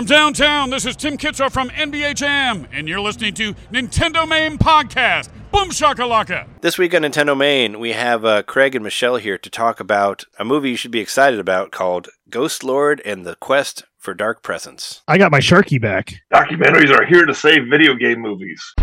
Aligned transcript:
From 0.00 0.06
downtown, 0.06 0.70
this 0.70 0.86
is 0.86 0.96
Tim 0.96 1.18
Kitzrow 1.18 1.52
from 1.52 1.68
NBA 1.68 2.14
Jam, 2.14 2.66
and 2.72 2.88
you're 2.88 3.02
listening 3.02 3.34
to 3.34 3.52
NintenDomain 3.70 4.56
Podcast. 4.56 5.28
Boom 5.52 5.68
shakalaka! 5.68 6.48
This 6.62 6.78
week 6.78 6.94
on 6.94 7.02
NintenDomain, 7.02 7.78
we 7.78 7.92
have 7.92 8.24
uh, 8.24 8.42
Craig 8.44 8.74
and 8.74 8.82
Michelle 8.82 9.16
here 9.16 9.36
to 9.36 9.50
talk 9.50 9.78
about 9.78 10.24
a 10.38 10.44
movie 10.46 10.70
you 10.70 10.76
should 10.76 10.90
be 10.90 11.00
excited 11.00 11.38
about 11.38 11.70
called 11.70 12.08
Ghostlord 12.30 13.02
and 13.04 13.26
the 13.26 13.34
Quest 13.34 13.84
for 13.98 14.14
Dark 14.14 14.42
Presence. 14.42 15.02
I 15.06 15.18
got 15.18 15.30
my 15.30 15.40
Sharky 15.40 15.78
back. 15.78 16.14
Documentaries 16.32 16.90
are 16.90 17.04
here 17.04 17.26
to 17.26 17.34
save 17.34 17.68
video 17.68 17.92
game 17.92 18.20
movies. 18.20 18.74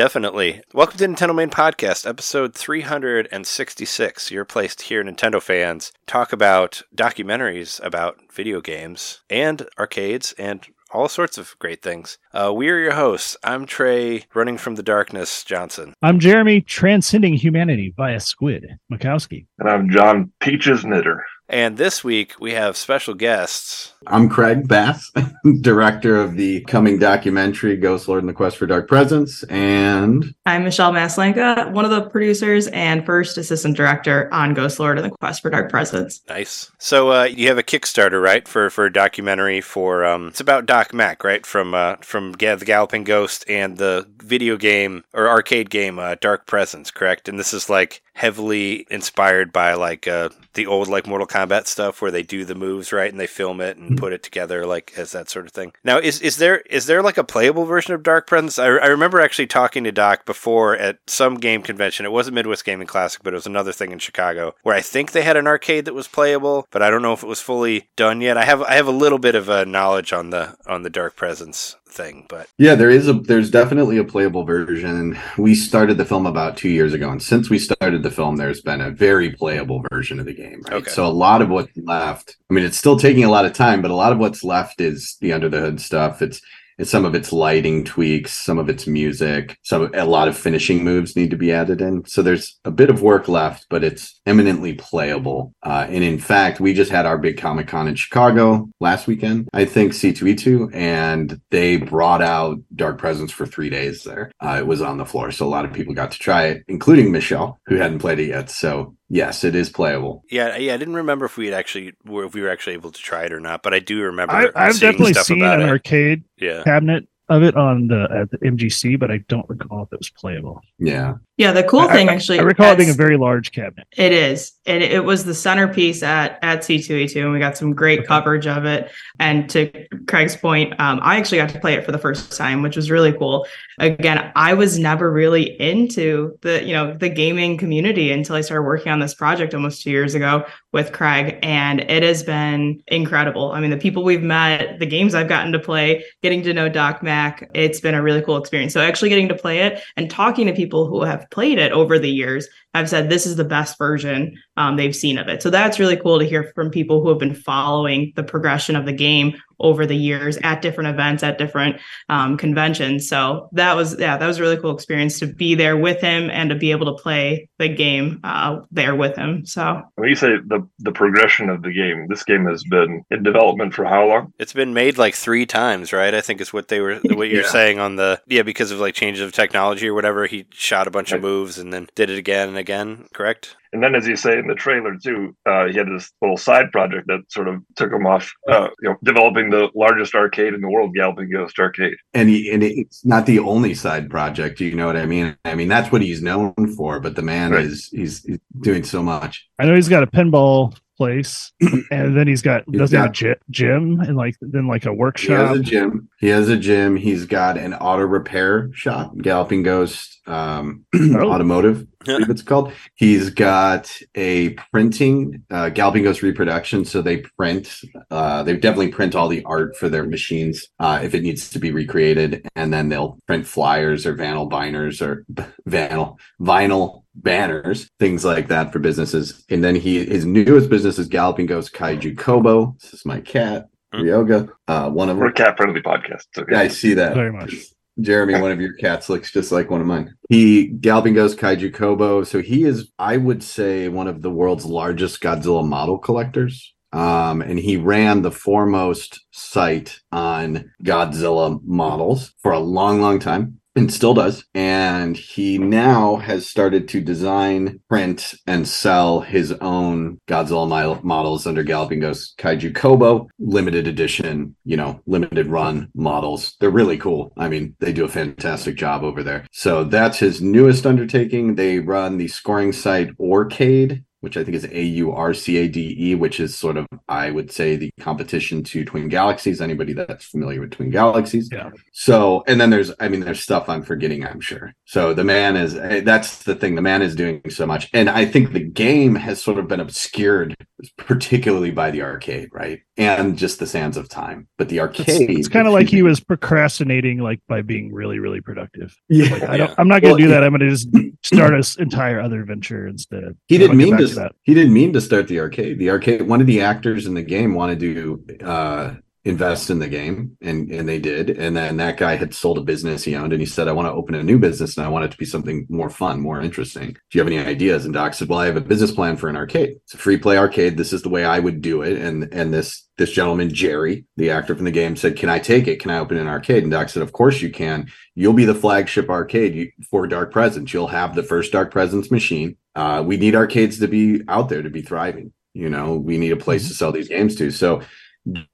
Definitely. 0.00 0.62
Welcome 0.72 0.96
to 0.96 1.08
NintenDomain 1.08 1.50
Podcast, 1.50 2.08
episode 2.08 2.54
366. 2.54 4.30
Your 4.30 4.46
place 4.46 4.74
to 4.76 4.84
hear 4.86 5.04
Nintendo 5.04 5.42
fans 5.42 5.92
talk 6.06 6.32
about 6.32 6.80
documentaries 6.96 7.84
about 7.84 8.18
video 8.32 8.62
games 8.62 9.20
and 9.28 9.68
arcades 9.78 10.32
and 10.38 10.66
all 10.90 11.06
sorts 11.06 11.36
of 11.36 11.54
great 11.58 11.82
things. 11.82 12.16
Uh, 12.32 12.50
we 12.50 12.70
are 12.70 12.78
your 12.78 12.94
hosts. 12.94 13.36
I'm 13.44 13.66
Trey, 13.66 14.24
running 14.32 14.56
from 14.56 14.76
the 14.76 14.82
darkness, 14.82 15.44
Johnson. 15.44 15.92
I'm 16.00 16.18
Jeremy, 16.18 16.62
transcending 16.62 17.34
humanity 17.34 17.92
via 17.94 18.20
squid, 18.20 18.78
Mikowski. 18.90 19.48
And 19.58 19.68
I'm 19.68 19.90
John 19.90 20.32
Peaches 20.40 20.82
Knitter. 20.82 21.26
And 21.50 21.76
this 21.76 22.04
week 22.04 22.34
we 22.38 22.52
have 22.52 22.76
special 22.76 23.12
guests. 23.12 23.92
I'm 24.06 24.28
Craig 24.28 24.68
Bass, 24.68 25.10
director 25.62 26.14
of 26.14 26.36
the 26.36 26.60
coming 26.60 27.00
documentary 27.00 27.76
Ghostlord 27.76 28.20
and 28.20 28.28
the 28.28 28.32
Quest 28.32 28.56
for 28.56 28.66
Dark 28.66 28.86
Presence. 28.86 29.42
And 29.44 30.32
I'm 30.46 30.62
Michelle 30.62 30.92
Maslanka, 30.92 31.72
one 31.72 31.84
of 31.84 31.90
the 31.90 32.02
producers 32.02 32.68
and 32.68 33.04
first 33.04 33.36
assistant 33.36 33.76
director 33.76 34.32
on 34.32 34.54
Ghostlord 34.54 34.96
and 34.96 35.04
the 35.04 35.16
Quest 35.18 35.42
for 35.42 35.50
Dark 35.50 35.70
Presence. 35.70 36.20
Nice. 36.28 36.70
So 36.78 37.10
uh, 37.10 37.24
you 37.24 37.48
have 37.48 37.58
a 37.58 37.64
Kickstarter, 37.64 38.22
right, 38.22 38.46
for 38.46 38.70
for 38.70 38.86
a 38.86 38.92
documentary 38.92 39.60
for 39.60 40.04
um, 40.04 40.28
it's 40.28 40.40
about 40.40 40.66
Doc 40.66 40.94
Mac, 40.94 41.24
right, 41.24 41.44
from 41.44 41.74
uh, 41.74 41.96
from 41.96 42.32
yeah, 42.40 42.54
the 42.54 42.64
Galloping 42.64 43.02
Ghost 43.02 43.44
and 43.48 43.76
the 43.76 44.08
video 44.18 44.56
game 44.56 45.02
or 45.12 45.28
arcade 45.28 45.68
game 45.68 45.98
uh, 45.98 46.14
Dark 46.20 46.46
Presence, 46.46 46.92
correct? 46.92 47.28
And 47.28 47.40
this 47.40 47.52
is 47.52 47.68
like 47.68 48.02
heavily 48.20 48.86
inspired 48.90 49.50
by 49.50 49.72
like 49.72 50.06
uh, 50.06 50.28
the 50.52 50.66
old 50.66 50.88
like 50.88 51.06
Mortal 51.06 51.26
Kombat 51.26 51.66
stuff 51.66 52.02
where 52.02 52.10
they 52.10 52.22
do 52.22 52.44
the 52.44 52.54
moves 52.54 52.92
right 52.92 53.10
and 53.10 53.18
they 53.18 53.26
film 53.26 53.62
it 53.62 53.78
and 53.78 53.96
put 53.96 54.12
it 54.12 54.22
together 54.22 54.66
like 54.66 54.92
as 54.94 55.12
that 55.12 55.30
sort 55.30 55.46
of 55.46 55.52
thing. 55.52 55.72
Now, 55.84 55.96
is 55.96 56.20
is 56.20 56.36
there 56.36 56.58
is 56.58 56.84
there 56.84 57.02
like 57.02 57.16
a 57.16 57.24
playable 57.24 57.64
version 57.64 57.94
of 57.94 58.02
Dark 58.02 58.26
Presence? 58.26 58.58
I, 58.58 58.66
I 58.66 58.88
remember 58.88 59.22
actually 59.22 59.46
talking 59.46 59.84
to 59.84 59.92
Doc 59.92 60.26
before 60.26 60.76
at 60.76 60.98
some 61.06 61.36
game 61.36 61.62
convention. 61.62 62.04
It 62.04 62.12
wasn't 62.12 62.34
Midwest 62.34 62.66
Gaming 62.66 62.86
Classic, 62.86 63.22
but 63.22 63.32
it 63.32 63.36
was 63.36 63.46
another 63.46 63.72
thing 63.72 63.90
in 63.90 63.98
Chicago 63.98 64.54
where 64.64 64.76
I 64.76 64.82
think 64.82 65.12
they 65.12 65.22
had 65.22 65.38
an 65.38 65.46
arcade 65.46 65.86
that 65.86 65.94
was 65.94 66.06
playable, 66.06 66.68
but 66.70 66.82
I 66.82 66.90
don't 66.90 67.00
know 67.00 67.14
if 67.14 67.22
it 67.22 67.26
was 67.28 67.40
fully 67.40 67.88
done 67.96 68.20
yet. 68.20 68.36
I 68.36 68.44
have 68.44 68.60
I 68.60 68.74
have 68.74 68.86
a 68.86 68.92
little 68.92 69.18
bit 69.18 69.34
of 69.34 69.48
uh, 69.48 69.64
knowledge 69.64 70.12
on 70.12 70.28
the 70.28 70.58
on 70.66 70.82
the 70.82 70.90
Dark 70.90 71.16
Presence 71.16 71.76
thing, 71.90 72.26
but 72.28 72.48
yeah, 72.58 72.74
there 72.74 72.90
is 72.90 73.08
a 73.08 73.14
there's 73.14 73.50
definitely 73.50 73.98
a 73.98 74.04
playable 74.04 74.44
version. 74.44 75.18
We 75.36 75.54
started 75.54 75.98
the 75.98 76.04
film 76.04 76.26
about 76.26 76.56
two 76.56 76.68
years 76.68 76.94
ago, 76.94 77.10
and 77.10 77.22
since 77.22 77.50
we 77.50 77.58
started 77.58 78.02
the 78.02 78.10
film, 78.10 78.36
there's 78.36 78.60
been 78.60 78.80
a 78.80 78.90
very 78.90 79.30
playable 79.30 79.84
version 79.90 80.20
of 80.20 80.26
the 80.26 80.34
game. 80.34 80.62
Right? 80.64 80.74
Okay. 80.74 80.90
So 80.90 81.06
a 81.06 81.08
lot 81.08 81.42
of 81.42 81.48
what's 81.48 81.76
left. 81.76 82.36
I 82.50 82.54
mean, 82.54 82.64
it's 82.64 82.78
still 82.78 82.98
taking 82.98 83.24
a 83.24 83.30
lot 83.30 83.44
of 83.44 83.52
time, 83.52 83.82
but 83.82 83.90
a 83.90 83.96
lot 83.96 84.12
of 84.12 84.18
what's 84.18 84.44
left 84.44 84.80
is 84.80 85.16
the 85.20 85.32
under 85.32 85.48
the 85.48 85.60
hood 85.60 85.80
stuff. 85.80 86.22
It's 86.22 86.38
it's 86.38 86.42
some 86.84 87.04
of 87.04 87.14
its 87.14 87.32
lighting 87.32 87.84
tweaks, 87.84 88.32
some 88.32 88.58
of 88.58 88.68
its 88.68 88.86
music, 88.86 89.56
some 89.62 89.90
a 89.94 90.04
lot 90.04 90.28
of 90.28 90.36
finishing 90.36 90.84
moves 90.84 91.16
need 91.16 91.30
to 91.30 91.36
be 91.36 91.52
added 91.52 91.80
in. 91.80 92.04
So 92.06 92.22
there's 92.22 92.58
a 92.64 92.70
bit 92.70 92.90
of 92.90 93.02
work 93.02 93.28
left, 93.28 93.66
but 93.68 93.84
it's 93.84 94.20
eminently 94.26 94.74
playable. 94.74 95.54
Uh, 95.62 95.86
and 95.88 96.04
in 96.04 96.18
fact, 96.18 96.60
we 96.60 96.74
just 96.74 96.90
had 96.90 97.06
our 97.06 97.18
big 97.18 97.38
Comic 97.38 97.68
Con 97.68 97.88
in 97.88 97.94
Chicago 97.94 98.68
last 98.80 99.06
weekend, 99.06 99.48
I 99.52 99.64
think 99.64 99.92
C2E2, 99.92 100.74
and 100.74 101.40
they 101.50 101.76
brought 101.76 102.22
out 102.22 102.58
Dark 102.74 102.98
Presence 102.98 103.32
for 103.32 103.46
three 103.46 103.70
days 103.70 104.04
there. 104.04 104.30
Uh, 104.40 104.56
it 104.58 104.66
was 104.66 104.82
on 104.82 104.98
the 104.98 105.04
floor, 105.04 105.30
so 105.30 105.46
a 105.46 105.48
lot 105.48 105.64
of 105.64 105.72
people 105.72 105.94
got 105.94 106.12
to 106.12 106.18
try 106.18 106.46
it, 106.46 106.64
including 106.68 107.12
Michelle, 107.12 107.58
who 107.66 107.76
hadn't 107.76 107.98
played 107.98 108.18
it 108.18 108.28
yet. 108.28 108.50
So 108.50 108.96
yes, 109.10 109.44
it 109.44 109.54
is 109.54 109.68
playable. 109.68 110.24
yeah, 110.30 110.56
yeah, 110.56 110.72
I 110.72 110.76
didn't 110.78 110.94
remember 110.94 111.26
if 111.26 111.36
we 111.36 111.46
had 111.46 111.54
actually 111.54 111.92
were 112.06 112.24
if 112.24 112.32
we 112.34 112.40
were 112.40 112.48
actually 112.48 112.72
able 112.74 112.92
to 112.92 113.00
try 113.02 113.24
it 113.24 113.32
or 113.32 113.40
not, 113.40 113.62
but 113.62 113.74
I 113.74 113.80
do 113.80 114.00
remember 114.02 114.32
I, 114.34 114.48
I've 114.54 114.74
seeing 114.76 114.92
definitely 114.92 115.12
stuff 115.14 115.26
seen 115.26 115.42
about 115.42 115.60
an 115.60 115.66
it. 115.68 115.70
arcade 115.70 116.24
Yeah. 116.38 116.62
cabinet 116.64 117.06
of 117.28 117.42
it 117.44 117.54
on 117.56 117.86
the 117.86 118.08
at 118.10 118.30
the 118.30 118.38
MGC, 118.38 118.98
but 118.98 119.10
I 119.10 119.18
don't 119.28 119.48
recall 119.48 119.82
if 119.84 119.92
it 119.92 119.98
was 120.00 120.10
playable. 120.10 120.60
Yeah. 120.78 121.14
Yeah, 121.36 121.52
the 121.52 121.62
cool 121.62 121.80
I- 121.80 121.92
thing 121.92 122.08
I- 122.08 122.14
actually, 122.14 122.40
I 122.40 122.42
recall 122.42 122.72
it 122.72 122.76
being 122.78 122.90
a 122.90 122.94
very 122.94 123.16
large 123.16 123.52
cabinet. 123.52 123.86
it 123.96 124.12
is. 124.12 124.52
It, 124.66 124.82
it 124.82 125.04
was 125.04 125.24
the 125.24 125.34
centerpiece 125.34 126.02
at 126.02 126.38
at 126.42 126.60
C2E2, 126.60 127.22
and 127.22 127.32
we 127.32 127.38
got 127.38 127.56
some 127.56 127.72
great 127.72 128.06
coverage 128.06 128.46
of 128.46 128.66
it. 128.66 128.90
And 129.18 129.48
to 129.50 129.70
Craig's 130.06 130.36
point, 130.36 130.78
um, 130.78 131.00
I 131.02 131.16
actually 131.16 131.38
got 131.38 131.48
to 131.50 131.60
play 131.60 131.74
it 131.74 131.84
for 131.84 131.92
the 131.92 131.98
first 131.98 132.36
time, 132.36 132.62
which 132.62 132.76
was 132.76 132.90
really 132.90 133.12
cool. 133.12 133.46
Again, 133.78 134.30
I 134.36 134.52
was 134.52 134.78
never 134.78 135.10
really 135.10 135.58
into 135.58 136.38
the 136.42 136.62
you 136.62 136.74
know 136.74 136.94
the 136.94 137.08
gaming 137.08 137.56
community 137.56 138.12
until 138.12 138.36
I 138.36 138.42
started 138.42 138.64
working 138.64 138.92
on 138.92 139.00
this 139.00 139.14
project 139.14 139.54
almost 139.54 139.82
two 139.82 139.90
years 139.90 140.14
ago 140.14 140.44
with 140.72 140.92
Craig, 140.92 141.38
and 141.42 141.80
it 141.80 142.02
has 142.02 142.22
been 142.22 142.82
incredible. 142.88 143.52
I 143.52 143.60
mean, 143.60 143.70
the 143.70 143.78
people 143.78 144.04
we've 144.04 144.22
met, 144.22 144.78
the 144.78 144.86
games 144.86 145.14
I've 145.14 145.28
gotten 145.28 145.52
to 145.52 145.58
play, 145.58 146.04
getting 146.22 146.42
to 146.42 146.52
know 146.52 146.68
Doc 146.68 147.02
Mac, 147.02 147.50
it's 147.54 147.80
been 147.80 147.94
a 147.94 148.02
really 148.02 148.20
cool 148.20 148.36
experience. 148.36 148.74
So 148.74 148.80
actually 148.80 149.08
getting 149.08 149.28
to 149.28 149.34
play 149.34 149.60
it 149.60 149.82
and 149.96 150.10
talking 150.10 150.46
to 150.46 150.52
people 150.52 150.86
who 150.86 151.02
have 151.02 151.28
played 151.30 151.58
it 151.58 151.72
over 151.72 151.98
the 151.98 152.10
years 152.10 152.46
have 152.74 152.88
said 152.88 153.08
this 153.08 153.26
is 153.26 153.36
the 153.36 153.44
best 153.44 153.76
version 153.78 154.36
um, 154.56 154.76
they've 154.76 154.94
seen 154.94 155.18
of 155.18 155.28
it. 155.28 155.42
So 155.42 155.50
that's 155.50 155.80
really 155.80 155.96
cool 155.96 156.18
to 156.18 156.24
hear 156.24 156.52
from 156.54 156.70
people 156.70 157.02
who 157.02 157.08
have 157.08 157.18
been 157.18 157.34
following 157.34 158.12
the 158.16 158.22
progression 158.22 158.76
of 158.76 158.86
the 158.86 158.92
game 158.92 159.34
over 159.60 159.86
the 159.86 159.96
years 159.96 160.36
at 160.42 160.62
different 160.62 160.90
events, 160.90 161.22
at 161.22 161.38
different 161.38 161.76
um, 162.08 162.36
conventions. 162.36 163.08
So 163.08 163.48
that 163.52 163.76
was, 163.76 163.98
yeah, 163.98 164.16
that 164.16 164.26
was 164.26 164.38
a 164.38 164.42
really 164.42 164.56
cool 164.56 164.74
experience 164.74 165.18
to 165.20 165.26
be 165.26 165.54
there 165.54 165.76
with 165.76 166.00
him 166.00 166.30
and 166.30 166.50
to 166.50 166.56
be 166.56 166.70
able 166.70 166.94
to 166.96 167.02
play 167.02 167.48
the 167.58 167.68
game 167.68 168.20
uh, 168.24 168.60
there 168.70 168.94
with 168.94 169.16
him. 169.16 169.44
So 169.46 169.82
When 169.96 170.08
you 170.08 170.14
say 170.14 170.30
the 170.46 170.66
the 170.78 170.92
progression 170.92 171.48
of 171.50 171.62
the 171.62 171.72
game, 171.72 172.06
this 172.08 172.24
game 172.24 172.46
has 172.46 172.64
been 172.64 173.02
in 173.10 173.22
development 173.22 173.74
for 173.74 173.84
how 173.84 174.06
long? 174.08 174.32
It's 174.38 174.52
been 174.52 174.74
made 174.74 174.98
like 174.98 175.14
three 175.14 175.46
times, 175.46 175.92
right? 175.92 176.14
I 176.14 176.20
think 176.20 176.40
is 176.40 176.52
what 176.52 176.68
they 176.68 176.80
were 176.80 176.94
what 177.04 177.28
you're 177.28 177.42
Yeah. 177.42 177.48
saying 177.48 177.78
on 177.78 177.96
the 177.96 178.20
yeah 178.26 178.42
because 178.42 178.70
of 178.70 178.80
like 178.80 178.94
changes 178.94 179.22
of 179.22 179.32
technology 179.32 179.88
or 179.88 179.94
whatever. 179.94 180.26
He 180.26 180.46
shot 180.52 180.86
a 180.86 180.90
bunch 180.90 181.12
of 181.12 181.20
moves 181.20 181.58
and 181.58 181.72
then 181.72 181.88
did 181.94 182.10
it 182.10 182.18
again 182.18 182.48
and 182.48 182.56
again. 182.58 183.06
Correct? 183.14 183.56
And 183.72 183.82
then, 183.82 183.94
as 183.94 184.06
you 184.06 184.16
say 184.16 184.38
in 184.38 184.46
the 184.48 184.54
trailer 184.54 184.96
too, 184.96 185.36
uh, 185.46 185.66
he 185.66 185.76
had 185.78 185.86
this 185.88 186.10
little 186.20 186.36
side 186.36 186.72
project 186.72 187.06
that 187.06 187.20
sort 187.28 187.46
of 187.48 187.62
took 187.76 187.92
him 187.92 188.06
off, 188.06 188.32
uh, 188.48 188.68
you 188.82 188.88
know, 188.90 188.96
developing 189.04 189.50
the 189.50 189.68
largest 189.74 190.14
arcade 190.14 190.54
in 190.54 190.60
the 190.60 190.68
world, 190.68 190.92
Galloping 190.94 191.30
Ghost 191.30 191.58
Arcade. 191.58 191.94
and 192.14 192.28
he, 192.28 192.50
and 192.50 192.62
it's 192.62 193.04
not 193.04 193.26
the 193.26 193.38
only 193.38 193.74
side 193.74 194.10
project 194.10 194.60
you 194.60 194.74
know 194.74 194.86
what 194.86 194.96
i 194.96 195.06
mean 195.06 195.36
i 195.44 195.54
mean 195.54 195.68
that's 195.68 195.92
what 195.92 196.02
he's 196.02 196.20
known 196.22 196.52
for 196.76 196.98
but 197.00 197.14
the 197.16 197.22
man 197.22 197.52
Right. 197.52 197.64
is 197.64 197.88
he's, 197.92 198.24
he's 198.24 198.38
doing 198.60 198.82
so 198.84 199.02
much 199.02 199.48
I 199.58 199.66
know 199.66 199.74
he's 199.74 199.88
got 199.88 200.02
a 200.02 200.06
pinball 200.06 200.76
place, 201.00 201.50
and 201.90 202.14
then 202.14 202.28
he's 202.28 202.42
got 202.42 202.62
He's 202.70 202.78
does 202.78 202.90
he 202.90 202.96
have 202.98 203.06
a 203.10 203.36
gym 203.48 204.00
and 204.00 204.16
like 204.18 204.36
then 204.42 204.66
like 204.66 204.84
a 204.84 204.92
workshop. 204.92 205.28
he 205.28 205.32
has 205.46 205.58
a 205.58 205.62
gym 205.62 206.08
he 206.18 206.26
has 206.28 206.48
a 206.50 206.58
gym 206.58 206.94
he's 206.94 207.24
got 207.24 207.56
an 207.56 207.72
auto 207.72 208.02
repair 208.02 208.68
shop 208.74 209.16
galloping 209.16 209.62
ghost 209.62 210.20
um 210.26 210.84
Oh. 210.94 211.30
automotive 211.32 211.86
I 212.02 212.04
believe 212.12 212.28
it's 212.30 212.42
called 212.42 212.72
he's 212.96 213.30
got 213.30 213.90
a 214.14 214.50
printing 214.72 215.42
uh 215.50 215.70
galloping 215.70 216.02
ghost 216.02 216.20
reproduction 216.22 216.84
so 216.84 217.00
they 217.00 217.18
print 217.38 217.74
uh 218.10 218.42
they 218.42 218.54
definitely 218.58 218.88
print 218.92 219.14
all 219.14 219.28
the 219.28 219.42
art 219.44 219.76
for 219.78 219.88
their 219.88 220.04
machines 220.04 220.68
uh 220.78 221.00
if 221.02 221.14
it 221.14 221.22
needs 221.22 221.48
to 221.50 221.58
be 221.58 221.70
recreated 221.72 222.46
and 222.54 222.74
then 222.74 222.90
they'll 222.90 223.16
print 223.26 223.46
flyers 223.46 224.04
or 224.04 224.14
vinyl 224.14 224.48
binders 224.50 225.00
or 225.00 225.24
vinyl 225.66 226.18
vinyl 226.38 226.99
banners 227.14 227.88
things 227.98 228.24
like 228.24 228.48
that 228.48 228.72
for 228.72 228.78
businesses 228.78 229.44
and 229.50 229.64
then 229.64 229.74
he 229.74 230.04
his 230.04 230.24
newest 230.24 230.70
business 230.70 230.98
is 230.98 231.08
galloping 231.08 231.46
ghost 231.46 231.72
kaiju 231.72 232.16
kobo 232.16 232.76
this 232.80 232.94
is 232.94 233.04
my 233.04 233.20
cat 233.20 233.66
Hmm. 233.92 234.02
Ryoga. 234.02 234.48
Uh, 234.68 234.90
one 234.90 235.08
of 235.08 235.18
We're 235.18 235.32
cat 235.32 235.56
friendly 235.56 235.82
podcast. 235.82 236.26
Okay. 236.36 236.52
Yeah, 236.52 236.60
I 236.60 236.68
see 236.68 236.94
that. 236.94 237.14
Very 237.14 237.32
much. 237.32 237.54
Jeremy, 238.00 238.40
one 238.40 238.52
of 238.52 238.60
your 238.60 238.72
cats 238.74 239.08
looks 239.10 239.30
just 239.30 239.52
like 239.52 239.68
one 239.68 239.80
of 239.80 239.86
mine. 239.86 240.14
He 240.28 240.68
Galloping 240.68 241.14
Ghost 241.14 241.38
Kaiju 241.38 241.74
Kobo. 241.74 242.24
So 242.24 242.40
he 242.40 242.64
is, 242.64 242.90
I 242.98 243.16
would 243.16 243.42
say, 243.42 243.88
one 243.88 244.06
of 244.06 244.22
the 244.22 244.30
world's 244.30 244.64
largest 244.64 245.20
Godzilla 245.20 245.66
model 245.66 245.98
collectors. 245.98 246.72
Um, 246.92 247.42
and 247.42 247.58
he 247.58 247.76
ran 247.76 248.22
the 248.22 248.30
foremost 248.30 249.20
site 249.32 250.00
on 250.10 250.72
Godzilla 250.82 251.60
models 251.62 252.32
for 252.42 252.52
a 252.52 252.58
long, 252.58 253.00
long 253.00 253.18
time 253.18 253.59
and 253.76 253.92
still 253.92 254.14
does. 254.14 254.44
And 254.54 255.16
he 255.16 255.58
now 255.58 256.16
has 256.16 256.48
started 256.48 256.88
to 256.88 257.00
design, 257.00 257.80
print, 257.88 258.34
and 258.46 258.66
sell 258.66 259.20
his 259.20 259.52
own 259.52 260.18
Godzilla 260.28 260.68
mo- 260.68 261.00
models 261.02 261.46
under 261.46 261.62
Galloping 261.62 262.00
Ghost 262.00 262.36
Kaiju 262.38 262.74
Kobo, 262.74 263.28
limited 263.38 263.86
edition, 263.86 264.56
you 264.64 264.76
know, 264.76 265.00
limited 265.06 265.46
run 265.46 265.88
models. 265.94 266.56
They're 266.60 266.70
really 266.70 266.98
cool. 266.98 267.32
I 267.36 267.48
mean, 267.48 267.76
they 267.80 267.92
do 267.92 268.04
a 268.04 268.08
fantastic 268.08 268.76
job 268.76 269.04
over 269.04 269.22
there. 269.22 269.46
So 269.52 269.84
that's 269.84 270.18
his 270.18 270.40
newest 270.40 270.86
undertaking. 270.86 271.54
They 271.54 271.78
run 271.78 272.18
the 272.18 272.28
scoring 272.28 272.72
site 272.72 273.16
Aurcade. 273.18 274.04
Which 274.20 274.36
I 274.36 274.44
think 274.44 274.54
is 274.54 274.66
A 274.66 274.82
U 274.82 275.12
R 275.12 275.32
C 275.32 275.56
A 275.56 275.68
D 275.68 275.96
E, 275.98 276.14
which 276.14 276.40
is 276.40 276.54
sort 276.56 276.76
of, 276.76 276.86
I 277.08 277.30
would 277.30 277.50
say, 277.50 277.76
the 277.76 277.90
competition 278.00 278.62
to 278.64 278.84
Twin 278.84 279.08
Galaxies. 279.08 279.60
Anybody 279.62 279.94
that's 279.94 280.26
familiar 280.26 280.60
with 280.60 280.72
Twin 280.72 280.90
Galaxies, 280.90 281.48
Yeah. 281.50 281.70
so, 281.92 282.44
and 282.46 282.60
then 282.60 282.68
there's, 282.70 282.92
I 283.00 283.08
mean, 283.08 283.20
there's 283.20 283.40
stuff 283.40 283.68
I'm 283.70 283.82
forgetting, 283.82 284.26
I'm 284.26 284.40
sure. 284.40 284.74
So 284.84 285.14
the 285.14 285.24
man 285.24 285.56
is, 285.56 285.74
eh, 285.74 286.00
that's 286.02 286.42
the 286.42 286.54
thing. 286.54 286.74
The 286.74 286.82
man 286.82 287.00
is 287.00 287.14
doing 287.14 287.40
so 287.48 287.66
much. 287.66 287.88
And 287.94 288.10
I 288.10 288.26
think 288.26 288.52
the 288.52 288.60
game 288.64 289.14
has 289.14 289.42
sort 289.42 289.58
of 289.58 289.68
been 289.68 289.80
obscured, 289.80 290.54
particularly 290.96 291.70
by 291.70 291.90
the 291.90 292.02
arcade, 292.02 292.48
right? 292.52 292.80
And 292.96 293.36
just 293.38 293.58
the 293.58 293.66
sands 293.66 293.96
of 293.96 294.08
time. 294.08 294.48
But 294.58 294.68
the 294.68 294.78
It's, 294.78 294.98
arcade. 295.00 295.30
it's 295.30 295.48
kind 295.48 295.66
of 295.66 295.72
like 295.72 295.88
he 295.88 296.02
was 296.02 296.20
procrastinating, 296.20 297.18
like 297.18 297.40
by 297.48 297.62
being 297.62 297.92
really, 297.92 298.18
really 298.18 298.40
productive. 298.40 298.94
Yeah. 299.08 299.32
Like, 299.32 299.42
I 299.42 299.56
don't, 299.56 299.68
Yeah. 299.68 299.74
I'm 299.78 299.88
not 299.88 300.02
going 300.02 300.12
Well, 300.12 300.18
to 300.18 300.24
do 300.24 300.28
that. 300.30 300.44
I'm 300.44 300.50
going 300.56 300.60
to 300.60 300.70
just 300.70 300.88
start 301.22 301.54
an 301.54 301.62
entire 301.82 302.20
other 302.20 302.44
venture 302.44 302.86
instead. 302.86 303.36
He 303.46 303.58
didn't 303.58 303.76
mean 303.76 303.90
back 303.96 304.00
to. 304.00 304.14
that. 304.16 304.32
He 304.42 304.54
didn't 304.54 304.72
mean 304.72 304.92
to 304.92 305.00
start 305.00 305.28
the 305.28 305.40
arcade. 305.40 305.78
The 305.78 305.90
arcade. 305.90 306.22
One 306.22 306.40
of 306.40 306.46
the 306.46 306.60
actors 306.60 307.06
in 307.06 307.14
the 307.14 307.22
game 307.22 307.54
wanted 307.54 307.80
to 307.80 308.24
uh, 308.44 308.94
invest 309.24 309.68
in 309.68 309.78
the 309.78 309.88
game, 309.88 310.36
and 310.40 310.70
and 310.70 310.88
they 310.88 310.98
did. 310.98 311.30
And 311.30 311.56
then 311.56 311.76
that 311.76 311.98
guy 311.98 312.16
had 312.16 312.34
sold 312.34 312.56
a 312.58 312.62
business 312.62 313.04
he 313.04 313.14
owned, 313.14 313.32
and 313.32 313.40
he 313.40 313.46
said, 313.46 313.68
"I 313.68 313.72
want 313.72 313.86
to 313.86 313.92
open 313.92 314.14
a 314.14 314.22
new 314.22 314.38
business, 314.38 314.76
and 314.76 314.86
I 314.86 314.88
want 314.88 315.04
it 315.04 315.10
to 315.10 315.18
be 315.18 315.26
something 315.26 315.66
more 315.68 315.90
fun, 315.90 316.20
more 316.20 316.40
interesting. 316.40 316.92
Do 316.92 317.18
you 317.18 317.20
have 317.20 317.26
any 317.26 317.38
ideas?" 317.38 317.84
And 317.84 317.92
Doc 317.92 318.14
said, 318.14 318.28
"Well, 318.28 318.38
I 318.38 318.46
have 318.46 318.56
a 318.56 318.62
business 318.62 318.92
plan 318.92 319.16
for 319.16 319.28
an 319.28 319.36
arcade. 319.36 319.76
It's 319.84 319.94
a 319.94 319.98
free 319.98 320.16
play 320.16 320.38
arcade. 320.38 320.76
This 320.76 320.92
is 320.92 321.02
the 321.02 321.10
way 321.10 321.24
I 321.24 321.38
would 321.38 321.60
do 321.60 321.82
it." 321.82 321.98
And 321.98 322.32
and 322.32 322.52
this 322.54 322.86
this 322.96 323.12
gentleman 323.12 323.52
Jerry, 323.52 324.04
the 324.16 324.30
actor 324.30 324.54
from 324.54 324.64
the 324.64 324.70
game, 324.70 324.96
said, 324.96 325.16
"Can 325.16 325.28
I 325.28 325.38
take 325.38 325.68
it? 325.68 325.80
Can 325.80 325.90
I 325.90 325.98
open 325.98 326.16
an 326.16 326.28
arcade?" 326.28 326.62
And 326.62 326.72
Doc 326.72 326.88
said, 326.88 327.02
"Of 327.02 327.12
course 327.12 327.42
you 327.42 327.50
can. 327.50 327.88
You'll 328.14 328.32
be 328.32 328.46
the 328.46 328.54
flagship 328.54 329.10
arcade 329.10 329.72
for 329.90 330.06
Dark 330.06 330.32
Presence. 330.32 330.72
You'll 330.72 330.88
have 330.88 331.14
the 331.14 331.22
first 331.22 331.52
Dark 331.52 331.70
Presence 331.70 332.10
machine. 332.10 332.56
Uh, 332.74 333.02
we 333.04 333.18
need 333.18 333.34
arcades 333.34 333.78
to 333.80 333.88
be 333.88 334.22
out 334.28 334.48
there 334.48 334.62
to 334.62 334.70
be 334.70 334.82
thriving. 334.82 335.32
You 335.52 335.68
know, 335.68 335.96
we 335.96 336.16
need 336.16 336.32
a 336.32 336.36
place 336.36 336.68
to 336.68 336.74
sell 336.74 336.92
these 336.92 337.08
games 337.08 337.34
to. 337.36 337.50
So 337.50 337.82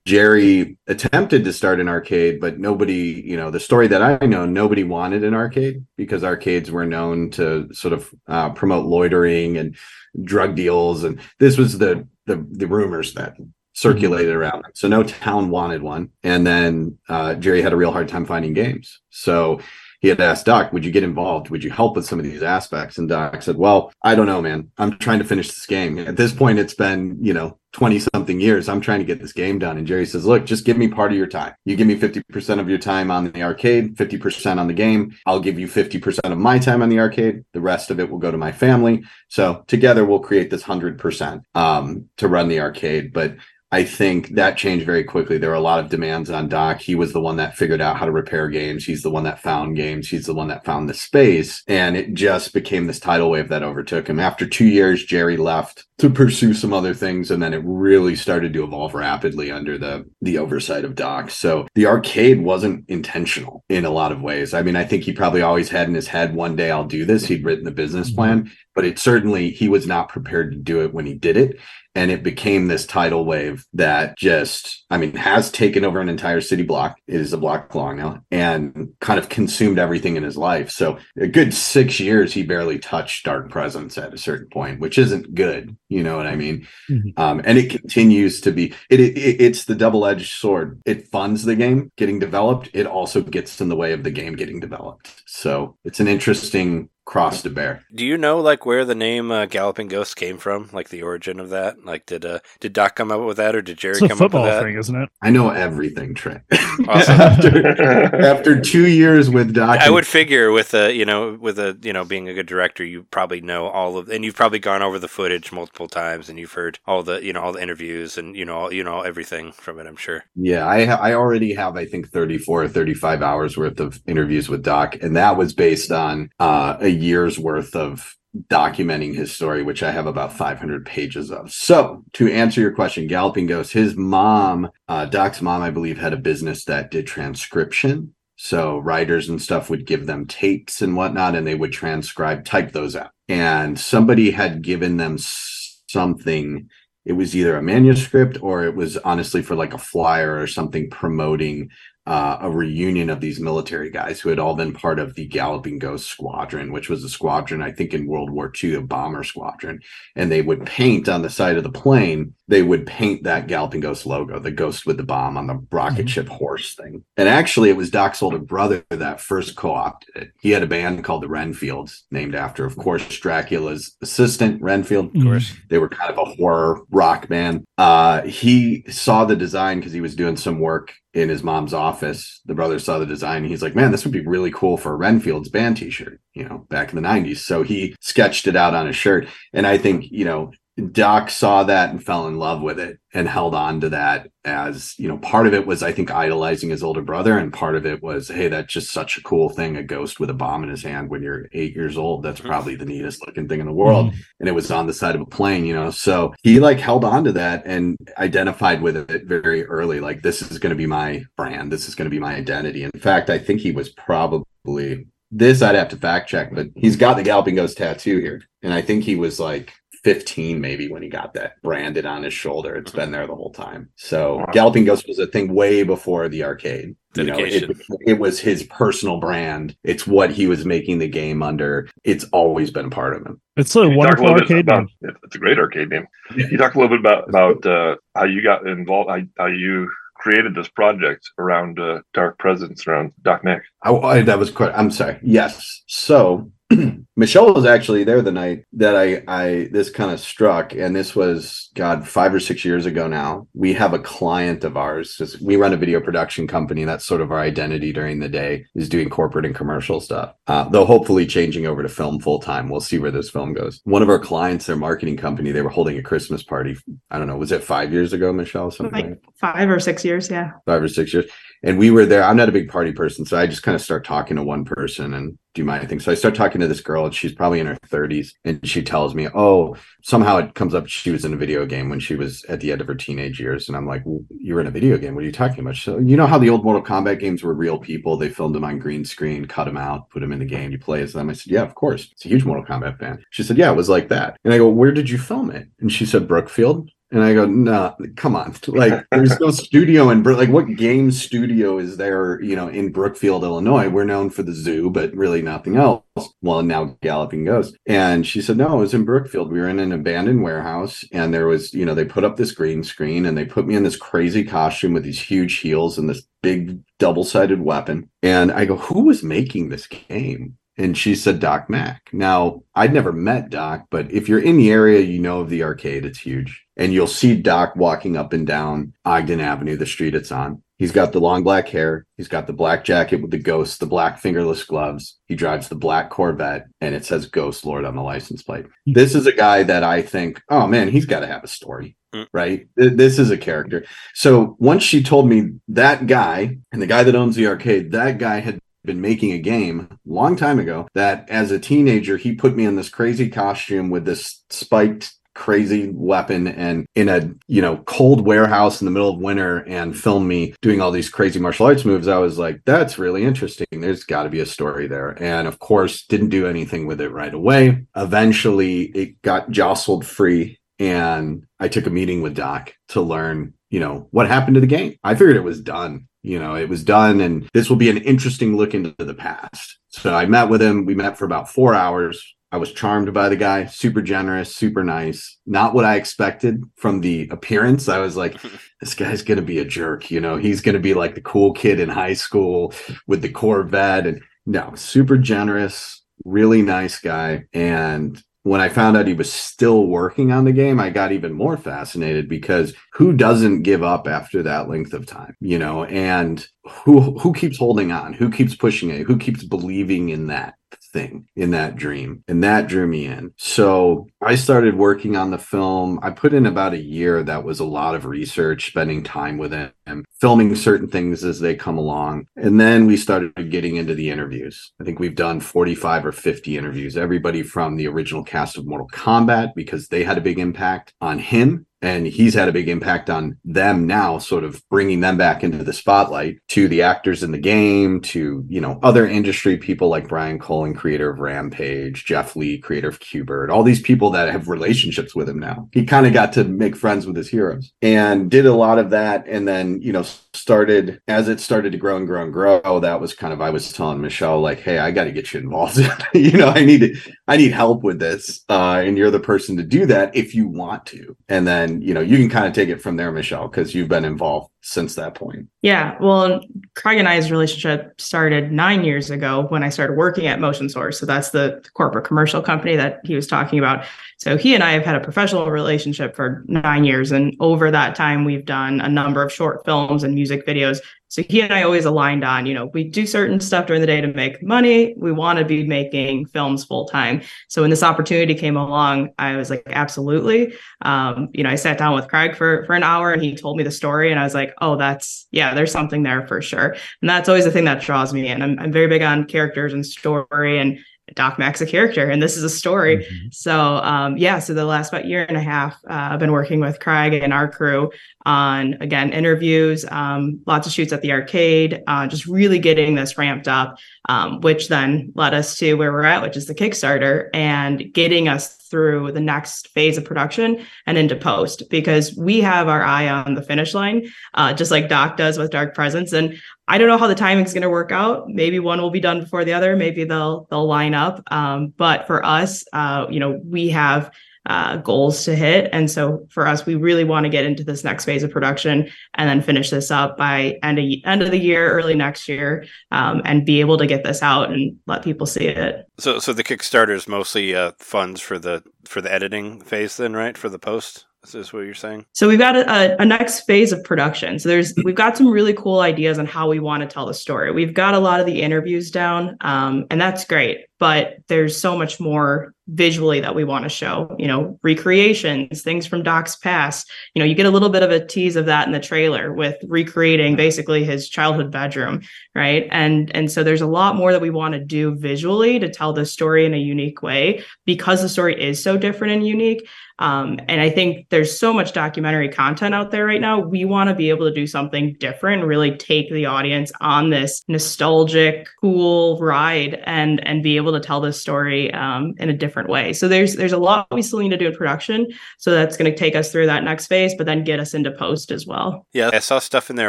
Jerry 0.06 0.78
attempted 0.86 1.44
to 1.44 1.52
start 1.52 1.80
an 1.80 1.88
arcade, 1.88 2.40
but 2.40 2.58
nobody, 2.58 3.22
you 3.26 3.36
know, 3.36 3.50
the 3.50 3.60
story 3.60 3.88
that 3.88 4.02
I 4.02 4.24
know, 4.26 4.46
nobody 4.46 4.84
wanted 4.84 5.24
an 5.24 5.34
arcade 5.34 5.84
because 5.96 6.24
arcades 6.24 6.70
were 6.70 6.86
known 6.86 7.30
to 7.32 7.72
sort 7.72 7.92
of 7.92 8.10
uh, 8.26 8.50
promote 8.50 8.86
loitering 8.86 9.56
and 9.56 9.76
drug 10.22 10.54
deals, 10.54 11.04
and 11.04 11.20
this 11.38 11.58
was 11.58 11.78
the 11.78 12.06
the, 12.26 12.44
the 12.50 12.66
rumors 12.66 13.14
that 13.14 13.36
circulated 13.72 14.34
around. 14.34 14.64
So 14.74 14.88
no 14.88 15.02
town 15.02 15.50
wanted 15.50 15.82
one, 15.82 16.10
and 16.22 16.46
then 16.46 16.98
uh, 17.08 17.34
Jerry 17.34 17.62
had 17.62 17.72
a 17.72 17.76
real 17.76 17.92
hard 17.92 18.08
time 18.08 18.24
finding 18.24 18.54
games. 18.54 19.00
So 19.10 19.60
he 20.00 20.08
had 20.08 20.20
asked 20.20 20.46
Doc, 20.46 20.72
would 20.72 20.84
you 20.84 20.90
get 20.90 21.02
involved? 21.02 21.50
Would 21.50 21.64
you 21.64 21.70
help 21.70 21.96
with 21.96 22.06
some 22.06 22.18
of 22.18 22.24
these 22.24 22.42
aspects? 22.42 22.98
And 22.98 23.08
Doc 23.08 23.42
said, 23.42 23.56
well, 23.56 23.92
I 24.02 24.14
don't 24.14 24.26
know, 24.26 24.42
man. 24.42 24.70
I'm 24.78 24.98
trying 24.98 25.18
to 25.18 25.24
finish 25.24 25.48
this 25.48 25.66
game. 25.66 25.98
At 25.98 26.16
this 26.16 26.32
point, 26.32 26.58
it's 26.58 26.74
been, 26.74 27.18
you 27.20 27.32
know, 27.32 27.58
20 27.72 27.98
something 28.14 28.40
years. 28.40 28.68
I'm 28.68 28.80
trying 28.80 29.00
to 29.00 29.04
get 29.04 29.20
this 29.20 29.34
game 29.34 29.58
done. 29.58 29.76
And 29.76 29.86
Jerry 29.86 30.06
says, 30.06 30.24
look, 30.24 30.46
just 30.46 30.64
give 30.64 30.78
me 30.78 30.88
part 30.88 31.12
of 31.12 31.18
your 31.18 31.26
time. 31.26 31.54
You 31.66 31.76
give 31.76 31.86
me 31.86 31.98
50% 31.98 32.58
of 32.58 32.70
your 32.70 32.78
time 32.78 33.10
on 33.10 33.30
the 33.30 33.42
arcade, 33.42 33.96
50% 33.96 34.58
on 34.58 34.66
the 34.66 34.72
game. 34.72 35.14
I'll 35.26 35.40
give 35.40 35.58
you 35.58 35.68
50% 35.68 36.32
of 36.32 36.38
my 36.38 36.58
time 36.58 36.80
on 36.82 36.88
the 36.88 37.00
arcade. 37.00 37.44
The 37.52 37.60
rest 37.60 37.90
of 37.90 38.00
it 38.00 38.10
will 38.10 38.18
go 38.18 38.30
to 38.30 38.38
my 38.38 38.50
family. 38.50 39.04
So 39.28 39.62
together 39.66 40.06
we'll 40.06 40.20
create 40.20 40.48
this 40.50 40.62
100% 40.62 41.42
um, 41.54 42.08
to 42.16 42.28
run 42.28 42.48
the 42.48 42.60
arcade. 42.60 43.12
But 43.12 43.36
I 43.76 43.84
think 43.84 44.30
that 44.36 44.56
changed 44.56 44.86
very 44.86 45.04
quickly. 45.04 45.36
There 45.36 45.50
were 45.50 45.54
a 45.54 45.60
lot 45.60 45.80
of 45.80 45.90
demands 45.90 46.30
on 46.30 46.48
Doc. 46.48 46.80
He 46.80 46.94
was 46.94 47.12
the 47.12 47.20
one 47.20 47.36
that 47.36 47.58
figured 47.58 47.82
out 47.82 47.98
how 47.98 48.06
to 48.06 48.10
repair 48.10 48.48
games. 48.48 48.86
He's 48.86 49.02
the 49.02 49.10
one 49.10 49.24
that 49.24 49.42
found 49.42 49.76
games. 49.76 50.08
He's 50.08 50.24
the 50.24 50.34
one 50.34 50.48
that 50.48 50.64
found 50.64 50.88
the 50.88 50.94
space. 50.94 51.62
And 51.68 51.94
it 51.94 52.14
just 52.14 52.54
became 52.54 52.86
this 52.86 52.98
tidal 52.98 53.28
wave 53.28 53.50
that 53.50 53.62
overtook 53.62 54.08
him. 54.08 54.18
After 54.18 54.46
two 54.46 54.64
years, 54.64 55.04
Jerry 55.04 55.36
left 55.36 55.84
to 55.98 56.08
pursue 56.08 56.54
some 56.54 56.72
other 56.72 56.94
things. 56.94 57.30
And 57.30 57.42
then 57.42 57.52
it 57.52 57.60
really 57.66 58.16
started 58.16 58.54
to 58.54 58.64
evolve 58.64 58.94
rapidly 58.94 59.50
under 59.50 59.76
the, 59.76 60.06
the 60.22 60.38
oversight 60.38 60.86
of 60.86 60.94
Doc. 60.94 61.30
So 61.30 61.68
the 61.74 61.84
arcade 61.84 62.42
wasn't 62.42 62.88
intentional 62.88 63.62
in 63.68 63.84
a 63.84 63.90
lot 63.90 64.10
of 64.10 64.22
ways. 64.22 64.54
I 64.54 64.62
mean, 64.62 64.76
I 64.76 64.84
think 64.84 65.02
he 65.02 65.12
probably 65.12 65.42
always 65.42 65.68
had 65.68 65.86
in 65.86 65.94
his 65.94 66.08
head, 66.08 66.34
one 66.34 66.56
day 66.56 66.70
I'll 66.70 66.84
do 66.86 67.04
this. 67.04 67.26
He'd 67.26 67.44
written 67.44 67.66
the 67.66 67.72
business 67.72 68.08
mm-hmm. 68.08 68.16
plan, 68.16 68.52
but 68.74 68.86
it 68.86 68.98
certainly, 68.98 69.50
he 69.50 69.68
was 69.68 69.86
not 69.86 70.08
prepared 70.08 70.52
to 70.52 70.58
do 70.58 70.82
it 70.82 70.94
when 70.94 71.04
he 71.04 71.12
did 71.12 71.36
it 71.36 71.58
and 71.96 72.10
it 72.10 72.22
became 72.22 72.68
this 72.68 72.86
tidal 72.86 73.24
wave 73.24 73.64
that 73.72 74.16
just 74.18 74.84
i 74.90 74.98
mean 74.98 75.14
has 75.16 75.50
taken 75.50 75.84
over 75.84 76.00
an 76.00 76.08
entire 76.08 76.40
city 76.40 76.62
block. 76.62 76.98
It 77.08 77.20
is 77.20 77.32
a 77.32 77.38
block 77.38 77.74
long 77.74 77.96
now 77.96 78.20
and 78.30 78.92
kind 79.00 79.18
of 79.18 79.28
consumed 79.28 79.78
everything 79.78 80.16
in 80.16 80.22
his 80.22 80.36
life. 80.36 80.70
So 80.70 80.98
a 81.18 81.26
good 81.26 81.54
six 81.54 81.98
years 81.98 82.32
he 82.34 82.42
barely 82.42 82.78
touched 82.78 83.24
dark 83.24 83.50
presence 83.50 83.96
at 83.98 84.14
a 84.14 84.18
certain 84.18 84.48
point 84.50 84.78
which 84.80 84.98
isn't 84.98 85.34
good. 85.34 85.76
You 85.88 86.02
know 86.02 86.16
what 86.16 86.26
i 86.26 86.36
mean? 86.36 86.66
Mhm. 86.90 87.18
um, 87.18 87.40
and 87.44 87.56
it 87.58 87.70
continues 87.70 88.40
to 88.42 88.52
be 88.52 88.74
it, 88.90 89.00
it 89.00 89.16
it's 89.46 89.64
the 89.64 89.74
double-edged 89.74 90.32
sword. 90.32 90.80
It 90.84 91.08
funds 91.08 91.44
the 91.44 91.56
game 91.56 91.90
getting 91.96 92.18
developed. 92.18 92.68
It 92.74 92.86
also 92.86 93.22
gets 93.22 93.60
in 93.60 93.68
the 93.68 93.76
way 93.76 93.92
of 93.92 94.04
the 94.04 94.10
game 94.10 94.34
getting 94.36 94.60
developed. 94.60 95.22
So 95.26 95.76
it's 95.84 96.00
an 96.00 96.08
interesting 96.08 96.90
cross 97.06 97.40
to 97.42 97.48
bear 97.50 97.84
Do 97.94 98.04
you 98.04 98.18
know 98.18 98.40
like 98.40 98.66
where 98.66 98.84
the 98.84 98.94
name 98.94 99.30
uh, 99.30 99.46
Galloping 99.46 99.88
Ghost 99.88 100.16
came 100.16 100.36
from? 100.38 100.68
Like 100.72 100.90
the 100.90 101.02
origin 101.02 101.40
of 101.40 101.48
that? 101.50 101.84
Like 101.84 102.04
did 102.04 102.24
uh 102.26 102.40
did 102.60 102.72
Doc 102.74 102.96
come 102.96 103.10
up 103.10 103.22
with 103.22 103.38
that 103.38 103.54
or 103.56 103.62
did 103.62 103.78
Jerry 103.78 103.92
It's 103.92 104.02
a 104.02 104.08
come 104.08 104.18
up 104.18 104.20
with 104.20 104.32
football 104.32 104.44
that? 104.44 104.62
thing, 104.62 104.76
isn't 104.76 104.94
it? 105.02 105.08
i 105.22 105.30
know 105.30 105.48
everything 105.50 106.14
trey 106.14 106.40
Awesome. 106.88 107.14
after, 107.20 108.16
after 108.16 108.60
two 108.60 108.86
years 108.86 109.30
with 109.30 109.54
Doc, 109.54 109.80
I 109.80 109.88
would 109.88 110.06
figure 110.06 110.50
with 110.52 110.74
a 110.74 110.92
you 110.92 111.04
know 111.06 111.38
with 111.40 111.58
a 111.58 111.78
you 111.82 111.92
know 111.92 112.04
being 112.04 112.28
a 112.28 112.34
good 112.34 112.46
director 112.46 112.84
you 112.84 113.04
probably 113.04 113.40
know 113.40 113.68
all 113.68 113.96
of 113.96 114.08
and 114.10 114.24
you've 114.24 114.36
probably 114.36 114.58
gone 114.58 114.82
over 114.82 114.98
the 114.98 115.08
footage 115.08 115.52
multiple 115.52 115.88
times 115.88 116.28
and 116.28 116.38
you've 116.38 116.52
heard 116.52 116.78
all 116.86 117.02
the 117.02 117.24
you 117.24 117.32
know 117.32 117.40
all 117.40 117.52
the 117.52 117.62
interviews 117.62 118.18
and 118.18 118.36
you 118.36 118.44
know 118.44 118.56
all, 118.56 118.72
you 118.72 118.84
know 118.84 119.00
everything 119.00 119.52
from 119.52 119.78
it 119.78 119.86
I'm 119.86 119.96
sure. 119.96 120.24
Yeah, 120.34 120.66
I 120.66 120.84
ha- 120.84 121.00
I 121.00 121.14
already 121.14 121.54
have 121.54 121.76
I 121.76 121.86
think 121.86 122.10
34 122.10 122.64
or 122.64 122.68
35 122.68 123.22
hours 123.22 123.56
worth 123.56 123.80
of 123.80 124.00
interviews 124.06 124.48
with 124.48 124.62
Doc 124.62 124.96
and 125.00 125.16
that 125.16 125.36
was 125.36 125.54
based 125.54 125.90
on 125.92 126.30
uh, 126.40 126.76
a 126.80 126.88
year's 126.96 127.38
worth 127.38 127.76
of 127.76 128.16
documenting 128.50 129.14
his 129.14 129.32
story 129.32 129.62
which 129.62 129.82
I 129.82 129.90
have 129.90 130.06
about 130.06 130.32
500 130.32 130.84
pages 130.84 131.30
of. 131.30 131.50
So, 131.52 132.04
to 132.14 132.30
answer 132.30 132.60
your 132.60 132.72
question, 132.72 133.06
Galloping 133.06 133.46
Ghost, 133.46 133.72
his 133.72 133.96
mom, 133.96 134.70
uh, 134.88 135.06
Doc's 135.06 135.40
mom 135.40 135.62
I 135.62 135.70
believe 135.70 135.98
had 135.98 136.12
a 136.12 136.18
business 136.18 136.64
that 136.64 136.90
did 136.90 137.06
transcription. 137.06 138.14
So, 138.36 138.78
writers 138.78 139.28
and 139.28 139.40
stuff 139.40 139.70
would 139.70 139.86
give 139.86 140.06
them 140.06 140.26
tapes 140.26 140.82
and 140.82 140.96
whatnot 140.96 141.34
and 141.34 141.46
they 141.46 141.54
would 141.54 141.72
transcribe 141.72 142.44
type 142.44 142.72
those 142.72 142.94
out. 142.94 143.10
And 143.28 143.78
somebody 143.78 144.30
had 144.30 144.62
given 144.62 144.98
them 144.98 145.16
something 145.18 146.68
it 147.06 147.12
was 147.12 147.36
either 147.36 147.56
a 147.56 147.62
manuscript 147.62 148.36
or 148.42 148.64
it 148.64 148.74
was 148.74 148.96
honestly 148.98 149.40
for 149.40 149.54
like 149.54 149.72
a 149.72 149.78
flyer 149.78 150.36
or 150.36 150.48
something 150.48 150.90
promoting 150.90 151.70
uh, 152.06 152.38
a 152.40 152.50
reunion 152.50 153.10
of 153.10 153.20
these 153.20 153.40
military 153.40 153.90
guys 153.90 154.20
who 154.20 154.28
had 154.28 154.38
all 154.38 154.54
been 154.54 154.72
part 154.72 154.98
of 154.98 155.14
the 155.14 155.26
Galloping 155.26 155.78
Ghost 155.78 156.06
Squadron, 156.06 156.72
which 156.72 156.88
was 156.88 157.02
a 157.02 157.08
squadron, 157.08 157.62
I 157.62 157.72
think, 157.72 157.92
in 157.94 158.06
World 158.06 158.30
War 158.30 158.52
II, 158.62 158.74
a 158.74 158.80
bomber 158.80 159.24
squadron. 159.24 159.80
And 160.14 160.30
they 160.30 160.42
would 160.42 160.64
paint 160.66 161.08
on 161.08 161.22
the 161.22 161.30
side 161.30 161.56
of 161.56 161.62
the 161.64 161.70
plane, 161.70 162.34
they 162.48 162.62
would 162.62 162.86
paint 162.86 163.24
that 163.24 163.48
Galloping 163.48 163.80
Ghost 163.80 164.06
logo, 164.06 164.38
the 164.38 164.52
ghost 164.52 164.86
with 164.86 164.98
the 164.98 165.02
bomb 165.02 165.36
on 165.36 165.48
the 165.48 165.60
rocket 165.72 166.06
Mhm. 166.06 166.10
ship 166.10 166.28
horse 166.28 166.74
thing. 166.76 167.02
And 167.16 167.28
actually, 167.28 167.70
it 167.70 167.76
was 167.76 167.90
Doc's 167.90 168.22
older 168.22 168.38
brother 168.38 168.84
that 168.90 169.20
first 169.20 169.56
co 169.56 169.72
opted 169.72 170.14
it. 170.14 170.30
He 170.40 170.50
had 170.50 170.62
a 170.62 170.66
band 170.68 171.02
called 171.02 171.22
the 171.24 171.28
Renfields, 171.28 172.02
named 172.12 172.34
after, 172.36 172.64
of 172.64 172.76
course, 172.76 173.04
Dracula's 173.18 173.96
assistant, 174.02 174.62
Renfield 174.62 175.14
Of 175.16 175.22
course. 175.24 175.52
they 175.70 175.78
were 175.78 175.88
kind 175.88 176.10
of 176.12 176.18
a 176.18 176.24
horror 176.36 176.82
rock 176.90 177.28
band. 177.28 177.64
Uh, 177.78 178.22
he 178.22 178.84
saw 178.88 179.24
the 179.24 179.34
design 179.36 179.80
because 179.80 179.92
he 179.92 180.00
was 180.00 180.14
doing 180.14 180.36
some 180.36 180.60
work 180.60 180.92
in 181.16 181.30
his 181.30 181.42
mom's 181.42 181.72
office. 181.72 182.40
The 182.44 182.54
brother 182.54 182.78
saw 182.78 182.98
the 182.98 183.06
design. 183.06 183.44
He's 183.44 183.62
like, 183.62 183.74
man, 183.74 183.90
this 183.90 184.04
would 184.04 184.12
be 184.12 184.20
really 184.20 184.50
cool 184.50 184.76
for 184.76 184.92
a 184.92 184.96
Renfield's 184.96 185.48
band 185.48 185.78
t-shirt, 185.78 186.20
you 186.34 186.44
know, 186.44 186.66
back 186.68 186.92
in 186.92 187.00
the 187.00 187.08
90s. 187.08 187.38
So 187.38 187.62
he 187.62 187.96
sketched 188.00 188.46
it 188.46 188.54
out 188.54 188.74
on 188.74 188.86
a 188.86 188.92
shirt. 188.92 189.26
And 189.54 189.66
I 189.66 189.78
think, 189.78 190.10
you 190.10 190.26
know, 190.26 190.52
Doc 190.92 191.30
saw 191.30 191.62
that 191.64 191.88
and 191.88 192.04
fell 192.04 192.28
in 192.28 192.38
love 192.38 192.60
with 192.60 192.78
it 192.78 192.98
and 193.14 193.26
held 193.26 193.54
on 193.54 193.80
to 193.80 193.88
that 193.88 194.28
as, 194.44 194.94
you 194.98 195.08
know, 195.08 195.16
part 195.16 195.46
of 195.46 195.54
it 195.54 195.66
was, 195.66 195.82
I 195.82 195.90
think, 195.90 196.10
idolizing 196.10 196.68
his 196.68 196.82
older 196.82 197.00
brother. 197.00 197.38
And 197.38 197.50
part 197.50 197.76
of 197.76 197.86
it 197.86 198.02
was, 198.02 198.28
hey, 198.28 198.48
that's 198.48 198.70
just 198.70 198.90
such 198.92 199.16
a 199.16 199.22
cool 199.22 199.48
thing. 199.48 199.76
A 199.76 199.82
ghost 199.82 200.20
with 200.20 200.28
a 200.28 200.34
bomb 200.34 200.62
in 200.64 200.68
his 200.68 200.82
hand 200.82 201.08
when 201.08 201.22
you're 201.22 201.48
eight 201.54 201.74
years 201.74 201.96
old. 201.96 202.22
That's 202.22 202.42
Mhm. 202.42 202.46
probably 202.46 202.76
the 202.76 202.84
neatest 202.84 203.26
looking 203.26 203.48
thing 203.48 203.60
in 203.60 203.66
the 203.66 203.72
world. 203.72 204.12
And 204.38 204.50
it 204.50 204.52
was 204.52 204.70
on 204.70 204.86
the 204.86 204.92
side 204.92 205.14
of 205.14 205.22
a 205.22 205.26
plane, 205.26 205.64
you 205.64 205.74
know. 205.74 205.90
So 205.90 206.34
he 206.42 206.60
like 206.60 206.78
held 206.78 207.04
on 207.06 207.24
to 207.24 207.32
that 207.32 207.62
and 207.64 207.96
identified 208.18 208.82
with 208.82 208.98
it 209.10 209.24
very 209.24 209.64
early. 209.64 209.98
Like, 210.00 210.20
this 210.20 210.42
is 210.42 210.58
going 210.58 210.70
to 210.70 210.76
be 210.76 210.86
my 210.86 211.24
brand. 211.38 211.72
This 211.72 211.88
is 211.88 211.94
going 211.94 212.04
to 212.06 212.14
be 212.14 212.20
my 212.20 212.34
identity. 212.34 212.84
In 212.84 212.90
fact, 213.00 213.30
I 213.30 213.38
think 213.38 213.60
he 213.62 213.72
was 213.72 213.88
probably 213.88 215.06
this 215.32 215.60
I'd 215.60 215.74
have 215.74 215.88
to 215.88 215.96
fact 215.96 216.28
check, 216.28 216.54
but 216.54 216.68
he's 216.76 216.96
got 216.96 217.16
the 217.16 217.22
Galloping 217.22 217.56
Ghost 217.56 217.76
tattoo 217.78 218.18
here. 218.18 218.42
And 218.62 218.72
I 218.72 218.80
think 218.80 219.02
he 219.02 219.16
was 219.16 219.40
like 219.40 219.72
15 220.06 220.60
maybe 220.60 220.88
when 220.88 221.02
he 221.02 221.08
got 221.08 221.34
that 221.34 221.60
branded 221.64 222.06
on 222.06 222.22
his 222.22 222.32
shoulder. 222.32 222.76
It's 222.76 222.92
been 222.92 223.10
there 223.10 223.26
the 223.26 223.34
whole 223.34 223.52
time. 223.52 223.88
So 223.96 224.36
Wow. 224.36 224.46
Galloping 224.52 224.84
Ghost 224.84 225.08
was 225.08 225.18
a 225.18 225.26
thing 225.26 225.52
way 225.52 225.82
before 225.82 226.28
the 226.28 226.44
arcade. 226.44 226.94
You 227.16 227.24
know, 227.24 227.38
it, 227.38 227.76
it 228.06 228.18
was 228.20 228.38
his 228.38 228.62
personal 228.62 229.18
brand. 229.18 229.76
It's 229.82 230.06
what 230.06 230.30
he 230.30 230.46
was 230.46 230.64
making 230.64 230.98
the 230.98 231.08
game 231.08 231.42
under. 231.42 231.88
It's 232.04 232.24
always 232.32 232.70
been 232.70 232.86
a 232.86 232.90
part 232.90 233.16
of 233.16 233.26
him. 233.26 233.40
It's 233.56 233.74
a 233.74 233.80
you 233.80 233.96
wonderful 233.96 234.26
little 234.26 234.38
bit 234.38 234.50
arcade 234.50 234.64
about, 234.68 234.86
game. 235.02 235.16
It's 235.24 235.34
a 235.34 235.38
great 235.40 235.58
arcade 235.58 235.90
game. 235.90 236.06
Can 236.28 236.50
you 236.50 236.56
talk 236.56 236.76
a 236.76 236.78
little 236.78 236.96
bit 236.96 237.00
about 237.00 237.28
about 237.28 237.66
uh, 237.66 237.96
how 238.14 238.26
you 238.26 238.42
got 238.42 238.64
involved, 238.64 239.10
how, 239.10 239.20
how 239.38 239.46
you 239.46 239.90
created 240.14 240.54
this 240.54 240.68
project 240.68 241.28
around 241.38 241.80
uh, 241.80 242.00
Dark 242.14 242.38
Presence, 242.38 242.86
around 242.86 243.12
Doc 243.22 243.44
Nick. 243.44 243.62
Oh, 243.84 244.02
I, 244.02 244.22
that 244.22 244.38
was 244.38 244.50
quite. 244.50 244.72
I'm 244.74 244.90
sorry. 244.90 245.18
Yes. 245.22 245.82
So 245.86 246.52
Michelle 247.16 247.54
was 247.54 247.64
actually 247.64 248.04
there 248.04 248.20
the 248.20 248.32
night 248.32 248.64
that 248.72 248.96
I, 248.96 249.22
I 249.28 249.68
this 249.70 249.88
kind 249.88 250.10
of 250.10 250.20
struck, 250.20 250.74
and 250.74 250.94
this 250.94 251.14
was 251.14 251.70
God 251.74 252.06
five 252.06 252.34
or 252.34 252.40
six 252.40 252.64
years 252.64 252.86
ago 252.86 253.06
now. 253.06 253.46
We 253.54 253.72
have 253.74 253.94
a 253.94 253.98
client 253.98 254.64
of 254.64 254.76
ours. 254.76 255.16
Just, 255.16 255.40
we 255.40 255.56
run 255.56 255.72
a 255.72 255.76
video 255.76 256.00
production 256.00 256.46
company. 256.46 256.84
That's 256.84 257.04
sort 257.04 257.20
of 257.20 257.30
our 257.30 257.38
identity 257.38 257.92
during 257.92 258.18
the 258.18 258.28
day 258.28 258.66
is 258.74 258.88
doing 258.88 259.08
corporate 259.08 259.46
and 259.46 259.54
commercial 259.54 260.00
stuff. 260.00 260.34
Uh, 260.46 260.68
though 260.68 260.84
hopefully 260.84 261.24
changing 261.24 261.66
over 261.66 261.82
to 261.82 261.88
film 261.88 262.20
full 262.20 262.40
time. 262.40 262.68
We'll 262.68 262.80
see 262.80 262.98
where 262.98 263.12
this 263.12 263.30
film 263.30 263.54
goes. 263.54 263.80
One 263.84 264.02
of 264.02 264.08
our 264.08 264.18
clients, 264.18 264.66
their 264.66 264.76
marketing 264.76 265.16
company, 265.16 265.52
they 265.52 265.62
were 265.62 265.70
holding 265.70 265.98
a 265.98 266.02
Christmas 266.02 266.42
party. 266.42 266.76
I 267.10 267.18
don't 267.18 267.28
know. 267.28 267.38
Was 267.38 267.52
it 267.52 267.62
five 267.62 267.92
years 267.92 268.12
ago, 268.12 268.32
Michelle? 268.32 268.70
Something 268.70 268.92
like 268.92 269.06
Like 269.06 269.22
five 269.36 269.70
or 269.70 269.78
six 269.78 270.04
years, 270.04 270.30
yeah. 270.30 270.52
five 270.66 270.82
or 270.82 270.88
six 270.88 271.14
years. 271.14 271.30
And 271.66 271.78
we 271.78 271.90
were 271.90 272.06
there. 272.06 272.22
I'm 272.22 272.36
not 272.36 272.48
a 272.48 272.52
big 272.52 272.68
party 272.68 272.92
person, 272.92 273.26
so 273.26 273.36
I 273.36 273.48
just 273.48 273.64
kind 273.64 273.74
of 273.74 273.82
start 273.82 274.04
talking 274.04 274.36
to 274.36 274.42
one 274.44 274.64
person 274.64 275.12
and 275.14 275.36
do 275.52 275.64
my 275.64 275.84
thing. 275.84 275.98
So 275.98 276.12
I 276.12 276.14
start 276.14 276.36
talking 276.36 276.60
to 276.60 276.68
this 276.68 276.80
girl, 276.80 277.06
and 277.06 277.12
she's 277.12 277.34
probably 277.34 277.58
in 277.58 277.66
her 277.66 277.76
30s, 277.88 278.28
and 278.44 278.64
she 278.64 278.82
tells 278.82 279.16
me, 279.16 279.26
"Oh, 279.34 279.74
somehow 280.04 280.36
it 280.36 280.54
comes 280.54 280.74
up 280.74 280.86
she 280.86 281.10
was 281.10 281.24
in 281.24 281.34
a 281.34 281.36
video 281.36 281.66
game 281.66 281.88
when 281.88 281.98
she 281.98 282.14
was 282.14 282.44
at 282.44 282.60
the 282.60 282.70
end 282.70 282.82
of 282.82 282.86
her 282.86 282.94
teenage 282.94 283.40
years." 283.40 283.66
And 283.66 283.76
I'm 283.76 283.86
like, 283.86 284.02
well, 284.04 284.20
"You're 284.30 284.60
in 284.60 284.68
a 284.68 284.70
video 284.70 284.96
game? 284.96 285.16
What 285.16 285.24
are 285.24 285.26
you 285.26 285.32
talking 285.32 285.58
about?" 285.58 285.74
So 285.74 285.98
you 285.98 286.16
know 286.16 286.28
how 286.28 286.38
the 286.38 286.50
old 286.50 286.62
Mortal 286.62 286.84
Kombat 286.84 287.18
games 287.18 287.42
were 287.42 287.52
real 287.52 287.78
people? 287.78 288.16
They 288.16 288.28
filmed 288.28 288.54
them 288.54 288.62
on 288.62 288.78
green 288.78 289.04
screen, 289.04 289.46
cut 289.46 289.64
them 289.64 289.76
out, 289.76 290.08
put 290.10 290.20
them 290.20 290.30
in 290.30 290.38
the 290.38 290.44
game. 290.44 290.70
You 290.70 290.78
play 290.78 291.02
as 291.02 291.14
them. 291.14 291.30
I 291.30 291.32
said, 291.32 291.52
"Yeah, 291.52 291.62
of 291.62 291.74
course." 291.74 292.10
It's 292.12 292.26
a 292.26 292.28
huge 292.28 292.44
Mortal 292.44 292.64
Kombat 292.64 293.00
fan. 293.00 293.24
She 293.30 293.42
said, 293.42 293.58
"Yeah, 293.58 293.72
it 293.72 293.76
was 293.76 293.88
like 293.88 294.08
that." 294.10 294.36
And 294.44 294.54
I 294.54 294.58
go, 294.58 294.68
"Where 294.68 294.92
did 294.92 295.10
you 295.10 295.18
film 295.18 295.50
it?" 295.50 295.66
And 295.80 295.90
she 295.90 296.06
said, 296.06 296.28
"Brookfield." 296.28 296.90
And 297.12 297.22
I 297.22 297.34
go, 297.34 297.46
no, 297.46 297.94
come 298.16 298.34
on. 298.34 298.54
Like, 298.66 299.06
there's 299.10 299.38
no 299.40 299.50
studio 299.50 300.10
in. 300.10 300.22
Like, 300.22 300.48
what 300.48 300.74
game 300.76 301.10
studio 301.10 301.78
is 301.78 301.96
there, 301.96 302.40
you 302.42 302.56
know, 302.56 302.68
in 302.68 302.90
Brookfield, 302.90 303.44
Illinois? 303.44 303.88
We're 303.88 304.04
known 304.04 304.28
for 304.28 304.42
the 304.42 304.52
zoo, 304.52 304.90
but 304.90 305.14
really 305.14 305.40
nothing 305.40 305.76
else. 305.76 306.02
Well, 306.42 306.62
now 306.62 306.96
Galloping 307.02 307.44
Ghost. 307.44 307.76
And 307.86 308.26
she 308.26 308.42
said, 308.42 308.56
no, 308.56 308.78
it 308.78 308.80
was 308.80 308.94
in 308.94 309.04
Brookfield. 309.04 309.52
We 309.52 309.60
were 309.60 309.68
in 309.68 309.78
an 309.78 309.92
abandoned 309.92 310.42
warehouse, 310.42 311.04
and 311.12 311.32
there 311.32 311.46
was, 311.46 311.72
you 311.72 311.84
know, 311.84 311.94
they 311.94 312.04
put 312.04 312.24
up 312.24 312.36
this 312.36 312.52
green 312.52 312.82
screen 312.82 313.24
and 313.24 313.38
they 313.38 313.44
put 313.44 313.66
me 313.66 313.76
in 313.76 313.84
this 313.84 313.96
crazy 313.96 314.44
costume 314.44 314.92
with 314.92 315.04
these 315.04 315.20
huge 315.20 315.58
heels 315.58 315.96
and 315.98 316.10
this 316.10 316.26
big 316.42 316.80
double 316.98 317.24
sided 317.24 317.60
weapon. 317.60 318.10
And 318.22 318.52
I 318.52 318.64
go, 318.64 318.76
who 318.76 319.04
was 319.04 319.22
making 319.22 319.68
this 319.68 319.86
game? 319.86 320.58
And 320.78 320.96
she 320.96 321.14
said 321.14 321.40
Doc 321.40 321.70
Mac. 321.70 322.10
Now, 322.12 322.62
I'd 322.74 322.92
never 322.92 323.12
met 323.12 323.48
Doc, 323.50 323.86
but 323.90 324.10
if 324.12 324.28
you're 324.28 324.40
in 324.42 324.58
the 324.58 324.70
area, 324.70 325.00
you 325.00 325.20
know 325.20 325.40
of 325.40 325.48
the 325.48 325.62
arcade. 325.62 326.04
It's 326.04 326.18
huge. 326.18 326.64
And 326.76 326.92
you'll 326.92 327.06
see 327.06 327.34
Doc 327.34 327.74
walking 327.76 328.16
up 328.16 328.32
and 328.34 328.46
down 328.46 328.92
Ogden 329.04 329.40
Avenue, 329.40 329.76
the 329.76 329.86
street 329.86 330.14
it's 330.14 330.30
on. 330.30 330.62
He's 330.78 330.92
got 330.92 331.12
the 331.12 331.20
long 331.20 331.42
black 331.42 331.68
hair. 331.68 332.04
He's 332.18 332.28
got 332.28 332.46
the 332.46 332.52
black 332.52 332.84
jacket 332.84 333.22
with 333.22 333.30
the 333.30 333.38
ghost, 333.38 333.80
the 333.80 333.86
black 333.86 334.18
fingerless 334.18 334.62
gloves. 334.64 335.18
He 335.24 335.34
drives 335.34 335.70
the 335.70 335.74
black 335.74 336.10
Corvette 336.10 336.66
and 336.82 336.94
it 336.94 337.06
says 337.06 337.24
Ghost 337.24 337.64
Lord 337.64 337.86
on 337.86 337.96
the 337.96 338.02
license 338.02 338.42
plate. 338.42 338.66
This 338.84 339.14
is 339.14 339.26
a 339.26 339.32
guy 339.32 339.62
that 339.62 339.82
I 339.82 340.02
think, 340.02 340.42
oh 340.50 340.66
man, 340.66 340.88
he's 340.88 341.06
got 341.06 341.20
to 341.20 341.26
have 341.26 341.42
a 341.44 341.48
story, 341.48 341.96
Mm. 342.14 342.26
right? 342.32 342.66
This 342.76 343.18
is 343.18 343.30
a 343.30 343.38
character. 343.38 343.86
So 344.12 344.54
once 344.58 344.82
she 344.82 345.02
told 345.02 345.28
me 345.28 345.52
that 345.68 346.06
guy 346.06 346.58
and 346.72 346.82
the 346.82 346.86
guy 346.86 347.04
that 347.04 347.16
owns 347.16 347.36
the 347.36 347.46
arcade, 347.46 347.92
that 347.92 348.18
guy 348.18 348.40
had 348.40 348.58
been 348.86 349.00
making 349.00 349.32
a 349.32 349.38
game 349.38 349.88
long 350.06 350.36
time 350.36 350.58
ago 350.58 350.88
that 350.94 351.28
as 351.28 351.50
a 351.50 351.58
teenager 351.58 352.16
he 352.16 352.34
put 352.34 352.56
me 352.56 352.64
in 352.64 352.76
this 352.76 352.88
crazy 352.88 353.28
costume 353.28 353.90
with 353.90 354.04
this 354.04 354.42
spiked 354.50 355.12
crazy 355.36 355.90
weapon 355.92 356.48
and 356.48 356.86
in 356.94 357.10
a 357.10 357.30
you 357.46 357.60
know 357.60 357.76
cold 357.84 358.26
warehouse 358.26 358.80
in 358.80 358.86
the 358.86 358.90
middle 358.90 359.10
of 359.10 359.20
winter 359.20 359.58
and 359.68 359.96
filmed 359.96 360.26
me 360.26 360.54
doing 360.62 360.80
all 360.80 360.90
these 360.90 361.10
crazy 361.10 361.38
martial 361.38 361.66
arts 361.66 361.84
moves. 361.84 362.08
I 362.08 362.16
was 362.16 362.38
like 362.38 362.62
that's 362.64 362.98
really 362.98 363.22
interesting. 363.22 363.66
There's 363.70 364.04
got 364.04 364.22
to 364.22 364.30
be 364.30 364.40
a 364.40 364.46
story 364.46 364.86
there. 364.88 365.10
And 365.22 365.46
of 365.46 365.58
course 365.58 366.06
didn't 366.06 366.30
do 366.30 366.46
anything 366.46 366.86
with 366.86 367.02
it 367.02 367.10
right 367.10 367.34
away. 367.34 367.84
Eventually 367.94 368.84
it 368.84 369.20
got 369.20 369.50
jostled 369.50 370.06
free 370.06 370.58
and 370.78 371.46
i 371.58 371.68
took 371.68 371.86
a 371.86 371.90
meeting 371.90 372.20
with 372.20 372.34
doc 372.34 372.74
to 372.86 373.00
learn 373.00 373.54
you 373.70 373.80
know 373.80 374.08
what 374.10 374.28
happened 374.28 374.54
to 374.54 374.60
the 374.60 374.66
game. 374.66 374.96
I 375.04 375.14
figured 375.14 375.36
it 375.36 375.40
was 375.40 375.60
done 375.60 376.08
you 376.26 376.38
know 376.38 376.56
it 376.56 376.68
was 376.68 376.82
done 376.82 377.20
and 377.20 377.48
this 377.54 377.70
will 377.70 377.76
be 377.76 377.88
an 377.88 377.98
interesting 377.98 378.56
look 378.56 378.74
into 378.74 378.92
the 378.98 379.14
past. 379.14 379.78
So 379.88 380.14
i 380.14 380.26
met 380.26 380.48
with 380.48 380.60
him. 380.60 380.84
We 380.84 380.94
met 380.94 381.16
for 381.16 381.24
about 381.24 381.48
four 381.48 381.74
hours. 381.74 382.22
I 382.52 382.58
was 382.58 382.72
charmed 382.72 383.12
by 383.12 383.28
the 383.28 383.36
guy. 383.36 383.66
Super 383.66 384.02
generous 384.02 384.54
super 384.54 384.82
nice. 384.82 385.38
Not 385.46 385.72
what 385.72 385.84
i 385.84 385.94
expected 385.96 386.64
from 386.76 387.00
the 387.00 387.28
appearance. 387.30 387.88
I 387.88 387.98
was 387.98 388.16
like 388.16 388.36
this 388.80 388.94
guy's 388.94 389.22
gonna 389.22 389.42
be 389.42 389.60
a 389.60 389.64
jerk 389.64 390.10
you 390.10 390.20
know? 390.20 390.36
He's 390.36 390.60
gonna 390.60 390.80
be 390.80 390.94
like 390.94 391.14
the 391.14 391.20
cool 391.20 391.52
kid 391.52 391.78
in 391.78 391.88
high 391.88 392.14
school 392.14 392.74
with 393.06 393.22
the 393.22 393.30
corvette 393.30 394.06
and 394.06 394.20
no 394.46 394.72
super 394.74 395.16
generous 395.16 396.02
really 396.24 396.62
nice 396.62 396.98
guy 396.98 397.44
and 397.52 398.22
when 398.46 398.60
I 398.60 398.68
found 398.68 398.96
out 398.96 399.08
he 399.08 399.12
was 399.12 399.32
still 399.32 399.88
working 399.88 400.30
on 400.30 400.44
the 400.44 400.52
game, 400.52 400.78
I 400.78 400.90
got 400.90 401.10
even 401.10 401.32
more 401.32 401.56
fascinated 401.56 402.28
because 402.28 402.74
who 402.92 403.12
doesn't 403.12 403.64
give 403.64 403.82
up 403.82 404.06
after 404.06 404.40
that 404.44 404.68
length 404.68 404.92
of 404.92 405.04
time, 405.04 405.36
you 405.40 405.58
know, 405.58 405.82
and 405.86 406.46
who 406.64 407.18
who 407.18 407.32
keeps 407.32 407.58
holding 407.58 407.90
on, 407.90 408.12
who 408.12 408.30
keeps 408.30 408.54
pushing 408.54 408.90
it, 408.90 409.04
who 409.04 409.16
keeps 409.18 409.42
believing 409.42 410.10
in 410.10 410.28
that 410.28 410.54
thing, 410.92 411.26
in 411.36 411.50
that 411.50 411.76
dream. 411.76 412.22
And 412.28 412.42
that 412.44 412.68
drew 412.68 412.86
me 412.86 413.06
in. 413.06 413.32
So 413.36 414.06
I 414.22 414.34
started 414.34 414.76
working 414.76 415.16
on 415.16 415.30
the 415.30 415.38
film. 415.38 415.98
I 416.02 416.10
put 416.10 416.32
in 416.32 416.46
about 416.46 416.74
a 416.74 416.82
year 416.82 417.22
that 417.22 417.44
was 417.44 417.60
a 417.60 417.64
lot 417.64 417.94
of 417.94 418.04
research, 418.04 418.68
spending 418.68 419.02
time 419.02 419.38
with 419.38 419.52
him, 419.52 420.04
filming 420.20 420.54
certain 420.54 420.88
things 420.88 421.24
as 421.24 421.40
they 421.40 421.54
come 421.54 421.78
along. 421.78 422.26
And 422.36 422.60
then 422.60 422.86
we 422.86 422.96
started 422.96 423.50
getting 423.50 423.76
into 423.76 423.94
the 423.94 424.10
interviews. 424.10 424.72
I 424.80 424.84
think 424.84 424.98
we've 424.98 425.14
done 425.14 425.40
45 425.40 426.06
or 426.06 426.12
50 426.12 426.56
interviews, 426.56 426.96
everybody 426.96 427.42
from 427.42 427.76
the 427.76 427.88
original 427.88 428.24
cast 428.24 428.56
of 428.56 428.66
Mortal 428.66 428.88
Kombat, 428.88 429.54
because 429.54 429.88
they 429.88 430.04
had 430.04 430.18
a 430.18 430.22
big 430.22 430.38
impact 430.38 430.94
on 431.00 431.18
him 431.18 431.65
and 431.82 432.06
he's 432.06 432.34
had 432.34 432.48
a 432.48 432.52
big 432.52 432.68
impact 432.68 433.10
on 433.10 433.38
them 433.44 433.86
now 433.86 434.18
sort 434.18 434.44
of 434.44 434.62
bringing 434.70 435.00
them 435.00 435.16
back 435.16 435.44
into 435.44 435.62
the 435.62 435.72
spotlight 435.72 436.38
to 436.48 436.68
the 436.68 436.82
actors 436.82 437.22
in 437.22 437.32
the 437.32 437.38
game 437.38 438.00
to 438.00 438.44
you 438.48 438.60
know 438.60 438.78
other 438.82 439.06
industry 439.06 439.56
people 439.56 439.88
like 439.88 440.08
brian 440.08 440.38
Colin, 440.38 440.74
creator 440.74 441.10
of 441.10 441.18
rampage 441.18 442.04
jeff 442.04 442.36
lee 442.36 442.58
creator 442.58 442.88
of 442.88 443.00
Q*bert 443.00 443.50
all 443.50 443.62
these 443.62 443.82
people 443.82 444.10
that 444.10 444.30
have 444.30 444.48
relationships 444.48 445.14
with 445.14 445.28
him 445.28 445.38
now. 445.38 445.68
He 445.72 445.84
kind 445.84 446.06
of 446.06 446.12
got 446.12 446.32
to 446.34 446.44
make 446.44 446.76
friends 446.76 447.06
with 447.06 447.16
his 447.16 447.28
heroes 447.28 447.72
and 447.82 448.30
did 448.30 448.46
a 448.46 448.54
lot 448.54 448.78
of 448.78 448.90
that. 448.90 449.26
And 449.26 449.46
then 449.46 449.80
you 449.82 449.92
know 449.92 450.04
started 450.36 451.00
as 451.08 451.28
it 451.28 451.40
started 451.40 451.72
to 451.72 451.78
grow 451.78 451.96
and 451.96 452.06
grow 452.06 452.22
and 452.22 452.32
grow 452.32 452.80
that 452.80 453.00
was 453.00 453.14
kind 453.14 453.32
of 453.32 453.40
i 453.40 453.50
was 453.50 453.72
telling 453.72 454.00
michelle 454.00 454.40
like 454.40 454.60
hey 454.60 454.78
i 454.78 454.90
got 454.90 455.04
to 455.04 455.12
get 455.12 455.32
you 455.32 455.40
involved. 455.40 455.78
You 456.14 456.32
know 456.32 456.48
i 456.48 456.64
need 456.64 456.80
to 456.80 457.12
i 457.28 457.36
need 457.36 457.52
help 457.52 457.82
with 457.82 457.98
this 457.98 458.44
uh, 458.48 458.82
and 458.84 458.96
you're 458.96 459.10
the 459.10 459.20
person 459.20 459.56
to 459.56 459.62
do 459.62 459.86
that 459.86 460.14
if 460.14 460.34
you 460.34 460.48
want 460.48 460.86
to. 460.86 461.16
And 461.28 461.46
then 461.46 461.82
you 461.82 461.94
know 461.94 462.00
you 462.00 462.16
can 462.16 462.30
kind 462.30 462.46
of 462.46 462.52
take 462.52 462.68
it 462.68 462.80
from 462.80 462.96
there 462.96 463.12
michelle 463.12 463.48
because 463.48 463.74
you've 463.74 463.88
been 463.88 464.04
involved 464.04 464.50
since 464.62 464.94
that 464.94 465.14
point 465.14 465.48
Yeah, 465.66 465.96
well, 466.00 466.42
Craig 466.76 466.96
and 467.00 467.08
I's 467.08 467.32
relationship 467.32 468.00
started 468.00 468.52
nine 468.52 468.84
years 468.84 469.10
ago 469.10 469.46
when 469.48 469.64
I 469.64 469.68
started 469.68 469.96
working 469.96 470.28
at 470.28 470.38
Motion 470.38 470.68
Source. 470.68 471.00
So 471.00 471.06
that's 471.06 471.30
the 471.30 471.60
corporate 471.74 472.04
commercial 472.04 472.40
company 472.40 472.76
that 472.76 473.00
he 473.02 473.16
was 473.16 473.26
talking 473.26 473.58
about. 473.58 473.84
So 474.16 474.36
he 474.36 474.54
and 474.54 474.62
I 474.62 474.70
have 474.70 474.84
had 474.84 474.94
a 474.94 475.00
professional 475.00 475.50
relationship 475.50 476.14
for 476.14 476.44
nine 476.46 476.84
years. 476.84 477.10
And 477.10 477.36
over 477.40 477.72
that 477.72 477.96
time, 477.96 478.24
we've 478.24 478.44
done 478.44 478.80
a 478.80 478.88
number 478.88 479.24
of 479.24 479.32
short 479.32 479.64
films 479.64 480.04
and 480.04 480.14
music 480.14 480.46
videos 480.46 480.78
So 481.08 481.22
he 481.22 481.40
and 481.40 481.52
I 481.52 481.62
always 481.62 481.84
aligned 481.84 482.24
on, 482.24 482.46
you 482.46 482.54
know, 482.54 482.66
we 482.66 482.84
do 482.84 483.06
certain 483.06 483.40
stuff 483.40 483.66
during 483.66 483.80
the 483.80 483.86
day 483.86 484.00
to 484.00 484.08
make 484.08 484.42
money. 484.42 484.94
We 484.96 485.12
want 485.12 485.38
to 485.38 485.44
be 485.44 485.66
making 485.66 486.26
films 486.26 486.64
full 486.64 486.86
time. 486.86 487.22
So 487.48 487.62
when 487.62 487.70
this 487.70 487.82
opportunity 487.82 488.34
came 488.34 488.56
along, 488.56 489.10
I 489.18 489.36
was 489.36 489.48
like, 489.48 489.62
absolutely. 489.66 490.54
Um, 490.82 491.28
you 491.32 491.44
know, 491.44 491.50
I 491.50 491.54
sat 491.54 491.78
down 491.78 491.94
with 491.94 492.08
Craig 492.08 492.36
for 492.36 492.64
for 492.66 492.74
an 492.74 492.82
hour 492.82 493.12
and 493.12 493.22
he 493.22 493.34
told 493.34 493.56
me 493.56 493.62
the 493.62 493.70
story, 493.70 494.10
and 494.10 494.18
I 494.18 494.24
was 494.24 494.34
like, 494.34 494.54
oh, 494.60 494.76
that's 494.76 495.26
yeah, 495.30 495.54
there's 495.54 495.72
something 495.72 496.02
there 496.02 496.26
for 496.26 496.42
sure. 496.42 496.76
And 497.00 497.08
that's 497.08 497.28
always 497.28 497.44
the 497.44 497.50
thing 497.50 497.64
that 497.64 497.82
draws 497.82 498.12
me 498.12 498.28
in. 498.28 498.42
I'm, 498.42 498.58
I'm 498.58 498.72
very 498.72 498.88
big 498.88 499.02
on 499.02 499.26
characters 499.26 499.72
and 499.72 499.84
story 499.84 500.58
and 500.58 500.78
Doc 501.14 501.38
Mack's 501.38 501.60
a 501.60 501.66
character 501.66 502.10
and 502.10 502.20
this 502.20 502.36
is 502.36 502.42
a 502.42 502.50
story. 502.50 502.98
Mm-hmm. 502.98 503.28
So 503.30 503.76
um, 503.76 504.16
yeah, 504.16 504.40
so 504.40 504.54
the 504.54 504.64
last 504.64 504.88
about 504.88 505.06
year 505.06 505.24
and 505.24 505.36
a 505.36 505.40
half, 505.40 505.74
uh, 505.88 506.08
I've 506.10 506.18
been 506.18 506.32
working 506.32 506.60
with 506.60 506.80
Craig 506.80 507.14
and 507.14 507.32
our 507.32 507.48
crew 507.48 507.90
on 508.26 508.74
again 508.80 509.12
interviews, 509.12 509.84
um, 509.90 510.40
lots 510.46 510.66
of 510.66 510.72
shoots 510.72 510.92
at 510.92 511.00
the 511.00 511.12
arcade, 511.12 511.82
uh, 511.86 512.06
just 512.06 512.26
really 512.26 512.58
getting 512.58 512.96
this 512.96 513.16
ramped 513.16 513.48
up, 513.48 513.78
um, 514.08 514.40
which 514.40 514.68
then 514.68 515.12
led 515.14 515.32
us 515.32 515.56
to 515.56 515.74
where 515.74 515.92
we're 515.92 516.04
at, 516.04 516.22
which 516.22 516.36
is 516.36 516.46
the 516.46 516.54
Kickstarter 516.54 517.30
and 517.32 517.92
getting 517.94 518.28
us 518.28 518.56
through 518.68 519.12
the 519.12 519.20
next 519.20 519.68
phase 519.68 519.96
of 519.96 520.04
production 520.04 520.60
and 520.86 520.98
into 520.98 521.14
post 521.14 521.62
because 521.70 522.16
we 522.16 522.40
have 522.40 522.66
our 522.66 522.82
eye 522.82 523.08
on 523.08 523.34
the 523.34 523.42
finish 523.42 523.74
line, 523.74 524.06
uh, 524.34 524.52
just 524.52 524.72
like 524.72 524.88
Doc 524.88 525.16
does 525.16 525.38
with 525.38 525.52
Dark 525.52 525.72
Presence. 525.74 526.12
And 526.12 526.36
I 526.66 526.78
don't 526.78 526.88
know 526.88 526.98
how 526.98 527.06
the 527.06 527.14
timing 527.14 527.44
is 527.44 527.54
going 527.54 527.62
to 527.62 527.70
work 527.70 527.92
out. 527.92 528.28
Maybe 528.28 528.58
one 528.58 528.80
will 528.80 528.90
be 528.90 528.98
done 528.98 529.20
before 529.20 529.44
the 529.44 529.52
other. 529.52 529.76
Maybe 529.76 530.02
they'll 530.02 530.48
they'll 530.50 530.66
line 530.66 530.94
up. 530.94 531.22
Um, 531.30 531.72
but 531.76 532.08
for 532.08 532.26
us, 532.26 532.64
uh, 532.72 533.06
you 533.08 533.20
know, 533.20 533.40
we 533.44 533.68
have 533.68 534.10
uh, 534.46 534.76
goals 534.78 535.24
to 535.24 535.34
hit, 535.34 535.68
and 535.72 535.90
so 535.90 536.26
for 536.30 536.46
us, 536.46 536.66
we 536.66 536.74
really 536.74 537.04
want 537.04 537.24
to 537.24 537.30
get 537.30 537.44
into 537.44 537.64
this 537.64 537.84
next 537.84 538.04
phase 538.04 538.22
of 538.22 538.30
production 538.30 538.90
and 539.14 539.28
then 539.28 539.42
finish 539.42 539.70
this 539.70 539.90
up 539.90 540.16
by 540.16 540.58
end 540.62 540.78
of 540.78 540.84
end 541.04 541.22
of 541.22 541.30
the 541.30 541.38
year, 541.38 541.70
early 541.70 541.94
next 541.94 542.28
year, 542.28 542.64
um, 542.90 543.22
and 543.24 543.44
be 543.44 543.60
able 543.60 543.78
to 543.78 543.86
get 543.86 544.04
this 544.04 544.22
out 544.22 544.52
and 544.52 544.78
let 544.86 545.02
people 545.02 545.26
see 545.26 545.46
it. 545.46 545.86
So, 545.98 546.18
so 546.18 546.32
the 546.32 546.44
Kickstarter 546.44 546.94
is 546.94 547.08
mostly 547.08 547.54
uh, 547.54 547.72
funds 547.78 548.20
for 548.20 548.38
the 548.38 548.62
for 548.84 549.00
the 549.00 549.12
editing 549.12 549.60
phase, 549.60 549.96
then, 549.96 550.14
right? 550.14 550.36
For 550.36 550.48
the 550.48 550.58
post. 550.58 551.06
Is 551.26 551.32
this 551.32 551.52
what 551.52 551.64
you're 551.64 551.74
saying? 551.74 552.06
So 552.12 552.28
we've 552.28 552.38
got 552.38 552.54
a, 552.54 553.02
a, 553.02 553.04
next 553.04 553.40
phase 553.40 553.72
of 553.72 553.82
production. 553.82 554.38
So 554.38 554.48
there's 554.48 554.72
we've 554.84 554.94
got 554.94 555.16
some 555.16 555.28
really 555.28 555.54
cool 555.54 555.80
ideas 555.80 556.20
on 556.20 556.26
how 556.26 556.48
we 556.48 556.60
want 556.60 556.82
to 556.82 556.86
tell 556.86 557.04
the 557.04 557.14
story. 557.14 557.50
We've 557.50 557.74
got 557.74 557.94
a 557.94 557.98
lot 557.98 558.20
of 558.20 558.26
the 558.26 558.42
interviews 558.42 558.92
down, 558.92 559.36
um, 559.40 559.86
and 559.90 560.00
that's 560.00 560.24
great. 560.24 560.66
But 560.78 561.16
there's 561.28 561.60
so 561.60 561.76
much 561.76 561.98
more 561.98 562.52
visually 562.68 563.20
that 563.20 563.34
we 563.34 563.44
want 563.44 563.62
to 563.62 563.68
show. 563.68 564.14
You 564.18 564.26
know, 564.26 564.58
recreations, 564.62 565.62
things 565.62 565.86
from 565.86 566.02
Doc's 566.02 566.36
past. 566.36 566.90
You 567.14 567.20
know, 567.20 567.26
you 567.26 567.34
get 567.34 567.46
a 567.46 567.50
little 567.50 567.68
bit 567.68 567.82
of 567.82 567.90
a 567.90 568.04
tease 568.04 568.36
of 568.36 568.46
that 568.46 568.66
in 568.66 568.72
the 568.72 568.80
trailer 568.80 569.32
with 569.32 569.56
recreating 569.68 570.36
basically 570.36 570.84
his 570.84 571.08
childhood 571.08 571.50
bedroom, 571.50 572.02
right? 572.34 572.66
And 572.70 573.14
and 573.14 573.30
so 573.30 573.44
there's 573.44 573.60
a 573.60 573.66
lot 573.66 573.96
more 573.96 574.12
that 574.12 574.20
we 574.20 574.30
want 574.30 574.54
to 574.54 574.64
do 574.64 574.96
visually 574.96 575.58
to 575.58 575.70
tell 575.70 575.92
the 575.92 576.06
story 576.06 576.44
in 576.44 576.54
a 576.54 576.58
unique 576.58 577.02
way 577.02 577.44
because 577.64 578.02
the 578.02 578.08
story 578.08 578.40
is 578.42 578.62
so 578.62 578.76
different 578.76 579.14
and 579.14 579.26
unique. 579.26 579.66
Um, 579.98 580.38
and 580.48 580.60
I 580.60 580.68
think 580.68 581.08
there's 581.08 581.38
so 581.38 581.54
much 581.54 581.72
documentary 581.72 582.28
content 582.28 582.74
out 582.74 582.90
there 582.90 583.06
right 583.06 583.20
now. 583.20 583.40
We 583.40 583.64
want 583.64 583.88
to 583.88 583.94
be 583.94 584.10
able 584.10 584.26
to 584.26 584.34
do 584.34 584.46
something 584.46 584.94
different, 585.00 585.46
really 585.46 585.74
take 585.74 586.10
the 586.12 586.26
audience 586.26 586.70
on 586.82 587.08
this 587.08 587.42
nostalgic, 587.48 588.46
cool 588.60 589.18
ride, 589.20 589.80
and 589.84 590.26
and 590.26 590.42
be 590.42 590.56
able 590.56 590.65
to 590.72 590.80
tell 590.80 591.00
this 591.00 591.20
story 591.20 591.72
um, 591.72 592.14
in 592.18 592.30
a 592.30 592.36
different 592.36 592.68
way. 592.68 592.92
So 592.92 593.08
there's 593.08 593.36
there's 593.36 593.52
a 593.52 593.58
lot 593.58 593.86
we 593.90 594.02
still 594.02 594.18
need 594.18 594.30
to 594.30 594.36
do 594.36 594.46
in 594.46 594.54
production. 594.54 595.06
So 595.38 595.50
that's 595.50 595.76
going 595.76 595.90
to 595.90 595.96
take 595.96 596.14
us 596.14 596.30
through 596.30 596.46
that 596.46 596.64
next 596.64 596.86
phase, 596.86 597.14
but 597.14 597.26
then 597.26 597.44
get 597.44 597.60
us 597.60 597.74
into 597.74 597.90
post 597.90 598.30
as 598.30 598.46
well. 598.46 598.86
Yeah, 598.92 599.10
I 599.12 599.18
saw 599.18 599.38
stuff 599.38 599.70
in 599.70 599.76
there 599.76 599.88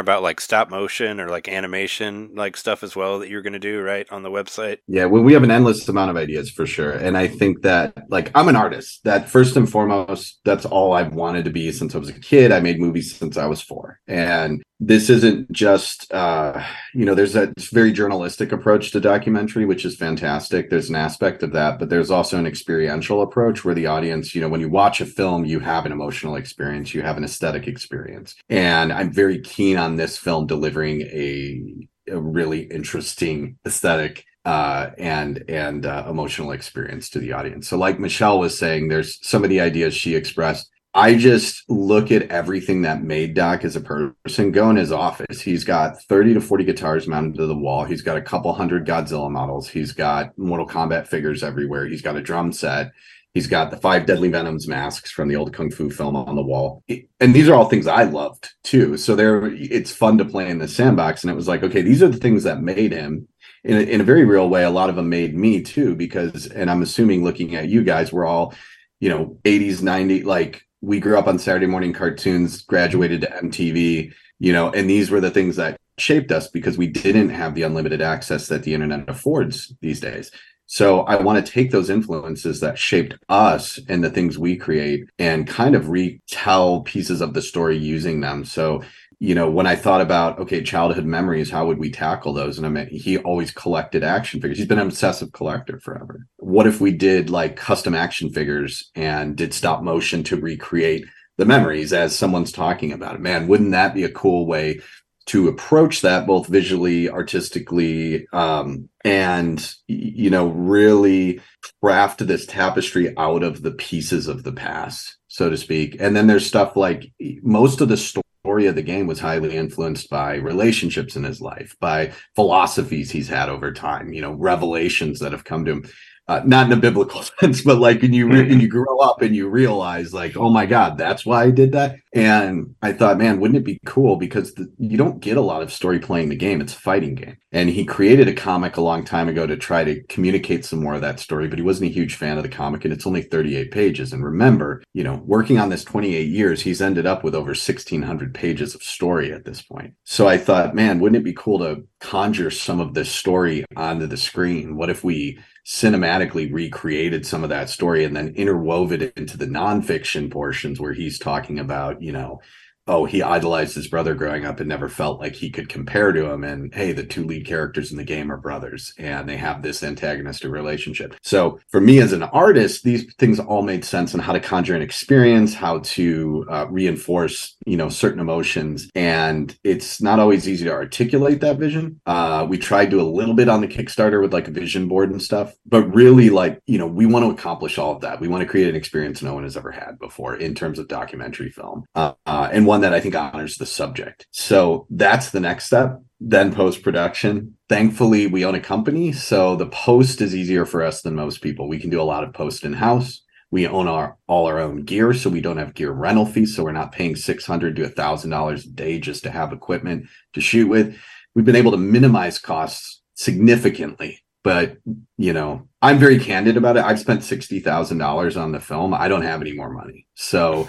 about 0.00 0.22
like 0.22 0.40
stop 0.40 0.70
motion 0.70 1.20
or 1.20 1.28
like 1.28 1.48
animation, 1.48 2.30
like 2.34 2.56
stuff 2.56 2.82
as 2.82 2.94
well 2.94 3.18
that 3.18 3.28
you're 3.28 3.42
going 3.42 3.52
to 3.52 3.58
do 3.58 3.80
right 3.80 4.06
on 4.10 4.22
the 4.22 4.30
website. 4.30 4.78
Yeah, 4.86 5.06
well, 5.06 5.22
we 5.22 5.32
have 5.32 5.42
an 5.42 5.50
endless 5.50 5.88
amount 5.88 6.10
of 6.10 6.16
ideas 6.16 6.50
for 6.50 6.66
sure, 6.66 6.92
and 6.92 7.16
I 7.16 7.28
think 7.28 7.62
that 7.62 7.94
like 8.08 8.30
I'm 8.34 8.48
an 8.48 8.56
artist. 8.56 9.04
That 9.04 9.28
first 9.28 9.56
and 9.56 9.70
foremost 9.70 10.40
that's 10.44 10.64
all 10.64 10.92
I've 10.92 11.14
wanted 11.14 11.44
to 11.44 11.50
be 11.50 11.72
since 11.72 11.94
I 11.94 11.98
was 11.98 12.08
a 12.08 12.20
kid. 12.20 12.52
I 12.52 12.60
made 12.60 12.80
movies 12.80 13.14
since 13.14 13.36
I 13.36 13.46
was 13.46 13.60
four. 13.60 14.00
And 14.06 14.62
this 14.80 15.10
isn't 15.10 15.50
just 15.50 16.12
uh, 16.12 16.64
you 16.94 17.04
know, 17.04 17.14
there's 17.14 17.36
a 17.36 17.52
very 17.72 17.92
journalistic 17.92 18.52
approach 18.52 18.90
to 18.92 19.00
documentary, 19.00 19.64
which 19.64 19.84
is 19.84 19.96
fantastic. 19.96 20.67
There's 20.70 20.90
an 20.90 20.96
aspect 20.96 21.42
of 21.42 21.52
that, 21.52 21.78
but 21.78 21.88
there's 21.88 22.10
also 22.10 22.38
an 22.38 22.46
experiential 22.46 23.22
approach 23.22 23.64
where 23.64 23.74
the 23.74 23.86
audience, 23.86 24.34
you 24.34 24.40
know, 24.40 24.48
when 24.48 24.60
you 24.60 24.68
watch 24.68 25.00
a 25.00 25.06
film, 25.06 25.44
you 25.44 25.60
have 25.60 25.86
an 25.86 25.92
emotional 25.92 26.36
experience, 26.36 26.94
you 26.94 27.02
have 27.02 27.16
an 27.16 27.24
aesthetic 27.24 27.66
experience. 27.66 28.34
And 28.48 28.92
I'm 28.92 29.12
very 29.12 29.40
keen 29.40 29.76
on 29.76 29.96
this 29.96 30.16
film 30.18 30.46
delivering 30.46 31.02
a 31.02 31.88
a 32.10 32.18
really 32.18 32.62
interesting 32.62 33.58
aesthetic 33.66 34.24
uh, 34.44 34.90
and 34.96 35.44
and 35.48 35.84
uh, 35.84 36.06
emotional 36.08 36.52
experience 36.52 37.10
to 37.10 37.18
the 37.18 37.32
audience. 37.32 37.68
So, 37.68 37.76
like 37.76 38.00
Michelle 38.00 38.38
was 38.38 38.58
saying, 38.58 38.88
there's 38.88 39.18
some 39.26 39.44
of 39.44 39.50
the 39.50 39.60
ideas 39.60 39.94
she 39.94 40.14
expressed. 40.14 40.70
I 40.94 41.14
just 41.14 41.62
look 41.68 42.10
at 42.10 42.30
everything 42.30 42.82
that 42.82 43.02
made 43.02 43.34
Doc 43.34 43.64
as 43.64 43.76
a 43.76 43.80
person. 43.80 44.52
Go 44.52 44.70
in 44.70 44.76
his 44.76 44.90
office. 44.90 45.40
He's 45.40 45.62
got 45.62 46.02
30 46.04 46.34
to 46.34 46.40
40 46.40 46.64
guitars 46.64 47.06
mounted 47.06 47.36
to 47.36 47.46
the 47.46 47.56
wall. 47.56 47.84
He's 47.84 48.02
got 48.02 48.16
a 48.16 48.22
couple 48.22 48.52
hundred 48.52 48.86
Godzilla 48.86 49.30
models. 49.30 49.68
He's 49.68 49.92
got 49.92 50.36
Mortal 50.38 50.66
Kombat 50.66 51.06
figures 51.06 51.42
everywhere. 51.42 51.86
He's 51.86 52.02
got 52.02 52.16
a 52.16 52.22
drum 52.22 52.52
set. 52.52 52.92
He's 53.34 53.46
got 53.46 53.70
the 53.70 53.76
five 53.76 54.06
Deadly 54.06 54.30
Venoms 54.30 54.66
masks 54.66 55.10
from 55.10 55.28
the 55.28 55.36
old 55.36 55.52
Kung 55.52 55.70
Fu 55.70 55.90
film 55.90 56.16
on 56.16 56.34
the 56.34 56.42
wall. 56.42 56.82
And 57.20 57.34
these 57.34 57.48
are 57.48 57.54
all 57.54 57.68
things 57.68 57.86
I 57.86 58.04
loved 58.04 58.48
too. 58.64 58.96
So 58.96 59.14
there, 59.14 59.44
it's 59.46 59.92
fun 59.92 60.18
to 60.18 60.24
play 60.24 60.48
in 60.48 60.58
the 60.58 60.66
sandbox. 60.66 61.22
And 61.22 61.30
it 61.30 61.36
was 61.36 61.46
like, 61.46 61.62
okay, 61.62 61.82
these 61.82 62.02
are 62.02 62.08
the 62.08 62.16
things 62.16 62.44
that 62.44 62.62
made 62.62 62.92
him 62.92 63.28
in 63.64 63.76
a, 63.76 63.80
in 63.80 64.00
a 64.00 64.04
very 64.04 64.24
real 64.24 64.48
way, 64.48 64.64
a 64.64 64.70
lot 64.70 64.88
of 64.88 64.96
them 64.96 65.08
made 65.08 65.36
me 65.36 65.62
too, 65.62 65.94
because, 65.94 66.46
and 66.46 66.70
I'm 66.70 66.82
assuming 66.82 67.24
looking 67.24 67.54
at 67.54 67.68
you 67.68 67.82
guys, 67.84 68.12
we're 68.12 68.26
all, 68.26 68.54
you 69.00 69.08
know, 69.08 69.38
80s, 69.44 69.80
90s, 69.80 70.24
like 70.24 70.62
we 70.80 71.00
grew 71.00 71.18
up 71.18 71.26
on 71.26 71.38
Saturday 71.38 71.66
morning 71.66 71.92
cartoons, 71.92 72.62
graduated 72.62 73.22
to 73.22 73.28
MTV, 73.28 74.12
you 74.38 74.52
know, 74.52 74.70
and 74.70 74.88
these 74.88 75.10
were 75.10 75.20
the 75.20 75.30
things 75.30 75.56
that 75.56 75.78
shaped 75.98 76.30
us 76.30 76.48
because 76.48 76.78
we 76.78 76.86
didn't 76.86 77.30
have 77.30 77.54
the 77.54 77.62
unlimited 77.62 78.00
access 78.00 78.46
that 78.48 78.62
the 78.62 78.74
internet 78.74 79.08
affords 79.08 79.74
these 79.80 80.00
days. 80.00 80.30
So 80.66 81.00
I 81.00 81.16
want 81.16 81.44
to 81.44 81.52
take 81.52 81.70
those 81.70 81.88
influences 81.88 82.60
that 82.60 82.78
shaped 82.78 83.14
us 83.30 83.80
and 83.88 84.04
the 84.04 84.10
things 84.10 84.38
we 84.38 84.54
create 84.54 85.08
and 85.18 85.46
kind 85.46 85.74
of 85.74 85.88
retell 85.88 86.82
pieces 86.82 87.22
of 87.22 87.32
the 87.32 87.40
story 87.40 87.78
using 87.78 88.20
them. 88.20 88.44
So 88.44 88.82
you 89.20 89.34
know, 89.34 89.50
when 89.50 89.66
I 89.66 89.74
thought 89.74 90.00
about 90.00 90.38
okay, 90.38 90.62
childhood 90.62 91.04
memories, 91.04 91.50
how 91.50 91.66
would 91.66 91.78
we 91.78 91.90
tackle 91.90 92.32
those? 92.32 92.56
And 92.56 92.66
I 92.66 92.70
mean, 92.70 92.88
he 92.88 93.18
always 93.18 93.50
collected 93.50 94.04
action 94.04 94.40
figures. 94.40 94.58
He's 94.58 94.68
been 94.68 94.78
an 94.78 94.86
obsessive 94.86 95.32
collector 95.32 95.80
forever. 95.80 96.26
What 96.36 96.66
if 96.66 96.80
we 96.80 96.92
did 96.92 97.28
like 97.28 97.56
custom 97.56 97.94
action 97.94 98.30
figures 98.30 98.90
and 98.94 99.36
did 99.36 99.52
stop 99.52 99.82
motion 99.82 100.22
to 100.24 100.40
recreate 100.40 101.04
the 101.36 101.46
memories 101.46 101.92
as 101.92 102.16
someone's 102.16 102.52
talking 102.52 102.92
about 102.92 103.16
it? 103.16 103.20
Man, 103.20 103.48
wouldn't 103.48 103.72
that 103.72 103.94
be 103.94 104.04
a 104.04 104.12
cool 104.12 104.46
way 104.46 104.80
to 105.26 105.48
approach 105.48 106.00
that 106.00 106.26
both 106.26 106.46
visually, 106.46 107.10
artistically, 107.10 108.26
um, 108.32 108.88
and 109.04 109.74
you 109.86 110.30
know, 110.30 110.46
really 110.46 111.40
craft 111.82 112.26
this 112.26 112.46
tapestry 112.46 113.14
out 113.18 113.42
of 113.42 113.62
the 113.62 113.72
pieces 113.72 114.26
of 114.26 114.42
the 114.44 114.52
past, 114.52 115.18
so 115.26 115.50
to 115.50 115.56
speak. 115.56 115.96
And 116.00 116.16
then 116.16 116.28
there's 116.28 116.46
stuff 116.46 116.76
like 116.76 117.12
most 117.42 117.80
of 117.80 117.88
the 117.88 117.96
story 117.96 118.22
story 118.40 118.66
of 118.66 118.74
the 118.74 118.82
game 118.82 119.06
was 119.06 119.20
highly 119.20 119.56
influenced 119.56 120.08
by 120.08 120.36
relationships 120.36 121.16
in 121.16 121.24
his 121.24 121.40
life, 121.40 121.76
by 121.80 122.12
philosophies 122.34 123.10
he's 123.10 123.28
had 123.28 123.48
over 123.48 123.72
time, 123.72 124.12
you 124.12 124.22
know, 124.22 124.32
revelations 124.32 125.18
that 125.18 125.32
have 125.32 125.44
come 125.44 125.64
to 125.64 125.72
him 125.72 125.84
uh, 126.28 126.42
not 126.44 126.66
in 126.66 126.72
a 126.72 126.80
biblical 126.80 127.22
sense, 127.40 127.62
but 127.62 127.78
like 127.78 128.02
when 128.02 128.12
you 128.12 128.28
re- 128.28 128.48
when 128.48 128.60
you 128.60 128.68
grow 128.68 128.98
up 128.98 129.22
and 129.22 129.34
you 129.34 129.48
realize 129.48 130.12
like, 130.12 130.36
oh 130.36 130.50
my 130.50 130.66
God, 130.66 130.98
that's 130.98 131.24
why 131.24 131.44
I 131.44 131.50
did 131.50 131.72
that. 131.72 131.96
And 132.14 132.74
I 132.82 132.92
thought, 132.92 133.18
man, 133.18 133.38
wouldn't 133.38 133.58
it 133.58 133.64
be 133.64 133.80
cool 133.84 134.16
because 134.16 134.54
the, 134.54 134.72
you 134.78 134.96
don't 134.96 135.20
get 135.20 135.36
a 135.36 135.42
lot 135.42 135.62
of 135.62 135.72
story 135.72 135.98
playing 135.98 136.30
the 136.30 136.36
game. 136.36 136.60
It's 136.60 136.74
a 136.74 136.80
fighting 136.80 137.14
game. 137.14 137.36
And 137.52 137.68
he 137.68 137.84
created 137.84 138.28
a 138.28 138.34
comic 138.34 138.76
a 138.76 138.82
long 138.82 139.04
time 139.04 139.28
ago 139.28 139.46
to 139.46 139.56
try 139.56 139.84
to 139.84 140.02
communicate 140.04 140.64
some 140.64 140.82
more 140.82 140.94
of 140.94 141.00
that 141.00 141.20
story, 141.20 141.48
but 141.48 141.58
he 141.58 141.64
wasn't 141.64 141.90
a 141.90 141.94
huge 141.94 142.14
fan 142.14 142.36
of 142.36 142.42
the 142.42 142.48
comic, 142.48 142.84
and 142.84 142.92
it's 142.92 143.06
only 143.06 143.22
38 143.22 143.70
pages. 143.70 144.12
And 144.12 144.24
remember, 144.24 144.82
you 144.92 145.02
know, 145.02 145.22
working 145.24 145.58
on 145.58 145.70
this 145.70 145.84
28 145.84 146.28
years, 146.28 146.62
he's 146.62 146.82
ended 146.82 147.06
up 147.06 147.24
with 147.24 147.34
over 147.34 147.48
1,600 147.48 148.34
pages 148.34 148.74
of 148.74 148.82
story 148.82 149.32
at 149.32 149.44
this 149.44 149.62
point. 149.62 149.94
So 150.04 150.28
I 150.28 150.36
thought, 150.36 150.74
man, 150.74 151.00
wouldn't 151.00 151.20
it 151.20 151.24
be 151.24 151.34
cool 151.34 151.58
to 151.60 151.86
conjure 152.00 152.50
some 152.50 152.80
of 152.80 152.94
this 152.94 153.10
story 153.10 153.64
onto 153.76 154.06
the 154.06 154.16
screen? 154.16 154.76
What 154.76 154.90
if 154.90 155.02
we 155.02 155.38
cinematically 155.68 156.50
recreated 156.50 157.26
some 157.26 157.44
of 157.44 157.50
that 157.50 157.68
story 157.68 158.02
and 158.02 158.16
then 158.16 158.32
interwove 158.34 158.90
it 158.90 159.12
into 159.18 159.36
the 159.36 159.46
nonfiction 159.46 160.30
portions 160.30 160.80
where 160.80 160.94
he's 160.94 161.18
talking 161.18 161.58
about, 161.58 161.97
you 162.00 162.12
know, 162.12 162.40
oh, 162.88 163.04
he 163.04 163.22
idolized 163.22 163.74
his 163.74 163.88
brother 163.88 164.14
growing 164.14 164.44
up 164.44 164.60
and 164.60 164.68
never 164.68 164.88
felt 164.88 165.20
like 165.20 165.34
he 165.34 165.50
could 165.50 165.68
compare 165.68 166.12
to 166.12 166.30
him. 166.30 166.44
And 166.44 166.74
hey, 166.74 166.92
the 166.92 167.04
two 167.04 167.24
lead 167.24 167.46
characters 167.46 167.90
in 167.90 167.98
the 167.98 168.04
game 168.04 168.32
are 168.32 168.36
brothers 168.36 168.94
and 168.98 169.28
they 169.28 169.36
have 169.36 169.62
this 169.62 169.82
antagonistic 169.82 170.50
relationship. 170.50 171.14
So 171.22 171.60
for 171.68 171.80
me 171.80 172.00
as 172.00 172.12
an 172.12 172.22
artist, 172.22 172.84
these 172.84 173.12
things 173.14 173.38
all 173.38 173.62
made 173.62 173.84
sense 173.84 174.14
on 174.14 174.20
how 174.20 174.32
to 174.32 174.40
conjure 174.40 174.74
an 174.74 174.82
experience, 174.82 175.54
how 175.54 175.80
to 175.80 176.46
uh, 176.50 176.66
reinforce, 176.68 177.56
you 177.66 177.76
know, 177.76 177.88
certain 177.88 178.20
emotions. 178.20 178.90
And 178.94 179.56
it's 179.64 180.00
not 180.00 180.18
always 180.18 180.48
easy 180.48 180.64
to 180.64 180.72
articulate 180.72 181.40
that 181.40 181.58
vision. 181.58 182.00
Uh, 182.06 182.46
we 182.48 182.58
tried 182.58 182.90
to 182.90 183.00
a 183.00 183.02
little 183.02 183.34
bit 183.34 183.48
on 183.48 183.60
the 183.60 183.68
Kickstarter 183.68 184.20
with 184.20 184.32
like 184.32 184.48
a 184.48 184.52
vision 184.52 184.88
board 184.88 185.10
and 185.10 185.22
stuff, 185.22 185.54
but 185.66 185.82
really 185.94 186.30
like, 186.30 186.60
you 186.66 186.78
know, 186.78 186.86
we 186.86 187.06
want 187.06 187.24
to 187.24 187.30
accomplish 187.30 187.78
all 187.78 187.94
of 187.94 188.00
that. 188.00 188.20
We 188.20 188.28
want 188.28 188.42
to 188.42 188.48
create 188.48 188.68
an 188.68 188.76
experience 188.76 189.22
no 189.22 189.34
one 189.34 189.44
has 189.44 189.56
ever 189.56 189.70
had 189.70 189.98
before 189.98 190.36
in 190.36 190.54
terms 190.54 190.78
of 190.78 190.88
documentary 190.88 191.50
film. 191.50 191.84
Uh, 191.94 192.12
uh, 192.26 192.48
and 192.52 192.66
one 192.66 192.77
that 192.80 192.92
I 192.92 193.00
think 193.00 193.14
honors 193.14 193.56
the 193.56 193.66
subject. 193.66 194.26
So 194.30 194.86
that's 194.90 195.30
the 195.30 195.40
next 195.40 195.66
step. 195.66 196.00
Then 196.20 196.54
post 196.54 196.82
production. 196.82 197.56
Thankfully, 197.68 198.26
we 198.26 198.44
own 198.44 198.54
a 198.54 198.60
company, 198.60 199.12
so 199.12 199.56
the 199.56 199.66
post 199.66 200.20
is 200.20 200.34
easier 200.34 200.64
for 200.64 200.82
us 200.82 201.02
than 201.02 201.14
most 201.14 201.42
people. 201.42 201.68
We 201.68 201.78
can 201.78 201.90
do 201.90 202.00
a 202.00 202.02
lot 202.02 202.24
of 202.24 202.32
post 202.32 202.64
in 202.64 202.72
house. 202.72 203.22
We 203.50 203.66
own 203.66 203.88
our 203.88 204.16
all 204.26 204.46
our 204.46 204.58
own 204.58 204.84
gear, 204.84 205.14
so 205.14 205.30
we 205.30 205.40
don't 205.40 205.58
have 205.58 205.74
gear 205.74 205.92
rental 205.92 206.26
fees. 206.26 206.56
So 206.56 206.64
we're 206.64 206.72
not 206.72 206.92
paying 206.92 207.16
six 207.16 207.46
hundred 207.46 207.76
to 207.76 207.88
thousand 207.88 208.30
dollars 208.30 208.66
a 208.66 208.70
day 208.70 208.98
just 208.98 209.22
to 209.24 209.30
have 209.30 209.52
equipment 209.52 210.06
to 210.32 210.40
shoot 210.40 210.68
with. 210.68 210.96
We've 211.34 211.44
been 211.44 211.56
able 211.56 211.70
to 211.70 211.78
minimize 211.78 212.38
costs 212.38 213.02
significantly 213.14 214.22
but 214.44 214.76
you 215.16 215.32
know 215.32 215.68
i'm 215.82 215.98
very 215.98 216.18
candid 216.18 216.56
about 216.56 216.76
it 216.76 216.84
i've 216.84 217.00
spent 217.00 217.20
$60000 217.20 218.40
on 218.40 218.52
the 218.52 218.60
film 218.60 218.94
i 218.94 219.08
don't 219.08 219.22
have 219.22 219.40
any 219.40 219.52
more 219.52 219.70
money 219.70 220.06
so 220.14 220.68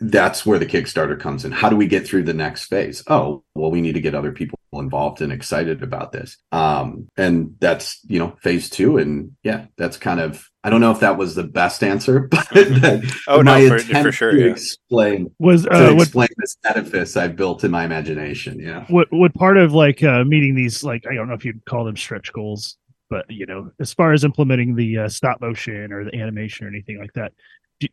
that's 0.00 0.46
where 0.46 0.58
the 0.58 0.66
Kickstarter 0.66 1.18
comes 1.18 1.44
in. 1.44 1.52
How 1.52 1.68
do 1.68 1.76
we 1.76 1.86
get 1.86 2.06
through 2.06 2.22
the 2.22 2.34
next 2.34 2.66
phase? 2.66 3.02
Oh, 3.08 3.42
well, 3.54 3.70
we 3.70 3.80
need 3.80 3.94
to 3.94 4.00
get 4.00 4.14
other 4.14 4.30
people 4.30 4.58
involved 4.72 5.22
and 5.22 5.32
excited 5.32 5.82
about 5.82 6.12
this. 6.12 6.36
Um, 6.52 7.08
and 7.16 7.56
that's, 7.58 8.00
you 8.04 8.18
know, 8.18 8.36
phase 8.42 8.70
two. 8.70 8.98
And 8.98 9.36
yeah, 9.42 9.66
that's 9.76 9.96
kind 9.96 10.20
of, 10.20 10.48
I 10.62 10.70
don't 10.70 10.80
know 10.80 10.92
if 10.92 11.00
that 11.00 11.16
was 11.16 11.34
the 11.34 11.42
best 11.42 11.82
answer, 11.82 12.20
but 12.30 12.46
oh, 13.26 13.42
my 13.42 13.62
no, 13.62 13.68
for, 13.68 13.78
for 13.80 14.12
sure. 14.12 14.32
To 14.32 14.38
yeah. 14.38 14.52
explain 14.52 15.34
was, 15.38 15.66
uh, 15.66 15.70
to 15.70 15.96
explain 15.96 16.28
what, 16.28 16.36
this 16.38 16.56
edifice 16.64 17.16
I 17.16 17.28
built 17.28 17.64
in 17.64 17.70
my 17.72 17.84
imagination. 17.84 18.60
Yeah. 18.60 18.84
What, 18.88 19.08
what 19.10 19.34
part 19.34 19.56
of 19.56 19.72
like, 19.72 20.02
uh, 20.04 20.22
meeting 20.24 20.54
these, 20.54 20.84
like, 20.84 21.06
I 21.10 21.14
don't 21.14 21.28
know 21.28 21.34
if 21.34 21.44
you'd 21.44 21.64
call 21.64 21.84
them 21.84 21.96
stretch 21.96 22.32
goals, 22.32 22.76
but 23.10 23.24
you 23.30 23.46
know, 23.46 23.70
as 23.80 23.92
far 23.94 24.12
as 24.12 24.22
implementing 24.22 24.74
the 24.74 24.98
uh, 24.98 25.08
stop 25.08 25.40
motion 25.40 25.92
or 25.92 26.04
the 26.04 26.14
animation 26.14 26.66
or 26.66 26.68
anything 26.68 26.98
like 26.98 27.12
that, 27.14 27.32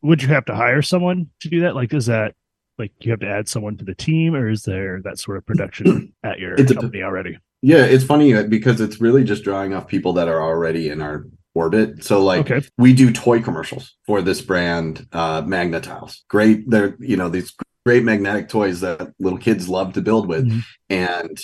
would 0.01 0.21
you 0.21 0.29
have 0.29 0.45
to 0.45 0.55
hire 0.55 0.81
someone 0.81 1.29
to 1.41 1.49
do 1.49 1.61
that? 1.61 1.75
Like, 1.75 1.93
is 1.93 2.07
that 2.07 2.33
like 2.77 2.91
you 2.99 3.11
have 3.11 3.21
to 3.21 3.29
add 3.29 3.47
someone 3.47 3.77
to 3.77 3.85
the 3.85 3.95
team, 3.95 4.35
or 4.35 4.49
is 4.49 4.63
there 4.63 5.01
that 5.03 5.19
sort 5.19 5.37
of 5.37 5.45
production 5.45 6.13
at 6.23 6.39
your 6.39 6.53
it's 6.53 6.73
company 6.73 7.01
a, 7.01 7.05
already? 7.05 7.37
Yeah, 7.61 7.85
it's 7.85 8.03
funny 8.03 8.33
uh, 8.33 8.43
because 8.43 8.81
it's 8.81 9.01
really 9.01 9.23
just 9.23 9.43
drawing 9.43 9.73
off 9.73 9.87
people 9.87 10.13
that 10.13 10.27
are 10.27 10.41
already 10.41 10.89
in 10.89 11.01
our 11.01 11.25
orbit. 11.53 12.03
So 12.03 12.21
like 12.21 12.51
okay. 12.51 12.67
we 12.77 12.93
do 12.93 13.11
toy 13.11 13.41
commercials 13.41 13.95
for 14.05 14.21
this 14.21 14.41
brand, 14.41 15.07
uh 15.13 15.41
Magna-Tiles. 15.45 16.23
Great. 16.27 16.69
They're 16.69 16.95
you 16.99 17.17
know, 17.17 17.29
these 17.29 17.55
great 17.85 18.03
magnetic 18.03 18.49
toys 18.49 18.81
that 18.81 19.13
little 19.19 19.37
kids 19.37 19.69
love 19.69 19.93
to 19.93 20.01
build 20.01 20.27
with. 20.27 20.47
Mm-hmm. 20.47 20.59
And 20.87 21.39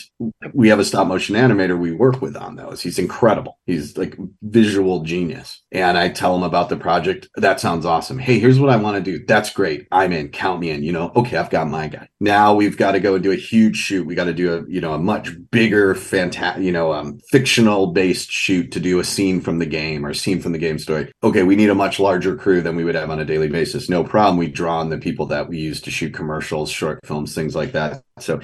we 0.54 0.69
have 0.69 0.80
a 0.80 0.86
stop 0.86 1.08
motion 1.08 1.36
animator 1.36 1.80
we 1.80 1.91
work 1.91 2.21
with 2.21 2.36
on 2.36 2.56
those. 2.56 2.82
He's 2.82 2.99
incredible. 2.99 3.58
He's 3.65 3.97
like 3.97 4.15
visual 4.43 5.04
genius. 5.04 5.63
And 5.71 5.97
I 5.97 6.10
tell 6.10 6.36
him 6.36 6.43
about 6.43 6.69
the 6.69 6.77
project. 6.77 7.27
That 7.38 7.60
sounds 7.60 7.86
awesome. 7.86 8.19
Hey, 8.19 8.38
here's 8.38 8.60
what 8.60 8.69
I 8.69 8.75
want 8.75 9.04
to 9.04 9.12
do. 9.12 9.23
That's 9.25 9.51
great. 9.51 9.88
I'm 9.91 10.13
in. 10.13 10.30
Count 10.30 10.60
me 10.60 10.69
in. 10.69 10.84
You 10.84 10.91
know, 10.91 11.12
okay, 11.15 11.38
I've 11.38 11.49
got 11.49 11.67
my 11.67 11.88
guy. 11.88 12.08
Now 12.19 12.54
we've 12.54 12.77
got 12.77 12.91
to 12.91 12.99
go 12.99 13.15
and 13.15 13.23
do 13.23 13.32
a 13.32 13.36
huge 13.36 13.77
shoot. 13.77 14.06
We 14.06 14.13
got 14.13 14.25
to 14.25 14.34
do 14.34 14.54
a, 14.54 14.69
you 14.69 14.80
know, 14.80 14.93
a 14.93 14.99
much 14.99 15.32
bigger, 15.49 15.95
fantastic, 15.95 16.63
you 16.63 16.71
know, 16.71 16.93
um, 16.93 17.19
fictional 17.30 17.88
based 17.88 18.32
shoot 18.32 18.71
to 18.73 18.80
do 18.80 18.99
a 18.99 19.04
scene 19.04 19.41
from 19.41 19.58
the 19.58 19.65
game 19.65 20.06
or 20.06 20.10
a 20.10 20.15
scene 20.15 20.39
from 20.39 20.51
the 20.51 20.60
game 20.60 20.77
story. 20.77 21.12
Okay, 21.23 21.41
we 21.41 21.56
need 21.56 21.71
a 21.71 21.75
much 21.75 21.99
larger 21.99 22.36
crew 22.36 22.62
than 22.62 22.75
we 22.75 22.84
would 22.84 22.95
have 22.95 23.10
on 23.10 23.19
a 23.19 23.25
daily 23.25 23.47
basis. 23.47 23.89
No 23.89 24.04
problem. 24.04 24.38
We 24.38 24.47
draw 24.47 24.80
on 24.80 24.89
the 24.89 24.99
people 24.99 25.25
that 25.27 25.49
we 25.49 25.58
use 25.58 25.82
to 25.82 25.91
shoot 25.91 26.13
commercials 26.13 26.31
commercials, 26.32 26.72
short 26.72 27.00
films, 27.06 27.36
things 27.36 27.56
like 27.56 27.74
that. 27.74 28.04
So 28.20 28.39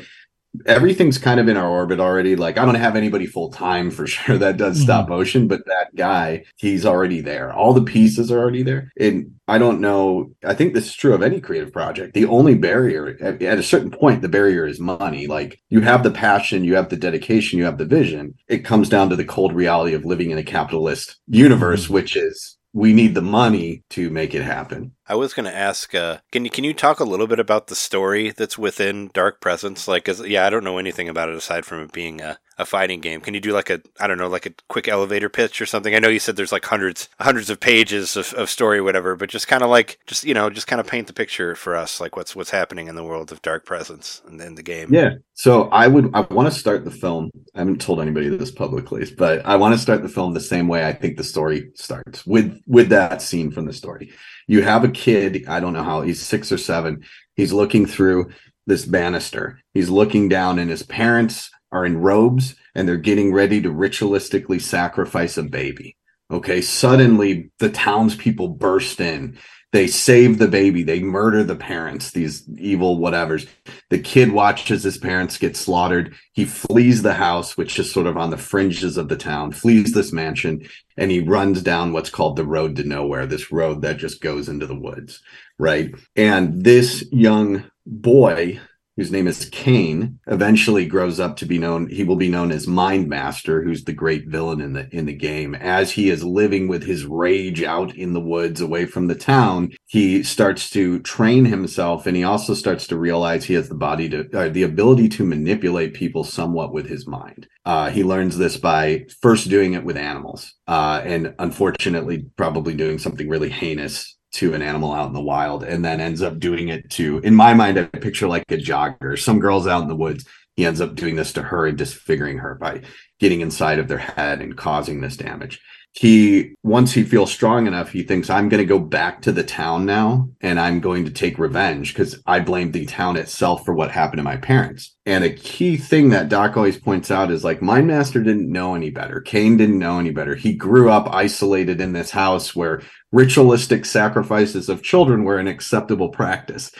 everything's 0.65 1.17
kind 1.17 1.39
of 1.39 1.47
in 1.47 1.55
our 1.55 1.69
orbit 1.69 1.99
already. 1.99 2.35
Like 2.35 2.57
I 2.57 2.65
don't 2.65 2.75
have 2.75 2.95
anybody 2.95 3.25
full 3.25 3.49
time 3.49 3.91
for 3.91 4.05
sure 4.15 4.37
that 4.37 4.57
does 4.57 4.75
mm-hmm. 4.75 4.83
stop 4.83 5.07
motion, 5.07 5.47
but 5.47 5.65
that 5.67 5.95
guy, 5.95 6.43
he's 6.57 6.85
already 6.85 7.21
there. 7.21 7.53
All 7.53 7.73
the 7.73 7.83
pieces 7.83 8.29
are 8.29 8.39
already 8.39 8.63
there. 8.63 8.91
And 8.99 9.35
I 9.47 9.57
don't 9.57 9.79
know. 9.79 10.31
I 10.43 10.53
think 10.53 10.73
this 10.73 10.87
is 10.87 10.95
true 10.95 11.13
of 11.13 11.23
any 11.23 11.39
creative 11.39 11.71
project. 11.71 12.13
The 12.13 12.25
only 12.25 12.55
barrier 12.55 13.17
at, 13.21 13.41
at 13.41 13.59
a 13.59 13.63
certain 13.63 13.91
point, 13.91 14.21
the 14.21 14.29
barrier 14.29 14.65
is 14.65 14.79
money. 14.79 15.27
Like 15.27 15.61
you 15.69 15.79
have 15.81 16.03
the 16.03 16.11
passion, 16.11 16.65
you 16.65 16.75
have 16.75 16.89
the 16.89 16.97
dedication, 16.97 17.57
you 17.57 17.65
have 17.65 17.77
the 17.77 17.85
vision. 17.85 18.35
It 18.49 18.65
comes 18.65 18.89
down 18.89 19.09
to 19.09 19.15
the 19.15 19.25
cold 19.25 19.53
reality 19.53 19.93
of 19.93 20.03
living 20.03 20.31
in 20.31 20.37
a 20.37 20.43
capitalist 20.43 21.17
universe, 21.27 21.85
mm-hmm. 21.85 21.93
which 21.93 22.17
is 22.17 22.57
we 22.73 22.93
need 22.93 23.15
the 23.15 23.21
money 23.21 23.83
to 23.91 24.09
make 24.09 24.35
it 24.35 24.43
happen. 24.43 24.91
I 25.09 25.15
was 25.15 25.33
going 25.33 25.45
to 25.45 25.55
ask, 25.55 25.95
uh, 25.95 26.17
can 26.31 26.43
you 26.43 26.51
can 26.51 26.65
you 26.65 26.73
talk 26.73 26.99
a 26.99 27.05
little 27.05 27.27
bit 27.27 27.39
about 27.39 27.67
the 27.67 27.75
story 27.75 28.31
that's 28.31 28.57
within 28.57 29.09
Dark 29.13 29.39
Presence? 29.39 29.87
Like, 29.87 30.09
yeah, 30.25 30.45
I 30.45 30.49
don't 30.49 30.65
know 30.65 30.77
anything 30.77 31.07
about 31.07 31.29
it 31.29 31.35
aside 31.35 31.65
from 31.65 31.81
it 31.81 31.93
being 31.93 32.19
a, 32.19 32.39
a 32.57 32.65
fighting 32.65 32.99
game. 32.99 33.21
Can 33.21 33.33
you 33.33 33.39
do 33.39 33.53
like 33.53 33.69
a 33.69 33.81
I 34.01 34.07
don't 34.07 34.17
know, 34.17 34.27
like 34.27 34.45
a 34.45 34.53
quick 34.67 34.89
elevator 34.89 35.29
pitch 35.29 35.61
or 35.61 35.65
something? 35.65 35.95
I 35.95 35.99
know 35.99 36.09
you 36.09 36.19
said 36.19 36.35
there's 36.35 36.51
like 36.51 36.65
hundreds 36.65 37.07
hundreds 37.21 37.49
of 37.49 37.61
pages 37.61 38.17
of, 38.17 38.33
of 38.33 38.49
story, 38.49 38.81
whatever, 38.81 39.15
but 39.15 39.29
just 39.29 39.47
kind 39.47 39.63
of 39.63 39.69
like 39.69 39.97
just 40.07 40.25
you 40.25 40.33
know 40.33 40.49
just 40.49 40.67
kind 40.67 40.81
of 40.81 40.87
paint 40.87 41.07
the 41.07 41.13
picture 41.13 41.55
for 41.55 41.77
us, 41.77 42.01
like 42.01 42.17
what's 42.17 42.35
what's 42.35 42.49
happening 42.49 42.87
in 42.87 42.95
the 42.95 43.03
world 43.03 43.31
of 43.31 43.41
Dark 43.41 43.65
Presence 43.65 44.21
and 44.27 44.41
in 44.41 44.55
the 44.55 44.63
game. 44.63 44.93
Yeah. 44.93 45.11
So 45.35 45.69
I 45.69 45.87
would 45.87 46.11
I 46.15 46.21
want 46.21 46.51
to 46.51 46.59
start 46.59 46.83
the 46.83 46.91
film. 46.91 47.31
I 47.55 47.59
haven't 47.59 47.79
told 47.79 48.01
anybody 48.01 48.27
this 48.27 48.51
publicly, 48.51 49.09
but 49.17 49.45
I 49.45 49.55
want 49.55 49.73
to 49.73 49.79
start 49.79 50.01
the 50.01 50.09
film 50.09 50.33
the 50.33 50.41
same 50.41 50.67
way 50.67 50.85
I 50.85 50.91
think 50.91 51.15
the 51.15 51.23
story 51.23 51.71
starts 51.75 52.25
with 52.25 52.59
with 52.67 52.89
that 52.89 53.21
scene 53.21 53.51
from 53.51 53.65
the 53.65 53.73
story 53.73 54.11
you 54.47 54.63
have 54.63 54.83
a 54.83 54.89
kid 54.89 55.45
i 55.47 55.59
don't 55.59 55.73
know 55.73 55.83
how 55.83 56.01
he's 56.01 56.21
six 56.21 56.51
or 56.51 56.57
seven. 56.57 57.03
He's 57.35 57.53
looking 57.53 57.85
through 57.85 58.31
this 58.65 58.85
banister. 58.85 59.61
He's 59.73 59.89
looking 59.89 60.27
down 60.27 60.59
and 60.59 60.69
his 60.69 60.83
parents 60.83 61.51
are 61.71 61.85
in 61.85 61.97
robes 61.97 62.55
and 62.73 62.87
they're 62.87 62.97
getting 62.97 63.31
ready 63.31 63.61
to 63.61 63.69
ritualistically 63.69 64.61
sacrifice 64.61 65.37
a 65.37 65.43
baby. 65.43 65.95
Okay 66.31 66.61
suddenly 66.61 67.51
the 67.59 67.69
townspeople 67.69 68.49
burst 68.49 68.99
in 68.99 69.37
they 69.73 69.87
save 69.87 70.37
the 70.37 70.47
baby. 70.47 70.83
They 70.83 71.01
murder 71.01 71.43
the 71.43 71.55
parents 71.55 72.11
these 72.11 72.47
evil 72.57 72.99
whatevers. 72.99 73.47
The 73.89 73.99
kid 73.99 74.31
watches 74.31 74.83
his 74.83 74.97
parents 74.97 75.37
get 75.37 75.57
slaughtered. 75.57 76.15
He 76.33 76.45
flees 76.45 77.01
the 77.01 77.13
house 77.13 77.57
which 77.57 77.77
is 77.77 77.91
sort 77.91 78.07
of 78.07 78.17
on 78.17 78.29
the 78.29 78.37
fringes 78.37 78.97
of 78.97 79.09
the 79.09 79.17
town 79.17 79.51
flees 79.51 79.93
this 79.93 80.13
mansion 80.13 80.67
and 80.95 81.11
he 81.11 81.19
runs 81.19 81.61
down 81.61 81.93
what's 81.93 82.09
called 82.09 82.37
the 82.37 82.45
road 82.45 82.75
to 82.77 82.83
nowhere 82.83 83.25
this 83.25 83.51
road 83.51 83.81
that 83.81 83.97
just 83.97 84.21
goes 84.21 84.47
into 84.49 84.65
the 84.65 84.75
woods 84.75 85.21
right? 85.59 85.93
And 86.15 86.63
this 86.63 87.05
young 87.11 87.63
boy 87.85 88.59
whose 88.97 89.11
name 89.11 89.27
is 89.27 89.47
Kane, 89.51 90.19
eventually 90.25 90.85
grows 90.85 91.19
up 91.19 91.37
to 91.37 91.45
be 91.45 91.59
known. 91.59 91.87
He 91.87 92.03
will 92.03 92.15
be 92.15 92.29
known 92.29 92.51
as 92.51 92.67
Mind 92.67 93.07
Master, 93.07 93.63
who's 93.63 93.83
the 93.83 93.93
great 93.93 94.27
villain 94.27 94.59
in 94.59 94.73
the 94.73 94.89
in 94.91 95.05
the 95.05 95.13
game. 95.13 95.55
As 95.55 95.91
he 95.91 96.09
is 96.09 96.23
living 96.23 96.67
with 96.67 96.83
his 96.83 97.05
rage 97.05 97.63
out 97.63 97.95
in 97.95 98.13
the 98.13 98.19
woods, 98.19 98.59
away 98.59 98.85
from 98.87 99.07
the 99.07 99.15
town, 99.15 99.71
he 99.85 100.23
starts 100.23 100.69
to 100.71 100.99
train 101.01 101.45
himself, 101.45 102.07
and 102.07 102.17
he 102.17 102.23
also 102.23 102.55
starts 102.55 102.87
to 102.87 102.97
realize 102.97 103.45
he 103.45 103.53
has 103.53 103.69
the 103.69 103.75
body 103.75 104.09
to 104.09 104.27
uh, 104.37 104.49
the 104.49 104.63
ability 104.63 105.07
to 105.09 105.25
manipulate 105.25 105.93
people 105.93 106.23
somewhat 106.23 106.73
with 106.73 106.87
his 106.87 107.07
mind. 107.07 107.47
Uh, 107.65 107.89
he 107.89 108.03
learns 108.03 108.37
this 108.37 108.57
by 108.57 109.05
first 109.21 109.49
doing 109.49 109.73
it 109.73 109.83
with 109.83 109.97
animals, 109.97 110.55
uh, 110.67 111.01
and 111.05 111.35
unfortunately, 111.37 112.25
probably 112.35 112.73
doing 112.73 112.97
something 112.97 113.29
really 113.29 113.49
heinous 113.49 114.16
to 114.37 114.53
an 114.53 114.61
animal 114.61 114.93
out 114.93 115.07
in 115.07 115.13
the 115.13 115.21
wild 115.21 115.63
and 115.63 115.83
then 115.83 115.99
ends 115.99 116.21
up 116.21 116.39
doing 116.39 116.69
it 116.69 116.89
to 116.91 117.19
in 117.19 117.33
my 117.33 117.53
mind 117.53 117.77
i 117.77 117.83
picture 117.85 118.27
like 118.27 118.43
a 118.51 118.57
jogger. 118.57 119.17
Some 119.19 119.39
girls 119.39 119.67
out 119.67 119.81
in 119.81 119.87
the 119.87 119.95
woods 119.95 120.25
he 120.55 120.65
ends 120.65 120.81
up 120.81 120.95
doing 120.95 121.15
this 121.15 121.33
to 121.33 121.43
her 121.43 121.67
and 121.67 121.77
disfiguring 121.77 122.39
her 122.39 122.55
by 122.55 122.81
getting 123.19 123.41
inside 123.41 123.79
of 123.79 123.87
their 123.87 123.97
head 123.99 124.41
and 124.41 124.57
causing 124.57 125.01
this 125.01 125.17
damage 125.17 125.61
he 125.97 126.53
once 126.63 126.93
he 126.93 127.03
feels 127.03 127.31
strong 127.31 127.65
enough 127.65 127.89
he 127.89 128.03
thinks 128.03 128.29
i'm 128.29 128.49
going 128.49 128.61
to 128.61 128.65
go 128.65 128.77
back 128.77 129.21
to 129.21 129.31
the 129.31 129.43
town 129.43 129.85
now 129.85 130.29
and 130.41 130.59
i'm 130.59 130.79
going 130.79 131.03
to 131.03 131.11
take 131.11 131.39
revenge 131.39 131.93
because 131.93 132.21
i 132.27 132.39
blamed 132.39 132.73
the 132.73 132.85
town 132.85 133.17
itself 133.17 133.65
for 133.65 133.73
what 133.73 133.91
happened 133.91 134.19
to 134.19 134.23
my 134.23 134.37
parents. 134.37 134.95
And 135.05 135.23
a 135.23 135.29
key 135.29 135.77
thing 135.77 136.09
that 136.09 136.29
doc 136.29 136.57
always 136.57 136.77
points 136.77 137.11
out 137.11 137.31
is 137.31 137.43
like 137.43 137.61
Mind 137.61 137.87
Master 137.87 138.21
didn't 138.21 138.51
know 138.51 138.75
any 138.75 138.89
better. 138.89 139.21
Kane 139.21 139.57
didn't 139.57 139.79
know 139.79 139.99
any 139.99 140.11
better. 140.11 140.35
He 140.35 140.53
grew 140.53 140.89
up 140.89 141.13
isolated 141.13 141.79
in 141.79 141.93
this 141.93 142.11
house 142.11 142.55
where 142.55 142.81
ritualistic 143.11 143.85
sacrifices 143.85 144.69
of 144.69 144.83
children 144.83 145.23
were 145.23 145.37
an 145.37 145.47
acceptable 145.47 146.09
practice 146.09 146.71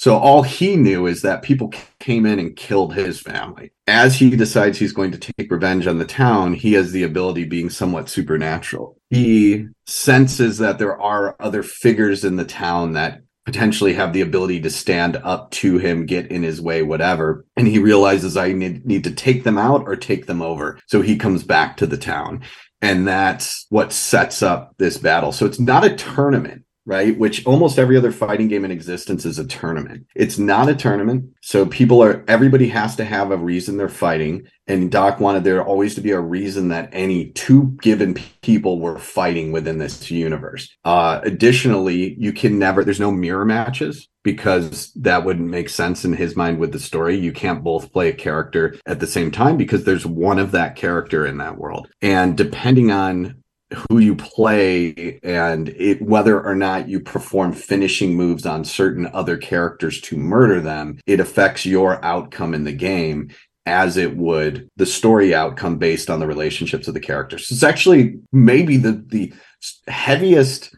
so 0.00 0.16
all 0.16 0.42
he 0.42 0.76
knew 0.76 1.06
is 1.06 1.20
that 1.20 1.42
people 1.42 1.74
came 1.98 2.24
in 2.24 2.38
and 2.38 2.56
killed 2.56 2.94
his 2.94 3.20
family. 3.20 3.70
As 3.86 4.16
he 4.16 4.34
decides 4.34 4.78
he's 4.78 4.94
going 4.94 5.10
to 5.10 5.18
take 5.18 5.52
revenge 5.52 5.86
on 5.86 5.98
the 5.98 6.06
town, 6.06 6.54
he 6.54 6.72
has 6.72 6.90
the 6.90 7.02
ability 7.02 7.44
being 7.44 7.68
somewhat 7.68 8.08
supernatural. 8.08 8.96
He 9.10 9.66
senses 9.86 10.56
that 10.56 10.78
there 10.78 10.98
are 10.98 11.36
other 11.38 11.62
figures 11.62 12.24
in 12.24 12.36
the 12.36 12.46
town 12.46 12.94
that 12.94 13.20
potentially 13.44 13.92
have 13.92 14.14
the 14.14 14.22
ability 14.22 14.62
to 14.62 14.70
stand 14.70 15.16
up 15.16 15.50
to 15.50 15.76
him, 15.76 16.06
get 16.06 16.32
in 16.32 16.44
his 16.44 16.62
way, 16.62 16.82
whatever. 16.82 17.44
And 17.54 17.68
he 17.68 17.78
realizes 17.78 18.38
I 18.38 18.52
need, 18.52 18.86
need 18.86 19.04
to 19.04 19.10
take 19.10 19.44
them 19.44 19.58
out 19.58 19.82
or 19.82 19.96
take 19.96 20.24
them 20.24 20.40
over. 20.40 20.78
So 20.86 21.02
he 21.02 21.18
comes 21.18 21.44
back 21.44 21.76
to 21.76 21.86
the 21.86 21.98
town. 21.98 22.40
And 22.80 23.06
that's 23.06 23.66
what 23.68 23.92
sets 23.92 24.42
up 24.42 24.72
this 24.78 24.96
battle. 24.96 25.32
So 25.32 25.44
it's 25.44 25.60
not 25.60 25.84
a 25.84 25.94
tournament 25.94 26.64
right? 26.90 27.16
Which 27.16 27.46
almost 27.46 27.78
every 27.78 27.96
other 27.96 28.10
fighting 28.10 28.48
game 28.48 28.64
in 28.64 28.72
existence 28.72 29.24
is 29.24 29.38
a 29.38 29.46
tournament. 29.46 30.06
It's 30.16 30.38
not 30.38 30.68
a 30.68 30.74
tournament. 30.74 31.24
So 31.40 31.64
people 31.64 32.02
are, 32.02 32.24
everybody 32.26 32.68
has 32.70 32.96
to 32.96 33.04
have 33.04 33.30
a 33.30 33.36
reason 33.36 33.76
they're 33.76 33.88
fighting. 33.88 34.48
And 34.66 34.90
Doc 34.90 35.20
wanted 35.20 35.44
there 35.44 35.62
always 35.62 35.94
to 35.94 36.00
be 36.00 36.10
a 36.10 36.20
reason 36.20 36.66
that 36.70 36.88
any 36.92 37.30
two 37.30 37.76
given 37.80 38.14
people 38.42 38.80
were 38.80 38.98
fighting 38.98 39.52
within 39.52 39.78
this 39.78 40.10
universe. 40.10 40.68
Uh, 40.84 41.20
additionally, 41.22 42.16
you 42.18 42.32
can 42.32 42.58
never, 42.58 42.82
there's 42.82 42.98
no 42.98 43.12
mirror 43.12 43.44
matches 43.44 44.08
because 44.24 44.92
that 44.94 45.24
wouldn't 45.24 45.48
make 45.48 45.68
sense 45.68 46.04
in 46.04 46.12
his 46.12 46.34
mind 46.34 46.58
with 46.58 46.72
the 46.72 46.80
story. 46.80 47.16
You 47.16 47.32
can't 47.32 47.62
both 47.62 47.92
play 47.92 48.08
a 48.08 48.12
character 48.12 48.76
at 48.84 48.98
the 48.98 49.06
same 49.06 49.30
time 49.30 49.56
because 49.56 49.84
there's 49.84 50.04
one 50.04 50.40
of 50.40 50.50
that 50.52 50.74
character 50.74 51.24
in 51.24 51.38
that 51.38 51.56
world. 51.56 51.88
And 52.02 52.36
depending 52.36 52.90
on 52.90 53.39
who 53.72 53.98
you 53.98 54.16
play 54.16 55.20
and 55.22 55.68
it, 55.70 56.02
whether 56.02 56.42
or 56.42 56.54
not 56.54 56.88
you 56.88 57.00
perform 57.00 57.52
finishing 57.52 58.14
moves 58.14 58.46
on 58.46 58.64
certain 58.64 59.06
other 59.12 59.36
characters 59.36 60.00
to 60.02 60.16
murder 60.16 60.60
them, 60.60 60.98
it 61.06 61.20
affects 61.20 61.64
your 61.64 62.04
outcome 62.04 62.54
in 62.54 62.64
the 62.64 62.72
game 62.72 63.30
as 63.66 63.96
it 63.96 64.16
would 64.16 64.68
the 64.76 64.86
story 64.86 65.34
outcome 65.34 65.78
based 65.78 66.10
on 66.10 66.18
the 66.18 66.26
relationships 66.26 66.88
of 66.88 66.94
the 66.94 67.00
characters. 67.00 67.50
It's 67.50 67.62
actually 67.62 68.18
maybe 68.32 68.76
the 68.76 69.04
the 69.08 69.32
heaviest 69.88 70.74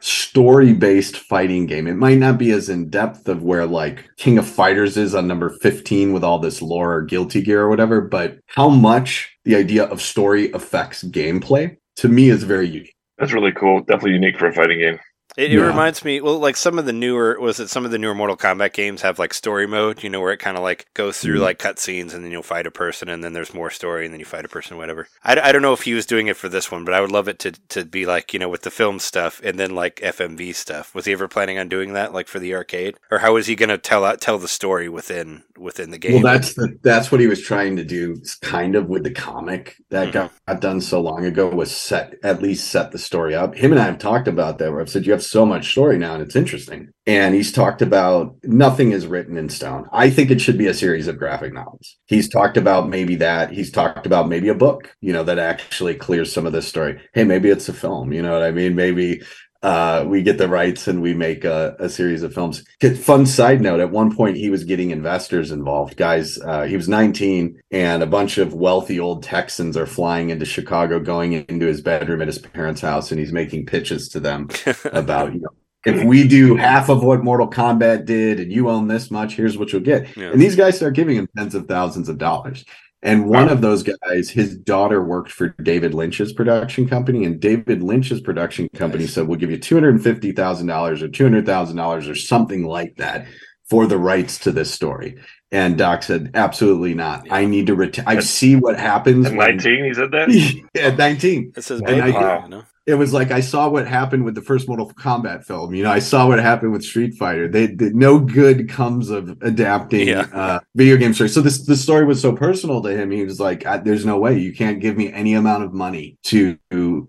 story 0.00 0.72
based 0.72 1.16
fighting 1.16 1.66
game. 1.66 1.86
It 1.86 1.94
might 1.94 2.18
not 2.18 2.38
be 2.38 2.50
as 2.50 2.68
in 2.68 2.90
depth 2.90 3.28
of 3.28 3.42
where 3.42 3.66
like 3.66 4.08
King 4.16 4.38
of 4.38 4.46
Fighters 4.46 4.96
is 4.96 5.14
on 5.14 5.28
number 5.28 5.50
15 5.62 6.12
with 6.12 6.24
all 6.24 6.38
this 6.38 6.60
lore 6.60 6.94
or 6.94 7.02
guilty 7.02 7.40
gear 7.40 7.62
or 7.62 7.68
whatever, 7.68 8.00
but 8.00 8.38
how 8.48 8.68
much 8.68 9.34
the 9.44 9.56
idea 9.56 9.84
of 9.84 10.02
story 10.02 10.50
affects 10.52 11.04
gameplay 11.04 11.76
to 11.96 12.08
me 12.08 12.30
is 12.30 12.42
very 12.44 12.68
unique. 12.68 12.94
That's 13.18 13.32
really 13.32 13.52
cool. 13.52 13.80
Definitely 13.80 14.12
unique 14.12 14.38
for 14.38 14.46
a 14.46 14.52
fighting 14.52 14.78
game. 14.78 14.98
It, 15.36 15.52
it 15.52 15.56
yeah. 15.56 15.66
reminds 15.66 16.04
me, 16.04 16.20
well, 16.20 16.38
like 16.38 16.56
some 16.56 16.78
of 16.78 16.86
the 16.86 16.92
newer, 16.92 17.38
was 17.38 17.60
it 17.60 17.68
some 17.68 17.84
of 17.84 17.90
the 17.90 17.98
newer 17.98 18.14
Mortal 18.14 18.36
Kombat 18.36 18.72
games 18.72 19.02
have 19.02 19.18
like 19.18 19.34
story 19.34 19.66
mode, 19.66 20.02
you 20.02 20.10
know, 20.10 20.20
where 20.20 20.32
it 20.32 20.38
kind 20.38 20.56
of 20.56 20.62
like 20.62 20.86
goes 20.94 21.18
through 21.18 21.34
mm-hmm. 21.34 21.42
like 21.44 21.58
cutscenes 21.58 22.14
and 22.14 22.24
then 22.24 22.30
you'll 22.30 22.42
fight 22.42 22.66
a 22.66 22.70
person 22.70 23.08
and 23.08 23.22
then 23.22 23.32
there's 23.32 23.54
more 23.54 23.70
story 23.70 24.04
and 24.04 24.12
then 24.12 24.20
you 24.20 24.26
fight 24.26 24.44
a 24.44 24.48
person, 24.48 24.76
whatever. 24.76 25.08
I, 25.22 25.38
I 25.38 25.52
don't 25.52 25.62
know 25.62 25.72
if 25.72 25.82
he 25.82 25.94
was 25.94 26.06
doing 26.06 26.28
it 26.28 26.36
for 26.36 26.48
this 26.48 26.70
one, 26.70 26.84
but 26.84 26.94
I 26.94 27.00
would 27.00 27.12
love 27.12 27.28
it 27.28 27.38
to, 27.40 27.52
to 27.68 27.84
be 27.84 28.06
like, 28.06 28.32
you 28.32 28.38
know, 28.38 28.48
with 28.48 28.62
the 28.62 28.70
film 28.70 28.98
stuff 28.98 29.40
and 29.44 29.58
then 29.58 29.74
like 29.74 29.96
FMV 29.96 30.54
stuff. 30.54 30.94
Was 30.94 31.04
he 31.04 31.12
ever 31.12 31.28
planning 31.28 31.58
on 31.58 31.68
doing 31.68 31.92
that, 31.92 32.14
like 32.14 32.28
for 32.28 32.38
the 32.38 32.54
arcade? 32.54 32.96
Or 33.10 33.18
how 33.18 33.34
was 33.34 33.46
he 33.46 33.54
going 33.54 33.68
to 33.68 33.78
tell 33.78 34.04
out 34.04 34.20
tell 34.20 34.38
the 34.38 34.48
story 34.48 34.88
within 34.88 35.42
within 35.58 35.90
the 35.90 35.98
game? 35.98 36.22
Well, 36.22 36.32
that's 36.32 36.54
the, 36.54 36.78
that's 36.82 37.12
what 37.12 37.20
he 37.20 37.26
was 37.26 37.42
trying 37.42 37.76
to 37.76 37.84
do, 37.84 38.16
kind 38.40 38.74
of 38.74 38.88
with 38.88 39.04
the 39.04 39.10
comic 39.10 39.76
that 39.90 40.12
mm-hmm. 40.12 40.34
got 40.46 40.60
done 40.60 40.80
so 40.80 41.00
long 41.00 41.24
ago, 41.24 41.48
was 41.48 41.74
set 41.74 42.14
at 42.22 42.42
least 42.42 42.68
set 42.68 42.92
the 42.92 42.98
story 42.98 43.34
up. 43.34 43.54
Him 43.54 43.72
and 43.72 43.80
I 43.80 43.84
have 43.84 43.98
talked 43.98 44.28
about 44.28 44.58
that, 44.58 44.70
where 44.72 44.80
I've 44.80 44.88
said 44.88 45.06
you 45.06 45.12
have 45.12 45.25
so 45.30 45.46
much 45.46 45.70
story 45.70 45.98
now 45.98 46.14
and 46.14 46.22
it's 46.22 46.36
interesting. 46.36 46.90
And 47.06 47.34
he's 47.34 47.52
talked 47.52 47.82
about 47.82 48.36
nothing 48.42 48.92
is 48.92 49.06
written 49.06 49.36
in 49.36 49.48
stone. 49.48 49.86
I 49.92 50.10
think 50.10 50.30
it 50.30 50.40
should 50.40 50.58
be 50.58 50.66
a 50.66 50.74
series 50.74 51.06
of 51.06 51.18
graphic 51.18 51.52
novels. 51.52 51.96
He's 52.06 52.28
talked 52.28 52.56
about 52.56 52.88
maybe 52.88 53.16
that. 53.16 53.50
He's 53.52 53.70
talked 53.70 54.06
about 54.06 54.28
maybe 54.28 54.48
a 54.48 54.54
book, 54.54 54.94
you 55.00 55.12
know, 55.12 55.22
that 55.24 55.38
actually 55.38 55.94
clears 55.94 56.32
some 56.32 56.46
of 56.46 56.52
this 56.52 56.66
story. 56.66 57.00
Hey, 57.14 57.24
maybe 57.24 57.48
it's 57.48 57.68
a 57.68 57.72
film. 57.72 58.12
You 58.12 58.22
know 58.22 58.32
what 58.32 58.42
I 58.42 58.50
mean? 58.50 58.74
Maybe 58.74 59.22
uh, 59.66 60.04
we 60.06 60.22
get 60.22 60.38
the 60.38 60.46
rights 60.46 60.86
and 60.86 61.02
we 61.02 61.12
make 61.12 61.44
a, 61.44 61.74
a, 61.80 61.88
series 61.88 62.22
of 62.22 62.32
films. 62.32 62.62
Fun 63.00 63.26
side 63.26 63.60
note: 63.60 63.80
at 63.80 63.90
one 63.90 64.14
point, 64.14 64.36
he 64.36 64.48
was 64.48 64.62
getting 64.62 64.92
investors 64.92 65.50
involved. 65.50 65.96
Guys, 65.96 66.38
uh, 66.38 66.62
he 66.62 66.76
was 66.76 66.88
19, 66.88 67.60
and 67.72 68.00
a 68.00 68.06
bunch 68.06 68.38
of 68.38 68.54
wealthy 68.54 69.00
old 69.00 69.24
Texans 69.24 69.76
are 69.76 69.86
flying 69.86 70.30
into 70.30 70.44
Chicago, 70.44 71.00
going 71.00 71.32
into 71.32 71.66
his 71.66 71.80
bedroom 71.80 72.22
at 72.22 72.28
his 72.28 72.38
parents' 72.38 72.80
house, 72.80 73.10
and 73.10 73.18
he's 73.18 73.32
making 73.32 73.66
pitches 73.66 74.08
to 74.10 74.20
them 74.20 74.48
about 74.92 75.34
you 75.34 75.40
know 75.40 75.50
if 75.84 76.04
we 76.04 76.26
do 76.26 76.56
half 76.56 76.88
of 76.88 77.02
what 77.02 77.22
Mortal 77.22 77.48
Kombat 77.48 78.06
did 78.06 78.40
and 78.40 78.52
you 78.52 78.68
own 78.68 78.88
this 78.88 79.10
much, 79.10 79.34
here's 79.34 79.56
what 79.56 79.72
you'll 79.72 79.82
get. 79.82 80.16
Yeah. 80.16 80.30
And 80.30 80.40
these 80.40 80.56
guys 80.56 80.76
start 80.76 80.94
giving 80.94 81.16
him 81.16 81.28
tens 81.36 81.54
of 81.54 81.68
thousands 81.68 82.08
of 82.08 82.18
dollars. 82.18 82.64
And 83.02 83.28
one 83.28 83.48
of 83.48 83.60
those 83.60 83.82
guys, 83.82 84.30
his 84.30 84.56
daughter 84.56 85.02
worked 85.02 85.30
for 85.30 85.50
David 85.62 85.94
Lynch's 85.94 86.32
production 86.32 86.88
company, 86.88 87.24
and 87.24 87.38
David 87.38 87.82
Lynch's 87.82 88.20
production 88.20 88.68
company 88.74 89.04
nice. 89.04 89.12
said, 89.12 89.28
We'll 89.28 89.38
give 89.38 89.50
you 89.50 89.58
$250,000 89.58 91.02
or 91.02 91.08
$200,000 91.08 92.10
or 92.10 92.14
something 92.14 92.64
like 92.64 92.96
that 92.96 93.26
for 93.68 93.86
the 93.86 93.98
rights 93.98 94.38
to 94.40 94.50
this 94.50 94.72
story. 94.72 95.16
And 95.52 95.78
Doc 95.78 96.02
said, 96.02 96.30
Absolutely 96.34 96.94
not. 96.94 97.26
Yeah. 97.26 97.34
I 97.34 97.44
need 97.44 97.66
to 97.68 97.74
retain. 97.74 98.06
I 98.08 98.20
see 98.20 98.56
what 98.56 98.78
happens. 98.78 99.26
At 99.26 99.34
19, 99.34 99.84
he 99.84 99.94
said 99.94 100.10
that? 100.12 100.68
at 100.80 100.96
19. 100.96 101.52
This 101.54 101.70
is 101.70 101.82
big. 101.82 102.14
Wow. 102.14 102.42
You 102.44 102.48
know? 102.48 102.64
It 102.86 102.94
was 102.94 103.12
like 103.12 103.32
I 103.32 103.40
saw 103.40 103.68
what 103.68 103.88
happened 103.88 104.24
with 104.24 104.36
the 104.36 104.42
first 104.42 104.68
Mortal 104.68 104.92
Kombat 104.92 105.44
film. 105.44 105.74
You 105.74 105.82
know, 105.82 105.90
I 105.90 105.98
saw 105.98 106.28
what 106.28 106.38
happened 106.38 106.70
with 106.72 106.84
Street 106.84 107.14
Fighter. 107.14 107.48
They, 107.48 107.66
they 107.66 107.90
no 107.90 108.20
good 108.20 108.68
comes 108.68 109.10
of 109.10 109.36
adapting 109.42 110.06
yeah. 110.06 110.26
uh, 110.32 110.60
video 110.76 110.96
game 110.96 111.12
stories. 111.12 111.34
So 111.34 111.40
this 111.40 111.66
the 111.66 111.76
story 111.76 112.04
was 112.04 112.22
so 112.22 112.32
personal 112.32 112.80
to 112.82 112.96
him. 112.96 113.10
He 113.10 113.24
was 113.24 113.40
like, 113.40 113.64
"There's 113.84 114.06
no 114.06 114.18
way 114.18 114.38
you 114.38 114.54
can't 114.54 114.80
give 114.80 114.96
me 114.96 115.12
any 115.12 115.34
amount 115.34 115.64
of 115.64 115.72
money 115.72 116.16
to 116.24 116.56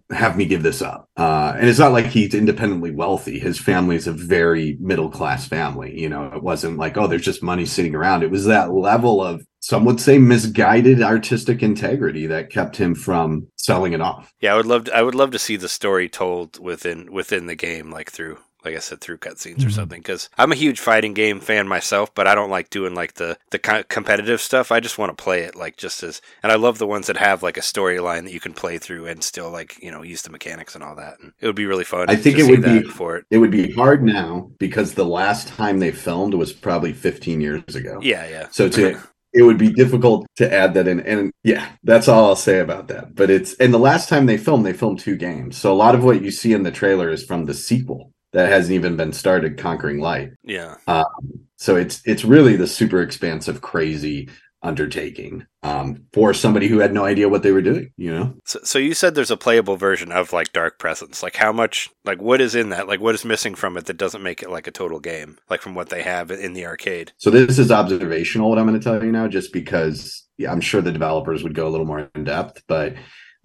have 0.10 0.36
me 0.36 0.46
give 0.46 0.64
this 0.64 0.82
up." 0.82 1.10
Uh, 1.16 1.54
and 1.56 1.70
it's 1.70 1.80
not 1.80 1.92
like 1.92 2.08
he's 2.08 2.34
independently 2.34 2.92
wealthy. 2.92 3.38
His 3.38 3.60
family 3.60 3.96
is 3.96 4.08
a 4.08 4.14
very 4.14 4.78
middle 4.80 5.10
class 5.10 5.48
family. 5.48 6.00
You 6.00 6.10
know, 6.10 6.32
it 6.34 6.42
wasn't 6.42 6.78
like, 6.78 6.98
"Oh, 6.98 7.06
there's 7.06 7.22
just 7.22 7.44
money 7.44 7.68
sitting 7.68 7.94
around." 7.94 8.24
It 8.24 8.32
was 8.32 8.46
that 8.46 8.74
level 8.74 9.24
of 9.24 9.46
some 9.68 9.84
would 9.84 10.00
say 10.00 10.18
misguided 10.18 11.02
artistic 11.02 11.62
integrity 11.62 12.26
that 12.28 12.50
kept 12.50 12.78
him 12.78 12.96
from 12.96 13.48
selling 13.58 13.92
it 13.92 14.00
off. 14.00 14.34
Yeah, 14.40 14.54
I 14.54 14.56
would 14.56 14.66
love 14.66 14.86
to, 14.86 14.96
I 14.96 15.02
would 15.02 15.14
love 15.14 15.32
to 15.32 15.40
see 15.40 15.58
the 15.58 15.68
story 15.68 16.08
told 16.08 16.58
within 16.58 17.12
within 17.12 17.48
the 17.48 17.56
game, 17.56 17.92
like 17.92 18.10
through 18.10 18.38
like 18.64 18.78
I 18.78 18.80
said, 18.80 19.02
through 19.02 19.18
cutscenes 19.18 19.58
mm-hmm. 19.58 19.68
or 19.68 19.72
something. 19.72 20.00
Because 20.00 20.30
I'm 20.38 20.54
a 20.54 20.56
huge 20.56 20.80
fighting 20.80 21.14
game 21.14 21.42
fan 21.42 21.68
myself, 21.68 22.16
but 22.16 22.28
I 22.28 22.34
don't 22.34 22.50
like 22.50 22.70
doing 22.70 22.96
like 22.96 23.16
the 23.16 23.38
the 23.52 23.60
competitive 23.60 24.40
stuff. 24.40 24.72
I 24.72 24.80
just 24.80 24.98
want 24.98 25.16
to 25.16 25.22
play 25.22 25.42
it 25.42 25.58
like 25.58 25.76
just 25.76 26.02
as, 26.02 26.22
and 26.42 26.50
I 26.50 26.56
love 26.56 26.78
the 26.78 26.88
ones 26.88 27.08
that 27.08 27.18
have 27.18 27.44
like 27.44 27.58
a 27.58 27.62
storyline 27.62 28.24
that 28.24 28.34
you 28.34 28.40
can 28.40 28.54
play 28.54 28.78
through 28.78 29.08
and 29.08 29.22
still 29.22 29.52
like 29.52 29.84
you 29.84 29.92
know 29.92 30.02
use 30.02 30.22
the 30.22 30.30
mechanics 30.30 30.76
and 30.76 30.84
all 30.84 30.96
that. 30.96 31.20
And 31.20 31.34
it 31.42 31.46
would 31.46 31.58
be 31.58 31.66
really 31.66 31.84
fun. 31.84 32.06
I 32.08 32.16
think 32.16 32.40
it 32.40 32.50
would 32.50 32.64
be 32.64 32.84
for 32.84 33.18
it. 33.18 33.26
It 33.30 33.40
would 33.40 33.52
be 33.52 33.74
hard 33.74 34.02
now 34.02 34.50
because 34.60 34.94
the 34.94 35.04
last 35.04 35.50
time 35.50 35.80
they 35.80 35.92
filmed 35.92 36.36
was 36.36 36.54
probably 36.54 36.94
15 36.94 37.42
years 37.42 37.76
ago. 37.76 38.00
Yeah, 38.02 38.30
yeah. 38.30 38.48
So 38.52 38.70
to 38.70 38.98
it 39.38 39.44
would 39.44 39.58
be 39.60 39.72
difficult 39.72 40.26
to 40.38 40.52
add 40.52 40.74
that 40.74 40.88
in. 40.88 41.00
And 41.02 41.32
yeah, 41.44 41.70
that's 41.84 42.08
all 42.08 42.26
I'll 42.26 42.36
say 42.36 42.60
about 42.60 42.88
that. 42.88 43.14
But 43.14 43.30
it's 43.30 43.54
and 43.56 43.74
the 43.74 43.78
last 43.78 44.10
time 44.10 44.26
they 44.26 44.38
filmed, 44.38 44.66
they 44.66 44.74
filmed 44.74 45.00
two 45.00 45.16
games. 45.16 45.58
So 45.58 45.72
a 45.72 45.76
lot 45.76 45.94
of 45.94 46.04
what 46.04 46.24
you 46.24 46.32
see 46.32 46.54
in 46.54 46.64
the 46.64 46.72
trailer 46.72 47.10
is 47.10 47.24
from 47.24 47.46
the 47.46 47.54
sequel 47.54 48.12
that 48.34 48.50
hasn't 48.50 48.74
even 48.74 48.98
been 48.98 49.14
started, 49.14 49.58
Conquering 49.58 50.00
Light. 50.00 50.32
Yeah. 50.44 50.76
Um, 50.88 51.06
so 51.58 51.76
it's 51.76 52.02
it's 52.06 52.26
really 52.26 52.56
the 52.56 52.68
super 52.68 53.02
expansive, 53.02 53.62
crazy 53.62 54.30
undertaking 54.68 55.46
um, 55.64 56.06
for 56.14 56.34
somebody 56.34 56.68
who 56.68 56.80
had 56.80 56.94
no 56.94 57.06
idea 57.06 57.30
what 57.30 57.44
they 57.44 57.52
were 57.52 57.62
doing 57.62 57.92
you 57.98 58.14
know? 58.14 58.34
So, 58.46 58.60
so 58.64 58.80
you 58.80 58.94
said 58.94 59.16
there's 59.16 59.32
a 59.32 59.38
playable 59.38 59.78
version 59.78 60.12
of 60.12 60.34
like 60.34 60.54
dark 60.54 60.78
presence. 60.78 61.24
Like 61.24 61.36
how 61.36 61.52
much 61.52 61.90
like 62.06 62.22
what 62.22 62.42
is 62.42 62.54
in 62.54 62.70
that? 62.70 62.88
Like 62.88 63.00
what 63.00 63.16
is 63.16 63.26
missing 63.26 63.56
from 63.56 63.78
it 63.78 63.86
that 63.86 63.98
doesn't 63.98 64.24
make 64.24 64.44
it 64.44 64.50
like 64.50 64.68
a 64.68 64.72
total 64.72 65.00
game 65.00 65.38
like 65.50 65.62
from 65.62 65.76
what 65.76 65.90
they 65.90 66.04
have 66.04 66.32
in 66.32 66.54
the 66.54 66.66
arcade? 66.66 67.14
So 67.18 67.30
this 67.30 67.58
is 67.58 67.72
observational 67.72 68.50
what 68.50 68.58
i'm 68.58 68.68
going 68.68 68.80
to 68.80 68.84
tell 68.84 69.04
you 69.04 69.12
now 69.12 69.28
just 69.28 69.54
because 69.54 70.26
yeah, 70.38 70.52
i'm 70.52 70.62
sure 70.62 70.82
the 70.82 70.92
developers 70.92 71.44
would 71.44 71.56
go 71.56 71.68
a 71.68 71.70
little 71.70 71.86
more 71.86 72.10
in 72.16 72.24
depth 72.24 72.64
but 72.68 72.96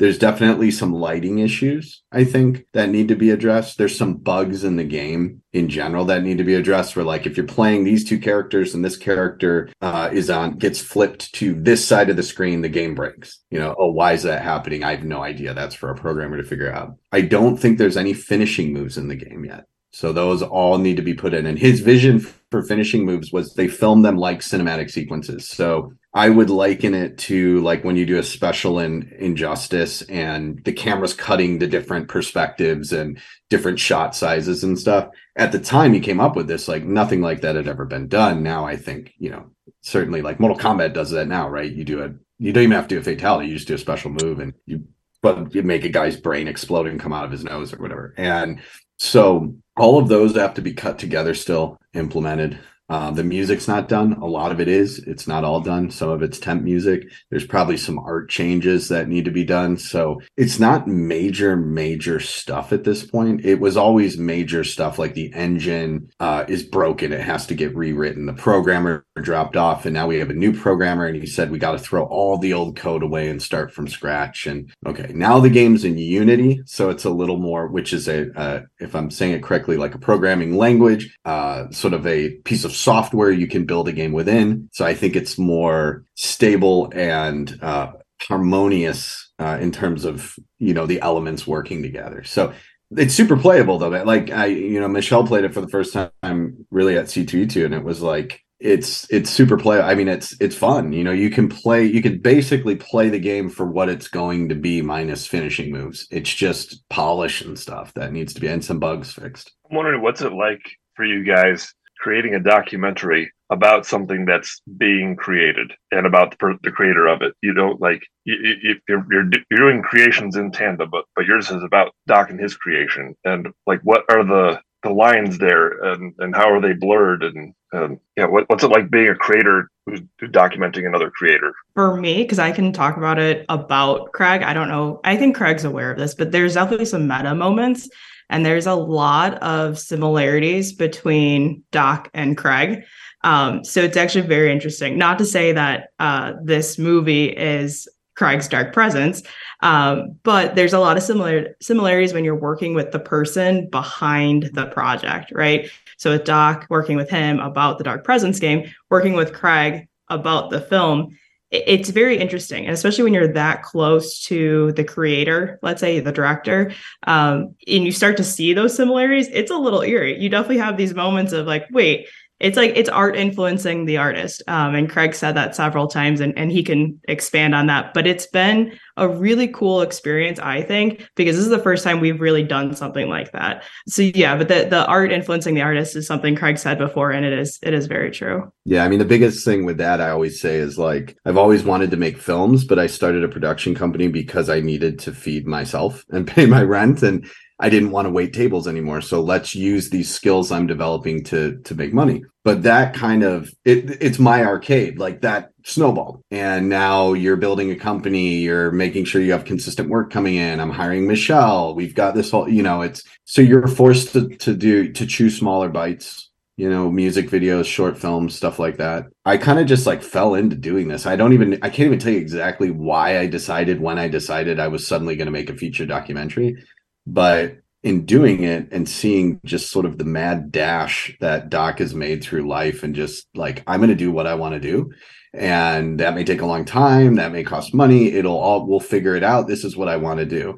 there's 0.03 0.19
definitely 0.19 0.73
some 0.73 0.93
lighting 0.93 1.39
issues, 1.39 2.03
I 2.11 2.25
think, 2.25 2.67
that 2.73 2.89
need 2.89 3.07
to 3.07 3.15
be 3.15 3.31
addressed. 3.31 3.79
There's 3.79 3.97
some 3.97 4.15
bugs 4.15 4.65
in 4.65 4.75
the 4.75 4.83
game 4.83 5.43
in 5.53 5.69
general 5.69 6.05
that 6.07 6.25
need 6.25 6.39
to 6.39 6.45
be 6.45 6.57
addressed. 6.57 6.97
Where, 6.97 7.05
like, 7.05 7.25
if 7.25 7.37
you're 7.37 7.47
playing 7.47 7.85
these 7.85 8.03
two 8.03 8.19
characters 8.19 8.75
and 8.75 8.85
this 8.85 8.97
character 8.97 9.69
uh, 9.81 10.11
is 10.13 10.29
on, 10.29 10.59
gets 10.59 10.81
flipped 10.81 11.33
to 11.35 11.55
this 11.55 11.87
side 11.87 12.11
of 12.11 12.17
the 12.17 12.25
screen, 12.25 12.63
the 12.63 12.69
game 12.69 12.97
breaks. 12.97 13.39
You 13.53 13.61
know, 13.61 13.77
oh, 13.79 13.93
why 13.93 14.15
is 14.15 14.25
that 14.25 14.43
happening? 14.43 14.83
I 14.83 14.91
have 14.97 15.05
no 15.05 15.23
idea. 15.23 15.55
That's 15.55 15.77
for 15.77 15.89
a 15.89 15.95
programmer 15.95 16.37
to 16.37 16.43
figure 16.43 16.73
out. 16.73 16.97
I 17.13 17.21
don't 17.21 17.57
think 17.57 17.79
there's 17.79 17.97
any 17.97 18.13
finishing 18.13 18.73
moves 18.73 18.99
in 18.99 19.07
the 19.07 19.15
game 19.15 19.45
yet. 19.45 19.67
So 19.93 20.13
those 20.13 20.43
all 20.43 20.79
need 20.79 20.97
to 20.97 21.03
be 21.03 21.15
put 21.15 21.33
in. 21.33 21.47
And 21.47 21.57
his 21.57 21.79
vision 21.79 22.19
for 22.51 22.65
finishing 22.65 23.05
moves 23.05 23.31
was 23.31 23.55
they 23.55 23.69
film 23.69 24.03
them 24.03 24.17
like 24.17 24.41
cinematic 24.41 24.91
sequences. 24.91 25.47
So 25.47 25.93
I 26.15 26.29
would 26.29 26.51
liken 26.51 26.93
it 26.93 27.17
to 27.19 27.61
like 27.63 27.85
when 27.85 27.97
you 27.97 28.05
do 28.05 28.19
a 28.19 28.23
special 28.23 28.79
in 28.79 29.11
Injustice 29.19 30.03
and 30.03 30.63
the 30.65 30.73
camera's 30.73 31.15
cutting 31.15 31.59
the 31.59 31.67
different 31.67 32.09
perspectives 32.09 32.93
and 32.93 33.19
different 33.49 33.79
shot 33.79 34.15
sizes 34.15 34.63
and 34.63 34.79
stuff. 34.79 35.09
At 35.37 35.53
the 35.53 35.59
time 35.59 35.95
he 35.95 36.01
came 36.01 36.21
up 36.21 36.37
with 36.37 36.49
this, 36.49 36.69
like 36.69 36.85
nothing 36.85 37.23
like 37.23 37.41
that 37.41 37.57
had 37.57 37.67
ever 37.67 37.87
been 37.87 38.09
done. 38.09 38.43
Now 38.43 38.67
I 38.67 38.77
think, 38.77 39.15
you 39.19 39.31
know, 39.31 39.51
certainly 39.81 40.21
like 40.21 40.39
Mortal 40.39 40.59
Kombat 40.59 40.93
does 40.93 41.11
that 41.13 41.29
now, 41.29 41.49
right? 41.49 41.73
You 41.73 41.85
do 41.85 42.03
a 42.03 42.11
you 42.39 42.53
don't 42.53 42.65
even 42.65 42.77
have 42.77 42.89
to 42.89 42.97
do 42.97 43.01
a 43.01 43.05
fatality, 43.05 43.49
you 43.49 43.55
just 43.55 43.69
do 43.69 43.75
a 43.75 43.79
special 43.79 44.11
move 44.11 44.39
and 44.39 44.53
you 44.67 44.85
but 45.23 45.55
you 45.55 45.63
make 45.63 45.85
a 45.85 45.89
guy's 45.89 46.17
brain 46.17 46.49
explode 46.49 46.89
and 46.89 47.01
come 47.01 47.13
out 47.13 47.25
of 47.25 47.31
his 47.31 47.45
nose 47.45 47.73
or 47.73 47.77
whatever. 47.79 48.13
And 48.19 48.61
So 48.99 49.57
all 49.77 49.99
of 49.99 50.09
those 50.09 50.37
have 50.37 50.55
to 50.55 50.63
be 50.63 50.75
cut 50.75 50.99
together 50.99 51.35
still, 51.35 51.79
implemented. 51.95 52.59
Uh, 52.93 53.11
the 53.11 53.25
music's 53.25 53.67
not 53.67 53.89
done. 53.89 54.13
A 54.21 54.27
lot 54.27 54.53
of 54.53 54.61
it 54.61 54.69
is. 54.69 54.99
It's 54.99 55.27
not 55.27 55.45
all 55.45 55.63
done. 55.63 55.91
Some 55.91 56.11
of 56.11 56.23
it's 56.23 56.39
temp 56.39 56.63
music. 56.63 57.11
There's 57.31 57.47
probably 57.47 57.79
some 57.79 57.99
art 57.99 58.29
changes 58.29 58.89
that 58.89 59.09
need 59.09 59.25
to 59.25 59.31
be 59.31 59.45
done. 59.45 59.79
So 59.79 60.21
it's 60.37 60.61
not 60.61 60.87
major, 60.87 61.57
major 61.57 62.21
stuff 62.21 62.71
at 62.71 62.85
this 62.85 63.03
point. 63.03 63.47
It 63.47 63.61
was 63.61 63.79
always 63.79 64.19
major 64.19 64.63
stuff 64.63 64.99
like 64.99 65.15
the 65.15 65.33
engine 65.33 66.11
uh, 66.21 66.45
is 66.49 66.63
broken. 66.63 67.15
It 67.15 67.23
has 67.23 67.47
to 67.47 67.55
get 67.55 67.75
rewritten. 67.75 68.27
The 68.27 68.35
programmer 68.35 69.07
dropped 69.23 69.57
off, 69.57 69.87
and 69.87 69.95
now 69.95 70.07
we 70.07 70.19
have 70.19 70.29
a 70.29 70.35
new 70.35 70.53
programmer. 70.53 71.07
And 71.07 71.17
he 71.17 71.27
said 71.27 71.51
we 71.51 71.59
got 71.59 71.73
to 71.73 71.79
throw 71.79 72.05
all 72.05 72.37
the 72.37 72.53
old 72.53 72.77
code 72.77 73.03
away 73.03 73.31
and 73.31 73.43
start 73.43 73.73
from 73.73 73.89
scratch. 73.89 74.47
And 74.47 74.71
okay, 74.87 75.13
now 75.15 75.41
the 75.41 75.49
game's 75.49 75.85
in 75.85 75.97
Unity, 75.97 76.61
so 76.67 76.91
it's 76.91 77.07
a 77.07 77.11
little 77.11 77.39
more, 77.39 77.69
which 77.69 77.95
is 77.95 78.07
a, 78.07 78.31
uh, 78.39 78.63
if 78.81 78.95
I'm 78.95 79.11
saying 79.11 79.33
it 79.33 79.43
correctly, 79.43 79.79
like 79.79 79.95
a 79.95 79.99
programming 79.99 80.59
language, 80.59 81.17
uh, 81.25 81.71
sort 81.71 81.95
of 81.95 82.07
a 82.07 82.33
piece 82.45 82.67
of 82.67 82.82
software 82.83 83.31
you 83.31 83.47
can 83.47 83.65
build 83.65 83.89
a 83.89 83.93
game 83.93 84.13
within. 84.13 84.69
So 84.73 84.85
I 84.85 84.95
think 84.95 85.17
it's 85.17 85.39
more 85.39 86.05
stable 86.15 86.93
and 86.95 87.59
uh, 87.63 87.93
harmonious 88.21 89.31
uh, 89.39 89.59
in 89.61 89.73
terms 89.73 90.05
of 90.05 90.37
you 90.59 90.75
know 90.75 90.87
the 90.87 91.01
elements 91.01 91.47
working 91.47 91.83
together. 91.83 92.25
So 92.25 92.53
it's 92.97 93.15
super 93.15 93.37
playable 93.37 93.79
though. 93.79 93.89
Like 93.89 94.31
I, 94.31 94.47
you 94.47 94.81
know, 94.81 94.89
Michelle 94.89 95.27
played 95.27 95.45
it 95.45 95.55
for 95.55 95.61
the 95.61 95.69
first 95.69 95.93
time 95.93 96.67
really 96.71 96.97
at 96.97 97.07
C2E2, 97.07 97.65
and 97.65 97.75
it 97.75 97.85
was 97.85 98.03
like 98.03 98.41
it's 98.61 99.11
it's 99.11 99.31
super 99.31 99.57
play. 99.57 99.81
I 99.81 99.95
mean, 99.95 100.09
it's 100.09 100.37
it's 100.41 100.57
fun. 100.57 100.93
You 100.93 101.03
know, 101.05 101.13
you 101.13 101.31
can 101.31 101.49
play. 101.49 101.85
You 101.85 102.03
can 102.03 102.19
basically 102.19 102.77
play 102.77 103.09
the 103.09 103.19
game 103.19 103.49
for 103.49 103.67
what 103.67 103.89
it's 103.89 104.09
going 104.09 104.49
to 104.51 104.55
be, 104.55 104.83
minus 104.83 105.27
finishing 105.27 105.73
moves. 105.73 106.07
It's 106.11 106.33
just 106.33 106.89
polish 106.89 107.41
and 107.43 107.59
stuff 107.59 107.93
that 107.95 108.13
needs 108.13 108.35
to 108.35 108.41
be, 108.41 108.47
and 108.47 108.65
some 108.65 108.79
bugs 108.79 109.13
fixed. 109.13 109.53
I'm 109.71 109.77
wondering 109.77 110.03
what's 110.03 110.23
it 110.23 110.33
like 110.33 110.61
for 110.95 111.05
you 111.05 111.25
guys 111.25 111.73
creating 112.03 112.35
a 112.35 112.41
documentary 112.41 113.33
about 113.51 113.87
something 113.87 114.25
that's 114.25 114.61
being 114.77 115.15
created 115.15 115.71
and 115.93 116.05
about 116.05 116.37
the, 116.39 116.59
the 116.65 116.73
creator 116.73 117.07
of 117.07 117.23
it. 117.23 117.33
You 117.43 117.55
don't 117.55 117.81
like 117.81 118.03
you, 118.25 118.35
you, 118.63 118.75
you're, 118.89 119.07
you're 119.11 119.31
doing 119.57 119.83
creations 119.83 120.37
in 120.37 120.51
tandem, 120.51 120.91
but 120.91 121.05
but 121.15 121.27
yours 121.27 121.51
is 121.51 121.63
about 121.63 121.95
Doc 122.07 122.31
and 122.31 122.41
his 122.41 122.57
creation. 122.57 123.15
And 123.25 123.49
like, 123.67 123.81
what 123.85 124.05
are 124.11 124.25
the 124.25 124.61
the 124.83 124.91
lines 124.91 125.39
there, 125.39 125.69
and 125.93 126.13
and 126.19 126.35
how 126.35 126.51
are 126.51 126.61
they 126.61 126.73
blurred? 126.73 127.23
And 127.23 127.55
um, 127.73 128.01
yeah, 128.17 128.27
what, 128.27 128.49
what's 128.49 128.65
it 128.65 128.69
like 128.69 128.91
being 128.91 129.09
a 129.09 129.15
creator 129.15 129.71
who's 129.87 130.01
documenting 130.23 130.87
another 130.87 131.11
creator? 131.11 131.53
For 131.75 131.97
me, 131.97 132.25
because 132.25 132.41
I 132.41 132.51
can 132.51 132.73
talk 132.73 132.97
about 132.97 133.21
it 133.21 133.47
about 133.49 134.11
Craig. 134.13 134.43
I 134.43 134.55
don't 134.55 134.69
know. 134.69 135.01
I 135.05 135.17
think 135.17 135.37
Craig's 135.37 135.65
aware 135.65 135.93
of 135.93 135.99
this, 135.99 136.15
but 136.15 136.33
there's 136.33 136.55
definitely 136.55 136.87
some 136.87 137.07
meta 137.07 137.35
moments 137.35 137.89
and 138.33 138.47
there's 138.47 138.67
a 138.67 138.75
lot 138.75 139.35
of 139.35 139.79
similarities 139.79 140.73
between 140.73 141.63
Doc 141.71 142.09
and 142.15 142.37
Craig. 142.37 142.83
Um, 143.25 143.63
so 143.63 143.83
it's 143.83 143.97
actually 143.97 144.27
very 144.27 144.51
interesting. 144.51 144.99
Not 144.99 145.19
to 145.19 145.25
say 145.25 145.53
that 145.53 145.91
uh, 146.01 146.33
this 146.43 146.79
movie 146.79 147.27
is 147.27 147.87
Craig's 148.17 148.49
Dark 148.49 148.73
Presence, 148.73 149.23
um, 149.61 150.17
but 150.23 150.55
there's 150.55 150.73
a 150.73 150.79
lot 150.79 150.97
of 150.97 151.03
similar 151.03 151.55
similarities 151.61 152.15
when 152.15 152.25
you're 152.25 152.35
working 152.35 152.75
with 152.75 152.91
the 152.91 152.99
person 152.99 153.69
behind 153.71 154.51
the 154.55 154.67
project, 154.67 155.31
right? 155.33 155.71
So 155.99 156.13
with 156.13 156.25
Doc 156.25 156.67
working 156.71 156.97
with 156.97 157.11
him 157.11 157.39
about 157.39 157.79
the 157.79 157.85
Dark 157.85 158.03
Presence 158.03 158.41
game, 158.41 158.69
working 158.91 159.13
with 159.13 159.33
Craig 159.33 159.89
about 160.09 160.51
the 160.51 160.61
film, 160.61 161.17
it's 161.53 161.91
very 161.91 162.17
interesting 162.17 162.65
and 162.65 162.73
especially 162.73 163.05
when 163.05 163.13
you're 163.13 163.29
that 163.29 163.63
close 163.63 164.25
to 164.25 164.73
the 164.73 164.83
creator 164.83 165.59
let's 165.63 165.81
say 165.81 166.01
the 166.01 166.11
director 166.11 166.73
um, 167.07 167.55
and 167.67 167.85
you 167.85 167.93
start 167.93 168.17
to 168.17 168.25
see 168.25 168.55
those 168.55 168.75
similarities 168.75 169.29
it's 169.29 169.51
a 169.51 169.57
little 169.57 169.83
eerie. 169.83 170.19
You 170.19 170.29
definitely 170.29 170.59
have 170.59 170.77
these 170.77 170.95
moments 170.95 171.33
of 171.33 171.47
like 171.47 171.67
wait 171.71 172.09
it's 172.43 172.57
like 172.57 172.73
it's 172.75 172.89
art 172.89 173.17
influencing 173.17 173.87
the 173.87 173.97
artist. 173.97 174.43
Um, 174.49 174.75
and 174.75 174.91
craig 174.91 175.15
said 175.15 175.37
that 175.37 175.57
several 175.57 175.87
times 175.87 176.21
and, 176.21 176.37
and 176.37 176.51
he 176.51 176.63
can 176.63 177.01
expand 177.09 177.55
on 177.55 177.67
that 177.67 177.95
but 177.95 178.07
it's 178.07 178.27
been 178.27 178.79
a 178.97 179.09
really 179.09 179.49
cool 179.49 179.81
experience 179.81 180.39
i 180.39 180.61
think 180.61 181.09
because 181.15 181.37
this 181.37 181.45
is 181.45 181.51
the 181.51 181.59
first 181.59 181.85
time 181.85 182.01
we've 182.01 182.21
really 182.21 182.43
done 182.43 182.75
something 182.75 183.09
like 183.09 183.33
that. 183.33 183.65
So 183.89 184.03
yeah 184.03 184.37
but 184.37 184.49
the, 184.49 184.67
the 184.69 184.85
art 184.87 185.13
influencing 185.13 185.55
the 185.55 185.63
artist 185.63 185.97
is 185.97 186.07
something 186.07 186.35
craig 186.35 186.59
said 186.59 186.79
before 186.79 187.11
and 187.11 187.25
it 187.25 187.33
is 187.33 187.59
it 187.63 187.73
is 187.73 187.87
very 187.87 188.11
true. 188.11 188.53
Yeah 188.65 188.85
i 188.85 188.89
mean 188.89 188.99
the 188.99 189.05
biggest 189.05 189.45
thing 189.45 189.65
with 189.65 189.79
that 189.79 190.01
i 190.01 190.11
always 190.11 190.41
say 190.41 190.57
is 190.57 190.79
like 190.79 191.17
i've 191.25 191.39
always 191.39 191.65
wanted 191.65 191.91
to 191.93 191.97
make 191.97 192.19
films 192.19 192.65
but 192.65 192.79
i 192.79 192.87
started 192.87 193.25
a 193.25 193.29
production 193.29 193.75
company 193.75 194.09
because 194.09 194.51
i 194.51 194.61
needed 194.61 194.99
to 195.01 195.13
feed 195.13 195.47
myself 195.47 196.05
and 196.11 196.27
pay 196.35 196.47
my 196.47 196.63
rent. 196.63 197.03
And 197.03 197.27
I 197.63 197.71
didn't 197.71 197.93
want 197.93 198.07
to 198.07 198.11
wait 198.11 198.33
tables 198.33 198.67
anymore. 198.67 199.01
So 199.01 199.21
let's 199.21 199.55
use 199.55 199.89
these 199.89 200.13
skills 200.13 200.51
I'm 200.51 200.67
developing 200.67 201.23
to 201.25 201.59
to 201.61 201.75
make 201.77 201.95
money. 201.95 202.25
But 202.43 202.65
that 202.65 202.93
kind 202.93 203.23
of 203.23 203.51
it 203.65 204.03
it's 204.03 204.19
my 204.19 204.45
arcade, 204.45 204.99
like 204.99 205.21
that 205.21 205.51
snowballed. 205.65 206.23
And 206.33 206.69
now 206.69 207.13
you're 207.13 207.37
building 207.37 207.71
a 207.71 207.77
company, 207.77 208.39
you're 208.39 208.73
making 208.73 209.05
sure 209.05 209.23
you 209.23 209.31
have 209.31 209.45
consistent 209.45 209.89
work 209.89 210.11
coming 210.11 210.35
in. 210.35 210.59
I'm 210.59 210.71
hiring 210.71 211.07
Michelle. 211.07 211.77
We've 211.77 211.95
got 211.95 212.17
this 212.17 212.33
whole, 212.33 212.49
you 212.49 212.65
know, 212.65 212.83
it's 212.83 213.05
so 213.27 213.41
you're 213.41 213.69
forced 213.69 214.13
to 214.15 214.29
to 214.29 214.55
do 214.55 214.93
to 214.93 215.07
choose 215.07 215.39
smaller 215.39 215.69
bites 215.69 216.31
you 216.57 216.69
know, 216.69 216.91
music 216.91 217.31
videos, 217.31 217.65
short 217.65 217.99
films, 217.99 218.37
stuff 218.37 218.59
like 218.59 218.77
that. 218.77 219.07
I 219.25 219.39
kind 219.39 219.59
of 219.59 219.67
just 219.67 219.87
like 219.87 220.03
fell 220.03 220.35
into 220.35 220.55
doing 220.55 220.87
this. 220.87 221.07
I 221.07 221.17
don't 221.17 221.33
even, 221.33 221.55
I 221.63 221.71
can't 221.71 221.87
even 221.87 221.99
tell 221.99 222.13
you 222.13 222.19
exactly 222.19 222.71
why 222.71 223.19
I 223.19 223.27
decided 223.27 223.81
when 223.81 223.99
I 223.99 224.09
decided 224.09 224.61
I 224.61 224.69
was 224.69 224.87
suddenly 224.87 225.17
going 225.17 225.27
to 225.27 225.33
make 225.33 225.49
a 225.49 225.57
feature 225.57 225.87
documentary. 225.87 226.63
But 227.07 227.59
in 227.83 228.07
doing 228.07 228.45
it 228.45 228.69
and 228.71 228.89
seeing 228.89 229.41
just 229.45 229.71
sort 229.71 229.87
of 229.87 229.99
the 229.99 230.05
mad 230.05 230.53
dash 230.53 231.17
that 231.21 231.51
Doc 231.51 231.81
has 231.81 231.95
made 231.95 232.23
through 232.23 232.49
life 232.49 232.83
and 232.83 232.95
just 232.95 233.27
like, 233.35 233.65
I'm 233.67 233.81
going 233.81 233.91
to 233.91 233.97
do 233.97 234.13
what 234.13 234.27
I 234.27 234.35
want 234.35 234.55
to 234.55 234.61
do. 234.61 234.93
And 235.35 235.99
that 235.99 236.15
may 236.15 236.25
take 236.25 236.43
a 236.43 236.47
long 236.47 236.65
time. 236.65 237.17
That 237.17 237.33
may 237.33 237.43
cost 237.43 237.75
money. 237.75 238.13
It'll 238.13 238.39
all, 238.39 238.67
we'll 238.67 238.81
figure 238.81 239.17
it 239.17 239.25
out. 239.25 239.49
This 239.49 239.65
is 239.65 239.77
what 239.77 239.89
I 239.89 239.97
want 239.97 240.21
to 240.21 240.27
do 240.27 240.57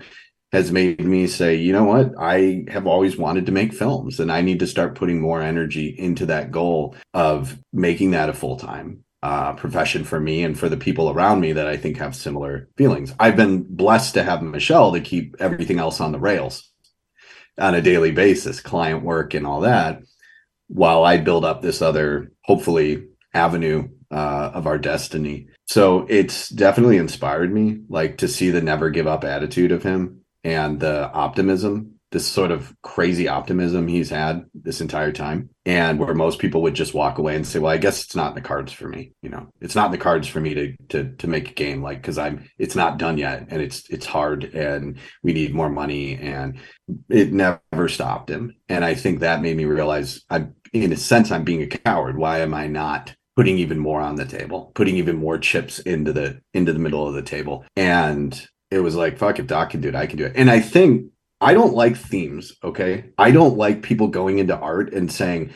has 0.54 0.70
made 0.70 1.04
me 1.04 1.26
say, 1.26 1.56
you 1.56 1.72
know 1.72 1.82
what? 1.82 2.12
I 2.16 2.64
have 2.68 2.86
always 2.86 3.16
wanted 3.16 3.46
to 3.46 3.52
make 3.52 3.72
films 3.72 4.20
and 4.20 4.30
I 4.30 4.40
need 4.40 4.60
to 4.60 4.68
start 4.68 4.94
putting 4.94 5.20
more 5.20 5.42
energy 5.42 5.88
into 5.98 6.26
that 6.26 6.52
goal 6.52 6.94
of 7.12 7.58
making 7.72 8.12
that 8.12 8.28
a 8.28 8.32
full 8.32 8.56
time 8.56 9.03
uh, 9.24 9.54
profession 9.54 10.04
for 10.04 10.20
me 10.20 10.44
and 10.44 10.58
for 10.58 10.68
the 10.68 10.76
people 10.76 11.08
around 11.08 11.40
me 11.40 11.54
that 11.54 11.66
I 11.66 11.78
think 11.78 11.96
have 11.96 12.14
similar 12.14 12.68
feelings. 12.76 13.14
I've 13.18 13.36
been 13.36 13.62
blessed 13.62 14.12
to 14.14 14.22
have 14.22 14.42
Michelle 14.42 14.92
to 14.92 15.00
keep 15.00 15.36
everything 15.40 15.78
else 15.78 15.98
on 15.98 16.12
the 16.12 16.18
rails 16.18 16.70
on 17.58 17.74
a 17.74 17.80
daily 17.80 18.10
basis, 18.10 18.60
client 18.60 19.02
work 19.02 19.32
and 19.32 19.46
all 19.46 19.62
that, 19.62 20.02
while 20.66 21.04
I 21.04 21.16
build 21.16 21.42
up 21.42 21.62
this 21.62 21.80
other, 21.80 22.32
hopefully, 22.44 23.06
avenue 23.32 23.88
uh, 24.10 24.50
of 24.52 24.66
our 24.66 24.76
destiny. 24.76 25.48
So 25.68 26.04
it's 26.10 26.50
definitely 26.50 26.98
inspired 26.98 27.50
me, 27.50 27.80
like 27.88 28.18
to 28.18 28.28
see 28.28 28.50
the 28.50 28.60
never 28.60 28.90
give 28.90 29.06
up 29.06 29.24
attitude 29.24 29.72
of 29.72 29.82
him 29.82 30.20
and 30.42 30.78
the 30.78 31.10
optimism 31.10 31.93
this 32.14 32.26
sort 32.26 32.50
of 32.50 32.74
crazy 32.82 33.28
optimism 33.28 33.88
he's 33.88 34.08
had 34.08 34.44
this 34.54 34.80
entire 34.80 35.12
time 35.12 35.50
and 35.66 35.98
where 35.98 36.14
most 36.14 36.38
people 36.38 36.62
would 36.62 36.74
just 36.74 36.94
walk 36.94 37.18
away 37.18 37.36
and 37.36 37.46
say 37.46 37.58
well 37.58 37.72
i 37.72 37.76
guess 37.76 38.04
it's 38.04 38.16
not 38.16 38.30
in 38.30 38.34
the 38.34 38.40
cards 38.40 38.72
for 38.72 38.88
me 38.88 39.12
you 39.24 39.30
know? 39.30 39.48
It's 39.60 39.74
not 39.74 39.86
in 39.86 39.92
the 39.92 39.98
cards 39.98 40.28
for 40.28 40.40
me 40.40 40.54
to 40.54 40.76
to 40.90 41.12
to 41.16 41.26
make 41.26 41.50
a 41.50 41.54
game 41.54 41.82
like 41.82 42.02
because 42.02 42.18
i'm 42.18 42.48
it's 42.58 42.74
not 42.74 42.98
done 42.98 43.16
yet 43.16 43.46
and 43.48 43.62
it's 43.62 43.88
it's 43.88 44.06
hard 44.06 44.44
and 44.44 44.98
we 45.22 45.32
need 45.32 45.54
more 45.54 45.70
money 45.70 46.16
and 46.16 46.58
it 47.08 47.32
never 47.32 47.88
stopped 47.88 48.28
him. 48.30 48.54
And 48.68 48.84
i 48.84 48.94
think 48.94 49.20
that 49.20 49.42
made 49.42 49.56
me 49.56 49.64
realize 49.64 50.22
i'm 50.30 50.54
in 50.72 50.92
a 50.92 50.96
sense 50.96 51.30
i'm 51.30 51.44
being 51.44 51.62
a 51.62 51.66
coward. 51.66 52.18
Why 52.18 52.40
am 52.40 52.52
i 52.52 52.66
not 52.66 53.14
putting 53.34 53.58
even 53.58 53.78
more 53.78 54.00
on 54.00 54.16
the 54.16 54.26
table 54.26 54.70
putting 54.74 54.96
even 54.96 55.16
more 55.16 55.38
chips 55.38 55.78
into 55.80 56.12
the 56.12 56.40
into 56.52 56.72
the 56.72 56.78
middle 56.78 57.08
of 57.08 57.14
the 57.14 57.22
table? 57.22 57.64
And 57.76 58.30
it 58.70 58.80
was 58.80 58.94
like 58.94 59.18
fuck 59.18 59.38
if 59.38 59.46
doc 59.46 59.70
can 59.70 59.80
do 59.80 59.88
it 59.88 59.94
i 59.94 60.06
can 60.06 60.18
do 60.18 60.26
it. 60.26 60.34
And 60.36 60.50
i 60.50 60.60
think 60.60 61.06
I 61.40 61.54
don't 61.54 61.74
like 61.74 61.96
themes, 61.96 62.54
okay? 62.62 63.10
I 63.18 63.30
don't 63.30 63.56
like 63.56 63.82
people 63.82 64.08
going 64.08 64.38
into 64.38 64.56
art 64.56 64.92
and 64.92 65.10
saying, 65.10 65.50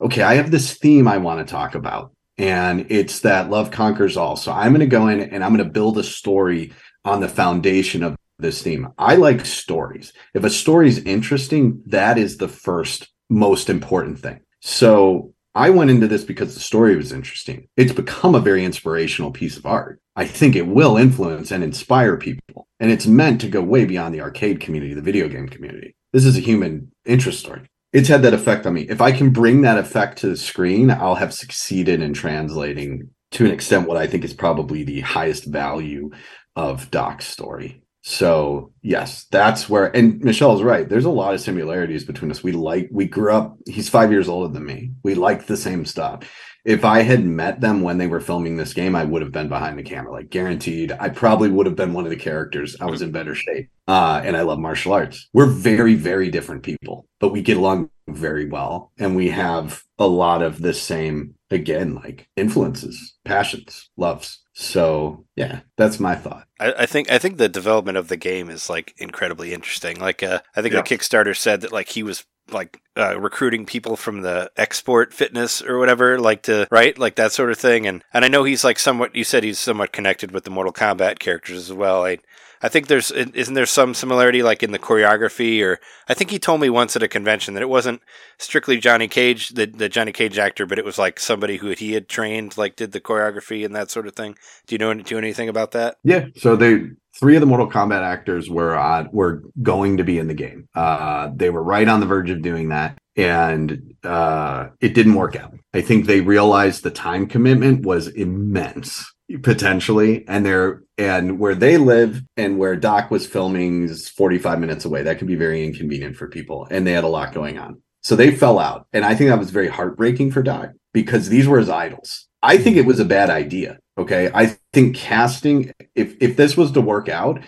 okay, 0.00 0.22
I 0.22 0.34
have 0.34 0.50
this 0.50 0.74
theme 0.74 1.06
I 1.06 1.18
want 1.18 1.46
to 1.46 1.50
talk 1.50 1.74
about. 1.74 2.12
And 2.36 2.86
it's 2.90 3.20
that 3.20 3.50
love 3.50 3.70
conquers 3.70 4.16
all. 4.16 4.36
So 4.36 4.52
I'm 4.52 4.72
going 4.72 4.80
to 4.80 4.86
go 4.86 5.08
in 5.08 5.20
and 5.20 5.44
I'm 5.44 5.54
going 5.54 5.66
to 5.66 5.72
build 5.72 5.98
a 5.98 6.02
story 6.02 6.72
on 7.04 7.20
the 7.20 7.28
foundation 7.28 8.02
of 8.02 8.16
this 8.38 8.62
theme. 8.62 8.88
I 8.98 9.16
like 9.16 9.46
stories. 9.46 10.12
If 10.34 10.44
a 10.44 10.50
story 10.50 10.88
is 10.88 10.98
interesting, 10.98 11.82
that 11.86 12.18
is 12.18 12.36
the 12.36 12.48
first 12.48 13.08
most 13.30 13.70
important 13.70 14.18
thing. 14.18 14.40
So 14.60 15.34
I 15.54 15.70
went 15.70 15.90
into 15.90 16.08
this 16.08 16.24
because 16.24 16.54
the 16.54 16.60
story 16.60 16.96
was 16.96 17.12
interesting. 17.12 17.68
It's 17.76 17.92
become 17.92 18.34
a 18.34 18.40
very 18.40 18.64
inspirational 18.64 19.30
piece 19.30 19.56
of 19.56 19.66
art. 19.66 20.00
I 20.16 20.26
think 20.26 20.54
it 20.54 20.66
will 20.66 20.96
influence 20.96 21.50
and 21.50 21.64
inspire 21.64 22.16
people. 22.16 22.68
And 22.78 22.90
it's 22.90 23.06
meant 23.06 23.40
to 23.40 23.48
go 23.48 23.62
way 23.62 23.84
beyond 23.84 24.14
the 24.14 24.20
arcade 24.20 24.60
community, 24.60 24.94
the 24.94 25.02
video 25.02 25.28
game 25.28 25.48
community. 25.48 25.94
This 26.12 26.24
is 26.24 26.36
a 26.36 26.40
human 26.40 26.92
interest 27.04 27.40
story. 27.40 27.68
It's 27.92 28.08
had 28.08 28.22
that 28.22 28.34
effect 28.34 28.66
on 28.66 28.74
me. 28.74 28.82
If 28.82 29.00
I 29.00 29.12
can 29.12 29.30
bring 29.30 29.62
that 29.62 29.78
effect 29.78 30.18
to 30.18 30.28
the 30.28 30.36
screen, 30.36 30.90
I'll 30.90 31.14
have 31.14 31.32
succeeded 31.32 32.00
in 32.02 32.12
translating 32.12 33.10
to 33.32 33.44
an 33.44 33.52
extent 33.52 33.88
what 33.88 33.96
I 33.96 34.06
think 34.06 34.24
is 34.24 34.32
probably 34.32 34.84
the 34.84 35.00
highest 35.00 35.46
value 35.46 36.10
of 36.56 36.90
Doc's 36.90 37.26
story. 37.26 37.82
So 38.02 38.72
yes, 38.82 39.26
that's 39.30 39.68
where 39.68 39.86
and 39.96 40.22
Michelle's 40.22 40.62
right. 40.62 40.88
There's 40.88 41.06
a 41.06 41.10
lot 41.10 41.34
of 41.34 41.40
similarities 41.40 42.04
between 42.04 42.30
us. 42.30 42.44
We 42.44 42.52
like 42.52 42.88
we 42.92 43.06
grew 43.06 43.32
up. 43.32 43.56
He's 43.66 43.88
five 43.88 44.12
years 44.12 44.28
older 44.28 44.52
than 44.52 44.66
me. 44.66 44.92
We 45.02 45.14
like 45.14 45.46
the 45.46 45.56
same 45.56 45.86
stuff. 45.86 46.30
If 46.64 46.84
I 46.84 47.02
had 47.02 47.24
met 47.24 47.60
them 47.60 47.82
when 47.82 47.98
they 47.98 48.06
were 48.06 48.20
filming 48.20 48.56
this 48.56 48.72
game, 48.72 48.96
I 48.96 49.04
would 49.04 49.20
have 49.22 49.32
been 49.32 49.48
behind 49.48 49.78
the 49.78 49.82
camera, 49.82 50.12
like 50.12 50.30
guaranteed. 50.30 50.92
I 50.98 51.10
probably 51.10 51.50
would 51.50 51.66
have 51.66 51.76
been 51.76 51.92
one 51.92 52.04
of 52.04 52.10
the 52.10 52.16
characters. 52.16 52.74
I 52.80 52.86
was 52.86 53.02
in 53.02 53.12
better 53.12 53.34
shape. 53.34 53.68
Uh, 53.86 54.22
and 54.24 54.34
I 54.36 54.42
love 54.42 54.58
martial 54.58 54.94
arts. 54.94 55.28
We're 55.34 55.44
very, 55.46 55.94
very 55.94 56.30
different 56.30 56.62
people, 56.62 57.06
but 57.20 57.32
we 57.32 57.42
get 57.42 57.58
along 57.58 57.90
very 58.08 58.48
well. 58.48 58.92
And 58.98 59.14
we 59.14 59.28
have 59.28 59.82
a 59.98 60.06
lot 60.06 60.40
of 60.42 60.62
the 60.62 60.72
same, 60.72 61.34
again, 61.50 61.96
like 61.96 62.28
influences, 62.36 63.14
passions, 63.26 63.90
loves. 63.98 64.40
So 64.54 65.26
yeah, 65.36 65.60
that's 65.76 66.00
my 66.00 66.14
thought. 66.14 66.46
I, 66.60 66.72
I 66.78 66.86
think 66.86 67.10
I 67.10 67.18
think 67.18 67.36
the 67.38 67.48
development 67.48 67.98
of 67.98 68.08
the 68.08 68.16
game 68.16 68.48
is 68.48 68.70
like 68.70 68.94
incredibly 68.98 69.52
interesting. 69.52 69.98
Like 69.98 70.22
uh, 70.22 70.40
I 70.56 70.62
think 70.62 70.72
Yeah. 70.74 70.82
the 70.82 70.96
Kickstarter 70.96 71.36
said 71.36 71.60
that 71.62 71.72
like 71.72 71.88
he 71.90 72.02
was 72.04 72.24
like 72.50 72.80
uh, 72.96 73.18
recruiting 73.18 73.66
people 73.66 73.96
from 73.96 74.22
the 74.22 74.50
Xsport 74.56 75.12
Fitness 75.12 75.62
or 75.62 75.78
whatever, 75.78 76.18
like 76.18 76.42
to 76.42 76.66
right, 76.70 76.96
like 76.98 77.16
that 77.16 77.32
sort 77.32 77.50
of 77.50 77.58
thing. 77.58 77.86
And 77.86 78.04
and 78.12 78.24
I 78.24 78.28
know 78.28 78.44
he's 78.44 78.64
like 78.64 78.78
somewhat. 78.78 79.14
You 79.16 79.24
said 79.24 79.44
he's 79.44 79.58
somewhat 79.58 79.92
connected 79.92 80.30
with 80.30 80.44
the 80.44 80.50
Mortal 80.50 80.72
Kombat 80.72 81.18
characters 81.18 81.70
as 81.70 81.72
well. 81.72 82.04
I 82.04 82.18
I 82.62 82.68
think 82.68 82.86
there's 82.86 83.10
isn't 83.10 83.54
there 83.54 83.66
some 83.66 83.94
similarity 83.94 84.42
like 84.42 84.62
in 84.62 84.72
the 84.72 84.78
choreography 84.78 85.62
or 85.62 85.78
I 86.08 86.14
think 86.14 86.30
he 86.30 86.38
told 86.38 86.60
me 86.60 86.70
once 86.70 86.96
at 86.96 87.02
a 87.02 87.08
convention 87.08 87.54
that 87.54 87.62
it 87.62 87.68
wasn't 87.68 88.00
strictly 88.38 88.78
Johnny 88.78 89.08
Cage 89.08 89.50
the 89.50 89.66
the 89.66 89.88
Johnny 89.88 90.12
Cage 90.12 90.38
actor, 90.38 90.66
but 90.66 90.78
it 90.78 90.84
was 90.84 90.98
like 90.98 91.20
somebody 91.20 91.56
who 91.58 91.70
he 91.70 91.92
had 91.92 92.08
trained 92.08 92.56
like 92.56 92.76
did 92.76 92.92
the 92.92 93.00
choreography 93.00 93.64
and 93.64 93.74
that 93.74 93.90
sort 93.90 94.06
of 94.06 94.14
thing. 94.14 94.36
Do 94.66 94.74
you 94.74 94.78
know 94.78 94.94
do 94.94 95.18
anything 95.18 95.48
about 95.48 95.72
that? 95.72 95.96
Yeah. 96.04 96.26
So 96.36 96.56
they 96.56 96.90
three 97.18 97.36
of 97.36 97.40
the 97.40 97.46
Mortal 97.46 97.70
Kombat 97.70 98.02
actors 98.02 98.50
were 98.50 98.76
on 98.76 99.08
were 99.12 99.42
going 99.62 99.98
to 99.98 100.04
be 100.04 100.18
in 100.18 100.28
the 100.28 100.34
game. 100.34 100.68
Uh, 100.74 101.30
they 101.34 101.50
were 101.50 101.62
right 101.62 101.88
on 101.88 102.00
the 102.00 102.06
verge 102.06 102.30
of 102.30 102.42
doing 102.42 102.70
that, 102.70 102.98
and 103.16 103.94
uh, 104.02 104.68
it 104.80 104.94
didn't 104.94 105.14
work 105.14 105.36
out. 105.36 105.54
I 105.72 105.80
think 105.80 106.06
they 106.06 106.20
realized 106.20 106.82
the 106.82 106.90
time 106.90 107.26
commitment 107.26 107.84
was 107.84 108.08
immense 108.08 109.12
potentially. 109.42 110.24
And 110.28 110.44
they're 110.44 110.82
and 110.96 111.38
where 111.38 111.54
they 111.54 111.76
live 111.76 112.22
and 112.36 112.58
where 112.58 112.76
doc 112.76 113.10
was 113.10 113.26
filming 113.26 113.84
is 113.84 114.08
45 114.08 114.60
minutes 114.60 114.84
away. 114.84 115.02
That 115.02 115.18
could 115.18 115.26
be 115.26 115.34
very 115.34 115.64
inconvenient 115.64 116.16
for 116.16 116.28
people. 116.28 116.68
And 116.70 116.86
they 116.86 116.92
had 116.92 117.04
a 117.04 117.08
lot 117.08 117.34
going 117.34 117.58
on. 117.58 117.82
So 118.02 118.16
they 118.16 118.30
fell 118.30 118.58
out. 118.58 118.86
And 118.92 119.04
i 119.04 119.14
think 119.14 119.30
that 119.30 119.38
was 119.38 119.50
very 119.50 119.68
heartbreaking 119.68 120.30
for 120.30 120.42
doc 120.42 120.70
because 120.92 121.28
these 121.28 121.48
were 121.48 121.58
his 121.58 121.70
idols. 121.70 122.28
I 122.42 122.58
think 122.58 122.76
it 122.76 122.86
was 122.86 123.00
a 123.00 123.04
bad 123.04 123.30
idea. 123.30 123.78
Okay? 123.96 124.30
I 124.34 124.56
think 124.72 124.96
casting 124.96 125.72
if 125.94 126.14
if 126.20 126.36
this 126.36 126.56
was 126.56 126.72
to 126.72 126.80
work 126.80 127.08
out 127.08 127.40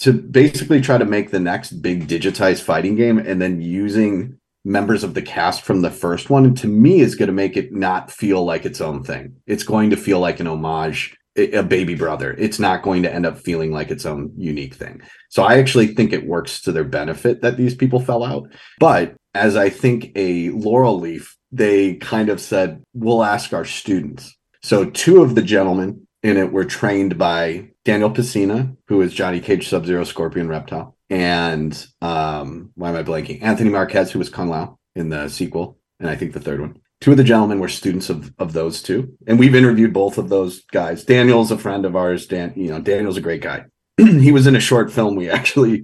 to 0.00 0.12
basically 0.14 0.80
try 0.80 0.98
to 0.98 1.04
make 1.04 1.30
the 1.30 1.40
next 1.40 1.72
big 1.82 2.08
digitized 2.08 2.62
fighting 2.62 2.96
game 2.96 3.18
and 3.18 3.40
then 3.40 3.60
using 3.60 4.39
members 4.64 5.04
of 5.04 5.14
the 5.14 5.22
cast 5.22 5.62
from 5.62 5.82
the 5.82 5.90
first 5.90 6.28
one 6.28 6.44
and 6.44 6.56
to 6.58 6.66
me 6.66 7.00
is 7.00 7.14
going 7.14 7.28
to 7.28 7.32
make 7.32 7.56
it 7.56 7.72
not 7.72 8.10
feel 8.10 8.44
like 8.44 8.66
its 8.66 8.80
own 8.80 9.02
thing. 9.02 9.36
It's 9.46 9.62
going 9.62 9.90
to 9.90 9.96
feel 9.96 10.20
like 10.20 10.40
an 10.40 10.46
homage 10.46 11.16
a 11.36 11.62
baby 11.62 11.94
brother. 11.94 12.34
It's 12.38 12.58
not 12.58 12.82
going 12.82 13.04
to 13.04 13.14
end 13.14 13.24
up 13.24 13.38
feeling 13.38 13.72
like 13.72 13.90
its 13.90 14.04
own 14.04 14.32
unique 14.36 14.74
thing. 14.74 15.00
So 15.28 15.44
i 15.44 15.58
actually 15.58 15.88
think 15.88 16.12
it 16.12 16.26
works 16.26 16.60
to 16.62 16.72
their 16.72 16.84
benefit 16.84 17.40
that 17.42 17.56
these 17.56 17.74
people 17.74 18.00
fell 18.00 18.24
out. 18.24 18.52
But 18.78 19.14
as 19.32 19.56
i 19.56 19.70
think 19.70 20.10
a 20.16 20.50
laurel 20.50 20.98
leaf 20.98 21.36
they 21.52 21.94
kind 21.94 22.28
of 22.28 22.40
said 22.40 22.82
we'll 22.94 23.24
ask 23.24 23.52
our 23.52 23.64
students. 23.64 24.36
So 24.62 24.84
two 24.84 25.22
of 25.22 25.34
the 25.34 25.42
gentlemen 25.42 26.06
in 26.22 26.36
it 26.36 26.52
were 26.52 26.64
trained 26.64 27.16
by 27.16 27.70
Daniel 27.84 28.10
Pesina, 28.10 28.76
who 28.88 29.00
is 29.00 29.14
Johnny 29.14 29.40
Cage, 29.40 29.68
Sub 29.68 29.86
Zero, 29.86 30.04
Scorpion, 30.04 30.48
Reptile, 30.48 30.96
and 31.10 31.86
um, 32.00 32.70
why 32.74 32.88
am 32.88 32.96
I 32.96 33.02
blanking? 33.02 33.42
Anthony 33.42 33.68
Marquez, 33.70 34.10
who 34.12 34.18
was 34.18 34.28
Kung 34.30 34.48
Lao 34.48 34.78
in 34.94 35.08
the 35.10 35.28
sequel, 35.28 35.78
and 35.98 36.08
I 36.08 36.16
think 36.16 36.32
the 36.32 36.40
third 36.40 36.60
one. 36.60 36.76
Two 37.00 37.10
of 37.12 37.16
the 37.16 37.24
gentlemen 37.24 37.60
were 37.60 37.68
students 37.68 38.10
of 38.10 38.32
of 38.38 38.52
those 38.52 38.82
two, 38.82 39.16
and 39.26 39.38
we've 39.38 39.54
interviewed 39.54 39.92
both 39.92 40.18
of 40.18 40.28
those 40.28 40.64
guys. 40.66 41.04
Daniel's 41.04 41.50
a 41.50 41.58
friend 41.58 41.84
of 41.84 41.96
ours. 41.96 42.26
Dan, 42.26 42.52
you 42.56 42.68
know, 42.70 42.80
Daniel's 42.80 43.16
a 43.16 43.22
great 43.22 43.42
guy. 43.42 43.64
he 43.98 44.32
was 44.32 44.46
in 44.46 44.54
a 44.56 44.60
short 44.60 44.92
film 44.92 45.16
we 45.16 45.28
actually 45.38 45.82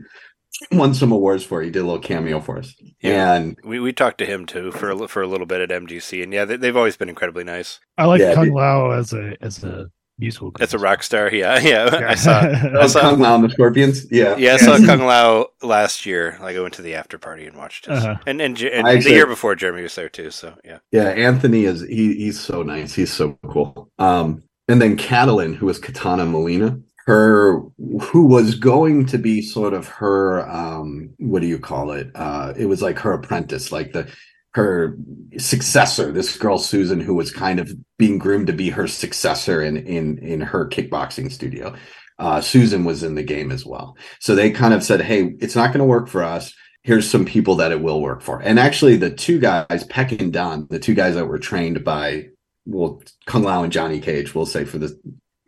won 0.73 0.95
some 0.95 1.13
awards 1.13 1.43
for. 1.45 1.63
He 1.63 1.71
did 1.71 1.81
a 1.81 1.85
little 1.87 2.01
cameo 2.01 2.41
for 2.41 2.59
us, 2.59 2.75
Yeah. 3.03 3.33
and 3.35 3.57
We 3.65 3.81
we 3.81 3.93
talked 3.93 4.19
to 4.19 4.27
him 4.27 4.47
too 4.47 4.71
for 4.73 4.91
a, 4.91 5.09
for 5.09 5.23
a 5.23 5.27
little 5.27 5.47
bit 5.47 5.61
at 5.63 5.71
MGC, 5.83 6.23
and 6.23 6.33
yeah, 6.33 6.45
they, 6.45 6.57
they've 6.57 6.77
always 6.77 6.97
been 6.99 7.09
incredibly 7.09 7.45
nice. 7.45 7.81
I 7.99 8.05
like 8.05 8.21
Yeah, 8.21 8.35
Kung 8.35 8.45
dude. 8.47 8.55
Lao 8.55 8.91
as 8.91 9.13
a 9.15 9.37
as 9.41 9.65
a 9.65 9.87
musical. 10.19 10.53
That's 10.59 10.75
a 10.75 10.79
rock 10.79 11.03
star. 11.03 11.33
Yeah, 11.33 11.59
yeah. 11.63 12.07
I 12.09 12.15
saw. 12.15 12.41
I 12.41 12.87
saw 12.89 13.01
Kung 13.01 13.21
Lao 13.21 13.35
and 13.37 13.45
the 13.45 13.51
Scorpions. 13.51 14.11
Yeah, 14.11 14.37
yeah, 14.37 14.55
I 14.55 14.57
saw 14.57 14.77
Kung 14.79 15.01
Lao 15.07 15.49
last 15.63 16.07
year. 16.07 16.39
Like 16.41 16.57
I 16.57 16.61
went 16.61 16.75
to 16.75 16.83
the 16.83 16.95
after 16.95 17.19
party 17.19 17.47
and 17.47 17.57
watched 17.57 17.87
it, 17.87 17.93
Uh-huh. 17.93 18.17
and 18.27 18.41
and, 18.41 18.57
Je- 18.57 18.71
and 18.73 18.87
I 18.87 18.97
the 19.01 19.11
year 19.11 19.27
before 19.27 19.55
Jeremy 19.55 19.83
was 19.83 19.95
there 19.95 20.09
too. 20.09 20.31
So 20.31 20.55
yeah, 20.65 20.79
Yeah, 20.93 21.09
Anthony 21.09 21.65
is 21.65 21.83
he 21.83 22.15
he's 22.15 22.41
so 22.41 22.63
nice. 22.63 22.95
He's 22.95 23.13
so 23.13 23.39
cool. 23.49 23.91
Um, 23.99 24.43
and 24.69 24.81
then 24.83 24.97
Katalin, 24.97 25.55
who 25.55 25.67
was 25.67 25.79
Kitana 25.79 26.27
Mileena, 26.29 26.83
her 27.07 27.61
who 28.01 28.27
was 28.27 28.57
going 28.57 29.07
to 29.07 29.19
be 29.19 29.41
sort 29.41 29.75
of 29.75 29.87
her 29.89 30.49
um, 30.51 31.11
what 31.19 31.41
do 31.41 31.47
you 31.47 31.59
call 31.59 31.93
it? 31.93 32.11
Uh, 32.15 32.53
it 32.57 32.67
was 32.67 32.83
like 32.83 32.99
her 32.99 33.13
apprentice, 33.13 33.71
like 33.71 33.93
the 33.93 34.11
her 34.57 34.97
successor. 35.37 36.11
This 36.11 36.35
girl 36.39 36.57
Susan, 36.57 36.99
who 36.99 37.15
was 37.15 37.31
kind 37.31 37.61
of 37.61 37.71
being 37.99 38.17
groomed 38.17 38.47
to 38.47 38.55
be 38.55 38.71
her 38.71 38.89
successor 38.89 39.63
in 39.63 39.77
in 39.77 40.19
in 40.19 40.41
her 40.41 40.67
kickboxing 40.67 41.31
studio. 41.31 41.75
Uh, 42.19 42.41
Susan 42.41 42.85
was 42.85 43.03
in 43.03 43.15
the 43.15 43.23
game 43.23 43.53
as 43.53 43.67
well. 43.67 43.95
So 44.19 44.35
they 44.35 44.51
kind 44.51 44.73
of 44.73 44.83
said, 44.83 45.03
"Hey, 45.03 45.35
it's 45.41 45.55
not 45.55 45.69
going 45.69 45.81
to 45.81 45.85
work 45.85 46.09
for 46.09 46.23
us." 46.23 46.53
here's 46.83 47.11
some 47.11 47.25
people 47.25 47.57
that 47.57 47.73
it 47.73 47.81
will 47.81 48.01
work 48.01 48.23
for. 48.23 48.41
And 48.41 48.61
actually, 48.61 48.97
the 48.97 49.11
two 49.11 49.41
guys, 49.41 49.83
Peck 49.91 50.13
and 50.13 50.33
Don, 50.33 50.69
the 50.71 50.79
two 50.79 50.95
guys 50.95 51.17
that 51.17 51.27
were 51.27 51.41
trained 51.41 51.83
by, 51.83 52.29
well, 52.65 53.03
Kung 53.27 53.43
Lao 53.43 53.65
and 53.65 53.73
Johnny 53.73 53.99
Cage, 53.99 54.37
we'll 54.37 54.47
say 54.47 54.65
for 54.65 54.79
the 54.79 54.97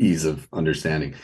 ease 0.01 0.25
of 0.25 0.49
understanding, 0.53 1.15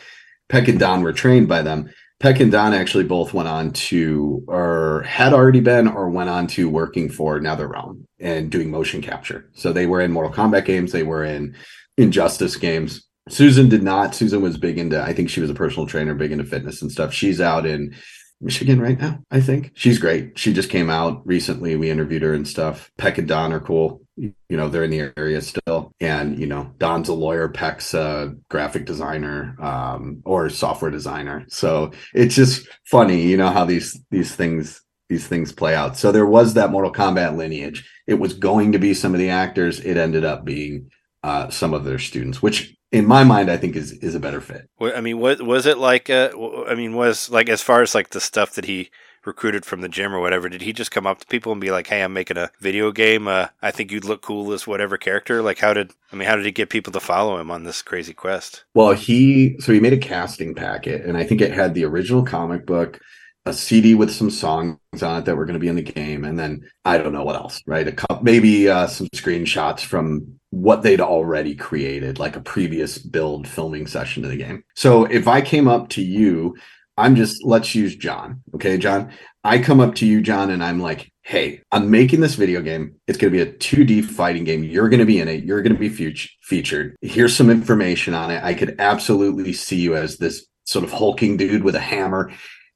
Peck 0.48 0.68
and 0.68 0.78
Don 0.78 1.02
were 1.02 1.12
trained 1.12 1.48
by 1.48 1.62
them. 1.62 1.90
Peck 2.20 2.40
and 2.40 2.50
Don 2.50 2.72
actually 2.72 3.04
both 3.04 3.34
went 3.34 3.48
on 3.48 3.72
to, 3.72 4.42
or 4.46 5.02
had 5.02 5.32
already 5.32 5.60
been, 5.60 5.88
or 5.88 6.08
went 6.08 6.30
on 6.30 6.46
to 6.48 6.70
working 6.70 7.10
for 7.10 7.40
NetherRealm 7.40 8.04
and 8.20 8.50
doing 8.50 8.70
motion 8.70 9.02
capture. 9.02 9.50
So 9.54 9.72
they 9.72 9.86
were 9.86 10.00
in 10.00 10.12
Mortal 10.12 10.32
Kombat 10.32 10.64
games, 10.64 10.92
they 10.92 11.02
were 11.02 11.24
in 11.24 11.54
Injustice 11.96 12.56
games. 12.56 13.06
Susan 13.28 13.68
did 13.68 13.82
not. 13.82 14.14
Susan 14.14 14.42
was 14.42 14.58
big 14.58 14.78
into, 14.78 15.02
I 15.02 15.12
think 15.12 15.30
she 15.30 15.40
was 15.40 15.50
a 15.50 15.54
personal 15.54 15.86
trainer, 15.86 16.14
big 16.14 16.32
into 16.32 16.44
fitness 16.44 16.82
and 16.82 16.92
stuff. 16.92 17.12
She's 17.12 17.40
out 17.40 17.64
in 17.66 17.94
Michigan 18.40 18.80
right 18.80 18.98
now, 18.98 19.20
I 19.30 19.40
think. 19.40 19.72
She's 19.74 19.98
great. 19.98 20.38
She 20.38 20.52
just 20.52 20.70
came 20.70 20.90
out 20.90 21.22
recently. 21.24 21.76
We 21.76 21.90
interviewed 21.90 22.22
her 22.22 22.34
and 22.34 22.46
stuff. 22.46 22.90
Peck 22.98 23.16
and 23.18 23.26
Don 23.26 23.52
are 23.52 23.60
cool. 23.60 24.02
You 24.16 24.32
know, 24.50 24.68
they're 24.68 24.84
in 24.84 24.90
the 24.90 25.12
area 25.16 25.40
still. 25.40 25.92
And, 26.00 26.38
you 26.38 26.46
know, 26.46 26.72
Don's 26.78 27.08
a 27.08 27.14
lawyer, 27.14 27.48
Peck's 27.48 27.94
a 27.94 28.34
graphic 28.48 28.86
designer, 28.86 29.56
um, 29.60 30.22
or 30.24 30.48
software 30.50 30.90
designer. 30.90 31.44
So 31.48 31.90
it's 32.14 32.34
just 32.34 32.68
funny, 32.84 33.22
you 33.22 33.36
know, 33.36 33.50
how 33.50 33.64
these 33.64 33.98
these 34.10 34.34
things 34.34 34.80
these 35.08 35.26
things 35.26 35.52
play 35.52 35.74
out. 35.74 35.96
So 35.96 36.12
there 36.12 36.26
was 36.26 36.54
that 36.54 36.70
Mortal 36.70 36.92
Kombat 36.92 37.36
lineage. 37.36 37.88
It 38.06 38.14
was 38.14 38.34
going 38.34 38.72
to 38.72 38.78
be 38.78 38.94
some 38.94 39.14
of 39.14 39.20
the 39.20 39.30
actors. 39.30 39.80
It 39.80 39.96
ended 39.96 40.24
up 40.24 40.44
being 40.44 40.90
uh, 41.22 41.50
some 41.50 41.74
of 41.74 41.84
their 41.84 41.98
students, 41.98 42.42
which 42.42 42.74
in 42.92 43.06
my 43.06 43.24
mind, 43.24 43.50
I 43.50 43.56
think 43.56 43.74
is 43.74 43.92
is 43.92 44.14
a 44.14 44.20
better 44.20 44.40
fit. 44.40 44.68
I 44.80 45.00
mean, 45.00 45.18
was 45.18 45.42
was 45.42 45.66
it 45.66 45.78
like? 45.78 46.08
Uh, 46.08 46.30
I 46.68 46.74
mean, 46.76 46.94
was 46.94 47.28
like 47.28 47.48
as 47.48 47.60
far 47.60 47.82
as 47.82 47.94
like 47.94 48.10
the 48.10 48.20
stuff 48.20 48.52
that 48.52 48.66
he 48.66 48.90
recruited 49.26 49.64
from 49.64 49.80
the 49.80 49.88
gym 49.88 50.14
or 50.14 50.20
whatever? 50.20 50.48
Did 50.48 50.62
he 50.62 50.72
just 50.72 50.90
come 50.90 51.06
up 51.06 51.20
to 51.20 51.26
people 51.26 51.52
and 51.52 51.60
be 51.60 51.70
like, 51.70 51.86
"Hey, 51.86 52.02
I'm 52.02 52.12
making 52.12 52.36
a 52.36 52.50
video 52.60 52.92
game. 52.92 53.28
Uh, 53.28 53.48
I 53.62 53.70
think 53.70 53.90
you'd 53.92 54.04
look 54.04 54.22
cool 54.22 54.52
as 54.52 54.66
whatever 54.66 54.96
character." 54.96 55.42
Like, 55.42 55.58
how 55.58 55.74
did 55.74 55.92
I 56.12 56.16
mean? 56.16 56.28
How 56.28 56.36
did 56.36 56.44
he 56.44 56.52
get 56.52 56.70
people 56.70 56.92
to 56.92 57.00
follow 57.00 57.38
him 57.38 57.50
on 57.50 57.64
this 57.64 57.82
crazy 57.82 58.14
quest? 58.14 58.64
Well, 58.74 58.92
he 58.92 59.56
so 59.60 59.72
he 59.72 59.80
made 59.80 59.92
a 59.92 59.98
casting 59.98 60.54
packet, 60.54 61.04
and 61.04 61.16
I 61.16 61.24
think 61.24 61.40
it 61.40 61.52
had 61.52 61.74
the 61.74 61.84
original 61.84 62.22
comic 62.24 62.66
book, 62.66 63.00
a 63.46 63.52
CD 63.52 63.94
with 63.94 64.10
some 64.10 64.30
songs 64.30 64.78
on 65.02 65.18
it 65.18 65.24
that 65.26 65.36
were 65.36 65.44
going 65.44 65.54
to 65.54 65.60
be 65.60 65.68
in 65.68 65.76
the 65.76 65.82
game, 65.82 66.24
and 66.24 66.38
then 66.38 66.68
I 66.84 66.98
don't 66.98 67.12
know 67.12 67.24
what 67.24 67.36
else, 67.36 67.60
right? 67.66 67.86
A 67.86 67.92
cup, 67.92 68.22
maybe 68.22 68.68
uh, 68.68 68.86
some 68.86 69.08
screenshots 69.08 69.80
from 69.80 70.38
what 70.50 70.82
they'd 70.82 71.00
already 71.00 71.54
created, 71.54 72.18
like 72.18 72.36
a 72.36 72.40
previous 72.40 72.96
build 72.98 73.46
filming 73.46 73.86
session 73.86 74.24
of 74.24 74.30
the 74.30 74.36
game. 74.36 74.64
So 74.74 75.04
if 75.04 75.28
I 75.28 75.40
came 75.40 75.68
up 75.68 75.88
to 75.90 76.02
you, 76.02 76.56
I'm 76.96 77.16
just 77.16 77.44
let's 77.44 77.74
use 77.74 77.96
John, 77.96 78.42
okay, 78.54 78.78
John. 78.78 79.12
I 79.42 79.58
come 79.58 79.80
up 79.80 79.96
to 79.96 80.06
you, 80.06 80.22
John, 80.22 80.50
and 80.50 80.62
I'm 80.62 80.80
like, 80.80 81.12
hey, 81.22 81.60
I'm 81.72 81.90
making 81.90 82.20
this 82.20 82.34
video 82.34 82.62
game. 82.62 82.94
It's 83.06 83.18
going 83.18 83.32
to 83.32 83.44
be 83.44 83.50
a 83.50 83.52
2D 83.52 84.04
fighting 84.04 84.44
game. 84.44 84.62
You're 84.62 84.88
going 84.88 85.00
to 85.00 85.06
be 85.06 85.20
in 85.20 85.28
it. 85.28 85.44
You're 85.44 85.62
going 85.62 85.74
to 85.74 85.78
be 85.78 85.88
fut- 85.88 86.30
featured. 86.42 86.96
Here's 87.02 87.36
some 87.36 87.50
information 87.50 88.14
on 88.14 88.30
it. 88.30 88.42
I 88.42 88.54
could 88.54 88.76
absolutely 88.78 89.52
see 89.52 89.80
you 89.80 89.96
as 89.96 90.18
this 90.18 90.46
sort 90.64 90.84
of 90.84 90.92
hulking 90.92 91.36
dude 91.36 91.64
with 91.64 91.74
a 91.74 91.80
hammer. 91.80 92.32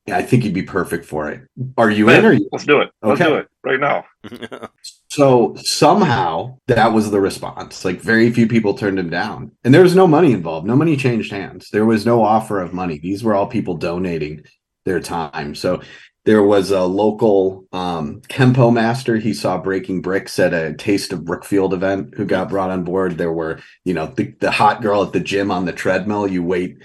I 0.08 0.22
think 0.22 0.44
you'd 0.44 0.54
be 0.54 0.62
perfect 0.62 1.04
for 1.04 1.30
it. 1.30 1.42
Are 1.76 1.90
you 1.90 2.08
in? 2.08 2.24
Or 2.24 2.32
you? 2.32 2.48
Let's 2.50 2.64
do 2.64 2.80
it. 2.80 2.90
Let's 3.02 3.20
do 3.20 3.36
it 3.36 3.48
right 3.62 3.80
now. 3.80 4.04
So 5.18 5.28
So 5.28 5.56
somehow 5.56 6.58
that 6.68 6.92
was 6.92 7.10
the 7.10 7.20
response. 7.20 7.84
Like 7.84 8.00
very 8.00 8.30
few 8.30 8.46
people 8.46 8.74
turned 8.74 9.00
him 9.00 9.10
down. 9.10 9.50
And 9.64 9.74
there 9.74 9.82
was 9.82 9.96
no 9.96 10.06
money 10.06 10.32
involved. 10.32 10.64
No 10.64 10.76
money 10.76 10.96
changed 10.96 11.32
hands. 11.32 11.70
There 11.70 11.84
was 11.84 12.06
no 12.06 12.22
offer 12.22 12.60
of 12.60 12.72
money. 12.72 12.98
These 12.98 13.24
were 13.24 13.34
all 13.34 13.48
people 13.48 13.76
donating 13.76 14.44
their 14.84 15.00
time. 15.00 15.56
So 15.56 15.82
there 16.24 16.44
was 16.44 16.70
a 16.70 16.82
local 16.82 17.64
um, 17.72 18.20
Kempo 18.28 18.72
master 18.72 19.16
he 19.16 19.34
saw 19.34 19.58
breaking 19.58 20.02
bricks 20.02 20.38
at 20.38 20.54
a 20.54 20.74
Taste 20.74 21.12
of 21.12 21.24
Brookfield 21.24 21.74
event 21.74 22.14
who 22.16 22.24
got 22.24 22.48
brought 22.48 22.70
on 22.70 22.84
board. 22.84 23.18
There 23.18 23.32
were, 23.32 23.60
you 23.84 23.94
know, 23.94 24.06
the, 24.06 24.34
the 24.38 24.50
hot 24.50 24.82
girl 24.82 25.02
at 25.02 25.12
the 25.12 25.20
gym 25.20 25.50
on 25.50 25.64
the 25.64 25.72
treadmill. 25.72 26.28
You 26.28 26.44
wait 26.44 26.76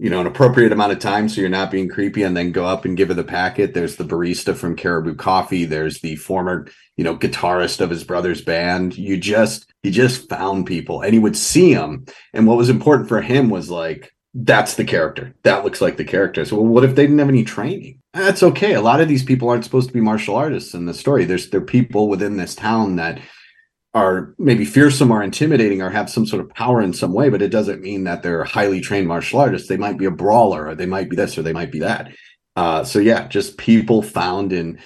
you 0.00 0.08
know, 0.08 0.22
an 0.22 0.26
appropriate 0.26 0.72
amount 0.72 0.92
of 0.92 0.98
time 0.98 1.28
so 1.28 1.42
you're 1.42 1.50
not 1.50 1.70
being 1.70 1.86
creepy 1.86 2.22
and 2.22 2.34
then 2.34 2.52
go 2.52 2.64
up 2.64 2.86
and 2.86 2.96
give 2.96 3.08
her 3.08 3.14
the 3.14 3.22
packet. 3.22 3.74
There's 3.74 3.96
the 3.96 4.04
barista 4.04 4.56
from 4.56 4.74
Caribou 4.74 5.14
Coffee. 5.14 5.66
There's 5.66 6.00
the 6.00 6.16
former, 6.16 6.68
you 6.96 7.04
know, 7.04 7.18
guitarist 7.18 7.82
of 7.82 7.90
his 7.90 8.02
brother's 8.02 8.40
band. 8.40 8.96
You 8.96 9.18
just, 9.18 9.70
he 9.82 9.90
just 9.90 10.26
found 10.26 10.64
people 10.64 11.02
and 11.02 11.12
he 11.12 11.18
would 11.18 11.36
see 11.36 11.74
them. 11.74 12.06
And 12.32 12.46
what 12.46 12.56
was 12.56 12.70
important 12.70 13.10
for 13.10 13.20
him 13.20 13.50
was 13.50 13.68
like, 13.68 14.10
that's 14.32 14.76
the 14.76 14.86
character. 14.86 15.34
That 15.42 15.64
looks 15.64 15.82
like 15.82 15.98
the 15.98 16.04
character. 16.04 16.46
So 16.46 16.56
what 16.56 16.84
if 16.84 16.94
they 16.94 17.02
didn't 17.02 17.18
have 17.18 17.28
any 17.28 17.44
training? 17.44 18.00
That's 18.14 18.42
okay. 18.42 18.72
A 18.72 18.80
lot 18.80 19.02
of 19.02 19.08
these 19.08 19.24
people 19.24 19.50
aren't 19.50 19.64
supposed 19.64 19.88
to 19.88 19.94
be 19.94 20.00
martial 20.00 20.34
artists 20.34 20.72
in 20.72 20.86
the 20.86 20.94
story. 20.94 21.26
There's, 21.26 21.50
there 21.50 21.60
are 21.60 21.64
people 21.64 22.08
within 22.08 22.38
this 22.38 22.54
town 22.54 22.96
that 22.96 23.20
are 23.94 24.34
maybe 24.38 24.64
fearsome 24.64 25.10
or 25.10 25.22
intimidating 25.22 25.82
or 25.82 25.90
have 25.90 26.08
some 26.08 26.24
sort 26.26 26.40
of 26.40 26.48
power 26.50 26.80
in 26.80 26.92
some 26.92 27.12
way, 27.12 27.28
but 27.28 27.42
it 27.42 27.48
doesn't 27.48 27.80
mean 27.82 28.04
that 28.04 28.22
they're 28.22 28.44
highly 28.44 28.80
trained 28.80 29.08
martial 29.08 29.40
artists. 29.40 29.68
They 29.68 29.76
might 29.76 29.98
be 29.98 30.04
a 30.04 30.10
brawler, 30.12 30.68
or 30.68 30.74
they 30.74 30.86
might 30.86 31.10
be 31.10 31.16
this, 31.16 31.36
or 31.36 31.42
they 31.42 31.52
might 31.52 31.72
be 31.72 31.80
that. 31.80 32.12
Uh, 32.56 32.84
so 32.84 32.98
yeah, 33.00 33.26
just 33.28 33.56
people 33.58 34.02
found 34.02 34.52
in 34.52 34.78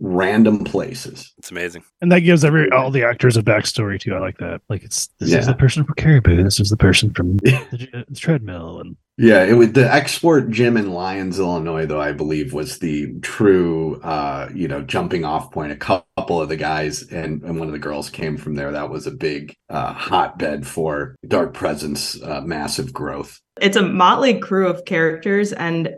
random 0.00 0.64
places. 0.64 1.32
It's 1.38 1.50
amazing, 1.50 1.82
and 2.00 2.10
that 2.12 2.20
gives 2.20 2.44
every 2.44 2.70
all 2.70 2.90
the 2.90 3.04
actors 3.04 3.36
a 3.36 3.42
backstory 3.42 3.98
too. 4.00 4.14
I 4.14 4.18
like 4.20 4.38
that. 4.38 4.60
Like 4.68 4.82
it's 4.84 5.08
this 5.18 5.30
Yeah. 5.30 5.38
is 5.38 5.46
the 5.46 5.54
person 5.54 5.84
from 5.84 5.94
Caribou. 5.96 6.42
This 6.42 6.60
is 6.60 6.70
the 6.70 6.76
person 6.76 7.12
from 7.14 7.36
the, 7.38 8.04
the 8.08 8.14
treadmill, 8.20 8.80
and 8.80 8.96
Yeah, 9.18 9.44
it 9.44 9.52
was 9.52 9.72
the 9.72 9.82
Xsport 9.82 10.50
gym 10.50 10.76
in 10.76 10.90
Lyons, 10.90 11.38
Illinois, 11.38 11.84
though 11.84 12.00
I 12.00 12.12
believe 12.12 12.54
was 12.54 12.78
the 12.78 13.12
true, 13.20 14.00
uh, 14.02 14.48
you 14.54 14.68
know, 14.68 14.82
jumping 14.82 15.24
off 15.24 15.52
point. 15.52 15.70
A 15.70 15.76
couple 15.76 16.40
of 16.40 16.48
the 16.48 16.56
guys 16.56 17.02
and, 17.02 17.42
and 17.42 17.58
one 17.58 17.68
of 17.68 17.72
the 17.72 17.78
girls 17.78 18.08
came 18.08 18.38
from 18.38 18.54
there. 18.54 18.72
That 18.72 18.90
was 18.90 19.06
a 19.06 19.10
big 19.10 19.54
uh, 19.68 19.92
hotbed 19.92 20.66
for 20.66 21.14
Dark 21.28 21.52
Presence, 21.52 22.20
uh, 22.22 22.40
massive 22.40 22.92
growth. 22.92 23.38
it's 23.60 23.76
a 23.76 23.82
motley 23.82 24.38
crew 24.38 24.66
of 24.66 24.86
characters 24.86 25.52
and 25.52 25.94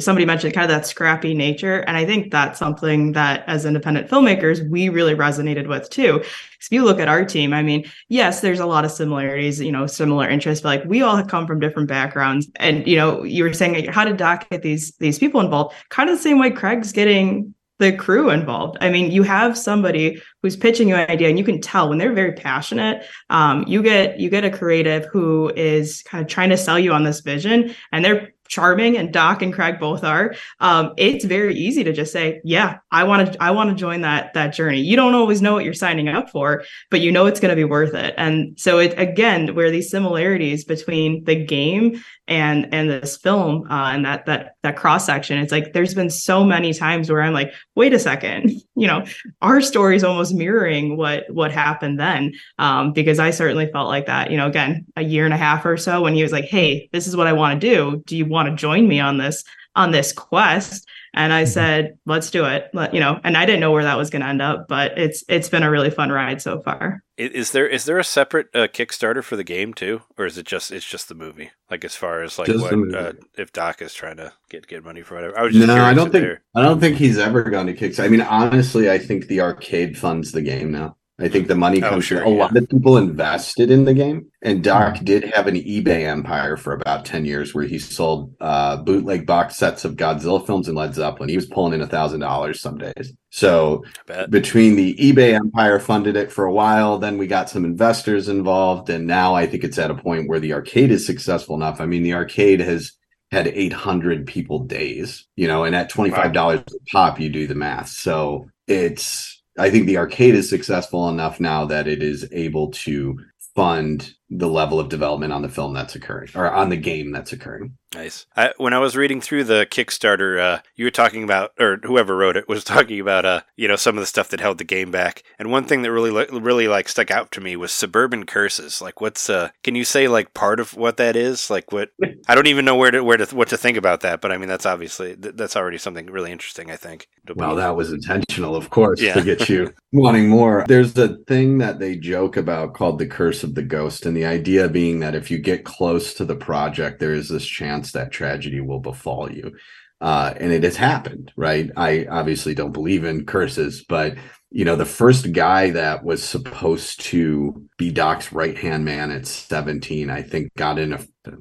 somebody 0.00 0.26
mentioned 0.26 0.52
kind 0.52 0.70
of 0.70 0.76
that 0.76 0.86
scrappy 0.86 1.34
nature 1.34 1.80
and 1.80 1.96
i 1.96 2.04
think 2.04 2.32
that's 2.32 2.58
something 2.58 3.12
that 3.12 3.44
as 3.46 3.64
independent 3.64 4.08
filmmakers 4.08 4.68
we 4.68 4.88
really 4.88 5.14
resonated 5.14 5.68
with 5.68 5.88
too 5.88 6.16
if 6.16 6.68
you 6.70 6.84
look 6.84 6.98
at 6.98 7.08
our 7.08 7.24
team 7.24 7.52
i 7.52 7.62
mean 7.62 7.84
yes 8.08 8.40
there's 8.40 8.58
a 8.58 8.66
lot 8.66 8.84
of 8.84 8.90
similarities 8.90 9.60
you 9.60 9.70
know 9.70 9.86
similar 9.86 10.28
interests 10.28 10.62
but 10.62 10.80
like 10.80 10.84
we 10.86 11.00
all 11.00 11.22
come 11.24 11.46
from 11.46 11.60
different 11.60 11.88
backgrounds 11.88 12.50
and 12.56 12.86
you 12.88 12.96
know 12.96 13.22
you 13.22 13.44
were 13.44 13.52
saying 13.52 13.86
how 13.86 14.04
did 14.04 14.16
doc 14.16 14.48
get 14.50 14.62
these 14.62 14.96
these 14.96 15.18
people 15.18 15.40
involved 15.40 15.74
kind 15.90 16.10
of 16.10 16.16
the 16.16 16.22
same 16.22 16.40
way 16.40 16.50
craig's 16.50 16.90
getting 16.90 17.54
the 17.82 17.92
crew 17.92 18.30
involved. 18.30 18.78
I 18.80 18.90
mean, 18.90 19.10
you 19.10 19.24
have 19.24 19.58
somebody 19.58 20.22
who's 20.40 20.56
pitching 20.56 20.88
you 20.88 20.94
an 20.94 21.10
idea, 21.10 21.28
and 21.28 21.36
you 21.36 21.44
can 21.44 21.60
tell 21.60 21.88
when 21.88 21.98
they're 21.98 22.12
very 22.12 22.32
passionate. 22.32 23.04
Um, 23.28 23.64
you 23.66 23.82
get 23.82 24.20
you 24.20 24.30
get 24.30 24.44
a 24.44 24.50
creative 24.50 25.06
who 25.06 25.52
is 25.56 26.02
kind 26.04 26.22
of 26.22 26.28
trying 26.30 26.50
to 26.50 26.56
sell 26.56 26.78
you 26.78 26.92
on 26.92 27.02
this 27.02 27.20
vision, 27.20 27.74
and 27.90 28.04
they're 28.04 28.31
charming, 28.52 28.98
and 28.98 29.12
Doc 29.12 29.40
and 29.40 29.52
Craig 29.52 29.80
both 29.80 30.04
are. 30.04 30.34
Um, 30.60 30.92
it's 30.98 31.24
very 31.24 31.54
easy 31.54 31.82
to 31.84 31.92
just 31.92 32.12
say, 32.12 32.40
"Yeah, 32.44 32.78
I 32.90 33.04
want 33.04 33.32
to 33.32 33.42
I 33.42 33.50
want 33.50 33.70
to 33.70 33.76
join 33.76 34.02
that 34.02 34.34
that 34.34 34.54
journey." 34.54 34.80
You 34.80 34.94
don't 34.94 35.14
always 35.14 35.40
know 35.40 35.54
what 35.54 35.64
you're 35.64 35.72
signing 35.72 36.08
up 36.08 36.28
for, 36.30 36.62
but 36.90 37.00
you 37.00 37.10
know 37.10 37.26
it's 37.26 37.40
going 37.40 37.50
to 37.50 37.56
be 37.56 37.64
worth 37.64 37.94
it. 37.94 38.14
And 38.18 38.58
so, 38.60 38.78
it 38.78 38.94
again, 38.98 39.54
where 39.54 39.70
these 39.70 39.90
similarities 39.90 40.64
between 40.64 41.24
the 41.24 41.42
game 41.42 42.02
and 42.28 42.72
and 42.72 42.88
this 42.88 43.16
film 43.16 43.66
uh, 43.70 43.90
and 43.92 44.04
that 44.04 44.26
that 44.26 44.56
that 44.62 44.76
cross 44.76 45.04
section, 45.04 45.38
it's 45.38 45.52
like 45.52 45.72
there's 45.72 45.94
been 45.94 46.10
so 46.10 46.44
many 46.44 46.72
times 46.72 47.10
where 47.10 47.22
I'm 47.22 47.32
like, 47.32 47.52
wait 47.74 47.92
a 47.92 47.98
second, 47.98 48.50
you 48.76 48.86
know, 48.86 49.04
our 49.40 49.60
story 49.60 49.96
is 49.96 50.04
almost 50.04 50.34
mirroring 50.34 50.96
what 50.96 51.24
what 51.30 51.52
happened 51.52 51.98
then. 51.98 52.32
Um, 52.58 52.92
because 52.92 53.18
i 53.18 53.30
certainly 53.30 53.70
felt 53.72 53.88
like 53.88 54.06
that 54.06 54.30
you 54.30 54.36
know 54.36 54.46
again 54.46 54.86
a 54.96 55.02
year 55.02 55.24
and 55.24 55.34
a 55.34 55.36
half 55.36 55.64
or 55.64 55.76
so 55.76 56.02
when 56.02 56.14
he 56.14 56.22
was 56.22 56.32
like 56.32 56.44
hey 56.44 56.88
this 56.92 57.06
is 57.06 57.16
what 57.16 57.26
i 57.26 57.32
want 57.32 57.60
to 57.60 57.68
do. 57.68 58.02
Do 58.06 58.16
you 58.16 58.26
want 58.26 58.48
to 58.48 58.54
join 58.54 58.88
me 58.88 59.00
on 59.00 59.18
this 59.18 59.44
on 59.74 59.90
this 59.90 60.12
quest 60.12 60.86
and 61.14 61.32
i 61.32 61.44
said 61.44 61.98
let's 62.06 62.30
do 62.30 62.44
it 62.44 62.68
Let, 62.72 62.94
you 62.94 63.00
know 63.00 63.20
and 63.24 63.36
i 63.36 63.44
didn't 63.46 63.60
know 63.60 63.70
where 63.70 63.84
that 63.84 63.96
was 63.98 64.10
going 64.10 64.22
to 64.22 64.28
end 64.28 64.42
up 64.42 64.66
but 64.68 64.96
it's 64.98 65.24
it's 65.28 65.48
been 65.48 65.62
a 65.62 65.70
really 65.70 65.90
fun 65.90 66.10
ride 66.10 66.40
so 66.40 66.60
far 66.60 67.02
Is 67.18 67.52
there 67.52 67.68
is 67.68 67.84
there 67.84 67.98
a 67.98 68.04
separate 68.04 68.48
uh, 68.54 68.66
Kickstarter 68.68 69.22
for 69.22 69.36
the 69.36 69.44
game 69.44 69.74
too, 69.74 70.00
or 70.18 70.24
is 70.26 70.38
it 70.38 70.46
just 70.46 70.72
it's 70.72 70.88
just 70.88 71.08
the 71.08 71.14
movie? 71.14 71.50
Like 71.70 71.84
as 71.84 71.94
far 71.94 72.22
as 72.22 72.38
like 72.38 72.48
Just 72.48 72.64
what 72.64 72.94
uh, 72.94 73.12
if 73.36 73.52
Doc 73.52 73.82
is 73.82 73.94
trying 73.94 74.16
to 74.16 74.32
get 74.48 74.66
get 74.66 74.82
money 74.82 75.02
for 75.02 75.14
whatever? 75.16 75.38
I 75.38 75.42
was 75.42 75.54
just 75.54 75.66
No, 75.66 75.76
I 75.76 75.94
don't 75.94 76.10
think 76.10 76.24
there- 76.24 76.42
I 76.56 76.62
don't 76.62 76.80
think 76.80 76.96
he's 76.96 77.18
ever 77.18 77.42
gone 77.44 77.66
to 77.66 77.74
Kickstarter. 77.74 78.06
I 78.06 78.08
mean, 78.08 78.22
honestly, 78.22 78.90
I 78.90 78.98
think 78.98 79.26
the 79.26 79.40
arcade 79.42 79.96
funds 79.96 80.32
the 80.32 80.42
game 80.42 80.72
now. 80.72 80.96
I 81.20 81.28
think 81.28 81.46
the 81.46 81.54
money 81.54 81.82
Oh, 81.82 81.88
comes 81.90 82.04
sure, 82.04 82.20
from 82.22 82.32
a 82.32 82.34
yeah. 82.34 82.42
lot 82.42 82.56
of 82.56 82.68
people 82.68 82.96
invested 82.96 83.70
in 83.70 83.84
the 83.84 83.94
game. 83.94 84.26
And 84.40 84.64
Doc 84.64 84.98
did 85.04 85.22
have 85.34 85.46
an 85.46 85.54
eBay 85.54 86.06
empire 86.06 86.56
for 86.56 86.72
about 86.72 87.04
10 87.04 87.24
years 87.26 87.54
where 87.54 87.64
he 87.64 87.78
sold 87.78 88.34
uh, 88.40 88.78
bootleg 88.78 89.26
box 89.26 89.56
sets 89.56 89.84
of 89.84 89.94
Godzilla 89.96 90.44
films 90.44 90.66
and 90.68 90.76
Led 90.76 90.94
Zeppelin. 90.94 91.28
He 91.28 91.36
was 91.36 91.46
pulling 91.46 91.74
in 91.74 91.82
a 91.82 91.86
thousand 91.86 92.20
dollars 92.20 92.60
some 92.60 92.78
days. 92.78 93.12
So 93.30 93.84
between 94.30 94.74
the 94.74 94.94
eBay 94.96 95.34
empire 95.34 95.78
funded 95.78 96.16
it 96.16 96.32
for 96.32 96.44
a 96.44 96.52
while, 96.52 96.98
then 96.98 97.18
we 97.18 97.26
got 97.26 97.48
some 97.48 97.64
investors 97.64 98.28
involved, 98.28 98.90
and 98.90 99.06
now 99.06 99.34
I 99.34 99.46
think 99.46 99.64
it's 99.64 99.78
at 99.78 99.90
a 99.90 99.94
point 99.94 100.28
where 100.28 100.40
the 100.40 100.52
arcade 100.54 100.90
is 100.90 101.06
successful 101.06 101.54
enough. 101.56 101.80
I 101.80 101.86
mean, 101.86 102.02
the 102.02 102.14
arcade 102.14 102.60
has 102.60 102.92
had 103.30 103.46
800 103.48 104.26
people 104.26 104.60
days, 104.64 105.26
you 105.36 105.46
know, 105.46 105.64
and 105.64 105.74
at 105.74 105.90
$25 105.90 106.60
a 106.60 106.64
pop, 106.90 107.18
you 107.20 107.30
do 107.30 107.46
the 107.46 107.54
math. 107.54 107.88
So 107.88 108.48
it's, 108.66 109.31
I 109.58 109.70
think 109.70 109.86
the 109.86 109.98
arcade 109.98 110.34
is 110.34 110.48
successful 110.48 111.08
enough 111.08 111.40
now 111.40 111.64
that 111.66 111.86
it 111.86 112.02
is 112.02 112.26
able 112.32 112.70
to 112.70 113.18
fund 113.54 114.14
the 114.34 114.48
level 114.48 114.80
of 114.80 114.88
development 114.88 115.32
on 115.32 115.42
the 115.42 115.48
film 115.48 115.74
that's 115.74 115.94
occurring 115.94 116.30
or 116.34 116.50
on 116.50 116.70
the 116.70 116.76
game 116.76 117.12
that's 117.12 117.32
occurring. 117.32 117.76
Nice. 117.94 118.24
I, 118.34 118.54
when 118.56 118.72
I 118.72 118.78
was 118.78 118.96
reading 118.96 119.20
through 119.20 119.44
the 119.44 119.66
Kickstarter, 119.70 120.40
uh, 120.40 120.62
you 120.74 120.86
were 120.86 120.90
talking 120.90 121.22
about, 121.22 121.52
or 121.60 121.78
whoever 121.82 122.16
wrote 122.16 122.38
it 122.38 122.48
was 122.48 122.64
talking 122.74 122.98
about, 122.98 123.26
uh, 123.26 123.42
you 123.56 123.68
know, 123.68 123.76
some 123.76 123.98
of 123.98 124.00
the 124.02 124.06
stuff 124.06 124.30
that 124.30 124.40
held 124.40 124.56
the 124.56 124.64
game 124.64 124.90
back. 124.90 125.22
And 125.38 125.50
one 125.50 125.64
thing 125.64 125.82
that 125.82 125.92
really, 125.92 126.10
really 126.30 126.68
like 126.68 126.88
stuck 126.88 127.10
out 127.10 127.30
to 127.32 127.42
me 127.42 127.54
was 127.56 127.70
suburban 127.72 128.24
curses. 128.24 128.80
Like, 128.80 129.02
what's, 129.02 129.28
uh, 129.28 129.50
can 129.62 129.74
you 129.74 129.84
say 129.84 130.08
like 130.08 130.32
part 130.32 130.58
of 130.58 130.74
what 130.74 130.96
that 130.96 131.16
is? 131.16 131.50
Like, 131.50 131.70
what? 131.70 131.90
I 132.28 132.34
don't 132.34 132.46
even 132.46 132.64
know 132.64 132.76
where 132.76 132.90
to, 132.90 133.04
where 133.04 133.18
to, 133.18 133.36
what 133.36 133.48
to 133.48 133.58
think 133.58 133.76
about 133.76 134.00
that. 134.00 134.22
But 134.22 134.32
I 134.32 134.38
mean, 134.38 134.48
that's 134.48 134.64
obviously 134.64 135.14
th- 135.16 135.34
that's 135.36 135.56
already 135.56 135.76
something 135.76 136.06
really 136.06 136.32
interesting. 136.32 136.70
I 136.70 136.76
think. 136.76 137.08
Well, 137.36 137.56
that 137.56 137.76
was 137.76 137.92
intentional, 137.92 138.56
of 138.56 138.70
course, 138.70 139.00
Yeah. 139.02 139.14
to 139.14 139.22
get 139.22 139.48
you 139.50 139.74
wanting 139.92 140.28
more. 140.28 140.64
There's 140.66 140.96
a 140.96 141.18
thing 141.28 141.58
that 141.58 141.78
they 141.78 141.96
joke 141.96 142.38
about 142.38 142.72
called 142.74 142.98
the 142.98 143.06
curse 143.06 143.44
of 143.44 143.54
the 143.54 143.62
ghost. 143.62 144.06
And 144.06 144.16
the 144.16 144.21
idea 144.24 144.68
being 144.68 145.00
that 145.00 145.14
if 145.14 145.30
you 145.30 145.38
get 145.38 145.64
close 145.64 146.14
to 146.14 146.24
the 146.24 146.36
project, 146.36 147.00
there 147.00 147.14
is 147.14 147.28
this 147.28 147.46
chance 147.46 147.92
that 147.92 148.12
tragedy 148.12 148.60
will 148.60 148.80
befall 148.80 149.30
you. 149.30 149.56
Uh, 150.00 150.34
and 150.36 150.50
it 150.50 150.64
has 150.64 150.76
happened, 150.76 151.32
right? 151.36 151.70
I 151.76 152.06
obviously 152.10 152.54
don't 152.54 152.72
believe 152.72 153.04
in 153.04 153.24
curses, 153.24 153.84
but 153.88 154.16
you 154.54 154.66
know, 154.66 154.76
the 154.76 154.84
first 154.84 155.32
guy 155.32 155.70
that 155.70 156.04
was 156.04 156.22
supposed 156.22 157.00
to 157.00 157.66
be 157.78 157.90
Doc's 157.90 158.32
right 158.32 158.56
hand 158.56 158.84
man 158.84 159.10
at 159.10 159.26
17, 159.26 160.10
I 160.10 160.20
think 160.20 160.52
got 160.56 160.78
in 160.78 160.92
a, 160.92 160.98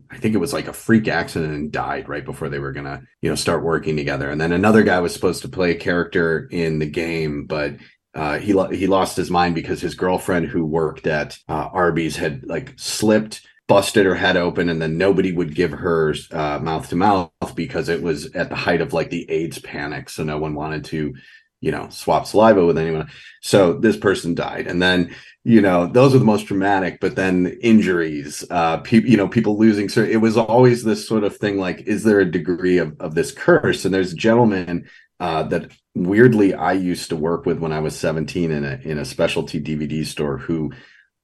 I 0.09 0.17
think 0.17 0.33
it 0.33 0.37
was 0.37 0.53
like 0.53 0.67
a 0.67 0.73
freak 0.73 1.09
accident 1.09 1.53
and 1.53 1.71
died 1.71 2.07
right 2.07 2.23
before 2.23 2.47
they 2.47 2.59
were 2.59 2.71
gonna, 2.71 3.01
you 3.21 3.29
know, 3.29 3.35
start 3.35 3.63
working 3.63 3.97
together. 3.97 4.29
And 4.29 4.39
then 4.39 4.53
another 4.53 4.83
guy 4.83 5.01
was 5.01 5.13
supposed 5.13 5.41
to 5.41 5.49
play 5.49 5.71
a 5.71 5.79
character 5.79 6.47
in 6.51 6.79
the 6.79 6.85
game, 6.85 7.47
but 7.47 7.73
uh, 8.13 8.39
he 8.39 8.53
lo- 8.53 8.69
he 8.69 8.87
lost 8.87 9.15
his 9.15 9.31
mind 9.31 9.55
because 9.55 9.81
his 9.81 9.95
girlfriend 9.95 10.47
who 10.47 10.65
worked 10.65 11.07
at 11.07 11.37
uh, 11.47 11.69
Arby's 11.71 12.17
had 12.17 12.43
like 12.45 12.73
slipped, 12.77 13.41
busted 13.67 14.05
her 14.05 14.15
head 14.15 14.35
open, 14.35 14.67
and 14.67 14.81
then 14.81 14.97
nobody 14.97 15.31
would 15.31 15.55
give 15.55 15.71
her 15.71 16.13
uh, 16.31 16.59
mouth 16.59 16.89
to 16.89 16.95
mouth 16.95 17.31
because 17.55 17.87
it 17.87 18.01
was 18.01 18.33
at 18.35 18.49
the 18.49 18.55
height 18.55 18.81
of 18.81 18.91
like 18.91 19.09
the 19.09 19.29
AIDS 19.31 19.59
panic, 19.59 20.09
so 20.09 20.23
no 20.23 20.37
one 20.37 20.55
wanted 20.55 20.83
to, 20.85 21.13
you 21.61 21.71
know, 21.71 21.87
swap 21.89 22.27
saliva 22.27 22.65
with 22.65 22.77
anyone. 22.77 23.09
So 23.41 23.73
this 23.73 23.95
person 23.95 24.35
died, 24.35 24.67
and 24.67 24.81
then 24.81 25.15
you 25.45 25.61
know 25.61 25.87
those 25.87 26.13
are 26.13 26.19
the 26.19 26.25
most 26.25 26.47
dramatic. 26.47 26.99
But 26.99 27.15
then 27.15 27.57
injuries, 27.61 28.43
uh, 28.49 28.77
people, 28.79 29.09
you 29.09 29.15
know, 29.15 29.29
people 29.29 29.57
losing. 29.57 29.87
So 29.87 30.01
it 30.03 30.17
was 30.17 30.35
always 30.35 30.83
this 30.83 31.07
sort 31.07 31.23
of 31.23 31.37
thing 31.37 31.57
like, 31.57 31.79
is 31.87 32.03
there 32.03 32.19
a 32.19 32.29
degree 32.29 32.77
of 32.77 32.99
of 32.99 33.15
this 33.15 33.31
curse? 33.31 33.85
And 33.85 33.93
there's 33.93 34.11
a 34.11 34.17
gentleman 34.17 34.89
uh, 35.21 35.43
that 35.43 35.71
weirdly 35.95 36.53
I 36.53 36.73
used 36.73 37.09
to 37.09 37.15
work 37.15 37.45
with 37.45 37.59
when 37.59 37.71
I 37.71 37.79
was 37.79 37.97
17 37.97 38.51
in 38.51 38.63
a 38.63 38.79
in 38.83 38.97
a 38.97 39.05
specialty 39.05 39.61
DVD 39.61 40.05
store 40.05 40.37
who 40.37 40.71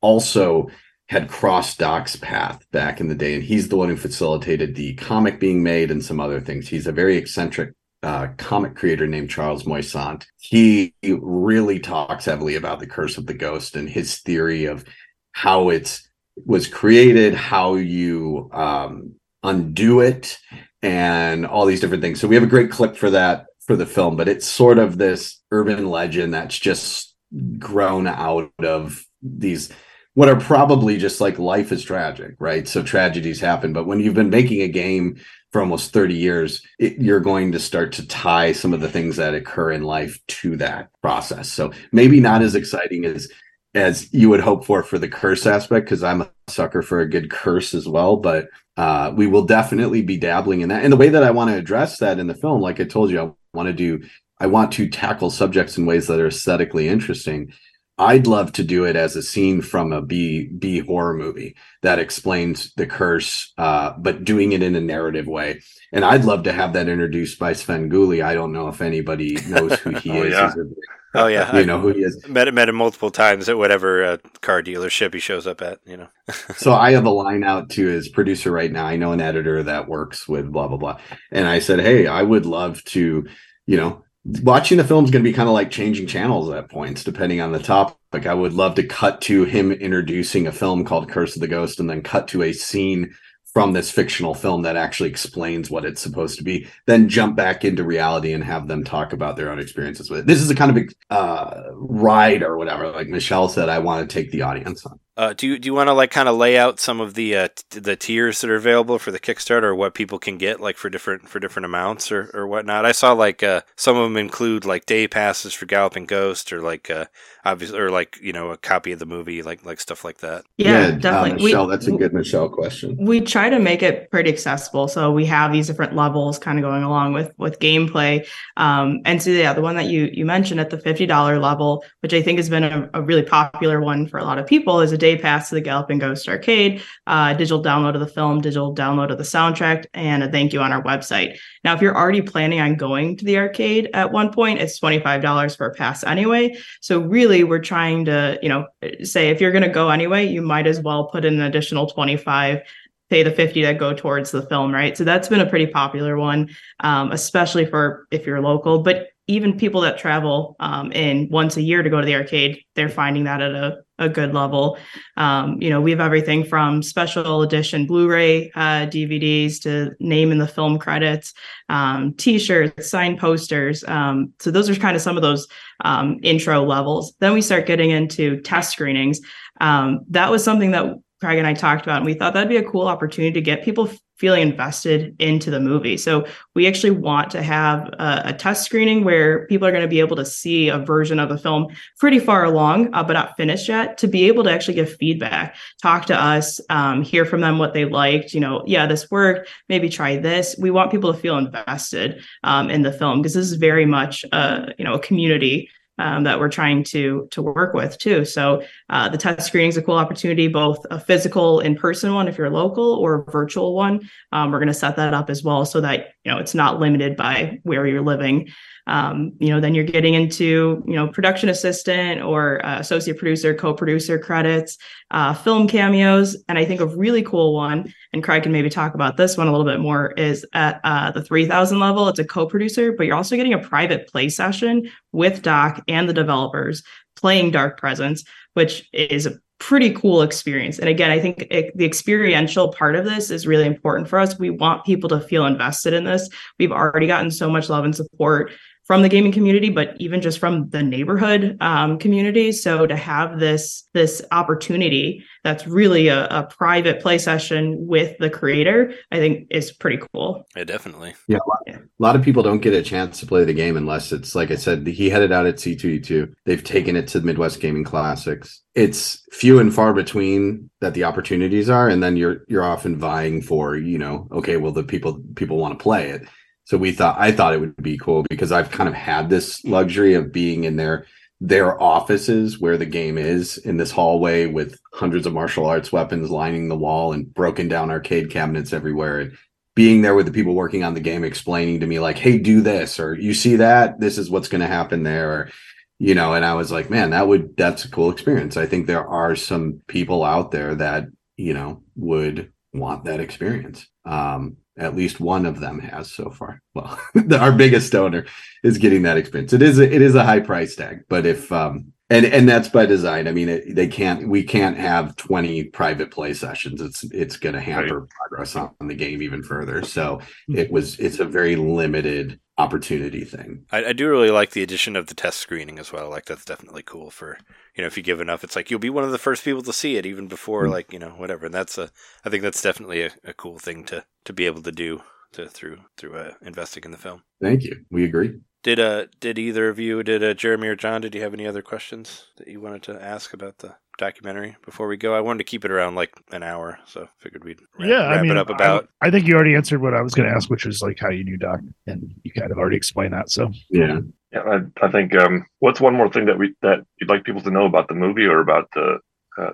also 0.01 0.69
had 1.09 1.29
crossed 1.29 1.79
Doc's 1.79 2.17
path 2.17 2.65
back 2.71 2.99
in 2.99 3.07
the 3.07 3.15
day, 3.15 3.33
and 3.33 3.43
he's 3.43 3.69
the 3.69 3.77
one 3.77 3.89
who 3.89 3.95
facilitated 3.95 4.75
the 4.75 4.93
comic 4.95 5.39
being 5.39 5.63
made 5.63 5.89
and 5.89 6.03
some 6.03 6.19
other 6.19 6.41
things. 6.41 6.67
He's 6.67 6.87
a 6.87 6.91
very 6.91 7.15
eccentric 7.15 7.73
uh, 8.03 8.27
comic 8.37 8.75
creator 8.75 9.07
named 9.07 9.29
Charles 9.29 9.63
Moisant. 9.63 10.25
He 10.37 10.93
really 11.03 11.79
talks 11.79 12.25
heavily 12.25 12.55
about 12.55 12.79
the 12.79 12.87
Curse 12.87 13.17
of 13.17 13.25
the 13.25 13.33
Ghost 13.33 13.75
and 13.75 13.89
his 13.89 14.17
theory 14.19 14.65
of 14.65 14.83
how 15.31 15.69
it's 15.69 16.07
was 16.45 16.67
created, 16.67 17.33
how 17.33 17.75
you 17.75 18.49
um, 18.53 19.15
undo 19.43 20.01
it, 20.01 20.37
and 20.83 21.45
all 21.45 21.65
these 21.65 21.81
different 21.81 22.03
things. 22.03 22.19
So 22.19 22.27
we 22.27 22.35
have 22.35 22.43
a 22.43 22.47
great 22.47 22.69
clip 22.69 22.95
for 22.95 23.09
that 23.09 23.46
for 23.67 23.75
the 23.75 23.85
film, 23.85 24.15
but 24.15 24.29
it's 24.29 24.47
sort 24.47 24.79
of 24.79 24.97
this 24.97 25.39
urban 25.51 25.89
legend 25.89 26.33
that's 26.33 26.57
just 26.57 27.15
grown 27.59 28.07
out 28.07 28.51
of 28.59 29.05
these 29.21 29.71
what 30.17 30.29
are 30.29 30.39
probably 30.39 30.97
just 30.97 31.21
like 31.21 31.37
life 31.37 31.71
is 31.71 31.83
tragic, 31.83 32.33
right? 32.39 32.67
So 32.67 32.81
tragedies 32.81 33.39
happen, 33.39 33.71
but 33.71 33.85
when 33.85 33.99
you've 33.99 34.15
been 34.15 34.31
making 34.31 34.63
a 34.63 34.67
game 34.67 35.21
for 35.51 35.61
almost 35.61 35.93
30 35.93 36.15
years, 36.15 36.65
it, 36.79 36.97
you're 36.97 37.19
going 37.19 37.51
to 37.51 37.59
start 37.59 37.91
to 37.93 38.07
tie 38.07 38.51
some 38.51 38.73
of 38.73 38.81
the 38.81 38.89
things 38.89 39.17
that 39.17 39.35
occur 39.35 39.71
in 39.71 39.83
life 39.83 40.19
to 40.27 40.57
that 40.57 40.89
process. 41.03 41.51
So 41.51 41.71
maybe 41.91 42.19
not 42.19 42.41
as 42.41 42.55
exciting 42.55 43.05
as 43.05 43.31
as 43.75 44.11
you 44.11 44.29
would 44.29 44.39
hope 44.39 44.65
for 44.65 44.81
for 44.81 44.97
the 44.97 45.07
curse 45.07 45.45
aspect 45.45 45.85
because 45.85 46.03
I'm 46.03 46.21
a 46.21 46.31
sucker 46.47 46.81
for 46.81 46.99
a 46.99 47.07
good 47.07 47.29
curse 47.29 47.75
as 47.75 47.87
well, 47.87 48.15
but 48.17 48.47
uh, 48.75 49.13
we 49.15 49.27
will 49.27 49.45
definitely 49.45 50.01
be 50.01 50.17
dabbling 50.17 50.61
in 50.61 50.69
that. 50.69 50.83
And 50.83 50.91
the 50.91 50.97
way 50.97 51.09
that 51.09 51.23
I 51.23 51.29
want 51.29 51.51
to 51.51 51.57
address 51.57 51.99
that 51.99 52.17
in 52.17 52.25
the 52.25 52.33
film, 52.33 52.59
like 52.59 52.79
I 52.79 52.85
told 52.85 53.11
you, 53.11 53.21
I 53.21 53.31
want 53.57 53.67
to 53.67 53.73
do 53.73 54.07
I 54.39 54.47
want 54.47 54.71
to 54.73 54.87
tackle 54.89 55.31
subjects 55.31 55.77
in 55.77 55.85
ways 55.87 56.07
that 56.07 56.19
are 56.21 56.27
aesthetically 56.27 56.87
interesting. 56.87 57.51
I'd 57.99 58.27
love 58.27 58.51
to 58.53 58.63
do 58.63 58.85
it 58.85 58.95
as 58.95 59.15
a 59.15 59.23
scene 59.23 59.61
from 59.61 59.91
a 59.91 60.03
B 60.03 60.47
B 60.47 60.79
horror 60.79 61.15
movie 61.15 61.55
that 61.81 61.97
explains 61.99 62.71
the 62.75 62.85
curse, 62.85 63.51
uh, 63.57 63.93
but 63.97 64.23
doing 64.23 64.51
it 64.53 64.61
in 64.63 64.75
a 64.75 64.81
narrative 64.81 65.27
way. 65.27 65.61
And 65.91 66.05
I'd 66.05 66.25
love 66.25 66.43
to 66.43 66.53
have 66.53 66.73
that 66.73 66.87
introduced 66.89 67.39
by 67.39 67.53
Svengoolie. 67.53 68.23
I 68.23 68.35
don't 68.35 68.53
know 68.53 68.67
if 68.67 68.81
anybody 68.81 69.37
knows 69.47 69.79
who 69.79 69.91
he 69.91 70.11
Oh, 70.19 70.23
is. 70.23 70.31
yeah. 70.33 70.51
A- 70.51 70.75
Oh 71.15 71.27
yeah, 71.27 71.57
you 71.57 71.65
know 71.65 71.79
who 71.79 71.93
he 71.93 72.01
is. 72.03 72.27
met 72.27 72.53
met 72.53 72.69
him 72.69 72.75
multiple 72.75 73.09
times 73.09 73.49
at 73.49 73.57
whatever 73.57 74.03
uh, 74.03 74.17
car 74.41 74.61
dealership 74.61 75.13
he 75.15 75.19
shows 75.19 75.47
up 75.47 75.61
at. 75.63 75.79
You 75.85 75.97
know. 75.97 76.07
so 76.57 76.73
I 76.73 76.91
have 76.91 77.05
a 77.05 77.09
line 77.09 77.43
out 77.43 77.71
to 77.71 77.87
his 77.87 78.09
producer 78.09 78.51
right 78.51 78.71
now. 78.71 78.85
I 78.85 78.97
know 78.97 79.13
an 79.13 79.21
editor 79.21 79.63
that 79.63 79.87
works 79.87 80.27
with 80.27 80.51
blah 80.51 80.67
blah 80.67 80.77
blah, 80.77 80.99
and 81.31 81.47
I 81.47 81.59
said, 81.59 81.79
"Hey, 81.79 82.05
I 82.05 82.21
would 82.21 82.45
love 82.45 82.83
to, 82.85 83.25
you 83.67 83.77
know, 83.77 84.03
watching 84.41 84.77
the 84.77 84.83
film 84.83 85.05
is 85.05 85.11
going 85.11 85.23
to 85.23 85.29
be 85.29 85.35
kind 85.35 85.47
of 85.47 85.53
like 85.53 85.69
changing 85.69 86.07
channels 86.07 86.49
at 86.49 86.69
points 86.69 87.03
depending 87.03 87.39
on 87.41 87.51
the 87.51 87.59
topic. 87.59 88.25
I 88.25 88.33
would 88.33 88.53
love 88.53 88.73
to 88.75 88.83
cut 88.83 89.21
to 89.21 89.43
him 89.43 89.71
introducing 89.71 90.47
a 90.47 90.51
film 90.51 90.83
called 90.83 91.11
Curse 91.11 91.35
of 91.35 91.41
the 91.41 91.47
Ghost, 91.47 91.79
and 91.79 91.89
then 91.89 92.01
cut 92.01 92.27
to 92.29 92.41
a 92.41 92.53
scene." 92.53 93.13
From 93.53 93.73
this 93.73 93.89
fictional 93.89 94.35
film 94.35 94.61
that 94.63 94.75
actually 94.75 95.09
explains 95.09 95.71
what 95.71 95.83
it's 95.83 95.99
supposed 95.99 96.37
to 96.37 96.43
be, 96.43 96.67
then 96.85 97.09
jump 97.09 97.35
back 97.35 97.65
into 97.65 97.83
reality 97.83 98.31
and 98.33 98.43
have 98.43 98.67
them 98.67 98.83
talk 98.83 99.13
about 99.13 99.35
their 99.35 99.51
own 99.51 99.57
experiences 99.57 100.11
with 100.11 100.19
it. 100.19 100.27
This 100.27 100.41
is 100.41 100.51
a 100.51 100.55
kind 100.55 100.77
of 100.77 100.83
uh, 101.09 101.63
ride 101.73 102.43
or 102.43 102.55
whatever. 102.55 102.91
Like 102.91 103.07
Michelle 103.07 103.49
said, 103.49 103.67
I 103.67 103.79
want 103.79 104.07
to 104.07 104.13
take 104.13 104.29
the 104.29 104.43
audience 104.43 104.85
on. 104.85 104.99
Uh, 105.17 105.33
do 105.33 105.47
you 105.47 105.59
do 105.59 105.65
you 105.65 105.73
want 105.73 105.87
to 105.87 105.93
like 105.93 106.11
kind 106.11 106.29
of 106.29 106.37
lay 106.37 106.57
out 106.57 106.79
some 106.79 107.01
of 107.01 107.15
the 107.15 107.35
uh, 107.35 107.47
t- 107.69 107.79
the 107.79 107.95
tiers 107.95 108.39
that 108.41 108.49
are 108.49 108.55
available 108.55 108.99
for 108.99 109.11
the 109.11 109.19
Kickstarter, 109.19 109.63
or 109.63 109.75
what 109.75 109.95
people 109.95 110.19
can 110.19 110.37
get 110.37 110.61
like 110.61 110.77
for 110.77 110.89
different 110.89 111.27
for 111.27 111.39
different 111.39 111.65
amounts 111.65 112.11
or, 112.11 112.29
or 112.33 112.47
whatnot? 112.47 112.85
I 112.85 112.91
saw 112.91 113.13
like 113.13 113.41
uh, 113.41 113.61
some 113.75 113.97
of 113.97 114.03
them 114.03 114.15
include 114.17 114.63
like 114.63 114.85
day 114.85 115.07
passes 115.07 115.53
for 115.53 115.65
Galloping 115.65 116.05
Ghost, 116.05 116.53
or 116.53 116.61
like 116.61 116.91
uh, 116.91 117.05
obviously, 117.43 117.79
or 117.79 117.89
like 117.89 118.19
you 118.21 118.31
know 118.31 118.51
a 118.51 118.57
copy 118.57 118.91
of 118.91 118.99
the 118.99 119.05
movie, 119.07 119.41
like 119.41 119.65
like 119.65 119.79
stuff 119.79 120.05
like 120.05 120.19
that. 120.19 120.45
Yeah, 120.57 120.79
uh, 120.79 120.91
definitely. 120.91 121.45
Michelle, 121.45 121.65
we, 121.65 121.71
that's 121.71 121.87
a 121.87 121.91
good 121.91 122.13
Michelle 122.13 122.49
question. 122.49 122.95
we 122.99 123.21
try 123.21 123.49
to 123.49 123.59
make 123.59 123.81
it 123.81 124.09
pretty 124.11 124.31
accessible 124.31 124.87
so 124.87 125.11
we 125.11 125.25
have 125.25 125.51
these 125.51 125.67
different 125.67 125.95
levels 125.95 126.39
kind 126.39 126.57
of 126.57 126.63
going 126.63 126.83
along 126.83 127.13
with 127.13 127.31
with 127.37 127.59
gameplay 127.59 128.25
um, 128.57 128.99
and 129.05 129.21
so 129.21 129.29
yeah 129.29 129.53
the 129.53 129.61
one 129.61 129.75
that 129.75 129.85
you 129.85 130.09
you 130.11 130.25
mentioned 130.25 130.59
at 130.59 130.69
the 130.69 130.77
$50 130.77 131.41
level 131.41 131.83
which 132.01 132.13
i 132.13 132.21
think 132.21 132.37
has 132.37 132.49
been 132.49 132.63
a, 132.63 132.89
a 132.93 133.01
really 133.01 133.23
popular 133.23 133.81
one 133.81 134.07
for 134.07 134.17
a 134.17 134.23
lot 134.23 134.37
of 134.37 134.47
people 134.47 134.81
is 134.81 134.91
a 134.91 134.97
day 134.97 135.06
pass 135.15 135.49
to 135.49 135.55
the 135.55 135.61
galloping 135.61 135.99
ghost 135.99 136.27
arcade 136.27 136.81
uh, 137.05 137.33
digital 137.33 137.63
download 137.63 137.93
of 137.93 137.99
the 137.99 138.07
film 138.07 138.41
digital 138.41 138.73
download 138.75 139.11
of 139.11 139.17
the 139.17 139.23
soundtrack 139.23 139.85
and 139.93 140.23
a 140.23 140.31
thank 140.31 140.53
you 140.53 140.59
on 140.59 140.73
our 140.73 140.83
website. 140.83 141.37
Now 141.63 141.73
if 141.75 141.81
you're 141.81 141.95
already 141.95 142.21
planning 142.21 142.59
on 142.59 142.75
going 142.75 143.15
to 143.17 143.25
the 143.25 143.37
arcade 143.37 143.89
at 143.93 144.11
one 144.11 144.33
point 144.33 144.59
it's 144.59 144.79
$25 144.79 145.55
for 145.55 145.67
a 145.67 145.73
pass 145.73 146.03
anyway. 146.03 146.57
So 146.81 146.99
really 146.99 147.43
we're 147.43 147.59
trying 147.59 148.05
to 148.05 148.39
you 148.41 148.49
know 148.49 148.67
say 149.03 149.29
if 149.29 149.39
you're 149.39 149.51
going 149.51 149.63
to 149.63 149.69
go 149.69 149.89
anyway 149.89 150.27
you 150.27 150.41
might 150.41 150.67
as 150.67 150.81
well 150.81 151.07
put 151.07 151.25
in 151.25 151.35
an 151.35 151.41
additional 151.41 151.87
25 151.87 152.61
pay 153.09 153.23
the 153.23 153.31
50 153.31 153.61
that 153.61 153.77
go 153.77 153.93
towards 153.93 154.31
the 154.31 154.41
film 154.47 154.73
right? 154.73 154.97
So 154.97 155.03
that's 155.03 155.29
been 155.29 155.39
a 155.39 155.49
pretty 155.49 155.67
popular 155.67 156.17
one 156.17 156.49
um, 156.81 157.11
especially 157.11 157.65
for 157.65 158.07
if 158.11 158.25
you're 158.25 158.41
local. 158.41 158.79
But 158.79 159.07
even 159.27 159.57
people 159.57 159.81
that 159.81 159.97
travel 159.97 160.55
um, 160.59 160.91
in 160.91 161.27
once 161.29 161.57
a 161.57 161.61
year 161.61 161.83
to 161.83 161.89
go 161.89 161.99
to 161.99 162.05
the 162.05 162.15
arcade 162.15 162.59
they're 162.75 162.89
finding 162.89 163.23
that 163.23 163.41
at 163.41 163.51
a, 163.51 163.77
a 163.99 164.07
good 164.07 164.33
level. 164.33 164.77
Um, 165.15 165.61
you 165.61 165.69
know 165.69 165.81
we 165.81 165.91
have 165.91 165.99
everything 165.99 166.43
from 166.43 166.83
special 166.83 167.41
edition 167.41 167.85
blu-ray 167.85 168.51
uh, 168.55 168.87
dvds 168.87 169.61
to 169.63 169.91
name 169.99 170.31
in 170.31 170.37
the 170.37 170.47
film 170.47 170.77
credits 170.77 171.33
um, 171.69 172.13
t-shirts 172.13 172.89
signed 172.89 173.19
posters 173.19 173.83
um, 173.87 174.33
so 174.39 174.51
those 174.51 174.69
are 174.69 174.75
kind 174.75 174.95
of 174.95 175.01
some 175.01 175.17
of 175.17 175.23
those 175.23 175.47
um, 175.83 176.19
intro 176.23 176.63
levels. 176.63 177.13
Then 177.19 177.33
we 177.33 177.41
start 177.41 177.65
getting 177.65 177.91
into 177.91 178.41
test 178.41 178.71
screenings. 178.71 179.19
Um, 179.61 180.01
that 180.09 180.31
was 180.31 180.43
something 180.43 180.71
that 180.71 180.85
Craig 181.19 181.37
and 181.37 181.47
I 181.47 181.53
talked 181.53 181.83
about, 181.83 181.97
and 181.97 182.05
we 182.05 182.13
thought 182.13 182.33
that'd 182.33 182.49
be 182.49 182.57
a 182.57 182.69
cool 182.69 182.87
opportunity 182.87 183.33
to 183.33 183.41
get 183.41 183.63
people 183.63 183.89
feeling 184.17 184.41
invested 184.41 185.15
into 185.19 185.51
the 185.51 185.59
movie. 185.59 185.97
So 185.97 186.25
we 186.55 186.67
actually 186.67 186.91
want 186.91 187.29
to 187.31 187.41
have 187.41 187.87
a, 187.99 188.21
a 188.25 188.33
test 188.33 188.63
screening 188.65 189.03
where 189.03 189.45
people 189.47 189.67
are 189.67 189.71
going 189.71 189.83
to 189.83 189.87
be 189.87 189.99
able 189.99 190.15
to 190.15 190.25
see 190.25 190.69
a 190.69 190.79
version 190.79 191.19
of 191.19 191.29
the 191.29 191.37
film 191.37 191.67
pretty 191.99 192.19
far 192.19 192.43
along, 192.43 192.93
uh, 192.93 193.03
but 193.03 193.13
not 193.13 193.37
finished 193.37 193.67
yet, 193.67 193.97
to 193.99 194.07
be 194.07 194.27
able 194.27 194.43
to 194.43 194.51
actually 194.51 194.73
give 194.73 194.95
feedback, 194.95 195.55
talk 195.81 196.05
to 196.05 196.15
us, 196.15 196.59
um, 196.69 197.01
hear 197.01 197.25
from 197.25 197.41
them 197.41 197.59
what 197.59 197.73
they 197.73 197.85
liked. 197.85 198.33
You 198.33 198.39
know, 198.39 198.63
yeah, 198.65 198.87
this 198.87 199.09
worked. 199.11 199.49
Maybe 199.69 199.89
try 199.89 200.17
this. 200.17 200.55
We 200.59 200.71
want 200.71 200.91
people 200.91 201.13
to 201.13 201.19
feel 201.19 201.37
invested 201.37 202.21
um, 202.43 202.69
in 202.69 202.81
the 202.81 202.91
film 202.91 203.21
because 203.21 203.33
this 203.33 203.45
is 203.45 203.53
very 203.53 203.85
much, 203.85 204.25
a, 204.31 204.73
you 204.77 204.85
know, 204.85 204.95
a 204.95 204.99
community 204.99 205.69
um, 205.97 206.23
that 206.23 206.39
we're 206.39 206.49
trying 206.49 206.83
to 206.85 207.27
to 207.31 207.41
work 207.41 207.73
with 207.73 207.97
too. 207.97 208.25
So 208.25 208.63
uh, 208.89 209.09
the 209.09 209.17
test 209.17 209.47
screening 209.47 209.69
is 209.69 209.77
a 209.77 209.81
cool 209.81 209.95
opportunity, 209.95 210.47
both 210.47 210.85
a 210.91 210.99
physical 210.99 211.59
in 211.59 211.75
person 211.75 212.13
one 212.13 212.27
if 212.27 212.37
you're 212.37 212.49
local 212.49 212.93
or 212.93 213.25
virtual 213.31 213.75
one. 213.75 214.09
Um, 214.31 214.51
we're 214.51 214.59
going 214.59 214.67
to 214.67 214.73
set 214.73 214.95
that 214.97 215.13
up 215.13 215.29
as 215.29 215.43
well 215.43 215.65
so 215.65 215.81
that 215.81 216.13
you 216.23 216.31
know 216.31 216.37
it's 216.37 216.55
not 216.55 216.79
limited 216.79 217.15
by 217.15 217.59
where 217.63 217.85
you're 217.87 218.01
living. 218.01 218.49
Um, 218.87 219.33
you 219.39 219.49
know, 219.49 219.59
then 219.59 219.75
you're 219.75 219.83
getting 219.83 220.13
into 220.13 220.83
you 220.87 220.95
know 220.95 221.07
production 221.07 221.49
assistant 221.49 222.21
or 222.21 222.65
uh, 222.65 222.79
associate 222.79 223.17
producer, 223.17 223.53
co-producer 223.53 224.17
credits, 224.17 224.77
uh, 225.11 225.33
film 225.33 225.67
cameos, 225.67 226.35
and 226.47 226.57
I 226.57 226.65
think 226.65 226.81
a 226.81 226.87
really 226.87 227.21
cool 227.21 227.53
one. 227.53 227.93
And 228.13 228.23
Craig 228.23 228.43
can 228.43 228.51
maybe 228.51 228.69
talk 228.69 228.95
about 228.95 229.17
this 229.17 229.37
one 229.37 229.47
a 229.47 229.51
little 229.51 229.65
bit 229.65 229.79
more. 229.79 230.11
Is 230.11 230.45
at 230.53 230.79
uh, 230.83 231.11
the 231.11 231.23
3000 231.23 231.79
level, 231.79 232.07
it's 232.07 232.19
a 232.19 232.25
co-producer, 232.25 232.93
but 232.93 233.05
you're 233.05 233.15
also 233.15 233.35
getting 233.35 233.53
a 233.53 233.59
private 233.59 234.07
play 234.07 234.29
session 234.29 234.89
with 235.11 235.41
Doc 235.41 235.83
and 235.87 236.07
the 236.07 236.13
developers 236.13 236.83
playing 237.15 237.51
Dark 237.51 237.79
Presence, 237.79 238.23
which 238.53 238.87
is 238.93 239.25
a 239.25 239.37
pretty 239.59 239.91
cool 239.91 240.21
experience. 240.21 240.77
And 240.79 240.87
again, 240.87 241.09
I 241.09 241.19
think 241.19 241.47
it, 241.49 241.75
the 241.75 241.85
experiential 241.85 242.71
part 242.71 242.95
of 242.95 243.05
this 243.05 243.31
is 243.31 243.47
really 243.47 243.65
important 243.65 244.07
for 244.07 244.19
us. 244.19 244.37
We 244.37 244.51
want 244.51 244.85
people 244.85 245.09
to 245.09 245.19
feel 245.19 245.45
invested 245.45 245.93
in 245.93 246.03
this. 246.03 246.29
We've 246.59 246.71
already 246.71 247.07
gotten 247.07 247.31
so 247.31 247.49
much 247.49 247.69
love 247.69 247.83
and 247.83 247.95
support 247.95 248.51
from 248.87 249.01
the 249.01 249.09
gaming 249.09 249.33
community, 249.33 249.69
but 249.69 249.95
even 249.99 250.21
just 250.21 250.39
from 250.39 250.69
the 250.69 250.81
neighborhood 250.81 251.57
um, 251.59 251.99
community. 251.99 252.53
So 252.53 252.87
to 252.87 252.95
have 252.95 253.37
this 253.37 253.83
this 253.93 254.23
opportunity 254.31 255.23
that's 255.43 255.67
really 255.67 256.07
a, 256.07 256.25
a 256.27 256.43
private 256.43 257.01
play 257.01 257.17
session 257.17 257.75
with 257.85 258.17
the 258.19 258.29
creator, 258.29 258.93
I 259.11 259.17
think 259.17 259.47
is 259.51 259.73
pretty 259.73 259.99
cool. 260.13 260.45
Yeah, 260.55 260.63
definitely. 260.63 261.15
Yeah, 261.27 261.37
a 261.37 261.49
lot, 261.49 261.59
a 261.67 261.81
lot 261.99 262.15
of 262.15 262.21
people 262.21 262.43
don't 262.43 262.61
get 262.61 262.73
a 262.73 262.81
chance 262.81 263.19
to 263.19 263.25
play 263.25 263.43
the 263.43 263.53
game 263.53 263.75
unless 263.75 264.13
it's 264.13 264.35
like 264.35 264.51
I 264.51 264.55
said. 264.55 264.87
He 264.87 265.09
had 265.09 265.21
it 265.21 265.33
out 265.33 265.45
at 265.45 265.55
C2E2. 265.55 266.33
They've 266.45 266.63
taken 266.63 266.95
it 266.95 267.09
to 267.09 267.19
the 267.19 267.25
Midwest 267.25 267.59
Gaming 267.59 267.83
Classics. 267.83 268.63
It's 268.73 269.21
few 269.33 269.59
and 269.59 269.73
far 269.73 269.93
between 269.93 270.69
that 270.79 270.93
the 270.93 271.03
opportunities 271.03 271.69
are, 271.69 271.89
and 271.89 272.01
then 272.01 272.15
you're 272.15 272.45
you're 272.47 272.63
often 272.63 272.97
vying 272.97 273.41
for 273.41 273.75
you 273.75 273.97
know 273.97 274.29
okay, 274.31 274.55
well 274.55 274.71
the 274.71 274.83
people 274.83 275.21
people 275.35 275.57
want 275.57 275.77
to 275.77 275.83
play 275.83 276.09
it. 276.09 276.21
So 276.67 276.77
we 276.77 276.91
thought 276.91 277.15
I 277.17 277.31
thought 277.31 277.53
it 277.53 277.61
would 277.61 277.77
be 277.77 277.97
cool 277.97 278.25
because 278.29 278.51
I've 278.51 278.71
kind 278.71 278.89
of 278.89 278.93
had 278.93 279.29
this 279.29 279.63
luxury 279.63 280.15
of 280.15 280.33
being 280.33 280.65
in 280.65 280.75
their 280.75 281.05
their 281.39 281.81
offices 281.81 282.59
where 282.59 282.75
the 282.75 282.85
game 282.85 283.17
is 283.17 283.57
in 283.57 283.77
this 283.77 283.89
hallway 283.89 284.47
with 284.47 284.77
hundreds 284.91 285.25
of 285.25 285.31
martial 285.31 285.65
arts 285.65 285.93
weapons 285.93 286.29
lining 286.29 286.67
the 286.67 286.75
wall 286.75 287.13
and 287.13 287.33
broken 287.33 287.69
down 287.69 287.89
arcade 287.89 288.29
cabinets 288.29 288.73
everywhere. 288.73 289.21
And 289.21 289.37
being 289.75 290.01
there 290.01 290.13
with 290.13 290.25
the 290.25 290.31
people 290.33 290.55
working 290.55 290.83
on 290.83 290.93
the 290.93 290.99
game 290.99 291.23
explaining 291.23 291.79
to 291.79 291.87
me 291.87 291.99
like 291.99 292.17
hey 292.17 292.37
do 292.37 292.59
this 292.59 292.99
or 292.99 293.15
you 293.15 293.33
see 293.33 293.55
that? 293.55 294.01
This 294.01 294.17
is 294.17 294.29
what's 294.29 294.49
going 294.49 294.59
to 294.59 294.67
happen 294.67 295.03
there 295.03 295.31
or 295.31 295.51
you 295.99 296.15
know 296.15 296.33
and 296.33 296.45
i 296.45 296.53
was 296.53 296.71
like 296.71 296.91
man 296.91 297.11
that 297.11 297.27
would 297.29 297.55
that's 297.55 297.85
a 297.85 297.91
cool 297.91 298.11
experience. 298.11 298.57
I 298.57 298.65
think 298.65 298.87
there 298.87 299.07
are 299.07 299.37
some 299.37 299.81
people 299.87 300.25
out 300.25 300.51
there 300.51 300.75
that 300.75 301.05
you 301.37 301.53
know 301.53 301.81
would 301.95 302.51
want 302.73 303.05
that 303.05 303.21
experience. 303.21 303.87
Um 304.03 304.57
at 304.77 304.95
least 304.95 305.19
one 305.19 305.45
of 305.45 305.59
them 305.59 305.79
has 305.79 306.11
so 306.11 306.29
far. 306.29 306.61
Well, 306.73 306.99
our 307.39 307.51
biggest 307.51 307.91
donor 307.91 308.25
is 308.63 308.77
getting 308.77 309.03
that 309.03 309.17
experience. 309.17 309.53
It 309.53 309.61
is 309.61 309.79
a, 309.79 309.93
it 309.93 310.01
is 310.01 310.15
a 310.15 310.23
high 310.23 310.39
price 310.39 310.75
tag, 310.75 311.03
but 311.09 311.25
if 311.25 311.51
um 311.51 311.93
and 312.09 312.25
and 312.25 312.47
that's 312.47 312.69
by 312.69 312.85
design. 312.85 313.27
I 313.27 313.31
mean, 313.31 313.49
it, 313.49 313.75
they 313.75 313.87
can't 313.87 314.27
we 314.29 314.43
can't 314.43 314.77
have 314.77 315.15
20 315.17 315.65
private 315.65 316.11
play 316.11 316.33
sessions. 316.33 316.81
It's 316.81 317.03
it's 317.05 317.37
going 317.37 317.55
to 317.55 317.61
hamper 317.61 318.01
right. 318.01 318.09
progress 318.09 318.55
on, 318.55 318.71
on 318.79 318.87
the 318.87 318.95
game 318.95 319.21
even 319.21 319.43
further. 319.43 319.83
So 319.83 320.21
it 320.47 320.71
was 320.71 320.99
it's 320.99 321.19
a 321.19 321.25
very 321.25 321.55
limited 321.55 322.39
opportunity 322.57 323.23
thing. 323.23 323.65
I, 323.71 323.85
I, 323.85 323.93
do 323.93 324.09
really 324.09 324.31
like 324.31 324.51
the 324.51 324.63
addition 324.63 324.95
of 324.95 325.05
the 325.05 325.13
test 325.13 325.37
screening 325.37 325.77
as 325.77 325.91
well. 325.91 326.09
Like 326.09 326.25
that's 326.25 326.45
definitely 326.45 326.81
cool 326.81 327.11
for 327.11 327.37
you 327.75 327.83
know 327.83 327.87
if 327.87 327.97
you 327.97 328.03
give 328.03 328.21
enough, 328.21 328.43
it's 328.43 328.55
like 328.55 328.71
you'll 328.71 328.79
be 328.79 328.89
one 328.89 329.03
of 329.03 329.11
the 329.11 329.17
first 329.17 329.43
people 329.43 329.61
to 329.63 329.73
see 329.73 329.97
it 329.97 330.05
even 330.05 330.27
before 330.27 330.63
mm-hmm. 330.63 330.73
like 330.73 330.93
you 330.93 330.99
know 330.99 331.09
whatever. 331.09 331.45
And 331.45 331.53
that's 331.53 331.77
a 331.77 331.91
I 332.23 332.29
think 332.29 332.43
that's 332.43 332.61
definitely 332.61 333.03
a, 333.03 333.11
a 333.25 333.33
cool 333.33 333.59
thing 333.59 333.83
to 333.85 334.05
to 334.25 334.33
be 334.33 334.45
able 334.45 334.61
to 334.61 334.71
do 334.71 335.01
to 335.33 335.47
through 335.47 335.79
through 335.97 336.15
uh, 336.15 336.33
investing 336.41 336.83
in 336.85 336.91
the 336.91 336.97
film. 336.97 337.23
Thank 337.41 337.63
you. 337.63 337.83
We 337.91 338.05
agree. 338.05 338.39
Did 338.63 338.79
uh 338.79 339.05
did 339.19 339.37
either 339.37 339.69
of 339.69 339.79
you 339.79 340.03
did 340.03 340.23
uh, 340.23 340.33
Jeremy 340.33 340.67
or 340.67 340.75
John 340.75 341.01
did 341.01 341.15
you 341.15 341.21
have 341.21 341.33
any 341.33 341.45
other 341.45 341.61
questions 341.61 342.25
that 342.37 342.47
you 342.47 342.59
wanted 342.59 342.83
to 342.83 343.01
ask 343.01 343.33
about 343.33 343.59
the 343.59 343.75
documentary 343.97 344.55
before 344.65 344.87
we 344.87 344.97
go? 344.97 345.15
I 345.15 345.21
wanted 345.21 345.39
to 345.39 345.43
keep 345.43 345.63
it 345.63 345.71
around 345.71 345.95
like 345.95 346.11
an 346.31 346.43
hour, 346.43 346.79
so 346.85 347.07
figured 347.17 347.43
we'd 347.43 347.61
wrap, 347.79 347.89
yeah, 347.89 348.09
wrap 348.09 348.19
I 348.19 348.21
mean, 348.21 348.31
it 348.31 348.37
up 348.37 348.49
about. 348.49 348.89
I, 349.01 349.07
I, 349.07 349.11
think 349.11 349.27
you 349.27 349.35
already 349.35 349.55
answered 349.55 349.81
what 349.81 349.93
I 349.93 350.01
was 350.01 350.13
going 350.13 350.27
to 350.27 350.35
ask, 350.35 350.49
which 350.49 350.65
is 350.65 350.81
like 350.81 350.97
how 350.99 351.09
you 351.09 351.23
knew 351.23 351.37
Doc, 351.37 351.59
and 351.85 352.13
you 352.23 352.31
kind 352.31 352.51
of 352.51 352.57
already 352.57 352.77
explained 352.77 353.13
that. 353.13 353.29
So 353.29 353.51
yeah, 353.69 353.99
yeah, 354.31 354.41
I, 354.41 354.85
I 354.85 354.91
think 354.91 355.15
um, 355.15 355.45
what's 355.59 355.79
one 355.79 355.95
more 355.95 356.11
thing 356.11 356.25
that 356.25 356.37
we 356.37 356.53
that 356.61 356.85
you'd 356.99 357.09
like 357.09 357.23
people 357.23 357.41
to 357.41 357.51
know 357.51 357.65
about 357.65 357.87
the 357.87 357.95
movie 357.95 358.25
or 358.25 358.41
about 358.41 358.69
the 358.73 358.99
uh, 359.37 359.51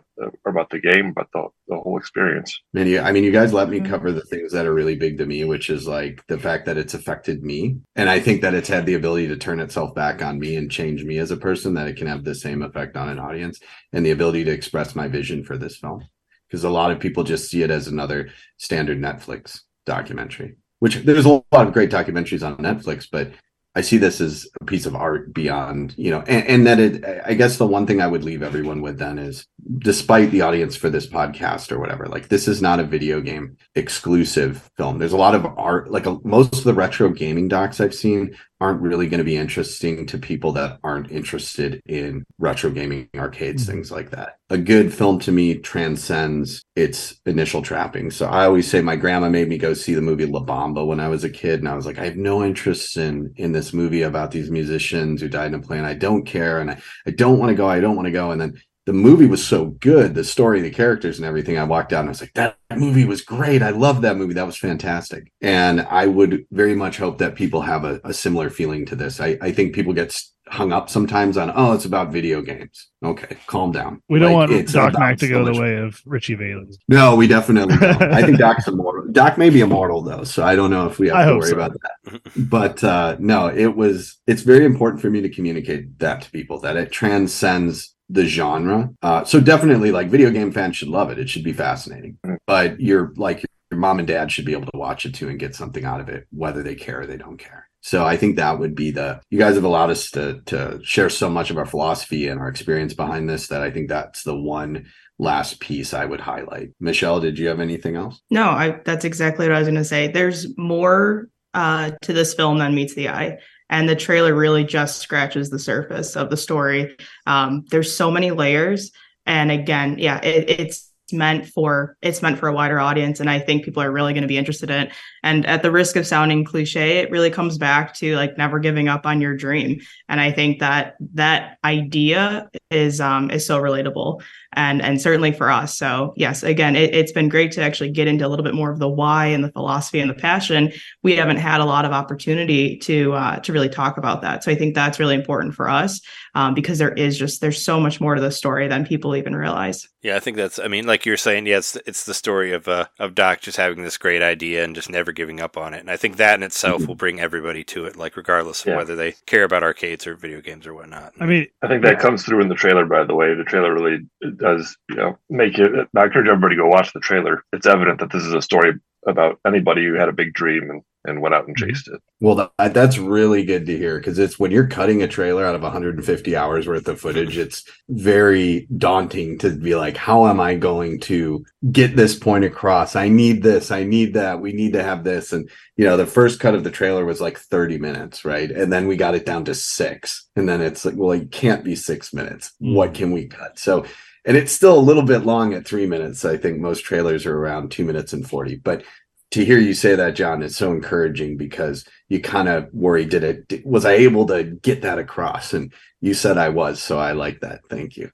about 0.47 0.69
the 0.69 0.79
game, 0.79 1.13
but 1.13 1.27
the, 1.33 1.47
the 1.67 1.77
whole 1.77 1.97
experience. 1.97 2.57
And 2.75 2.87
yeah, 2.89 3.05
I 3.05 3.11
mean, 3.11 3.23
you 3.23 3.31
guys 3.31 3.53
let 3.53 3.69
me 3.69 3.79
mm-hmm. 3.79 3.91
cover 3.91 4.11
the 4.11 4.21
things 4.21 4.51
that 4.51 4.65
are 4.65 4.73
really 4.73 4.95
big 4.95 5.17
to 5.17 5.25
me, 5.25 5.43
which 5.43 5.69
is 5.69 5.87
like 5.87 6.23
the 6.27 6.39
fact 6.39 6.65
that 6.65 6.77
it's 6.77 6.93
affected 6.93 7.43
me. 7.43 7.77
And 7.95 8.09
I 8.09 8.19
think 8.19 8.41
that 8.41 8.53
it's 8.53 8.69
had 8.69 8.85
the 8.85 8.93
ability 8.95 9.27
to 9.27 9.37
turn 9.37 9.59
itself 9.59 9.93
back 9.93 10.21
on 10.21 10.39
me 10.39 10.55
and 10.55 10.71
change 10.71 11.03
me 11.03 11.17
as 11.17 11.31
a 11.31 11.37
person, 11.37 11.73
that 11.73 11.87
it 11.87 11.97
can 11.97 12.07
have 12.07 12.23
the 12.23 12.35
same 12.35 12.61
effect 12.61 12.95
on 12.95 13.09
an 13.09 13.19
audience 13.19 13.59
and 13.91 14.05
the 14.05 14.11
ability 14.11 14.43
to 14.45 14.51
express 14.51 14.95
my 14.95 15.07
vision 15.07 15.43
for 15.43 15.57
this 15.57 15.77
film. 15.77 16.05
Because 16.47 16.63
a 16.63 16.69
lot 16.69 16.91
of 16.91 16.99
people 16.99 17.23
just 17.23 17.49
see 17.49 17.63
it 17.63 17.71
as 17.71 17.87
another 17.87 18.29
standard 18.57 18.99
Netflix 18.99 19.61
documentary, 19.85 20.57
which 20.79 20.97
there's 20.97 21.25
a 21.25 21.29
lot 21.29 21.67
of 21.67 21.73
great 21.73 21.89
documentaries 21.89 22.45
on 22.45 22.57
Netflix, 22.57 23.07
but 23.11 23.31
I 23.75 23.81
see 23.81 23.97
this 23.97 24.21
as 24.21 24.47
a 24.61 24.65
piece 24.65 24.85
of 24.85 24.95
art 24.95 25.33
beyond, 25.33 25.95
you 25.97 26.11
know, 26.11 26.19
and, 26.27 26.47
and, 26.47 26.67
that 26.67 26.79
it, 26.79 27.03
I 27.25 27.33
guess 27.33 27.57
the 27.57 27.65
one 27.65 27.87
thing 27.87 28.01
I 28.01 28.07
would 28.07 28.23
leave 28.23 28.43
everyone 28.43 28.81
with 28.81 28.99
then 28.99 29.17
is 29.17 29.47
despite 29.79 30.29
the 30.29 30.41
audience 30.41 30.75
for 30.75 30.91
this 30.91 31.07
podcast 31.07 31.71
or 31.71 31.79
whatever, 31.79 32.05
like 32.05 32.27
this 32.27 32.47
is 32.47 32.61
not 32.61 32.79
a 32.79 32.83
video 32.83 33.19
game 33.19 33.57
exclusive 33.73 34.69
film. 34.77 34.99
There's 34.99 35.13
a 35.13 35.17
lot 35.17 35.33
of 35.33 35.45
art, 35.57 35.89
like 35.89 36.05
a, 36.05 36.19
most 36.23 36.55
of 36.55 36.63
the 36.65 36.73
retro 36.73 37.09
gaming 37.09 37.47
docs 37.47 37.81
I've 37.81 37.95
seen 37.95 38.37
aren't 38.63 38.81
really 38.81 39.09
going 39.09 39.17
to 39.17 39.25
be 39.25 39.35
interesting 39.35 40.05
to 40.05 40.17
people 40.17 40.53
that 40.53 40.79
aren't 40.85 41.11
interested 41.11 41.81
in 41.85 42.23
retro 42.39 42.69
gaming 42.69 43.09
arcades, 43.13 43.63
mm-hmm. 43.63 43.73
things 43.73 43.91
like 43.91 44.09
that. 44.11 44.37
A 44.49 44.57
good 44.57 44.93
film 44.93 45.19
to 45.19 45.33
me 45.33 45.55
transcends 45.55 46.63
its 46.77 47.19
initial 47.25 47.61
trappings. 47.61 48.15
So 48.15 48.25
I 48.25 48.45
always 48.45 48.71
say 48.71 48.79
my 48.79 48.95
grandma 48.95 49.27
made 49.27 49.49
me 49.49 49.57
go 49.57 49.73
see 49.73 49.93
the 49.93 50.01
movie 50.01 50.25
La 50.25 50.39
Bamba 50.39 50.87
when 50.87 51.01
I 51.01 51.09
was 51.09 51.25
a 51.25 51.29
kid, 51.29 51.59
and 51.59 51.67
I 51.67 51.75
was 51.75 51.85
like, 51.85 51.99
I 51.99 52.05
have 52.05 52.15
no 52.15 52.41
interest 52.41 52.95
in 52.95 53.33
in 53.35 53.51
this 53.51 53.73
movie 53.73 54.03
about 54.03 54.31
these 54.31 54.49
musicians 54.49 55.19
who 55.19 55.27
died 55.27 55.47
in 55.47 55.59
a 55.59 55.61
plane. 55.61 55.83
I 55.83 55.93
don't 55.93 56.25
care, 56.25 56.61
and 56.61 56.71
I, 56.71 56.81
I 57.05 57.11
don't 57.11 57.39
want 57.39 57.49
to 57.49 57.55
go. 57.55 57.67
I 57.67 57.81
don't 57.81 57.97
want 57.97 58.05
to 58.05 58.11
go. 58.11 58.31
And 58.31 58.39
then 58.39 58.61
the 58.85 58.93
movie 58.93 59.27
was 59.27 59.45
so 59.45 59.65
good, 59.65 60.13
the 60.13 60.23
story, 60.23 60.61
the 60.61 60.69
characters, 60.69 61.17
and 61.17 61.25
everything. 61.25 61.57
I 61.57 61.63
walked 61.63 61.93
out 61.93 62.01
and 62.01 62.09
I 62.09 62.11
was 62.11 62.21
like, 62.21 62.33
that 62.33 62.57
movie 62.75 63.05
was 63.05 63.21
great. 63.21 63.61
I 63.61 63.69
love 63.69 64.01
that 64.01 64.17
movie. 64.17 64.33
That 64.33 64.45
was 64.45 64.57
fantastic. 64.57 65.31
And 65.41 65.81
I 65.81 66.07
would 66.07 66.45
very 66.51 66.75
much 66.75 66.97
hope 66.97 67.19
that 67.19 67.35
people 67.35 67.61
have 67.61 67.85
a, 67.85 68.01
a 68.03 68.13
similar 68.13 68.49
feeling 68.49 68.85
to 68.87 68.95
this. 68.95 69.21
I, 69.21 69.37
I 69.41 69.51
think 69.51 69.73
people 69.73 69.93
get 69.93 70.19
hung 70.47 70.73
up 70.73 70.89
sometimes 70.89 71.37
on, 71.37 71.51
oh, 71.55 71.71
it's 71.71 71.85
about 71.85 72.11
video 72.11 72.41
games. 72.41 72.89
Okay, 73.03 73.37
calm 73.47 73.71
down. 73.71 74.01
We 74.09 74.19
don't 74.19 74.33
like, 74.33 74.49
want 74.49 74.67
Doc 74.67 74.93
Mack 74.99 75.17
to 75.19 75.27
go 75.27 75.45
so 75.45 75.53
the 75.53 75.59
way 75.59 75.77
of 75.77 76.01
Ritchie 76.05 76.35
Valens. 76.35 76.77
No, 76.89 77.15
we 77.15 77.27
definitely 77.27 77.77
don't. 77.77 78.01
I 78.01 78.21
think 78.21 78.37
Doc's 78.39 78.67
immortal. 78.67 79.11
Doc 79.11 79.37
may 79.37 79.49
be 79.49 79.61
immortal 79.61 80.01
though, 80.01 80.23
so 80.25 80.43
I 80.43 80.55
don't 80.55 80.71
know 80.71 80.87
if 80.87 80.99
we 80.99 81.07
have 81.07 81.17
I 81.17 81.25
to 81.25 81.35
worry 81.35 81.49
so. 81.49 81.55
about 81.55 81.73
that. 81.73 82.21
But 82.35 82.83
uh, 82.83 83.15
no, 83.19 83.47
it 83.47 83.75
was. 83.75 84.19
It's 84.27 84.41
very 84.41 84.65
important 84.65 85.01
for 85.01 85.09
me 85.09 85.21
to 85.21 85.29
communicate 85.29 85.99
that 85.99 86.23
to 86.23 86.31
people 86.31 86.59
that 86.59 86.77
it 86.77 86.91
transcends 86.91 87.92
the 88.13 88.25
genre. 88.25 88.91
Uh, 89.01 89.23
so 89.23 89.39
definitely, 89.39 89.91
like 89.91 90.09
video 90.09 90.29
game 90.29 90.51
fans 90.51 90.77
should 90.77 90.87
love 90.87 91.09
it. 91.09 91.19
It 91.19 91.29
should 91.29 91.43
be 91.43 91.53
fascinating. 91.53 92.17
Mm. 92.25 92.37
But 92.45 92.79
you're 92.79 93.11
like 93.17 93.43
your 93.71 93.79
mom 93.79 93.99
and 93.99 94.07
dad 94.07 94.31
should 94.31 94.45
be 94.45 94.53
able 94.53 94.67
to 94.71 94.77
watch 94.77 95.05
it 95.05 95.15
too 95.15 95.29
and 95.29 95.39
get 95.39 95.55
something 95.55 95.83
out 95.83 95.99
of 95.99 96.09
it, 96.09 96.27
whether 96.31 96.61
they 96.61 96.75
care 96.75 97.01
or 97.01 97.05
they 97.07 97.17
don't 97.17 97.37
care. 97.37 97.67
So 97.81 98.05
I 98.05 98.15
think 98.15 98.37
that 98.37 98.59
would 98.59 98.75
be 98.75 98.91
the 98.91 99.19
you 99.29 99.37
guys 99.37 99.55
have 99.55 99.63
allowed 99.63 99.89
us 99.89 100.11
to 100.11 100.41
to 100.45 100.79
share 100.83 101.09
so 101.09 101.29
much 101.29 101.49
of 101.49 101.57
our 101.57 101.65
philosophy 101.65 102.27
and 102.27 102.39
our 102.39 102.47
experience 102.47 102.93
behind 102.93 103.29
this 103.29 103.47
that 103.47 103.61
I 103.61 103.71
think 103.71 103.89
that's 103.89 104.23
the 104.23 104.35
one 104.35 104.85
last 105.19 105.59
piece 105.59 105.93
I 105.93 106.05
would 106.05 106.21
highlight. 106.21 106.69
Michelle, 106.79 107.19
did 107.19 107.37
you 107.39 107.47
have 107.47 107.59
anything 107.59 107.95
else? 107.95 108.21
No, 108.29 108.45
I 108.45 108.79
that's 108.85 109.05
exactly 109.05 109.47
what 109.47 109.55
I 109.55 109.59
was 109.59 109.67
going 109.67 109.75
to 109.75 109.83
say. 109.83 110.07
There's 110.07 110.57
more 110.57 111.27
uh, 111.53 111.91
to 112.03 112.13
this 112.13 112.33
film 112.33 112.59
than 112.59 112.75
meets 112.75 112.95
the 112.95 113.09
eye 113.09 113.37
and 113.73 113.89
the 113.89 113.95
trailer 113.95 114.35
really 114.35 114.63
just 114.63 114.99
scratches 114.99 115.49
the 115.49 115.57
surface 115.57 116.15
of 116.15 116.29
the 116.29 116.37
story. 116.37 116.95
Um, 117.25 117.65
there's 117.71 117.91
so 117.91 118.11
many 118.11 118.29
layers, 118.29 118.91
and 119.25 119.49
again, 119.49 119.97
yeah, 119.97 120.19
it, 120.23 120.47
it's 120.47 120.91
meant 121.11 121.47
for 121.47 121.97
it's 122.01 122.21
meant 122.21 122.39
for 122.39 122.47
a 122.47 122.53
wider 122.53 122.79
audience 122.79 123.19
and 123.19 123.29
i 123.29 123.37
think 123.37 123.63
people 123.63 123.83
are 123.83 123.91
really 123.91 124.13
going 124.13 124.23
to 124.23 124.27
be 124.27 124.37
interested 124.37 124.71
in 124.71 124.83
it 124.83 124.93
and 125.21 125.45
at 125.45 125.61
the 125.61 125.69
risk 125.69 125.95
of 125.95 126.07
sounding 126.07 126.43
cliche 126.43 126.99
it 126.99 127.11
really 127.11 127.29
comes 127.29 127.57
back 127.57 127.93
to 127.93 128.15
like 128.15 128.35
never 128.37 128.57
giving 128.57 128.87
up 128.87 129.05
on 129.05 129.21
your 129.21 129.35
dream 129.35 129.79
and 130.09 130.19
i 130.21 130.31
think 130.31 130.59
that 130.59 130.95
that 131.13 131.57
idea 131.65 132.49
is 132.71 132.99
um 132.99 133.29
is 133.29 133.45
so 133.45 133.59
relatable 133.59 134.21
and 134.55 134.81
and 134.81 135.01
certainly 135.01 135.31
for 135.31 135.49
us. 135.49 135.77
So 135.77 136.13
yes 136.15 136.43
again 136.43 136.75
it, 136.75 136.93
has 136.93 137.11
been 137.11 137.29
great 137.29 137.51
to 137.53 137.61
actually 137.61 137.91
get 137.91 138.07
into 138.07 138.25
a 138.25 138.29
little 138.29 138.43
bit 138.43 138.53
more 138.53 138.71
of 138.71 138.79
the 138.79 138.89
why 138.89 139.27
and 139.27 139.43
the 139.43 139.51
philosophy 139.51 139.99
and 139.99 140.09
the 140.09 140.15
passion. 140.15 140.71
We 141.01 141.15
haven't 141.15 141.37
had 141.37 141.61
a 141.61 141.65
lot 141.65 141.85
of 141.85 141.91
opportunity 141.91 142.77
to 142.77 143.13
uh, 143.13 143.39
to 143.39 143.53
really 143.53 143.69
talk 143.69 143.97
about 143.97 144.21
that. 144.21 144.43
So 144.43 144.51
i 144.51 144.55
think 144.55 144.75
that's 144.75 144.99
really 144.99 145.15
important 145.15 145.53
for 145.55 145.69
us 145.69 146.01
um, 146.35 146.53
because 146.53 146.77
there 146.77 146.93
is 146.93 147.17
just 147.17 147.41
there's 147.41 147.63
so 147.63 147.79
much 147.79 148.01
more 148.01 148.15
to 148.15 148.21
the 148.21 148.31
story 148.31 148.67
than 148.67 148.85
people 148.85 149.15
even 149.15 149.35
realize. 149.35 149.87
Yeah 150.01 150.15
i 150.15 150.19
think 150.19 150.37
that's 150.37 150.59
i 150.59 150.67
mean 150.67 150.85
like 150.85 151.05
you're 151.05 151.17
saying 151.17 151.45
yeah 151.45 151.57
it's, 151.57 151.77
it's 151.87 152.03
the 152.03 152.13
story 152.13 152.51
of 152.51 152.67
uh 152.67 152.87
of 152.99 153.15
doc 153.15 153.39
just 153.39 153.57
having 153.57 153.83
this 153.83 153.97
great 153.97 154.21
idea 154.21 154.63
and 154.63 154.75
just 154.75 154.89
never 154.89 155.11
giving 155.11 155.39
up 155.39 155.57
on 155.57 155.73
it. 155.73 155.79
And 155.79 155.89
i 155.89 155.97
think 155.97 156.17
that 156.17 156.35
in 156.35 156.43
itself 156.43 156.81
mm-hmm. 156.81 156.87
will 156.87 156.95
bring 156.95 157.19
everybody 157.19 157.63
to 157.65 157.85
it 157.85 157.95
like 157.95 158.17
regardless 158.17 158.61
of 158.61 158.67
yeah. 158.67 158.77
whether 158.77 158.95
they 158.95 159.13
care 159.25 159.43
about 159.43 159.63
arcades 159.63 160.05
or 160.05 160.15
video 160.15 160.41
games 160.41 160.67
or 160.67 160.73
whatnot. 160.73 161.13
I 161.19 161.25
mean 161.25 161.47
i 161.61 161.67
think 161.67 161.83
that 161.83 161.99
comes 161.99 162.23
through 162.23 162.41
in 162.41 162.49
the 162.49 162.55
trailer 162.55 162.85
by 162.85 163.03
the 163.03 163.15
way. 163.15 163.33
The 163.33 163.43
trailer 163.43 163.73
really 163.73 163.99
does 164.43 164.77
you 164.89 164.95
know 164.95 165.17
make 165.29 165.57
it. 165.57 165.71
I 165.95 166.03
encourage 166.03 166.27
everybody 166.27 166.55
to 166.55 166.61
go 166.61 166.67
watch 166.67 166.93
the 166.93 166.99
trailer. 166.99 167.43
It's 167.53 167.65
evident 167.65 167.99
that 167.99 168.11
this 168.11 168.23
is 168.23 168.33
a 168.33 168.41
story 168.41 168.73
about 169.07 169.39
anybody 169.47 169.85
who 169.85 169.93
had 169.93 170.09
a 170.09 170.13
big 170.13 170.33
dream 170.33 170.69
and 170.69 170.81
and 171.05 171.21
went 171.21 171.35
out 171.35 171.47
and 171.47 171.55
mm-hmm. 171.55 171.69
chased 171.69 171.87
it. 171.87 172.01
Well, 172.21 172.49
that, 172.57 172.73
that's 172.73 172.97
really 172.97 173.43
good 173.43 173.65
to 173.65 173.77
hear 173.77 173.97
because 173.97 174.19
it's 174.19 174.39
when 174.39 174.51
you're 174.51 174.67
cutting 174.67 175.01
a 175.01 175.07
trailer 175.07 175.45
out 175.45 175.55
of 175.55 175.61
150 175.61 176.35
hours 176.35 176.67
worth 176.67 176.87
of 176.87 176.99
footage, 176.99 177.37
it's 177.37 177.63
very 177.89 178.67
daunting 178.77 179.37
to 179.39 179.49
be 179.49 179.75
like, 179.75 179.97
how 179.97 180.27
am 180.27 180.39
I 180.39 180.55
going 180.55 180.99
to 181.01 181.43
get 181.71 181.95
this 181.95 182.15
point 182.17 182.45
across? 182.45 182.95
I 182.95 183.09
need 183.09 183.43
this, 183.43 183.71
I 183.71 183.83
need 183.83 184.13
that, 184.13 184.39
we 184.39 184.53
need 184.53 184.73
to 184.73 184.83
have 184.83 185.03
this. 185.03 185.33
And, 185.33 185.49
you 185.75 185.85
know, 185.85 185.97
the 185.97 186.05
first 186.05 186.39
cut 186.39 186.55
of 186.55 186.63
the 186.63 186.71
trailer 186.71 187.05
was 187.05 187.19
like 187.19 187.37
30 187.37 187.79
minutes, 187.79 188.23
right? 188.23 188.49
And 188.49 188.71
then 188.71 188.87
we 188.87 188.95
got 188.95 189.15
it 189.15 189.25
down 189.25 189.43
to 189.45 189.55
six. 189.55 190.29
And 190.35 190.47
then 190.47 190.61
it's 190.61 190.85
like, 190.85 190.95
well, 190.95 191.11
it 191.11 191.31
can't 191.31 191.65
be 191.65 191.75
six 191.75 192.13
minutes. 192.13 192.53
Mm. 192.61 192.75
What 192.75 192.93
can 192.93 193.11
we 193.11 193.27
cut? 193.27 193.59
So, 193.59 193.85
and 194.25 194.37
it's 194.37 194.51
still 194.51 194.77
a 194.77 194.79
little 194.79 195.03
bit 195.03 195.25
long 195.25 195.53
at 195.53 195.65
three 195.65 195.85
minutes. 195.85 196.23
I 196.25 196.37
think 196.37 196.59
most 196.59 196.83
trailers 196.83 197.25
are 197.25 197.37
around 197.37 197.71
two 197.71 197.85
minutes 197.85 198.13
and 198.13 198.27
40. 198.27 198.57
But 198.57 198.83
to 199.31 199.43
hear 199.43 199.57
you 199.57 199.73
say 199.73 199.95
that, 199.95 200.15
John, 200.15 200.43
is 200.43 200.55
so 200.55 200.71
encouraging 200.71 201.37
because 201.37 201.85
you 202.07 202.21
kind 202.21 202.47
of 202.47 202.69
worry, 202.71 203.05
did 203.05 203.23
it, 203.23 203.65
was 203.65 203.83
I 203.83 203.93
able 203.93 204.27
to 204.27 204.43
get 204.43 204.83
that 204.83 204.99
across? 204.99 205.53
And 205.53 205.73
you 206.01 206.13
said 206.13 206.37
I 206.37 206.49
was. 206.49 206.81
So 206.81 206.99
I 206.99 207.13
like 207.13 207.41
that. 207.41 207.61
Thank 207.69 207.97
you. 207.97 208.11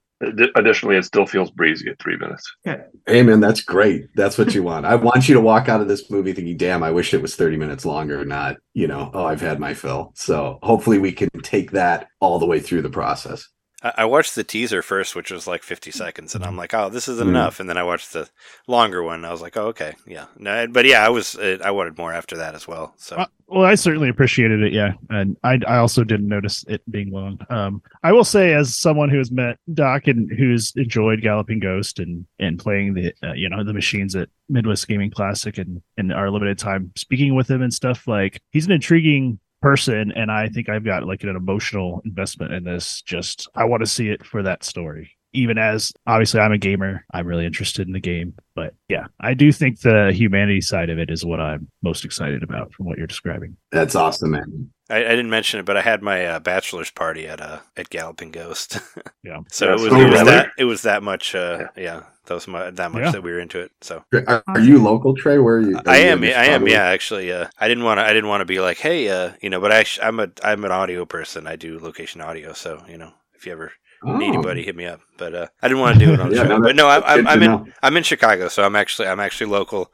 Additionally, 0.56 0.98
it 0.98 1.06
still 1.06 1.26
feels 1.26 1.50
breezy 1.50 1.90
at 1.90 2.00
three 2.00 2.18
minutes. 2.18 2.54
Okay. 2.68 2.84
Hey, 3.06 3.24
man, 3.24 3.40
that's 3.40 3.62
great. 3.62 4.08
That's 4.16 4.38
what 4.38 4.54
you 4.54 4.64
want. 4.64 4.86
I 4.86 4.96
want 4.96 5.30
you 5.30 5.36
to 5.36 5.42
walk 5.42 5.70
out 5.70 5.80
of 5.80 5.88
this 5.88 6.10
movie 6.12 6.34
thinking, 6.34 6.58
damn, 6.58 6.84
I 6.84 6.92
wish 6.92 7.14
it 7.14 7.22
was 7.22 7.36
30 7.38 7.56
minutes 7.56 7.86
longer, 7.86 8.26
not, 8.26 8.58
you 8.74 8.88
know, 8.88 9.12
oh, 9.14 9.26
I've 9.26 9.40
had 9.40 9.60
my 9.60 9.74
fill. 9.74 10.12
So 10.16 10.60
hopefully 10.62 11.00
we 11.00 11.14
can 11.14 11.30
take 11.42 11.72
that 11.72 12.08
all 12.20 12.38
the 12.38 12.46
way 12.46 12.60
through 12.60 12.82
the 12.82 12.90
process. 12.90 13.48
I 13.82 14.04
watched 14.06 14.36
the 14.36 14.44
teaser 14.44 14.82
first, 14.82 15.16
which 15.16 15.32
was 15.32 15.48
like 15.48 15.64
50 15.64 15.92
seconds, 15.92 16.36
and 16.36 16.44
I'm 16.44 16.58
like, 16.58 16.74
oh, 16.74 16.90
this 16.90 17.08
isn't 17.08 17.28
Mm. 17.28 17.30
enough. 17.30 17.62
And 17.62 17.70
then 17.70 17.78
I 17.78 17.84
watched 17.84 18.12
the 18.12 18.28
longer 18.68 19.02
one. 19.02 19.24
I 19.24 19.32
was 19.32 19.42
like, 19.42 19.56
oh, 19.56 19.68
okay, 19.68 19.94
yeah. 20.06 20.26
No, 20.38 20.68
but 20.68 20.86
yeah, 20.86 21.06
I 21.06 21.08
was 21.10 21.38
uh, 21.38 21.60
I 21.64 21.72
wanted 21.72 21.98
more 21.98 22.12
after 22.12 22.36
that 22.38 22.56
as 22.56 22.68
well. 22.68 22.94
So 22.98 23.16
Uh, 23.16 23.26
well, 23.48 23.66
I 23.66 23.76
certainly 23.76 24.10
appreciated 24.10 24.62
it, 24.64 24.74
yeah, 24.74 24.94
and 25.10 25.38
I 25.44 25.60
I 25.66 25.78
also 25.78 26.04
didn't 26.04 26.28
notice 26.28 26.66
it 26.68 26.82
being 26.92 27.12
long. 27.12 27.40
Um, 27.50 27.82
I 28.04 28.12
will 28.12 28.26
say, 28.26 28.54
as 28.54 28.76
someone 28.76 29.10
who 29.10 29.18
has 29.18 29.32
met 29.32 29.58
Doc 29.74 30.08
and 30.08 30.30
who's 30.30 30.74
enjoyed 30.76 31.22
Galloping 31.22 31.60
Ghost 31.60 32.00
and 32.00 32.26
and 32.38 32.60
playing 32.60 32.96
the 32.96 33.14
uh, 33.24 33.34
you 33.34 33.48
know 33.50 33.64
the 33.64 33.74
machines 33.74 34.14
at 34.16 34.28
Midwest 34.50 34.88
Gaming 34.90 35.10
Classic 35.12 35.58
and 35.58 35.82
in 35.98 36.12
our 36.12 36.30
limited 36.30 36.58
time 36.60 36.92
speaking 36.98 37.34
with 37.34 37.50
him 37.50 37.62
and 37.62 37.74
stuff, 37.74 38.08
like 38.08 38.42
he's 38.52 38.66
an 38.66 38.74
intriguing 38.74 39.40
person, 39.62 40.12
and 40.12 40.32
I 40.32 40.50
think 40.50 40.70
I've 40.70 40.86
got 40.86 41.06
like 41.06 41.24
an 41.24 41.36
emotional 41.36 42.02
investment 42.06 42.54
in 42.54 42.64
this. 42.64 43.02
Just 43.02 43.48
I 43.56 43.66
want 43.66 43.82
to 43.82 43.88
see 43.88 44.10
it 44.10 44.26
for 44.26 44.44
that 44.44 44.64
story. 44.64 45.12
Even 45.34 45.60
as 45.60 45.94
obviously 46.08 46.40
I'm 46.40 46.52
a 46.52 46.58
gamer, 46.58 47.06
I'm 47.14 47.28
really 47.28 47.46
interested 47.46 47.86
in 47.86 47.94
the 47.94 48.00
game. 48.00 48.34
But 48.56 48.74
yeah, 48.88 49.06
I 49.20 49.36
do 49.36 49.52
think 49.52 49.82
the 49.82 50.12
humanity 50.12 50.62
side 50.62 50.90
of 50.90 50.98
it 50.98 51.12
is 51.12 51.24
what 51.24 51.40
I'm 51.40 51.68
most 51.84 52.04
excited 52.04 52.42
about 52.42 52.74
from 52.74 52.88
what 52.88 52.98
you're 52.98 53.06
describing. 53.06 53.56
That's 53.72 53.94
awesome, 53.94 54.32
man. 54.32 54.72
I, 54.90 54.98
I 54.98 55.10
didn't 55.10 55.30
mention 55.30 55.60
it, 55.60 55.68
but 55.68 55.78
I 55.78 55.82
had 55.82 56.02
my 56.02 56.26
uh, 56.26 56.40
bachelor's 56.40 56.90
party 56.90 57.28
at 57.28 57.42
uh 57.42 57.60
at 57.78 57.90
Galloping 57.90 58.32
Ghost. 58.32 58.80
Yeah. 59.22 59.42
So 59.52 59.66
Yeah, 59.66 59.72
it 59.72 59.80
was 59.82 59.92
so 59.92 60.00
it 60.00 60.10
was 60.10 60.24
that 60.24 60.50
it 60.58 60.64
was 60.64 60.82
that 60.84 61.04
much. 61.04 61.36
Uh, 61.36 61.68
yeah. 61.76 62.04
That 62.30 62.36
was 62.36 62.48
my, 62.50 62.72
that 62.72 62.94
much 62.94 63.02
Yeah. 63.02 63.12
that 63.12 63.24
we 63.24 63.34
were 63.34 63.42
into 63.42 63.62
it. 63.62 63.74
So 63.82 64.06
Are, 64.28 64.44
are 64.48 64.60
you 64.62 64.82
local, 64.84 65.16
Trey? 65.16 65.40
Where 65.40 65.58
are 65.58 65.62
you? 65.62 65.84
are 65.88 65.90
I 65.90 66.00
you 66.00 66.14
am. 66.14 66.24
in 66.24 66.26
I 66.26 66.46
am. 66.48 66.68
Yeah, 66.68 66.84
actually, 66.86 67.32
uh, 67.32 67.48
I 67.60 67.68
didn't 67.70 67.84
want 67.86 68.00
to. 68.00 68.06
I 68.06 68.14
didn't 68.14 68.30
want 68.30 68.42
to 68.42 68.46
be 68.46 68.60
like, 68.62 68.78
hey, 68.80 69.10
uh, 69.10 69.34
you 69.42 69.50
know. 69.50 69.62
But 69.62 69.72
I, 69.74 69.86
I'm 70.02 70.20
a, 70.20 70.30
I'm 70.44 70.66
an 70.66 70.72
audio 70.72 71.06
person. 71.06 71.48
I 71.48 71.58
do 71.58 71.80
location 71.80 72.22
audio. 72.22 72.54
So 72.54 72.84
you 72.90 72.98
know, 72.98 73.14
if 73.36 73.46
you 73.46 73.52
ever 73.54 73.74
need 74.14 74.28
Oh. 74.28 74.30
anybody, 74.30 74.64
hit 74.64 74.76
me 74.76 74.86
up. 74.86 75.02
But 75.18 75.36
uh, 75.36 75.48
I 75.62 75.68
didn't 75.70 75.82
want 75.82 76.00
to 76.00 76.06
do 76.06 76.14
it 76.14 76.22
on 76.22 76.30
the 76.30 76.36
Yeah, 76.36 76.44
show. 76.44 76.50
no, 76.50 76.62
but 76.62 76.76
no, 76.76 76.88
I, 76.88 77.14
Good 77.14 77.14
I'm, 77.16 77.28
I'm 77.28 77.44
in. 77.44 77.58
know. 77.58 77.74
I'm 77.84 77.98
in 77.98 78.04
Chicago, 78.04 78.50
so 78.50 78.64
I'm 78.64 78.76
actually, 78.76 79.08
I'm 79.10 79.20
actually 79.20 79.52
local. 79.52 79.92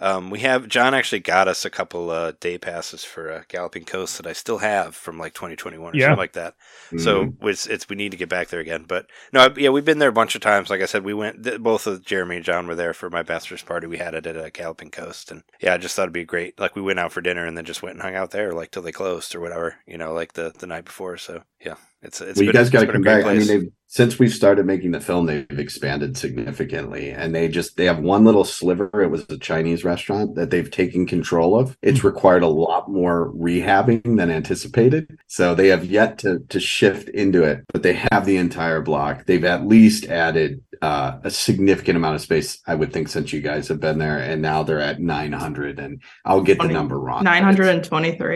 Um, 0.00 0.30
we 0.30 0.40
have 0.40 0.66
John 0.66 0.94
actually 0.94 1.20
got 1.20 1.46
us 1.46 1.64
a 1.66 1.70
couple 1.70 2.10
uh, 2.10 2.32
day 2.40 2.56
passes 2.56 3.04
for 3.04 3.30
uh, 3.30 3.42
Galloping 3.48 3.82
Ghost 3.84 4.16
that 4.16 4.26
I 4.26 4.32
still 4.32 4.58
have 4.58 4.96
from 4.96 5.18
like 5.18 5.34
2021 5.34 5.92
or 5.92 5.96
Yeah. 5.96 6.06
something 6.06 6.18
like 6.18 6.32
that. 6.32 6.54
So 6.98 7.26
Mhm. 7.26 7.48
it's, 7.48 7.66
it's 7.66 7.88
we 7.88 7.96
need 7.96 8.10
to 8.12 8.16
get 8.16 8.28
back 8.30 8.48
there 8.48 8.60
again. 8.60 8.84
But 8.88 9.06
no, 9.32 9.40
I- 9.40 9.54
yeah, 9.56 9.68
we've 9.68 9.84
been 9.84 9.98
there 9.98 10.08
a 10.08 10.12
bunch 10.12 10.34
of 10.34 10.40
times. 10.40 10.70
Like 10.70 10.80
I 10.80 10.86
said, 10.86 11.04
we 11.04 11.12
went. 11.14 11.44
Th- 11.44 11.60
both 11.60 11.86
of 11.86 12.04
Jeremy 12.04 12.36
and 12.36 12.44
John 12.44 12.66
were 12.66 12.74
there 12.74 12.94
for 12.94 13.10
my 13.10 13.22
bachelor's 13.22 13.62
party. 13.62 13.86
We 13.86 13.98
had 13.98 14.14
it 14.14 14.26
at 14.26 14.36
a 14.36 14.50
Galloping 14.50 14.88
Ghost, 14.88 15.30
and 15.30 15.42
yeah, 15.60 15.74
I 15.74 15.76
just 15.76 15.94
thought 15.94 16.04
it'd 16.04 16.12
be 16.14 16.24
great. 16.24 16.58
Like 16.58 16.74
we 16.74 16.82
went 16.82 16.98
out 16.98 17.12
for 17.12 17.20
dinner 17.20 17.44
and 17.44 17.56
then 17.56 17.64
just 17.66 17.82
went 17.82 17.94
and 17.96 18.02
hung 18.02 18.14
out 18.14 18.30
there, 18.30 18.52
like 18.52 18.70
till 18.70 18.82
they 18.82 18.92
closed 18.92 19.34
or 19.34 19.40
whatever. 19.40 19.76
You 19.86 19.98
know, 19.98 20.14
like 20.14 20.32
the 20.32 20.52
the 20.58 20.66
night 20.66 20.86
before. 20.86 21.18
So 21.18 21.42
yeah, 21.64 21.74
it's 22.02 22.20
it's 22.22 22.38
well, 22.38 22.46
you 22.46 22.52
guys 22.54 22.70
got 22.70 22.80
to 22.80 22.86
come 22.86 23.02
been 23.02 23.12
a 23.12 23.22
great 23.22 23.24
back. 23.24 23.30
I 23.30 23.38
mean, 23.38 23.46
they've, 23.46 23.72
since 23.90 24.20
we've 24.20 24.32
started 24.32 24.66
making 24.66 24.92
the 24.92 25.00
film, 25.00 25.26
they've 25.26 25.50
expanded 25.50 26.16
significantly, 26.16 27.10
and 27.10 27.34
they 27.34 27.48
just 27.48 27.76
they 27.76 27.86
have 27.86 27.98
one 27.98 28.24
little 28.24 28.44
sliver. 28.44 28.88
It 29.02 29.10
was 29.10 29.26
a 29.28 29.36
Chinese 29.36 29.84
restaurant 29.84 30.36
that 30.36 30.50
they've 30.50 30.70
taken 30.70 31.08
control 31.08 31.58
of. 31.58 31.76
It's 31.82 32.04
required 32.04 32.44
a 32.44 32.48
lot 32.48 32.88
more 32.88 33.32
rehabbing 33.32 34.16
than 34.16 34.30
anticipated, 34.30 35.18
so 35.26 35.56
they 35.56 35.68
have 35.68 35.84
yet 35.84 36.18
to 36.18 36.38
to 36.50 36.60
shift 36.60 37.08
into 37.08 37.42
it. 37.42 37.64
But 37.72 37.82
they 37.82 37.94
have 38.12 38.26
the 38.26 38.36
entire 38.36 38.80
block. 38.80 39.26
They've 39.26 39.44
at 39.44 39.66
least 39.66 40.06
added 40.06 40.62
uh, 40.80 41.18
a 41.24 41.30
significant 41.30 41.96
amount 41.96 42.14
of 42.14 42.20
space, 42.20 42.62
I 42.68 42.76
would 42.76 42.92
think, 42.92 43.08
since 43.08 43.32
you 43.32 43.40
guys 43.40 43.66
have 43.66 43.80
been 43.80 43.98
there, 43.98 44.18
and 44.18 44.40
now 44.40 44.62
they're 44.62 44.80
at 44.80 45.00
nine 45.00 45.32
hundred. 45.32 45.80
And 45.80 46.00
I'll 46.24 46.42
get 46.42 46.58
the 46.58 46.68
number 46.74 46.98
wrong. 46.98 47.24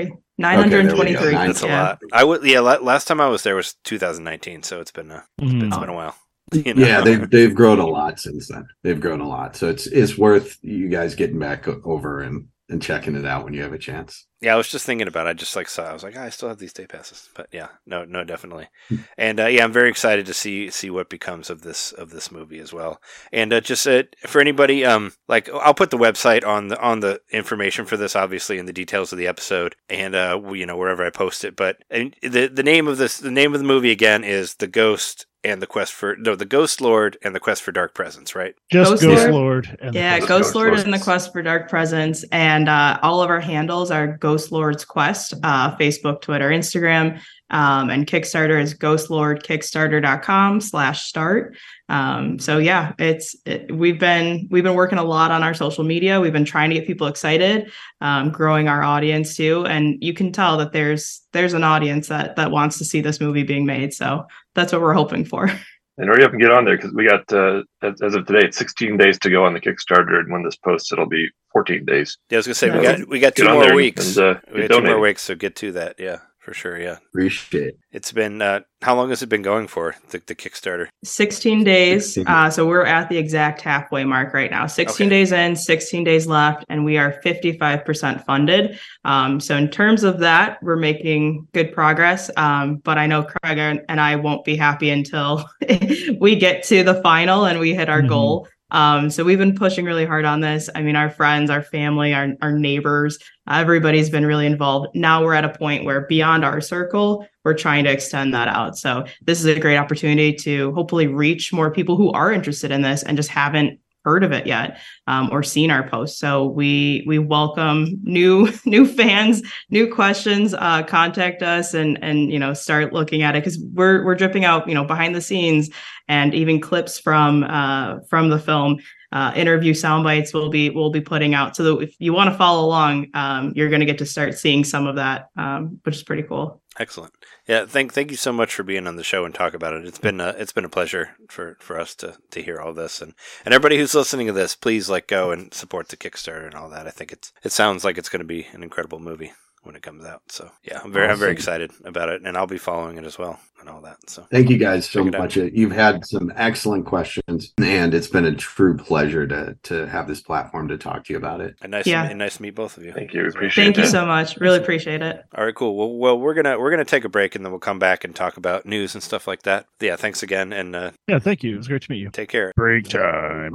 but 0.03 0.24
Nine 0.37 0.55
it's- 0.59 0.61
hundred 0.61 0.61
and 0.61 0.61
twenty-three. 0.61 0.61
Nine 0.61 0.61
Okay, 0.61 0.61
hundred 0.61 0.71
there 0.71 0.81
and 0.81 0.89
we 0.89 0.91
go. 0.91 0.97
twenty-three. 0.97 1.33
Nine- 1.35 1.47
That's 1.49 1.63
a 1.63 1.67
yeah. 1.67 1.83
lot. 1.83 1.99
I 2.13 2.25
would 2.25 2.45
yeah. 2.45 2.61
Last 2.61 3.07
time 3.09 3.21
I 3.21 3.29
was 3.29 3.43
there 3.45 3.55
was 3.57 3.75
2019, 3.85 4.63
so 4.63 4.81
it's 4.81 4.91
been 4.91 5.11
a 5.11 5.25
Mhm. 5.41 5.67
it's 5.67 5.79
been 5.79 5.89
a 5.89 5.95
while. 5.95 6.17
You 6.53 6.75
know? 6.75 6.87
Yeah, 6.87 7.01
they've 7.01 7.29
they've 7.31 7.55
grown 7.55 7.79
a 7.79 7.87
lot 7.87 8.21
since 8.21 8.49
then. 8.49 8.67
They've 8.83 9.01
grown 9.01 9.21
a 9.21 9.29
lot, 9.29 9.57
so 9.57 9.69
it's 9.69 9.87
it's 9.87 10.19
worth 10.19 10.59
you 10.63 10.89
guys 10.89 11.15
getting 11.15 11.39
back 11.39 11.67
over 11.87 12.21
and 12.21 12.47
and 12.69 12.81
checking 12.81 13.15
it 13.15 13.27
out 13.27 13.45
when 13.45 13.53
you 13.53 13.63
have 13.63 13.73
a 13.73 13.79
chance. 13.79 14.27
Yeah, 14.41 14.55
I 14.55 14.57
was 14.57 14.69
just 14.69 14.87
thinking 14.87 15.09
about. 15.09 15.27
it. 15.27 15.31
I 15.31 15.33
just 15.35 15.57
like 15.57 15.69
saw. 15.69 15.85
I 15.85 15.93
was 15.93 16.03
like, 16.03 16.15
"Ah, 16.17 16.25
I 16.25 16.29
still 16.31 16.49
have 16.49 16.59
these 16.59 16.73
day 16.73 16.87
passes, 16.87 17.29
but 17.35 17.49
yeah, 17.53 17.69
no, 17.87 18.05
no, 18.05 18.25
definitely. 18.25 18.69
Hmm. 18.89 18.97
And 19.17 19.41
uh, 19.41 19.47
yeah, 19.47 19.65
I'm 19.65 19.73
very 19.73 19.89
excited 19.89 20.27
to 20.27 20.35
see 20.35 20.71
see 20.71 20.91
what 20.91 21.09
becomes 21.09 21.51
of 21.51 21.63
this 21.63 21.93
of 21.93 22.11
this 22.11 22.31
movie 22.31 22.59
as 22.59 22.73
well. 22.73 23.01
And 23.33 23.53
uh, 23.53 23.61
just 23.61 23.87
uh, 23.87 24.05
for 24.27 24.41
anybody, 24.41 24.85
um, 24.85 25.13
like 25.29 25.49
I'll 25.51 25.75
put 25.75 25.91
the 25.91 25.99
website 25.99 26.47
on 26.47 26.69
the 26.69 26.81
on 26.81 27.01
the 27.01 27.21
information 27.31 27.87
for 27.87 27.97
this, 27.97 28.17
obviously, 28.17 28.59
in 28.59 28.67
the 28.67 28.73
details 28.73 29.13
of 29.13 29.19
the 29.19 29.27
episode, 29.27 29.77
and 29.89 30.15
uh, 30.15 30.41
you 30.53 30.67
know 30.67 30.77
wherever 30.77 31.05
I 31.05 31.11
post 31.11 31.45
it. 31.45 31.57
But 31.57 31.79
and 31.91 32.15
the 32.23 32.49
the 32.49 32.63
name 32.63 32.89
of 32.89 32.99
this 32.99 33.19
the 33.19 33.31
name 33.31 33.55
of 33.55 33.61
the 33.61 33.67
movie 33.67 33.91
again 33.91 34.25
is 34.25 34.57
the 34.57 34.67
Ghost 34.67 35.27
and 35.45 35.61
the 35.61 35.67
Quest 35.67 35.93
for 35.93 36.17
no 36.17 36.35
the 36.35 36.47
Ghostlord 36.47 37.17
and 37.23 37.35
the 37.35 37.41
Quest 37.41 37.63
for 37.63 37.73
Dark 37.73 37.95
Presence, 37.95 38.35
right? 38.35 38.55
Just 38.71 38.91
Ghost 38.91 39.03
Ghost, 39.03 39.29
Lord. 39.29 39.33
Lord. 39.33 39.79
and 39.83 39.95
Yeah, 39.95 40.19
Ghost 40.19 40.29
Ghost 40.29 40.43
Ghost 40.43 40.55
Lord 40.55 40.69
Lords. 40.69 40.83
and 40.85 40.93
the 40.95 40.99
Quest 40.99 41.33
for 41.33 41.43
Dark 41.43 41.69
Presence, 41.69 42.25
and 42.33 42.69
uh, 42.69 42.99
all 43.03 43.23
of 43.23 43.31
our 43.31 43.41
handles 43.41 43.91
are 43.91 44.19
Ghostlord's 44.19 44.85
Quest, 44.85 45.35
uh, 45.43 45.77
Facebook, 45.77 46.21
Twitter, 46.23 46.49
Instagram, 46.51 47.21
um, 47.51 47.91
and 47.91 48.07
Kickstarter 48.07 48.61
is 48.61 48.75
ghostlordkickstarter.com 48.75 50.61
slash 50.61 51.05
start. 51.05 51.57
Um, 51.89 52.39
so 52.39 52.59
yeah, 52.59 52.95
it's 52.99 53.37
it, 53.45 53.71
we've 53.75 54.01
been 54.01 54.49
we've 54.51 54.65
been 54.65 54.75
working 54.75 54.99
a 54.99 55.05
lot 55.05 55.31
on 55.31 55.43
our 55.43 55.53
social 55.53 55.85
media. 55.85 56.21
We've 56.21 56.33
been 56.33 56.47
trying 56.47 56.71
to 56.71 56.77
get 56.77 56.87
people 56.87 57.07
excited, 57.07 57.71
um, 58.01 58.31
growing 58.31 58.69
our 58.69 58.83
audience 58.83 59.37
too, 59.37 59.67
and 59.67 60.03
you 60.03 60.15
can 60.15 60.33
tell 60.33 60.57
that 60.57 60.73
there's 60.73 61.21
there's 61.33 61.53
an 61.53 61.63
audience 61.63 62.09
that 62.09 62.37
that 62.37 62.51
wants 62.51 62.79
to 62.79 62.85
see 62.85 63.03
this 63.03 63.21
movie 63.21 63.43
being 63.43 63.67
made. 63.67 63.93
So 63.93 64.27
that's 64.55 64.73
what 64.73 64.81
we're 64.83 64.95
hoping 64.95 65.25
for. 65.25 65.51
And 65.97 66.09
hurry 66.09 66.25
up 66.25 66.33
and 66.33 66.41
get 66.41 66.51
on 66.51 66.65
there 66.65 66.77
because 66.77 66.93
we 66.93 67.07
got, 67.07 67.33
uh, 67.33 67.63
as, 67.81 68.03
as 68.03 68.17
of 68.17 68.27
today, 68.27 68.45
it's 68.49 68.59
16 68.59 68.97
days 68.97 69.17
to 69.21 69.31
go 69.31 69.45
on 69.45 69.53
the 69.55 69.61
Kickstarter. 69.61 70.19
And 70.19 70.29
when 70.33 70.43
this 70.43 70.57
posts, 70.57 70.91
it'll 70.91 71.07
be 71.09 71.29
14 71.53 71.85
days. 71.85 72.19
Yeah, 72.31 72.39
I 72.39 72.39
was 72.41 72.47
gonna 72.47 72.55
say 72.57 72.71
we 72.77 72.83
got 72.83 73.09
we 73.09 73.21
got 73.21 73.37
two 73.37 73.45
more 73.45 73.67
and- 73.69 73.77
weeks. 73.77 74.17
and, 74.17 74.27
uh, 74.37 74.41
we 74.53 74.63
get 74.63 74.71
got 74.71 74.81
two 74.81 74.87
more 74.87 74.99
weeks, 74.99 75.23
so 75.23 75.37
get 75.37 75.55
to 75.55 75.71
that. 75.71 75.95
Yeah, 76.01 76.19
for 76.45 76.53
sure. 76.53 76.79
Yeah. 76.79 76.99
Appreciate 77.09 77.69
it. 77.69 77.79
It's 77.91 78.13
been 78.13 78.43
uh, 78.43 78.61
how 78.83 78.95
long 78.95 79.09
has 79.09 79.23
it 79.23 79.29
been 79.31 79.41
going 79.43 79.67
for 79.67 79.95
the, 80.11 80.21
the 80.27 80.35
Kickstarter? 80.35 80.89
16 81.05 81.65
days. 81.65 82.15
16. 82.15 82.27
Uh, 82.29 82.51
so 82.51 82.67
we're 82.67 82.85
at 82.85 83.09
the 83.09 83.17
exact 83.17 83.63
halfway 83.63 84.05
mark 84.05 84.35
right 84.35 84.51
now. 84.51 84.67
16 84.67 85.07
Okay. 85.07 85.09
days 85.09 85.33
in, 85.33 85.57
16 85.57 86.05
days 86.05 86.27
left, 86.27 86.65
and 86.69 86.85
we 86.85 86.99
are 86.99 87.19
55% 87.25 88.25
funded. 88.27 88.79
Um, 89.07 89.41
so 89.41 89.57
in 89.57 89.71
terms 89.71 90.05
of 90.05 90.19
that, 90.21 90.59
we're 90.63 90.77
making 90.77 91.49
good 91.55 91.73
progress. 91.73 92.31
Um, 92.37 92.77
but 92.77 92.99
I 92.99 93.07
know 93.07 93.23
Craig 93.25 93.57
and 93.59 93.81
and 93.89 94.01
I 94.01 94.17
won't 94.17 94.45
be 94.45 94.55
happy 94.57 94.91
until 94.91 95.49
we 96.21 96.37
get 96.37 96.63
to 96.65 96.83
the 96.85 97.01
final 97.03 97.47
and 97.47 97.59
we 97.59 97.75
hit 97.75 97.89
our 97.89 98.03
Mhm. 98.03 98.09
goal. 98.09 98.49
Um, 98.71 99.11
so 99.11 99.23
we've 99.25 99.39
been 99.39 99.55
pushing 99.55 99.85
really 99.85 100.05
hard 100.05 100.25
on 100.25 100.41
this. 100.41 100.69
I 100.75 100.83
mean, 100.83 100.97
our 100.97 101.11
friends, 101.11 101.51
our 101.51 101.63
family, 101.63 102.13
our, 102.13 102.29
our 102.43 102.53
neighbors, 102.53 103.19
everybody's 103.49 104.11
been 104.11 104.27
really 104.27 104.47
involved. 104.47 104.89
Now 104.95 105.23
we're 105.23 105.35
at 105.35 105.45
a 105.45 105.51
point 105.51 105.85
where 105.85 106.07
beyond 106.07 106.45
our 106.45 106.61
circle, 106.61 107.27
we're 107.45 107.55
trying 107.55 107.85
to 107.85 107.93
extend 107.93 108.35
that 108.35 108.49
out. 108.49 108.77
So 108.77 109.05
this 109.23 109.39
is 109.39 109.47
a 109.47 109.61
great 109.61 109.77
opportunity 109.77 110.33
to 110.33 110.73
hopefully 110.73 111.07
reach 111.07 111.53
more 111.53 111.71
people 111.71 111.97
who 111.97 112.11
are 112.13 112.33
interested 112.33 112.71
in 112.71 112.83
this 112.83 113.03
and 113.03 113.17
just 113.17 113.29
haven't 113.29 113.79
heard 114.05 114.23
of 114.23 114.33
it 114.33 114.47
yet 114.47 114.79
um, 115.07 115.29
or 115.33 115.43
seen 115.43 115.71
our 115.71 115.89
posts. 115.89 116.19
So 116.19 116.47
we 116.47 117.05
we 117.07 117.19
welcome 117.19 117.99
new 118.03 118.53
new 118.65 118.87
fans, 118.87 119.43
new 119.71 119.93
questions. 119.93 120.55
Uh, 120.55 120.83
contact 120.83 121.43
us 121.43 121.75
and 121.75 121.99
and 122.03 122.31
you 122.33 122.39
know 122.39 122.55
start 122.55 122.93
looking 122.93 123.23
at 123.23 123.37
it 123.37 123.43
because 123.43 123.59
we're 123.73 124.05
we're 124.05 124.15
dripping 124.15 124.45
out 124.45 124.69
you 124.69 124.75
know 124.75 124.85
behind 124.85 125.15
the 125.15 125.21
scenes 125.21 125.71
and 126.09 126.35
even 126.35 126.61
clips 126.61 126.99
from 126.99 127.45
uh, 127.45 128.01
from 128.09 128.31
the 128.31 128.39
film. 128.39 128.79
Uh, 129.13 129.33
interview 129.37 129.73
sound 129.73 130.03
bites 130.03 130.35
we'll 130.35 130.49
be 130.49 130.71
we'll 130.71 130.91
be 130.91 131.01
putting 131.01 131.35
out 131.35 131.55
so 131.55 131.63
that 131.63 131.81
if 131.81 131.95
you 132.01 132.13
want 132.13 132.29
to 132.29 132.37
follow 132.37 132.67
along 132.67 133.07
um, 133.15 133.53
you're 133.55 133.69
going 133.69 133.79
to 133.79 133.87
get 133.87 133.97
to 133.97 134.05
start 134.05 134.37
seeing 134.37 134.65
some 134.65 134.89
of 134.89 134.97
that 134.97 135.29
um, 135.37 135.79
which 135.85 135.95
is 135.95 136.03
pretty 136.03 136.25
cool 136.25 136.61
Excellent. 136.79 137.15
Yeah, 137.47 137.67
thank 137.67 137.93
thank 137.93 138.11
you 138.11 138.17
so 138.17 138.33
much 138.33 138.53
for 138.55 138.65
being 138.65 138.87
on 138.87 138.97
the 138.97 139.05
show 139.05 139.25
and 139.25 139.33
talk 139.33 139.55
about 139.55 139.75
it. 139.75 139.87
It's 139.87 139.99
been 139.99 140.21
a, 140.21 140.31
it's 140.31 140.53
been 140.53 140.65
a 140.65 140.69
pleasure 140.69 141.11
for, 141.29 141.57
for 141.61 141.79
us 141.79 141.95
to, 141.97 142.17
to 142.33 142.43
hear 142.43 142.59
all 142.59 142.73
this 142.73 143.01
and, 143.01 143.15
and 143.45 143.55
everybody 143.55 143.79
who's 143.79 143.95
listening 143.95 144.27
to 144.27 144.33
this, 144.33 144.57
please 144.57 144.91
like 144.91 145.07
go 145.07 145.31
and 145.31 145.55
support 145.55 145.89
the 145.89 145.97
Kickstarter 145.97 146.47
and 146.47 146.55
all 146.55 146.69
that. 146.71 146.89
I 146.89 146.91
think 146.91 147.13
it's 147.13 147.33
it 147.45 147.53
sounds 147.53 147.85
like 147.85 147.97
it's 147.97 148.09
going 148.09 148.21
to 148.21 148.27
be 148.27 148.49
an 148.53 148.63
incredible 148.65 148.99
movie 148.99 149.33
when 149.65 149.75
it 149.77 149.83
comes 149.83 150.05
out. 150.05 150.23
So 150.29 150.51
yeah, 150.63 150.81
I'm 150.83 150.93
very 150.93 151.09
I'm 151.09 151.19
very 151.19 151.33
excited 151.33 151.73
about 151.85 152.09
it, 152.09 152.23
and 152.25 152.37
I'll 152.37 152.47
be 152.47 152.59
following 152.59 152.97
it 152.99 153.05
as 153.05 153.19
well 153.19 153.39
and 153.61 153.69
all 153.69 153.81
that. 153.81 153.97
So 154.11 154.27
Thank 154.31 154.51
you 154.51 154.59
guys 154.59 154.89
so 154.89 155.01
Check 155.01 155.09
it 155.09 155.15
out. 155.15 155.21
much. 155.23 155.37
You've 155.37 155.73
had 155.73 156.05
some 156.07 156.33
excellent 156.37 156.85
questions, 156.87 157.53
and 157.59 157.95
it's 157.95 158.09
been 158.09 158.25
a 158.27 158.35
true 158.35 158.77
pleasure 158.77 159.27
to 159.27 159.57
to 159.65 159.87
have 159.87 160.07
this 160.07 160.21
platform 160.21 160.69
to 160.69 160.77
talk 160.79 161.05
to 161.05 161.13
you 161.13 161.17
about 161.19 161.41
it. 161.41 161.57
and 161.63 161.71
nice 161.73 161.87
Yeah. 161.87 162.05
to, 162.05 162.11
and 162.11 162.19
nice 162.19 162.37
to 162.37 162.43
meet 162.43 162.55
both 162.55 162.77
of 162.77 162.85
you. 162.85 162.93
Thank 162.93 163.13
you. 163.15 163.27
Appreciate 163.27 163.65
thank 163.65 163.77
you 163.79 163.87
so 163.87 164.05
much 164.07 164.37
really 164.37 164.59
appreciate 164.59 165.03
it 165.03 165.25
All 165.37 165.45
right, 165.45 165.55
cool. 165.55 165.77
Well, 165.77 165.97
well, 165.99 166.19
we're 166.19 166.35
gonna 166.35 166.59
we're 166.59 166.71
gonna 166.71 166.85
take 166.85 167.05
a 167.05 167.09
break 167.09 167.35
and 167.35 167.45
then 167.45 167.53
we'll 167.53 167.61
come 167.61 167.79
back 167.79 168.05
and 168.05 168.15
talk 168.15 168.37
about 168.37 168.67
news 168.67 168.95
and 168.95 169.03
stuff 169.03 169.27
like 169.27 169.43
that. 169.43 169.67
Yeah, 169.81 169.97
thanks 169.97 170.23
again, 170.23 170.53
and 170.53 170.77
uh, 170.77 170.91
Yeah, 171.09 171.19
thank 171.19 171.43
you. 171.43 171.55
It 171.55 171.59
was 171.59 171.69
great 171.69 171.83
to 171.83 171.91
meet 171.91 171.99
you. 171.99 172.11
take 172.11 172.29
care. 172.29 172.53
Break 172.57 172.89
time. 172.89 173.55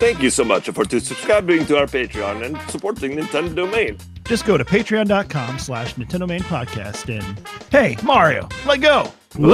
Thank 0.00 0.22
you 0.22 0.30
so 0.30 0.44
much 0.44 0.68
for 0.70 0.84
subscribing 0.88 1.66
to 1.66 1.76
our 1.76 1.84
Patreon 1.84 2.42
and 2.42 2.58
supporting 2.70 3.18
Nintendo 3.18 3.54
Domain. 3.54 3.98
Just 4.24 4.46
go 4.46 4.56
to 4.56 4.64
patreon.com 4.64 5.58
slash 5.58 5.94
NintenDomain 5.96 6.40
Podcast 6.40 7.14
and 7.14 7.38
hey, 7.70 7.96
Mario, 8.02 8.48
let 8.64 8.80
go. 8.80 9.12
Whoa! 9.36 9.52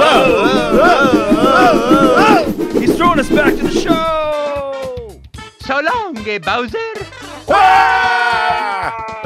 He's 2.79 2.95
throwing 2.95 3.19
us 3.19 3.29
back 3.29 3.55
to 3.57 3.63
the 3.63 3.71
show. 3.71 5.19
So 5.59 5.81
long, 5.81 6.17
eh, 6.25 6.37
Bowser. 6.39 6.77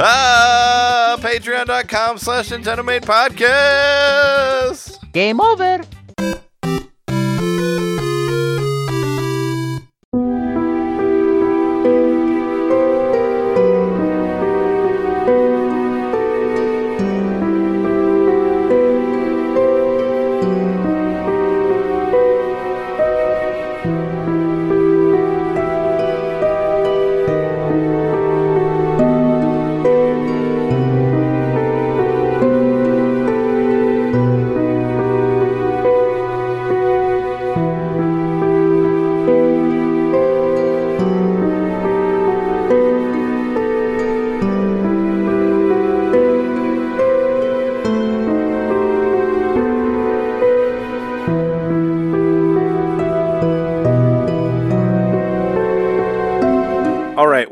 Ah, 0.03 1.17
patreon.com 1.19 2.17
slash 2.17 2.49
NintenDomain 2.49 3.01
Podcast. 3.01 4.97
Game 5.11 5.39
over. 5.39 5.81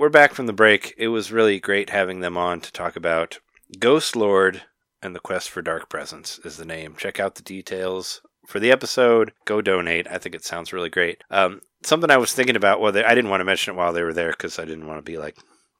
We're 0.09 0.13
back 0.13 0.33
from 0.33 0.47
the 0.47 0.53
break. 0.53 0.95
It 0.97 1.09
was 1.09 1.31
really 1.31 1.59
great 1.59 1.91
having 1.91 2.19
them 2.19 2.35
on 2.35 2.61
to 2.61 2.71
talk 2.71 2.95
about 2.95 3.37
Ghostlord 3.77 4.61
and 5.03 5.15
the 5.15 5.19
Quest 5.19 5.51
for 5.51 5.61
Dark 5.61 5.87
Presence 5.87 6.39
is 6.43 6.57
the 6.57 6.65
name. 6.65 6.95
Check 6.97 7.19
out 7.19 7.35
the 7.35 7.43
details 7.43 8.23
for 8.47 8.59
the 8.59 8.71
episode. 8.71 9.33
Go 9.45 9.61
donate. 9.61 10.07
I 10.09 10.17
think 10.17 10.33
it 10.33 10.43
sounds 10.43 10.73
really 10.73 10.89
great. 10.89 11.23
Um, 11.29 11.61
something 11.83 12.09
I 12.09 12.17
was 12.17 12.33
thinking 12.33 12.55
about, 12.55 12.81
well, 12.81 12.91
they, 12.91 13.03
I 13.03 13.13
didn't 13.13 13.29
want 13.29 13.41
to 13.41 13.45
mention 13.45 13.75
it 13.75 13.77
while 13.77 13.93
they 13.93 14.01
were 14.01 14.11
there 14.11 14.31
because 14.31 14.57
I 14.57 14.65
didn't 14.65 14.87
want 14.87 14.97
to 14.97 15.03
be 15.03 15.19
like 15.19 15.37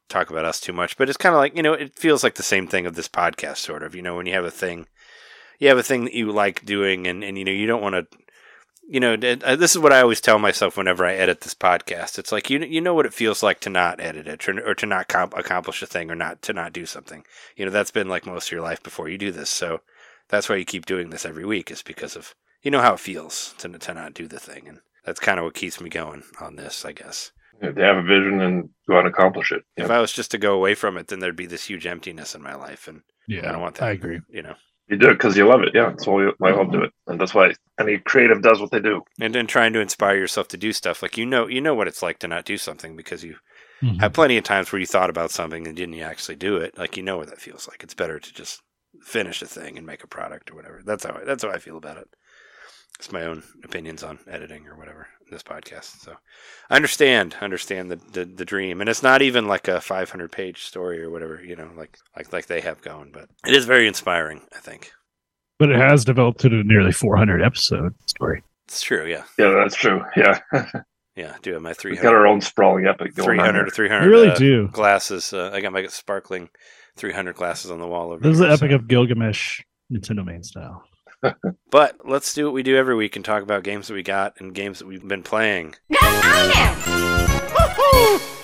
talk 0.08 0.30
about 0.30 0.44
us 0.44 0.60
too 0.60 0.72
much, 0.72 0.96
but 0.96 1.08
it's 1.08 1.18
kind 1.18 1.34
of 1.34 1.40
like 1.40 1.56
you 1.56 1.64
know, 1.64 1.72
it 1.72 1.98
feels 1.98 2.22
like 2.22 2.36
the 2.36 2.44
same 2.44 2.68
thing 2.68 2.86
of 2.86 2.94
this 2.94 3.08
podcast, 3.08 3.56
sort 3.56 3.82
of. 3.82 3.96
You 3.96 4.02
know, 4.02 4.14
when 4.14 4.26
you 4.26 4.34
have 4.34 4.44
a 4.44 4.50
thing, 4.52 4.86
you 5.58 5.66
have 5.66 5.78
a 5.78 5.82
thing 5.82 6.04
that 6.04 6.14
you 6.14 6.30
like 6.30 6.64
doing, 6.64 7.08
and 7.08 7.24
and 7.24 7.36
you 7.36 7.44
know, 7.44 7.50
you 7.50 7.66
don't 7.66 7.82
want 7.82 7.96
to 7.96 8.18
you 8.90 8.98
know, 8.98 9.14
uh, 9.14 9.54
this 9.54 9.70
is 9.70 9.78
what 9.78 9.92
I 9.92 10.00
always 10.00 10.20
tell 10.20 10.40
myself 10.40 10.76
whenever 10.76 11.06
I 11.06 11.14
edit 11.14 11.42
this 11.42 11.54
podcast. 11.54 12.18
It's 12.18 12.32
like 12.32 12.50
you 12.50 12.58
you 12.58 12.80
know 12.80 12.92
what 12.92 13.06
it 13.06 13.14
feels 13.14 13.40
like 13.40 13.60
to 13.60 13.70
not 13.70 14.00
edit 14.00 14.26
it 14.26 14.48
or, 14.48 14.68
or 14.68 14.74
to 14.74 14.84
not 14.84 15.06
comp- 15.06 15.36
accomplish 15.36 15.80
a 15.80 15.86
thing 15.86 16.10
or 16.10 16.16
not 16.16 16.42
to 16.42 16.52
not 16.52 16.72
do 16.72 16.84
something. 16.86 17.24
You 17.54 17.64
know, 17.64 17.70
that's 17.70 17.92
been 17.92 18.08
like 18.08 18.26
most 18.26 18.48
of 18.48 18.52
your 18.52 18.62
life 18.62 18.82
before 18.82 19.08
you 19.08 19.16
do 19.16 19.30
this. 19.30 19.48
So 19.48 19.82
that's 20.28 20.48
why 20.48 20.56
you 20.56 20.64
keep 20.64 20.86
doing 20.86 21.10
this 21.10 21.24
every 21.24 21.44
week 21.44 21.70
is 21.70 21.82
because 21.82 22.16
of 22.16 22.34
you 22.62 22.72
know 22.72 22.80
how 22.80 22.94
it 22.94 23.00
feels 23.00 23.54
to 23.58 23.68
to 23.68 23.94
not 23.94 24.12
do 24.12 24.26
the 24.26 24.40
thing, 24.40 24.66
and 24.66 24.80
that's 25.04 25.20
kind 25.20 25.38
of 25.38 25.44
what 25.44 25.54
keeps 25.54 25.80
me 25.80 25.88
going 25.88 26.24
on 26.40 26.56
this, 26.56 26.84
I 26.84 26.90
guess. 26.90 27.30
You 27.62 27.68
have 27.68 27.76
to 27.76 27.82
have 27.82 27.96
a 27.96 28.02
vision 28.02 28.40
and 28.40 28.70
go 28.88 28.96
out 28.96 29.06
and 29.06 29.14
accomplish 29.14 29.52
it. 29.52 29.62
If 29.76 29.90
I 29.90 30.00
was 30.00 30.12
just 30.12 30.32
to 30.32 30.38
go 30.38 30.54
away 30.54 30.74
from 30.74 30.96
it, 30.96 31.06
then 31.06 31.20
there'd 31.20 31.36
be 31.36 31.46
this 31.46 31.66
huge 31.66 31.86
emptiness 31.86 32.34
in 32.34 32.42
my 32.42 32.56
life, 32.56 32.88
and 32.88 33.02
yeah, 33.28 33.48
I 33.48 33.52
don't 33.52 33.60
want 33.60 33.76
that. 33.76 33.84
I 33.84 33.92
agree. 33.92 34.20
You 34.28 34.42
know, 34.42 34.54
You 34.90 34.98
do 34.98 35.08
it 35.08 35.14
because 35.14 35.36
you 35.38 35.46
love 35.48 35.62
it. 35.62 35.70
Yeah, 35.74 35.90
that's 35.90 36.06
why 36.06 36.30
why 36.38 36.50
I 36.50 36.54
love 36.56 36.70
do 36.72 36.82
it, 36.82 36.92
and 37.06 37.18
that's 37.20 37.34
why 37.34 37.52
any 37.78 37.98
creative 37.98 38.42
does 38.42 38.60
what 38.60 38.70
they 38.70 38.80
do. 38.80 39.02
and 39.20 39.34
then 39.34 39.46
trying 39.46 39.72
to 39.72 39.80
inspire 39.80 40.16
yourself 40.16 40.48
to 40.48 40.56
do 40.56 40.72
stuff 40.72 41.02
like 41.02 41.16
you 41.16 41.24
know 41.26 41.46
you 41.46 41.60
know 41.60 41.74
what 41.74 41.88
it's 41.88 42.02
like 42.02 42.18
to 42.18 42.28
not 42.28 42.44
do 42.44 42.58
something 42.58 42.96
because 42.96 43.22
you 43.24 43.36
Mhm. 43.82 44.00
have 44.00 44.12
plenty 44.12 44.36
of 44.38 44.44
times 44.44 44.72
where 44.72 44.80
you 44.80 44.86
thought 44.86 45.10
about 45.10 45.30
something 45.30 45.66
and 45.66 45.76
didn't 45.76 45.98
actually 46.00 46.36
do 46.36 46.56
it. 46.58 46.78
Like 46.78 46.96
you 46.96 47.02
know 47.02 47.18
what 47.18 47.28
that 47.30 47.40
feels 47.40 47.68
like. 47.68 47.82
It's 47.84 47.94
better 47.94 48.18
to 48.20 48.34
just 48.34 48.62
finish 49.02 49.42
a 49.42 49.46
thing 49.46 49.78
and 49.78 49.86
make 49.86 50.04
a 50.04 50.08
product 50.08 50.50
or 50.50 50.56
whatever. 50.56 50.82
That's 50.84 51.04
how 51.04 51.14
I, 51.16 51.24
that's 51.24 51.44
how 51.44 51.50
I 51.50 51.58
feel 51.58 51.76
about 51.78 51.98
it. 51.98 52.08
It's 53.00 53.10
my 53.12 53.22
own 53.24 53.42
opinions 53.64 54.02
on 54.02 54.18
editing 54.28 54.66
or 54.68 54.76
whatever 54.76 55.08
this 55.30 55.42
podcast. 55.42 56.00
So 56.02 56.16
I 56.68 56.76
understand 56.76 57.34
understand 57.40 57.90
the, 57.90 57.96
the 57.96 58.26
the 58.26 58.44
dream, 58.44 58.82
and 58.82 58.90
it's 58.90 59.02
not 59.02 59.22
even 59.22 59.46
like 59.48 59.68
a 59.68 59.80
500 59.80 60.30
page 60.30 60.64
story 60.64 61.02
or 61.02 61.08
whatever 61.08 61.42
you 61.42 61.56
know 61.56 61.70
like 61.78 61.96
like 62.14 62.30
like 62.30 62.46
they 62.46 62.60
have 62.60 62.82
going, 62.82 63.10
but 63.10 63.30
it 63.46 63.54
is 63.54 63.64
very 63.64 63.88
inspiring. 63.88 64.42
I 64.54 64.58
think 64.58 64.92
But 65.58 65.70
it 65.70 65.78
has 65.78 66.04
developed 66.04 66.44
into 66.44 66.60
a 66.60 66.62
nearly 66.64 66.92
400 66.92 67.42
episode 67.42 67.94
story. 68.06 68.42
it's 68.68 68.82
true. 68.82 69.06
Yeah, 69.06 69.24
Yeah, 69.38 69.52
that's 69.62 69.76
true. 69.76 70.04
Yeah, 70.14 70.40
yeah. 71.16 71.32
I 71.36 71.38
do 71.40 71.54
have 71.54 71.62
my 71.62 71.70
we 71.70 71.74
300 71.74 72.02
got 72.02 72.14
our 72.14 72.26
own 72.26 72.42
sprawling 72.42 72.86
epic 72.86 73.14
going 73.14 73.28
300 73.38 73.58
on. 73.60 73.64
to 73.64 73.70
300 73.70 74.02
I 74.02 74.06
really 74.06 74.28
uh, 74.28 74.34
do. 74.36 74.68
glasses. 74.68 75.32
Uh, 75.32 75.50
I 75.54 75.62
got 75.62 75.72
my 75.72 75.86
sparkling 75.86 76.50
300 76.98 77.34
glasses 77.34 77.70
on 77.70 77.78
the 77.80 77.86
wall 77.88 78.12
over 78.12 78.20
This 78.22 78.32
is 78.34 78.40
the 78.40 78.44
here, 78.44 78.54
Epic 78.54 78.70
so- 78.72 78.74
of 78.76 78.88
Gilgamesh 78.88 79.62
NintenDomain 79.90 80.44
style. 80.44 80.84
But 81.70 81.96
let's 82.04 82.32
do 82.34 82.44
what 82.46 82.54
we 82.54 82.62
do 82.62 82.76
every 82.76 82.94
week 82.94 83.16
and 83.16 83.24
talk 83.24 83.42
about 83.42 83.62
games 83.62 83.88
that 83.88 83.94
we 83.94 84.02
got 84.02 84.40
and 84.40 84.54
games 84.54 84.78
that 84.78 84.86
we've 84.86 85.06
been 85.06 85.22
playing. 85.22 85.74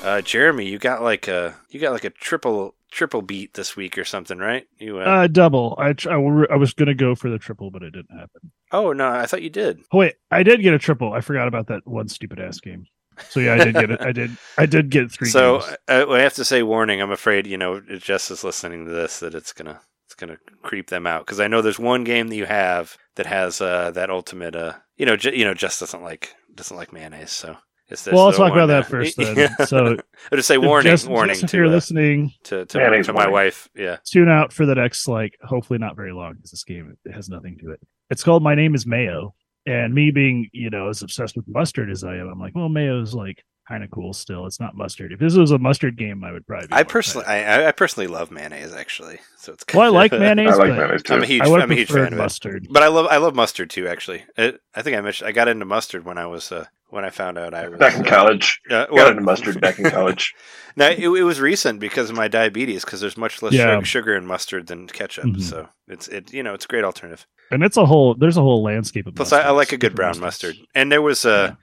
Uh, 0.02 0.20
Jeremy, 0.22 0.68
you 0.68 0.78
got 0.78 1.02
like 1.02 1.26
a 1.28 1.54
you 1.70 1.80
got 1.80 1.92
like 1.92 2.04
a 2.04 2.10
triple 2.10 2.74
triple 2.92 3.22
beat 3.22 3.54
this 3.54 3.74
week 3.76 3.98
or 3.98 4.04
something, 4.04 4.38
right? 4.38 4.64
You 4.78 5.00
uh, 5.00 5.04
Uh, 5.04 5.26
double. 5.26 5.76
I, 5.78 5.94
I, 6.08 6.14
I 6.14 6.56
was 6.56 6.72
going 6.74 6.86
to 6.86 6.94
go 6.94 7.14
for 7.14 7.28
the 7.28 7.38
triple, 7.38 7.70
but 7.70 7.82
it 7.82 7.90
didn't 7.90 8.16
happen. 8.16 8.52
oh 8.72 8.92
no, 8.92 9.08
I 9.08 9.26
thought 9.26 9.42
you 9.42 9.50
did. 9.50 9.80
Oh, 9.92 9.98
wait, 9.98 10.14
I 10.30 10.42
did 10.42 10.62
get 10.62 10.74
a 10.74 10.78
triple. 10.78 11.12
I 11.12 11.20
forgot 11.20 11.48
about 11.48 11.66
that 11.68 11.86
one 11.86 12.08
stupid 12.08 12.38
ass 12.38 12.60
game. 12.60 12.86
So 13.30 13.40
yeah, 13.40 13.54
I 13.54 13.64
did 13.64 13.74
get 13.74 13.90
it. 13.90 14.00
I 14.00 14.12
did. 14.12 14.36
I 14.58 14.66
did 14.66 14.90
get 14.90 15.10
three. 15.10 15.28
so 15.30 15.60
games. 15.60 15.76
uh, 15.88 16.06
I 16.10 16.20
have 16.20 16.34
to 16.34 16.44
say, 16.44 16.62
warning. 16.62 17.00
I'm 17.00 17.10
afraid 17.12 17.46
you 17.46 17.56
know 17.56 17.80
Jess 17.80 18.30
is 18.30 18.44
listening 18.44 18.84
to 18.84 18.90
this 18.92 19.20
that 19.20 19.34
it's 19.34 19.52
gonna 19.52 19.80
it's 20.16 20.20
gonna 20.20 20.38
creep 20.62 20.88
them 20.88 21.06
out 21.06 21.26
because 21.26 21.40
I 21.40 21.48
know 21.48 21.60
there's 21.62 21.78
one 21.78 22.04
game 22.04 22.28
that 22.28 22.36
you 22.36 22.46
have 22.46 22.96
that 23.16 23.26
has 23.26 23.60
uh, 23.60 23.90
that 23.92 24.10
ultimate. 24.10 24.56
Uh, 24.56 24.74
you 24.96 25.04
know, 25.04 25.16
j- 25.16 25.36
you 25.36 25.44
know, 25.44 25.52
Jess 25.54 25.78
doesn't 25.78 26.02
like 26.02 26.34
doesn't 26.54 26.76
like 26.76 26.92
mayonnaise, 26.92 27.30
so. 27.30 27.56
It's 27.88 28.02
this 28.02 28.12
Well, 28.14 28.24
I'll 28.26 28.32
talk 28.32 28.50
about 28.52 28.66
that 28.66 28.86
first 28.86 29.16
then. 29.16 29.48
So- 29.66 29.96
I'll 30.32 30.36
just 30.36 30.48
say 30.48 30.56
If 30.56 30.62
warning, 30.62 30.90
Jess- 30.90 31.06
warning 31.06 31.34
Jess, 31.36 31.44
if 31.44 31.50
to, 31.50 31.56
you're 31.58 31.66
uh, 31.66 31.70
listening, 31.70 32.32
to 32.44 32.64
to, 32.66 32.78
Mayonnaise 32.78 33.06
to 33.06 33.12
my 33.12 33.18
warning. 33.28 33.32
wife. 33.32 33.68
Yeah, 33.76 33.98
tune 34.04 34.28
out 34.28 34.52
for 34.52 34.66
the 34.66 34.74
next 34.74 35.06
like 35.06 35.38
hopefully 35.44 35.78
not 35.78 35.94
very 35.94 36.12
long 36.12 36.32
because 36.34 36.50
this 36.50 36.64
game 36.64 36.96
it 37.04 37.12
has 37.12 37.28
nothing 37.28 37.58
to 37.60 37.70
it. 37.70 37.80
It's 38.10 38.24
called 38.24 38.42
My 38.42 38.56
Name 38.56 38.74
is 38.74 38.86
Mayo, 38.86 39.34
and 39.66 39.94
me 39.94 40.10
being 40.10 40.48
you 40.52 40.68
know 40.70 40.88
as 40.88 41.02
obsessed 41.02 41.36
with 41.36 41.46
mustard 41.46 41.88
as 41.90 42.02
I 42.02 42.16
am, 42.16 42.26
I'm 42.28 42.40
like, 42.40 42.54
well, 42.56 42.68
mayo 42.68 43.00
is 43.02 43.14
like 43.14 43.44
kind 43.68 43.82
of 43.84 43.90
cool. 43.90 44.12
Still, 44.12 44.46
it's 44.46 44.60
not 44.60 44.74
mustard. 44.76 45.12
If 45.12 45.18
this 45.20 45.34
was 45.34 45.50
a 45.50 45.58
mustard 45.58 45.96
game, 45.96 46.22
I 46.24 46.32
would 46.32 46.46
probably. 46.46 46.68
Be 46.68 46.74
I 46.74 46.82
personally. 46.82 47.26
I, 47.26 47.68
I 47.68 47.72
personally 47.72 48.06
love 48.06 48.30
mayonnaise 48.30 48.72
actually. 48.74 49.18
So 49.38 49.52
it's 49.52 49.64
well, 49.74 49.82
I 49.86 49.88
like 49.88 50.12
mayonnaise. 50.12 50.52
I 50.52 50.56
like 50.56 50.74
mayonnaise 50.76 51.02
too. 51.02 51.14
I'm 51.14 51.22
a 51.22 51.26
huge, 51.26 51.42
I 51.42 51.48
would 51.48 51.60
I'm 51.60 51.70
a 51.70 51.74
huge 51.74 51.88
fan 51.90 52.06
of 52.08 52.12
it. 52.12 52.16
mustard. 52.16 52.66
But 52.70 52.82
I 52.82 52.88
love, 52.88 53.06
I 53.10 53.16
love 53.18 53.34
mustard 53.34 53.70
too. 53.70 53.88
Actually, 53.88 54.24
it, 54.36 54.60
I 54.74 54.82
think 54.82 54.96
I 54.96 55.00
mentioned 55.00 55.28
I 55.28 55.32
got 55.32 55.48
into 55.48 55.64
mustard 55.64 56.04
when 56.04 56.18
I 56.18 56.26
was 56.26 56.50
uh, 56.52 56.64
when 56.90 57.04
I 57.04 57.10
found 57.10 57.38
out 57.38 57.54
I 57.54 57.68
was 57.68 57.78
back 57.78 57.94
in 57.96 58.06
uh, 58.06 58.08
college. 58.08 58.60
Uh, 58.70 58.86
Got 58.86 59.10
into 59.10 59.22
mustard 59.22 59.60
back 59.60 59.78
in 59.78 59.90
college. 59.90 60.34
now 60.76 60.88
it, 60.88 61.00
it 61.00 61.22
was 61.24 61.40
recent 61.40 61.80
because 61.80 62.10
of 62.10 62.16
my 62.16 62.28
diabetes. 62.28 62.84
Because 62.84 63.00
there's 63.00 63.16
much 63.16 63.42
less 63.42 63.52
Yeah. 63.52 63.74
sugar, 63.76 63.84
sugar 63.84 64.16
in 64.16 64.26
mustard 64.26 64.68
than 64.68 64.86
ketchup, 64.86 65.24
Mhm. 65.24 65.42
so 65.42 65.68
it's 65.88 66.08
it 66.08 66.32
you 66.32 66.42
know 66.42 66.54
it's 66.54 66.64
a 66.64 66.68
great 66.68 66.84
alternative. 66.84 67.26
And 67.50 67.62
it's 67.62 67.76
a 67.76 67.86
whole. 67.86 68.14
There's 68.14 68.36
a 68.36 68.42
whole 68.42 68.62
landscape 68.64 69.06
of. 69.06 69.14
Plus, 69.14 69.32
I, 69.32 69.42
I 69.42 69.50
like 69.50 69.72
a 69.72 69.76
good 69.76 69.94
brown 69.94 70.14
mustards. 70.14 70.20
mustard. 70.20 70.56
And 70.74 70.90
there 70.90 71.02
was 71.02 71.24
a. 71.24 71.28
Yeah. 71.28 71.54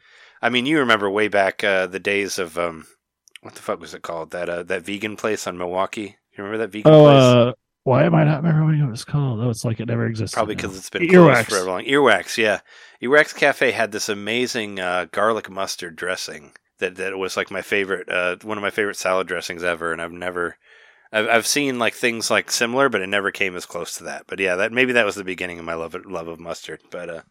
I 0.44 0.50
mean, 0.50 0.66
you 0.66 0.80
remember 0.80 1.10
way 1.10 1.30
back 1.30 1.64
uh, 1.64 1.88
the 1.88 2.00
days 2.00 2.38
of 2.38 2.58
um, 2.58 2.86
what 3.42 3.56
the 3.56 3.62
fuck 3.62 3.80
was 3.80 3.94
it 3.94 4.02
called? 4.02 4.32
That 4.32 4.50
uh, 4.50 4.64
that 4.64 4.84
vegan 4.84 5.16
place 5.16 5.48
on 5.48 5.58
Milwaukee. 5.58 6.18
You 6.38 6.44
remember 6.44 6.58
that 6.60 6.72
vegan 6.72 6.92
Oh, 6.94 7.04
place? 7.06 7.24
uh, 7.24 7.54
why 7.86 8.04
am 8.04 8.14
I 8.14 8.26
not 8.26 8.44
remembering 8.44 8.86
what 8.86 8.92
it's 8.94 9.06
called? 9.06 9.40
Oh, 9.40 9.50
it's 9.50 9.64
like 9.64 9.80
it 9.80 9.88
never 9.88 10.06
existed. 10.06 10.36
Probably 10.36 10.56
because 10.56 10.78
it's 10.78 10.90
been 10.90 11.04
Earwax. 11.04 11.34
closed 11.36 11.48
forever 11.48 11.70
long. 11.70 11.84
Earwax, 11.86 12.38
yeah. 12.38 12.60
Earwax 13.02 13.34
Cafe 13.34 13.72
had 13.72 13.94
this 13.94 14.10
amazing 14.10 14.80
uh, 14.80 15.08
garlic 15.12 15.50
mustard 15.50 15.96
dressing 15.96 16.52
that 16.80 16.96
that 16.96 17.18
was 17.18 17.38
like 17.38 17.50
my 17.50 17.62
favorite, 17.62 18.10
uh, 18.10 18.36
one 18.44 18.58
of 18.58 18.62
my 18.62 18.70
favorite 18.70 18.98
salad 18.98 19.28
dressings 19.28 19.64
ever. 19.64 19.94
And 19.94 20.02
I've 20.02 20.12
never, 20.12 20.58
I've, 21.12 21.28
I've 21.30 21.48
seen 21.48 21.80
like 21.80 21.94
things 21.94 22.30
like 22.30 22.52
similar, 22.52 22.90
but 22.90 23.02
it 23.02 23.08
never 23.08 23.32
came 23.32 23.56
as 23.56 23.66
close 23.66 23.96
to 23.98 24.04
that. 24.06 24.26
But 24.28 24.40
yeah, 24.40 24.56
that 24.56 24.72
maybe 24.74 24.92
that 24.94 25.06
was 25.06 25.16
the 25.16 25.24
beginning 25.24 25.60
of 25.60 25.66
my 25.66 25.74
love 25.76 25.96
love 26.06 26.28
of 26.28 26.40
mustard. 26.40 26.82
But 26.92 27.10
uh, 27.10 27.22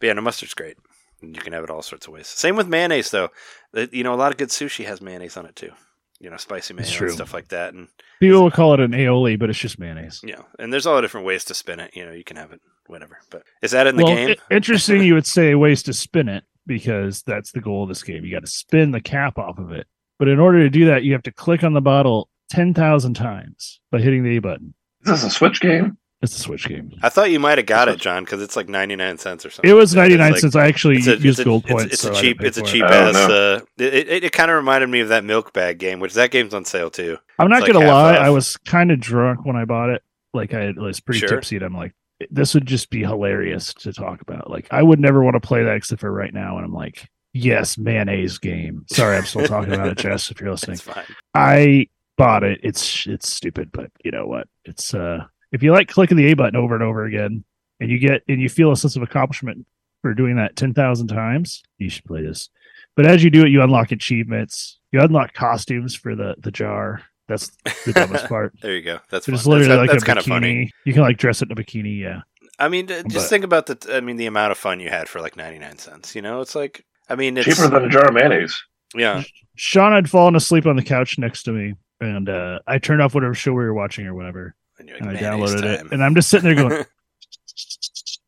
but 0.00 0.06
yeah, 0.08 0.12
no 0.14 0.22
mustard's 0.22 0.54
great. 0.54 0.76
And 1.22 1.34
You 1.34 1.42
can 1.42 1.52
have 1.52 1.64
it 1.64 1.70
all 1.70 1.82
sorts 1.82 2.06
of 2.06 2.12
ways. 2.12 2.26
Same 2.28 2.56
with 2.56 2.68
mayonnaise, 2.68 3.10
though. 3.10 3.28
You 3.74 4.04
know, 4.04 4.14
a 4.14 4.16
lot 4.16 4.32
of 4.32 4.38
good 4.38 4.48
sushi 4.48 4.84
has 4.86 5.00
mayonnaise 5.00 5.36
on 5.36 5.46
it 5.46 5.56
too. 5.56 5.70
You 6.18 6.28
know, 6.30 6.36
spicy 6.36 6.74
It's 6.74 6.90
mayonnaise 6.90 7.00
and 7.00 7.10
stuff 7.12 7.32
like 7.34 7.48
that. 7.48 7.72
And 7.74 7.88
People 8.20 8.42
will 8.42 8.50
call 8.50 8.74
it 8.74 8.80
an 8.80 8.92
aioli, 8.92 9.38
but 9.38 9.48
it's 9.50 9.58
just 9.58 9.78
mayonnaise. 9.78 10.20
you 10.22 10.34
know, 10.34 10.44
and 10.58 10.72
there's 10.72 10.86
all 10.86 10.96
the 10.96 11.02
different 11.02 11.26
ways 11.26 11.44
to 11.46 11.54
spin 11.54 11.80
it. 11.80 11.96
You 11.96 12.04
know, 12.04 12.12
you 12.12 12.24
can 12.24 12.36
have 12.36 12.52
it 12.52 12.60
whatever. 12.86 13.18
But 13.30 13.44
is 13.62 13.70
that 13.70 13.86
in 13.86 13.96
the 13.96 14.04
well, 14.04 14.14
game? 14.14 14.36
i- 14.50 14.54
interesting. 14.54 15.02
You 15.02 15.14
would 15.14 15.26
say 15.26 15.54
ways 15.54 15.82
to 15.84 15.92
spin 15.92 16.28
it 16.28 16.44
because 16.66 17.22
that's 17.22 17.52
the 17.52 17.60
goal 17.60 17.84
of 17.84 17.88
this 17.88 18.02
game. 18.02 18.24
You 18.24 18.32
got 18.32 18.44
to 18.44 18.50
spin 18.50 18.90
the 18.90 19.00
cap 19.00 19.38
off 19.38 19.58
of 19.58 19.72
it, 19.72 19.86
but 20.18 20.28
in 20.28 20.38
order 20.38 20.58
to 20.60 20.68
do 20.70 20.86
that, 20.86 21.04
you 21.04 21.12
have 21.12 21.22
to 21.22 21.32
click 21.32 21.64
on 21.64 21.72
the 21.72 21.80
bottle 21.80 22.28
ten 22.50 22.74
thousand 22.74 23.14
times 23.14 23.80
by 23.90 24.00
hitting 24.00 24.22
the 24.22 24.36
A 24.36 24.40
button. 24.40 24.74
This 25.02 25.14
is 25.14 25.22
this 25.22 25.32
a 25.32 25.34
Switch 25.34 25.60
game? 25.60 25.96
It's 26.22 26.36
a 26.36 26.40
Switch 26.40 26.68
game. 26.68 26.92
I 27.02 27.08
thought 27.08 27.30
you 27.30 27.40
might 27.40 27.56
have 27.56 27.66
got 27.66 27.88
it, 27.88 27.98
John, 27.98 28.24
because 28.24 28.42
it's 28.42 28.54
like 28.54 28.68
ninety 28.68 28.94
nine 28.94 29.16
cents 29.16 29.46
or 29.46 29.50
something. 29.50 29.70
It 29.70 29.74
was 29.74 29.94
ninety 29.94 30.16
nine 30.18 30.32
that. 30.32 30.42
ninety 30.42 30.46
It's 30.46 30.54
nine 30.54 30.64
like- 30.64 30.74
cents. 30.74 30.84
I 30.84 30.90
actually 30.92 30.96
It's 30.98 31.06
a, 31.06 31.16
used 31.18 31.40
a, 31.40 31.44
gold 31.44 31.64
it's- 31.64 31.72
points. 31.80 31.92
It's, 31.94 32.02
so 32.02 32.10
a 32.10 32.14
cheap. 32.14 32.42
It's 32.42 32.58
a 32.58 32.60
for 32.60 32.66
it. 32.66 32.70
cheap 32.70 32.84
ass. 32.84 33.14
Uh, 33.16 33.60
it 33.78 33.94
it, 33.94 34.24
it 34.24 34.32
kind 34.32 34.50
of 34.50 34.56
reminded 34.58 34.90
me 34.90 35.00
of 35.00 35.08
that 35.08 35.24
milk 35.24 35.52
bag 35.54 35.78
game, 35.78 35.98
which 35.98 36.12
that 36.14 36.30
game's 36.30 36.52
on 36.52 36.64
sale 36.66 36.90
too. 36.90 37.16
I'm 37.38 37.48
not 37.48 37.62
like 37.62 37.72
gonna 37.72 37.86
lie. 37.86 38.16
off. 38.16 38.20
I 38.22 38.28
was 38.30 38.56
kind 38.58 38.90
of 38.90 39.00
drunk 39.00 39.46
when 39.46 39.56
I 39.56 39.64
bought 39.64 39.88
it. 39.90 40.02
Like 40.34 40.52
I 40.52 40.72
was 40.72 41.00
pretty 41.00 41.20
Sure. 41.20 41.28
tipsy, 41.30 41.56
and 41.56 41.64
I'm 41.64 41.74
like, 41.74 41.94
this 42.30 42.52
would 42.52 42.66
just 42.66 42.90
be 42.90 43.00
hilarious 43.00 43.72
to 43.74 43.92
talk 43.92 44.20
about. 44.20 44.50
Like 44.50 44.66
I 44.70 44.82
would 44.82 45.00
never 45.00 45.22
want 45.24 45.34
to 45.36 45.40
play 45.40 45.62
that 45.64 45.74
except 45.76 46.02
for 46.02 46.12
right 46.12 46.34
now, 46.34 46.56
and 46.58 46.66
I'm 46.66 46.74
like, 46.74 47.08
yes, 47.32 47.78
mayonnaise 47.78 48.36
game. 48.38 48.84
Sorry, 48.92 49.16
I'm 49.16 49.24
still 49.24 49.46
talking 49.46 49.72
about 49.72 49.88
it, 49.88 49.96
Jess. 49.98 50.30
If 50.30 50.38
you're 50.42 50.50
listening, 50.52 50.74
It's 50.74 50.82
fine. 50.82 51.04
I 51.34 51.86
bought 52.18 52.44
it. 52.44 52.60
It's 52.62 53.06
it's 53.06 53.32
stupid, 53.32 53.70
but 53.72 53.90
you 54.04 54.10
know 54.10 54.26
what? 54.26 54.46
It's 54.66 54.92
uh 54.92 55.24
if 55.52 55.62
you 55.62 55.72
like 55.72 55.88
clicking 55.88 56.16
the 56.16 56.26
A 56.30 56.34
button 56.34 56.56
over 56.56 56.74
and 56.74 56.82
over 56.84 57.04
again 57.04 57.44
and 57.80 57.90
you 57.90 57.98
get 57.98 58.22
and 58.28 58.40
you 58.40 58.48
feel 58.48 58.72
a 58.72 58.76
sense 58.76 58.96
of 58.96 59.02
accomplishment 59.02 59.66
for 60.02 60.14
doing 60.14 60.36
that 60.36 60.56
ten 60.56 60.74
thousand 60.74 61.08
times, 61.08 61.62
you 61.78 61.90
should 61.90 62.04
play 62.04 62.22
this. 62.22 62.48
But 62.96 63.06
as 63.06 63.22
you 63.24 63.30
do 63.30 63.42
it, 63.44 63.50
you 63.50 63.62
unlock 63.62 63.92
achievements. 63.92 64.78
You 64.92 65.00
unlock 65.00 65.34
costumes 65.34 65.94
for 65.94 66.14
the 66.14 66.34
the 66.38 66.50
jar. 66.50 67.02
That's 67.28 67.50
the 67.86 67.92
dumbest 67.92 68.26
part. 68.28 68.54
There 68.60 68.74
you 68.74 68.82
go. 68.82 68.98
That's 69.10 69.28
It's 69.28 69.46
literally 69.46 69.68
that's, 69.68 69.78
like 69.78 69.90
that's 69.90 70.02
a 70.02 70.06
kind 70.06 70.18
bikini. 70.18 70.22
of 70.22 70.26
funny. 70.26 70.70
You 70.84 70.92
can 70.92 71.02
like 71.02 71.16
dress 71.16 71.42
it 71.42 71.50
in 71.50 71.52
a 71.56 71.60
bikini. 71.60 72.00
Yeah, 72.00 72.22
I 72.58 72.68
mean, 72.68 72.88
just 72.88 73.04
But- 73.12 73.22
think 73.28 73.44
about 73.44 73.66
the. 73.66 73.78
I 73.96 74.00
mean, 74.00 74.16
the 74.16 74.26
amount 74.26 74.50
of 74.52 74.58
fun 74.58 74.80
you 74.80 74.88
had 74.90 75.08
for 75.08 75.20
like 75.20 75.36
ninety 75.36 75.58
nine 75.58 75.78
cents. 75.78 76.14
You 76.16 76.22
know, 76.22 76.40
it's 76.40 76.54
like. 76.54 76.84
I 77.08 77.16
mean, 77.16 77.36
it's 77.36 77.46
Cheaper 77.46 77.68
than 77.68 77.84
a 77.84 77.88
jar 77.88 78.06
of 78.06 78.14
mayonnaise. 78.14 78.54
yeah. 78.94 79.22
Sean 79.56 79.92
had 79.92 80.08
fallen 80.08 80.36
asleep 80.36 80.64
on 80.66 80.76
the 80.76 80.82
couch 80.82 81.18
next 81.18 81.42
to 81.42 81.52
me, 81.52 81.74
and 82.00 82.28
uh, 82.28 82.60
I 82.68 82.78
turned 82.78 83.02
off 83.02 83.14
whatever 83.14 83.34
show 83.34 83.50
we 83.52 83.64
were 83.64 83.74
watching 83.74 84.06
or 84.06 84.14
whatever, 84.14 84.54
And, 84.80 84.90
like, 84.90 85.00
and 85.00 85.10
I 85.10 85.20
downloaded 85.20 85.62
time. 85.62 85.86
it, 85.86 85.92
and 85.92 86.02
I'm 86.02 86.14
just 86.14 86.28
sitting 86.28 86.54
there 86.54 86.68
going. 86.68 86.84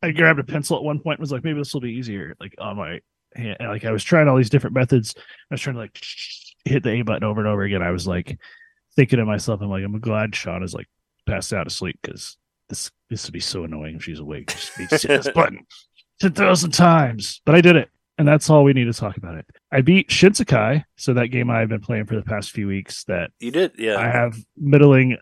I 0.02 0.10
grabbed 0.10 0.40
a 0.40 0.44
pencil 0.44 0.76
at 0.76 0.82
one 0.82 0.98
point 0.98 1.18
and 1.18 1.22
was 1.22 1.30
like, 1.30 1.44
maybe 1.44 1.60
this 1.60 1.72
will 1.72 1.80
be 1.80 1.92
easier. 1.92 2.34
Like 2.40 2.54
on 2.58 2.76
my 2.76 3.00
hand, 3.34 3.56
and, 3.60 3.68
like 3.68 3.84
I 3.84 3.92
was 3.92 4.02
trying 4.02 4.28
all 4.28 4.36
these 4.36 4.50
different 4.50 4.74
methods. 4.74 5.14
I 5.16 5.54
was 5.54 5.60
trying 5.60 5.74
to 5.74 5.80
like 5.80 5.98
hit 6.64 6.82
the 6.82 6.90
A 6.90 7.02
button 7.02 7.24
over 7.24 7.40
and 7.40 7.48
over 7.48 7.62
again. 7.62 7.82
I 7.82 7.90
was 7.90 8.06
like 8.06 8.38
thinking 8.96 9.18
to 9.18 9.24
myself, 9.24 9.60
I'm 9.60 9.70
like, 9.70 9.84
I'm 9.84 10.00
glad 10.00 10.34
Sean 10.34 10.62
is 10.62 10.74
like 10.74 10.88
passed 11.26 11.52
out 11.52 11.66
asleep 11.66 11.98
because 12.02 12.36
this 12.68 12.90
this 13.10 13.26
would 13.26 13.32
be 13.32 13.40
so 13.40 13.64
annoying 13.64 13.96
if 13.96 14.04
she's 14.04 14.18
awake. 14.18 14.50
Just 14.50 14.76
be 14.76 14.86
hitting 14.86 15.10
this 15.10 15.28
button 15.34 15.66
ten 16.20 16.32
thousand 16.32 16.72
times. 16.72 17.40
But 17.44 17.54
I 17.54 17.60
did 17.60 17.76
it, 17.76 17.90
and 18.18 18.26
that's 18.26 18.50
all 18.50 18.64
we 18.64 18.72
need 18.72 18.84
to 18.84 18.92
talk 18.92 19.16
about 19.16 19.36
it. 19.36 19.46
I 19.70 19.82
beat 19.82 20.08
Shinsekai, 20.08 20.84
so 20.96 21.14
that 21.14 21.28
game 21.28 21.50
I've 21.50 21.68
been 21.68 21.80
playing 21.80 22.06
for 22.06 22.16
the 22.16 22.22
past 22.22 22.50
few 22.50 22.66
weeks 22.66 23.04
that 23.04 23.30
you 23.40 23.50
did, 23.50 23.72
yeah. 23.78 23.98
I 23.98 24.08
have 24.08 24.36
middling 24.56 25.16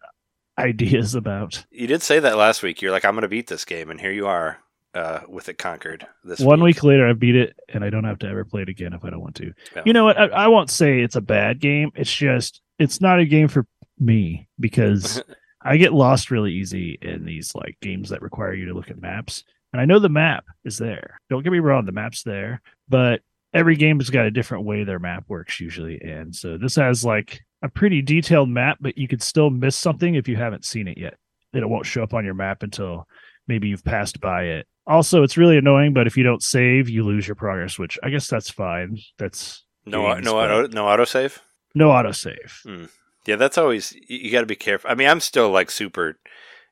ideas 0.60 1.14
about. 1.14 1.64
you 1.70 1.86
did 1.86 2.02
say 2.02 2.18
that 2.20 2.36
last 2.36 2.62
week. 2.62 2.82
You're 2.82 2.92
like, 2.92 3.04
I'm 3.04 3.14
going 3.14 3.22
to 3.22 3.28
beat 3.28 3.48
this 3.48 3.64
game, 3.64 3.90
and 3.90 4.00
here 4.00 4.12
you 4.12 4.26
are 4.26 4.58
uh, 4.94 5.20
with 5.28 5.48
it 5.48 5.58
conquered. 5.58 6.06
This 6.24 6.40
One 6.40 6.62
week 6.62 6.82
later, 6.82 7.08
I 7.08 7.12
beat 7.12 7.36
it, 7.36 7.58
and 7.68 7.84
I 7.84 7.90
don't 7.90 8.04
have 8.04 8.18
to 8.20 8.28
ever 8.28 8.44
play 8.44 8.62
it 8.62 8.68
again 8.68 8.92
if 8.92 9.04
I 9.04 9.10
don't 9.10 9.20
want 9.20 9.36
to. 9.36 9.52
Yeah. 9.74 9.82
You 9.84 9.92
know 9.92 10.04
what? 10.04 10.18
I, 10.18 10.26
I 10.26 10.48
won't 10.48 10.70
say 10.70 11.00
it's 11.00 11.16
a 11.16 11.20
bad 11.20 11.60
game. 11.60 11.90
It's 11.94 12.14
just 12.14 12.60
it's 12.78 13.00
not 13.00 13.20
a 13.20 13.24
game 13.24 13.48
for 13.48 13.66
me 13.98 14.48
because 14.58 15.22
I 15.62 15.76
get 15.76 15.92
lost 15.92 16.30
really 16.30 16.52
easy 16.52 16.98
in 17.02 17.24
these 17.24 17.54
like 17.54 17.76
games 17.80 18.10
that 18.10 18.22
require 18.22 18.54
you 18.54 18.66
to 18.66 18.74
look 18.74 18.90
at 18.90 19.00
maps. 19.00 19.44
And 19.72 19.80
I 19.80 19.84
know 19.84 19.98
the 19.98 20.08
map 20.08 20.44
is 20.64 20.78
there. 20.78 21.20
Don't 21.28 21.44
get 21.44 21.52
me 21.52 21.60
wrong, 21.60 21.84
the 21.84 21.92
map's 21.92 22.24
there, 22.24 22.60
but 22.88 23.20
every 23.54 23.76
game 23.76 23.98
has 24.00 24.10
got 24.10 24.26
a 24.26 24.30
different 24.30 24.64
way 24.64 24.82
their 24.82 24.98
map 24.98 25.24
works 25.28 25.60
usually. 25.60 26.00
And 26.00 26.34
so 26.34 26.56
this 26.56 26.74
has 26.76 27.04
like 27.04 27.42
a 27.62 27.68
pretty 27.68 28.02
detailed 28.02 28.48
map, 28.48 28.78
but 28.80 28.96
you 28.98 29.06
could 29.08 29.22
still 29.22 29.50
miss 29.50 29.76
something 29.76 30.14
if 30.14 30.28
you 30.28 30.36
haven't 30.36 30.64
seen 30.64 30.88
it 30.88 30.98
yet. 30.98 31.14
It 31.52 31.68
won't 31.68 31.86
show 31.86 32.02
up 32.02 32.14
on 32.14 32.24
your 32.24 32.34
map 32.34 32.62
until 32.62 33.06
maybe 33.48 33.68
you've 33.68 33.84
passed 33.84 34.20
by 34.20 34.44
it. 34.44 34.66
Also, 34.86 35.22
it's 35.22 35.36
really 35.36 35.56
annoying, 35.58 35.92
but 35.92 36.06
if 36.06 36.16
you 36.16 36.22
don't 36.24 36.42
save, 36.42 36.88
you 36.88 37.04
lose 37.04 37.26
your 37.28 37.34
progress, 37.34 37.78
which 37.78 37.98
I 38.02 38.08
guess 38.08 38.28
that's 38.28 38.50
fine. 38.50 38.98
That's 39.18 39.64
no, 39.84 40.14
games, 40.14 40.24
no, 40.24 40.34
but 40.34 40.50
auto, 40.50 40.66
no 40.68 40.84
autosave. 40.84 41.38
no 41.74 41.88
autosave. 41.88 42.88
Yeah, 43.26 43.36
that's 43.36 43.58
always 43.58 43.94
you, 44.08 44.30
got 44.32 44.40
to 44.40 44.46
be 44.46 44.56
careful. 44.56 44.90
I 44.90 44.94
mean, 44.94 45.08
I'm 45.08 45.20
still 45.20 45.50
like 45.50 45.70
super, 45.70 46.18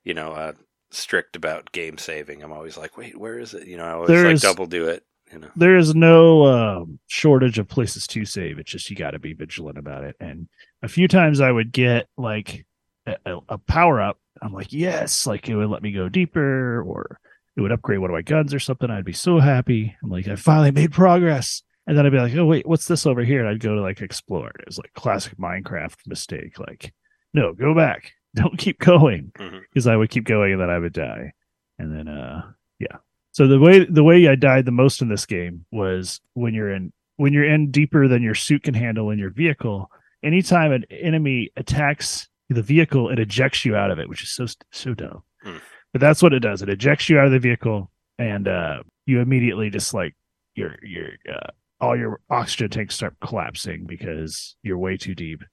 you 0.04 0.14
know, 0.14 0.32
uh, 0.32 0.52
strict 0.90 1.36
about 1.36 1.72
game 1.72 1.98
saving. 1.98 2.42
I'm 2.42 2.52
always 2.52 2.76
like, 2.78 2.96
wait, 2.96 3.18
where 3.18 3.38
is 3.38 3.52
it? 3.54 3.66
You 3.66 3.76
know, 3.76 3.84
I 3.84 3.90
always 3.92 4.08
There's- 4.08 4.42
like 4.44 4.52
double 4.52 4.66
do 4.66 4.88
it. 4.88 5.04
You 5.32 5.40
know, 5.40 5.48
there 5.56 5.76
is 5.76 5.94
no 5.94 6.44
um, 6.46 6.98
shortage 7.06 7.58
of 7.58 7.68
places 7.68 8.06
to 8.08 8.24
save. 8.24 8.58
It's 8.58 8.70
just 8.70 8.88
you 8.88 8.96
got 8.96 9.10
to 9.10 9.18
be 9.18 9.34
vigilant 9.34 9.78
about 9.78 10.04
it. 10.04 10.16
And 10.20 10.48
a 10.82 10.88
few 10.88 11.06
times 11.08 11.40
I 11.40 11.50
would 11.52 11.72
get 11.72 12.08
like 12.16 12.64
a, 13.06 13.16
a- 13.48 13.58
power 13.58 14.00
up. 14.00 14.18
I'm 14.40 14.52
like, 14.52 14.72
yes, 14.72 15.26
like 15.26 15.48
it 15.48 15.56
would 15.56 15.68
let 15.68 15.82
me 15.82 15.92
go 15.92 16.08
deeper, 16.08 16.82
or 16.82 17.18
it 17.56 17.60
would 17.60 17.72
upgrade 17.72 17.98
one 17.98 18.10
of 18.10 18.14
my 18.14 18.22
guns 18.22 18.54
or 18.54 18.60
something. 18.60 18.90
I'd 18.90 19.04
be 19.04 19.12
so 19.12 19.38
happy. 19.40 19.96
I'm 20.02 20.10
like, 20.10 20.28
I 20.28 20.36
finally 20.36 20.70
made 20.70 20.92
progress. 20.92 21.62
And 21.86 21.96
then 21.96 22.06
I'd 22.06 22.12
be 22.12 22.18
like, 22.18 22.34
oh 22.36 22.44
wait, 22.46 22.66
what's 22.66 22.86
this 22.86 23.04
over 23.06 23.22
here? 23.24 23.40
And 23.40 23.48
I'd 23.48 23.60
go 23.60 23.74
to 23.74 23.80
like 23.80 24.00
explore. 24.00 24.50
It 24.60 24.66
was 24.66 24.78
like 24.78 24.92
classic 24.94 25.36
Minecraft 25.38 25.96
mistake. 26.06 26.58
Like, 26.58 26.92
no, 27.34 27.52
go 27.54 27.74
back. 27.74 28.12
Don't 28.34 28.58
keep 28.58 28.78
going 28.78 29.32
because 29.70 29.86
I 29.86 29.96
would 29.96 30.10
keep 30.10 30.24
going 30.24 30.52
and 30.52 30.60
then 30.60 30.70
I 30.70 30.78
would 30.78 30.92
die. 30.92 31.32
And 31.78 31.96
then, 31.96 32.06
uh, 32.08 32.42
yeah. 32.78 32.98
So 33.38 33.46
the 33.46 33.60
way 33.60 33.84
the 33.84 34.02
way 34.02 34.26
I 34.26 34.34
died 34.34 34.64
the 34.64 34.72
most 34.72 35.00
in 35.00 35.08
this 35.08 35.24
game 35.24 35.64
was 35.70 36.20
when 36.34 36.54
you're 36.54 36.72
in 36.72 36.92
when 37.18 37.32
you're 37.32 37.48
in 37.48 37.70
deeper 37.70 38.08
than 38.08 38.20
your 38.20 38.34
suit 38.34 38.64
can 38.64 38.74
handle 38.74 39.10
in 39.10 39.18
your 39.20 39.30
vehicle. 39.30 39.92
Anytime 40.24 40.72
an 40.72 40.84
enemy 40.90 41.48
attacks 41.56 42.28
the 42.48 42.62
vehicle, 42.62 43.10
it 43.10 43.20
ejects 43.20 43.64
you 43.64 43.76
out 43.76 43.92
of 43.92 44.00
it, 44.00 44.08
which 44.08 44.24
is 44.24 44.32
so 44.32 44.46
so 44.72 44.92
dumb. 44.92 45.22
Hmm. 45.44 45.58
But 45.92 46.00
that's 46.00 46.20
what 46.20 46.32
it 46.32 46.40
does. 46.40 46.62
It 46.62 46.68
ejects 46.68 47.08
you 47.08 47.16
out 47.16 47.26
of 47.26 47.30
the 47.30 47.38
vehicle, 47.38 47.92
and 48.18 48.48
uh, 48.48 48.82
you 49.06 49.20
immediately 49.20 49.70
just 49.70 49.94
like 49.94 50.16
your 50.56 50.74
your 50.82 51.10
uh, 51.32 51.50
all 51.80 51.96
your 51.96 52.18
oxygen 52.30 52.70
tanks 52.70 52.96
start 52.96 53.14
collapsing 53.20 53.86
because 53.86 54.56
you're 54.64 54.78
way 54.78 54.96
too 54.96 55.14
deep. 55.14 55.44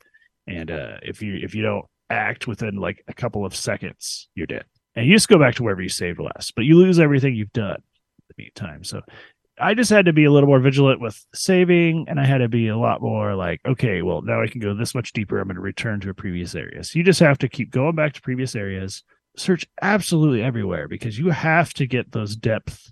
And 0.47 0.71
uh, 0.71 0.97
if 1.03 1.21
you 1.21 1.35
if 1.35 1.53
you 1.53 1.61
don't 1.61 1.85
act 2.09 2.47
within 2.47 2.77
like 2.77 3.03
a 3.07 3.13
couple 3.13 3.45
of 3.45 3.55
seconds, 3.55 4.27
you're 4.33 4.47
dead. 4.47 4.65
And 4.95 5.05
you 5.05 5.13
just 5.13 5.27
go 5.27 5.37
back 5.37 5.55
to 5.55 5.63
wherever 5.63 5.81
you 5.81 5.89
saved 5.89 6.19
last, 6.19 6.55
but 6.55 6.63
you 6.63 6.77
lose 6.77 6.99
everything 6.99 7.35
you've 7.35 7.53
done 7.53 7.83
the 8.35 8.43
meantime. 8.43 8.83
So 8.83 9.01
I 9.59 9.73
just 9.73 9.89
had 9.89 10.05
to 10.05 10.13
be 10.13 10.25
a 10.25 10.31
little 10.31 10.47
more 10.47 10.59
vigilant 10.59 10.99
with 10.99 11.25
saving, 11.33 12.05
and 12.09 12.19
I 12.19 12.25
had 12.25 12.39
to 12.39 12.49
be 12.49 12.67
a 12.67 12.77
lot 12.77 13.01
more 13.01 13.35
like, 13.35 13.61
okay, 13.65 14.01
well, 14.01 14.21
now 14.21 14.41
I 14.41 14.47
can 14.47 14.59
go 14.59 14.73
this 14.73 14.93
much 14.93 15.13
deeper. 15.13 15.39
I'm 15.39 15.47
going 15.47 15.55
to 15.55 15.61
return 15.61 16.01
to 16.01 16.09
a 16.09 16.13
previous 16.13 16.55
area. 16.55 16.83
So 16.83 16.99
you 16.99 17.03
just 17.03 17.21
have 17.21 17.37
to 17.39 17.49
keep 17.49 17.71
going 17.71 17.95
back 17.95 18.13
to 18.13 18.21
previous 18.21 18.55
areas, 18.55 19.03
search 19.37 19.65
absolutely 19.81 20.43
everywhere 20.43 20.87
because 20.87 21.17
you 21.17 21.29
have 21.29 21.73
to 21.75 21.87
get 21.87 22.11
those 22.11 22.35
depth 22.35 22.91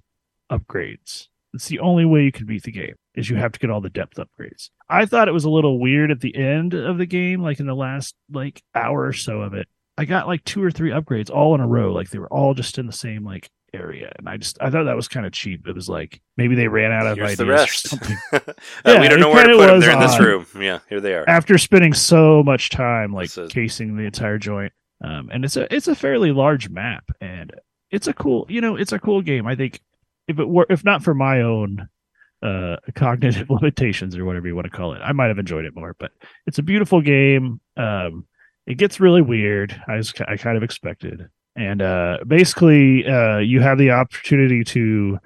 upgrades. 0.49 1.27
It's 1.53 1.67
the 1.67 1.79
only 1.79 2.05
way 2.05 2.23
you 2.23 2.31
can 2.31 2.45
beat 2.45 2.63
the 2.63 2.71
game 2.71 2.95
is 3.13 3.29
you 3.29 3.35
have 3.35 3.51
to 3.51 3.59
get 3.59 3.69
all 3.69 3.81
the 3.81 3.89
depth 3.89 4.17
upgrades. 4.17 4.69
I 4.89 5.05
thought 5.05 5.27
it 5.27 5.33
was 5.33 5.45
a 5.45 5.49
little 5.49 5.79
weird 5.79 6.11
at 6.11 6.21
the 6.21 6.35
end 6.35 6.73
of 6.73 6.97
the 6.97 7.05
game, 7.05 7.41
like 7.41 7.59
in 7.59 7.67
the 7.67 7.75
last 7.75 8.15
like 8.31 8.63
hour 8.73 9.05
or 9.05 9.13
so 9.13 9.41
of 9.41 9.53
it. 9.53 9.67
I 9.97 10.05
got 10.05 10.27
like 10.27 10.43
two 10.43 10.63
or 10.63 10.71
three 10.71 10.89
upgrades 10.89 11.29
all 11.29 11.53
in 11.53 11.61
a 11.61 11.67
row, 11.67 11.93
like 11.93 12.09
they 12.09 12.19
were 12.19 12.33
all 12.33 12.53
just 12.53 12.79
in 12.79 12.87
the 12.87 12.93
same 12.93 13.23
like 13.23 13.49
area, 13.73 14.11
and 14.17 14.27
I 14.29 14.37
just 14.37 14.57
I 14.61 14.69
thought 14.69 14.83
that 14.85 14.95
was 14.95 15.07
kind 15.07 15.25
of 15.25 15.31
cheap. 15.31 15.67
It 15.67 15.73
was 15.75 15.89
like 15.89 16.21
maybe 16.37 16.55
they 16.55 16.67
ran 16.67 16.91
out 16.91 17.07
of 17.07 17.17
Here's 17.17 17.39
ideas 17.39 17.47
the 17.47 17.53
or 17.53 17.67
something. 17.67 18.17
Uh, 18.33 18.53
Yeah, 18.93 19.01
we 19.01 19.07
don't 19.09 19.19
know 19.19 19.29
where 19.29 19.47
to 19.47 19.55
put 19.55 19.67
them. 19.67 19.79
They're 19.79 19.91
in 19.91 19.99
this 19.99 20.19
room. 20.19 20.45
Yeah, 20.59 20.79
here 20.89 21.01
they 21.01 21.13
are. 21.15 21.27
after 21.27 21.57
spending 21.57 21.93
so 21.93 22.43
much 22.43 22.69
time 22.69 23.13
like 23.13 23.29
So- 23.29 23.47
casing 23.47 23.95
the 23.95 24.03
entire 24.03 24.37
joint 24.37 24.71
um 25.03 25.29
and 25.33 25.43
it's 25.43 25.57
a 25.57 25.73
it's 25.75 25.87
a 25.89 25.95
fairly 25.95 26.31
large 26.31 26.69
map 26.69 27.03
and 27.19 27.51
it's 27.91 28.07
a 28.07 28.13
cool 28.13 28.45
you 28.47 28.61
know 28.61 28.75
it's 28.77 28.93
a 28.93 28.99
cool 28.99 29.21
game 29.21 29.45
i 29.47 29.53
think 29.55 29.81
if 30.29 30.39
it 30.39 30.47
were 30.47 30.65
if 30.69 30.85
not 30.85 31.03
for 31.03 31.13
my 31.13 31.41
own 31.41 31.89
uh 32.41 32.77
cognitive 32.95 33.49
limitations 33.49 34.15
or 34.15 34.23
whatever 34.23 34.47
you 34.47 34.55
want 34.55 34.63
to 34.65 34.71
call 34.71 34.93
it 34.93 35.01
i 35.03 35.11
might 35.11 35.27
have 35.27 35.39
enjoyed 35.39 35.65
it 35.65 35.75
more 35.75 35.93
but 35.99 36.11
it's 36.45 36.57
a 36.59 36.63
beautiful 36.63 37.01
game 37.01 37.59
um 37.75 38.25
it 38.65 38.75
gets 38.75 39.01
really 39.01 39.21
weird 39.21 39.75
i 39.89 39.97
was 39.97 40.13
i 40.29 40.37
kind 40.37 40.55
of 40.55 40.63
expected 40.63 41.27
and 41.55 41.81
uh 41.81 42.17
basically 42.27 43.05
uh 43.07 43.37
you 43.37 43.61
have 43.61 43.77
the 43.77 43.91
opportunity 43.91 44.63
to 44.63 45.17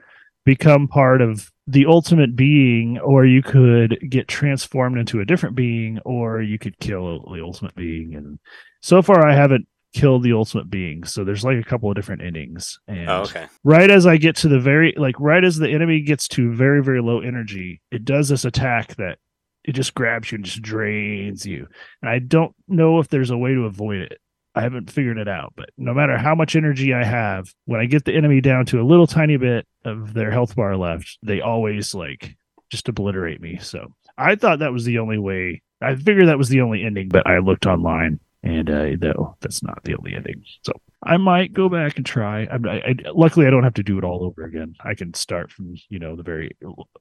become 0.45 0.87
part 0.87 1.21
of 1.21 1.51
the 1.67 1.85
ultimate 1.85 2.35
being 2.35 2.97
or 2.99 3.25
you 3.25 3.41
could 3.43 3.97
get 4.09 4.27
transformed 4.29 4.97
into 4.97 5.19
a 5.19 5.25
different 5.25 5.55
being 5.55 5.99
or 6.05 6.41
you 6.41 6.57
could 6.57 6.79
kill 6.79 7.19
the 7.33 7.41
ultimate 7.43 7.75
being. 7.75 8.15
And 8.15 8.39
so 8.81 9.01
far 9.01 9.27
i 9.27 9.35
haven't 9.35 9.67
killed 9.93 10.21
the 10.23 10.31
ultimate 10.33 10.69
being 10.69 11.03
so 11.03 11.23
there's 11.23 11.43
like 11.43 11.57
a 11.57 11.63
couple 11.63 11.89
of 11.89 11.95
different 11.95 12.21
endings. 12.21 12.79
And 12.87 13.09
Oh, 13.09 13.21
okay. 13.23 13.47
right 13.63 13.89
as 13.89 14.05
i 14.05 14.15
get 14.17 14.35
to 14.37 14.47
the 14.47 14.59
very 14.59 14.93
like 14.97 15.19
right 15.19 15.43
as 15.43 15.57
the 15.57 15.69
enemy 15.69 16.01
gets 16.01 16.27
to 16.29 16.53
very 16.53 16.83
very 16.83 17.01
low 17.01 17.19
energy 17.21 17.81
it 17.91 18.05
does 18.05 18.29
this 18.29 18.45
attack 18.45 18.95
that 18.97 19.17
it 19.65 19.73
just 19.73 19.93
grabs 19.95 20.31
you 20.31 20.37
and 20.37 20.45
just 20.45 20.61
drains 20.61 21.45
you. 21.45 21.67
And 22.01 22.09
i 22.09 22.19
don't 22.19 22.53
know 22.69 22.99
if 22.99 23.09
there's 23.09 23.31
a 23.31 23.37
way 23.37 23.53
to 23.53 23.65
avoid 23.65 23.97
it 23.99 24.19
i 24.57 24.61
haven't 24.61 24.91
figured 24.91 25.17
it 25.17 25.27
out 25.27 25.53
but 25.55 25.69
no 25.77 25.93
matter 25.93 26.17
how 26.17 26.35
much 26.35 26.55
energy 26.55 26.93
i 26.93 27.03
have 27.03 27.53
when 27.65 27.79
i 27.79 27.85
get 27.85 28.05
the 28.05 28.13
enemy 28.13 28.41
down 28.41 28.65
to 28.65 28.81
a 28.81 28.85
little 28.85 29.07
tiny 29.07 29.37
bit 29.37 29.65
of 29.85 30.13
their 30.13 30.31
health 30.31 30.55
bar 30.55 30.75
left 30.75 31.17
they 31.23 31.41
always 31.41 31.93
like 31.93 32.35
just 32.69 32.89
obliterate 32.89 33.41
me 33.41 33.57
so 33.57 33.87
i 34.17 34.35
thought 34.35 34.59
that 34.59 34.73
was 34.73 34.85
the 34.85 34.99
only 34.99 35.17
way 35.17 35.61
i 35.81 35.95
figured 35.95 36.27
that 36.27 36.37
was 36.37 36.49
the 36.49 36.61
only 36.61 36.83
ending 36.83 37.07
but 37.09 37.25
i 37.27 37.37
looked 37.39 37.65
online 37.65 38.19
and 38.43 38.69
uh 38.69 38.89
no 39.01 39.35
that's 39.41 39.63
not 39.63 39.83
the 39.83 39.95
only 39.95 40.13
ending 40.13 40.43
so 40.63 40.73
I 41.03 41.17
might 41.17 41.53
go 41.53 41.69
back 41.69 41.97
and 41.97 42.05
try. 42.05 42.43
I, 42.45 42.55
I, 42.55 42.75
I 42.75 42.95
luckily 43.13 43.45
I 43.45 43.49
don't 43.49 43.63
have 43.63 43.75
to 43.75 43.83
do 43.83 43.97
it 43.97 44.03
all 44.03 44.23
over 44.23 44.43
again. 44.43 44.75
I 44.83 44.95
can 44.95 45.13
start 45.13 45.51
from 45.51 45.75
you 45.89 45.99
know 45.99 46.15
the 46.15 46.23
very 46.23 46.51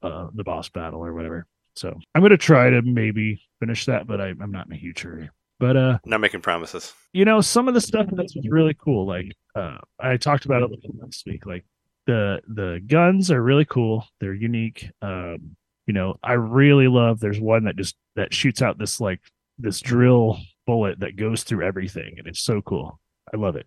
uh 0.02 0.28
the 0.34 0.44
boss 0.44 0.68
battle 0.68 1.04
or 1.04 1.14
whatever. 1.14 1.46
So 1.74 1.98
I'm 2.14 2.22
gonna 2.22 2.36
try 2.36 2.70
to 2.70 2.82
maybe 2.82 3.42
finish 3.60 3.86
that, 3.86 4.06
but 4.06 4.20
I, 4.20 4.28
I'm 4.40 4.52
not 4.52 4.66
in 4.66 4.72
a 4.72 4.76
huge 4.76 5.00
hurry. 5.00 5.30
But 5.58 5.76
uh, 5.76 5.98
Not 6.04 6.20
making 6.20 6.42
promises. 6.42 6.92
you 7.12 7.24
know, 7.24 7.40
some 7.40 7.66
of 7.68 7.74
the 7.74 7.80
stuff 7.80 8.06
that's 8.12 8.34
really 8.48 8.74
cool. 8.74 9.06
Like 9.06 9.32
uh, 9.54 9.78
I 9.98 10.16
talked 10.18 10.44
about 10.44 10.62
it 10.62 10.70
last 11.00 11.24
week. 11.26 11.46
Like 11.46 11.64
the 12.06 12.40
the 12.46 12.80
guns 12.86 13.30
are 13.30 13.42
really 13.42 13.64
cool. 13.64 14.04
They're 14.20 14.34
unique. 14.34 14.90
Um, 15.00 15.56
you 15.86 15.94
know, 15.94 16.16
I 16.22 16.34
really 16.34 16.88
love. 16.88 17.20
There's 17.20 17.40
one 17.40 17.64
that 17.64 17.76
just 17.76 17.96
that 18.16 18.34
shoots 18.34 18.60
out 18.60 18.78
this 18.78 19.00
like 19.00 19.20
this 19.58 19.80
drill 19.80 20.38
bullet 20.66 21.00
that 21.00 21.16
goes 21.16 21.42
through 21.42 21.64
everything, 21.66 22.16
and 22.18 22.26
it's 22.26 22.40
so 22.40 22.60
cool. 22.60 23.00
I 23.32 23.38
love 23.38 23.56
it. 23.56 23.66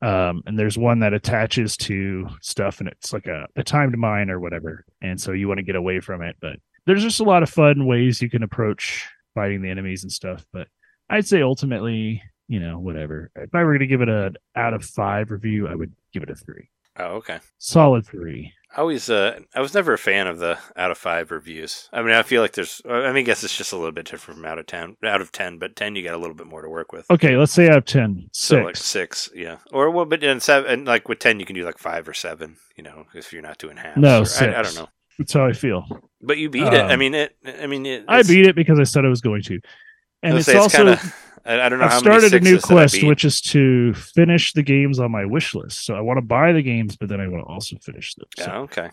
Um, 0.00 0.42
and 0.46 0.58
there's 0.58 0.78
one 0.78 1.00
that 1.00 1.12
attaches 1.14 1.76
to 1.78 2.28
stuff, 2.40 2.80
and 2.80 2.88
it's 2.88 3.12
like 3.12 3.26
a, 3.26 3.46
a 3.56 3.62
timed 3.64 3.96
mine 3.98 4.30
or 4.30 4.40
whatever. 4.40 4.84
And 5.02 5.20
so 5.20 5.32
you 5.32 5.46
want 5.48 5.58
to 5.58 5.64
get 5.64 5.76
away 5.76 6.00
from 6.00 6.22
it, 6.22 6.36
but 6.40 6.56
there's 6.86 7.02
just 7.02 7.20
a 7.20 7.24
lot 7.24 7.42
of 7.42 7.50
fun 7.50 7.84
ways 7.86 8.22
you 8.22 8.30
can 8.30 8.42
approach 8.42 9.06
fighting 9.34 9.60
the 9.62 9.70
enemies 9.70 10.02
and 10.04 10.12
stuff. 10.12 10.44
But 10.52 10.68
I'd 11.10 11.26
say 11.26 11.42
ultimately, 11.42 12.22
you 12.48 12.60
know, 12.60 12.78
whatever. 12.78 13.30
If 13.36 13.54
I 13.54 13.62
were 13.64 13.72
going 13.72 13.80
to 13.80 13.86
give 13.86 14.02
it 14.02 14.08
a 14.08 14.32
out 14.56 14.74
of 14.74 14.84
five 14.84 15.30
review, 15.30 15.68
I 15.68 15.74
would 15.74 15.92
give 16.12 16.22
it 16.22 16.30
a 16.30 16.34
three. 16.34 16.68
Oh, 16.98 17.16
okay. 17.16 17.38
Solid 17.58 18.04
three. 18.06 18.52
I 18.76 18.80
always, 18.80 19.08
uh, 19.08 19.38
I 19.54 19.60
was 19.60 19.72
never 19.72 19.94
a 19.94 19.98
fan 19.98 20.26
of 20.26 20.40
the 20.40 20.58
out 20.76 20.90
of 20.90 20.98
five 20.98 21.30
reviews. 21.30 21.88
I 21.92 22.02
mean, 22.02 22.12
I 22.12 22.22
feel 22.22 22.42
like 22.42 22.52
there's, 22.52 22.82
I 22.86 23.06
mean, 23.06 23.16
I 23.18 23.22
guess 23.22 23.42
it's 23.42 23.56
just 23.56 23.72
a 23.72 23.76
little 23.76 23.92
bit 23.92 24.04
different 24.10 24.36
from 24.38 24.44
out 24.44 24.58
of 24.58 24.66
ten, 24.66 24.96
out 25.04 25.20
of 25.22 25.32
ten, 25.32 25.58
but 25.58 25.74
ten 25.76 25.96
you 25.96 26.02
got 26.02 26.14
a 26.14 26.18
little 26.18 26.34
bit 26.34 26.46
more 26.48 26.60
to 26.60 26.68
work 26.68 26.92
with. 26.92 27.10
Okay, 27.10 27.36
let's 27.36 27.52
say 27.52 27.68
out 27.68 27.78
of 27.78 27.84
ten, 27.86 28.28
six. 28.32 28.38
So 28.46 28.56
like 28.58 28.76
six, 28.76 29.30
yeah, 29.34 29.58
or 29.72 29.90
well, 29.90 30.04
but 30.04 30.20
then 30.20 30.40
seven, 30.40 30.70
and 30.70 30.86
like 30.86 31.08
with 31.08 31.18
ten 31.20 31.40
you 31.40 31.46
can 31.46 31.54
do 31.56 31.64
like 31.64 31.78
five 31.78 32.06
or 32.08 32.12
seven, 32.12 32.56
you 32.76 32.82
know, 32.84 33.06
if 33.14 33.32
you're 33.32 33.40
not 33.42 33.56
doing 33.58 33.78
half. 33.78 33.96
No, 33.96 34.22
or, 34.22 34.26
I, 34.40 34.58
I 34.58 34.62
don't 34.62 34.74
know, 34.74 34.88
That's 35.18 35.32
how 35.32 35.46
I 35.46 35.52
feel. 35.54 35.86
but 36.20 36.36
you 36.36 36.50
beat 36.50 36.64
it. 36.64 36.74
I 36.74 36.92
Um, 36.92 36.98
mean 36.98 37.14
it. 37.14 37.36
I 37.46 37.66
mean 37.68 37.86
it. 37.86 38.04
I 38.06 38.22
beat 38.22 38.46
it 38.46 38.54
because 38.54 38.78
I 38.78 38.84
said 38.84 39.04
I 39.06 39.08
was 39.08 39.22
going 39.22 39.42
to, 39.44 39.60
and 40.22 40.36
it's 40.36 40.46
say 40.46 40.52
it's 40.52 40.62
also 40.62 40.78
kinda, 40.78 41.14
I, 41.44 41.68
don't 41.68 41.78
know 41.78 41.86
I've 41.86 41.98
started 41.98 42.34
a 42.34 42.40
new 42.40 42.56
sixes 42.56 42.68
that 42.68 42.74
I 42.74 42.76
quest, 42.76 43.02
which 43.04 43.24
is 43.24 43.40
to 43.42 43.94
finish 43.94 44.52
the 44.52 44.62
games 44.62 44.98
on 44.98 45.10
my 45.10 45.24
wish 45.24 45.54
list. 45.54 45.84
So 45.84 45.94
I 45.94 46.00
want 46.00 46.18
to 46.18 46.22
buy 46.22 46.52
the 46.52 46.62
games, 46.62 46.96
but 46.96 47.08
then 47.08 47.20
I 47.20 47.28
want 47.28 47.44
to 47.44 47.48
also 47.52 47.76
finish 47.78 48.14
them. 48.14 48.26
So 48.38 48.44
Yeah, 48.44 48.58
okay. 48.58 48.90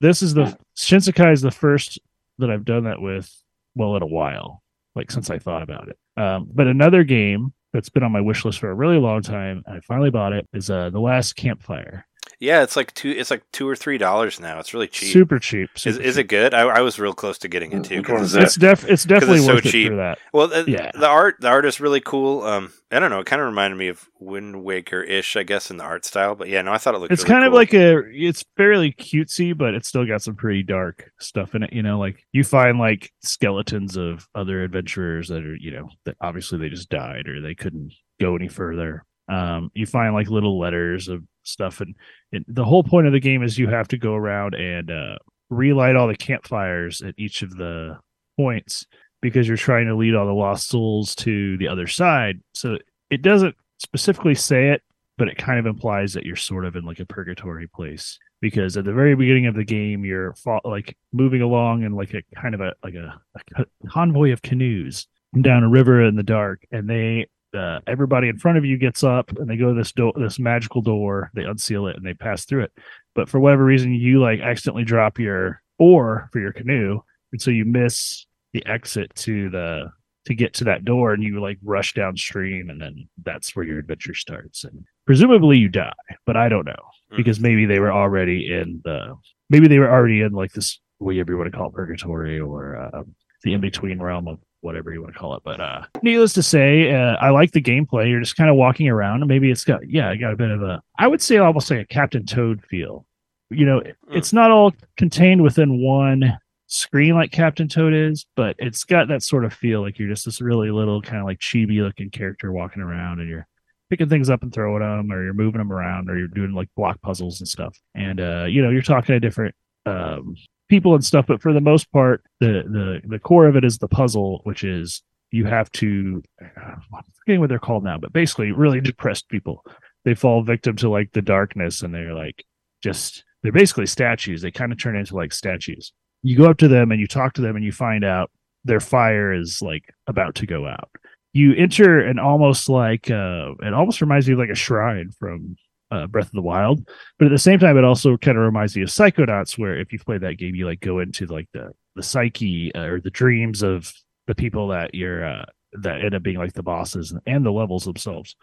this 0.00 0.22
is 0.22 0.34
the 0.34 0.56
Shinsekai 0.76 1.32
is 1.32 1.42
the 1.42 1.50
first 1.50 1.98
that 2.38 2.50
I've 2.50 2.64
done 2.64 2.84
that 2.84 3.00
with, 3.00 3.30
well, 3.74 3.94
in 3.96 4.02
a 4.02 4.06
while, 4.06 4.62
like 4.94 5.10
since 5.10 5.30
I 5.30 5.38
thought 5.38 5.62
about 5.62 5.88
it. 5.88 5.98
Um, 6.20 6.48
but 6.52 6.66
another 6.66 7.04
game 7.04 7.52
that's 7.72 7.88
been 7.88 8.02
on 8.02 8.12
my 8.12 8.20
wish 8.20 8.44
list 8.44 8.58
for 8.58 8.70
a 8.70 8.74
really 8.74 8.98
long 8.98 9.22
time, 9.22 9.62
and 9.66 9.76
I 9.76 9.80
finally 9.80 10.10
bought 10.10 10.32
it, 10.32 10.48
is 10.52 10.70
uh, 10.70 10.90
The 10.90 11.00
Last 11.00 11.36
Campfire. 11.36 12.06
Yeah, 12.42 12.64
it's 12.64 12.74
like 12.74 12.92
two. 12.94 13.10
It's 13.10 13.30
like 13.30 13.44
two 13.52 13.68
or 13.68 13.76
three 13.76 13.98
dollars 13.98 14.40
now. 14.40 14.58
It's 14.58 14.74
really 14.74 14.88
cheap. 14.88 15.12
Super 15.12 15.38
cheap. 15.38 15.70
is 15.76 15.82
super 15.82 16.00
is 16.02 16.16
cheap. 16.16 16.24
it 16.24 16.28
good? 16.28 16.54
I, 16.54 16.62
I 16.62 16.80
was 16.80 16.98
real 16.98 17.12
close 17.12 17.38
to 17.38 17.48
getting 17.48 17.70
it 17.72 17.84
too. 17.84 17.98
Which 17.98 18.06
'cause 18.06 18.34
it's- 18.34 18.48
It's 18.48 18.56
def 18.56 18.84
it's 18.90 19.04
definitely 19.04 19.36
it's 19.38 19.46
so 19.46 19.54
worth 19.54 19.66
it 19.66 19.70
cheap. 19.70 19.88
for 19.90 19.96
that. 19.96 20.18
Well, 20.32 20.48
the, 20.48 20.64
Yeah. 20.66 20.90
the 20.92 21.06
art 21.06 21.36
the 21.40 21.48
art 21.48 21.64
is 21.66 21.80
really 21.80 22.00
cool. 22.00 22.42
Um, 22.42 22.72
I 22.90 22.98
don't 22.98 23.10
know. 23.10 23.20
It 23.20 23.26
kind 23.26 23.40
of 23.40 23.46
reminded 23.46 23.76
me 23.76 23.86
of 23.88 24.08
Wind 24.18 24.64
Waker 24.64 25.02
ish, 25.02 25.36
I 25.36 25.44
guess, 25.44 25.70
in 25.70 25.76
the 25.76 25.84
art 25.84 26.04
style. 26.04 26.34
But 26.34 26.48
yeah, 26.48 26.62
no, 26.62 26.72
I 26.72 26.78
thought 26.78 26.94
it 26.94 26.98
looked. 26.98 27.12
It's 27.12 27.22
really 27.22 27.32
kind 27.32 27.44
of 27.46 27.52
like 27.52 27.72
a 27.74 28.02
it's 28.10 28.44
fairly 28.56 28.92
cutesy, 28.92 29.56
but 29.56 29.74
it's 29.74 29.86
still 29.88 30.04
got 30.04 30.20
some 30.22 30.34
pretty 30.34 30.64
dark 30.64 31.12
stuff 31.20 31.54
in 31.54 31.62
it. 31.62 31.72
You 31.72 31.84
know, 31.84 32.00
like 32.00 32.26
you 32.32 32.42
find 32.42 32.78
like 32.78 33.12
skeletons 33.22 33.96
of 33.96 34.28
other 34.34 34.62
adventurers 34.64 35.28
that 35.28 35.44
are, 35.44 35.54
you 35.56 35.70
know, 35.70 35.88
that 36.06 36.16
obviously 36.20 36.58
they 36.58 36.68
just 36.70 36.88
died 36.90 37.28
or 37.28 37.40
they 37.40 37.54
couldn't 37.54 37.92
go 38.20 38.34
any 38.34 38.48
further. 38.48 39.04
Um, 39.28 39.70
you 39.74 39.86
find 39.86 40.12
like 40.12 40.28
little 40.28 40.58
letters 40.58 41.08
of 41.08 41.22
stuff, 41.42 41.80
and, 41.80 41.94
and 42.32 42.44
the 42.48 42.64
whole 42.64 42.82
point 42.82 43.06
of 43.06 43.12
the 43.12 43.20
game 43.20 43.42
is 43.42 43.58
you 43.58 43.68
have 43.68 43.88
to 43.88 43.98
go 43.98 44.14
around 44.14 44.54
and 44.54 44.90
uh, 44.90 45.16
relight 45.50 45.96
all 45.96 46.08
the 46.08 46.16
campfires 46.16 47.02
at 47.02 47.14
each 47.18 47.42
of 47.42 47.56
the 47.56 47.98
points 48.36 48.86
because 49.20 49.46
you're 49.46 49.56
trying 49.56 49.86
to 49.86 49.94
lead 49.94 50.14
all 50.14 50.26
the 50.26 50.32
lost 50.32 50.68
souls 50.68 51.14
to 51.14 51.56
the 51.58 51.68
other 51.68 51.86
side. 51.86 52.40
So 52.54 52.78
it 53.10 53.22
doesn't 53.22 53.54
specifically 53.78 54.34
say 54.34 54.70
it, 54.70 54.82
but 55.18 55.28
it 55.28 55.38
kind 55.38 55.58
of 55.58 55.66
implies 55.66 56.14
that 56.14 56.24
you're 56.24 56.36
sort 56.36 56.64
of 56.64 56.76
in 56.76 56.84
like 56.84 57.00
a 57.00 57.06
purgatory 57.06 57.68
place 57.68 58.18
because 58.40 58.76
at 58.76 58.84
the 58.84 58.92
very 58.92 59.14
beginning 59.14 59.46
of 59.46 59.54
the 59.54 59.64
game 59.64 60.04
you're 60.04 60.34
like 60.64 60.96
moving 61.12 61.42
along 61.42 61.84
in 61.84 61.92
like 61.92 62.12
a 62.14 62.22
kind 62.34 62.54
of 62.54 62.60
a 62.60 62.74
like 62.82 62.94
a, 62.94 63.20
a 63.56 63.64
convoy 63.88 64.32
of 64.32 64.42
canoes 64.42 65.06
down 65.40 65.62
a 65.62 65.68
river 65.68 66.02
in 66.02 66.16
the 66.16 66.22
dark 66.22 66.66
and 66.72 66.90
they 66.90 67.26
uh, 67.54 67.80
everybody 67.86 68.28
in 68.28 68.38
front 68.38 68.58
of 68.58 68.64
you 68.64 68.76
gets 68.78 69.02
up 69.04 69.30
and 69.38 69.48
they 69.48 69.56
go 69.56 69.68
to 69.68 69.74
this 69.74 69.92
door 69.92 70.12
this 70.16 70.38
magical 70.38 70.80
door 70.82 71.30
they 71.34 71.44
unseal 71.44 71.86
it 71.86 71.96
and 71.96 72.04
they 72.06 72.14
pass 72.14 72.44
through 72.44 72.62
it 72.62 72.72
but 73.14 73.28
for 73.28 73.40
whatever 73.40 73.64
reason 73.64 73.92
you 73.92 74.20
like 74.20 74.40
accidentally 74.40 74.84
drop 74.84 75.18
your 75.18 75.62
oar 75.78 76.28
for 76.32 76.40
your 76.40 76.52
canoe 76.52 77.00
and 77.32 77.40
so 77.42 77.50
you 77.50 77.64
miss 77.64 78.26
the 78.52 78.64
exit 78.66 79.14
to 79.14 79.50
the 79.50 79.90
to 80.24 80.34
get 80.34 80.54
to 80.54 80.64
that 80.64 80.84
door 80.84 81.12
and 81.12 81.22
you 81.22 81.40
like 81.40 81.58
rush 81.64 81.94
downstream 81.94 82.70
and 82.70 82.80
then 82.80 83.08
that's 83.24 83.56
where 83.56 83.64
your 83.64 83.78
adventure 83.78 84.14
starts 84.14 84.64
and 84.64 84.84
presumably 85.06 85.58
you 85.58 85.68
die 85.68 85.92
but 86.26 86.36
i 86.36 86.48
don't 86.48 86.66
know 86.66 86.74
Hmm. 87.12 87.16
because 87.16 87.40
maybe 87.40 87.66
they 87.66 87.78
were 87.78 87.92
already 87.92 88.50
in 88.52 88.80
the 88.84 89.14
maybe 89.50 89.68
they 89.68 89.78
were 89.78 89.90
already 89.90 90.22
in 90.22 90.32
like 90.32 90.52
this 90.52 90.80
whatever 90.98 91.32
you 91.32 91.38
want 91.38 91.50
to 91.52 91.56
call 91.56 91.68
it 91.68 91.74
purgatory 91.74 92.40
or 92.40 92.76
uh, 92.76 93.02
the 93.42 93.52
in-between 93.52 94.00
realm 94.00 94.28
of 94.28 94.38
whatever 94.62 94.92
you 94.92 95.00
want 95.02 95.12
to 95.12 95.18
call 95.18 95.34
it 95.36 95.42
but 95.44 95.60
uh 95.60 95.82
needless 96.02 96.32
to 96.32 96.42
say 96.42 96.92
uh, 96.92 97.16
i 97.20 97.28
like 97.30 97.52
the 97.52 97.60
gameplay 97.60 98.08
you're 98.08 98.20
just 98.20 98.36
kind 98.36 98.48
of 98.48 98.56
walking 98.56 98.88
around 98.88 99.20
and 99.20 99.28
maybe 99.28 99.50
it's 99.50 99.64
got 99.64 99.86
yeah 99.88 100.10
it 100.10 100.16
got 100.16 100.32
a 100.32 100.36
bit 100.36 100.50
of 100.50 100.62
a 100.62 100.82
i 100.98 101.06
would 101.06 101.20
say 101.20 101.36
almost 101.36 101.70
like 101.70 101.80
a 101.80 101.84
captain 101.84 102.24
toad 102.24 102.62
feel 102.64 103.04
you 103.50 103.66
know 103.66 103.80
Hmm. 103.80 104.16
it's 104.16 104.32
not 104.32 104.50
all 104.50 104.72
contained 104.96 105.42
within 105.42 105.80
one 105.82 106.38
screen 106.68 107.14
like 107.14 107.30
Captain 107.30 107.68
Toad 107.68 107.92
is, 107.92 108.24
but 108.34 108.56
it's 108.58 108.82
got 108.84 109.06
that 109.08 109.22
sort 109.22 109.44
of 109.44 109.52
feel 109.52 109.82
like 109.82 109.98
you're 109.98 110.08
just 110.08 110.24
this 110.24 110.40
really 110.40 110.70
little 110.70 111.02
kind 111.02 111.18
of 111.18 111.26
like 111.26 111.38
chibi 111.38 111.82
looking 111.82 112.08
character 112.08 112.50
walking 112.50 112.82
around 112.82 113.20
and 113.20 113.28
you're 113.28 113.46
picking 113.90 114.08
things 114.08 114.30
up 114.30 114.42
and 114.42 114.54
throwing 114.54 114.80
them 114.80 115.12
or 115.12 115.22
you're 115.22 115.34
moving 115.34 115.58
them 115.58 115.70
around 115.70 116.08
or 116.08 116.16
you're 116.16 116.28
doing 116.28 116.52
like 116.54 116.70
block 116.74 116.98
puzzles 117.02 117.40
and 117.40 117.48
stuff. 117.48 117.78
And 117.94 118.18
uh, 118.22 118.46
you 118.48 118.62
know, 118.62 118.70
you're 118.70 118.80
talking 118.80 119.12
to 119.12 119.20
different 119.20 119.54
um 119.84 120.34
people 120.72 120.94
and 120.94 121.04
stuff, 121.04 121.26
but 121.28 121.42
for 121.42 121.52
the 121.52 121.60
most 121.60 121.92
part, 121.92 122.24
the 122.40 122.64
the 122.66 123.02
the 123.06 123.18
core 123.18 123.46
of 123.46 123.56
it 123.56 123.64
is 123.64 123.76
the 123.76 123.88
puzzle, 123.88 124.40
which 124.44 124.64
is 124.64 125.02
you 125.30 125.44
have 125.44 125.70
to 125.72 126.22
uh, 126.40 126.46
I'm 126.66 127.04
forgetting 127.18 127.40
what 127.40 127.50
they're 127.50 127.58
called 127.58 127.84
now, 127.84 127.98
but 127.98 128.14
basically 128.14 128.52
really 128.52 128.80
depressed 128.90 129.28
people. 129.28 129.66
They 130.06 130.14
fall 130.14 130.42
victim 130.42 130.74
to 130.76 130.88
like 130.88 131.12
the 131.12 131.20
darkness 131.20 131.82
and 131.82 131.94
they're 131.94 132.14
like 132.14 132.42
just 132.82 133.22
they're 133.42 133.52
basically 133.52 133.84
statues. 133.84 134.40
They 134.40 134.50
kind 134.50 134.72
of 134.72 134.78
turn 134.78 134.96
into 134.96 135.14
like 135.14 135.34
statues. 135.34 135.92
You 136.22 136.38
go 136.38 136.48
up 136.48 136.56
to 136.58 136.68
them 136.68 136.90
and 136.90 137.00
you 137.00 137.06
talk 137.06 137.34
to 137.34 137.42
them 137.42 137.54
and 137.54 137.64
you 137.64 137.72
find 137.72 138.02
out 138.02 138.30
their 138.64 138.80
fire 138.80 139.30
is 139.34 139.60
like 139.60 139.84
about 140.06 140.36
to 140.36 140.46
go 140.46 140.66
out. 140.66 140.88
You 141.34 141.54
enter 141.54 142.00
an 142.00 142.18
almost 142.18 142.70
like 142.70 143.10
uh 143.10 143.52
it 143.60 143.74
almost 143.74 144.00
reminds 144.00 144.26
me 144.26 144.32
of 144.32 144.38
like 144.38 144.48
a 144.48 144.54
shrine 144.54 145.10
from 145.18 145.56
uh, 145.92 146.06
Breath 146.06 146.26
of 146.26 146.32
the 146.32 146.42
Wild, 146.42 146.88
but 147.18 147.26
at 147.26 147.30
the 147.30 147.38
same 147.38 147.58
time, 147.58 147.76
it 147.76 147.84
also 147.84 148.16
kind 148.16 148.38
of 148.38 148.44
reminds 148.44 148.74
me 148.74 148.82
of 148.82 148.88
Psychonauts, 148.88 149.58
where 149.58 149.78
if 149.78 149.92
you've 149.92 150.04
played 150.04 150.22
that 150.22 150.38
game, 150.38 150.54
you 150.54 150.66
like 150.66 150.80
go 150.80 150.98
into 150.98 151.26
like 151.26 151.48
the 151.52 151.72
the 151.94 152.02
psyche 152.02 152.74
uh, 152.74 152.84
or 152.84 153.00
the 153.00 153.10
dreams 153.10 153.62
of 153.62 153.92
the 154.26 154.34
people 154.34 154.68
that 154.68 154.94
you're 154.94 155.24
uh, 155.24 155.44
that 155.74 156.04
end 156.04 156.14
up 156.14 156.22
being 156.22 156.38
like 156.38 156.54
the 156.54 156.62
bosses 156.62 157.14
and 157.26 157.44
the 157.44 157.52
levels 157.52 157.84
themselves. 157.84 158.34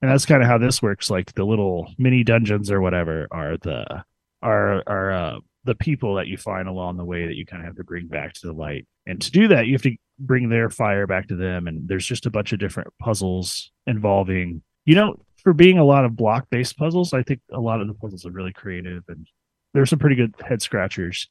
And 0.00 0.10
that's 0.10 0.26
kind 0.26 0.42
of 0.42 0.48
how 0.48 0.58
this 0.58 0.82
works. 0.82 1.10
Like 1.10 1.32
the 1.34 1.44
little 1.44 1.92
mini 1.98 2.24
dungeons 2.24 2.70
or 2.70 2.80
whatever 2.80 3.26
are 3.30 3.56
the 3.58 4.04
are 4.42 4.82
are 4.86 5.12
uh, 5.12 5.36
the 5.64 5.74
people 5.74 6.16
that 6.16 6.26
you 6.26 6.36
find 6.36 6.68
along 6.68 6.96
the 6.96 7.04
way 7.04 7.26
that 7.26 7.36
you 7.36 7.46
kind 7.46 7.62
of 7.62 7.66
have 7.66 7.76
to 7.76 7.84
bring 7.84 8.06
back 8.06 8.34
to 8.34 8.46
the 8.46 8.52
light. 8.52 8.86
And 9.06 9.20
to 9.20 9.30
do 9.30 9.48
that, 9.48 9.66
you 9.66 9.74
have 9.74 9.82
to 9.82 9.96
bring 10.18 10.48
their 10.48 10.70
fire 10.70 11.06
back 11.06 11.28
to 11.28 11.36
them. 11.36 11.66
And 11.66 11.88
there's 11.88 12.06
just 12.06 12.26
a 12.26 12.30
bunch 12.30 12.52
of 12.52 12.60
different 12.60 12.92
puzzles 13.00 13.72
involving 13.86 14.62
you 14.84 14.94
know 14.94 15.16
for 15.42 15.52
being 15.52 15.78
a 15.78 15.84
lot 15.84 16.04
of 16.04 16.16
block 16.16 16.46
based 16.50 16.76
puzzles, 16.76 17.12
I 17.12 17.22
think 17.22 17.40
a 17.52 17.60
lot 17.60 17.80
of 17.80 17.88
the 17.88 17.94
puzzles 17.94 18.26
are 18.26 18.30
really 18.30 18.52
creative 18.52 19.04
and 19.08 19.26
there's 19.74 19.90
some 19.90 19.98
pretty 19.98 20.16
good 20.16 20.34
head 20.46 20.62
scratchers. 20.62 21.28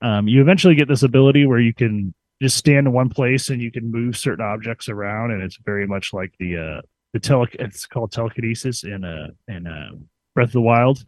Um, 0.00 0.26
you 0.26 0.40
eventually 0.40 0.74
get 0.74 0.88
this 0.88 1.02
ability 1.02 1.46
where 1.46 1.60
you 1.60 1.74
can 1.74 2.14
just 2.40 2.56
stand 2.56 2.86
in 2.88 2.92
one 2.92 3.08
place 3.08 3.50
and 3.50 3.62
you 3.62 3.70
can 3.70 3.90
move 3.90 4.16
certain 4.16 4.44
objects 4.44 4.88
around, 4.88 5.30
and 5.30 5.42
it's 5.42 5.58
very 5.64 5.86
much 5.86 6.12
like 6.12 6.34
the 6.40 6.56
uh, 6.56 6.80
the 7.12 7.20
tele. 7.20 7.46
It's 7.52 7.86
called 7.86 8.10
telekinesis 8.10 8.82
in 8.82 9.04
uh 9.04 9.28
in 9.46 9.66
uh, 9.66 9.90
Breath 10.34 10.48
of 10.48 10.52
the 10.52 10.60
Wild, 10.60 11.04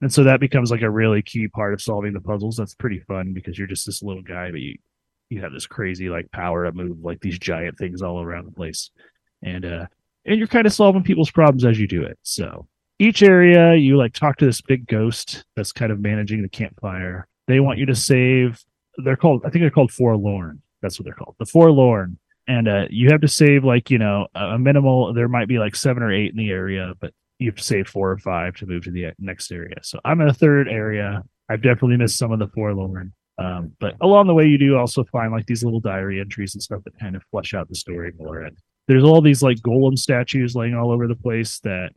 and 0.00 0.12
so 0.12 0.24
that 0.24 0.40
becomes 0.40 0.70
like 0.70 0.80
a 0.80 0.90
really 0.90 1.20
key 1.20 1.48
part 1.48 1.74
of 1.74 1.82
solving 1.82 2.14
the 2.14 2.20
puzzles. 2.20 2.56
That's 2.56 2.74
pretty 2.74 3.00
fun 3.00 3.34
because 3.34 3.58
you're 3.58 3.68
just 3.68 3.84
this 3.84 4.02
little 4.02 4.22
guy, 4.22 4.50
but 4.50 4.60
you 4.60 4.78
you 5.28 5.42
have 5.42 5.52
this 5.52 5.66
crazy 5.66 6.08
like 6.08 6.30
power 6.30 6.64
to 6.64 6.72
move 6.72 7.00
like 7.02 7.20
these 7.20 7.38
giant 7.38 7.76
things 7.76 8.00
all 8.00 8.22
around 8.22 8.46
the 8.46 8.52
place, 8.52 8.90
and 9.42 9.66
uh, 9.66 9.86
and 10.26 10.38
you're 10.38 10.48
kind 10.48 10.66
of 10.66 10.72
solving 10.72 11.02
people's 11.02 11.30
problems 11.30 11.64
as 11.64 11.78
you 11.78 11.86
do 11.86 12.02
it. 12.02 12.18
So 12.22 12.66
each 12.98 13.22
area, 13.22 13.74
you 13.74 13.96
like 13.96 14.14
talk 14.14 14.36
to 14.38 14.46
this 14.46 14.60
big 14.60 14.86
ghost 14.86 15.44
that's 15.56 15.72
kind 15.72 15.92
of 15.92 16.00
managing 16.00 16.42
the 16.42 16.48
campfire. 16.48 17.26
They 17.46 17.60
want 17.60 17.78
you 17.78 17.86
to 17.86 17.94
save. 17.94 18.62
They're 18.98 19.16
called, 19.16 19.42
I 19.44 19.50
think 19.50 19.62
they're 19.62 19.70
called 19.70 19.92
Forlorn. 19.92 20.62
That's 20.80 20.98
what 20.98 21.04
they're 21.04 21.14
called, 21.14 21.36
the 21.38 21.46
Forlorn. 21.46 22.18
And 22.46 22.68
uh, 22.68 22.84
you 22.90 23.08
have 23.10 23.22
to 23.22 23.28
save 23.28 23.64
like 23.64 23.90
you 23.90 23.98
know 23.98 24.26
a 24.34 24.58
minimal. 24.58 25.14
There 25.14 25.28
might 25.28 25.48
be 25.48 25.58
like 25.58 25.74
seven 25.74 26.02
or 26.02 26.12
eight 26.12 26.30
in 26.30 26.36
the 26.36 26.50
area, 26.50 26.92
but 27.00 27.14
you 27.38 27.48
have 27.48 27.56
to 27.56 27.64
save 27.64 27.88
four 27.88 28.10
or 28.10 28.18
five 28.18 28.54
to 28.56 28.66
move 28.66 28.84
to 28.84 28.90
the 28.90 29.12
next 29.18 29.50
area. 29.50 29.76
So 29.82 29.98
I'm 30.04 30.20
in 30.20 30.28
a 30.28 30.34
third 30.34 30.68
area. 30.68 31.22
I've 31.48 31.62
definitely 31.62 31.96
missed 31.96 32.18
some 32.18 32.32
of 32.32 32.38
the 32.38 32.48
Forlorn. 32.48 33.12
Um, 33.38 33.72
but 33.80 33.94
along 34.00 34.26
the 34.26 34.34
way, 34.34 34.46
you 34.46 34.58
do 34.58 34.76
also 34.76 35.04
find 35.04 35.32
like 35.32 35.46
these 35.46 35.64
little 35.64 35.80
diary 35.80 36.20
entries 36.20 36.54
and 36.54 36.62
stuff 36.62 36.82
that 36.84 36.98
kind 36.98 37.16
of 37.16 37.22
flesh 37.30 37.54
out 37.54 37.68
the 37.68 37.74
story 37.74 38.12
more. 38.18 38.42
And 38.42 38.56
there's 38.88 39.04
all 39.04 39.20
these 39.20 39.42
like 39.42 39.58
golem 39.58 39.98
statues 39.98 40.54
laying 40.54 40.74
all 40.74 40.90
over 40.90 41.06
the 41.08 41.16
place 41.16 41.60
that 41.60 41.90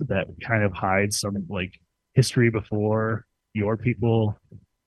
that 0.00 0.28
kind 0.42 0.62
of 0.62 0.72
hide 0.72 1.12
some 1.12 1.46
like 1.48 1.78
history 2.14 2.50
before 2.50 3.26
your 3.54 3.76
people, 3.76 4.38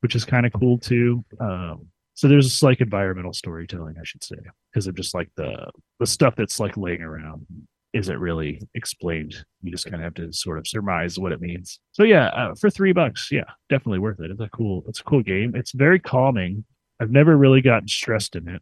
which 0.01 0.15
is 0.15 0.25
kind 0.25 0.45
of 0.45 0.53
cool 0.53 0.77
too. 0.77 1.23
Um, 1.39 1.87
so 2.13 2.27
there's 2.27 2.63
like 2.63 2.81
environmental 2.81 3.33
storytelling, 3.33 3.95
I 3.99 4.03
should 4.03 4.23
say, 4.23 4.37
because 4.71 4.87
of 4.87 4.95
just 4.95 5.13
like 5.13 5.29
the 5.35 5.69
the 5.99 6.07
stuff 6.07 6.35
that's 6.35 6.59
like 6.59 6.77
laying 6.77 7.01
around 7.01 7.45
isn't 7.93 8.19
really 8.19 8.61
explained. 8.75 9.35
You 9.61 9.71
just 9.71 9.85
kind 9.85 9.95
of 9.95 10.01
have 10.01 10.13
to 10.15 10.33
sort 10.33 10.57
of 10.57 10.67
surmise 10.67 11.19
what 11.19 11.31
it 11.31 11.41
means. 11.41 11.79
So 11.91 12.03
yeah, 12.03 12.27
uh, 12.27 12.55
for 12.55 12.69
three 12.69 12.93
bucks, 12.93 13.29
yeah, 13.31 13.45
definitely 13.69 13.99
worth 13.99 14.19
it. 14.19 14.31
It's 14.31 14.41
a 14.41 14.49
cool, 14.49 14.83
it's 14.87 14.99
a 14.99 15.03
cool 15.03 15.23
game. 15.23 15.55
It's 15.55 15.71
very 15.71 15.99
calming. 15.99 16.65
I've 16.99 17.11
never 17.11 17.37
really 17.37 17.61
gotten 17.61 17.87
stressed 17.87 18.35
in 18.35 18.47
it. 18.47 18.61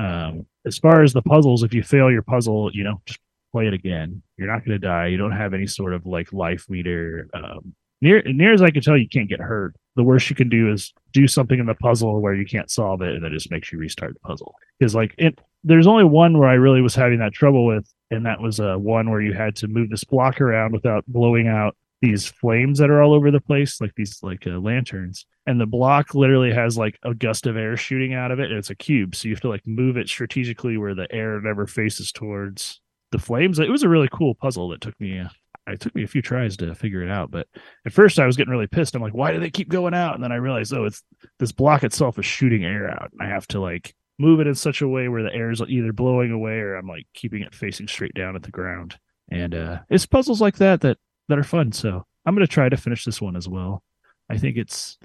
Um, 0.00 0.46
as 0.64 0.78
far 0.78 1.02
as 1.02 1.12
the 1.12 1.22
puzzles, 1.22 1.62
if 1.62 1.74
you 1.74 1.82
fail 1.82 2.10
your 2.10 2.22
puzzle, 2.22 2.70
you 2.72 2.84
know, 2.84 3.02
just 3.04 3.20
play 3.52 3.66
it 3.66 3.74
again. 3.74 4.22
You're 4.38 4.50
not 4.50 4.64
going 4.64 4.80
to 4.80 4.86
die. 4.86 5.08
You 5.08 5.18
don't 5.18 5.32
have 5.32 5.52
any 5.52 5.66
sort 5.66 5.92
of 5.92 6.06
like 6.06 6.32
life 6.32 6.66
meter. 6.70 7.28
Um, 7.34 7.74
near 8.00 8.22
near 8.22 8.54
as 8.54 8.62
I 8.62 8.70
can 8.70 8.82
tell, 8.82 8.96
you 8.96 9.08
can't 9.08 9.28
get 9.28 9.40
hurt. 9.40 9.74
The 9.96 10.02
worst 10.02 10.30
you 10.30 10.36
can 10.36 10.48
do 10.48 10.72
is 10.72 10.94
do 11.12 11.26
something 11.26 11.58
in 11.58 11.66
the 11.66 11.74
puzzle 11.74 12.20
where 12.20 12.34
you 12.34 12.46
can't 12.46 12.70
solve 12.70 13.02
it, 13.02 13.14
and 13.14 13.24
that 13.24 13.32
just 13.32 13.50
makes 13.50 13.72
you 13.72 13.78
restart 13.78 14.14
the 14.14 14.20
puzzle. 14.20 14.54
Because 14.78 14.94
like 14.94 15.14
it, 15.18 15.38
there's 15.64 15.86
only 15.86 16.04
one 16.04 16.38
where 16.38 16.48
I 16.48 16.54
really 16.54 16.80
was 16.80 16.94
having 16.94 17.18
that 17.18 17.34
trouble 17.34 17.66
with, 17.66 17.86
and 18.10 18.24
that 18.24 18.40
was 18.40 18.58
uh, 18.58 18.76
one 18.76 19.10
where 19.10 19.20
you 19.20 19.34
had 19.34 19.54
to 19.56 19.68
move 19.68 19.90
this 19.90 20.04
block 20.04 20.40
around 20.40 20.72
without 20.72 21.04
blowing 21.08 21.46
out 21.46 21.76
these 22.00 22.26
flames 22.26 22.78
that 22.78 22.90
are 22.90 23.02
all 23.02 23.12
over 23.12 23.30
the 23.30 23.40
place, 23.40 23.80
like 23.80 23.94
these 23.94 24.18
like 24.22 24.46
uh, 24.46 24.58
lanterns. 24.58 25.26
And 25.46 25.60
the 25.60 25.66
block 25.66 26.14
literally 26.14 26.52
has 26.52 26.78
like 26.78 26.98
a 27.02 27.14
gust 27.14 27.46
of 27.46 27.56
air 27.56 27.76
shooting 27.76 28.14
out 28.14 28.30
of 28.30 28.40
it, 28.40 28.50
and 28.50 28.58
it's 28.58 28.70
a 28.70 28.74
cube, 28.74 29.14
so 29.14 29.28
you 29.28 29.34
have 29.34 29.42
to 29.42 29.48
like 29.48 29.66
move 29.66 29.96
it 29.96 30.08
strategically 30.08 30.76
where 30.76 30.94
the 30.94 31.12
air 31.12 31.40
never 31.40 31.66
faces 31.66 32.12
towards 32.12 32.80
the 33.12 33.18
flames. 33.18 33.58
It 33.58 33.70
was 33.70 33.82
a 33.82 33.88
really 33.88 34.08
cool 34.12 34.34
puzzle 34.34 34.68
that 34.70 34.80
took 34.80 34.98
me. 35.00 35.18
Uh, 35.18 35.28
it 35.66 35.80
took 35.80 35.94
me 35.94 36.04
a 36.04 36.08
few 36.08 36.22
tries 36.22 36.56
to 36.58 36.74
figure 36.74 37.02
it 37.02 37.10
out, 37.10 37.30
but 37.30 37.46
at 37.84 37.92
first 37.92 38.18
I 38.18 38.26
was 38.26 38.36
getting 38.36 38.50
really 38.50 38.66
pissed. 38.66 38.94
I'm 38.94 39.02
like, 39.02 39.14
why 39.14 39.32
do 39.32 39.40
they 39.40 39.50
keep 39.50 39.68
going 39.68 39.94
out? 39.94 40.14
And 40.14 40.24
then 40.24 40.32
I 40.32 40.36
realized, 40.36 40.72
oh, 40.72 40.84
it's 40.84 41.02
this 41.38 41.52
block 41.52 41.84
itself 41.84 42.18
is 42.18 42.26
shooting 42.26 42.64
air 42.64 42.90
out, 42.90 43.10
and 43.12 43.22
I 43.22 43.32
have 43.32 43.46
to 43.48 43.60
like 43.60 43.94
move 44.18 44.40
it 44.40 44.46
in 44.46 44.54
such 44.54 44.82
a 44.82 44.88
way 44.88 45.08
where 45.08 45.22
the 45.22 45.32
air 45.32 45.50
is 45.50 45.62
either 45.62 45.92
blowing 45.92 46.30
away 46.30 46.58
or 46.58 46.76
I'm 46.76 46.86
like 46.86 47.06
keeping 47.14 47.42
it 47.42 47.54
facing 47.54 47.88
straight 47.88 48.14
down 48.14 48.36
at 48.36 48.42
the 48.42 48.50
ground. 48.50 48.96
And 49.30 49.54
uh, 49.54 49.78
it's 49.88 50.06
puzzles 50.06 50.40
like 50.40 50.56
that 50.56 50.82
that 50.82 50.98
that 51.30 51.38
are 51.38 51.42
fun. 51.44 51.72
So 51.72 52.04
I'm 52.26 52.34
going 52.34 52.46
to 52.46 52.52
try 52.52 52.68
to 52.68 52.76
finish 52.76 53.04
this 53.04 53.20
one 53.20 53.34
as 53.36 53.48
well. 53.48 53.82
I 54.28 54.36
think 54.36 54.56
it's. 54.58 54.98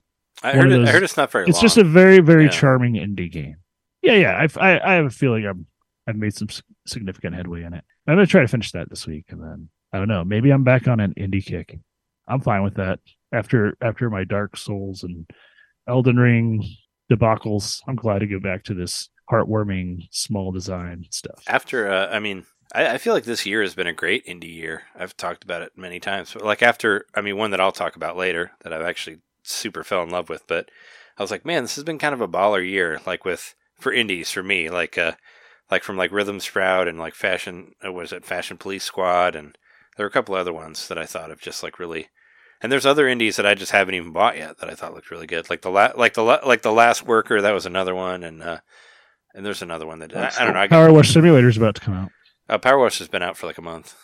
I 0.44 0.52
heard 0.52 0.72
of 0.72 0.82
it, 0.82 0.88
I 0.88 0.92
heard 0.92 1.04
it's 1.04 1.16
not 1.18 1.32
very 1.32 1.48
It's 1.48 1.56
long. 1.58 1.62
just 1.64 1.78
a 1.78 1.84
very 1.86 2.20
very 2.20 2.44
Yeah. 2.46 2.50
charming 2.52 2.94
indie 2.96 3.32
game. 3.32 3.56
Yeah, 4.02 4.14
yeah. 4.16 4.38
I've, 4.38 4.58
I 4.58 4.78
I 4.80 4.94
have 4.96 5.06
a 5.06 5.10
feeling 5.10 5.46
I'm 5.46 5.66
I've 6.08 6.18
made 6.18 6.34
some 6.36 6.50
significant 6.86 7.36
headway 7.36 7.64
in 7.64 7.74
it. 7.74 7.84
I'm 8.08 8.16
going 8.16 8.26
to 8.28 8.30
try 8.30 8.42
to 8.42 8.48
finish 8.48 8.72
that 8.74 8.90
this 8.90 9.08
week, 9.08 9.26
and 9.30 9.42
then 9.42 9.70
I 9.94 9.98
don't 9.98 10.08
know. 10.10 10.24
Maybe 10.26 10.52
I'm 10.52 10.64
back 10.64 10.88
on 10.88 11.00
an 11.00 11.14
indie 11.16 11.44
kick. 11.44 11.80
I'm 12.28 12.42
fine 12.42 12.62
with 12.64 12.76
that. 12.76 13.00
After 13.32 13.76
after 13.82 14.10
my 14.10 14.24
Dark 14.26 14.58
Souls 14.58 15.04
and 15.04 15.26
Elden 15.88 16.18
Ring 16.18 16.64
debacles, 17.12 17.82
I'm 17.88 17.96
glad 17.96 18.20
to 18.20 18.28
go 18.28 18.40
back 18.40 18.64
to 18.66 18.74
this 18.74 19.10
heartwarming 19.32 20.08
small 20.12 20.52
design 20.52 21.04
stuff. 21.10 21.44
after 21.48 21.88
uh, 21.92 22.08
i 22.12 22.20
mean 22.20 22.46
I, 22.74 22.94
I 22.94 22.98
feel 22.98 23.14
like 23.14 23.26
this 23.26 23.46
year 23.46 23.62
has 23.62 23.76
been 23.76 23.88
a 23.88 23.94
great 23.94 24.26
indie 24.26 24.54
year 24.54 24.84
i've 24.98 25.16
talked 25.18 25.44
about 25.44 25.62
it 25.62 25.74
many 25.76 26.00
times 26.00 26.34
but 26.34 26.44
like 26.44 26.64
after 26.64 27.06
i 27.16 27.22
mean 27.22 27.38
one 27.38 27.52
that 27.52 27.62
i'll 27.62 27.72
talk 27.72 27.96
about 27.96 28.18
later 28.18 28.52
that 28.64 28.74
i've 28.74 28.86
actually 28.86 29.20
super 29.44 29.84
fell 29.84 30.04
in 30.04 30.10
love 30.10 30.30
with 30.30 30.48
but 30.48 30.70
i 31.18 31.24
was 31.24 31.32
like 31.32 31.46
man 31.46 31.64
this 31.64 31.76
has 31.76 31.84
been 31.84 32.00
kind 32.00 32.14
of 32.14 32.22
a 32.22 32.28
baller 32.28 32.68
year 32.68 33.00
like 33.06 33.26
with 33.26 33.56
for 33.80 33.92
indies 33.94 34.32
for 34.32 34.44
me 34.44 34.70
like 34.70 34.98
uh 34.98 35.14
like 35.70 35.84
from 35.84 35.98
like 35.98 36.12
rhythm 36.12 36.40
sprout 36.40 36.88
and 36.88 36.98
like 37.00 37.14
fashion 37.14 37.74
uh, 37.86 37.92
what 37.92 38.06
is 38.06 38.14
it 38.14 38.26
fashion 38.26 38.58
police 38.58 38.84
squad 38.84 39.36
and 39.36 39.58
there 39.98 40.06
were 40.06 40.10
a 40.10 40.14
couple 40.14 40.36
other 40.36 40.54
ones 40.54 40.88
that 40.88 40.98
i 40.98 41.06
thought 41.06 41.32
of 41.32 41.42
just 41.42 41.62
like 41.62 41.80
really 41.80 42.08
and 42.62 42.72
there's 42.72 42.86
other 42.86 43.08
indies 43.08 43.36
that 43.36 43.46
I 43.46 43.54
just 43.54 43.72
haven't 43.74 43.96
even 43.96 44.12
bought 44.12 44.38
yet 44.38 44.58
that 44.58 44.70
I 44.70 44.76
thought 44.76 44.94
looked 44.94 45.12
really 45.12 45.28
good, 45.28 45.50
like 45.50 45.62
the 45.62 45.70
la- 45.70 45.92
like 45.96 46.14
the 46.14 46.24
la- 46.24 46.40
like 46.46 46.62
the 46.62 46.72
Last 46.72 47.06
Worker. 47.06 47.42
That 47.42 47.52
was 47.52 47.66
another 47.66 47.94
one, 47.94 48.24
and 48.24 48.42
uh, 48.42 48.60
and 49.34 49.46
there's 49.46 49.62
another 49.62 49.86
one 49.86 50.00
that 50.00 50.16
I, 50.16 50.32
I 50.40 50.46
don't 50.46 50.54
know. 50.54 50.62
I 50.62 50.68
got, 50.68 50.76
Power 50.76 50.94
Wash 50.94 51.14
Simulator 51.14 51.50
is 51.50 51.58
about 51.58 51.76
to 51.76 51.82
come 51.82 51.94
out. 51.94 52.12
Uh, 52.50 52.58
Power 52.58 52.80
Wash 52.80 53.00
has 53.00 53.08
been 53.08 53.22
out 53.24 53.38
for 53.38 53.48
like 53.48 53.58
a 53.58 53.62
month, 53.62 53.96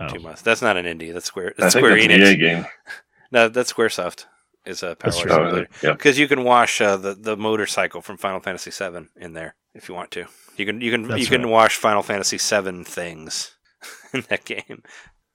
Oh. 0.00 0.08
two 0.08 0.18
months. 0.20 0.42
That's 0.42 0.60
not 0.62 0.76
an 0.76 0.86
indie. 0.86 1.12
That's 1.12 1.26
Square. 1.26 1.54
I 1.58 1.62
That's 1.62 1.74
think 1.74 1.86
Square 1.86 2.00
that's 2.00 2.12
Enix. 2.12 2.32
EA 2.32 2.36
game. 2.36 2.66
No, 3.30 3.48
that's 3.48 3.72
SquareSoft. 3.72 4.26
Is 4.66 4.82
a 4.82 4.96
Power 4.96 5.10
That's 5.12 5.16
Wash 5.16 5.22
true. 5.24 5.32
Oh, 5.34 5.64
yeah. 5.82 5.92
because 5.92 6.18
you 6.18 6.26
can 6.26 6.42
wash 6.42 6.80
uh, 6.80 6.96
the 6.96 7.14
the 7.14 7.36
motorcycle 7.36 8.00
from 8.00 8.16
Final 8.16 8.40
Fantasy 8.40 8.70
VII 8.70 9.08
in 9.16 9.34
there 9.34 9.56
if 9.74 9.88
you 9.88 9.94
want 9.94 10.10
to. 10.12 10.24
You 10.56 10.64
can 10.64 10.80
you 10.80 10.90
can 10.90 11.06
That's 11.08 11.20
you 11.20 11.26
can 11.26 11.42
right. 11.42 11.50
wash 11.50 11.76
Final 11.76 12.02
Fantasy 12.02 12.38
VII 12.38 12.82
things 12.84 13.54
in 14.14 14.22
that 14.30 14.44
game. 14.46 14.82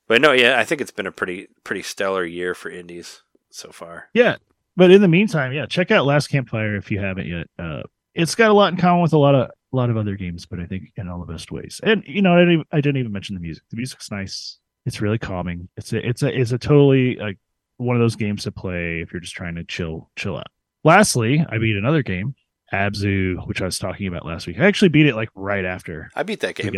But 0.07 0.21
no, 0.21 0.31
yeah, 0.31 0.57
I 0.59 0.63
think 0.65 0.81
it's 0.81 0.89
been 0.91 1.05
a 1.05 1.11
pretty 1.11 1.47
pretty 1.63 1.83
stellar 1.83 2.25
year 2.25 2.55
for 2.55 2.71
indies 2.71 3.21
so 3.51 3.69
far. 3.71 4.09
Yeah, 4.15 4.37
but 4.75 4.89
in 4.89 5.01
the 5.01 5.07
meantime, 5.07 5.53
yeah, 5.53 5.67
check 5.67 5.91
out 5.91 6.05
Last 6.07 6.27
Campfire 6.29 6.75
if 6.75 6.89
you 6.89 6.99
haven't 6.99 7.27
yet. 7.27 7.47
Uh, 7.59 7.83
it's 8.13 8.35
got 8.35 8.49
a 8.49 8.53
lot 8.53 8.73
in 8.73 8.79
common 8.79 9.01
with 9.01 9.13
a 9.13 9.17
lot 9.17 9.35
of 9.35 9.49
a 9.71 9.75
lot 9.75 9.89
of 9.89 9.97
other 9.97 10.15
games, 10.15 10.45
but 10.45 10.59
I 10.59 10.65
think 10.65 10.91
in 10.95 11.07
all 11.07 11.19
the 11.23 11.31
best 11.31 11.51
ways. 11.51 11.79
And 11.83 12.03
you 12.07 12.21
know, 12.21 12.33
I 12.33 12.39
didn't 12.39 12.53
even, 12.53 12.65
I 12.71 12.81
didn't 12.81 12.97
even 12.97 13.11
mention 13.11 13.35
the 13.35 13.41
music. 13.41 13.63
The 13.69 13.77
music's 13.77 14.11
nice. 14.11 14.57
It's 14.85 15.01
really 15.01 15.19
calming. 15.19 15.69
It's 15.77 15.93
a 15.93 16.07
it's 16.07 16.23
a 16.23 16.39
it's 16.39 16.51
a 16.51 16.57
totally 16.57 17.15
like 17.17 17.37
one 17.77 17.95
of 17.95 18.01
those 18.01 18.15
games 18.15 18.43
to 18.43 18.51
play 18.51 19.01
if 19.01 19.13
you're 19.13 19.19
just 19.19 19.35
trying 19.35 19.55
to 19.55 19.63
chill 19.63 20.09
chill 20.15 20.37
out. 20.37 20.47
Lastly, 20.83 21.45
I 21.49 21.57
beat 21.57 21.75
another 21.75 22.01
game, 22.01 22.33
Abzu, 22.73 23.45
which 23.47 23.61
I 23.61 23.65
was 23.65 23.77
talking 23.77 24.07
about 24.07 24.25
last 24.25 24.47
week. 24.47 24.57
I 24.59 24.65
actually 24.65 24.89
beat 24.89 25.05
it 25.05 25.15
like 25.15 25.29
right 25.35 25.65
after 25.65 26.09
I 26.15 26.23
beat 26.23 26.39
that 26.39 26.55
game. 26.55 26.73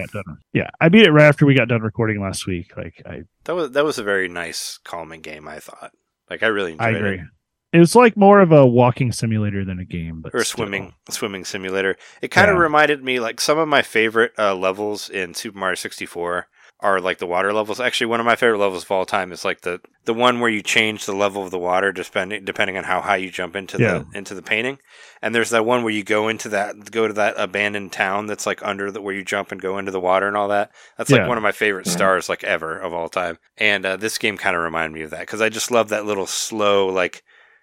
Yeah, 0.54 0.70
I 0.80 0.90
beat 0.90 1.06
it 1.06 1.12
right 1.12 1.26
after 1.26 1.46
we 1.46 1.54
got 1.54 1.68
done 1.68 1.82
recording 1.82 2.22
last 2.22 2.48
week. 2.48 2.76
Like 2.76 3.02
I 3.06 3.24
That 3.46 3.56
was 3.56 3.72
that 3.72 3.86
was 3.86 4.00
a 4.00 4.04
very 4.04 4.28
nice 4.28 4.80
calming 4.84 5.22
game. 5.22 5.48
I 5.48 5.60
thought. 5.60 5.92
Like 6.30 6.44
I 6.44 6.48
really 6.48 6.72
enjoyed 6.74 6.88
I 6.88 6.98
agree. 6.98 7.20
it. 7.20 7.26
It 7.74 7.80
was 7.80 7.96
like 7.96 8.18
more 8.18 8.42
of 8.42 8.52
a 8.52 8.66
walking 8.68 9.12
simulator 9.14 9.64
than 9.64 9.80
a 9.80 9.86
game, 9.86 10.22
but 10.22 10.36
Or 10.36 10.40
a 10.42 10.46
swimming 10.46 10.94
swimming 11.10 11.46
simulator. 11.46 11.96
It 12.22 12.30
kind 12.30 12.50
of 12.50 12.56
Yeah. 12.58 12.64
reminded 12.64 13.04
me 13.04 13.20
like 13.20 13.40
some 13.40 13.58
of 13.58 13.68
my 13.68 13.82
favorite 13.82 14.34
uh, 14.38 14.56
levels 14.56 15.10
in 15.10 15.34
Super 15.34 15.58
Mario 15.58 15.76
64 15.76 16.48
are 16.82 17.00
like 17.00 17.20
the 17.20 17.28
water 17.28 17.54
levels. 17.54 17.80
Actually, 17.80 18.08
one 18.08 18.20
of 18.20 18.26
my 18.26 18.36
favorite 18.36 18.58
levels 18.58 18.84
of 18.84 18.92
all 18.92 19.06
time 19.06 19.32
is 19.32 19.46
like 19.46 19.62
the 19.62 19.80
the 20.04 20.14
one 20.16 20.40
where 20.40 20.50
you 20.50 20.64
change 20.64 21.06
the 21.06 21.14
level 21.16 21.44
of 21.44 21.52
the 21.52 21.60
water 21.60 21.92
depending 21.92 22.44
depending 22.44 22.76
on 22.76 22.84
how 22.86 23.00
high 23.02 23.18
you 23.18 23.30
jump 23.30 23.56
into 23.56 23.78
Yeah. 23.78 24.00
the 24.00 24.18
into 24.18 24.34
the 24.36 24.42
painting. 24.42 24.80
And 25.22 25.34
there's 25.34 25.52
that 25.52 25.64
one 25.66 25.84
where 25.84 25.94
you 25.94 26.04
go 26.04 26.28
into 26.28 26.50
that 26.50 26.92
go 26.92 27.08
to 27.08 27.14
that 27.14 27.36
abandoned 27.38 27.94
town 27.94 28.26
that's 28.26 28.46
like 28.48 28.66
under 28.66 28.92
the 28.92 29.00
where 29.00 29.14
you 29.16 29.24
jump 29.24 29.52
and 29.54 29.62
go 29.62 29.78
into 29.78 29.92
the 29.92 30.00
water 30.00 30.28
and 30.28 30.36
all 30.36 30.48
that. 30.50 30.72
That's 30.98 31.10
like 31.12 31.22
Yeah. 31.22 31.28
one 31.28 31.38
of 31.38 31.44
my 31.44 31.52
favorite 31.54 31.86
Mhm. 31.86 31.92
stars 31.92 32.28
like 32.28 32.44
ever 32.44 32.78
of 32.78 32.92
all 32.94 33.08
time. 33.08 33.38
And 33.58 33.86
uh, 33.86 33.96
this 33.96 34.18
game 34.18 34.36
kind 34.38 34.56
of 34.58 34.62
reminded 34.64 34.94
me 34.94 35.04
of 35.04 35.12
that 35.12 35.22
because 35.22 35.40
I 35.42 35.48
just 35.50 35.72
love 35.72 35.88
that 35.90 36.06
little 36.06 36.28
slow 36.28 36.88
like 36.88 37.22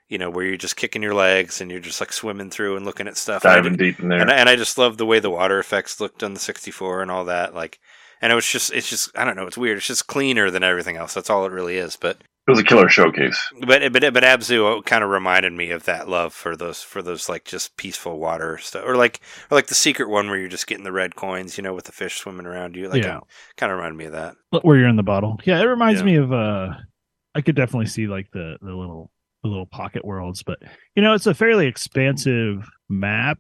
you 0.09 0.18
know 0.18 0.30
where 0.30 0.44
you're 0.44 0.56
just 0.56 0.76
kicking 0.76 1.02
your 1.02 1.14
legs 1.14 1.60
and 1.60 1.70
you're 1.70 1.80
just 1.80 2.01
like 2.01 2.12
swimming 2.12 2.51
through 2.51 2.76
and 2.76 2.85
looking 2.86 3.06
at 3.09 3.16
stuff. 3.16 3.44
And 3.44 3.52
I 3.52 3.56
Diving 3.56 3.76
deep 3.76 4.01
in 4.01 4.09
there. 4.09 4.20
and 4.20 4.30
I, 4.30 4.35
and 4.36 4.48
I 4.48 4.56
just 4.56 4.78
love 4.78 4.97
the 4.97 5.06
way 5.06 5.20
the 5.20 5.30
water 5.30 5.59
effects 5.59 6.01
looked 6.01 6.22
on 6.22 6.35
the 6.35 6.40
64 6.40 7.02
and 7.02 7.10
all 7.10 7.26
that. 7.26 7.55
Like, 7.55 7.78
and 8.22 8.32
it 8.32 8.35
was 8.35 8.47
just, 8.47 8.72
it's 8.72 8.89
just, 8.89 9.16
I 9.16 9.24
don't 9.24 9.36
know, 9.36 9.47
it's 9.47 9.59
weird. 9.59 9.76
It's 9.78 9.86
just 9.86 10.06
cleaner 10.06 10.51
than 10.51 10.62
everything 10.64 10.97
else. 10.97 11.14
That's 11.14 11.30
all 11.30 11.44
it 11.47 11.52
really 11.52 11.76
is. 11.76 11.97
But, 11.97 12.16
it 12.47 12.51
was 12.52 12.59
a 12.60 12.64
killer 12.64 12.89
showcase. 12.89 13.39
but, 13.66 13.93
but, 13.93 14.01
but 14.14 14.22
Abzu 14.22 14.82
kind 14.86 15.05
of 15.05 15.10
reminded 15.10 15.52
me 15.52 15.70
of 15.70 15.85
that 15.85 16.09
love 16.09 16.32
for 16.32 16.56
those, 16.56 16.82
for 16.82 17.02
those 17.02 17.28
like 17.28 17.44
just 17.44 17.76
peaceful 17.76 18.18
water 18.18 18.56
stuff, 18.56 18.85
or 18.86 18.97
like, 18.97 19.20
or 19.51 19.55
like 19.56 19.66
the 19.66 19.74
secret 19.74 20.09
one 20.09 20.28
where 20.30 20.39
you're 20.39 20.48
just 20.48 20.66
getting 20.66 20.85
the 20.85 20.90
red 20.90 21.14
coins, 21.14 21.59
you 21.59 21.62
know, 21.62 21.74
with 21.74 21.85
the 21.85 21.93
fish 21.93 22.16
swimming 22.16 22.47
around 22.47 22.74
you. 22.74 22.89
Like, 22.89 23.05
Yeah. 23.05 23.20
kind 23.59 23.70
of 23.70 23.76
reminded 23.76 23.98
me 23.98 24.05
of 24.06 24.12
that. 24.12 24.36
where 24.62 24.78
you're 24.78 24.89
in 24.89 24.97
the 24.97 25.02
bottle. 25.02 25.39
Yeah, 25.44 25.60
it 25.60 25.64
reminds 25.66 26.01
Yeah. 26.01 26.06
me 26.06 26.14
of 26.16 26.32
uh 26.32 26.68
I 27.35 27.43
could 27.43 27.55
definitely 27.55 27.86
see 27.86 28.06
like 28.06 28.30
the 28.32 28.56
the 28.62 28.72
little 28.74 29.10
the 29.43 29.48
little 29.48 29.66
pocket 29.66 30.05
worlds, 30.05 30.43
but 30.43 30.59
you 30.94 31.02
know, 31.02 31.15
it's 31.15 31.27
a 31.27 31.35
fairly 31.35 31.66
expansive 31.66 32.69
map. 32.89 33.39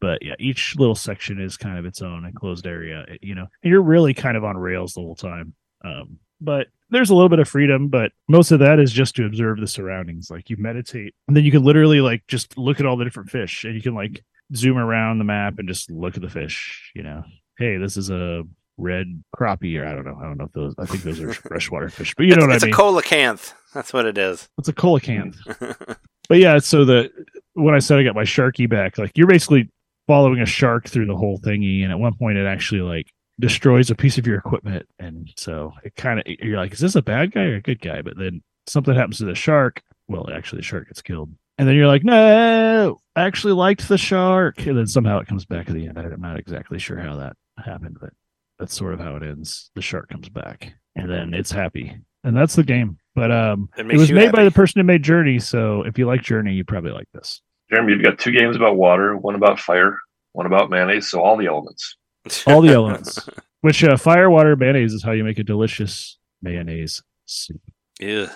But 0.00 0.22
yeah, 0.22 0.34
each 0.38 0.76
little 0.76 0.94
section 0.94 1.40
is 1.40 1.56
kind 1.56 1.78
of 1.78 1.86
its 1.86 2.02
own 2.02 2.24
enclosed 2.24 2.66
area, 2.66 3.06
eh, 3.08 3.16
you 3.22 3.34
know. 3.34 3.46
And 3.62 3.70
you're 3.70 3.82
really 3.82 4.12
kind 4.12 4.36
of 4.36 4.44
on 4.44 4.56
rails 4.56 4.94
the 4.94 5.00
whole 5.00 5.14
time. 5.14 5.54
Um, 5.84 6.18
but 6.40 6.68
there's 6.90 7.10
a 7.10 7.14
little 7.14 7.28
bit 7.28 7.38
of 7.38 7.48
freedom, 7.48 7.88
but 7.88 8.12
most 8.28 8.52
of 8.52 8.58
that 8.60 8.78
is 8.78 8.92
just 8.92 9.16
to 9.16 9.24
observe 9.24 9.58
the 9.58 9.66
surroundings. 9.66 10.30
Like 10.30 10.50
you 10.50 10.56
meditate, 10.58 11.14
and 11.26 11.36
then 11.36 11.44
you 11.44 11.50
can 11.50 11.64
literally 11.64 12.00
like 12.00 12.26
just 12.26 12.58
look 12.58 12.80
at 12.80 12.86
all 12.86 12.96
the 12.96 13.04
different 13.04 13.30
fish, 13.30 13.64
and 13.64 13.74
you 13.74 13.82
can 13.82 13.94
like 13.94 14.22
zoom 14.54 14.76
around 14.76 15.18
the 15.18 15.24
map 15.24 15.58
and 15.58 15.68
just 15.68 15.90
look 15.90 16.16
at 16.16 16.22
the 16.22 16.28
fish. 16.28 16.92
You 16.94 17.02
know, 17.02 17.24
hey, 17.58 17.78
this 17.78 17.96
is 17.96 18.10
a 18.10 18.44
red 18.76 19.22
crappie, 19.36 19.80
or 19.80 19.86
I 19.86 19.94
don't 19.94 20.04
know. 20.04 20.18
I 20.20 20.24
don't 20.24 20.38
know 20.38 20.44
if 20.44 20.52
those. 20.52 20.74
I 20.78 20.86
think 20.86 21.02
those 21.02 21.20
are 21.20 21.32
freshwater 21.48 21.88
fish, 21.88 22.14
but 22.14 22.26
you 22.26 22.36
know 22.36 22.44
it's 22.44 22.46
what 22.46 22.54
it's 22.56 22.64
I 22.64 22.66
mean. 22.66 22.74
It's 22.74 22.78
a 22.78 22.82
coelacanth. 22.82 23.52
That's 23.74 23.92
what 23.92 24.06
it 24.06 24.16
is. 24.16 24.48
it's 24.58 24.68
a 24.68 24.72
cola 24.72 25.00
can. 25.00 25.34
But 26.28 26.38
yeah, 26.38 26.58
so 26.58 26.84
the 26.84 27.10
when 27.54 27.74
I 27.74 27.78
said 27.78 27.98
I 27.98 28.02
got 28.02 28.14
my 28.14 28.22
sharky 28.22 28.68
back, 28.68 28.98
like 28.98 29.12
you're 29.14 29.26
basically 29.26 29.68
following 30.06 30.40
a 30.40 30.46
shark 30.46 30.88
through 30.88 31.06
the 31.06 31.16
whole 31.16 31.38
thingy, 31.38 31.82
and 31.82 31.92
at 31.92 31.98
one 31.98 32.14
point 32.14 32.38
it 32.38 32.46
actually 32.46 32.80
like 32.80 33.12
destroys 33.38 33.90
a 33.90 33.94
piece 33.94 34.16
of 34.16 34.26
your 34.26 34.38
equipment, 34.38 34.86
and 34.98 35.30
so 35.36 35.72
it 35.84 35.94
kind 35.96 36.20
of 36.20 36.24
you're 36.26 36.56
like, 36.56 36.72
is 36.72 36.78
this 36.80 36.94
a 36.94 37.02
bad 37.02 37.32
guy 37.32 37.42
or 37.42 37.56
a 37.56 37.60
good 37.60 37.80
guy? 37.80 38.00
But 38.02 38.16
then 38.16 38.42
something 38.66 38.94
happens 38.94 39.18
to 39.18 39.26
the 39.26 39.34
shark. 39.34 39.82
Well, 40.08 40.30
actually, 40.32 40.60
the 40.60 40.64
shark 40.64 40.88
gets 40.88 41.02
killed, 41.02 41.30
and 41.58 41.68
then 41.68 41.74
you're 41.76 41.88
like, 41.88 42.04
no, 42.04 42.96
I 43.14 43.20
actually 43.22 43.52
liked 43.52 43.86
the 43.88 43.98
shark, 43.98 44.66
and 44.66 44.78
then 44.78 44.86
somehow 44.86 45.18
it 45.18 45.26
comes 45.26 45.44
back 45.44 45.68
at 45.68 45.74
the 45.74 45.86
end. 45.86 45.98
I'm 45.98 46.20
not 46.20 46.38
exactly 46.38 46.78
sure 46.78 46.98
how 46.98 47.16
that 47.16 47.36
happened, 47.62 47.98
but 48.00 48.14
that's 48.58 48.74
sort 48.74 48.94
of 48.94 49.00
how 49.00 49.16
it 49.16 49.22
ends. 49.22 49.70
The 49.74 49.82
shark 49.82 50.08
comes 50.08 50.30
back, 50.30 50.72
and 50.96 51.10
then 51.10 51.34
it's 51.34 51.52
happy, 51.52 51.98
and 52.22 52.34
that's 52.34 52.56
the 52.56 52.64
game. 52.64 52.96
But 53.14 53.30
um, 53.30 53.68
It 53.76 53.86
it, 53.86 53.96
was 53.96 54.08
you 54.08 54.16
made 54.16 54.32
by 54.32 54.44
the 54.44 54.50
person 54.50 54.80
who 54.80 54.84
made 54.84 55.02
Journey. 55.02 55.38
So 55.38 55.82
if 55.82 55.98
you 55.98 56.06
like 56.06 56.22
Journey, 56.22 56.54
you 56.54 56.64
probably 56.64 56.90
like 56.90 57.08
this. 57.12 57.40
Jeremy, 57.70 57.92
you've 57.92 58.02
got 58.02 58.18
two 58.18 58.32
games 58.32 58.56
about 58.56 58.76
water, 58.76 59.16
one 59.16 59.34
about 59.34 59.58
fire, 59.60 59.98
one 60.32 60.46
about 60.46 60.70
mayonnaise, 60.70 61.08
so 61.08 61.20
all 61.20 61.36
the 61.36 61.46
elements. 61.46 61.96
All 62.46 62.62
the 62.62 62.72
elements. 62.72 63.18
Which 63.60 63.84
uh, 63.84 63.98
fire, 63.98 64.30
water, 64.30 64.56
mayonnaise 64.56 64.94
is 64.94 65.02
how 65.02 65.12
you 65.12 65.24
make 65.24 65.38
a 65.38 65.44
delicious 65.44 66.16
mayonnaise 66.40 67.02
soup. 67.26 67.60
Yeah. 68.00 68.30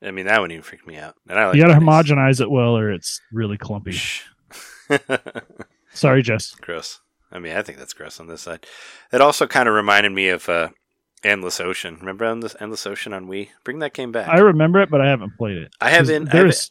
I 0.00 0.12
mean, 0.12 0.26
that 0.26 0.40
one 0.40 0.52
even 0.52 0.62
freaked 0.62 0.86
me 0.86 0.96
out. 0.96 1.16
And 1.28 1.36
I 1.36 1.46
like 1.46 1.56
you 1.56 1.62
got 1.62 1.74
to 1.74 1.80
mayonnaise. 1.80 2.10
homogenize 2.10 2.40
it 2.40 2.48
well, 2.48 2.76
or 2.76 2.92
it's 2.92 3.20
really 3.32 3.58
clumpy. 3.58 3.90
Shh. 3.90 4.22
Sorry, 5.92 6.22
Jess. 6.22 6.54
gross. 6.60 7.00
I 7.32 7.40
mean, 7.40 7.56
I 7.56 7.62
think 7.62 7.78
that's 7.78 7.92
gross 7.92 8.20
on 8.20 8.28
this 8.28 8.42
side. 8.42 8.66
It 9.12 9.20
also 9.20 9.46
kind 9.48 9.68
of 9.68 9.74
reminded 9.74 10.12
me 10.12 10.28
of 10.28 10.48
uh, 10.48 10.68
Endless 11.24 11.60
Ocean. 11.60 11.96
Remember 12.00 12.24
Endless, 12.24 12.56
Endless 12.60 12.86
Ocean 12.86 13.12
on 13.12 13.26
Wii? 13.26 13.48
Bring 13.64 13.78
that 13.80 13.94
game 13.94 14.12
back. 14.12 14.28
I 14.28 14.38
remember 14.38 14.80
it, 14.80 14.90
but 14.90 15.00
I 15.00 15.08
haven't 15.08 15.36
played 15.36 15.56
it. 15.56 15.72
I 15.80 15.90
haven't. 15.90 16.28
I, 16.28 16.36
have, 16.36 16.44
There's 16.44 16.70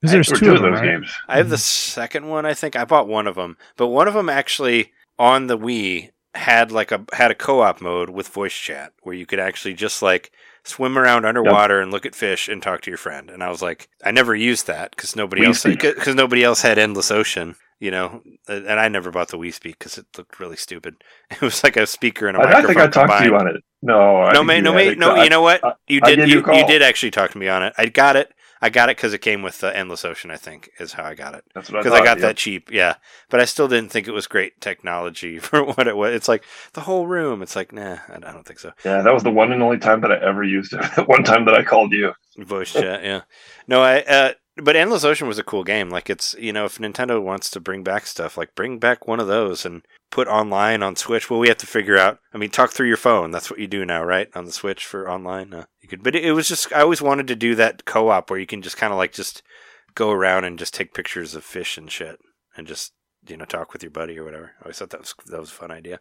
because 0.00 0.12
there's 0.12 0.40
two 0.40 0.52
of 0.54 0.62
them, 0.62 0.72
those 0.72 0.80
right? 0.80 0.90
games. 0.90 1.14
I 1.28 1.36
have 1.36 1.48
the 1.48 1.58
second 1.58 2.28
one. 2.28 2.44
I 2.44 2.54
think 2.54 2.74
I 2.74 2.84
bought 2.84 3.06
one 3.06 3.28
of 3.28 3.36
them, 3.36 3.56
but 3.76 3.86
one 3.86 4.08
of 4.08 4.14
them 4.14 4.28
actually 4.28 4.92
on 5.18 5.46
the 5.46 5.56
Wii 5.56 6.10
had 6.34 6.72
like 6.72 6.90
a 6.90 7.04
had 7.12 7.30
a 7.30 7.36
co-op 7.36 7.80
mode 7.80 8.10
with 8.10 8.26
voice 8.28 8.54
chat 8.54 8.92
where 9.02 9.14
you 9.14 9.26
could 9.26 9.38
actually 9.38 9.74
just 9.74 10.02
like 10.02 10.32
swim 10.64 10.98
around 10.98 11.24
underwater 11.24 11.80
and 11.80 11.92
look 11.92 12.06
at 12.06 12.14
fish 12.14 12.48
and 12.48 12.62
talk 12.62 12.80
to 12.82 12.90
your 12.90 12.98
friend. 12.98 13.30
And 13.30 13.42
I 13.44 13.48
was 13.48 13.62
like, 13.62 13.88
I 14.04 14.10
never 14.10 14.34
used 14.34 14.66
that 14.66 14.90
because 14.90 15.14
nobody 15.14 15.42
Wii 15.42 15.46
else 15.46 15.62
because 15.62 16.14
nobody 16.14 16.42
else 16.42 16.62
had 16.62 16.78
Endless 16.78 17.10
Ocean. 17.10 17.54
You 17.82 17.90
know, 17.90 18.22
and 18.46 18.78
I 18.78 18.86
never 18.86 19.10
bought 19.10 19.28
the 19.28 19.38
Wii 19.38 19.52
Speak 19.52 19.76
because 19.78 19.98
it 19.98 20.06
looked 20.16 20.38
really 20.38 20.56
stupid. 20.56 20.94
It 21.32 21.40
was 21.42 21.64
like 21.64 21.76
a 21.76 21.86
speaker 21.86 22.28
and 22.28 22.36
a 22.36 22.40
I, 22.40 22.44
I 22.44 22.46
microphone. 22.46 22.70
I 22.70 22.84
think 22.84 22.96
I 22.96 23.06
talked 23.06 23.18
to 23.22 23.28
you 23.28 23.36
on 23.36 23.48
it. 23.48 23.56
No, 23.82 24.22
I 24.22 24.32
No, 24.34 24.42
you 24.42 24.62
no, 24.62 24.72
no. 24.94 25.14
I- 25.16 25.24
You 25.24 25.30
know 25.30 25.42
what? 25.42 25.60
You 25.88 26.00
I 26.04 26.14
did. 26.14 26.28
you 26.28 26.44
You, 26.46 26.66
did 26.66 26.80
actually 26.80 27.10
talk 27.10 27.32
to 27.32 27.38
me 27.38 27.48
on 27.48 27.64
it. 27.64 27.72
I 27.76 27.86
got 27.86 28.14
it. 28.14 28.32
I 28.64 28.70
got 28.70 28.88
it 28.90 28.96
because 28.96 29.12
it 29.12 29.18
came 29.18 29.42
with 29.42 29.58
the 29.58 29.76
Endless 29.76 30.04
Ocean. 30.04 30.30
I 30.30 30.36
think 30.36 30.70
is 30.78 30.92
how 30.92 31.02
I 31.02 31.14
got 31.14 31.34
it 31.34 31.42
That's 31.52 31.68
what 31.68 31.78
I 31.78 31.82
because 31.82 31.98
I, 32.00 32.04
got 32.04 32.18
yeah. 32.18 32.26
that 32.26 32.36
cheap. 32.36 32.70
Yeah, 32.70 32.94
but 33.28 33.40
I 33.40 33.44
still 33.44 33.66
didn't 33.66 33.90
think 33.90 34.06
it 34.06 34.12
was 34.12 34.28
great 34.28 34.60
technology 34.60 35.38
for 35.46 35.64
what 35.64 35.88
it 35.88 35.96
was. 35.96 36.14
It's 36.14 36.28
like 36.28 36.44
the 36.74 36.82
whole 36.82 37.08
room. 37.08 37.42
It's 37.42 37.56
like 37.56 37.72
nah, 37.72 37.98
I 38.08 38.16
I 38.16 38.32
don't 38.32 38.46
think 38.46 38.60
so. 38.60 38.70
Yeah, 38.84 39.02
that 39.02 39.12
was 39.12 39.24
the 39.24 39.32
one 39.32 39.50
and 39.50 39.60
only 39.64 39.78
time 39.78 40.00
that 40.02 40.12
I 40.12 40.18
ever 40.24 40.44
used 40.44 40.72
it. 40.74 40.80
The 40.94 41.02
one 41.02 41.24
time 41.24 41.44
that 41.46 41.54
I 41.56 41.64
called 41.64 41.90
you. 41.92 42.12
Voice 42.38 42.72
chat. 42.72 43.04
Yeah. 43.04 43.22
No, 43.66 43.82
I. 43.82 44.00
Uh, 44.02 44.32
but 44.56 44.76
Endless 44.76 45.04
Ocean 45.04 45.28
was 45.28 45.38
a 45.38 45.44
cool 45.44 45.64
game. 45.64 45.88
Like 45.88 46.10
it's 46.10 46.34
you 46.38 46.52
know 46.52 46.64
if 46.64 46.78
Nintendo 46.78 47.22
wants 47.22 47.50
to 47.50 47.60
bring 47.60 47.82
back 47.82 48.06
stuff, 48.06 48.36
like 48.36 48.54
bring 48.54 48.78
back 48.78 49.06
one 49.06 49.20
of 49.20 49.26
those 49.26 49.64
and 49.64 49.82
put 50.10 50.28
online 50.28 50.82
on 50.82 50.96
Switch. 50.96 51.30
Well, 51.30 51.40
we 51.40 51.48
have 51.48 51.58
to 51.58 51.66
figure 51.66 51.98
out. 51.98 52.18
I 52.34 52.38
mean, 52.38 52.50
talk 52.50 52.70
through 52.70 52.88
your 52.88 52.96
phone. 52.96 53.30
That's 53.30 53.50
what 53.50 53.60
you 53.60 53.66
do 53.66 53.84
now, 53.84 54.04
right? 54.04 54.28
On 54.34 54.44
the 54.44 54.52
Switch 54.52 54.84
for 54.84 55.10
online. 55.10 55.54
Uh, 55.54 55.64
you 55.80 55.88
could, 55.88 56.02
but 56.02 56.14
it, 56.14 56.24
it 56.24 56.32
was 56.32 56.48
just 56.48 56.72
I 56.72 56.82
always 56.82 57.02
wanted 57.02 57.26
to 57.28 57.36
do 57.36 57.54
that 57.54 57.84
co-op 57.84 58.30
where 58.30 58.38
you 58.38 58.46
can 58.46 58.62
just 58.62 58.76
kind 58.76 58.92
of 58.92 58.98
like 58.98 59.12
just 59.12 59.42
go 59.94 60.10
around 60.10 60.44
and 60.44 60.58
just 60.58 60.74
take 60.74 60.94
pictures 60.94 61.34
of 61.34 61.44
fish 61.44 61.76
and 61.76 61.90
shit 61.90 62.18
and 62.56 62.66
just 62.66 62.92
you 63.26 63.36
know 63.36 63.44
talk 63.44 63.72
with 63.72 63.82
your 63.82 63.90
buddy 63.90 64.18
or 64.18 64.24
whatever. 64.24 64.52
I 64.60 64.64
always 64.64 64.78
thought 64.78 64.90
that 64.90 65.00
was 65.00 65.14
that 65.26 65.40
was 65.40 65.50
a 65.50 65.54
fun 65.54 65.70
idea. 65.70 66.00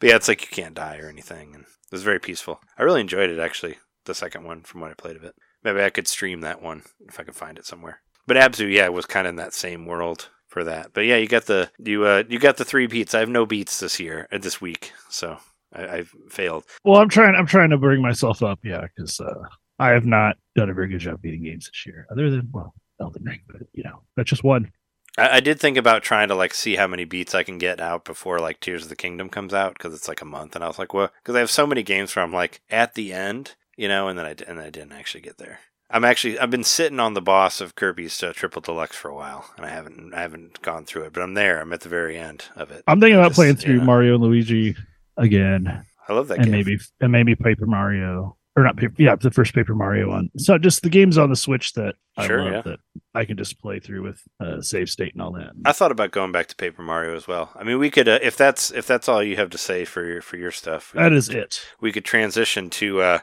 But 0.00 0.08
yeah, 0.08 0.16
it's 0.16 0.28
like 0.28 0.42
you 0.42 0.48
can't 0.48 0.74
die 0.74 0.98
or 0.98 1.08
anything, 1.08 1.54
and 1.54 1.64
it 1.64 1.92
was 1.92 2.02
very 2.02 2.18
peaceful. 2.18 2.60
I 2.76 2.82
really 2.82 3.00
enjoyed 3.00 3.30
it 3.30 3.38
actually. 3.38 3.76
The 4.04 4.14
second 4.14 4.44
one 4.44 4.62
from 4.62 4.80
what 4.80 4.90
I 4.90 4.94
played 4.94 5.16
of 5.16 5.24
it. 5.24 5.34
Maybe 5.64 5.82
I 5.82 5.90
could 5.90 6.06
stream 6.06 6.42
that 6.42 6.62
one 6.62 6.82
if 7.08 7.18
I 7.18 7.24
could 7.24 7.34
find 7.34 7.58
it 7.58 7.66
somewhere. 7.66 8.00
But 8.26 8.36
Abzu, 8.36 8.70
yeah, 8.70 8.88
was 8.88 9.06
kind 9.06 9.26
of 9.26 9.30
in 9.30 9.36
that 9.36 9.54
same 9.54 9.86
world 9.86 10.28
for 10.46 10.64
that. 10.64 10.92
But 10.92 11.02
yeah, 11.02 11.16
you 11.16 11.26
got 11.26 11.46
the 11.46 11.70
you 11.78 12.06
uh 12.06 12.22
you 12.28 12.38
got 12.38 12.56
the 12.56 12.64
three 12.64 12.86
beats. 12.86 13.14
I 13.14 13.20
have 13.20 13.28
no 13.28 13.44
beats 13.44 13.80
this 13.80 13.98
year 13.98 14.28
uh, 14.32 14.38
this 14.38 14.60
week, 14.60 14.92
so 15.10 15.38
I, 15.74 15.98
I've 15.98 16.14
failed. 16.30 16.64
Well, 16.84 17.00
I'm 17.00 17.08
trying. 17.08 17.34
I'm 17.34 17.46
trying 17.46 17.70
to 17.70 17.78
bring 17.78 18.00
myself 18.00 18.42
up. 18.42 18.60
Yeah, 18.62 18.82
because 18.82 19.20
uh, 19.20 19.42
I 19.78 19.90
have 19.90 20.06
not 20.06 20.36
done 20.54 20.70
a 20.70 20.74
very 20.74 20.88
good 20.88 21.00
job 21.00 21.20
beating 21.20 21.42
games 21.42 21.66
this 21.66 21.84
year, 21.86 22.06
other 22.10 22.30
than 22.30 22.48
well, 22.52 22.72
Elden 23.00 23.24
Ring. 23.24 23.40
But 23.48 23.62
you 23.72 23.82
know, 23.82 24.02
that's 24.16 24.30
just 24.30 24.44
one. 24.44 24.70
I, 25.18 25.36
I 25.36 25.40
did 25.40 25.60
think 25.60 25.76
about 25.76 26.02
trying 26.02 26.28
to 26.28 26.34
like 26.34 26.54
see 26.54 26.76
how 26.76 26.86
many 26.86 27.04
beats 27.04 27.34
I 27.34 27.42
can 27.42 27.58
get 27.58 27.80
out 27.80 28.04
before 28.04 28.38
like 28.38 28.60
Tears 28.60 28.84
of 28.84 28.88
the 28.88 28.96
Kingdom 28.96 29.28
comes 29.28 29.52
out 29.52 29.74
because 29.74 29.92
it's 29.92 30.08
like 30.08 30.22
a 30.22 30.26
month, 30.26 30.54
and 30.54 30.64
I 30.64 30.68
was 30.68 30.78
like, 30.78 30.94
well, 30.94 31.10
because 31.22 31.34
I 31.34 31.40
have 31.40 31.50
so 31.50 31.66
many 31.66 31.82
games 31.82 32.14
where 32.14 32.24
I'm 32.24 32.32
like 32.32 32.60
at 32.70 32.94
the 32.94 33.12
end, 33.12 33.56
you 33.76 33.88
know, 33.88 34.08
and 34.08 34.18
then 34.18 34.26
I 34.26 34.34
and 34.48 34.60
I 34.60 34.70
didn't 34.70 34.92
actually 34.92 35.22
get 35.22 35.38
there. 35.38 35.60
I'm 35.90 36.04
actually 36.04 36.38
I've 36.38 36.50
been 36.50 36.64
sitting 36.64 36.98
on 36.98 37.14
the 37.14 37.20
boss 37.22 37.60
of 37.60 37.74
Kirby's 37.74 38.20
uh, 38.22 38.32
Triple 38.34 38.62
Deluxe 38.62 38.96
for 38.96 39.08
a 39.10 39.14
while, 39.14 39.44
and 39.56 39.66
I 39.66 39.68
haven't 39.70 40.14
I 40.14 40.20
haven't 40.22 40.60
gone 40.62 40.84
through 40.86 41.02
it, 41.04 41.12
but 41.12 41.22
I'm 41.22 41.34
there. 41.34 41.60
I'm 41.60 41.72
at 41.72 41.82
the 41.82 41.88
very 41.88 42.16
end 42.18 42.44
of 42.56 42.70
it. 42.70 42.82
I'm 42.88 43.00
thinking 43.00 43.16
about 43.18 43.28
Just, 43.28 43.36
playing 43.36 43.56
through 43.56 43.78
yeah. 43.78 43.84
Mario 43.84 44.14
and 44.14 44.22
Luigi 44.24 44.74
again, 45.16 45.84
I 46.08 46.12
love 46.12 46.28
that 46.28 46.38
and 46.38 46.46
game. 46.46 46.52
maybe 46.52 46.78
and 47.00 47.12
maybe 47.12 47.34
Paper 47.34 47.66
Mario 47.66 48.36
or 48.56 48.62
not 48.62 48.76
Paper. 48.76 48.94
Yeah, 48.98 49.16
the 49.16 49.30
first 49.30 49.54
Paper 49.54 49.74
Mario 49.74 50.08
one. 50.08 50.30
So 50.38 50.56
just 50.58 50.82
the 50.82 50.88
games 50.88 51.18
on 51.18 51.28
the 51.30 51.36
Switch 51.36 51.72
that 51.74 51.94
Sure, 52.22 52.40
I 52.40 52.44
love 52.44 52.52
yeah. 52.52 52.62
that 52.62 52.80
I 53.14 53.24
can 53.24 53.36
just 53.36 53.60
play 53.60 53.80
through 53.80 54.02
with 54.04 54.22
uh, 54.40 54.60
save 54.62 54.88
state 54.88 55.12
and 55.12 55.20
all 55.22 55.32
that. 55.32 55.50
I 55.64 55.72
thought 55.72 55.90
about 55.92 56.12
going 56.12 56.30
back 56.32 56.46
to 56.48 56.56
Paper 56.56 56.82
Mario 56.82 57.16
as 57.16 57.26
well. 57.28 57.50
I 57.56 57.64
mean, 57.64 57.78
we 57.78 57.90
could 57.90 58.08
uh, 58.08 58.20
if 58.22 58.36
that's 58.36 58.70
if 58.70 58.86
that's 58.86 59.08
all 59.08 59.22
you 59.22 59.36
have 59.36 59.50
to 59.50 59.58
say 59.58 59.84
for 59.84 60.04
your 60.04 60.22
for 60.22 60.36
your 60.36 60.50
stuff. 60.52 60.92
that 60.94 61.12
is 61.12 61.28
could- 61.28 61.36
it. 61.36 61.60
we 61.80 61.92
could 61.92 62.04
transition 62.04 62.70
to 62.70 63.00
uh 63.00 63.18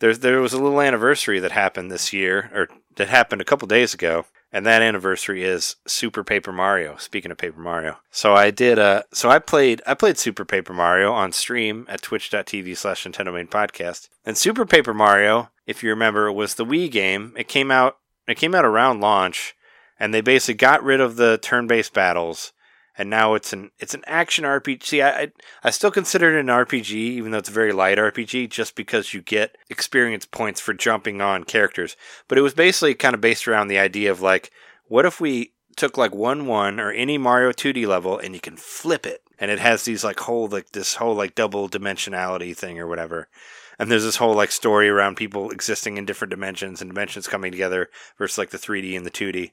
there's 0.00 0.18
there 0.18 0.40
was 0.40 0.52
a 0.52 0.60
little 0.62 0.80
anniversary 0.80 1.38
that 1.38 1.52
happened 1.52 1.90
this 1.90 2.12
year 2.12 2.50
or 2.52 2.68
that 2.96 3.08
happened 3.08 3.40
a 3.40 3.44
couple 3.44 3.68
days 3.68 3.94
ago 3.94 4.26
and 4.52 4.66
that 4.66 4.82
anniversary 4.82 5.44
is 5.44 5.76
Super 5.86 6.24
Paper 6.24 6.52
Mario. 6.52 6.96
Speaking 6.96 7.30
of 7.30 7.38
Paper 7.38 7.60
Mario, 7.60 7.98
so 8.10 8.34
I 8.34 8.50
did. 8.50 8.78
Uh, 8.78 9.04
so 9.12 9.30
I 9.30 9.38
played. 9.38 9.80
I 9.86 9.94
played 9.94 10.18
Super 10.18 10.44
Paper 10.44 10.72
Mario 10.72 11.12
on 11.12 11.32
stream 11.32 11.86
at 11.88 12.02
Twitch.tv/slash 12.02 13.04
NintenDomain 13.04 13.48
Podcast. 13.48 14.08
And 14.24 14.36
Super 14.36 14.66
Paper 14.66 14.94
Mario, 14.94 15.50
if 15.66 15.82
you 15.82 15.90
remember, 15.90 16.30
was 16.32 16.54
the 16.54 16.66
Wii 16.66 16.90
game. 16.90 17.32
It 17.36 17.48
came 17.48 17.70
out. 17.70 17.98
It 18.26 18.36
came 18.36 18.54
out 18.54 18.64
around 18.64 19.00
launch, 19.00 19.54
and 19.98 20.12
they 20.12 20.20
basically 20.20 20.54
got 20.54 20.82
rid 20.82 21.00
of 21.00 21.16
the 21.16 21.38
turn-based 21.38 21.92
battles, 21.92 22.52
and 23.00 23.08
now 23.08 23.32
it's 23.32 23.54
an 23.54 23.70
it's 23.78 23.94
an 23.94 24.04
action 24.06 24.44
RPG. 24.44 24.84
See, 24.84 25.00
I 25.00 25.22
I, 25.22 25.32
I 25.64 25.70
still 25.70 25.90
consider 25.90 26.36
it 26.36 26.38
an 26.38 26.48
RPG, 26.48 26.92
even 26.92 27.30
though 27.30 27.38
it's 27.38 27.48
a 27.48 27.52
very 27.52 27.72
light 27.72 27.96
RPG, 27.96 28.50
just 28.50 28.76
because 28.76 29.14
you 29.14 29.22
get 29.22 29.56
experience 29.70 30.26
points 30.26 30.60
for 30.60 30.74
jumping 30.74 31.22
on 31.22 31.44
characters. 31.44 31.96
But 32.28 32.36
it 32.36 32.42
was 32.42 32.52
basically 32.52 32.94
kind 32.94 33.14
of 33.14 33.22
based 33.22 33.48
around 33.48 33.68
the 33.68 33.78
idea 33.78 34.10
of 34.10 34.20
like, 34.20 34.50
what 34.86 35.06
if 35.06 35.18
we 35.18 35.54
took 35.76 35.96
like 35.96 36.14
one 36.14 36.46
one 36.46 36.78
or 36.78 36.92
any 36.92 37.16
Mario 37.16 37.52
2D 37.52 37.86
level 37.86 38.18
and 38.18 38.34
you 38.34 38.40
can 38.40 38.58
flip 38.58 39.06
it, 39.06 39.22
and 39.38 39.50
it 39.50 39.60
has 39.60 39.84
these 39.84 40.04
like 40.04 40.20
whole 40.20 40.46
like 40.46 40.72
this 40.72 40.96
whole 40.96 41.14
like 41.14 41.34
double 41.34 41.70
dimensionality 41.70 42.54
thing 42.54 42.78
or 42.78 42.86
whatever. 42.86 43.30
And 43.78 43.90
there's 43.90 44.04
this 44.04 44.16
whole 44.16 44.34
like 44.34 44.52
story 44.52 44.90
around 44.90 45.16
people 45.16 45.48
existing 45.48 45.96
in 45.96 46.04
different 46.04 46.32
dimensions 46.32 46.82
and 46.82 46.90
dimensions 46.90 47.26
coming 47.26 47.50
together 47.50 47.88
versus 48.18 48.36
like 48.36 48.50
the 48.50 48.58
3D 48.58 48.94
and 48.94 49.06
the 49.06 49.10
2D. 49.10 49.52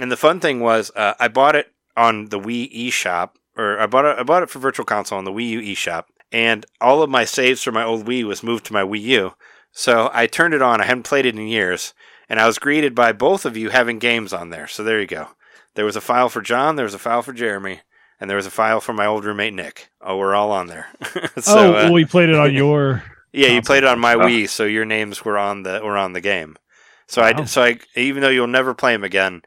And 0.00 0.10
the 0.10 0.16
fun 0.16 0.40
thing 0.40 0.60
was, 0.60 0.90
uh, 0.96 1.12
I 1.20 1.28
bought 1.28 1.56
it 1.56 1.74
on 1.96 2.26
the 2.26 2.40
Wii 2.40 2.88
eShop, 2.88 3.30
or 3.56 3.78
I 3.78 3.86
bought 3.86 4.04
it. 4.04 4.18
I 4.18 4.22
bought 4.22 4.42
it 4.42 4.50
for 4.50 4.58
Virtual 4.58 4.86
Console 4.86 5.18
on 5.18 5.24
the 5.24 5.32
Wii 5.32 5.48
U 5.48 5.60
eShop, 5.60 6.04
and 6.32 6.66
all 6.80 7.02
of 7.02 7.10
my 7.10 7.24
saves 7.24 7.62
from 7.62 7.74
my 7.74 7.84
old 7.84 8.06
Wii 8.06 8.24
was 8.24 8.42
moved 8.42 8.66
to 8.66 8.72
my 8.72 8.82
Wii 8.82 9.02
U. 9.02 9.34
So 9.72 10.10
I 10.12 10.26
turned 10.26 10.54
it 10.54 10.62
on. 10.62 10.80
I 10.80 10.86
hadn't 10.86 11.04
played 11.04 11.26
it 11.26 11.36
in 11.36 11.46
years, 11.46 11.94
and 12.28 12.40
I 12.40 12.46
was 12.46 12.58
greeted 12.58 12.94
by 12.94 13.12
both 13.12 13.44
of 13.44 13.56
you 13.56 13.70
having 13.70 13.98
games 13.98 14.32
on 14.32 14.50
there. 14.50 14.66
So 14.66 14.82
there 14.82 15.00
you 15.00 15.06
go. 15.06 15.28
There 15.74 15.84
was 15.84 15.96
a 15.96 16.00
file 16.00 16.28
for 16.28 16.42
John. 16.42 16.76
There 16.76 16.84
was 16.84 16.94
a 16.94 16.98
file 16.98 17.22
for 17.22 17.32
Jeremy. 17.32 17.80
And 18.20 18.28
there 18.28 18.36
was 18.36 18.46
a 18.46 18.50
file 18.50 18.80
for 18.80 18.92
my 18.92 19.06
old 19.06 19.24
roommate 19.24 19.54
Nick. 19.54 19.88
Oh, 20.02 20.18
we're 20.18 20.34
all 20.34 20.52
on 20.52 20.66
there. 20.66 20.88
so, 21.38 21.56
oh, 21.56 21.68
uh, 21.70 21.72
well, 21.72 21.92
we 21.94 22.04
played 22.04 22.28
it 22.28 22.34
on 22.34 22.52
your. 22.52 23.02
yeah, 23.32 23.48
you 23.48 23.62
played 23.62 23.82
it 23.82 23.88
on 23.88 23.98
my 23.98 24.12
Oh. 24.12 24.18
Wii, 24.18 24.46
so 24.46 24.64
your 24.64 24.84
names 24.84 25.24
were 25.24 25.38
on 25.38 25.62
the 25.62 25.80
were 25.82 25.96
on 25.96 26.12
the 26.12 26.20
game. 26.20 26.56
So 27.06 27.22
I 27.22 27.44
so 27.44 27.62
I 27.62 27.78
even 27.96 28.20
though 28.20 28.28
you'll 28.28 28.46
never 28.46 28.74
play 28.74 28.92
them 28.92 29.04
again, 29.04 29.42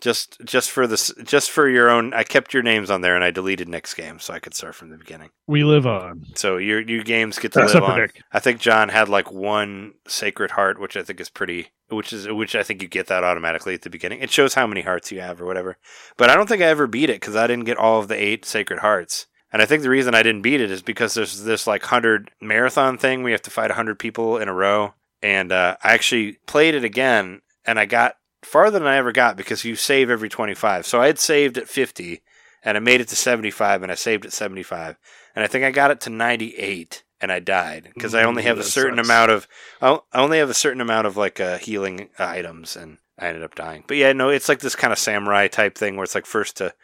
just 0.00 0.40
just 0.44 0.70
for 0.70 0.86
this 0.86 1.12
just 1.24 1.50
for 1.50 1.68
your 1.68 1.90
own, 1.90 2.14
I 2.14 2.24
kept 2.24 2.54
your 2.54 2.62
names 2.62 2.90
on 2.90 3.00
there 3.00 3.14
and 3.14 3.24
I 3.24 3.30
deleted 3.30 3.68
Nick's 3.68 3.94
game 3.94 4.18
so 4.18 4.34
I 4.34 4.38
could 4.38 4.54
start 4.54 4.74
from 4.74 4.90
the 4.90 4.96
beginning. 4.96 5.30
We 5.46 5.64
live 5.64 5.86
on. 5.86 6.26
So 6.34 6.56
your 6.56 6.80
your 6.80 7.04
games 7.04 7.38
get 7.38 7.52
to 7.52 7.62
Except 7.62 7.82
live 7.82 7.90
on. 7.90 8.00
Nick. 8.00 8.22
I 8.32 8.40
think 8.40 8.60
John 8.60 8.88
had 8.88 9.08
like 9.08 9.30
one 9.30 9.94
Sacred 10.06 10.52
Heart, 10.52 10.80
which 10.80 10.96
I 10.96 11.02
think 11.02 11.20
is 11.20 11.28
pretty, 11.30 11.68
which 11.88 12.12
is 12.12 12.28
which 12.28 12.54
I 12.56 12.62
think 12.62 12.82
you 12.82 12.88
get 12.88 13.06
that 13.08 13.24
automatically 13.24 13.74
at 13.74 13.82
the 13.82 13.90
beginning. 13.90 14.20
It 14.20 14.30
shows 14.30 14.54
how 14.54 14.66
many 14.66 14.82
hearts 14.82 15.12
you 15.12 15.20
have 15.20 15.40
or 15.40 15.46
whatever. 15.46 15.76
But 16.16 16.30
I 16.30 16.34
don't 16.34 16.48
think 16.48 16.62
I 16.62 16.66
ever 16.66 16.86
beat 16.86 17.10
it 17.10 17.20
because 17.20 17.36
I 17.36 17.46
didn't 17.46 17.66
get 17.66 17.76
all 17.76 18.00
of 18.00 18.08
the 18.08 18.20
eight 18.20 18.44
Sacred 18.44 18.80
Hearts. 18.80 19.26
And 19.52 19.62
I 19.62 19.66
think 19.66 19.82
the 19.82 19.90
reason 19.90 20.14
I 20.14 20.22
didn't 20.22 20.42
beat 20.42 20.60
it 20.60 20.70
is 20.70 20.82
because 20.82 21.14
there's 21.14 21.44
this 21.44 21.66
like 21.66 21.84
hundred 21.84 22.30
marathon 22.40 22.98
thing 22.98 23.22
We 23.22 23.32
have 23.32 23.42
to 23.42 23.50
fight 23.50 23.70
hundred 23.70 23.98
people 23.98 24.36
in 24.38 24.48
a 24.48 24.54
row. 24.54 24.94
And 25.22 25.50
uh, 25.50 25.76
I 25.82 25.94
actually 25.94 26.38
played 26.46 26.76
it 26.76 26.84
again, 26.84 27.40
and 27.66 27.78
I 27.78 27.86
got 27.86 28.14
farther 28.42 28.78
than 28.78 28.88
I 28.88 28.96
ever 28.96 29.12
got 29.12 29.36
because 29.36 29.64
you 29.64 29.76
save 29.76 30.10
every 30.10 30.28
twenty 30.28 30.54
five. 30.54 30.86
So 30.86 31.00
I 31.00 31.06
had 31.06 31.18
saved 31.18 31.58
at 31.58 31.68
fifty, 31.68 32.22
and 32.64 32.76
I 32.76 32.80
made 32.80 33.00
it 33.00 33.08
to 33.08 33.16
seventy 33.16 33.50
five, 33.50 33.82
and 33.82 33.92
I 33.92 33.94
saved 33.94 34.24
at 34.24 34.32
seventy 34.32 34.62
five 34.62 34.96
and 35.38 35.44
I 35.44 35.46
think 35.46 35.64
I 35.64 35.70
got 35.70 35.92
it 35.92 36.00
to 36.00 36.10
98 36.10 37.04
and 37.20 37.30
I 37.30 37.38
died 37.38 37.92
because 37.94 38.12
I 38.12 38.24
only 38.24 38.42
Ooh, 38.42 38.46
have 38.46 38.58
a 38.58 38.64
certain 38.64 38.96
sucks. 38.96 39.08
amount 39.08 39.30
of 39.30 39.46
I 39.80 40.00
only 40.14 40.38
have 40.38 40.50
a 40.50 40.54
certain 40.54 40.80
amount 40.80 41.06
of 41.06 41.16
like 41.16 41.38
uh, 41.38 41.58
healing 41.58 42.08
items 42.18 42.74
and 42.74 42.98
I 43.16 43.28
ended 43.28 43.44
up 43.44 43.54
dying. 43.54 43.84
But 43.86 43.98
yeah, 43.98 44.12
no, 44.12 44.30
it's 44.30 44.48
like 44.48 44.58
this 44.58 44.74
kind 44.74 44.92
of 44.92 44.98
samurai 44.98 45.46
type 45.46 45.78
thing 45.78 45.94
where 45.94 46.02
it's 46.02 46.16
like 46.16 46.26
first 46.26 46.56
to 46.56 46.74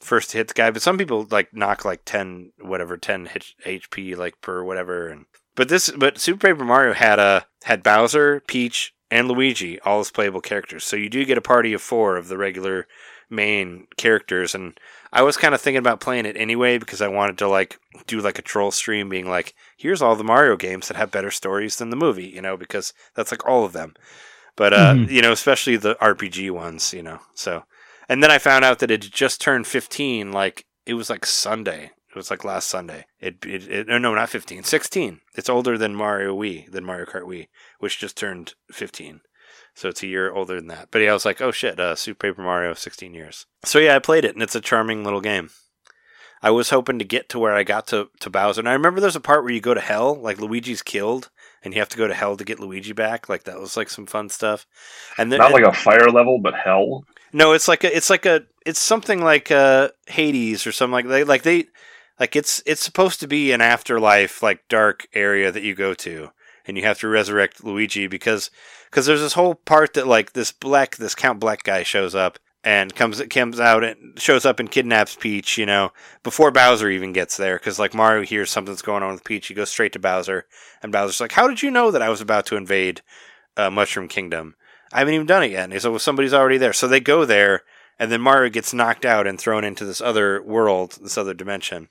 first 0.00 0.30
to 0.30 0.38
hit 0.38 0.48
the 0.48 0.54
guy, 0.54 0.70
but 0.70 0.80
some 0.80 0.96
people 0.96 1.26
like 1.30 1.52
knock 1.52 1.84
like 1.84 2.06
10 2.06 2.52
whatever 2.62 2.96
10 2.96 3.28
H- 3.34 3.56
HP 3.66 4.16
like 4.16 4.40
per 4.40 4.62
whatever 4.62 5.08
and 5.08 5.26
but 5.54 5.68
this 5.68 5.90
but 5.90 6.18
Super 6.18 6.48
Paper 6.48 6.64
Mario 6.64 6.94
had 6.94 7.18
uh 7.18 7.42
had 7.64 7.82
Bowser, 7.82 8.40
Peach 8.46 8.94
and 9.10 9.28
Luigi 9.28 9.80
all 9.80 10.00
as 10.00 10.10
playable 10.10 10.40
characters. 10.40 10.84
So 10.84 10.96
you 10.96 11.08
do 11.08 11.24
get 11.24 11.38
a 11.38 11.42
party 11.42 11.72
of 11.72 11.82
4 11.82 12.16
of 12.16 12.28
the 12.28 12.36
regular 12.38 12.86
main 13.30 13.86
characters 13.96 14.54
and 14.54 14.78
I 15.12 15.22
was 15.22 15.36
kind 15.36 15.54
of 15.54 15.60
thinking 15.60 15.78
about 15.78 16.00
playing 16.00 16.26
it 16.26 16.36
anyway 16.36 16.78
because 16.78 17.00
I 17.02 17.08
wanted 17.08 17.38
to 17.38 17.48
like 17.48 17.78
do 18.06 18.20
like 18.20 18.38
a 18.38 18.42
troll 18.42 18.70
stream 18.70 19.08
being 19.08 19.28
like, 19.28 19.54
here's 19.76 20.02
all 20.02 20.16
the 20.16 20.24
Mario 20.24 20.56
games 20.56 20.88
that 20.88 20.96
have 20.96 21.10
better 21.10 21.30
stories 21.30 21.76
than 21.76 21.90
the 21.90 21.96
movie, 21.96 22.26
you 22.26 22.42
know, 22.42 22.56
because 22.56 22.92
that's 23.14 23.30
like 23.30 23.46
all 23.46 23.64
of 23.64 23.72
them. 23.72 23.94
But 24.56 24.72
uh, 24.72 24.94
Mhm. 24.94 25.10
you 25.10 25.22
know, 25.22 25.32
especially 25.32 25.76
the 25.76 25.94
RPG 25.96 26.50
ones, 26.50 26.92
you 26.92 27.02
know. 27.02 27.20
So 27.34 27.64
and 28.08 28.22
then 28.22 28.30
I 28.30 28.38
found 28.38 28.64
out 28.64 28.78
that 28.80 28.90
it 28.90 29.00
just 29.00 29.40
turned 29.40 29.66
15 29.66 30.32
like 30.32 30.64
it 30.86 30.94
was 30.94 31.10
like 31.10 31.24
Sunday. 31.26 31.90
It 32.18 32.26
was 32.26 32.30
like 32.32 32.42
last 32.42 32.66
Sunday. 32.66 33.06
It, 33.20 33.46
it, 33.46 33.68
it 33.70 33.86
no, 33.86 33.96
no, 33.96 34.12
not 34.12 34.28
15, 34.28 34.64
16. 34.64 35.20
It's 35.36 35.48
older 35.48 35.78
than 35.78 35.94
Mario 35.94 36.36
Wii, 36.36 36.68
than 36.68 36.84
Mario 36.84 37.06
Kart 37.06 37.22
Wii, 37.22 37.46
which 37.78 38.00
just 38.00 38.16
turned 38.16 38.54
15. 38.72 39.20
So 39.76 39.88
it's 39.88 40.02
a 40.02 40.08
year 40.08 40.32
older 40.32 40.56
than 40.56 40.66
that. 40.66 40.88
But 40.90 41.02
yeah, 41.02 41.10
I 41.10 41.12
was 41.12 41.24
like, 41.24 41.40
oh 41.40 41.52
shit, 41.52 41.78
uh, 41.78 41.94
Super 41.94 42.28
Paper 42.28 42.42
Mario, 42.42 42.74
16 42.74 43.14
years. 43.14 43.46
So 43.64 43.78
yeah, 43.78 43.94
I 43.94 44.00
played 44.00 44.24
it, 44.24 44.34
and 44.34 44.42
it's 44.42 44.56
a 44.56 44.60
charming 44.60 45.04
little 45.04 45.20
game. 45.20 45.50
I 46.42 46.50
was 46.50 46.70
hoping 46.70 46.98
to 46.98 47.04
get 47.04 47.28
to 47.28 47.38
where 47.38 47.54
I 47.54 47.62
got 47.62 47.86
to, 47.88 48.08
to 48.18 48.30
Bowser. 48.30 48.60
And 48.60 48.68
I 48.68 48.72
remember 48.72 49.00
there's 49.00 49.14
a 49.14 49.20
part 49.20 49.44
where 49.44 49.52
you 49.52 49.60
go 49.60 49.74
to 49.74 49.80
hell, 49.80 50.20
like 50.20 50.40
Luigi's 50.40 50.82
killed, 50.82 51.30
and 51.62 51.72
you 51.72 51.78
have 51.80 51.88
to 51.90 51.96
go 51.96 52.08
to 52.08 52.14
hell 52.14 52.36
to 52.36 52.44
get 52.44 52.58
Luigi 52.58 52.92
back. 52.92 53.28
Like 53.28 53.44
that 53.44 53.60
was 53.60 53.76
like 53.76 53.90
some 53.90 54.06
fun 54.06 54.28
stuff. 54.28 54.66
And 55.16 55.30
then 55.30 55.38
Not 55.38 55.52
like 55.52 55.62
a 55.62 55.72
fire 55.72 56.10
level, 56.10 56.40
but 56.40 56.54
hell. 56.54 57.04
no, 57.32 57.52
it's 57.52 57.68
like 57.68 57.84
a, 57.84 57.96
it's 57.96 58.10
like 58.10 58.26
a, 58.26 58.42
it's 58.66 58.80
something 58.80 59.22
like 59.22 59.52
uh 59.52 59.90
Hades 60.08 60.66
or 60.66 60.72
something 60.72 60.92
like 60.92 61.06
they 61.06 61.22
like 61.22 61.42
they, 61.42 61.66
like 62.20 62.36
it's 62.36 62.62
it's 62.66 62.82
supposed 62.82 63.20
to 63.20 63.26
be 63.26 63.52
an 63.52 63.60
afterlife 63.60 64.42
like 64.42 64.68
dark 64.68 65.06
area 65.14 65.52
that 65.52 65.62
you 65.62 65.74
go 65.74 65.94
to, 65.94 66.30
and 66.66 66.76
you 66.76 66.84
have 66.84 66.98
to 67.00 67.08
resurrect 67.08 67.64
Luigi 67.64 68.06
because 68.06 68.50
because 68.90 69.06
there's 69.06 69.20
this 69.20 69.34
whole 69.34 69.54
part 69.54 69.94
that 69.94 70.06
like 70.06 70.32
this 70.32 70.52
black 70.52 70.96
this 70.96 71.14
Count 71.14 71.40
Black 71.40 71.62
guy 71.62 71.82
shows 71.82 72.14
up 72.14 72.38
and 72.64 72.94
comes 72.94 73.22
comes 73.22 73.60
out 73.60 73.84
and 73.84 74.18
shows 74.18 74.44
up 74.44 74.60
and 74.60 74.70
kidnaps 74.70 75.16
Peach, 75.16 75.58
you 75.58 75.66
know, 75.66 75.92
before 76.22 76.50
Bowser 76.50 76.90
even 76.90 77.12
gets 77.12 77.36
there 77.36 77.56
because 77.56 77.78
like 77.78 77.94
Mario 77.94 78.24
hears 78.24 78.50
something's 78.50 78.82
going 78.82 79.02
on 79.02 79.12
with 79.12 79.24
Peach, 79.24 79.46
he 79.46 79.54
goes 79.54 79.70
straight 79.70 79.92
to 79.92 79.98
Bowser, 79.98 80.46
and 80.82 80.92
Bowser's 80.92 81.20
like, 81.20 81.32
"How 81.32 81.48
did 81.48 81.62
you 81.62 81.70
know 81.70 81.90
that 81.90 82.02
I 82.02 82.08
was 82.08 82.20
about 82.20 82.46
to 82.46 82.56
invade 82.56 83.02
uh, 83.56 83.70
Mushroom 83.70 84.08
Kingdom?" 84.08 84.54
I 84.92 85.00
haven't 85.00 85.14
even 85.14 85.26
done 85.26 85.42
it 85.42 85.50
yet. 85.50 85.64
And 85.64 85.72
he 85.72 85.78
said, 85.78 85.90
well, 85.90 85.98
somebody's 85.98 86.34
already 86.34 86.58
there. 86.58 86.72
So 86.72 86.88
they 86.88 87.00
go 87.00 87.24
there, 87.24 87.62
and 87.98 88.10
then 88.10 88.20
Mario 88.20 88.50
gets 88.50 88.72
knocked 88.72 89.04
out 89.04 89.26
and 89.26 89.38
thrown 89.38 89.64
into 89.64 89.84
this 89.84 90.00
other 90.00 90.42
world, 90.42 90.98
this 91.02 91.18
other 91.18 91.34
dimension. 91.34 91.88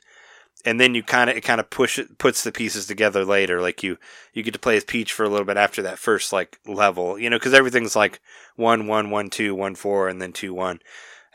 And 0.66 0.80
then 0.80 0.96
you 0.96 1.04
kind 1.04 1.30
of 1.30 1.38
it 1.38 1.42
kind 1.42 1.60
of 1.60 1.70
push 1.70 1.98
it, 2.00 2.18
puts 2.18 2.44
the 2.44 2.52
pieces 2.52 2.88
together 2.88 3.24
later. 3.24 3.62
Like 3.62 3.84
you 3.84 3.98
you 4.34 4.44
get 4.44 4.54
to 4.54 4.60
play 4.60 4.78
as 4.78 4.84
Peach 4.84 5.14
for 5.14 5.24
a 5.24 5.30
little 5.30 5.46
bit 5.46 5.58
after 5.58 5.82
that 5.84 6.00
first 6.00 6.34
like 6.34 6.60
level, 6.66 7.18
you 7.18 7.30
know, 7.30 7.38
because 7.38 7.54
everything's 7.54 7.96
like 7.96 8.20
one 8.56 8.88
one 8.88 9.10
one 9.10 9.30
two 9.30 9.56
one 9.56 9.76
four 9.76 10.08
and 10.10 10.22
then 10.22 10.34
two 10.34 10.54
one. 10.54 10.80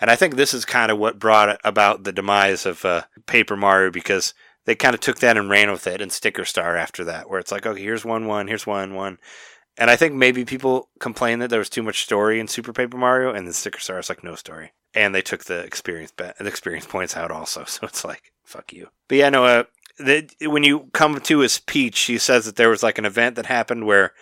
And 0.01 0.11
I 0.11 0.16
think 0.16 0.35
this 0.35 0.53
is 0.53 0.65
kind 0.65 0.90
of 0.90 0.99
what 0.99 1.20
brought 1.20 1.61
about 1.65 2.03
the 2.03 2.12
demise 2.12 2.66
of 2.66 2.85
uh, 2.85 3.03
Paper 3.27 3.57
Mario 3.57 3.90
because 3.90 4.35
they 4.65 4.74
kind 4.74 4.94
of 4.94 5.01
took 5.01 5.20
that 5.20 5.36
and 5.36 5.49
ran 5.49 5.70
with 5.70 5.86
it 5.86 6.01
and 6.01 6.11
Sticker 6.11 6.44
Star 6.44 6.77
after 6.77 7.05
that, 7.05 7.31
where 7.31 7.39
it's 7.39 7.53
like, 7.53 7.66
okay, 7.66 7.81
here's 7.81 8.05
one 8.05 8.27
one, 8.27 8.49
here's 8.49 8.66
one 8.66 8.94
one, 8.94 9.19
and 9.78 9.90
I 9.90 9.97
think 9.97 10.15
maybe 10.15 10.44
people 10.44 10.89
complained 10.99 11.40
that 11.43 11.51
there 11.51 11.59
was 11.59 11.70
too 11.70 11.82
much 11.82 12.03
story 12.03 12.39
in 12.39 12.49
Super 12.49 12.73
Paper 12.73 12.97
Mario, 12.97 13.32
and 13.32 13.47
the 13.47 13.53
Sticker 13.53 13.81
Star 13.81 13.99
is 13.99 14.09
like 14.09 14.23
no 14.23 14.35
story. 14.35 14.73
And 14.94 15.15
they 15.15 15.23
took 15.23 15.44
the 15.44 15.61
experience 15.61 16.12
the 16.16 16.35
experience 16.40 16.86
points 16.86 17.16
out 17.16 17.31
also, 17.31 17.65
so 17.66 17.86
it's 17.86 18.05
like 18.05 18.32
fuck 18.53 18.73
you. 18.73 18.89
But 19.09 19.19
yeah, 19.19 19.31
no. 19.31 19.45
Uh, 19.45 19.65
the, 19.99 20.29
when 20.43 20.62
you 20.62 20.91
come 20.93 21.20
to 21.20 21.39
his 21.41 21.59
Peach, 21.59 22.01
he 22.01 22.19
says 22.19 22.45
that 22.45 22.57
there 22.57 22.70
was 22.70 22.83
like 22.83 22.99
an 22.99 23.05
event 23.05 23.37
that 23.37 23.47
happened 23.47 23.87
where 23.87 24.12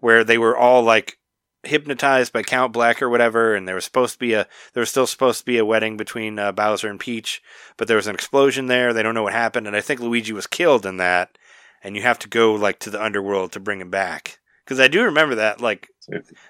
where 0.00 0.22
they 0.24 0.38
were 0.38 0.56
all 0.56 0.82
like 0.82 1.18
hypnotized 1.64 2.32
by 2.32 2.42
Count 2.42 2.72
Black 2.72 3.02
or 3.02 3.08
whatever, 3.08 3.54
and 3.54 3.66
there 3.66 3.74
was 3.74 3.84
supposed 3.84 4.14
to 4.14 4.18
be 4.18 4.34
a 4.34 4.46
there 4.74 4.80
was 4.80 4.90
still 4.90 5.06
supposed 5.06 5.40
to 5.40 5.46
be 5.46 5.58
a 5.58 5.64
wedding 5.64 5.96
between 5.96 6.38
uh, 6.38 6.52
Bowser 6.52 6.88
and 6.88 7.00
Peach, 7.00 7.42
but 7.76 7.88
there 7.88 7.96
was 7.96 8.06
an 8.06 8.14
explosion 8.14 8.66
there. 8.66 8.92
They 8.92 9.02
don't 9.02 9.14
know 9.14 9.24
what 9.24 9.32
happened, 9.32 9.66
and 9.66 9.76
I 9.76 9.80
think 9.80 10.00
Luigi 10.00 10.32
was 10.32 10.46
killed 10.46 10.86
in 10.86 10.98
that. 10.98 11.36
And 11.80 11.94
you 11.94 12.02
have 12.02 12.18
to 12.20 12.28
go 12.28 12.54
like 12.54 12.80
to 12.80 12.90
the 12.90 13.02
underworld 13.02 13.52
to 13.52 13.60
bring 13.60 13.80
him 13.80 13.88
back 13.88 14.40
because 14.64 14.80
I 14.80 14.88
do 14.88 15.04
remember 15.04 15.36
that 15.36 15.60
like 15.60 15.88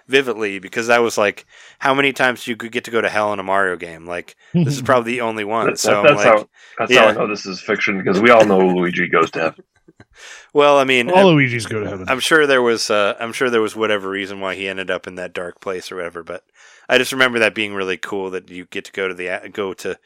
vividly 0.07 0.59
because 0.59 0.87
that 0.89 0.99
was 0.99 1.19
like 1.19 1.47
how 1.79 1.95
many 1.95 2.13
times 2.13 2.47
you 2.47 2.57
could 2.57 2.73
get 2.73 2.85
to 2.85 2.91
go 2.91 3.01
to 3.01 3.09
hell 3.09 3.33
in 3.33 3.39
a 3.39 3.43
Mario 3.43 3.77
game. 3.77 4.07
Like 4.07 4.37
this 4.55 4.75
is 4.75 4.83
probably 4.91 5.13
the 5.13 5.21
only 5.23 5.45
one. 5.45 5.67
That- 5.67 5.79
so 5.79 5.91
that- 5.91 5.99
I'm 5.99 6.05
that's 6.05 6.17
like, 6.25 6.27
how 6.27 6.49
that's 6.79 6.95
how 6.95 7.05
yeah. 7.05 7.09
I 7.11 7.13
know 7.13 7.29
this 7.29 7.47
is 7.47 7.61
fiction 7.61 7.99
because 7.99 8.21
we 8.21 8.31
all 8.31 8.45
know 8.45 8.59
Luigi 8.59 9.09
goes 9.09 9.31
to 9.33 9.41
heaven. 9.41 9.65
well, 10.53 10.79
I 10.79 10.85
mean, 10.85 11.11
All 11.11 11.33
Luigi's 11.33 11.67
go 11.67 11.81
to 11.81 11.89
heaven. 11.89 12.09
I'm 12.09 12.21
sure 12.21 12.47
there 12.47 12.63
was 12.63 12.91
uh, 12.91 13.15
I'm 13.19 13.33
sure 13.33 13.51
there 13.51 13.61
was 13.61 13.77
whatever 13.77 14.09
reason 14.09 14.41
why 14.41 14.55
he 14.55 14.69
ended 14.69 14.91
up 14.91 15.07
in 15.07 15.17
that 15.17 15.33
dark 15.33 15.61
place 15.61 15.91
or 15.91 15.97
whatever, 15.97 16.23
but 16.23 16.45
I 16.89 16.99
just 16.99 17.13
remember 17.13 17.39
that 17.41 17.55
being 17.55 17.75
really 17.75 17.97
cool 17.97 18.31
that 18.31 18.49
you 18.51 18.67
get 18.67 18.85
to 18.87 18.93
go 18.93 19.09
to 19.09 19.15
the 19.15 19.51
go 19.53 19.75
to 19.75 19.99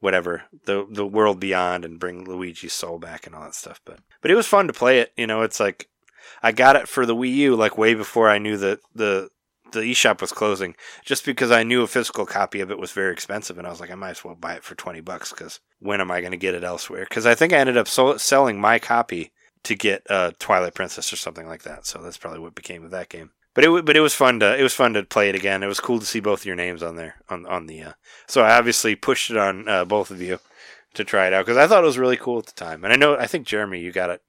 whatever 0.00 0.42
the 0.66 0.86
the 0.90 1.06
world 1.06 1.40
beyond 1.40 1.84
and 1.84 1.98
bring 1.98 2.24
Luigi's 2.24 2.72
soul 2.72 2.98
back 2.98 3.26
and 3.26 3.34
all 3.34 3.42
that 3.42 3.54
stuff. 3.54 3.80
But 3.84 4.00
but 4.20 4.30
it 4.30 4.34
was 4.34 4.46
fun 4.46 4.66
to 4.66 4.72
play 4.72 5.00
it. 5.00 5.12
You 5.16 5.26
know, 5.26 5.42
it's 5.42 5.60
like 5.60 5.88
I 6.44 6.52
got 6.52 6.76
it 6.76 6.88
for 6.88 7.06
the 7.06 7.16
Wii 7.16 7.34
U 7.36 7.56
like 7.56 7.78
way 7.78 7.94
before 7.94 8.28
I 8.28 8.38
knew 8.38 8.56
that 8.58 8.80
the 8.94 9.30
the 9.72 9.80
eShop 9.80 10.20
was 10.20 10.30
closing, 10.30 10.76
just 11.04 11.24
because 11.24 11.50
I 11.50 11.64
knew 11.64 11.82
a 11.82 11.88
physical 11.88 12.26
copy 12.26 12.60
of 12.60 12.70
it 12.70 12.78
was 12.78 12.92
very 12.92 13.12
expensive, 13.12 13.58
and 13.58 13.66
I 13.66 13.70
was 13.70 13.80
like, 13.80 13.90
I 13.90 13.96
might 13.96 14.10
as 14.10 14.24
well 14.24 14.34
buy 14.34 14.54
it 14.54 14.62
for 14.62 14.74
twenty 14.74 15.00
bucks 15.00 15.30
because 15.32 15.60
when 15.80 16.00
am 16.00 16.10
I 16.10 16.20
going 16.20 16.32
to 16.32 16.36
get 16.36 16.54
it 16.54 16.62
elsewhere? 16.62 17.06
Because 17.08 17.26
I 17.26 17.34
think 17.34 17.52
I 17.52 17.58
ended 17.58 17.76
up 17.78 17.88
selling 17.88 18.60
my 18.60 18.78
copy 18.78 19.32
to 19.64 19.74
get 19.74 20.02
uh, 20.10 20.32
Twilight 20.38 20.74
Princess 20.74 21.12
or 21.12 21.16
something 21.16 21.48
like 21.48 21.62
that. 21.62 21.86
So 21.86 22.00
that's 22.02 22.18
probably 22.18 22.40
what 22.40 22.54
became 22.54 22.84
of 22.84 22.90
that 22.90 23.08
game. 23.08 23.30
But 23.54 23.64
it 23.64 23.70
wa- 23.70 23.82
but 23.82 23.96
it 23.96 24.00
was 24.00 24.14
fun 24.14 24.40
to 24.40 24.58
it 24.58 24.62
was 24.62 24.74
fun 24.74 24.92
to 24.94 25.02
play 25.02 25.30
it 25.30 25.34
again. 25.34 25.62
It 25.62 25.68
was 25.68 25.80
cool 25.80 25.98
to 25.98 26.06
see 26.06 26.20
both 26.20 26.44
your 26.44 26.56
names 26.56 26.82
on 26.82 26.96
there 26.96 27.16
on 27.30 27.46
on 27.46 27.66
the. 27.66 27.82
Uh, 27.82 27.92
so 28.26 28.42
I 28.42 28.58
obviously 28.58 28.94
pushed 28.96 29.30
it 29.30 29.38
on 29.38 29.66
uh, 29.68 29.84
both 29.86 30.10
of 30.10 30.20
you 30.20 30.40
to 30.92 31.04
try 31.04 31.26
it 31.26 31.32
out 31.32 31.46
because 31.46 31.56
I 31.56 31.66
thought 31.66 31.82
it 31.82 31.86
was 31.86 31.98
really 31.98 32.16
cool 32.16 32.38
at 32.38 32.46
the 32.46 32.52
time. 32.52 32.84
And 32.84 32.92
I 32.92 32.96
know 32.96 33.16
I 33.16 33.26
think 33.26 33.46
Jeremy, 33.46 33.80
you 33.80 33.92
got 33.92 34.10
it 34.10 34.22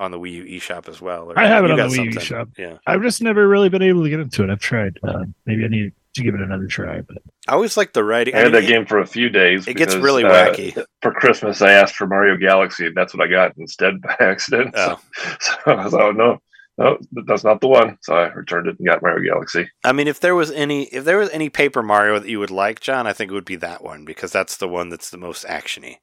on 0.00 0.10
the 0.10 0.18
Wii 0.18 0.32
U 0.32 0.44
eShop 0.58 0.88
as 0.88 1.00
well. 1.00 1.30
or 1.30 1.38
I 1.38 1.46
have 1.46 1.64
it 1.64 1.70
on 1.70 1.76
the 1.76 1.84
Wii 1.84 2.04
U 2.06 2.12
something. 2.12 2.36
eShop. 2.36 2.48
Yeah, 2.58 2.78
I've 2.86 3.02
just 3.02 3.22
never 3.22 3.46
really 3.46 3.68
been 3.68 3.82
able 3.82 4.02
to 4.02 4.10
get 4.10 4.18
into 4.18 4.42
it. 4.42 4.50
I've 4.50 4.58
tried. 4.60 4.98
Uh, 5.06 5.24
maybe 5.46 5.64
I 5.64 5.68
need 5.68 5.92
to 6.14 6.22
give 6.24 6.34
it 6.34 6.40
another 6.40 6.66
try. 6.66 7.02
But 7.02 7.18
I 7.46 7.52
always 7.52 7.76
like 7.76 7.92
the 7.92 8.02
writing. 8.02 8.34
I 8.34 8.38
had 8.38 8.44
mean, 8.46 8.52
that 8.54 8.64
it- 8.64 8.68
game 8.68 8.86
for 8.86 8.98
a 8.98 9.06
few 9.06 9.28
days. 9.28 9.68
it 9.68 9.74
gets 9.74 9.94
really 9.94 10.24
uh, 10.24 10.30
wacky. 10.30 10.84
For 11.02 11.12
Christmas, 11.12 11.62
I 11.62 11.72
asked 11.72 11.94
for 11.96 12.06
Mario 12.06 12.36
Galaxy, 12.36 12.86
and 12.86 12.96
that's 12.96 13.14
what 13.14 13.22
I 13.26 13.30
got 13.30 13.52
instead 13.58 14.00
by 14.00 14.16
accident. 14.20 14.74
Oh. 14.76 14.98
So, 15.38 15.54
so 15.66 15.72
I 15.72 15.84
was 15.84 15.92
like, 15.92 16.02
oh, 16.02 16.10
no, 16.12 16.40
no, 16.80 16.98
that's 17.26 17.44
not 17.44 17.60
the 17.60 17.68
one. 17.68 17.98
So 18.00 18.14
I 18.14 18.32
returned 18.32 18.66
it 18.66 18.78
and 18.78 18.88
got 18.88 19.02
Mario 19.02 19.32
Galaxy. 19.32 19.70
I 19.84 19.92
mean, 19.92 20.08
if 20.08 20.18
there 20.18 20.34
was 20.34 20.50
any, 20.50 20.84
if 20.84 21.04
there 21.04 21.18
was 21.18 21.28
any 21.30 21.50
Paper 21.50 21.82
Mario 21.82 22.18
that 22.18 22.28
you 22.28 22.38
would 22.38 22.50
like, 22.50 22.80
John, 22.80 23.06
I 23.06 23.12
think 23.12 23.30
it 23.30 23.34
would 23.34 23.44
be 23.44 23.56
that 23.56 23.84
one 23.84 24.06
because 24.06 24.32
that's 24.32 24.56
the 24.56 24.68
one 24.68 24.88
that's 24.88 25.10
the 25.10 25.18
most 25.18 25.44
actiony. 25.44 25.98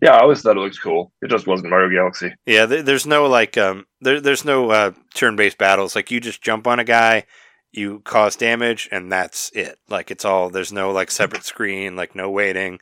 Yeah, 0.00 0.14
I 0.14 0.20
always 0.20 0.40
thought 0.40 0.56
it 0.56 0.60
looked 0.60 0.80
cool. 0.80 1.12
It 1.20 1.30
just 1.30 1.48
wasn't 1.48 1.70
Mario 1.70 1.90
Galaxy. 1.90 2.32
Yeah, 2.46 2.66
there, 2.66 2.82
there's 2.82 3.06
no 3.06 3.26
like, 3.26 3.58
um, 3.58 3.86
there, 4.00 4.20
there's 4.20 4.44
no 4.44 4.70
uh, 4.70 4.92
turn-based 5.14 5.58
battles. 5.58 5.96
Like 5.96 6.12
you 6.12 6.20
just 6.20 6.42
jump 6.42 6.68
on 6.68 6.78
a 6.78 6.84
guy, 6.84 7.24
you 7.72 8.00
cause 8.04 8.36
damage, 8.36 8.88
and 8.92 9.10
that's 9.10 9.50
it. 9.50 9.78
Like 9.88 10.12
it's 10.12 10.24
all. 10.24 10.48
There's 10.48 10.72
no 10.72 10.92
like 10.92 11.10
separate 11.10 11.44
screen, 11.44 11.96
like 11.96 12.14
no 12.14 12.30
waiting, 12.30 12.78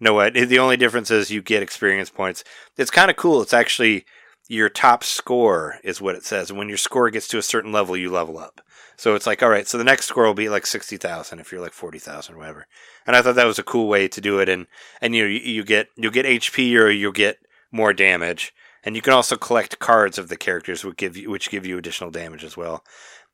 no. 0.00 0.14
What 0.14 0.34
the 0.34 0.58
only 0.58 0.76
difference 0.76 1.10
is 1.10 1.30
you 1.30 1.42
get 1.42 1.62
experience 1.62 2.10
points. 2.10 2.44
It's 2.76 2.90
kind 2.90 3.10
of 3.10 3.16
cool. 3.16 3.42
It's 3.42 3.54
actually 3.54 4.04
your 4.48 4.68
top 4.68 5.04
score 5.04 5.76
is 5.82 6.00
what 6.00 6.14
it 6.14 6.24
says. 6.24 6.50
And 6.50 6.58
when 6.58 6.68
your 6.68 6.78
score 6.78 7.10
gets 7.10 7.28
to 7.28 7.38
a 7.38 7.42
certain 7.42 7.72
level, 7.72 7.96
you 7.96 8.10
level 8.10 8.38
up. 8.38 8.60
So 8.96 9.14
it's 9.14 9.26
like, 9.26 9.42
all 9.42 9.48
right, 9.48 9.66
so 9.66 9.78
the 9.78 9.84
next 9.84 10.06
score 10.06 10.26
will 10.26 10.34
be 10.34 10.48
like 10.48 10.66
sixty 10.66 10.96
thousand 10.96 11.40
if 11.40 11.50
you're 11.50 11.60
like 11.60 11.72
forty 11.72 11.98
thousand 11.98 12.34
or 12.34 12.38
whatever. 12.38 12.66
And 13.06 13.16
I 13.16 13.22
thought 13.22 13.34
that 13.36 13.46
was 13.46 13.58
a 13.58 13.64
cool 13.64 13.88
way 13.88 14.08
to 14.08 14.20
do 14.20 14.38
it. 14.38 14.48
And 14.48 14.66
and 15.00 15.14
you 15.14 15.24
you, 15.24 15.40
you 15.40 15.64
get 15.64 15.88
you'll 15.96 16.12
get 16.12 16.26
HP 16.26 16.78
or 16.78 16.90
you'll 16.90 17.12
get 17.12 17.38
more 17.70 17.92
damage. 17.92 18.52
And 18.84 18.96
you 18.96 19.02
can 19.02 19.12
also 19.12 19.36
collect 19.36 19.78
cards 19.78 20.18
of 20.18 20.28
the 20.28 20.36
characters 20.36 20.84
which 20.84 20.96
give 20.96 21.16
you 21.16 21.30
which 21.30 21.50
give 21.50 21.64
you 21.66 21.78
additional 21.78 22.10
damage 22.10 22.44
as 22.44 22.56
well. 22.56 22.84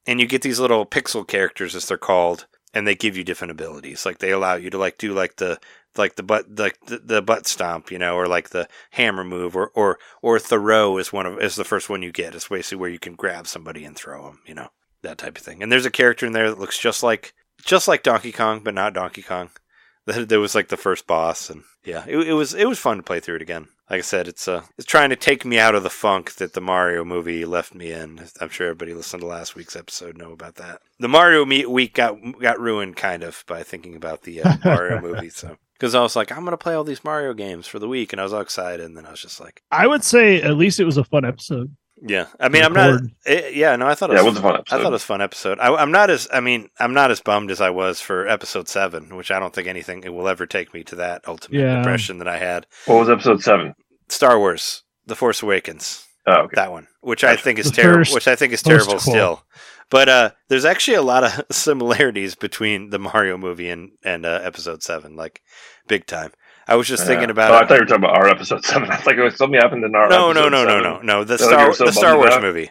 And 0.06 0.20
you 0.20 0.26
get 0.26 0.43
these 0.43 0.60
little 0.60 0.86
pixel 0.86 1.26
characters 1.26 1.74
as 1.74 1.86
they're 1.86 1.98
called, 1.98 2.47
and 2.72 2.86
they 2.86 2.94
give 2.94 3.16
you 3.16 3.24
different 3.24 3.51
abilities. 3.51 4.06
Like 4.06 4.18
they 4.18 4.30
allow 4.30 4.55
you 4.55 4.70
to 4.70 4.78
like 4.78 4.98
do 4.98 5.12
like 5.12 5.36
the 5.36 5.59
like 5.97 6.16
the 6.16 6.23
butt 6.23 6.59
like 6.59 6.78
the, 6.86 6.98
the 6.98 7.23
butt 7.23 7.47
stomp, 7.47 7.90
you 7.90 7.98
know, 7.98 8.16
or 8.16 8.27
like 8.27 8.51
the 8.51 8.69
hammer 8.93 9.24
move, 9.24 9.56
or 9.56 9.70
or 9.74 9.98
or 10.23 10.39
throw 10.39 10.98
is 10.98 11.12
one 11.12 11.27
of 11.27 11.40
is 11.40 11.56
the 11.56 11.65
first 11.65 11.89
one 11.89 12.02
you 12.02 12.12
get. 12.12 12.35
It's 12.35 12.48
basically 12.48 12.78
where 12.78 12.90
you 12.90 12.98
can 12.98 13.15
grab 13.15 13.47
somebody 13.47 13.85
and 13.85 13.97
throw 13.97 14.24
them, 14.24 14.40
you 14.47 14.55
know, 14.55 14.69
that 15.02 15.19
type 15.19 15.39
of 15.39 15.44
thing. 15.44 15.62
And 15.62 15.70
there's 15.73 15.86
a 15.86 15.90
character 15.90 16.27
in 16.27 16.32
there 16.32 16.51
that 16.51 16.59
looks 16.59 16.78
just 16.78 17.02
like 17.02 17.35
just 17.65 17.89
like 17.89 18.02
Donkey 18.02 18.32
Kong, 18.32 18.60
but 18.62 18.74
not 18.74 18.94
Donkey 18.94 19.23
Kong. 19.23 19.51
That 20.06 20.31
that 20.31 20.40
was 20.40 20.55
like 20.55 20.69
the 20.69 20.78
first 20.78 21.06
boss, 21.06 21.51
and 21.51 21.65
yeah, 21.85 22.02
it, 22.09 22.16
it 22.16 22.32
was 22.32 22.55
it 22.55 22.66
was 22.66 22.78
fun 22.78 22.97
to 22.97 23.02
play 23.02 23.20
through 23.20 23.35
it 23.35 23.43
again. 23.43 23.69
Like 23.90 23.98
I 23.98 24.01
said, 24.01 24.27
it's 24.27 24.48
uh 24.48 24.62
it's 24.78 24.86
trying 24.86 25.10
to 25.10 25.16
take 25.16 25.44
me 25.44 25.59
out 25.59 25.74
of 25.74 25.82
the 25.82 25.90
funk 25.90 26.36
that 26.36 26.55
the 26.55 26.62
Mario 26.62 27.05
movie 27.05 27.44
left 27.44 27.74
me 27.74 27.93
in. 27.93 28.19
I'm 28.40 28.48
sure 28.48 28.69
everybody 28.69 28.94
listened 28.94 29.20
to 29.20 29.27
last 29.27 29.55
week's 29.55 29.77
episode 29.77 30.16
know 30.16 30.32
about 30.32 30.55
that. 30.55 30.81
The 30.98 31.09
Mario 31.09 31.44
me- 31.44 31.66
week 31.66 31.93
got 31.93 32.16
got 32.40 32.59
ruined 32.59 32.97
kind 32.97 33.23
of 33.23 33.44
by 33.47 33.62
thinking 33.62 33.97
about 33.97 34.23
the 34.23 34.43
uh, 34.43 34.56
Mario 34.65 34.98
movie. 35.02 35.28
So 35.28 35.59
because 35.79 35.95
I 35.95 36.01
was 36.01 36.17
like, 36.17 36.33
I'm 36.33 36.45
gonna 36.45 36.57
play 36.57 36.75
all 36.75 36.85
these 36.85 37.05
Mario 37.05 37.33
games 37.35 37.67
for 37.67 37.79
the 37.79 37.89
week, 37.89 38.13
and 38.13 38.21
I 38.21 38.25
was 38.25 38.33
all 38.33 38.41
excited, 38.41 38.85
and 38.85 38.97
then 38.97 39.07
I 39.07 39.11
was 39.13 39.21
just 39.23 39.41
like, 39.41 39.63
I 39.71 39.87
would 39.87 40.05
say 40.05 40.43
at 40.43 40.57
least 40.57 40.81
it 40.81 40.85
was 40.85 40.97
a 40.97 41.05
fun 41.05 41.25
episode. 41.25 41.75
yeah. 42.03 42.27
I 42.41 42.49
mean, 42.49 42.63
I'm 42.65 42.73
not. 42.73 42.91
Record. 42.93 43.11
eh, 43.27 43.49
yeah, 43.55 43.75
no, 43.77 43.87
I 43.87 43.95
thought 43.95 44.11
it 44.11 44.15
Yeah, 44.15 44.23
was, 44.23 44.27
it 44.27 44.31
was 44.31 44.39
a 44.39 44.43
fun 44.43 44.55
episode. 44.57 44.75
I 44.75 44.83
thought 44.83 44.89
it 44.89 44.93
was 44.93 45.03
a 45.03 45.07
fun 45.07 45.21
episode. 45.23 45.59
I, 45.61 45.75
I'm 45.75 45.91
not 45.91 46.11
as, 46.11 46.29
I 46.33 46.41
mean, 46.41 46.69
I'm 46.79 46.95
not 46.95 47.11
as 47.11 47.21
bummed 47.21 47.51
as 47.51 47.61
I 47.61 47.71
was 47.71 48.01
for 48.01 48.27
episode 48.29 48.69
seven, 48.69 49.17
which 49.17 49.31
I 49.31 49.39
don't 49.41 49.53
think 49.55 49.67
anything 49.69 50.01
will 50.15 50.29
ever 50.29 50.47
take 50.47 50.73
me 50.75 50.83
to 50.85 50.97
that 50.97 51.27
ultimate 51.29 51.59
Yeah. 51.61 51.77
depression 51.79 52.19
that 52.19 52.29
I 52.29 52.39
had. 52.39 52.67
What 52.87 52.99
was 53.01 53.11
episode 53.11 53.43
seven? 53.43 53.75
Star 54.09 54.39
Wars: 54.39 54.83
The 55.07 55.17
Force 55.17 55.43
Awakens. 55.43 56.05
Oh, 56.29 56.43
okay. 56.43 56.55
That 56.55 56.73
one, 56.73 56.87
which 57.01 57.25
I 57.25 57.37
think 57.37 57.59
is 57.59 57.71
terrible. 57.71 58.13
Which 58.13 58.29
I 58.29 58.37
think 58.37 58.53
is 58.53 58.63
post-quel. 58.63 58.87
terrible 58.87 59.01
still. 59.01 59.45
But 59.91 60.09
uh, 60.09 60.31
there's 60.49 60.65
actually 60.67 60.97
a 60.97 61.03
lot 61.03 61.25
of 61.25 61.45
similarities 61.51 62.35
between 62.35 62.91
the 62.91 62.99
Mario 62.99 63.37
movie 63.39 63.71
and 63.71 63.93
and 64.05 64.27
uh, 64.27 64.41
Episode 64.43 64.83
Seven, 64.83 65.17
like 65.17 65.43
big 65.87 66.07
time. 66.07 66.33
I 66.67 66.77
was 66.77 66.87
just 66.87 67.07
thinking 67.07 67.31
about 67.31 67.51
Oh, 67.51 67.55
I 67.55 67.67
thought 67.67 67.75
you 67.77 67.81
were 67.81 67.87
talking 67.87 68.05
about 68.05 68.17
our 68.19 68.29
episode 68.29 68.63
seven. 68.63 68.91
I 68.91 68.97
was 68.97 69.07
like, 69.07 69.17
it 69.17 69.23
was 69.23 69.37
something 69.37 69.59
happened 69.59 69.85
in 69.85 69.95
our 69.95 70.09
no, 70.11 70.33
no, 70.33 70.47
episode 70.47 70.51
no, 70.51 70.65
no, 70.65 70.69
seven. 70.69 70.83
no, 70.83 71.01
no. 71.01 71.25
The 71.25 71.35
Is 71.35 71.41
that 71.41 71.47
what 71.47 71.51
you 71.51 71.57
Star 71.57 71.69
were 71.69 71.75
so 71.75 71.85
the 71.87 71.93
Star 71.93 72.17
Wars 72.17 72.27
about? 72.29 72.43
movie. 72.43 72.71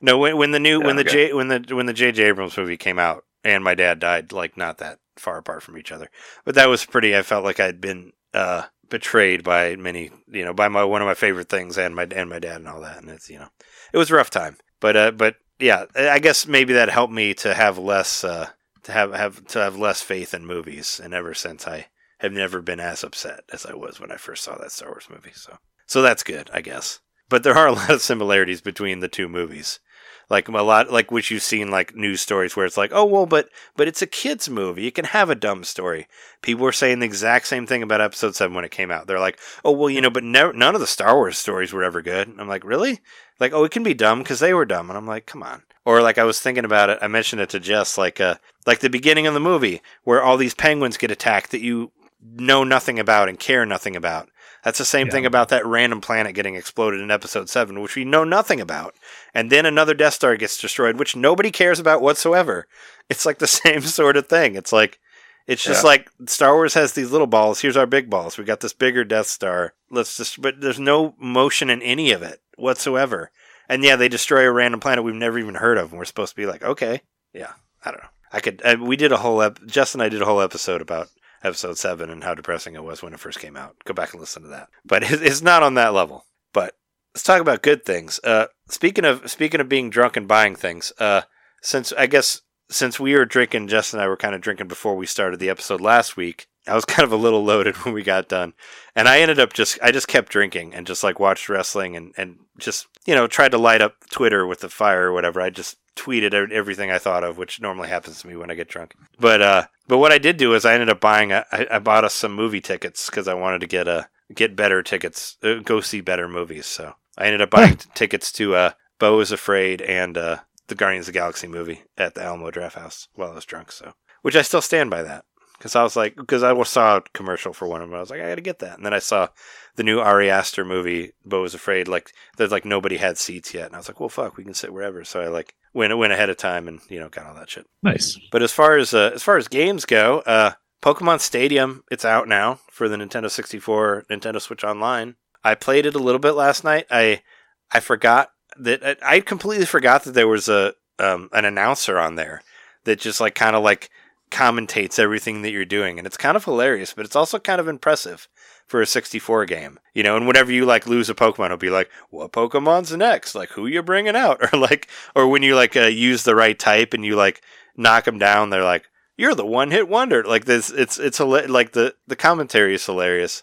No, 0.00 0.18
when 0.18 0.36
when 0.36 0.50
the 0.50 0.58
new 0.58 0.80
Yeah, 0.80 0.86
when 0.86 0.96
the 0.96 1.02
okay. 1.02 1.28
J 1.28 1.32
when 1.32 1.48
the 1.48 1.64
when 1.74 1.86
the 1.86 1.92
J 1.92 2.10
J 2.10 2.24
Abrams 2.24 2.56
movie 2.56 2.76
came 2.76 2.98
out 2.98 3.22
and 3.44 3.62
my 3.62 3.76
dad 3.76 4.00
died, 4.00 4.32
like 4.32 4.56
not 4.56 4.78
that 4.78 4.98
far 5.16 5.38
apart 5.38 5.62
from 5.62 5.78
each 5.78 5.92
other, 5.92 6.10
but 6.44 6.56
that 6.56 6.68
was 6.68 6.84
pretty. 6.84 7.16
I 7.16 7.22
felt 7.22 7.44
like 7.44 7.60
I'd 7.60 7.80
been 7.80 8.12
uh, 8.34 8.64
betrayed 8.88 9.42
by 9.44 9.76
many, 9.76 10.10
you 10.28 10.44
know, 10.44 10.52
by 10.52 10.68
my 10.68 10.84
one 10.84 11.02
of 11.02 11.06
my 11.06 11.14
favorite 11.14 11.48
things 11.48 11.78
and 11.78 11.94
my 11.94 12.06
and 12.10 12.30
my 12.30 12.38
dad 12.38 12.56
and 12.56 12.68
all 12.68 12.80
that, 12.80 12.98
and 12.98 13.10
it's 13.10 13.30
you 13.30 13.38
know, 13.38 13.48
it 13.92 13.98
was 13.98 14.10
a 14.10 14.14
rough 14.14 14.30
time. 14.30 14.56
But 14.80 14.96
uh, 14.96 15.10
but 15.12 15.36
yeah, 15.58 15.86
I 15.94 16.18
guess 16.18 16.46
maybe 16.46 16.74
that 16.74 16.88
helped 16.88 17.12
me 17.12 17.34
to 17.34 17.54
have 17.54 17.78
less 17.78 18.24
uh, 18.24 18.50
to 18.84 18.92
have 18.92 19.12
have 19.12 19.46
to 19.48 19.58
have 19.60 19.76
less 19.76 20.02
faith 20.02 20.34
in 20.34 20.46
movies, 20.46 21.00
and 21.02 21.14
ever 21.14 21.34
since 21.34 21.66
I 21.66 21.86
have 22.18 22.32
never 22.32 22.62
been 22.62 22.80
as 22.80 23.04
upset 23.04 23.40
as 23.52 23.66
I 23.66 23.74
was 23.74 24.00
when 24.00 24.10
I 24.10 24.16
first 24.16 24.44
saw 24.44 24.56
that 24.56 24.72
Star 24.72 24.88
Wars 24.88 25.08
movie. 25.10 25.32
So 25.34 25.58
so 25.86 26.02
that's 26.02 26.22
good, 26.22 26.50
I 26.52 26.60
guess. 26.60 27.00
But 27.28 27.42
there 27.42 27.56
are 27.56 27.66
a 27.66 27.72
lot 27.72 27.90
of 27.90 28.02
similarities 28.02 28.60
between 28.60 29.00
the 29.00 29.08
two 29.08 29.28
movies. 29.28 29.80
Like 30.28 30.48
a 30.48 30.52
lot, 30.52 30.90
like 30.90 31.12
which 31.12 31.30
you've 31.30 31.42
seen, 31.42 31.70
like 31.70 31.94
news 31.94 32.20
stories 32.20 32.56
where 32.56 32.66
it's 32.66 32.76
like, 32.76 32.90
oh 32.92 33.04
well, 33.04 33.26
but 33.26 33.48
but 33.76 33.86
it's 33.86 34.02
a 34.02 34.06
kids 34.06 34.50
movie. 34.50 34.82
You 34.82 34.90
can 34.90 35.04
have 35.04 35.30
a 35.30 35.36
dumb 35.36 35.62
story. 35.62 36.08
People 36.42 36.64
were 36.64 36.72
saying 36.72 36.98
the 36.98 37.06
exact 37.06 37.46
same 37.46 37.64
thing 37.64 37.82
about 37.82 38.00
Episode 38.00 38.34
Seven 38.34 38.54
when 38.54 38.64
it 38.64 38.72
came 38.72 38.90
out. 38.90 39.06
They're 39.06 39.20
like, 39.20 39.38
oh 39.64 39.70
well, 39.70 39.88
you 39.88 40.00
know, 40.00 40.10
but 40.10 40.24
none 40.24 40.74
of 40.74 40.80
the 40.80 40.86
Star 40.86 41.14
Wars 41.14 41.38
stories 41.38 41.72
were 41.72 41.84
ever 41.84 42.02
good. 42.02 42.34
I'm 42.38 42.48
like, 42.48 42.64
really? 42.64 43.00
Like, 43.38 43.52
oh, 43.52 43.64
it 43.64 43.70
can 43.70 43.84
be 43.84 43.94
dumb 43.94 44.20
because 44.20 44.40
they 44.40 44.52
were 44.52 44.64
dumb. 44.64 44.90
And 44.90 44.96
I'm 44.96 45.06
like, 45.06 45.26
come 45.26 45.42
on. 45.42 45.62
Or 45.84 46.02
like 46.02 46.18
I 46.18 46.24
was 46.24 46.40
thinking 46.40 46.64
about 46.64 46.90
it. 46.90 46.98
I 47.00 47.06
mentioned 47.06 47.40
it 47.40 47.50
to 47.50 47.60
Jess, 47.60 47.96
like 47.96 48.20
uh, 48.20 48.36
like 48.66 48.80
the 48.80 48.90
beginning 48.90 49.28
of 49.28 49.34
the 49.34 49.40
movie 49.40 49.80
where 50.02 50.22
all 50.22 50.36
these 50.36 50.54
penguins 50.54 50.96
get 50.96 51.12
attacked 51.12 51.52
that 51.52 51.60
you 51.60 51.92
know 52.20 52.64
nothing 52.64 52.98
about 52.98 53.28
and 53.28 53.38
care 53.38 53.64
nothing 53.64 53.94
about. 53.94 54.28
That's 54.66 54.78
the 54.78 54.84
same 54.84 55.06
Yeah. 55.06 55.12
thing 55.12 55.26
about 55.26 55.48
that 55.50 55.64
random 55.64 56.00
planet 56.00 56.34
getting 56.34 56.56
exploded 56.56 57.00
in 57.00 57.08
episode 57.08 57.48
7, 57.48 57.80
which 57.80 57.94
we 57.94 58.04
know 58.04 58.24
nothing 58.24 58.60
about. 58.60 58.96
And 59.32 59.48
then 59.48 59.64
another 59.64 59.94
Death 59.94 60.14
Star 60.14 60.36
gets 60.36 60.60
destroyed, 60.60 60.98
which 60.98 61.14
nobody 61.14 61.52
cares 61.52 61.78
about 61.78 62.02
whatsoever. 62.02 62.66
It's 63.08 63.24
like 63.24 63.38
the 63.38 63.46
same 63.46 63.80
sort 63.98 64.16
of 64.16 64.26
thing. 64.26 64.56
It's 64.56 64.72
like, 64.72 64.98
it's 65.46 65.62
just 65.62 65.84
Yeah. 65.84 65.86
like 65.90 66.10
Star 66.26 66.54
Wars 66.56 66.74
has 66.74 66.94
these 66.94 67.12
little 67.12 67.28
balls. 67.28 67.60
Here's 67.60 67.76
our 67.76 67.86
big 67.86 68.10
balls. 68.10 68.36
We 68.36 68.42
got 68.42 68.58
this 68.58 68.72
bigger 68.72 69.04
Death 69.04 69.28
Star. 69.28 69.74
Let's 69.88 70.16
just, 70.16 70.42
but 70.42 70.60
there's 70.60 70.80
no 70.80 71.14
motion 71.20 71.70
in 71.70 71.80
any 71.82 72.10
of 72.10 72.24
it 72.24 72.40
whatsoever. 72.58 73.30
And 73.68 73.84
yeah, 73.84 73.94
they 73.94 74.08
destroy 74.08 74.44
a 74.44 74.50
random 74.50 74.80
planet 74.80 75.04
we've 75.04 75.14
never 75.14 75.38
even 75.38 75.54
heard 75.54 75.78
of. 75.78 75.90
And 75.92 75.98
we're 76.00 76.04
supposed 76.04 76.32
to 76.32 76.36
be 76.42 76.46
like, 76.46 76.64
okay, 76.64 77.02
yeah, 77.32 77.52
I 77.84 77.92
don't 77.92 78.02
know. 78.02 78.08
I 78.32 78.40
could, 78.40 78.60
uh, 78.64 78.76
we 78.80 78.96
did 78.96 79.12
a 79.12 79.18
whole, 79.18 79.40
ep- 79.40 79.64
Jess 79.66 79.94
and 79.94 80.02
I 80.02 80.08
did 80.08 80.20
a 80.20 80.24
whole 80.26 80.40
episode 80.40 80.82
about 80.82 81.06
episode 81.42 81.78
seven 81.78 82.10
and 82.10 82.24
how 82.24 82.34
depressing 82.34 82.74
it 82.74 82.84
was 82.84 83.02
when 83.02 83.12
it 83.14 83.20
first 83.20 83.38
came 83.38 83.56
out. 83.56 83.76
Go 83.84 83.94
back 83.94 84.12
and 84.12 84.20
listen 84.20 84.42
to 84.42 84.48
that. 84.48 84.68
But 84.84 85.02
it's 85.10 85.42
not 85.42 85.62
on 85.62 85.74
that 85.74 85.94
level. 85.94 86.26
But 86.52 86.74
let's 87.14 87.22
talk 87.22 87.40
about 87.40 87.62
good 87.62 87.84
things. 87.84 88.20
Uh, 88.22 88.46
speaking 88.68 89.04
of 89.04 89.30
speaking 89.30 89.60
of 89.60 89.68
being 89.68 89.90
drunk 89.90 90.16
and 90.16 90.28
buying 90.28 90.56
things, 90.56 90.92
uh, 90.98 91.22
since 91.62 91.92
I 91.92 92.06
guess 92.06 92.42
since 92.68 92.98
we 92.98 93.14
were 93.14 93.24
drinking, 93.24 93.68
Jess 93.68 93.92
and 93.92 94.02
I 94.02 94.08
were 94.08 94.16
kind 94.16 94.34
of 94.34 94.40
drinking 94.40 94.68
before 94.68 94.96
we 94.96 95.06
started 95.06 95.40
the 95.40 95.50
episode 95.50 95.80
last 95.80 96.16
week. 96.16 96.48
I 96.66 96.74
was 96.74 96.84
kind 96.86 97.04
of 97.04 97.12
a 97.12 97.16
little 97.16 97.44
loaded 97.44 97.76
when 97.84 97.94
we 97.94 98.02
got 98.02 98.28
done, 98.28 98.54
and 98.94 99.08
I 99.08 99.20
ended 99.20 99.38
up 99.38 99.52
just 99.52 99.78
I 99.82 99.92
just 99.92 100.08
kept 100.08 100.30
drinking 100.30 100.74
and 100.74 100.86
just 100.86 101.02
like 101.02 101.20
watched 101.20 101.48
wrestling 101.48 101.96
and 101.96 102.12
and 102.16 102.38
just 102.58 102.86
you 103.06 103.14
know 103.14 103.26
tried 103.26 103.52
to 103.52 103.58
light 103.58 103.82
up 103.82 103.94
Twitter 104.10 104.46
with 104.46 104.60
the 104.60 104.68
fire 104.68 105.08
or 105.08 105.12
whatever. 105.12 105.40
I 105.40 105.50
just 105.50 105.76
tweeted 105.96 106.52
everything 106.52 106.90
I 106.90 106.98
thought 106.98 107.24
of, 107.24 107.38
which 107.38 107.60
normally 107.60 107.88
happens 107.88 108.20
to 108.20 108.28
me 108.28 108.36
when 108.36 108.50
I 108.50 108.54
get 108.54 108.68
drunk. 108.68 108.94
But 109.18 109.42
uh, 109.42 109.66
but 109.88 109.98
what 109.98 110.12
I 110.12 110.18
did 110.18 110.36
do 110.36 110.54
is 110.54 110.64
I 110.64 110.74
ended 110.74 110.90
up 110.90 111.00
buying 111.00 111.32
a, 111.32 111.44
I, 111.50 111.66
I 111.72 111.78
bought 111.78 112.04
us 112.04 112.14
some 112.14 112.32
movie 112.32 112.60
tickets 112.60 113.08
because 113.10 113.26
I 113.26 113.34
wanted 113.34 113.60
to 113.62 113.66
get 113.66 113.88
a 113.88 114.08
get 114.34 114.56
better 114.56 114.82
tickets, 114.82 115.36
uh, 115.42 115.56
go 115.56 115.80
see 115.80 116.00
better 116.00 116.28
movies. 116.28 116.66
So 116.66 116.94
I 117.16 117.26
ended 117.26 117.42
up 117.42 117.50
buying 117.50 117.76
t- 117.76 117.88
tickets 117.94 118.30
to 118.32 118.54
uh, 118.54 118.70
Beau 118.98 119.20
is 119.20 119.32
Afraid 119.32 119.80
and 119.82 120.16
uh, 120.16 120.38
the 120.68 120.74
Guardians 120.74 121.08
of 121.08 121.14
the 121.14 121.18
Galaxy 121.18 121.46
movie 121.46 121.82
at 121.96 122.14
the 122.14 122.22
Alamo 122.22 122.50
Drafthouse 122.50 123.08
while 123.14 123.30
I 123.30 123.34
was 123.34 123.44
drunk. 123.44 123.72
So 123.72 123.94
which 124.22 124.36
I 124.36 124.42
still 124.42 124.62
stand 124.62 124.90
by 124.90 125.02
that 125.02 125.24
because 125.56 125.76
I 125.76 125.82
was 125.82 125.96
like 125.96 126.16
because 126.16 126.42
I 126.42 126.60
saw 126.64 126.96
a 126.96 127.02
commercial 127.14 127.52
for 127.52 127.68
one 127.68 127.82
of 127.82 127.88
them. 127.88 127.96
I 127.96 128.00
was 128.00 128.10
like 128.10 128.20
I 128.20 128.28
got 128.28 128.34
to 128.36 128.40
get 128.40 128.58
that, 128.60 128.76
and 128.76 128.84
then 128.84 128.94
I 128.94 128.98
saw 128.98 129.28
the 129.76 129.82
new 129.82 130.00
Ari 130.00 130.30
Aster 130.30 130.64
movie, 130.64 131.12
Beau 131.24 131.42
was 131.42 131.54
Afraid. 131.54 131.86
Like 131.86 132.12
there's 132.36 132.50
like 132.50 132.64
nobody 132.64 132.96
had 132.96 133.18
seats 133.18 133.54
yet, 133.54 133.66
and 133.66 133.74
I 133.74 133.78
was 133.78 133.88
like, 133.88 134.00
well, 134.00 134.08
fuck, 134.08 134.36
we 134.36 134.44
can 134.44 134.54
sit 134.54 134.72
wherever. 134.72 135.04
So 135.04 135.20
I 135.20 135.28
like 135.28 135.54
went 135.72 135.96
went 135.96 136.12
ahead 136.12 136.30
of 136.30 136.36
time 136.36 136.66
and 136.66 136.80
you 136.88 136.98
know 136.98 137.08
got 137.08 137.26
all 137.26 137.34
that 137.34 137.50
shit. 137.50 137.66
Nice. 137.82 138.18
But 138.32 138.42
as 138.42 138.52
far 138.52 138.76
as 138.76 138.92
uh, 138.94 139.12
as 139.14 139.22
far 139.22 139.36
as 139.36 139.48
games 139.48 139.84
go, 139.84 140.20
uh, 140.20 140.52
Pokemon 140.82 141.20
Stadium 141.20 141.84
it's 141.90 142.04
out 142.04 142.26
now 142.26 142.60
for 142.70 142.88
the 142.88 142.96
Nintendo 142.96 143.30
64, 143.30 144.06
Nintendo 144.10 144.40
Switch 144.40 144.64
Online. 144.64 145.16
I 145.44 145.54
played 145.54 145.86
it 145.86 145.94
a 145.94 146.00
little 146.00 146.18
bit 146.18 146.32
last 146.32 146.64
night. 146.64 146.86
I 146.90 147.22
I 147.70 147.80
forgot 147.80 148.30
that 148.58 148.82
I 148.84 149.16
I 149.16 149.20
completely 149.20 149.66
forgot 149.66 150.04
that 150.04 150.12
there 150.12 150.28
was 150.28 150.48
a 150.48 150.74
um, 150.98 151.28
an 151.32 151.44
announcer 151.44 151.98
on 151.98 152.14
there 152.14 152.42
that 152.84 152.98
just 152.98 153.20
like 153.20 153.34
kind 153.34 153.54
of 153.54 153.62
like 153.62 153.90
commentates 154.30 154.98
everything 154.98 155.42
that 155.42 155.50
you're 155.50 155.64
doing, 155.64 155.98
and 155.98 156.06
it's 156.06 156.16
kind 156.16 156.36
of 156.36 156.44
hilarious, 156.44 156.94
but 156.94 157.04
it's 157.04 157.16
also 157.16 157.38
kind 157.38 157.60
of 157.60 157.68
impressive 157.68 158.28
for 158.66 158.82
a 158.82 158.86
64 158.86 159.46
game. 159.46 159.78
You 159.94 160.02
know, 160.02 160.16
and 160.16 160.26
whenever 160.26 160.52
you 160.52 160.64
like 160.64 160.86
lose 160.86 161.08
a 161.08 161.14
Pokemon, 161.14 161.46
it'll 161.46 161.56
be 161.56 161.70
like, 161.70 161.90
"What 162.10 162.32
Pokemon's 162.32 162.92
next? 162.92 163.34
Like, 163.34 163.50
who 163.50 163.66
you 163.66 163.82
bringing 163.82 164.16
out?" 164.16 164.40
Or 164.52 164.58
like, 164.58 164.88
or 165.14 165.28
when 165.28 165.42
you 165.42 165.54
like 165.54 165.76
uh, 165.76 165.84
use 165.84 166.24
the 166.24 166.34
right 166.34 166.58
type 166.58 166.92
and 166.92 167.04
you 167.04 167.16
like 167.16 167.42
knock 167.76 168.04
them 168.04 168.18
down, 168.18 168.50
they're 168.50 168.62
like, 168.64 168.84
"You're 169.16 169.34
the 169.34 169.46
one 169.46 169.70
hit 169.70 169.88
wonder." 169.88 170.24
Like 170.24 170.44
this, 170.44 170.70
it's 170.70 170.98
it's 170.98 171.20
like 171.20 171.72
the 171.72 171.94
the 172.06 172.16
commentary 172.16 172.74
is 172.74 172.84
hilarious. 172.84 173.42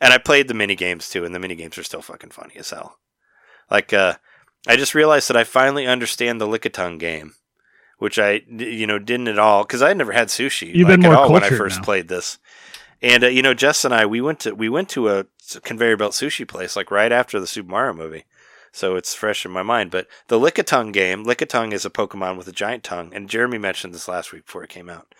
And 0.00 0.12
I 0.12 0.18
played 0.18 0.48
the 0.48 0.54
mini 0.54 0.74
games 0.74 1.08
too, 1.08 1.24
and 1.24 1.32
the 1.32 1.38
mini 1.38 1.54
games 1.54 1.78
are 1.78 1.84
still 1.84 2.02
fucking 2.02 2.30
funny 2.30 2.56
as 2.56 2.70
hell. 2.70 2.98
Like, 3.70 3.92
uh, 3.92 4.14
I 4.66 4.74
just 4.74 4.96
realized 4.96 5.28
that 5.28 5.36
I 5.36 5.44
finally 5.44 5.86
understand 5.86 6.40
the 6.40 6.46
Lickitung 6.48 6.98
game, 6.98 7.34
which 7.98 8.18
I, 8.18 8.42
you 8.48 8.86
know, 8.88 8.98
didn't 8.98 9.28
at 9.28 9.38
all 9.38 9.62
because 9.62 9.80
I 9.80 9.92
never 9.92 10.10
had 10.10 10.26
sushi 10.26 10.74
You've 10.74 10.88
like, 10.88 10.98
been 10.98 11.06
at 11.06 11.08
more 11.12 11.16
all 11.22 11.32
when 11.32 11.44
I 11.44 11.50
first 11.50 11.78
now. 11.78 11.84
played 11.84 12.08
this. 12.08 12.38
And 13.02 13.24
uh, 13.24 13.28
you 13.28 13.42
know, 13.42 13.52
Jess 13.52 13.84
and 13.84 13.92
I, 13.92 14.06
we 14.06 14.20
went 14.20 14.40
to 14.40 14.54
we 14.54 14.68
went 14.68 14.88
to 14.90 15.08
a 15.08 15.26
conveyor 15.62 15.96
belt 15.96 16.12
sushi 16.12 16.46
place 16.46 16.76
like 16.76 16.90
right 16.90 17.12
after 17.12 17.40
the 17.40 17.46
Super 17.46 17.70
Mario 17.70 17.92
movie, 17.92 18.24
so 18.70 18.94
it's 18.94 19.14
fresh 19.14 19.44
in 19.44 19.50
my 19.50 19.62
mind. 19.62 19.90
But 19.90 20.06
the 20.28 20.38
Lickitung 20.38 20.92
game, 20.92 21.24
Lickitung 21.24 21.72
is 21.72 21.84
a 21.84 21.90
Pokemon 21.90 22.38
with 22.38 22.46
a 22.46 22.52
giant 22.52 22.84
tongue, 22.84 23.12
and 23.12 23.28
Jeremy 23.28 23.58
mentioned 23.58 23.92
this 23.92 24.08
last 24.08 24.32
week 24.32 24.46
before 24.46 24.62
it 24.62 24.70
came 24.70 24.88
out. 24.88 25.14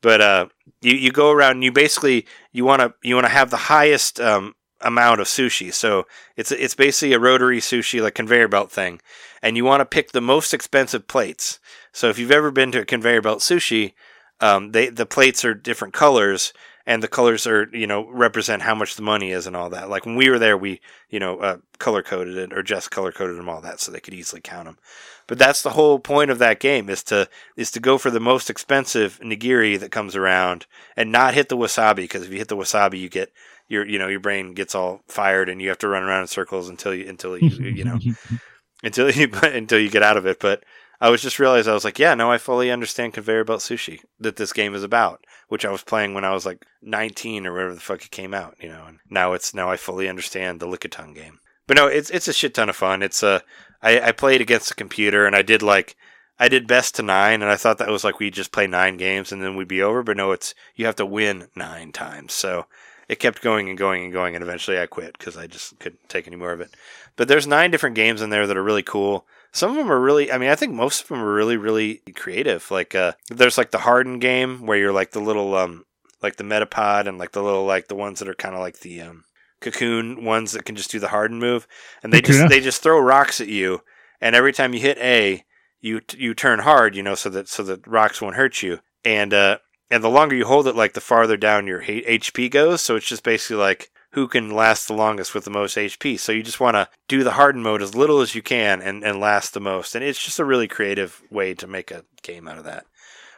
But 0.00 0.20
uh, 0.22 0.46
you 0.80 0.94
you 0.94 1.12
go 1.12 1.30
around 1.30 1.52
and 1.52 1.64
you 1.64 1.72
basically 1.72 2.26
you 2.52 2.64
want 2.64 2.80
to 2.80 2.94
you 3.02 3.14
want 3.14 3.26
to 3.26 3.32
have 3.32 3.50
the 3.50 3.56
highest 3.56 4.18
um, 4.18 4.54
amount 4.80 5.20
of 5.20 5.26
sushi. 5.26 5.72
So 5.74 6.06
it's 6.36 6.50
it's 6.50 6.74
basically 6.74 7.12
a 7.12 7.18
rotary 7.18 7.60
sushi 7.60 8.02
like 8.02 8.14
conveyor 8.14 8.48
belt 8.48 8.72
thing, 8.72 9.00
and 9.42 9.58
you 9.58 9.64
want 9.66 9.82
to 9.82 9.84
pick 9.84 10.12
the 10.12 10.22
most 10.22 10.54
expensive 10.54 11.06
plates. 11.06 11.60
So 11.92 12.08
if 12.08 12.18
you've 12.18 12.30
ever 12.30 12.50
been 12.50 12.72
to 12.72 12.80
a 12.80 12.84
conveyor 12.86 13.20
belt 13.20 13.40
sushi, 13.40 13.92
um, 14.40 14.72
they 14.72 14.88
the 14.88 15.06
plates 15.06 15.44
are 15.44 15.54
different 15.54 15.92
colors, 15.92 16.54
and 16.86 17.02
the 17.02 17.08
colors 17.08 17.46
are 17.46 17.68
you 17.72 17.86
know 17.86 18.08
represent 18.08 18.62
how 18.62 18.74
much 18.74 18.96
the 18.96 19.02
money 19.02 19.30
is 19.32 19.46
and 19.46 19.56
all 19.56 19.70
that. 19.70 19.90
Like 19.90 20.06
when 20.06 20.16
we 20.16 20.30
were 20.30 20.38
there, 20.38 20.56
we 20.56 20.80
you 21.08 21.20
know 21.20 21.38
uh, 21.38 21.58
color 21.78 22.02
coded 22.02 22.36
it 22.36 22.52
or 22.52 22.62
just 22.62 22.90
color 22.90 23.12
coded 23.12 23.36
them 23.36 23.48
all 23.48 23.60
that 23.60 23.80
so 23.80 23.90
they 23.92 24.00
could 24.00 24.14
easily 24.14 24.40
count 24.40 24.66
them. 24.66 24.78
But 25.26 25.38
that's 25.38 25.62
the 25.62 25.70
whole 25.70 26.00
point 26.00 26.30
of 26.30 26.38
that 26.38 26.58
game 26.58 26.88
is 26.88 27.02
to 27.04 27.28
is 27.56 27.70
to 27.72 27.80
go 27.80 27.98
for 27.98 28.10
the 28.10 28.20
most 28.20 28.50
expensive 28.50 29.20
nigiri 29.22 29.78
that 29.78 29.92
comes 29.92 30.16
around 30.16 30.66
and 30.96 31.12
not 31.12 31.34
hit 31.34 31.48
the 31.48 31.56
wasabi 31.56 31.96
because 31.96 32.24
if 32.24 32.32
you 32.32 32.38
hit 32.38 32.48
the 32.48 32.56
wasabi, 32.56 32.98
you 32.98 33.08
get 33.08 33.32
your 33.68 33.86
you 33.86 33.98
know 33.98 34.08
your 34.08 34.20
brain 34.20 34.54
gets 34.54 34.74
all 34.74 35.02
fired 35.06 35.48
and 35.48 35.62
you 35.62 35.68
have 35.68 35.78
to 35.78 35.88
run 35.88 36.02
around 36.02 36.22
in 36.22 36.26
circles 36.26 36.68
until 36.68 36.94
you 36.94 37.08
until 37.08 37.38
you 37.38 37.48
you 37.48 37.84
know 37.84 37.98
until 38.82 39.10
you 39.10 39.30
until 39.42 39.78
you 39.78 39.90
get 39.90 40.02
out 40.02 40.16
of 40.16 40.26
it. 40.26 40.40
But 40.40 40.64
I 41.00 41.08
was 41.08 41.22
just 41.22 41.38
realized 41.38 41.66
I 41.68 41.72
was 41.72 41.84
like, 41.84 41.98
yeah, 41.98 42.14
no, 42.14 42.30
I 42.30 42.36
fully 42.38 42.70
understand 42.70 43.14
conveyor 43.14 43.44
belt 43.44 43.60
sushi 43.60 44.00
that 44.18 44.36
this 44.36 44.52
game 44.52 44.74
is 44.74 44.82
about, 44.82 45.24
which 45.48 45.64
I 45.64 45.70
was 45.70 45.82
playing 45.82 46.12
when 46.12 46.24
I 46.24 46.32
was 46.32 46.44
like 46.44 46.66
19 46.82 47.46
or 47.46 47.52
whatever 47.52 47.74
the 47.74 47.80
fuck 47.80 48.04
it 48.04 48.10
came 48.10 48.34
out, 48.34 48.56
you 48.60 48.68
know. 48.68 48.84
And 48.86 48.98
now 49.08 49.32
it's 49.32 49.54
now 49.54 49.70
I 49.70 49.76
fully 49.76 50.08
understand 50.08 50.60
the 50.60 50.66
Lickitung 50.66 51.14
game. 51.14 51.40
But 51.66 51.76
no, 51.76 51.86
it's 51.86 52.10
it's 52.10 52.28
a 52.28 52.32
shit 52.32 52.54
ton 52.54 52.68
of 52.68 52.76
fun. 52.76 53.02
It's 53.02 53.22
a 53.22 53.42
I, 53.80 54.00
I 54.00 54.12
played 54.12 54.40
against 54.40 54.68
the 54.68 54.74
computer 54.74 55.24
and 55.24 55.34
I 55.34 55.42
did 55.42 55.62
like 55.62 55.96
I 56.38 56.48
did 56.48 56.66
best 56.66 56.94
to 56.96 57.02
nine, 57.02 57.42
and 57.42 57.50
I 57.50 57.56
thought 57.56 57.78
that 57.78 57.90
was 57.90 58.02
like 58.02 58.18
we 58.18 58.30
just 58.30 58.50
play 58.50 58.66
nine 58.66 58.96
games 58.96 59.30
and 59.30 59.42
then 59.42 59.56
we'd 59.56 59.68
be 59.68 59.82
over. 59.82 60.02
But 60.02 60.16
no, 60.16 60.32
it's 60.32 60.54
you 60.74 60.86
have 60.86 60.96
to 60.96 61.06
win 61.06 61.48
nine 61.54 61.92
times. 61.92 62.32
So 62.32 62.66
it 63.10 63.18
kept 63.18 63.42
going 63.42 63.68
and 63.68 63.76
going 63.76 64.04
and 64.04 64.12
going, 64.12 64.36
and 64.36 64.44
eventually 64.44 64.78
I 64.78 64.86
quit 64.86 65.18
because 65.18 65.36
I 65.36 65.48
just 65.48 65.76
couldn't 65.80 66.08
take 66.08 66.28
any 66.28 66.36
more 66.36 66.52
of 66.52 66.60
it. 66.60 66.72
But 67.16 67.26
there's 67.26 67.44
nine 67.44 67.72
different 67.72 67.96
games 67.96 68.22
in 68.22 68.30
there 68.30 68.46
that 68.46 68.56
are 68.56 68.62
really 68.62 68.84
cool. 68.84 69.26
Some 69.50 69.72
of 69.72 69.76
them 69.76 69.90
are 69.90 70.00
really, 70.00 70.30
I 70.30 70.38
mean, 70.38 70.48
I 70.48 70.54
think 70.54 70.72
most 70.72 71.02
of 71.02 71.08
them 71.08 71.18
are 71.18 71.34
really, 71.34 71.56
really 71.56 72.02
creative. 72.14 72.70
Like, 72.70 72.94
uh, 72.94 73.14
there's 73.28 73.58
like 73.58 73.72
the 73.72 73.78
Harden 73.78 74.20
game 74.20 74.64
where 74.64 74.78
you're 74.78 74.92
like 74.92 75.10
the 75.10 75.20
little, 75.20 75.56
um, 75.56 75.86
like 76.22 76.36
the 76.36 76.44
Metapod 76.44 77.08
and 77.08 77.18
like 77.18 77.32
the 77.32 77.42
little, 77.42 77.64
like 77.64 77.88
the 77.88 77.96
ones 77.96 78.20
that 78.20 78.28
are 78.28 78.34
kind 78.34 78.54
of 78.54 78.60
like 78.60 78.78
the, 78.78 79.00
um, 79.00 79.24
cocoon 79.60 80.24
ones 80.24 80.52
that 80.52 80.64
can 80.64 80.76
just 80.76 80.92
do 80.92 81.00
the 81.00 81.08
Harden 81.08 81.40
move. 81.40 81.66
And 82.04 82.12
they 82.12 82.20
just, 82.20 82.48
they 82.48 82.60
just 82.60 82.80
throw 82.80 83.00
rocks 83.00 83.40
at 83.40 83.48
you. 83.48 83.80
And 84.20 84.36
every 84.36 84.52
time 84.52 84.72
you 84.72 84.78
hit 84.78 84.98
A, 84.98 85.42
you, 85.80 86.00
you 86.16 86.32
turn 86.32 86.60
hard, 86.60 86.94
you 86.94 87.02
know, 87.02 87.16
so 87.16 87.28
that, 87.30 87.48
so 87.48 87.64
that 87.64 87.84
rocks 87.88 88.22
won't 88.22 88.36
hurt 88.36 88.62
you. 88.62 88.78
And, 89.04 89.34
uh, 89.34 89.58
and 89.90 90.04
the 90.04 90.08
longer 90.08 90.36
you 90.36 90.46
hold 90.46 90.66
it, 90.66 90.76
like 90.76 90.92
the 90.92 91.00
farther 91.00 91.36
down 91.36 91.66
your 91.66 91.82
H- 91.82 92.22
HP 92.22 92.50
goes. 92.50 92.82
So 92.82 92.96
it's 92.96 93.06
just 93.08 93.24
basically 93.24 93.56
like 93.56 93.90
who 94.12 94.26
can 94.26 94.50
last 94.50 94.88
the 94.88 94.94
longest 94.94 95.34
with 95.34 95.44
the 95.44 95.50
most 95.50 95.76
HP. 95.76 96.18
So 96.18 96.32
you 96.32 96.42
just 96.42 96.60
want 96.60 96.74
to 96.74 96.88
do 97.08 97.22
the 97.22 97.32
hardened 97.32 97.64
mode 97.64 97.82
as 97.82 97.94
little 97.94 98.20
as 98.20 98.34
you 98.34 98.42
can 98.42 98.82
and, 98.82 99.04
and 99.04 99.20
last 99.20 99.54
the 99.54 99.60
most. 99.60 99.94
And 99.94 100.04
it's 100.04 100.22
just 100.22 100.38
a 100.38 100.44
really 100.44 100.68
creative 100.68 101.22
way 101.30 101.54
to 101.54 101.66
make 101.66 101.90
a 101.90 102.04
game 102.22 102.48
out 102.48 102.58
of 102.58 102.64
that. 102.64 102.86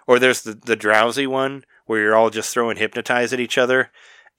Or 0.06 0.18
there's 0.18 0.42
the, 0.42 0.54
the 0.54 0.76
drowsy 0.76 1.26
one 1.26 1.64
where 1.86 2.00
you're 2.00 2.16
all 2.16 2.30
just 2.30 2.52
throwing 2.52 2.76
hypnotize 2.76 3.32
at 3.32 3.40
each 3.40 3.58
other. 3.58 3.90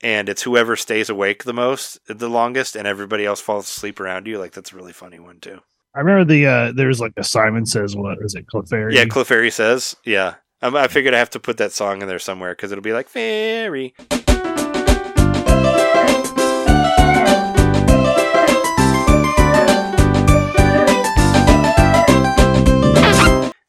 And 0.01 0.27
it's 0.27 0.43
whoever 0.43 0.75
stays 0.75 1.09
awake 1.09 1.43
the 1.43 1.53
most, 1.53 1.99
the 2.07 2.29
longest, 2.29 2.75
and 2.75 2.87
everybody 2.87 3.25
else 3.25 3.39
falls 3.39 3.69
asleep 3.69 3.99
around 3.99 4.27
you. 4.27 4.37
Like 4.37 4.51
that's 4.51 4.73
a 4.73 4.75
really 4.75 4.91
funny 4.91 5.19
one 5.19 5.39
too. 5.39 5.59
I 5.95 5.99
remember 5.99 6.25
the 6.25 6.47
uh 6.47 6.71
there's 6.75 6.99
like 6.99 7.13
a 7.17 7.23
Simon 7.23 7.65
says 7.65 7.95
what 7.95 8.17
is 8.21 8.33
it 8.35 8.47
Clefairy? 8.47 8.93
Yeah, 8.93 9.05
Clefairy 9.05 9.51
says, 9.51 9.95
yeah. 10.03 10.35
I 10.63 10.87
figured 10.87 11.13
I 11.13 11.19
have 11.19 11.29
to 11.31 11.41
put 11.41 11.57
that 11.57 11.73
song 11.73 12.01
in 12.01 12.07
there 12.07 12.19
somewhere 12.19 12.53
because 12.53 12.71
it'll 12.71 12.81
be 12.81 12.93
like 12.93 13.09
fairy. 13.09 13.93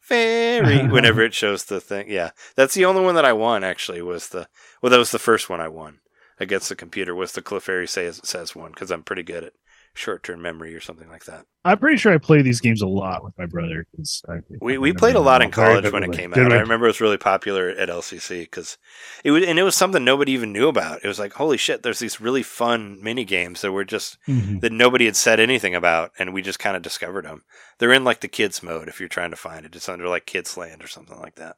Fairy. 0.02 0.86
Whenever 0.88 1.22
it 1.22 1.34
shows 1.34 1.64
the 1.64 1.80
thing, 1.80 2.08
yeah, 2.08 2.30
that's 2.54 2.74
the 2.74 2.84
only 2.84 3.02
one 3.02 3.16
that 3.16 3.24
I 3.24 3.32
won. 3.32 3.64
Actually, 3.64 4.00
was 4.00 4.28
the 4.28 4.46
well, 4.80 4.90
that 4.90 4.98
was 4.98 5.10
the 5.10 5.18
first 5.18 5.50
one 5.50 5.60
I 5.60 5.66
won 5.66 5.98
against 6.38 6.68
the 6.68 6.76
computer. 6.76 7.12
Was 7.12 7.32
the 7.32 7.42
Clefairy 7.42 7.88
says 7.88 8.20
says 8.22 8.54
one 8.54 8.70
because 8.70 8.92
I'm 8.92 9.02
pretty 9.02 9.24
good 9.24 9.42
at 9.42 9.52
short 9.96 10.22
term 10.24 10.42
memory 10.42 10.74
or 10.74 10.80
something 10.80 11.08
like 11.08 11.24
that. 11.24 11.46
I'm 11.64 11.78
pretty 11.78 11.96
sure 11.96 12.12
I 12.12 12.18
play 12.18 12.42
these 12.42 12.60
games 12.60 12.82
a 12.82 12.86
lot 12.86 13.24
with 13.24 13.32
my 13.38 13.46
brother. 13.46 13.86
I, 14.28 14.40
We 14.60 14.74
I 14.74 14.78
we 14.78 14.92
played 14.92 15.14
a 15.14 15.20
lot 15.20 15.40
in 15.40 15.50
college 15.50 15.90
when 15.92 16.02
it 16.02 16.12
came 16.12 16.32
out. 16.34 16.52
I 16.52 16.58
remember 16.60 16.86
it 16.86 16.90
was 16.90 17.00
really 17.00 17.16
popular 17.16 17.70
at 17.70 17.88
LCC 17.88 18.40
because 18.42 18.76
it 19.22 19.30
was 19.30 19.44
and 19.44 19.58
it 19.58 19.62
was 19.62 19.74
something 19.74 20.04
nobody 20.04 20.32
even 20.32 20.52
knew 20.52 20.68
about. 20.68 21.04
It 21.04 21.08
was 21.08 21.18
like 21.18 21.34
holy 21.34 21.56
shit, 21.56 21.82
there's 21.82 22.00
these 22.00 22.20
really 22.20 22.42
fun 22.42 22.98
mini 23.02 23.24
games 23.24 23.60
that 23.62 23.72
were 23.72 23.84
just 23.84 24.18
Mhm. 24.28 24.60
that 24.60 24.72
nobody 24.72 25.06
had 25.06 25.16
said 25.16 25.40
anything 25.40 25.74
about, 25.74 26.10
and 26.18 26.34
we 26.34 26.42
just 26.42 26.58
kind 26.58 26.76
of 26.76 26.82
discovered 26.82 27.24
them. 27.24 27.44
They're 27.78 27.92
in 27.92 28.04
like 28.04 28.20
the 28.20 28.28
kids 28.28 28.62
mode 28.62 28.88
if 28.88 29.00
you're 29.00 29.08
trying 29.08 29.30
to 29.30 29.36
find 29.36 29.64
it. 29.64 29.74
It's 29.76 29.88
under 29.88 30.08
like 30.08 30.26
Kids 30.26 30.56
Land 30.56 30.82
or 30.82 30.88
something 30.88 31.18
like 31.18 31.36
that. 31.36 31.56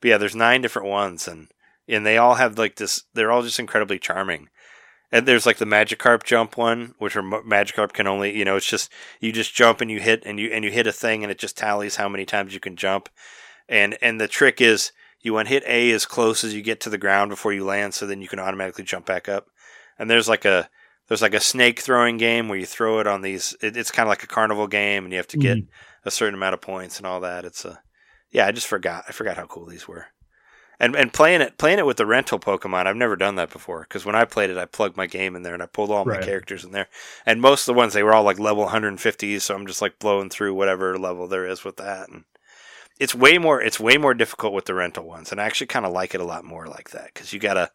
But 0.00 0.08
yeah, 0.08 0.18
there's 0.18 0.34
nine 0.36 0.62
different 0.62 0.88
ones, 0.88 1.28
and 1.28 1.48
and 1.88 2.04
they 2.04 2.16
all 2.18 2.34
have 2.34 2.58
like 2.58 2.76
this. 2.76 3.04
They're 3.14 3.30
all 3.30 3.42
just 3.42 3.60
incredibly 3.60 3.98
charming. 4.00 4.48
And 5.16 5.26
there's 5.26 5.46
like 5.46 5.56
the 5.56 5.64
Magikarp 5.64 6.24
jump 6.24 6.58
one, 6.58 6.94
which 6.98 7.16
are 7.16 7.22
Magikarp 7.22 7.94
can 7.94 8.06
only, 8.06 8.36
you 8.36 8.44
know, 8.44 8.56
it's 8.56 8.66
just 8.66 8.92
you 9.18 9.32
just 9.32 9.54
jump 9.54 9.80
and 9.80 9.90
you 9.90 9.98
hit 9.98 10.22
and 10.26 10.38
you 10.38 10.50
and 10.50 10.62
you 10.62 10.70
hit 10.70 10.86
a 10.86 10.92
thing 10.92 11.22
and 11.22 11.32
it 11.32 11.38
just 11.38 11.56
tallies 11.56 11.96
how 11.96 12.06
many 12.06 12.26
times 12.26 12.52
you 12.52 12.60
can 12.60 12.76
jump. 12.76 13.08
And 13.66 13.96
and 14.02 14.20
the 14.20 14.28
trick 14.28 14.60
is 14.60 14.92
you 15.22 15.32
want 15.32 15.48
to 15.48 15.54
hit 15.54 15.64
A 15.66 15.90
as 15.92 16.04
close 16.04 16.44
as 16.44 16.52
you 16.52 16.60
get 16.60 16.80
to 16.80 16.90
the 16.90 16.98
ground 16.98 17.30
before 17.30 17.54
you 17.54 17.64
land, 17.64 17.94
so 17.94 18.06
then 18.06 18.20
you 18.20 18.28
can 18.28 18.38
automatically 18.38 18.84
jump 18.84 19.06
back 19.06 19.26
up. 19.26 19.46
And 19.98 20.10
there's 20.10 20.28
like 20.28 20.44
a 20.44 20.68
there's 21.08 21.22
like 21.22 21.32
a 21.32 21.40
snake 21.40 21.80
throwing 21.80 22.18
game 22.18 22.50
where 22.50 22.58
you 22.58 22.66
throw 22.66 22.98
it 23.00 23.06
on 23.06 23.22
these. 23.22 23.56
It, 23.62 23.74
it's 23.74 23.90
kind 23.90 24.06
of 24.06 24.10
like 24.10 24.22
a 24.22 24.26
carnival 24.26 24.66
game, 24.66 25.04
and 25.04 25.14
you 25.14 25.16
have 25.16 25.28
to 25.28 25.38
get 25.38 25.56
mm-hmm. 25.56 26.08
a 26.08 26.10
certain 26.10 26.34
amount 26.34 26.52
of 26.52 26.60
points 26.60 26.98
and 26.98 27.06
all 27.06 27.20
that. 27.20 27.46
It's 27.46 27.64
a 27.64 27.80
yeah. 28.30 28.46
I 28.46 28.52
just 28.52 28.66
forgot. 28.66 29.04
I 29.08 29.12
forgot 29.12 29.38
how 29.38 29.46
cool 29.46 29.64
these 29.64 29.88
were. 29.88 30.08
And 30.78 30.94
and 30.94 31.12
playing 31.12 31.40
it 31.40 31.56
playing 31.56 31.78
it 31.78 31.86
with 31.86 31.96
the 31.96 32.06
rental 32.06 32.38
Pokemon, 32.38 32.86
I've 32.86 32.96
never 32.96 33.16
done 33.16 33.36
that 33.36 33.50
before. 33.50 33.80
Because 33.82 34.04
when 34.04 34.14
I 34.14 34.24
played 34.24 34.50
it, 34.50 34.58
I 34.58 34.66
plugged 34.66 34.96
my 34.96 35.06
game 35.06 35.34
in 35.34 35.42
there 35.42 35.54
and 35.54 35.62
I 35.62 35.66
pulled 35.66 35.90
all 35.90 36.04
my 36.04 36.18
characters 36.18 36.64
in 36.64 36.72
there. 36.72 36.88
And 37.24 37.40
most 37.40 37.62
of 37.62 37.74
the 37.74 37.78
ones 37.78 37.92
they 37.94 38.02
were 38.02 38.12
all 38.12 38.24
like 38.24 38.38
level 38.38 38.64
150, 38.64 39.38
so 39.38 39.54
I'm 39.54 39.66
just 39.66 39.80
like 39.80 39.98
blowing 39.98 40.28
through 40.28 40.54
whatever 40.54 40.98
level 40.98 41.26
there 41.26 41.46
is 41.46 41.64
with 41.64 41.76
that. 41.78 42.08
And 42.10 42.24
it's 42.98 43.14
way 43.14 43.38
more 43.38 43.60
it's 43.60 43.80
way 43.80 43.96
more 43.96 44.14
difficult 44.14 44.52
with 44.52 44.66
the 44.66 44.74
rental 44.74 45.04
ones, 45.04 45.32
and 45.32 45.40
I 45.40 45.44
actually 45.44 45.68
kind 45.68 45.86
of 45.86 45.92
like 45.92 46.14
it 46.14 46.20
a 46.20 46.24
lot 46.24 46.44
more 46.44 46.66
like 46.66 46.90
that 46.90 47.12
because 47.12 47.32
you 47.32 47.38
gotta 47.38 47.70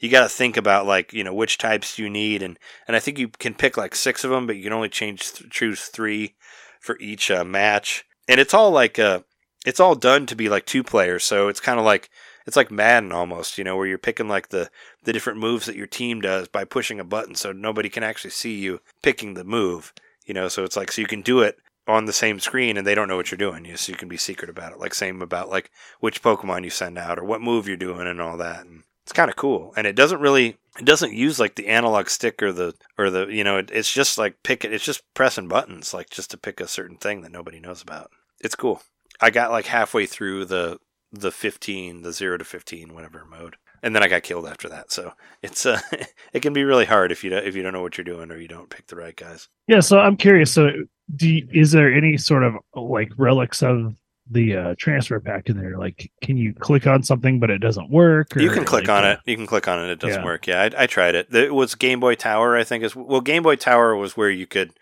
you 0.00 0.08
gotta 0.08 0.28
think 0.28 0.56
about 0.56 0.86
like 0.86 1.12
you 1.12 1.24
know 1.24 1.34
which 1.34 1.58
types 1.58 1.98
you 1.98 2.10
need, 2.10 2.42
and 2.42 2.58
and 2.86 2.96
I 2.96 3.00
think 3.00 3.18
you 3.18 3.28
can 3.28 3.54
pick 3.54 3.76
like 3.76 3.94
six 3.94 4.24
of 4.24 4.30
them, 4.30 4.46
but 4.46 4.56
you 4.56 4.64
can 4.64 4.72
only 4.72 4.88
change 4.88 5.32
th- 5.32 5.50
choose 5.50 5.84
three 5.84 6.34
for 6.80 6.98
each 7.00 7.30
uh, 7.30 7.44
match, 7.44 8.04
and 8.28 8.40
it's 8.40 8.54
all 8.54 8.70
like 8.70 8.98
uh 8.98 9.20
it's 9.64 9.80
all 9.80 9.94
done 9.94 10.26
to 10.26 10.36
be 10.36 10.48
like 10.48 10.66
two 10.66 10.82
players, 10.82 11.24
so 11.24 11.48
it's 11.48 11.60
kind 11.60 11.78
of 11.78 11.84
like 11.84 12.10
it's 12.46 12.56
like 12.56 12.70
Madden 12.70 13.12
almost, 13.12 13.58
you 13.58 13.64
know, 13.64 13.76
where 13.76 13.86
you're 13.86 13.98
picking 13.98 14.28
like 14.28 14.48
the 14.48 14.70
the 15.02 15.12
different 15.12 15.38
moves 15.38 15.66
that 15.66 15.76
your 15.76 15.86
team 15.86 16.20
does 16.20 16.48
by 16.48 16.64
pushing 16.64 17.00
a 17.00 17.04
button, 17.04 17.34
so 17.34 17.52
nobody 17.52 17.88
can 17.88 18.02
actually 18.02 18.30
see 18.30 18.54
you 18.58 18.80
picking 19.02 19.34
the 19.34 19.44
move, 19.44 19.92
you 20.24 20.34
know. 20.34 20.48
So 20.48 20.64
it's 20.64 20.76
like 20.76 20.92
so 20.92 21.00
you 21.00 21.06
can 21.06 21.22
do 21.22 21.40
it 21.40 21.58
on 21.86 22.06
the 22.06 22.12
same 22.12 22.40
screen 22.40 22.76
and 22.76 22.86
they 22.86 22.94
don't 22.94 23.08
know 23.08 23.16
what 23.16 23.30
you're 23.30 23.38
doing, 23.38 23.64
you 23.64 23.76
so 23.76 23.92
you 23.92 23.98
can 23.98 24.08
be 24.08 24.16
secret 24.16 24.50
about 24.50 24.72
it. 24.72 24.78
Like 24.78 24.94
same 24.94 25.22
about 25.22 25.50
like 25.50 25.70
which 26.00 26.22
Pokemon 26.22 26.64
you 26.64 26.70
send 26.70 26.98
out 26.98 27.18
or 27.18 27.24
what 27.24 27.40
move 27.40 27.68
you're 27.68 27.76
doing 27.76 28.06
and 28.06 28.20
all 28.20 28.36
that. 28.38 28.64
And 28.64 28.84
it's 29.04 29.12
kind 29.12 29.30
of 29.30 29.36
cool, 29.36 29.72
and 29.76 29.86
it 29.86 29.96
doesn't 29.96 30.20
really 30.20 30.56
it 30.78 30.84
doesn't 30.84 31.12
use 31.12 31.38
like 31.38 31.54
the 31.54 31.68
analog 31.68 32.08
stick 32.08 32.42
or 32.42 32.52
the 32.52 32.74
or 32.98 33.10
the 33.10 33.26
you 33.26 33.44
know 33.44 33.58
it, 33.58 33.70
it's 33.72 33.92
just 33.92 34.18
like 34.18 34.42
pick 34.42 34.64
it. 34.64 34.72
It's 34.72 34.84
just 34.84 35.02
pressing 35.14 35.48
buttons 35.48 35.92
like 35.94 36.10
just 36.10 36.30
to 36.30 36.38
pick 36.38 36.60
a 36.60 36.68
certain 36.68 36.96
thing 36.96 37.22
that 37.22 37.32
nobody 37.32 37.60
knows 37.60 37.82
about. 37.82 38.10
It's 38.40 38.56
cool. 38.56 38.82
I 39.20 39.30
got 39.30 39.50
like 39.50 39.66
halfway 39.66 40.06
through 40.06 40.46
the 40.46 40.78
the 41.20 41.30
15, 41.30 42.02
the 42.02 42.12
0 42.12 42.38
to 42.38 42.44
15 42.44 42.94
whatever 42.94 43.24
mode. 43.24 43.56
And 43.82 43.94
then 43.94 44.02
I 44.02 44.08
got 44.08 44.22
killed 44.22 44.46
after 44.46 44.68
that. 44.70 44.90
So 44.90 45.12
it's 45.42 45.66
uh 45.66 45.80
it 46.32 46.40
can 46.40 46.52
be 46.52 46.64
really 46.64 46.86
hard 46.86 47.12
if 47.12 47.22
you 47.22 47.30
don't 47.30 47.44
if 47.46 47.54
you 47.54 47.62
don't 47.62 47.72
know 47.72 47.82
what 47.82 47.98
you're 47.98 48.04
doing 48.04 48.30
or 48.30 48.38
you 48.38 48.48
don't 48.48 48.70
pick 48.70 48.86
the 48.86 48.96
right 48.96 49.14
guys. 49.14 49.48
Yeah, 49.68 49.80
so 49.80 49.98
I'm 49.98 50.16
curious. 50.16 50.52
So, 50.52 50.70
do 51.16 51.28
you, 51.28 51.46
is 51.52 51.72
there 51.72 51.92
any 51.92 52.16
sort 52.16 52.44
of 52.44 52.54
like 52.74 53.10
relics 53.18 53.62
of 53.62 53.94
the 54.30 54.56
uh, 54.56 54.74
transfer 54.78 55.20
pack 55.20 55.50
in 55.50 55.58
there? 55.58 55.76
Like, 55.76 56.10
can 56.22 56.38
you 56.38 56.54
click 56.54 56.86
on 56.86 57.02
something 57.02 57.38
but 57.38 57.50
it 57.50 57.58
doesn't 57.58 57.90
work? 57.90 58.34
You 58.36 58.48
can 58.50 58.64
click 58.64 58.88
like, 58.88 58.98
on 58.98 59.04
uh, 59.04 59.10
it. 59.12 59.30
You 59.30 59.36
can 59.36 59.46
click 59.46 59.68
on 59.68 59.84
it. 59.84 59.90
It 59.90 60.00
doesn't 60.00 60.22
Yeah. 60.22 60.24
work. 60.24 60.46
Yeah, 60.46 60.62
I, 60.62 60.84
I 60.84 60.86
tried 60.86 61.14
it. 61.14 61.34
It 61.34 61.54
was 61.54 61.74
Game 61.74 62.00
Boy 62.00 62.14
Tower. 62.14 62.56
I 62.56 62.64
think 62.64 62.84
is 62.84 62.96
well. 62.96 63.20
Game 63.20 63.42
Boy 63.42 63.56
Tower 63.56 63.94
was 63.94 64.16
where 64.16 64.30
you 64.30 64.46
could 64.46 64.72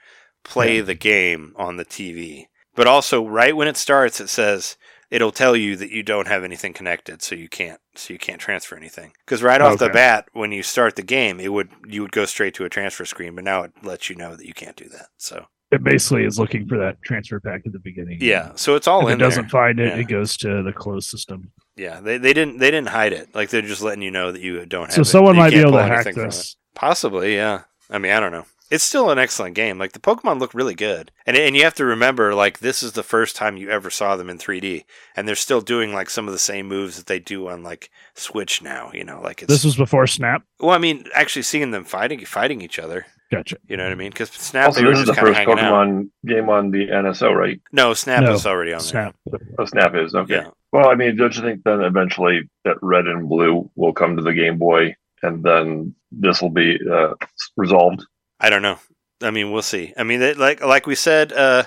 play 0.45 0.77
Yeah. 0.77 0.83
the 0.83 0.95
game 0.95 1.55
on 1.57 1.77
the 1.77 1.85
TV, 1.85 2.47
but 2.77 2.87
also 2.87 3.27
right 3.27 3.57
when 3.57 3.67
it 3.67 3.77
starts, 3.77 4.21
it 4.21 4.29
says 4.29 4.77
it'll 5.13 5.31
tell 5.31 5.55
you 5.55 5.77
that 5.77 5.91
you 5.91 6.03
don't 6.03 6.27
have 6.27 6.43
anything 6.43 6.73
connected, 6.73 7.23
so 7.23 7.35
you 7.37 7.49
can't 7.49 7.81
so 7.95 8.13
you 8.13 8.19
can't 8.19 8.41
transfer 8.41 8.77
anything. 8.77 9.13
Because 9.25 9.43
right 9.43 9.61
off 9.61 9.79
the 9.79 9.89
bat, 9.91 10.27
when 10.33 10.51
you 10.51 10.63
start 10.63 10.97
the 10.97 11.03
game, 11.03 11.39
it 11.39 11.53
would 11.53 11.69
you 11.87 12.03
would 12.03 12.13
go 12.13 12.25
straight 12.25 12.55
to 12.55 12.65
a 12.65 12.69
transfer 12.69 13.05
screen, 13.05 13.35
but 13.37 13.45
now 13.45 13.63
it 13.63 13.73
lets 13.83 14.09
you 14.11 14.17
know 14.17 14.35
that 14.35 14.47
you 14.47 14.55
can't 14.55 14.77
do 14.77 14.89
that. 14.89 15.07
So 15.19 15.47
It 15.71 15.85
basically 15.85 16.25
is 16.25 16.39
looking 16.39 16.67
for 16.67 16.79
that 16.79 16.97
transfer 17.05 17.39
pack 17.41 17.63
at 17.67 17.73
the 17.73 17.79
beginning. 17.79 18.19
yeah, 18.21 18.53
so 18.57 18.75
it's 18.75 18.89
all 18.89 19.07
If 19.07 19.13
in 19.15 19.21
it 19.21 19.25
doesn't 19.25 19.43
there. 19.45 19.51
find 19.51 19.79
it, 19.79 19.89
Yeah. 19.95 20.01
it 20.01 20.09
goes 20.09 20.37
to 20.39 20.63
the 20.63 20.73
closed 20.73 21.09
system. 21.09 21.53
Yeah, 21.77 22.01
they, 22.01 22.19
they 22.19 22.33
didn't 22.33 22.59
they 22.59 22.71
didn't 22.71 22.89
hide 22.89 23.13
it. 23.13 23.35
Like 23.35 23.51
they're 23.51 23.63
just 23.63 23.83
letting 23.83 24.03
you 24.03 24.11
know 24.11 24.33
that 24.33 24.41
you 24.43 24.65
don't 24.67 24.87
have. 24.87 24.95
So 24.95 25.03
it. 25.03 25.05
someone 25.07 25.37
might 25.37 25.51
be 25.53 25.61
able 25.61 25.73
to 25.73 25.83
hack 25.83 26.07
anything 26.07 26.15
from 26.15 26.23
it. 26.25 26.27
this. 26.29 26.57
Possibly, 26.75 27.35
yeah. 27.37 27.63
I 27.91 27.99
mean, 27.99 28.13
I 28.13 28.21
don't 28.21 28.33
know. 28.33 28.47
It's 28.73 28.83
still 28.83 29.11
an 29.11 29.19
excellent 29.19 29.55
game. 29.55 29.79
Like 29.79 29.93
the 29.93 29.99
Pokemon 29.99 30.41
look 30.41 30.55
really 30.55 30.75
good, 30.75 31.13
and 31.27 31.37
and 31.37 31.55
you 31.55 31.63
have 31.65 31.75
to 31.75 31.85
remember, 31.85 32.35
like 32.35 32.61
this 32.61 32.83
is 32.83 32.93
the 32.93 33.03
first 33.03 33.37
time 33.37 33.59
you 33.59 33.69
ever 33.69 33.91
saw 33.91 34.17
them 34.17 34.31
in 34.31 34.39
3D, 34.39 34.85
and 35.15 35.29
they're 35.29 35.35
still 35.37 35.61
doing 35.61 35.93
like 35.93 36.09
some 36.09 36.27
of 36.27 36.33
the 36.33 36.39
same 36.39 36.69
moves 36.69 36.97
that 36.97 37.07
they 37.07 37.19
do 37.19 37.49
on 37.49 37.63
like 37.63 37.91
Switch 38.15 38.63
now. 38.63 38.91
You 38.95 39.05
know, 39.05 39.21
like 39.21 39.43
it's 39.43 39.53
This 39.53 39.65
was 39.65 39.77
before 39.77 40.07
Snap. 40.07 40.43
well, 40.59 40.71
I 40.71 40.79
mean, 40.79 41.05
actually 41.15 41.43
seeing 41.43 41.71
them 41.71 41.85
fighting 41.85 42.25
fighting 42.25 42.63
each 42.63 42.79
other. 42.79 43.05
Gotcha. 43.31 43.57
You 43.67 43.77
know 43.77 43.85
what 43.85 43.93
I 43.93 43.97
mean? 43.97 44.11
Because 44.11 44.31
Snap 44.31 44.67
Also, 44.67 44.81
they 44.81 44.87
were 44.87 44.93
this 44.93 45.01
is 45.01 45.07
the 45.07 45.15
first 45.15 45.39
hanging 45.39 45.59
out. 45.59 45.73
Pokemon 45.73 46.11
game 46.27 46.49
on 46.49 46.71
the 46.71 46.89
NSO, 46.89 47.35
right? 47.35 47.61
No, 47.73 47.95
Snap 47.95 48.25
No, 48.25 48.33
was 48.33 48.47
already 48.47 48.73
on 48.73 48.81
Snap. 48.81 49.15
Oh, 49.59 49.65
Snap 49.67 49.95
is 49.95 50.15
okay. 50.15 50.37
Yeah. 50.37 50.51
Well, 50.73 50.89
I 50.89 50.95
mean, 50.95 51.17
don't 51.17 51.35
you 51.37 51.43
think 51.43 51.63
then 51.65 51.83
eventually 51.83 52.49
that 52.65 52.77
Red 52.81 53.07
and 53.07 53.29
Blue 53.29 53.71
will 53.75 53.93
come 53.93 54.17
to 54.17 54.23
the 54.23 54.33
Game 54.33 54.57
Boy, 54.57 54.95
and 55.23 55.43
then 55.43 55.95
this 56.11 56.41
will 56.41 56.51
be 56.51 56.79
uh, 56.91 57.15
resolved? 57.57 58.07
I 58.43 58.51
don't 58.51 58.61
know. 58.61 58.79
I 59.23 59.31
mean, 59.31 59.53
we'll 59.53 59.63
see. 59.63 59.95
I 59.97 60.03
mean, 60.03 60.21
it, 60.21 60.37
like 60.37 60.61
like 60.61 60.87
we 60.87 60.97
said 60.97 61.33
uh, 61.33 61.65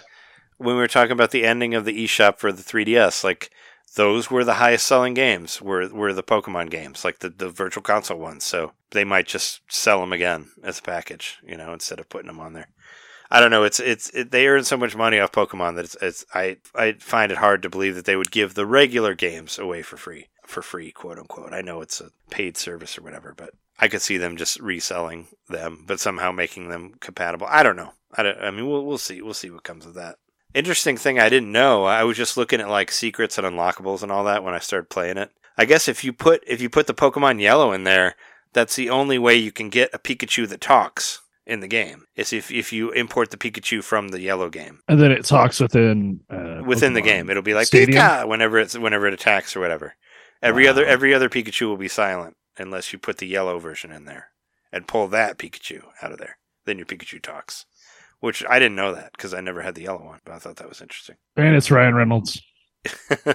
when 0.58 0.76
we 0.76 0.82
were 0.82 0.90
talking 0.90 1.14
about 1.14 1.32
the 1.32 1.46
ending 1.46 1.74
of 1.74 1.86
the 1.86 2.06
eShop 2.06 2.38
for 2.38 2.52
the 2.52 2.62
3DS, 2.62 3.24
like 3.24 3.50
those 3.96 4.30
were 4.30 4.44
the 4.44 4.56
highest 4.56 4.86
selling 4.86 5.14
games. 5.14 5.62
Were 5.62 5.88
were 5.88 6.14
the 6.14 6.22
Pokemon 6.22 6.70
games, 6.70 7.06
like 7.06 7.20
the 7.20 7.30
the 7.30 7.50
Virtual 7.50 7.82
Console 7.82 8.20
ones. 8.20 8.44
So 8.44 8.74
they 8.92 9.06
might 9.06 9.26
just 9.26 9.62
sell 9.70 10.02
them 10.02 10.12
again 10.12 10.50
as 10.64 10.80
a 10.80 10.84
package, 10.84 11.38
you 11.48 11.56
know, 11.56 11.72
instead 11.72 12.00
of 12.00 12.10
putting 12.10 12.28
them 12.28 12.42
on 12.42 12.54
there. 12.54 12.68
I 13.32 13.40
don't 13.40 13.52
know. 13.52 13.64
It's 13.64 13.80
it's 13.80 14.10
it, 14.10 14.32
they 14.32 14.46
earn 14.48 14.66
so 14.66 14.78
much 14.78 14.98
money 14.98 15.18
off 15.18 15.32
Pokemon 15.32 15.76
that 15.76 15.86
it's 15.86 15.98
it's 16.02 16.26
I 16.34 16.58
I 16.76 16.94
find 17.00 17.32
it 17.32 17.38
hard 17.38 17.62
to 17.64 17.70
believe 17.70 17.96
that 17.96 18.06
they 18.06 18.18
would 18.18 18.32
give 18.32 18.54
the 18.54 18.66
regular 18.66 19.16
games 19.16 19.58
away 19.58 19.82
for 19.82 19.96
free 19.96 20.28
for 20.46 20.62
free, 20.62 20.92
quote 20.92 21.18
unquote. 21.18 21.54
I 21.54 21.62
know 21.62 21.82
it's 21.82 22.02
a 22.02 22.12
paid 22.30 22.58
service 22.58 22.98
or 22.98 23.02
whatever, 23.02 23.34
but 23.36 23.52
I 23.80 23.88
could 23.88 24.02
see 24.02 24.18
them 24.18 24.38
just 24.38 24.60
reselling 24.60 25.28
them, 25.50 25.84
but 25.86 26.00
somehow 26.00 26.32
making 26.32 26.70
them 26.70 26.94
compatible. 27.00 27.48
I 27.50 27.64
don't 27.64 27.76
know. 27.76 27.94
I, 28.14 28.24
don't, 28.24 28.38
I 28.40 28.52
mean, 28.52 28.70
we'll 28.70 28.86
we'll 28.86 28.98
see. 28.98 29.22
We'll 29.22 29.34
see 29.34 29.50
what 29.50 29.64
comes 29.64 29.86
of 29.86 29.94
that. 29.96 30.16
Interesting 30.54 30.96
thing 30.96 31.20
I 31.20 31.28
didn't 31.28 31.52
know. 31.52 31.84
I 31.84 32.04
was 32.04 32.16
just 32.16 32.38
looking 32.38 32.62
at 32.62 32.70
like 32.70 32.92
secrets 32.92 33.38
and 33.38 33.46
unlockables 33.46 34.04
and 34.04 34.12
all 34.12 34.24
that 34.24 34.44
when 34.44 34.54
I 34.54 34.60
started 34.60 34.90
playing 34.90 35.18
it. 35.18 35.32
I 35.58 35.66
guess 35.66 35.88
if 35.88 36.04
you 36.04 36.14
put 36.14 36.44
if 36.48 36.62
you 36.62 36.70
put 36.70 36.88
the 36.88 36.94
Pokemon 36.94 37.42
Yellow 37.42 37.74
in 37.74 37.84
there, 37.84 38.16
that's 38.54 38.76
the 38.76 38.90
only 38.90 39.18
way 39.18 39.36
you 39.36 39.52
can 39.52 39.70
get 39.70 39.94
a 39.94 40.00
Pikachu 40.00 40.48
that 40.48 40.62
talks 40.62 41.22
in 41.46 41.60
the 41.60 41.68
game. 41.68 42.06
Is 42.16 42.32
if 42.32 42.52
if 42.52 42.72
you 42.72 42.92
import 42.92 43.32
the 43.32 43.38
Pikachu 43.38 43.84
from 43.84 44.10
the 44.10 44.22
Yellow 44.22 44.50
game 44.50 44.80
And 44.88 45.02
then 45.02 45.12
it 45.12 45.26
talks 45.26 45.60
within 45.60 46.22
uh, 46.30 46.62
within 46.66 46.94
the 46.94 47.02
game. 47.02 47.30
It'll 47.30 47.44
be 47.44 47.54
like 47.54 47.68
Stadium? 47.68 47.98
Pika 47.98 48.26
whenever 48.26 48.58
it's 48.58 48.78
whenever 48.78 49.08
it 49.08 49.14
attacks 49.14 49.58
or 49.58 49.60
whatever. 49.60 49.96
Every 50.42 50.68
other 50.70 50.86
every 50.86 51.14
other 51.14 51.28
Pikachu 51.28 51.68
will 51.68 51.76
be 51.76 51.90
silent 51.90 52.38
unless 52.58 52.94
you 52.94 53.00
put 53.00 53.18
the 53.18 53.28
yellow 53.28 53.60
version 53.60 53.92
in 53.92 54.06
there 54.06 54.30
and 54.72 54.88
pull 54.88 55.08
that 55.08 55.38
Pikachu 55.38 55.84
out 56.02 56.12
of 56.12 56.18
there. 56.18 56.38
Then 56.66 56.78
your 56.78 56.86
Pikachu 56.86 57.22
talks. 57.22 57.66
Which 58.20 58.44
I 58.50 58.60
didn't 58.60 58.76
know 58.76 58.96
that 58.96 59.12
because 59.12 59.34
I 59.34 59.42
never 59.42 59.62
had 59.62 59.76
the 59.76 59.84
yellow 59.84 60.04
one, 60.04 60.20
but 60.26 60.34
I 60.34 60.40
thought 60.40 60.56
that 60.56 60.70
was 60.70 60.82
interesting. 60.82 61.18
And 61.36 61.56
it's 61.56 61.70
Ryan 61.70 61.94
Reynolds. 61.94 62.42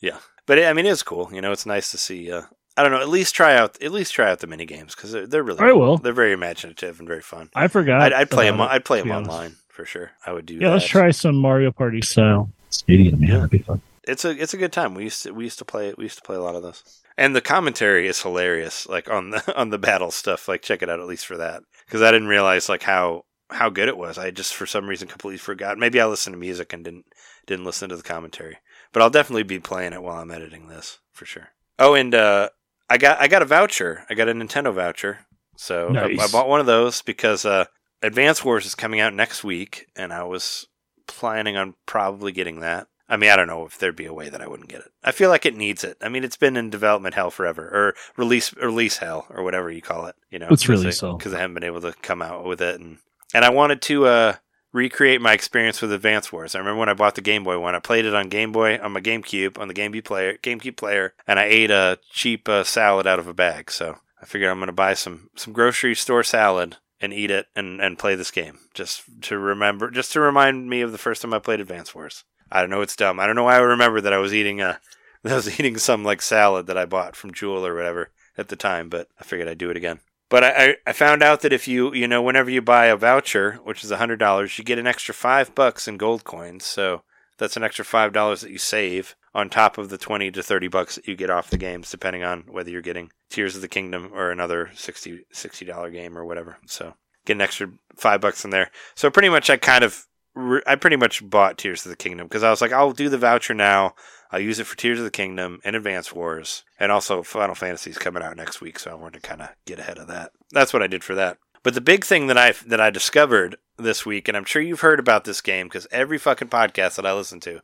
yeah, 0.00 0.18
but 0.44 0.58
I 0.62 0.72
mean, 0.74 0.86
it's 0.86 1.02
cool. 1.02 1.30
You 1.32 1.40
know, 1.40 1.50
it's 1.50 1.66
nice 1.66 1.90
to 1.90 1.98
see. 1.98 2.30
Uh, 2.30 2.42
I 2.76 2.82
don't 2.82 2.92
know. 2.92 3.00
At 3.00 3.08
least 3.08 3.34
try 3.34 3.56
out. 3.56 3.82
At 3.82 3.90
least 3.90 4.12
try 4.14 4.30
out 4.30 4.40
the 4.40 4.46
mini 4.46 4.66
games 4.66 4.94
because 4.94 5.12
they're, 5.12 5.26
they're 5.26 5.42
really. 5.42 5.60
I 5.60 5.70
cool. 5.70 5.80
will. 5.80 5.96
They're 5.98 6.12
very 6.12 6.32
imaginative 6.32 6.98
and 6.98 7.08
very 7.08 7.22
fun. 7.22 7.50
I 7.54 7.68
forgot. 7.68 8.02
I'd, 8.02 8.12
I'd 8.12 8.30
play 8.30 8.48
them. 8.48 8.60
I'd 8.60 8.84
play 8.84 9.00
them 9.00 9.10
honest. 9.10 9.30
online 9.30 9.56
for 9.68 9.84
sure. 9.84 10.12
I 10.24 10.32
would 10.32 10.46
do. 10.46 10.54
Yeah, 10.54 10.72
let's 10.72 10.86
try 10.86 11.10
some 11.10 11.36
Mario 11.36 11.72
Party 11.72 12.02
style 12.02 12.50
Stadium. 12.70 13.22
Yeah, 13.22 13.36
that'd 13.36 13.50
be 13.50 13.58
fun. 13.58 13.80
it's 14.04 14.24
a 14.24 14.30
it's 14.30 14.54
a 14.54 14.58
good 14.58 14.72
time. 14.72 14.94
We 14.94 15.04
used 15.04 15.22
to 15.24 15.32
we 15.32 15.44
used 15.44 15.58
to 15.58 15.64
play 15.64 15.94
we 15.96 16.04
used 16.04 16.18
to 16.18 16.22
play 16.22 16.36
a 16.36 16.42
lot 16.42 16.54
of 16.54 16.62
those. 16.62 16.82
And 17.18 17.34
the 17.34 17.40
commentary 17.40 18.08
is 18.08 18.20
hilarious, 18.20 18.86
like 18.86 19.10
on 19.10 19.30
the 19.30 19.56
on 19.56 19.70
the 19.70 19.78
battle 19.78 20.10
stuff. 20.10 20.48
Like 20.48 20.62
check 20.62 20.82
it 20.82 20.90
out 20.90 21.00
at 21.00 21.06
least 21.06 21.26
for 21.26 21.36
that, 21.36 21.62
because 21.86 22.02
I 22.02 22.10
didn't 22.10 22.28
realize 22.28 22.68
like 22.68 22.82
how 22.82 23.24
how 23.50 23.70
good 23.70 23.88
it 23.88 23.96
was. 23.96 24.18
I 24.18 24.30
just 24.30 24.54
for 24.54 24.66
some 24.66 24.88
reason 24.88 25.08
completely 25.08 25.38
forgot. 25.38 25.78
Maybe 25.78 26.00
I 26.00 26.06
listened 26.06 26.34
to 26.34 26.38
music 26.38 26.72
and 26.72 26.84
didn't 26.84 27.06
didn't 27.46 27.64
listen 27.64 27.88
to 27.88 27.96
the 27.96 28.02
commentary. 28.02 28.58
But 28.92 29.02
I'll 29.02 29.10
definitely 29.10 29.44
be 29.44 29.58
playing 29.58 29.92
it 29.92 30.02
while 30.02 30.20
I'm 30.20 30.30
editing 30.30 30.68
this 30.68 30.98
for 31.12 31.24
sure. 31.24 31.48
Oh, 31.78 31.94
and 31.94 32.14
uh, 32.14 32.50
I 32.88 32.98
got 32.98 33.20
I 33.20 33.28
got 33.28 33.42
a 33.42 33.46
voucher. 33.46 34.04
I 34.08 34.14
got 34.14 34.28
a 34.28 34.34
Nintendo 34.34 34.74
voucher. 34.74 35.20
So 35.56 35.94
I, 35.94 36.22
I 36.22 36.28
bought 36.28 36.48
one 36.48 36.60
of 36.60 36.66
those 36.66 37.02
because 37.02 37.44
uh, 37.44 37.64
Advance 38.02 38.44
Wars 38.44 38.66
is 38.66 38.74
coming 38.74 39.00
out 39.00 39.14
next 39.14 39.42
week, 39.42 39.86
and 39.96 40.12
I 40.12 40.24
was 40.24 40.66
planning 41.06 41.56
on 41.56 41.74
probably 41.86 42.32
getting 42.32 42.60
that. 42.60 42.88
I 43.08 43.16
mean, 43.16 43.30
I 43.30 43.36
don't 43.36 43.46
know 43.46 43.64
if 43.66 43.78
there'd 43.78 43.94
be 43.94 44.06
a 44.06 44.12
way 44.14 44.28
that 44.28 44.40
I 44.40 44.48
wouldn't 44.48 44.68
get 44.68 44.80
it. 44.80 44.90
I 45.04 45.12
feel 45.12 45.30
like 45.30 45.46
it 45.46 45.56
needs 45.56 45.84
it. 45.84 45.96
I 46.02 46.08
mean, 46.08 46.24
it's 46.24 46.36
been 46.36 46.56
in 46.56 46.70
development 46.70 47.14
hell 47.14 47.30
forever, 47.30 47.62
or 47.62 47.94
release 48.16 48.54
release 48.56 48.96
hell, 48.98 49.26
or 49.30 49.42
whatever 49.44 49.70
you 49.70 49.82
call 49.82 50.06
it. 50.06 50.16
You 50.30 50.38
know, 50.40 50.48
It's 50.50 50.68
release 50.68 51.00
hell. 51.00 51.16
because 51.16 51.32
I 51.32 51.38
haven't 51.40 51.54
been 51.54 51.64
able 51.64 51.80
to 51.82 51.92
come 52.02 52.20
out 52.22 52.44
with 52.44 52.60
it, 52.60 52.80
and 52.80 52.98
and 53.34 53.44
I 53.44 53.50
wanted 53.50 53.80
to 53.82 54.06
uh, 54.06 54.34
recreate 54.72 55.20
my 55.20 55.32
experience 55.32 55.80
with 55.80 55.92
Advance 55.92 56.32
Wars. 56.32 56.54
I 56.54 56.58
remember 56.58 56.80
when 56.80 56.88
I 56.88 56.94
bought 56.94 57.14
the 57.14 57.20
Game 57.20 57.44
Boy 57.44 57.58
one. 57.58 57.74
I 57.74 57.78
played 57.78 58.04
it 58.06 58.14
on 58.14 58.28
Game 58.28 58.52
Boy 58.52 58.78
on 58.78 58.92
my 58.92 59.00
GameCube 59.00 59.58
on 59.58 59.68
the 59.68 59.74
GameCube 59.74 60.04
player, 60.04 60.36
GameCube 60.42 60.76
player, 60.76 61.14
and 61.26 61.38
I 61.38 61.44
ate 61.44 61.70
a 61.70 61.98
cheap 62.10 62.48
uh, 62.48 62.64
salad 62.64 63.06
out 63.06 63.18
of 63.18 63.28
a 63.28 63.34
bag. 63.34 63.70
So 63.70 63.98
I 64.20 64.26
figured 64.26 64.50
I'm 64.50 64.58
going 64.58 64.66
to 64.66 64.72
buy 64.72 64.94
some 64.94 65.30
some 65.36 65.52
grocery 65.52 65.94
store 65.94 66.24
salad 66.24 66.76
and 67.00 67.12
eat 67.12 67.30
it 67.30 67.46
and, 67.54 67.80
and 67.80 67.98
play 67.98 68.14
this 68.14 68.30
game 68.30 68.58
just 68.74 69.02
to 69.22 69.38
remember, 69.38 69.90
just 69.90 70.12
to 70.12 70.20
remind 70.20 70.68
me 70.68 70.80
of 70.80 70.92
the 70.92 70.98
first 70.98 71.22
time 71.22 71.34
I 71.34 71.38
played 71.38 71.60
Advance 71.60 71.94
Wars. 71.94 72.24
I 72.50 72.60
don't 72.60 72.70
know, 72.70 72.80
it's 72.80 72.96
dumb. 72.96 73.20
I 73.20 73.26
don't 73.26 73.36
know 73.36 73.44
why 73.44 73.56
I 73.56 73.60
remember 73.60 74.00
that 74.00 74.12
I 74.12 74.18
was 74.18 74.34
eating 74.34 74.60
uh, 74.60 74.78
a 74.78 74.80
that 75.22 75.32
I 75.32 75.36
was 75.36 75.58
eating 75.58 75.76
some 75.76 76.04
like 76.04 76.22
salad 76.22 76.66
that 76.66 76.78
I 76.78 76.84
bought 76.84 77.16
from 77.16 77.32
Jewel 77.32 77.66
or 77.66 77.74
whatever 77.74 78.10
at 78.38 78.48
the 78.48 78.56
time, 78.56 78.88
but 78.88 79.08
I 79.20 79.24
figured 79.24 79.48
I'd 79.48 79.58
do 79.58 79.70
it 79.70 79.76
again. 79.76 80.00
But 80.28 80.44
I, 80.44 80.48
I, 80.48 80.76
I 80.88 80.92
found 80.92 81.22
out 81.22 81.40
that 81.40 81.52
if 81.52 81.68
you 81.68 81.92
you 81.94 82.08
know 82.08 82.22
whenever 82.22 82.50
you 82.50 82.62
buy 82.62 82.86
a 82.86 82.96
voucher, 82.96 83.60
which 83.64 83.84
is 83.84 83.90
hundred 83.90 84.18
dollars, 84.18 84.58
you 84.58 84.64
get 84.64 84.78
an 84.78 84.86
extra 84.86 85.14
five 85.14 85.54
bucks 85.54 85.88
in 85.88 85.96
gold 85.96 86.24
coins. 86.24 86.64
So 86.64 87.02
that's 87.38 87.56
an 87.56 87.62
extra 87.64 87.84
five 87.84 88.12
dollars 88.12 88.40
that 88.40 88.50
you 88.50 88.58
save 88.58 89.14
on 89.34 89.50
top 89.50 89.78
of 89.78 89.88
the 89.88 89.98
twenty 89.98 90.30
to 90.30 90.42
thirty 90.42 90.68
bucks 90.68 90.96
that 90.96 91.06
you 91.06 91.16
get 91.16 91.30
off 91.30 91.50
the 91.50 91.58
games, 91.58 91.90
depending 91.90 92.24
on 92.24 92.44
whether 92.48 92.70
you're 92.70 92.82
getting 92.82 93.10
Tears 93.30 93.56
of 93.56 93.62
the 93.62 93.68
Kingdom 93.68 94.10
or 94.14 94.30
another 94.30 94.70
60 94.74 95.24
dollar 95.66 95.90
game 95.90 96.16
or 96.16 96.24
whatever. 96.24 96.58
So 96.66 96.94
get 97.24 97.34
an 97.34 97.40
extra 97.40 97.70
five 97.96 98.20
bucks 98.20 98.44
in 98.44 98.50
there. 98.50 98.70
So 98.94 99.10
pretty 99.10 99.28
much, 99.28 99.50
I 99.50 99.56
kind 99.56 99.84
of 99.84 100.06
re- 100.36 100.62
I 100.66 100.76
pretty 100.76 100.96
much 100.96 101.28
bought 101.28 101.58
Tears 101.58 101.84
of 101.84 101.90
the 101.90 101.96
Kingdom 101.96 102.26
because 102.28 102.44
I 102.44 102.50
was 102.50 102.60
like, 102.60 102.72
I'll 102.72 102.92
do 102.92 103.08
the 103.08 103.18
voucher 103.18 103.54
now. 103.54 103.94
I'll 104.30 104.40
use 104.40 104.58
it 104.58 104.66
for 104.66 104.76
Tears 104.76 104.98
of 104.98 105.04
the 105.04 105.10
Kingdom 105.10 105.60
and 105.64 105.74
Advance 105.74 106.12
Wars, 106.12 106.64
and 106.78 106.92
also 106.92 107.22
Final 107.22 107.54
Fantasy's 107.54 107.98
coming 107.98 108.22
out 108.22 108.36
next 108.36 108.60
week, 108.60 108.78
so 108.78 108.90
I 108.90 108.94
wanted 108.94 109.22
to 109.22 109.28
kind 109.28 109.40
of 109.40 109.48
get 109.64 109.78
ahead 109.78 109.98
of 109.98 110.08
that. 110.08 110.32
That's 110.52 110.72
what 110.72 110.82
I 110.82 110.88
did 110.88 111.02
for 111.02 111.14
that. 111.14 111.38
But 111.62 111.74
the 111.74 111.80
big 111.80 112.04
thing 112.04 112.28
that 112.28 112.38
I 112.38 112.52
that 112.66 112.80
I 112.80 112.90
discovered 112.90 113.56
this 113.76 114.06
week, 114.06 114.28
and 114.28 114.36
I'm 114.36 114.44
sure 114.44 114.62
you've 114.62 114.80
heard 114.80 115.00
about 115.00 115.24
this 115.24 115.40
game 115.40 115.66
because 115.66 115.86
every 115.90 116.18
fucking 116.18 116.48
podcast 116.48 116.96
that 116.96 117.06
I 117.06 117.12
listen 117.12 117.40
to 117.40 117.60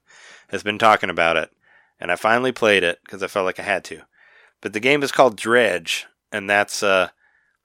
has 0.48 0.62
been 0.62 0.78
talking 0.78 1.10
about 1.10 1.36
it, 1.36 1.50
and 2.00 2.10
I 2.10 2.16
finally 2.16 2.52
played 2.52 2.82
it 2.82 3.00
because 3.04 3.22
I 3.22 3.28
felt 3.28 3.44
like 3.44 3.60
I 3.60 3.64
had 3.64 3.84
to. 3.84 4.02
But 4.60 4.72
the 4.72 4.80
game 4.80 5.02
is 5.02 5.12
called 5.12 5.36
Dredge, 5.36 6.06
and 6.30 6.48
that's 6.48 6.82
uh 6.82 7.08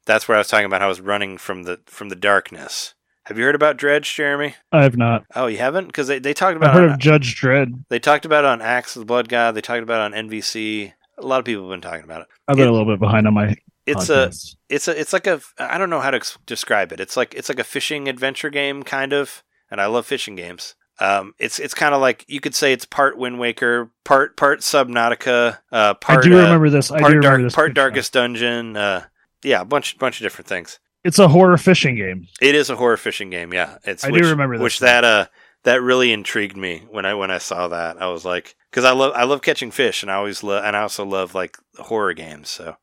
that's 0.06 0.28
where 0.28 0.38
I 0.38 0.40
was 0.40 0.48
talking 0.48 0.66
about 0.66 0.82
how 0.82 0.88
I 0.88 0.90
was 0.90 1.02
running 1.02 1.38
from 1.38 1.64
the 1.64 1.82
from 1.86 2.10
the 2.10 2.16
darkness. 2.16 2.94
Have 3.28 3.38
you 3.38 3.44
heard 3.44 3.56
about 3.56 3.78
Dredge, 3.78 4.14
Jeremy? 4.16 4.56
I 4.72 4.84
have 4.84 4.96
not. 4.98 5.26
Oh, 5.36 5.48
you 5.48 5.58
haven't? 5.58 5.88
Because 5.88 6.08
they, 6.08 6.20
they 6.20 6.34
talked 6.34 6.56
I've 6.56 6.62
about 6.62 6.74
heard 6.76 6.84
on- 6.86 6.94
of 6.94 7.00
Judge 7.00 7.40
Dredd. 7.40 7.84
they 7.90 8.00
talked 8.00 8.26
about 8.26 8.46
it 8.46 8.48
on 8.48 8.62
Axe 8.62 8.96
of 8.96 9.02
the 9.02 9.06
Blood 9.06 9.28
God. 9.28 9.54
They 9.54 9.62
talked 9.62 9.84
about 9.84 10.12
it 10.12 10.16
on 10.16 10.30
NVC. 10.30 10.94
A 11.18 11.26
lot 11.26 11.40
of 11.40 11.46
people 11.46 11.64
have 11.70 11.72
been 11.72 11.82
talking 11.90 12.06
about 12.06 12.22
it. 12.22 12.28
I've 12.48 12.56
been 12.56 12.66
It- 12.68 12.70
a 12.70 12.72
little 12.72 12.86
bit 12.88 13.00
behind 13.00 13.28
on 13.28 13.34
my. 13.34 13.56
It's 13.86 14.10
a 14.10 14.32
it's 14.68 14.90
a 14.90 15.00
it's 15.00 15.14
like 15.14 15.28
a 15.28 15.40
I 15.58 15.78
don't 15.78 15.90
know 15.90 16.02
how 16.02 16.12
to 16.12 16.20
describe 16.46 16.92
it. 16.92 17.00
It's 17.00 17.16
like 17.16 17.34
it's 17.34 17.48
like 17.48 17.60
a 17.60 17.64
fishing 17.64 18.10
adventure 18.10 18.50
game 18.50 18.84
kind 18.84 19.14
of, 19.14 19.44
and 19.72 19.80
I 19.80 19.86
love 19.86 20.06
fishing 20.06 20.36
games. 20.36 20.76
Um, 21.00 21.34
it's 21.40 21.58
it's 21.58 21.74
kind 21.74 21.96
of 21.96 22.02
like 22.02 22.26
you 22.28 22.42
could 22.42 22.54
say 22.54 22.74
it's 22.74 22.84
part 22.86 23.18
Wind 23.18 23.40
Waker, 23.40 23.90
part 24.04 24.36
part 24.36 24.60
Subnautica, 24.60 25.60
uh, 25.72 25.94
part 25.96 26.20
I 26.20 26.22
do 26.30 26.38
uh, 26.38 26.44
remember 26.44 26.70
this. 26.70 26.92
I 26.92 26.98
do 26.98 27.02
part 27.02 27.14
remember 27.14 27.28
dark, 27.30 27.42
this. 27.44 27.56
part. 27.56 27.74
Darkest 27.76 28.12
Dungeon. 28.14 28.76
Uh, 28.76 29.04
yeah, 29.44 29.62
a 29.62 29.66
bunch 29.66 29.98
bunch 29.98 30.20
of 30.20 30.24
different 30.26 30.48
things. 30.48 30.80
It's 31.08 31.20
a 31.20 31.30
horror 31.30 31.58
fishing 31.58 31.96
game. 31.96 32.28
It 32.42 32.54
is 32.54 32.70
a 32.70 32.76
horror 32.76 32.98
fishing 32.98 33.30
game. 33.30 33.54
Yeah, 33.54 33.78
it's 33.86 34.04
I 34.04 34.12
do 34.12 34.30
remember 34.30 34.58
this 34.58 34.64
which 34.64 34.80
that 34.80 35.06
uh 35.06 35.28
that 35.64 35.82
really 35.82 36.12
intrigued 36.12 36.58
me 36.58 36.86
when 36.92 37.06
I 37.06 37.14
when 37.14 37.32
I 37.32 37.38
saw 37.38 37.70
that. 37.70 38.02
I 38.02 38.08
was 38.08 38.26
like, 38.26 38.58
because 38.70 38.84
I 38.84 38.92
love 38.92 39.14
I 39.16 39.24
love 39.24 39.42
catching 39.42 39.72
fish, 39.72 40.04
and 40.04 40.12
I 40.12 40.16
always 40.16 40.44
love 40.44 40.66
and 40.66 40.76
I 40.76 40.82
also 40.82 41.06
love 41.06 41.34
like 41.34 41.58
horror 41.78 42.14
games. 42.14 42.50
So 42.50 42.76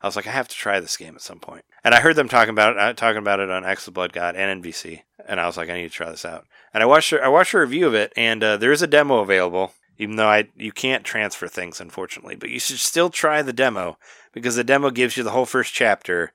I 0.00 0.06
was 0.06 0.14
like, 0.14 0.28
I 0.28 0.30
have 0.30 0.46
to 0.46 0.54
try 0.54 0.78
this 0.78 0.96
game 0.96 1.16
at 1.16 1.22
some 1.22 1.40
point. 1.40 1.64
And 1.82 1.92
I 1.92 2.00
heard 2.00 2.14
them 2.14 2.28
talking 2.28 2.50
about 2.50 2.74
it, 2.74 2.78
uh, 2.78 2.92
talking 2.92 3.18
about 3.18 3.40
it 3.40 3.50
on 3.50 3.64
Axe 3.64 3.84
the 3.84 3.90
Blood 3.90 4.12
God 4.12 4.36
and 4.36 4.62
NVC, 4.62 5.02
and 5.26 5.40
I 5.40 5.46
was 5.46 5.56
like, 5.56 5.68
I 5.68 5.74
need 5.74 5.88
to 5.88 5.90
try 5.90 6.08
this 6.08 6.24
out. 6.24 6.46
And 6.72 6.84
I 6.84 6.86
watched 6.86 7.12
I 7.12 7.28
watched 7.28 7.54
a 7.54 7.58
review 7.58 7.88
of 7.88 7.94
it, 7.94 8.12
and 8.16 8.44
uh, 8.44 8.56
there 8.58 8.72
is 8.72 8.82
a 8.82 8.86
demo 8.86 9.18
available. 9.18 9.72
Even 9.98 10.16
though 10.16 10.28
I 10.28 10.48
you 10.56 10.70
can't 10.70 11.04
transfer 11.04 11.48
things 11.48 11.80
unfortunately, 11.80 12.36
but 12.36 12.50
you 12.50 12.60
should 12.60 12.78
still 12.78 13.10
try 13.10 13.42
the 13.42 13.52
demo 13.52 13.98
because 14.32 14.54
the 14.54 14.64
demo 14.64 14.90
gives 14.90 15.16
you 15.16 15.24
the 15.24 15.30
whole 15.30 15.46
first 15.46 15.74
chapter. 15.74 16.32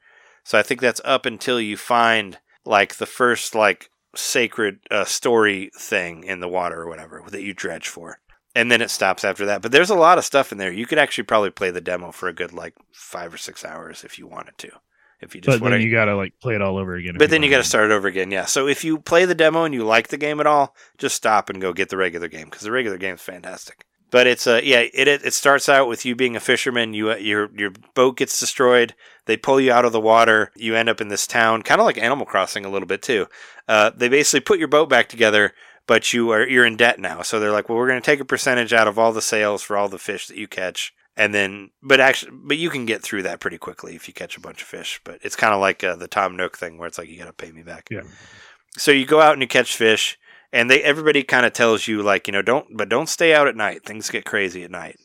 So 0.47 0.57
I 0.57 0.63
think 0.63 0.79
that's 0.79 1.01
up 1.03 1.25
until 1.25 1.59
you 1.59 1.75
find 1.75 2.37
like 2.63 2.95
the 2.95 3.05
first 3.05 3.53
like 3.53 3.89
sacred 4.15 4.79
uh, 4.89 5.03
story 5.03 5.71
thing 5.77 6.23
in 6.23 6.39
the 6.39 6.47
water 6.47 6.83
or 6.83 6.87
whatever 6.87 7.21
that 7.29 7.41
you 7.43 7.53
dredge 7.53 7.89
for. 7.89 8.21
And 8.55 8.71
then 8.71 8.81
it 8.81 8.89
stops 8.89 9.25
after 9.25 9.45
that. 9.45 9.61
But 9.61 9.73
there's 9.73 9.89
a 9.89 9.95
lot 9.95 10.17
of 10.17 10.23
stuff 10.23 10.53
in 10.53 10.57
there. 10.57 10.71
You 10.71 10.85
could 10.85 10.99
actually 10.99 11.25
probably 11.25 11.49
play 11.49 11.69
the 11.69 11.81
demo 11.81 12.13
for 12.13 12.29
a 12.29 12.33
good 12.33 12.53
like 12.53 12.75
five 12.93 13.33
or 13.33 13.37
six 13.37 13.65
hours 13.65 14.05
if 14.05 14.17
you 14.17 14.25
wanted 14.25 14.57
to. 14.59 14.71
If 15.19 15.35
you 15.35 15.41
just 15.41 15.59
But 15.59 15.69
then 15.69 15.79
to 15.79 15.85
you 15.85 15.91
gotta 15.91 16.15
like 16.15 16.33
play 16.41 16.55
it 16.55 16.61
all 16.61 16.77
over 16.77 16.95
again. 16.95 17.15
but 17.19 17.29
then 17.29 17.43
you 17.43 17.49
got 17.49 17.57
to 17.57 17.63
to. 17.63 17.67
start 17.67 17.91
it 17.91 17.93
over 17.93 18.07
again. 18.07 18.31
Yeah. 18.31 18.45
So 18.45 18.69
if 18.69 18.85
you 18.85 18.99
play 18.99 19.25
the 19.25 19.35
demo 19.35 19.65
and 19.65 19.73
you 19.73 19.83
like 19.83 20.07
the 20.07 20.17
game 20.17 20.39
at 20.39 20.47
all, 20.47 20.73
just 20.97 21.15
stop 21.17 21.49
and 21.49 21.59
go 21.59 21.73
get 21.73 21.89
the 21.89 21.97
regular 21.97 22.29
game 22.29 22.45
because 22.45 22.61
the 22.61 22.71
regular 22.71 22.97
game 22.97 23.15
is 23.15 23.21
fantastic. 23.21 23.83
But 24.09 24.25
it's 24.27 24.47
uh 24.47 24.61
yeah 24.63 24.85
it, 24.93 25.07
it 25.07 25.33
starts 25.33 25.67
out 25.67 25.89
with 25.89 26.05
you 26.05 26.15
being 26.15 26.35
a 26.35 26.39
fisherman. 26.39 26.93
You 26.93 27.15
your 27.17 27.49
your 27.53 27.71
boat 27.93 28.17
gets 28.17 28.39
destroyed. 28.39 28.95
They 29.25 29.35
pull 29.35 29.59
you 29.59 29.71
out 29.71 29.85
of 29.85 29.91
the 29.91 29.99
water. 29.99 30.51
You 30.55 30.75
end 30.75 30.87
up 30.87 31.01
in 31.01 31.09
this 31.09 31.27
town, 31.27 31.61
kind 31.61 31.81
of 31.81 31.85
like 31.85 31.97
Animal 31.97 32.25
Crossing 32.25 32.63
a 32.63 32.69
little 32.69 32.87
bit 32.87 33.01
too. 33.01 33.27
Uh, 33.67 33.91
they 33.95 34.07
basically 34.07 34.39
put 34.39 34.59
your 34.59 34.69
boat 34.69 34.89
back 34.89 35.09
together, 35.09 35.53
but 35.85 36.13
you 36.13 36.31
are 36.31 36.47
you're 36.47 36.65
in 36.65 36.77
debt 36.77 36.99
now. 36.99 37.21
So 37.21 37.39
they're 37.39 37.51
like, 37.51 37.67
well, 37.67 37.77
we're 37.77 37.87
going 37.87 38.01
to 38.01 38.05
take 38.05 38.21
a 38.21 38.25
percentage 38.25 38.71
out 38.71 38.87
of 38.87 38.97
all 38.97 39.11
the 39.11 39.21
sales 39.21 39.61
for 39.61 39.75
all 39.75 39.89
the 39.89 39.97
fish 39.97 40.27
that 40.27 40.37
you 40.37 40.47
catch, 40.47 40.93
and 41.17 41.33
then 41.33 41.71
but 41.83 41.99
actually 41.99 42.31
but 42.33 42.57
you 42.57 42.69
can 42.69 42.85
get 42.85 43.03
through 43.03 43.23
that 43.23 43.41
pretty 43.41 43.57
quickly 43.57 43.95
if 43.95 44.07
you 44.07 44.13
catch 44.13 44.37
a 44.37 44.41
bunch 44.41 44.61
of 44.61 44.67
fish. 44.69 45.01
But 45.03 45.19
it's 45.21 45.35
kind 45.35 45.53
of 45.53 45.59
like 45.59 45.83
uh, 45.83 45.97
the 45.97 46.07
Tom 46.07 46.37
Nook 46.37 46.57
thing 46.57 46.77
where 46.77 46.87
it's 46.87 46.97
like 46.97 47.09
you 47.09 47.17
got 47.17 47.25
to 47.25 47.33
pay 47.33 47.51
me 47.51 47.63
back. 47.63 47.89
Yeah. 47.91 48.03
So 48.77 48.91
you 48.91 49.05
go 49.05 49.19
out 49.19 49.33
and 49.33 49.41
you 49.41 49.47
catch 49.47 49.75
fish, 49.75 50.17
and 50.51 50.69
they 50.69 50.81
everybody 50.83 51.23
kind 51.23 51.45
of 51.45 51.53
tells 51.53 51.87
you 51.87 52.01
like 52.01 52.27
you 52.27 52.31
know 52.31 52.41
don't 52.41 52.75
but 52.75 52.89
don't 52.89 53.09
stay 53.09 53.33
out 53.33 53.47
at 53.47 53.55
night. 53.55 53.83
Things 53.85 54.09
get 54.09 54.25
crazy 54.25 54.63
at 54.63 54.71
night, 54.71 54.99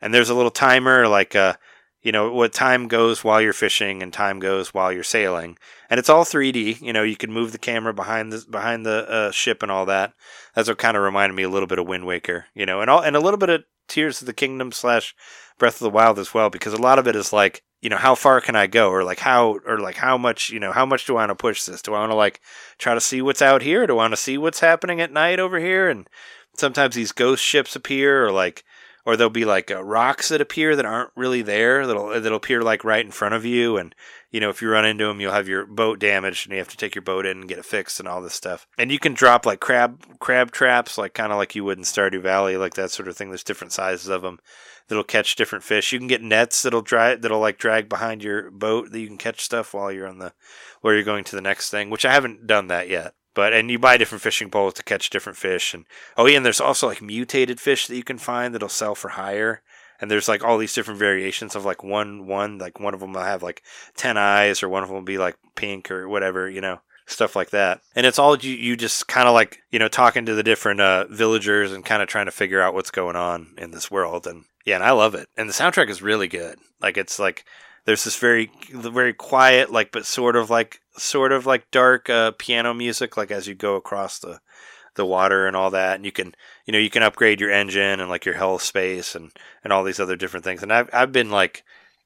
and 0.00 0.12
there's 0.12 0.30
a 0.30 0.34
little 0.34 0.50
timer 0.50 1.08
like 1.08 1.34
uh 1.34 1.54
you 2.02 2.12
know 2.12 2.32
what 2.32 2.52
time 2.52 2.88
goes 2.88 3.22
while 3.22 3.40
you're 3.40 3.52
fishing 3.52 4.02
and 4.02 4.12
time 4.12 4.40
goes 4.40 4.72
while 4.72 4.92
you're 4.92 5.02
sailing, 5.02 5.58
and 5.90 5.98
it's 5.98 6.08
all 6.08 6.24
3D. 6.24 6.80
You 6.80 6.92
know 6.92 7.02
you 7.02 7.16
can 7.16 7.32
move 7.32 7.52
the 7.52 7.58
camera 7.58 7.92
behind 7.92 8.32
the 8.32 8.44
behind 8.50 8.86
the 8.86 9.08
uh, 9.10 9.30
ship 9.30 9.62
and 9.62 9.70
all 9.70 9.86
that. 9.86 10.14
That's 10.54 10.68
what 10.68 10.78
kind 10.78 10.96
of 10.96 11.02
reminded 11.02 11.34
me 11.34 11.42
a 11.42 11.50
little 11.50 11.66
bit 11.66 11.78
of 11.78 11.86
Wind 11.86 12.06
Waker, 12.06 12.46
you 12.54 12.66
know, 12.66 12.80
and 12.80 12.90
all 12.90 13.00
and 13.00 13.16
a 13.16 13.20
little 13.20 13.38
bit 13.38 13.50
of 13.50 13.64
Tears 13.88 14.20
of 14.22 14.26
the 14.26 14.32
Kingdom 14.32 14.72
slash 14.72 15.14
Breath 15.58 15.74
of 15.74 15.80
the 15.80 15.90
Wild 15.90 16.18
as 16.18 16.32
well, 16.32 16.48
because 16.48 16.72
a 16.72 16.80
lot 16.80 16.98
of 16.98 17.06
it 17.06 17.16
is 17.16 17.32
like 17.32 17.62
you 17.80 17.88
know 17.88 17.96
how 17.96 18.14
far 18.14 18.40
can 18.40 18.56
I 18.56 18.66
go, 18.66 18.90
or 18.90 19.04
like 19.04 19.20
how 19.20 19.58
or 19.66 19.78
like 19.78 19.96
how 19.96 20.18
much 20.18 20.50
you 20.50 20.60
know 20.60 20.72
how 20.72 20.86
much 20.86 21.06
do 21.06 21.16
I 21.16 21.22
want 21.22 21.30
to 21.30 21.34
push 21.34 21.64
this? 21.64 21.82
Do 21.82 21.94
I 21.94 22.00
want 22.00 22.12
to 22.12 22.16
like 22.16 22.40
try 22.78 22.94
to 22.94 23.00
see 23.00 23.22
what's 23.22 23.42
out 23.42 23.62
here? 23.62 23.86
Do 23.86 23.94
I 23.94 23.96
want 23.96 24.12
to 24.12 24.16
see 24.16 24.38
what's 24.38 24.60
happening 24.60 25.00
at 25.00 25.12
night 25.12 25.40
over 25.40 25.58
here? 25.58 25.88
And 25.88 26.08
sometimes 26.54 26.94
these 26.94 27.12
ghost 27.12 27.42
ships 27.42 27.74
appear, 27.76 28.26
or 28.26 28.32
like 28.32 28.64
or 29.04 29.16
there'll 29.16 29.30
be 29.30 29.44
like 29.44 29.70
uh, 29.70 29.82
rocks 29.82 30.28
that 30.28 30.40
appear 30.40 30.76
that 30.76 30.84
aren't 30.84 31.10
really 31.16 31.42
there 31.42 31.86
that'll 31.86 32.20
that'll 32.20 32.36
appear 32.36 32.62
like 32.62 32.84
right 32.84 33.04
in 33.04 33.10
front 33.10 33.34
of 33.34 33.44
you. 33.44 33.76
And 33.76 33.94
you 34.30 34.40
know 34.40 34.50
if 34.50 34.62
you 34.62 34.70
run 34.70 34.84
into 34.84 35.06
them 35.06 35.20
you'll 35.20 35.32
have 35.32 35.48
your 35.48 35.66
boat 35.66 35.98
damaged 35.98 36.46
and 36.46 36.52
you 36.52 36.58
have 36.58 36.68
to 36.68 36.76
take 36.76 36.94
your 36.94 37.02
boat 37.02 37.26
in 37.26 37.40
and 37.40 37.48
get 37.48 37.58
it 37.58 37.64
fixed 37.64 38.00
and 38.00 38.08
all 38.08 38.20
this 38.20 38.34
stuff. 38.34 38.66
And 38.78 38.90
you 38.90 38.98
can 38.98 39.14
drop 39.14 39.46
like 39.46 39.60
crab 39.60 40.18
crab 40.18 40.50
traps 40.50 40.98
like 40.98 41.14
kind 41.14 41.32
of 41.32 41.38
like 41.38 41.54
you 41.54 41.64
would 41.64 41.78
in 41.78 41.84
Stardew 41.84 42.22
Valley 42.22 42.56
like 42.56 42.74
that 42.74 42.90
sort 42.90 43.08
of 43.08 43.16
thing. 43.16 43.28
There's 43.28 43.44
different 43.44 43.72
sizes 43.72 44.08
of 44.08 44.22
them 44.22 44.38
that'll 44.88 45.04
catch 45.04 45.36
different 45.36 45.64
fish. 45.64 45.92
You 45.92 45.98
can 45.98 46.08
get 46.08 46.22
nets 46.22 46.62
that'll 46.62 46.82
dry 46.82 47.14
that'll 47.14 47.40
like 47.40 47.58
drag 47.58 47.88
behind 47.88 48.22
your 48.22 48.50
boat 48.50 48.90
that 48.92 49.00
you 49.00 49.06
can 49.06 49.18
catch 49.18 49.40
stuff 49.40 49.72
while 49.74 49.92
you're 49.92 50.08
on 50.08 50.18
the 50.18 50.32
where 50.80 50.94
you're 50.94 51.04
going 51.04 51.24
to 51.24 51.36
the 51.36 51.42
next 51.42 51.70
thing 51.70 51.90
which 51.90 52.04
I 52.04 52.12
haven't 52.12 52.46
done 52.46 52.68
that 52.68 52.88
yet 52.88 53.14
but 53.34 53.52
and 53.52 53.70
you 53.70 53.78
buy 53.78 53.96
different 53.96 54.22
fishing 54.22 54.50
poles 54.50 54.74
to 54.74 54.82
catch 54.82 55.10
different 55.10 55.38
fish 55.38 55.74
and 55.74 55.84
oh 56.16 56.26
yeah 56.26 56.36
and 56.36 56.46
there's 56.46 56.60
also 56.60 56.88
like 56.88 57.02
mutated 57.02 57.60
fish 57.60 57.86
that 57.86 57.96
you 57.96 58.02
can 58.02 58.18
find 58.18 58.54
that'll 58.54 58.68
sell 58.68 58.94
for 58.94 59.10
higher. 59.10 59.62
And 60.00 60.10
there's 60.10 60.28
like 60.28 60.42
all 60.42 60.56
these 60.56 60.74
different 60.74 60.98
variations 60.98 61.54
of 61.54 61.66
like 61.66 61.84
one 61.84 62.26
one 62.26 62.56
like 62.56 62.80
one 62.80 62.94
of 62.94 63.00
them 63.00 63.12
will 63.12 63.20
have 63.20 63.42
like 63.42 63.62
10 63.96 64.16
eyes 64.16 64.62
or 64.62 64.68
one 64.70 64.82
of 64.82 64.88
them 64.88 64.96
will 64.96 65.04
be 65.04 65.18
like 65.18 65.36
pink 65.56 65.90
or 65.90 66.08
whatever 66.08 66.48
you 66.48 66.62
know 66.62 66.80
stuff 67.04 67.36
like 67.36 67.50
that. 67.50 67.82
And 67.94 68.06
it's 68.06 68.18
all 68.18 68.38
you 68.38 68.54
you 68.54 68.76
just 68.76 69.08
kind 69.08 69.28
of 69.28 69.34
like 69.34 69.60
you 69.70 69.78
know 69.78 69.88
talking 69.88 70.24
to 70.24 70.34
the 70.34 70.42
different 70.42 70.80
uh 70.80 71.04
villagers 71.10 71.72
and 71.72 71.84
kind 71.84 72.02
of 72.02 72.08
trying 72.08 72.26
to 72.26 72.32
figure 72.32 72.62
out 72.62 72.72
what's 72.72 72.90
going 72.90 73.16
on 73.16 73.54
in 73.58 73.72
this 73.72 73.90
world. 73.90 74.26
And 74.26 74.44
yeah 74.64 74.76
and 74.76 74.84
i 74.84 74.90
love 74.92 75.14
it. 75.14 75.28
And 75.36 75.48
the 75.48 75.52
soundtrack 75.52 75.90
is 75.90 76.00
really 76.00 76.28
good. 76.28 76.58
Like 76.80 76.96
it's 76.96 77.18
like 77.18 77.44
there's 77.84 78.04
this 78.04 78.16
very 78.16 78.50
very 78.72 79.12
quiet 79.12 79.70
like 79.70 79.92
but 79.92 80.06
sort 80.06 80.36
of 80.36 80.48
like 80.48 80.79
sort 80.96 81.32
of 81.32 81.46
like 81.46 81.70
dark 81.70 82.10
uh, 82.10 82.32
piano 82.32 82.74
music 82.74 83.16
like 83.16 83.30
as 83.30 83.46
you 83.46 83.54
go 83.54 83.76
across 83.76 84.18
the 84.18 84.40
the 84.96 85.06
water 85.06 85.46
and 85.46 85.56
all 85.56 85.70
that 85.70 85.94
and 85.94 86.04
you 86.04 86.10
can 86.10 86.34
you 86.66 86.72
know 86.72 86.78
you 86.78 86.90
can 86.90 87.02
upgrade 87.02 87.40
your 87.40 87.50
engine 87.50 88.00
and 88.00 88.10
like 88.10 88.24
your 88.24 88.34
health 88.34 88.60
space 88.62 89.14
and 89.14 89.30
and 89.62 89.72
all 89.72 89.84
these 89.84 90.00
other 90.00 90.16
different 90.16 90.44
things 90.44 90.62
and 90.64 90.72
i've 90.72 90.90
i've 90.92 91.12
been 91.12 91.30
like 91.30 91.62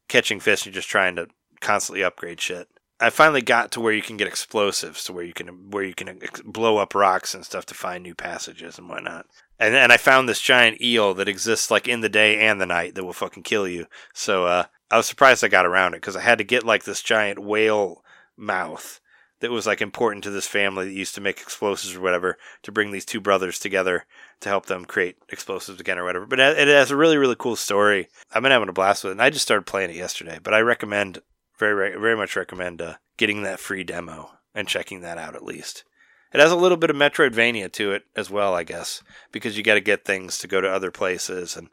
catching 0.09 0.41
fish 0.41 0.67
and 0.67 0.75
just 0.75 0.89
trying 0.89 1.17
to 1.17 1.27
constantly 1.61 2.05
upgrade 2.05 2.41
shit. 2.41 2.69
I 3.01 3.11
finally 3.11 3.43
got 3.43 3.73
to 3.73 3.81
where 3.81 3.93
you 3.93 4.03
can 4.03 4.17
get 4.17 4.29
explosives 4.29 5.03
to 5.05 5.13
where 5.13 5.25
you 5.25 5.33
can 5.33 5.71
where 5.71 5.83
you 5.83 5.95
can 5.95 6.09
ex- 6.09 6.43
blow 6.43 6.77
up 6.77 6.95
rocks 6.95 7.35
and 7.35 7.45
stuff 7.45 7.67
to 7.67 7.75
find 7.75 8.03
new 8.03 8.15
passages 8.15 8.79
and 8.79 8.89
whatnot. 8.89 9.27
And 9.59 9.75
and 9.75 9.93
i 9.93 9.97
found 9.97 10.29
this 10.29 10.41
giant 10.41 10.81
eel 10.81 11.13
that 11.15 11.29
exists 11.29 11.71
like 11.71 11.89
in 11.89 12.01
the 12.01 12.09
day 12.09 12.39
and 12.39 12.61
the 12.61 12.67
night 12.67 12.95
that 12.95 13.05
will 13.05 13.13
fucking 13.13 13.43
kill 13.43 13.67
you. 13.67 13.87
So 14.13 14.47
uh 14.47 14.67
I 14.91 14.97
was 14.97 15.07
surprised 15.07 15.43
I 15.43 15.49
got 15.49 15.67
around 15.67 15.95
it 15.95 16.03
because 16.03 16.15
I 16.15 16.21
had 16.21 16.39
to 16.39 16.45
get 16.45 16.65
like 16.65 16.85
this 16.85 17.03
giant 17.03 17.41
whale 17.41 18.04
mouth 18.37 19.01
that 19.41 19.51
was 19.51 19.67
like 19.67 19.83
important 19.83 20.25
to 20.25 20.31
this 20.31 20.47
family 20.47 20.87
that 20.87 20.95
used 20.95 21.15
to 21.15 21.21
make 21.21 21.41
explosives 21.41 21.95
or 21.95 22.01
whatever 22.01 22.39
to 22.63 22.73
bring 22.73 22.93
these 22.93 23.05
two 23.05 23.21
brothers 23.21 23.59
together 23.59 24.07
to 24.41 24.49
help 24.49 24.67
them 24.67 24.85
create 24.85 25.17
explosives 25.29 25.81
again 25.81 25.99
or 25.99 26.05
whatever. 26.05 26.27
But 26.27 26.41
it 26.41 26.69
has 26.69 26.91
a 26.91 26.97
really 26.97 27.19
really 27.19 27.37
cool 27.39 27.57
story. 27.57 28.09
I've 28.33 28.43
been 28.43 28.53
having 28.53 28.69
a 28.69 28.73
blast 28.73 29.05
with 29.05 29.11
it, 29.11 29.13
and 29.13 29.23
I 29.23 29.31
just 29.31 29.45
started 29.45 29.67
playing 29.67 29.91
it 29.91 29.97
yesterday. 29.97 30.39
But 30.43 30.55
I 30.55 30.61
recommend 30.61 31.21
very 31.59 31.99
very 31.99 32.17
much 32.17 32.37
recommend 32.37 32.81
uh, 32.81 32.95
getting 33.17 33.43
that 33.43 33.61
free 33.61 33.85
demo 33.85 34.31
and 34.55 34.69
checking 34.69 35.01
that 35.01 35.19
out 35.19 35.35
at 35.35 35.45
least. 35.45 35.85
It 36.33 36.41
has 36.41 36.51
a 36.51 36.57
little 36.57 36.77
bit 36.77 36.91
of 36.91 36.97
Metroidvania 36.97 37.71
to 37.73 37.93
it 37.93 38.05
as 38.17 38.29
well, 38.29 38.55
I 38.55 38.65
guess, 38.65 39.03
because 39.31 39.57
you 39.57 39.63
got 39.63 39.75
to 39.75 39.81
get 39.81 40.05
things 40.05 40.39
to 40.39 40.49
go 40.49 40.61
to 40.61 40.69
other 40.69 40.91
places 40.91 41.57
and 41.57 41.69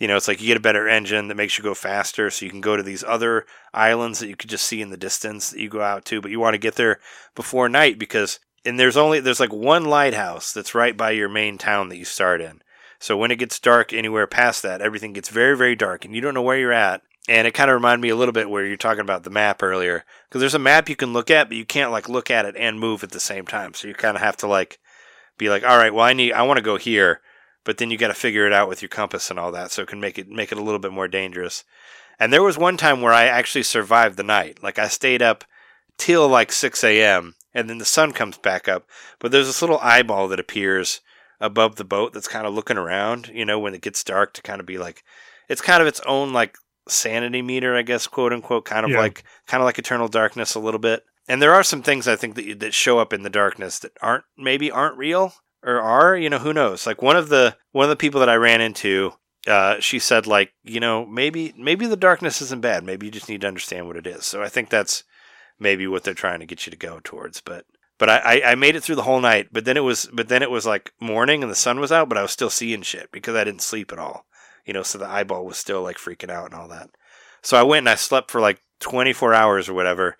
you 0.00 0.08
know, 0.08 0.16
it's 0.16 0.26
like 0.26 0.40
you 0.40 0.46
get 0.46 0.56
a 0.56 0.60
better 0.60 0.88
engine 0.88 1.28
that 1.28 1.36
makes 1.36 1.58
you 1.58 1.62
go 1.62 1.74
faster, 1.74 2.30
so 2.30 2.46
you 2.46 2.50
can 2.50 2.62
go 2.62 2.74
to 2.74 2.82
these 2.82 3.04
other 3.04 3.44
islands 3.74 4.18
that 4.18 4.28
you 4.28 4.34
could 4.34 4.48
just 4.48 4.64
see 4.64 4.80
in 4.80 4.88
the 4.88 4.96
distance 4.96 5.50
that 5.50 5.60
you 5.60 5.68
go 5.68 5.82
out 5.82 6.06
to, 6.06 6.22
but 6.22 6.30
you 6.30 6.40
want 6.40 6.54
to 6.54 6.58
get 6.58 6.76
there 6.76 6.98
before 7.36 7.68
night 7.68 7.98
because 7.98 8.40
and 8.64 8.80
there's 8.80 8.96
only 8.96 9.20
there's 9.20 9.40
like 9.40 9.52
one 9.52 9.84
lighthouse 9.84 10.52
that's 10.52 10.74
right 10.74 10.96
by 10.96 11.10
your 11.10 11.28
main 11.28 11.58
town 11.58 11.90
that 11.90 11.98
you 11.98 12.06
start 12.06 12.40
in. 12.40 12.62
So 12.98 13.14
when 13.16 13.30
it 13.30 13.36
gets 13.36 13.60
dark 13.60 13.92
anywhere 13.92 14.26
past 14.26 14.62
that, 14.62 14.80
everything 14.80 15.12
gets 15.12 15.28
very 15.28 15.54
very 15.54 15.76
dark 15.76 16.06
and 16.06 16.14
you 16.14 16.22
don't 16.22 16.34
know 16.34 16.42
where 16.42 16.58
you're 16.58 16.72
at. 16.72 17.02
And 17.28 17.46
it 17.46 17.52
kind 17.52 17.70
of 17.70 17.74
reminded 17.74 18.00
me 18.00 18.08
a 18.08 18.16
little 18.16 18.32
bit 18.32 18.48
where 18.48 18.64
you're 18.64 18.78
talking 18.78 19.02
about 19.02 19.24
the 19.24 19.30
map 19.30 19.62
earlier 19.62 20.06
because 20.28 20.40
there's 20.40 20.54
a 20.54 20.58
map 20.58 20.88
you 20.88 20.96
can 20.96 21.12
look 21.12 21.30
at, 21.30 21.48
but 21.48 21.58
you 21.58 21.66
can't 21.66 21.92
like 21.92 22.08
look 22.08 22.30
at 22.30 22.46
it 22.46 22.56
and 22.58 22.80
move 22.80 23.04
at 23.04 23.10
the 23.10 23.20
same 23.20 23.44
time. 23.44 23.74
So 23.74 23.86
you 23.86 23.92
kind 23.92 24.16
of 24.16 24.22
have 24.22 24.38
to 24.38 24.46
like 24.46 24.78
be 25.36 25.50
like, 25.50 25.62
all 25.62 25.76
right, 25.76 25.92
well 25.92 26.06
I 26.06 26.14
need 26.14 26.32
I 26.32 26.42
want 26.42 26.56
to 26.56 26.62
go 26.62 26.78
here 26.78 27.20
but 27.64 27.78
then 27.78 27.90
you 27.90 27.98
got 27.98 28.08
to 28.08 28.14
figure 28.14 28.46
it 28.46 28.52
out 28.52 28.68
with 28.68 28.82
your 28.82 28.88
compass 28.88 29.30
and 29.30 29.38
all 29.38 29.52
that, 29.52 29.70
so 29.72 29.82
it 29.82 29.88
can 29.88 30.00
make 30.00 30.18
it 30.18 30.28
make 30.28 30.52
it 30.52 30.58
a 30.58 30.62
little 30.62 30.78
bit 30.78 30.92
more 30.92 31.08
dangerous. 31.08 31.64
And 32.18 32.32
there 32.32 32.42
was 32.42 32.58
one 32.58 32.76
time 32.76 33.00
where 33.00 33.12
I 33.12 33.24
actually 33.24 33.62
survived 33.62 34.16
the 34.16 34.22
night. 34.22 34.62
Like 34.62 34.78
I 34.78 34.88
stayed 34.88 35.22
up 35.22 35.44
till 35.96 36.28
like 36.28 36.52
6 36.52 36.84
a.m. 36.84 37.34
and 37.54 37.68
then 37.68 37.78
the 37.78 37.84
sun 37.84 38.12
comes 38.12 38.36
back 38.38 38.68
up. 38.68 38.86
But 39.18 39.32
there's 39.32 39.46
this 39.46 39.62
little 39.62 39.78
eyeball 39.78 40.28
that 40.28 40.40
appears 40.40 41.00
above 41.40 41.76
the 41.76 41.84
boat 41.84 42.12
that's 42.12 42.28
kind 42.28 42.46
of 42.46 42.52
looking 42.54 42.76
around, 42.76 43.28
you 43.32 43.44
know, 43.46 43.58
when 43.58 43.74
it 43.74 43.80
gets 43.80 44.04
dark 44.04 44.34
to 44.34 44.42
kind 44.42 44.60
of 44.60 44.66
be 44.66 44.76
like, 44.76 45.02
it's 45.48 45.62
kind 45.62 45.80
of 45.80 45.88
its 45.88 46.00
own 46.06 46.32
like 46.34 46.56
sanity 46.88 47.40
meter, 47.42 47.74
I 47.76 47.82
guess, 47.82 48.06
quote 48.06 48.32
unquote, 48.32 48.64
kind 48.66 48.84
of 48.84 48.90
Yeah. 48.92 48.98
like 49.00 49.24
kind 49.46 49.62
of 49.62 49.64
like 49.64 49.78
eternal 49.78 50.08
darkness 50.08 50.54
a 50.54 50.60
little 50.60 50.80
bit. 50.80 51.04
And 51.28 51.40
there 51.40 51.54
are 51.54 51.62
some 51.62 51.82
things 51.82 52.06
I 52.08 52.16
think 52.16 52.34
that 52.34 52.60
that 52.60 52.74
show 52.74 52.98
up 52.98 53.12
in 53.14 53.22
the 53.22 53.30
darkness 53.30 53.78
that 53.78 53.92
aren't 54.02 54.24
maybe 54.36 54.70
aren't 54.70 54.98
real 54.98 55.32
or 55.62 55.80
are, 55.80 56.16
you 56.16 56.30
know, 56.30 56.38
who 56.38 56.52
knows? 56.52 56.86
Like 56.86 57.02
one 57.02 57.16
of 57.16 57.28
the 57.28 57.56
one 57.72 57.84
of 57.84 57.90
the 57.90 57.96
people 57.96 58.20
that 58.20 58.28
I 58.28 58.36
ran 58.36 58.60
into, 58.60 59.12
uh, 59.46 59.80
she 59.80 59.98
said 59.98 60.26
like, 60.26 60.52
you 60.62 60.80
know, 60.80 61.06
maybe 61.06 61.54
maybe 61.56 61.86
the 61.86 61.96
darkness 61.96 62.40
isn't 62.42 62.62
bad. 62.62 62.84
Maybe 62.84 63.06
you 63.06 63.12
just 63.12 63.28
need 63.28 63.42
to 63.42 63.48
understand 63.48 63.86
what 63.86 63.96
it 63.96 64.06
is. 64.06 64.26
So 64.26 64.42
I 64.42 64.48
think 64.48 64.70
that's 64.70 65.04
maybe 65.58 65.86
what 65.86 66.04
they're 66.04 66.14
trying 66.14 66.40
to 66.40 66.46
get 66.46 66.66
you 66.66 66.70
to 66.70 66.76
go 66.76 67.00
towards. 67.02 67.40
But 67.40 67.66
But 67.98 68.08
I, 68.08 68.42
I, 68.44 68.54
made 68.54 68.76
it 68.76 68.82
through 68.82 68.96
the 68.96 69.02
whole 69.02 69.20
night. 69.20 69.48
But 69.52 69.66
then 69.66 69.76
it 69.76 69.80
was 69.80 70.08
but 70.12 70.28
then 70.28 70.42
it 70.42 70.50
was 70.50 70.66
like 70.66 70.92
morning 71.00 71.42
and 71.42 71.50
the 71.50 71.56
sun 71.56 71.80
was 71.80 71.92
out, 71.92 72.08
but 72.08 72.18
I 72.18 72.22
was 72.22 72.30
still 72.30 72.50
seeing 72.50 72.82
shit 72.82 73.10
because 73.12 73.36
I 73.36 73.44
didn't 73.44 73.62
sleep 73.62 73.92
at 73.92 73.98
all. 73.98 74.26
You 74.64 74.72
know, 74.72 74.82
so 74.82 74.98
the 74.98 75.08
eyeball 75.08 75.44
was 75.44 75.58
still 75.58 75.82
like 75.82 75.96
freaking 75.96 76.30
out 76.30 76.46
and 76.46 76.54
all 76.54 76.68
that. 76.68 76.90
So 77.42 77.56
I 77.56 77.62
went 77.62 77.80
and 77.80 77.88
I 77.88 77.94
slept 77.94 78.30
for 78.30 78.40
like 78.40 78.60
24 78.80 79.34
hours 79.34 79.68
or 79.68 79.74
whatever. 79.74 80.16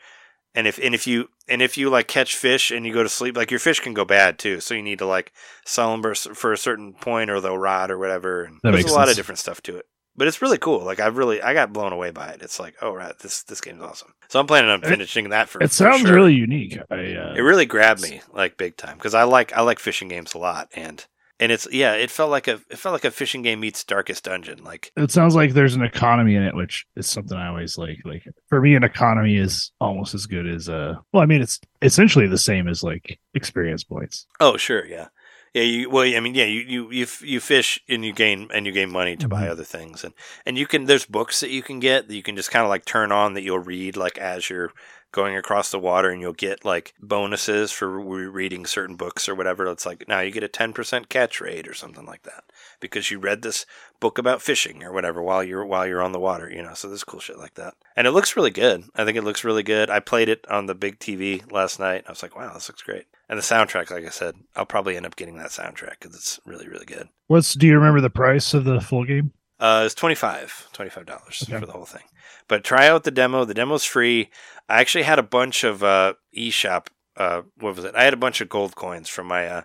And 0.55 0.67
if 0.67 0.79
and 0.79 0.95
if 0.95 1.07
you 1.07 1.29
and 1.49 1.63
if 1.63 1.79
you 1.79 1.91
like 1.91 2.09
catch 2.09 2.35
fish 2.35 2.71
and 2.73 2.85
you 2.85 2.93
go 2.93 3.03
to 3.05 3.09
sleep, 3.09 3.37
like 3.37 3.51
your 3.53 3.61
fish 3.61 3.79
can 3.81 3.95
go 3.95 4.05
bad 4.05 4.39
too. 4.39 4.59
So 4.61 4.75
you 4.75 4.83
need 4.83 4.99
to 4.99 5.07
like 5.07 5.33
sell 5.65 5.97
them 5.97 6.15
for 6.15 6.53
a 6.53 6.59
certain 6.59 6.93
point 6.95 7.31
or 7.31 7.41
they'll 7.41 7.57
rot 7.59 7.91
or 7.91 7.99
whatever. 7.99 8.43
And 8.45 8.57
That 8.63 8.73
there's 8.73 8.85
makes 8.85 8.91
a 8.91 8.95
lot 8.95 9.03
sense. 9.07 9.11
of 9.13 9.17
different 9.17 9.39
stuff 9.39 9.61
to 9.63 9.77
it. 9.77 9.87
But 10.17 10.27
it's 10.27 10.43
really 10.43 10.59
cool. 10.59 10.81
Like 10.81 10.99
I 10.99 11.07
really 11.07 11.41
I 11.41 11.55
got 11.55 11.73
blown 11.73 11.93
away 11.93 12.11
by 12.11 12.31
it. 12.31 12.43
It's 12.43 12.59
like, 12.59 12.75
oh 12.83 12.93
right, 12.93 13.17
this 13.21 13.45
this 13.45 13.61
game's 13.61 13.81
awesome. 13.83 14.13
So 14.29 14.41
I'm 14.41 14.47
planning 14.49 14.71
on 14.71 14.83
It- 14.83 14.89
finishing 14.89 15.29
that 15.31 15.49
for. 15.49 15.63
It 15.63 15.69
for 15.69 15.75
sounds 15.75 16.01
sure. 16.03 16.15
really 16.15 16.35
unique. 16.35 16.79
I 16.91 17.15
uh, 17.15 17.35
It 17.37 17.43
really 17.43 17.65
grabbed 17.67 18.03
me 18.03 18.21
like 18.33 18.57
big 18.57 18.77
time 18.77 18.97
because 18.97 19.15
I 19.15 19.23
like 19.23 19.53
I 19.53 19.61
like 19.63 19.79
fishing 19.79 20.09
games 20.09 20.35
a 20.35 20.39
lot 20.39 20.69
and 20.75 21.07
and 21.41 21.51
it's 21.51 21.67
yeah 21.73 21.95
it 21.95 22.11
felt 22.11 22.31
like 22.31 22.47
a 22.47 22.61
it 22.71 22.79
felt 22.79 22.93
like 22.93 23.05
a 23.05 23.11
fishing 23.11 23.43
game 23.43 23.59
meets 23.61 23.83
Darkest 23.83 24.25
Dungeon 24.25 24.63
like 24.63 24.93
it 24.97 25.11
sounds 25.11 25.35
like 25.35 25.53
there's 25.55 25.75
an 25.75 25.83
economy 25.83 26.37
in 26.37 26.43
it, 26.45 26.55
which 26.55 26.87
is 26.97 27.09
something 27.09 27.37
I 27.37 27.49
always 27.49 27.77
like. 27.77 27.99
Like 28.05 28.23
for 28.49 28.61
me, 28.61 28.75
an 28.77 28.85
economy 28.85 29.37
is 29.37 29.73
almost 29.81 30.15
as 30.15 30.27
good 30.27 30.47
as 30.47 30.69
uh 30.69 30.95
well, 31.13 31.23
I 31.23 31.27
mean 31.27 31.43
it's 31.43 31.59
essentially 31.83 32.29
the 32.29 32.39
same 32.39 32.69
as 32.69 32.83
like 32.85 33.19
experience 33.35 33.83
points. 33.83 34.27
oh 34.39 34.57
sure 34.57 34.85
yeah 34.87 35.09
yeah 35.55 35.63
you 35.63 35.91
well 35.91 36.05
I 36.05 36.21
mean 36.21 36.35
yeah 36.37 36.45
you 36.45 36.61
you 36.61 36.91
you, 36.93 37.07
you 37.23 37.41
fish 37.41 37.81
and 37.89 38.05
you 38.05 38.13
gain 38.13 38.49
and 38.55 38.67
you 38.67 38.73
gain 38.73 38.91
money 38.93 39.17
to 39.17 39.27
buy 39.27 39.47
Mhm. 39.47 39.51
other 39.51 39.65
things 39.65 40.05
and 40.05 40.15
and 40.47 40.57
you 40.57 40.67
can 40.67 40.85
there's 40.85 41.07
books 41.07 41.41
that 41.41 41.51
you 41.51 41.63
can 41.63 41.81
get 41.81 42.07
that 42.07 42.15
you 42.15 42.23
can 42.23 42.37
just 42.37 42.53
kind 42.53 42.63
of 42.65 42.69
like 42.69 42.85
turn 42.85 43.11
on 43.11 43.35
that 43.35 43.43
you'll 43.43 43.59
read 43.59 43.97
like 43.97 44.17
as 44.19 44.49
you're 44.49 44.71
going 45.13 45.37
across 45.37 45.71
the 45.71 45.79
water 45.79 46.11
and 46.11 46.21
you'll 46.21 46.33
get 46.33 46.65
like 46.65 46.95
bonuses 47.01 47.73
for 47.73 48.01
re- 48.01 48.27
reading 48.27 48.67
certain 48.67 48.97
books 48.97 49.29
or 49.29 49.35
whatever. 49.35 49.67
It's 49.67 49.87
like 49.87 50.07
now 50.09 50.21
you 50.21 50.31
get 50.31 50.45
a 50.45 50.49
10% 50.49 51.09
catch 51.09 51.41
rate 51.41 51.69
or 51.69 51.75
something 51.75 52.07
like 52.07 52.23
that 52.23 52.45
because 52.81 53.11
you 53.11 53.19
read 53.19 53.43
this 53.43 53.67
book 53.99 54.19
about 54.19 54.43
fishing 54.43 54.83
or 54.83 54.93
whatever 54.93 55.23
while 55.23 55.43
you're 55.43 55.65
while 55.65 55.87
you're 55.87 56.03
on 56.03 56.13
the 56.13 56.19
water 56.19 56.51
you 56.51 56.63
know 56.63 56.73
so 56.73 56.89
there's 56.89 57.05
cool 57.05 57.21
shit 57.21 57.39
like 57.39 57.55
that. 57.55 57.75
And 57.97 58.07
it 58.07 58.13
looks 58.13 58.37
really 58.37 58.51
good. 58.51 58.85
I 58.95 59.05
think 59.05 59.17
it 59.17 59.25
looks 59.25 59.45
really 59.45 59.63
good. 59.63 59.91
I 59.91 60.01
played 60.01 60.29
it 60.29 60.47
on 60.49 60.67
the 60.67 60.75
big 60.75 60.99
tv 60.99 61.51
last 61.51 61.79
night. 61.79 62.05
I 62.07 62.13
was 62.13 62.23
like 62.23 62.37
wow 62.37 62.55
this 62.55 62.69
looks 62.69 62.83
great. 62.83 63.07
And 63.29 63.39
the 63.39 63.43
soundtrack 63.43 63.91
like 63.91 64.05
i 64.05 64.11
said 64.11 64.35
i'll 64.57 64.67
probably 64.67 64.97
end 64.97 65.07
up 65.07 65.17
getting 65.17 65.37
that 65.39 65.51
soundtrack 65.51 66.01
because 66.01 66.15
it's 66.15 66.41
really 66.45 66.69
really 66.69 66.87
good. 66.87 67.09
What's 67.27 67.55
do 67.55 67.67
you 67.67 67.75
remember 67.75 68.01
the 68.01 68.11
price 68.11 68.55
of 68.55 68.65
the 68.65 68.81
full 68.81 69.05
game? 69.05 69.33
Uh, 69.61 69.83
it's 69.87 69.95
25 69.95 70.69
$25 70.75 71.43
Okay. 71.45 71.61
for 71.61 71.67
the 71.67 71.73
whole 71.73 71.85
thing. 71.85 72.03
But 72.49 72.65
try 72.65 72.89
out 72.89 73.05
the 73.05 73.11
demo. 73.13 73.45
The 73.45 73.55
demo's 73.55 73.85
free. 73.85 74.31
I 74.69 74.81
actually 74.81 75.05
had 75.05 75.19
a 75.19 75.23
bunch 75.23 75.63
of 75.63 75.85
uh, 75.85 76.15
eShop. 76.37 76.89
Uh, 77.17 77.43
what 77.59 77.77
was 77.77 77.85
it? 77.85 77.95
I 77.95 78.03
had 78.05 78.15
a 78.15 78.17
bunch 78.19 78.41
of 78.41 78.49
gold 78.49 78.75
coins 78.75 79.09
from 79.09 79.27
my 79.29 79.47
uh, 79.47 79.63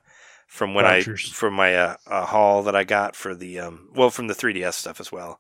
from 0.48 0.74
when 0.74 0.86
Vouchers. 0.86 1.30
I 1.32 1.34
from 1.34 1.54
my 1.54 1.76
uh, 1.76 1.96
uh, 2.08 2.26
haul 2.26 2.62
that 2.64 2.76
I 2.76 2.84
got 2.84 3.16
for 3.16 3.34
the 3.34 3.60
um, 3.60 3.90
well 3.96 4.10
from 4.12 4.28
the 4.28 4.34
3DS 4.36 4.74
stuff 4.74 5.00
as 5.00 5.12
well. 5.12 5.40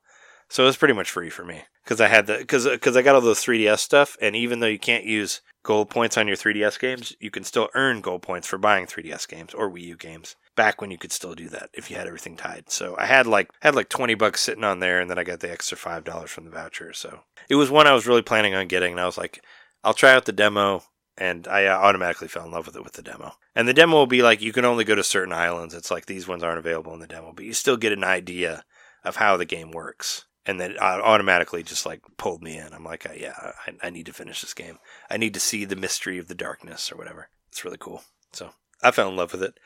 So 0.49 0.63
it 0.63 0.67
was 0.67 0.77
pretty 0.77 0.93
much 0.93 1.09
free 1.11 1.29
for 1.29 1.43
me 1.43 1.63
because 1.83 1.99
I 1.99 2.07
had 2.07 2.27
the 2.27 2.37
because 2.37 2.65
because 2.65 2.95
I 2.95 3.01
got 3.01 3.15
all 3.15 3.21
those 3.21 3.43
3DS 3.43 3.79
stuff, 3.79 4.15
and 4.21 4.35
even 4.35 4.59
though 4.59 4.67
you 4.67 4.79
can't 4.79 5.03
use 5.05 5.41
gold 5.63 5.89
points 5.89 6.17
on 6.17 6.27
your 6.27 6.37
3DS 6.37 6.79
games, 6.79 7.15
you 7.19 7.31
can 7.31 7.43
still 7.43 7.69
earn 7.75 8.01
gold 8.01 8.21
points 8.21 8.47
for 8.47 8.57
buying 8.57 8.85
3DS 8.85 9.27
games 9.27 9.53
or 9.53 9.69
Wii 9.69 9.81
U 9.81 9.97
games. 9.97 10.35
Back 10.55 10.79
when 10.79 10.91
you 10.91 10.97
could 10.97 11.11
still 11.11 11.35
do 11.35 11.49
that 11.49 11.69
if 11.73 11.89
you 11.89 11.97
had 11.97 12.07
everything 12.07 12.37
tied. 12.37 12.69
So 12.69 12.95
I 12.97 13.05
had 13.05 13.27
like 13.27 13.49
had 13.61 13.75
like 13.75 13.89
20 13.89 14.15
bucks 14.15 14.41
sitting 14.41 14.63
on 14.63 14.79
there, 14.79 15.01
and 15.01 15.09
then 15.09 15.19
I 15.19 15.23
got 15.23 15.41
the 15.41 15.51
extra 15.51 15.77
five 15.77 16.03
dollars 16.03 16.31
from 16.31 16.45
the 16.45 16.51
voucher. 16.51 16.93
So 16.93 17.21
it 17.49 17.55
was 17.55 17.69
one 17.69 17.87
I 17.87 17.93
was 17.93 18.07
really 18.07 18.21
planning 18.21 18.55
on 18.55 18.67
getting, 18.67 18.93
and 18.93 19.01
I 19.01 19.05
was 19.05 19.17
like, 19.17 19.43
I'll 19.83 19.93
try 19.93 20.13
out 20.13 20.25
the 20.25 20.31
demo. 20.31 20.83
And 21.17 21.47
I 21.47 21.67
uh, 21.67 21.77
automatically 21.77 22.27
fell 22.27 22.43
in 22.43 22.51
love 22.51 22.65
with 22.65 22.75
it 22.75 22.83
with 22.83 22.93
the 22.93 23.01
demo. 23.01 23.35
And 23.55 23.69
the 23.69 23.73
demo 23.73 23.95
will 23.95 24.05
be 24.05 24.21
like 24.21 24.41
you 24.41 24.51
can 24.51 24.65
only 24.65 24.83
go 24.83 24.95
to 24.95 25.03
certain 25.03 25.31
islands. 25.31 25.73
It's 25.73 25.89
like 25.89 26.07
these 26.07 26.27
ones 26.27 26.43
aren't 26.43 26.59
available 26.59 26.93
in 26.93 26.99
the 26.99 27.07
demo, 27.07 27.31
but 27.33 27.45
you 27.45 27.53
still 27.53 27.77
get 27.77 27.93
an 27.93 28.03
idea 28.03 28.65
of 29.05 29.15
how 29.15 29.37
the 29.37 29.45
game 29.45 29.71
works. 29.71 30.25
And 30.45 30.59
then 30.59 30.71
it 30.71 30.81
automatically 30.81 31.63
just 31.63 31.85
like 31.85 32.01
pulled 32.17 32.43
me 32.43 32.57
in. 32.57 32.73
I'm 32.73 32.83
like, 32.83 33.09
uh, 33.09 33.13
yeah, 33.17 33.33
I, 33.39 33.87
I 33.87 33.89
need 33.89 34.07
to 34.07 34.13
finish 34.13 34.41
this 34.41 34.53
game. 34.53 34.77
I 35.09 35.17
need 35.17 35.33
to 35.35 35.39
see 35.39 35.63
the 35.63 35.75
mystery 35.75 36.19
of 36.19 36.27
the 36.27 36.35
darkness 36.35 36.91
or 36.91 36.97
whatever. 36.97 37.29
It's 37.47 37.63
really 37.63 37.77
cool. 37.79 38.03
So 38.33 38.51
I 38.85 38.91
fell 38.91 39.09
in 39.09 39.15
love 39.15 39.31
with 39.31 39.43
it. 39.43 39.57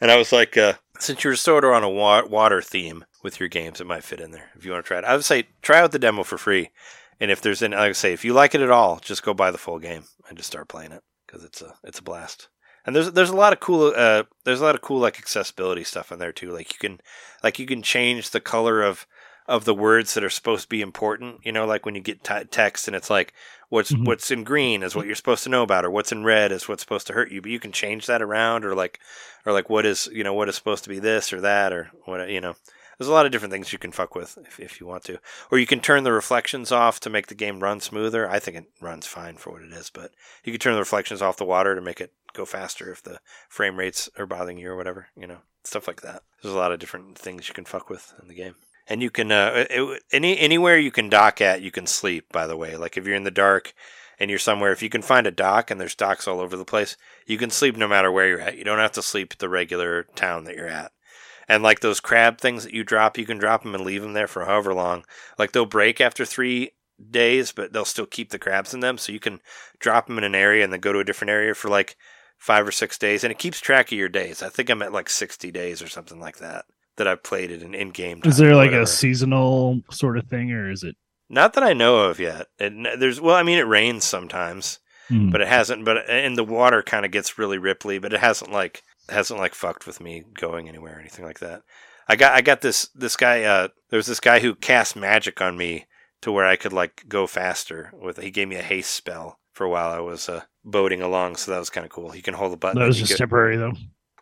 And 0.00 0.10
I 0.10 0.16
was 0.16 0.32
like, 0.32 0.56
uh, 0.56 0.74
since 0.98 1.24
you're 1.24 1.36
sort 1.36 1.64
of 1.64 1.72
on 1.72 1.82
a 1.82 1.88
wa- 1.88 2.26
water 2.26 2.60
theme 2.60 3.04
with 3.22 3.40
your 3.40 3.48
games, 3.48 3.80
it 3.80 3.86
might 3.86 4.04
fit 4.04 4.20
in 4.20 4.30
there 4.30 4.50
if 4.54 4.64
you 4.64 4.72
want 4.72 4.84
to 4.84 4.88
try 4.88 4.98
it. 4.98 5.04
I 5.04 5.14
would 5.14 5.24
say 5.24 5.48
try 5.62 5.80
out 5.80 5.92
the 5.92 5.98
demo 5.98 6.22
for 6.22 6.38
free. 6.38 6.70
And 7.18 7.30
if 7.30 7.40
there's 7.40 7.62
any, 7.62 7.74
like 7.74 7.88
I 7.88 7.92
say, 7.92 8.12
if 8.12 8.24
you 8.24 8.34
like 8.34 8.54
it 8.54 8.60
at 8.60 8.70
all, 8.70 8.98
just 9.00 9.22
go 9.22 9.32
buy 9.32 9.50
the 9.50 9.58
full 9.58 9.78
game 9.78 10.04
and 10.28 10.36
just 10.36 10.48
start 10.48 10.68
playing 10.68 10.92
it 10.92 11.02
because 11.26 11.44
it's 11.44 11.62
a 11.62 11.74
it's 11.82 11.98
a 11.98 12.02
blast. 12.02 12.48
And 12.84 12.94
there's 12.94 13.12
there's 13.12 13.30
a 13.30 13.36
lot 13.36 13.52
of 13.52 13.60
cool 13.60 13.92
uh 13.96 14.24
there's 14.44 14.60
a 14.60 14.64
lot 14.64 14.74
of 14.74 14.82
cool 14.82 14.98
like 14.98 15.18
accessibility 15.18 15.82
stuff 15.82 16.12
in 16.12 16.18
there 16.18 16.32
too. 16.32 16.52
Like 16.52 16.72
you 16.72 16.78
can 16.78 17.00
like 17.42 17.58
you 17.58 17.66
can 17.66 17.82
change 17.82 18.30
the 18.30 18.40
color 18.40 18.82
of 18.82 19.06
of 19.48 19.64
the 19.64 19.74
words 19.74 20.14
that 20.14 20.24
are 20.24 20.30
supposed 20.30 20.62
to 20.62 20.68
be 20.68 20.80
important. 20.80 21.40
You 21.44 21.52
know, 21.52 21.66
like 21.66 21.84
when 21.86 21.94
you 21.94 22.00
get 22.00 22.24
t- 22.24 22.44
text 22.50 22.86
and 22.88 22.96
it's 22.96 23.10
like 23.10 23.32
what's 23.68 23.92
Mhm. 23.92 24.04
what's 24.06 24.30
in 24.30 24.44
green 24.44 24.82
is 24.82 24.94
what 24.94 25.06
you're 25.06 25.14
supposed 25.14 25.44
to 25.44 25.50
know 25.50 25.62
about, 25.62 25.84
or 25.84 25.90
what's 25.90 26.12
in 26.12 26.24
red 26.24 26.52
is 26.52 26.68
what's 26.68 26.82
supposed 26.82 27.06
to 27.08 27.12
hurt 27.12 27.30
you. 27.30 27.40
But 27.42 27.50
you 27.50 27.60
can 27.60 27.72
change 27.72 28.06
that 28.06 28.22
around, 28.22 28.64
or 28.64 28.74
like 28.74 28.98
or 29.44 29.52
like 29.52 29.68
what 29.70 29.86
is 29.86 30.08
you 30.12 30.24
know 30.24 30.34
what 30.34 30.48
is 30.48 30.56
supposed 30.56 30.84
to 30.84 30.90
be 30.90 30.98
this 30.98 31.32
or 31.32 31.40
that 31.40 31.72
or 31.72 31.90
what 32.04 32.28
you 32.28 32.40
know. 32.40 32.56
There's 32.98 33.08
a 33.08 33.12
lot 33.12 33.26
of 33.26 33.32
different 33.32 33.52
things 33.52 33.74
you 33.74 33.78
can 33.78 33.92
fuck 33.92 34.14
with 34.14 34.38
if, 34.46 34.58
if 34.58 34.80
you 34.80 34.86
want 34.86 35.04
to. 35.04 35.18
Or 35.50 35.58
you 35.58 35.66
can 35.66 35.80
turn 35.80 36.02
the 36.04 36.12
reflections 36.14 36.72
off 36.72 36.98
to 37.00 37.10
make 37.10 37.26
the 37.26 37.34
game 37.34 37.60
run 37.60 37.78
smoother. 37.80 38.26
I 38.26 38.38
think 38.38 38.56
it 38.56 38.64
runs 38.80 39.04
fine 39.06 39.36
for 39.36 39.50
what 39.52 39.60
it 39.60 39.70
is, 39.70 39.90
but 39.90 40.12
you 40.44 40.52
can 40.52 40.60
turn 40.60 40.72
the 40.72 40.80
reflections 40.80 41.20
off 41.20 41.36
the 41.36 41.44
water 41.44 41.74
to 41.74 41.82
make 41.82 42.00
it 42.00 42.14
go 42.32 42.46
faster 42.46 42.90
if 42.90 43.02
the 43.02 43.20
frame 43.50 43.76
rates 43.78 44.08
are 44.16 44.24
bothering 44.24 44.56
you 44.56 44.70
or 44.70 44.76
whatever, 44.76 45.08
you 45.14 45.26
know, 45.26 45.40
stuff 45.62 45.86
like 45.86 46.00
that. 46.00 46.22
There's 46.42 46.54
a 46.54 46.56
lot 46.56 46.72
of 46.72 46.78
different 46.78 47.18
things 47.18 47.48
you 47.48 47.54
can 47.54 47.66
fuck 47.66 47.90
with 47.90 48.14
in 48.22 48.28
the 48.28 48.34
game. 48.34 48.54
And 48.88 49.02
you 49.02 49.10
can 49.10 49.32
uh, 49.32 49.66
it, 49.68 50.02
any 50.12 50.38
anywhere 50.38 50.78
you 50.78 50.90
can 50.90 51.08
dock 51.08 51.40
at, 51.40 51.62
you 51.62 51.70
can 51.70 51.86
sleep. 51.86 52.32
By 52.32 52.46
the 52.46 52.56
way, 52.56 52.76
like 52.76 52.96
if 52.96 53.06
you're 53.06 53.16
in 53.16 53.24
the 53.24 53.30
dark 53.30 53.74
and 54.18 54.30
you're 54.30 54.38
somewhere, 54.38 54.72
if 54.72 54.82
you 54.82 54.88
can 54.88 55.02
find 55.02 55.26
a 55.26 55.32
dock 55.32 55.70
and 55.70 55.80
there's 55.80 55.94
docks 55.94 56.28
all 56.28 56.40
over 56.40 56.56
the 56.56 56.64
place, 56.64 56.96
you 57.26 57.36
can 57.36 57.50
sleep 57.50 57.76
no 57.76 57.88
matter 57.88 58.10
where 58.12 58.28
you're 58.28 58.40
at. 58.40 58.56
You 58.56 58.64
don't 58.64 58.78
have 58.78 58.92
to 58.92 59.02
sleep 59.02 59.32
at 59.32 59.38
the 59.38 59.48
regular 59.48 60.04
town 60.14 60.44
that 60.44 60.54
you're 60.54 60.68
at. 60.68 60.92
And 61.48 61.62
like 61.62 61.80
those 61.80 62.00
crab 62.00 62.38
things 62.38 62.64
that 62.64 62.72
you 62.72 62.84
drop, 62.84 63.18
you 63.18 63.26
can 63.26 63.38
drop 63.38 63.62
them 63.62 63.74
and 63.74 63.84
leave 63.84 64.02
them 64.02 64.14
there 64.14 64.26
for 64.26 64.44
however 64.44 64.74
long. 64.74 65.04
Like 65.38 65.52
they'll 65.52 65.66
break 65.66 66.00
after 66.00 66.24
three 66.24 66.72
days, 67.10 67.52
but 67.52 67.72
they'll 67.72 67.84
still 67.84 68.06
keep 68.06 68.30
the 68.30 68.38
crabs 68.38 68.74
in 68.74 68.80
them. 68.80 68.98
So 68.98 69.12
you 69.12 69.20
can 69.20 69.40
drop 69.78 70.06
them 70.06 70.18
in 70.18 70.24
an 70.24 70.34
area 70.34 70.64
and 70.64 70.72
then 70.72 70.80
go 70.80 70.92
to 70.92 70.98
a 70.98 71.04
different 71.04 71.30
area 71.30 71.54
for 71.54 71.68
like 71.68 71.96
five 72.36 72.66
or 72.66 72.72
six 72.72 72.98
days. 72.98 73.22
And 73.22 73.30
it 73.30 73.38
keeps 73.38 73.60
track 73.60 73.92
of 73.92 73.98
your 73.98 74.08
days. 74.08 74.42
I 74.42 74.48
think 74.48 74.70
I'm 74.70 74.82
at 74.82 74.92
like 74.92 75.08
60 75.08 75.50
days 75.52 75.82
or 75.82 75.88
something 75.88 76.18
like 76.18 76.38
that 76.38 76.64
that 76.96 77.06
I've 77.06 77.22
played 77.22 77.50
it 77.50 77.62
in, 77.62 77.74
in 77.74 77.90
game. 77.90 78.20
Is 78.24 78.36
there 78.38 78.54
like 78.54 78.72
a 78.72 78.86
seasonal 78.86 79.82
sort 79.90 80.18
of 80.18 80.26
thing, 80.28 80.50
or 80.52 80.70
is 80.70 80.82
it? 80.82 80.96
Not 81.28 81.54
that 81.54 81.64
I 81.64 81.72
know 81.72 81.98
of 82.08 82.20
yet. 82.20 82.46
And 82.58 82.86
there's, 82.98 83.20
well, 83.20 83.34
I 83.34 83.42
mean, 83.42 83.58
it 83.58 83.66
rains 83.66 84.04
sometimes 84.04 84.78
Hmm. 85.08 85.30
but 85.30 85.40
it 85.40 85.46
hasn't 85.46 85.84
but 85.84 85.98
and 86.10 86.36
the 86.36 86.42
water 86.42 86.82
kind 86.82 87.04
of 87.06 87.12
gets 87.12 87.38
really 87.38 87.58
ripply 87.58 88.02
but 88.02 88.12
it 88.12 88.18
hasn't 88.18 88.50
like 88.50 88.82
hasn't 89.08 89.38
like 89.38 89.54
fucked 89.54 89.86
with 89.86 90.00
me 90.00 90.24
going 90.34 90.68
anywhere 90.68 90.96
or 90.96 90.98
anything 90.98 91.24
like 91.24 91.38
that 91.38 91.62
i 92.08 92.16
got 92.16 92.32
i 92.32 92.40
got 92.40 92.60
this 92.60 92.88
this 92.92 93.14
guy 93.14 93.44
uh 93.44 93.68
there 93.90 93.98
was 93.98 94.08
this 94.08 94.18
guy 94.18 94.40
who 94.40 94.52
cast 94.56 94.96
magic 94.96 95.40
on 95.40 95.56
me 95.56 95.86
to 96.22 96.32
where 96.32 96.44
i 96.44 96.56
could 96.56 96.72
like 96.72 97.04
go 97.06 97.24
faster 97.28 97.92
with 97.94 98.20
he 98.20 98.32
gave 98.32 98.48
me 98.48 98.56
a 98.56 98.62
haste 98.62 98.90
spell 98.90 99.38
for 99.52 99.62
a 99.62 99.70
while 99.70 99.92
i 99.92 100.00
was 100.00 100.28
uh 100.28 100.42
boating 100.64 101.00
along 101.00 101.36
so 101.36 101.52
that 101.52 101.60
was 101.60 101.70
kind 101.70 101.84
of 101.84 101.92
cool 101.92 102.10
He 102.10 102.20
can 102.20 102.34
hold 102.34 102.50
the 102.52 102.56
button 102.56 102.80
that 102.80 102.88
was 102.88 102.98
just 102.98 103.16
temporary 103.16 103.56
though. 103.56 103.74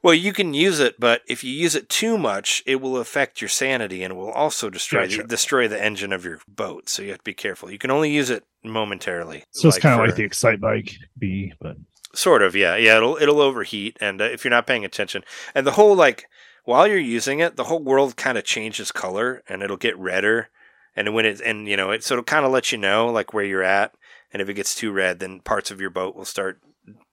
Well 0.05 0.14
you 0.14 0.32
can 0.32 0.55
use 0.55 0.78
it 0.78 1.01
but 1.01 1.22
if 1.26 1.43
you 1.43 1.51
use 1.51 1.74
it 1.74 1.89
too 1.89 2.16
much 2.16 2.62
it 2.66 2.76
will 2.76 2.98
affect 2.98 3.40
your 3.40 3.48
sanity 3.48 4.05
and 4.05 4.12
it 4.12 4.16
will 4.16 4.31
also 4.31 4.70
destroy 4.70 5.09
Gotcha. 5.09 5.24
destroy 5.24 5.66
the 5.66 5.82
engine 5.82 6.12
of 6.12 6.24
your 6.24 6.39
boat 6.47 6.89
so 6.89 7.02
you 7.02 7.09
have 7.09 7.18
to 7.18 7.24
be 7.24 7.35
careful 7.35 7.70
you 7.70 7.78
can 7.78 7.90
only 7.90 8.12
use 8.12 8.31
it 8.31 8.44
momentarily 8.62 9.44
So 9.51 9.66
it's 9.66 9.78
kind 9.78 10.01
of 10.01 10.06
like 10.06 10.14
the 10.14 10.28
Excitebike 10.28 10.94
B, 11.18 11.52
but 11.60 11.76
Sort 12.14 12.43
of, 12.43 12.55
yeah, 12.55 12.76
yeah. 12.76 12.97
It'll 12.97 13.16
it'll 13.16 13.40
overheat, 13.40 13.97
and 14.01 14.20
uh, 14.20 14.24
if 14.24 14.44
you're 14.44 14.51
not 14.51 14.68
paying 14.68 14.85
attention, 14.85 15.24
and 15.55 15.66
the 15.66 15.72
whole 15.72 15.97
like 15.97 16.28
while 16.64 16.86
you're 16.86 16.97
using 16.98 17.40
it, 17.40 17.56
the 17.56 17.64
whole 17.64 17.82
world 17.82 18.16
kind 18.16 18.39
of 18.39 18.44
changes 18.44 18.93
color, 18.93 19.43
and 19.48 19.62
it'll 19.62 19.76
get 19.76 19.98
redder, 19.98 20.48
and 20.94 21.12
when 21.12 21.26
it 21.26 21.40
and 21.40 21.66
you 21.66 21.76
know 21.76 21.90
it, 21.90 22.05
so 22.05 22.14
it'll 22.14 22.24
kind 22.24 22.47
of 22.47 22.52
let 22.52 22.70
you 22.70 22.78
know 22.78 23.09
like 23.09 23.35
where 23.35 23.44
you're 23.44 23.64
at, 23.64 23.94
and 24.32 24.40
if 24.40 24.48
it 24.48 24.55
gets 24.55 24.76
too 24.76 24.93
red, 24.93 25.18
then 25.18 25.40
parts 25.40 25.72
of 25.72 25.81
your 25.81 25.90
boat 25.90 26.14
will 26.14 26.24
start 26.24 26.60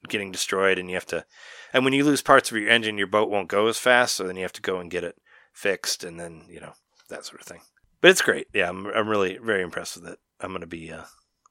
getting 0.08 0.32
destroyed, 0.32 0.78
and 0.78 0.90
you 0.90 0.96
have 0.96 1.06
to, 1.08 1.26
and 1.74 1.84
when 1.84 1.94
you 1.94 2.04
lose 2.04 2.22
parts 2.22 2.52
of 2.52 2.58
your 2.58 2.70
engine, 2.70 2.98
your 2.98 3.08
boat 3.08 3.30
won't 3.30 3.48
go 3.48 3.68
as 3.68 3.78
fast, 3.78 4.16
so 4.16 4.26
then 4.26 4.36
you 4.36 4.42
have 4.44 4.54
to 4.54 4.62
go 4.62 4.80
and 4.80 4.92
get 4.92 5.04
it 5.04 5.16
fixed, 5.54 6.04
and 6.04 6.20
then 6.20 6.44
you 6.50 6.60
know 6.60 6.74
that 7.10 7.26
sort 7.26 7.42
of 7.42 7.48
thing. 7.48 7.62
But 8.02 8.12
it's 8.12 8.22
great, 8.22 8.48
yeah. 8.54 8.70
I'm 8.70 8.88
I'm 8.88 9.08
really 9.08 9.38
very 9.38 9.62
impressed 9.62 9.96
with 9.96 10.08
it. 10.12 10.20
I'm 10.40 10.52
gonna 10.52 10.66
be 10.66 10.92
uh, 10.92 11.04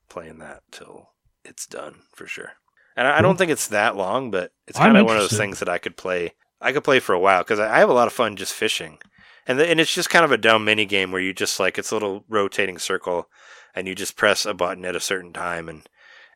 playing 0.08 0.38
that 0.38 0.62
till 0.70 1.10
it's 1.44 1.66
done 1.66 2.02
for 2.14 2.26
sure. 2.26 2.52
And 2.96 3.06
I, 3.06 3.18
I 3.18 3.22
don't 3.22 3.36
think 3.36 3.50
it's 3.50 3.68
that 3.68 3.96
long, 3.96 4.30
but 4.30 4.52
it's 4.66 4.78
kind 4.78 4.96
of 4.96 5.06
one 5.06 5.16
of 5.16 5.22
those 5.22 5.38
things 5.38 5.60
that 5.60 5.68
I 5.68 5.78
could 5.78 5.96
play. 5.96 6.34
I 6.60 6.72
could 6.72 6.84
play 6.84 7.00
for 7.00 7.14
a 7.14 7.20
while 7.20 7.42
because 7.42 7.58
I, 7.58 7.76
I 7.76 7.78
have 7.78 7.88
a 7.88 7.94
lot 7.94 8.06
of 8.06 8.12
fun 8.12 8.36
just 8.36 8.52
fishing, 8.52 8.98
and 9.46 9.58
the, 9.58 9.66
and 9.66 9.80
it's 9.80 9.94
just 9.94 10.10
kind 10.10 10.24
of 10.24 10.32
a 10.32 10.38
dumb 10.38 10.64
mini 10.64 10.84
game 10.84 11.12
where 11.12 11.22
you 11.22 11.32
just 11.32 11.58
like 11.58 11.78
it's 11.78 11.90
a 11.90 11.94
little 11.94 12.24
rotating 12.28 12.78
circle, 12.78 13.28
and 13.74 13.88
you 13.88 13.94
just 13.94 14.16
press 14.16 14.44
a 14.44 14.52
button 14.52 14.84
at 14.84 14.96
a 14.96 15.00
certain 15.00 15.32
time, 15.32 15.68
and 15.68 15.88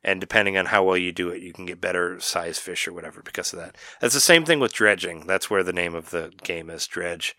and 0.04 0.20
depending 0.20 0.56
on 0.56 0.66
how 0.66 0.84
well 0.84 0.96
you 0.96 1.12
do 1.12 1.30
it, 1.30 1.42
you 1.42 1.52
can 1.52 1.64
get 1.64 1.80
better 1.80 2.20
size 2.20 2.58
fish 2.58 2.86
or 2.86 2.92
whatever 2.92 3.22
because 3.22 3.52
of 3.52 3.58
that. 3.58 3.76
That's 4.00 4.14
the 4.14 4.20
same 4.20 4.44
thing 4.44 4.60
with 4.60 4.72
dredging. 4.72 5.26
That's 5.26 5.48
where 5.48 5.62
the 5.62 5.72
name 5.72 5.94
of 5.94 6.10
the 6.10 6.32
game 6.42 6.68
is 6.68 6.86
dredge. 6.86 7.34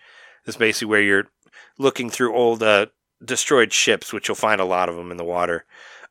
It's 0.46 0.58
basically 0.58 0.88
where 0.88 1.02
you're 1.02 1.28
looking 1.78 2.10
through 2.10 2.36
old 2.36 2.64
uh, 2.64 2.88
destroyed 3.24 3.72
ships, 3.72 4.12
which 4.12 4.28
you'll 4.28 4.36
find 4.36 4.60
a 4.60 4.66
lot 4.66 4.90
of 4.90 4.96
them 4.96 5.12
in 5.12 5.18
the 5.18 5.24
water, 5.24 5.66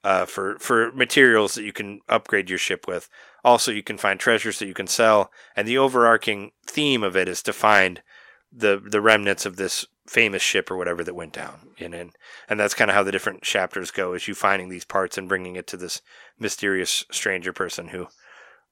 uh, 0.05 0.27
for 0.27 0.59
for 0.59 0.93
materials 0.93 1.55
that 1.55 1.65
you 1.65 1.73
can 1.73 2.01
upgrade 2.09 2.49
your 2.49 2.59
ship 2.59 2.87
with. 2.87 3.09
Also, 3.45 3.71
you 3.71 3.83
can 3.83 3.99
find 3.99 4.19
treasures 4.19 4.59
that 4.59 4.67
you 4.67 4.75
can 4.75 4.87
sell, 4.87 5.31
and 5.57 5.67
the 5.69 5.79
overarching 5.79 6.53
theme 6.67 7.03
of 7.03 7.17
it 7.17 7.29
is 7.29 7.43
to 7.43 7.53
find 7.53 8.03
the 8.53 8.81
the 8.85 9.01
remnants 9.01 9.45
of 9.45 9.57
this 9.57 9.87
famous 10.07 10.43
ship 10.43 10.71
or 10.71 10.77
whatever 10.77 11.03
that 11.05 11.15
went 11.15 11.33
down. 11.33 11.71
And 11.79 11.95
and, 11.95 12.13
and 12.49 12.59
that's 12.61 12.75
kind 12.75 12.91
of 12.91 12.95
how 12.95 13.03
the 13.03 13.13
different 13.13 13.43
chapters 13.43 13.91
go: 13.91 14.15
is 14.15 14.29
you 14.29 14.35
finding 14.35 14.69
these 14.69 14.85
parts 14.85 15.19
and 15.19 15.29
bringing 15.29 15.57
it 15.57 15.67
to 15.69 15.77
this 15.77 16.03
mysterious 16.39 17.05
stranger 17.11 17.53
person 17.53 17.89
who 17.89 18.09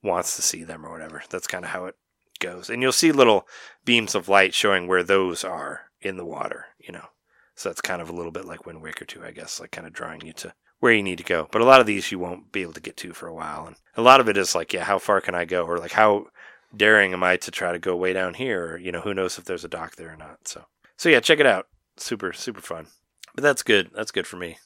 wants 0.03 0.37
to 0.37 0.43
see 0.43 0.65
them 0.65 0.85
or 0.85 0.91
whatever. 0.91 1.23
That's 1.31 1.47
kind 1.47 1.65
of 1.65 1.71
how 1.71 1.87
it 1.87 1.97
goes. 2.41 2.69
And 2.69 2.83
you'll 2.83 2.93
see 2.93 3.13
little 3.13 3.47
beams 3.85 4.15
of 4.15 4.29
light 4.29 4.55
showing 4.55 4.87
where 4.87 5.03
those 5.03 5.45
are 5.45 5.83
in 6.01 6.17
the 6.17 6.25
water. 6.25 6.67
You 6.79 6.93
know, 6.93 7.07
so 7.55 7.69
that's 7.69 7.81
kind 7.81 8.03
of 8.03 8.09
a 8.09 8.15
little 8.15 8.33
bit 8.33 8.45
like 8.45 8.67
Wind 8.67 8.83
Waker 8.83 9.05
2, 9.05 9.25
I 9.25 9.31
guess, 9.31 9.61
like 9.61 9.71
kind 9.71 9.87
of 9.87 9.93
drawing 9.93 10.23
you 10.23 10.33
to 10.35 10.55
where 10.81 10.93
you 10.93 11.03
need 11.03 11.19
to 11.19 11.25
go. 11.25 11.49
But 11.53 11.63
a 11.63 11.65
lot 11.65 11.81
of 11.81 11.87
these 11.87 12.11
you 12.11 12.19
won't 12.19 12.51
be 12.51 12.63
able 12.63 12.73
to 12.73 12.81
get 12.81 12.97
to 12.99 13.13
for 13.13 13.29
a 13.29 13.35
while. 13.35 13.67
And 13.69 13.77
a 13.97 14.03
lot 14.03 14.21
of 14.21 14.29
it 14.29 14.37
is 14.37 14.57
like, 14.57 14.73
yeah, 14.73 14.83
how 14.83 14.99
far 14.99 15.21
can 15.21 15.35
I 15.35 15.45
go? 15.45 15.65
Or 15.65 15.79
like, 15.79 15.93
how 15.93 16.27
daring 16.77 17.13
am 17.13 17.23
I 17.23 17.37
to 17.37 17.53
try 17.53 17.71
to 17.71 17.79
go 17.79 17.95
way 17.95 18.13
down 18.13 18.35
here? 18.35 18.73
Or, 18.73 18.79
you 18.79 18.91
know, 18.91 19.01
who 19.01 19.15
knows 19.15 19.39
if 19.39 19.45
there's 19.45 19.65
a 19.65 19.69
dock 19.69 19.95
there 19.95 20.13
or 20.13 20.17
not. 20.17 20.49
So, 20.49 20.65
so 20.97 21.09
yeah, 21.09 21.21
check 21.21 21.41
it 21.41 21.47
out. 21.47 21.67
Super, 21.97 22.33
super 22.33 22.61
fun. 22.61 22.87
But 23.35 23.43
that's 23.43 23.63
good. 23.63 23.91
That's 23.95 24.11
good 24.11 24.27
for 24.27 24.37
me. 24.37 24.59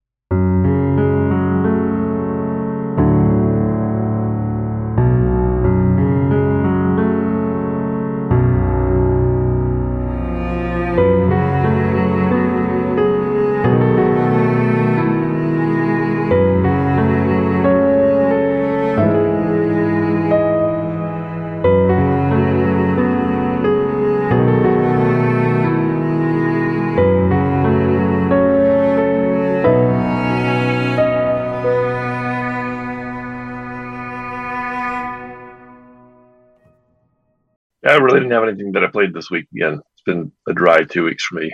Played 38.96 39.12
this 39.12 39.30
week. 39.30 39.46
Again, 39.54 39.74
it's 39.74 40.02
been 40.06 40.32
a 40.48 40.54
dry 40.54 40.84
two 40.84 41.04
weeks 41.04 41.24
for 41.24 41.34
me. 41.34 41.52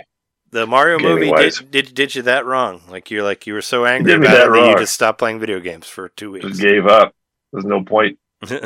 The 0.51 0.65
Mario 0.65 0.99
movie 0.99 1.31
did, 1.31 1.71
did 1.71 1.93
did 1.93 2.15
you 2.15 2.21
that 2.23 2.45
wrong? 2.45 2.81
Like 2.89 3.11
you're 3.11 3.23
like 3.23 3.47
you 3.47 3.53
were 3.53 3.61
so 3.61 3.85
angry 3.85 4.13
about 4.13 4.27
that 4.27 4.47
it 4.47 4.51
that 4.51 4.69
you 4.69 4.77
just 4.77 4.93
stopped 4.93 5.19
playing 5.19 5.39
video 5.39 5.59
games 5.59 5.87
for 5.87 6.09
two 6.09 6.31
weeks. 6.31 6.45
Just 6.45 6.61
weeks. 6.61 6.71
gave 6.71 6.85
up. 6.85 7.13
There's 7.51 7.65
no 7.65 7.83
point. 7.83 8.19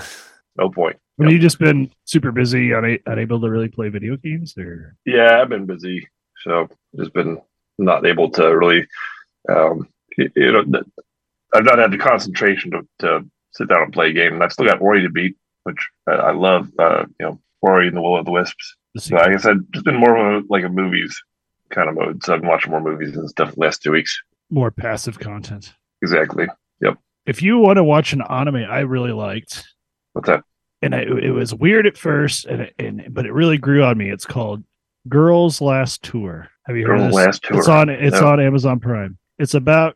No 0.58 0.70
point. 0.70 0.98
Have 1.22 1.32
you 1.32 1.40
just 1.40 1.60
been 1.60 1.92
super 2.06 2.32
busy, 2.32 2.72
una- 2.72 2.98
unable 3.06 3.40
to 3.42 3.50
really 3.50 3.68
play 3.68 3.90
video 3.90 4.18
games, 4.18 4.58
or 4.58 4.96
Yeah, 5.06 5.40
I've 5.42 5.50
been 5.50 5.66
busy, 5.66 6.08
so 6.44 6.68
just 6.96 7.14
been 7.14 7.42
not 7.78 8.06
able 8.06 8.32
to 8.32 8.58
really, 8.58 8.88
um, 9.50 9.88
you, 10.18 10.32
you 10.36 10.52
know, 10.52 10.82
I've 11.54 11.64
not 11.64 11.78
had 11.78 11.92
the 11.92 11.98
concentration 11.98 12.72
to, 12.72 12.88
to 13.00 13.30
sit 13.52 13.70
down 13.70 13.84
and 13.84 13.94
play 13.94 14.10
a 14.10 14.14
game. 14.14 14.34
And 14.34 14.44
I've 14.44 14.52
still 14.52 14.66
got 14.66 14.82
Ori 14.82 15.04
to 15.04 15.10
beat, 15.10 15.38
which 15.64 15.90
I, 16.08 16.14
I 16.14 16.32
love. 16.32 16.70
Uh, 16.78 17.06
you 17.20 17.26
know, 17.26 17.40
Ori 17.62 17.88
and 17.88 17.98
the 17.98 18.02
Will 18.02 18.18
of 18.18 18.26
the 18.26 18.32
Wisps. 18.32 18.76
So 18.98 19.16
like 19.16 19.32
I 19.34 19.38
said, 19.38 19.58
just 19.72 19.86
been 19.86 19.96
more 20.00 20.16
of 20.18 20.44
a 20.44 20.48
like 20.50 20.64
a 20.64 20.70
movies 20.70 21.16
kind 21.70 21.90
of 21.90 21.96
mode. 21.96 22.24
So 22.24 22.34
I've 22.34 22.42
been 22.42 22.50
watching 22.50 22.72
more 22.72 22.82
movies 22.82 23.16
and 23.16 23.30
stuff 23.30 23.54
the 23.54 23.60
last 23.60 23.84
two 23.84 23.92
weeks. 23.92 24.18
more 24.50 24.72
passive 24.72 25.20
content? 25.20 25.74
Exactly. 26.02 26.48
Yep. 26.82 26.98
If 27.26 27.42
you 27.42 27.58
want 27.58 27.78
to 27.78 27.84
watch 27.84 28.14
an 28.14 28.22
anime, 28.30 28.56
I 28.70 28.80
really 28.82 29.12
liked, 29.12 29.64
What's 30.14 30.28
that? 30.28 30.44
and 30.82 30.96
I, 30.96 31.00
it 31.02 31.32
was 31.34 31.54
weird 31.54 31.86
at 31.86 31.98
first, 31.98 32.46
and, 32.46 32.72
and 32.80 33.08
but 33.12 33.26
it 33.26 33.34
really 33.34 33.58
grew 33.58 33.84
on 33.84 33.98
me. 33.98 34.10
It's 34.10 34.26
called 34.26 34.64
Girls 35.10 35.60
Last 35.62 36.04
Tour. 36.04 36.48
Have 36.66 36.78
you 36.78 36.86
heard 36.88 36.96
of 37.00 37.12
Girls 37.12 37.16
this? 37.16 37.26
Last 37.26 37.44
Tour. 37.44 37.58
It's 37.60 37.68
on. 37.68 37.90
It's 37.90 38.22
No. 38.22 38.28
on 38.28 38.40
Amazon 38.40 38.80
Prime. 38.80 39.18
It's 39.38 39.54
about 39.54 39.96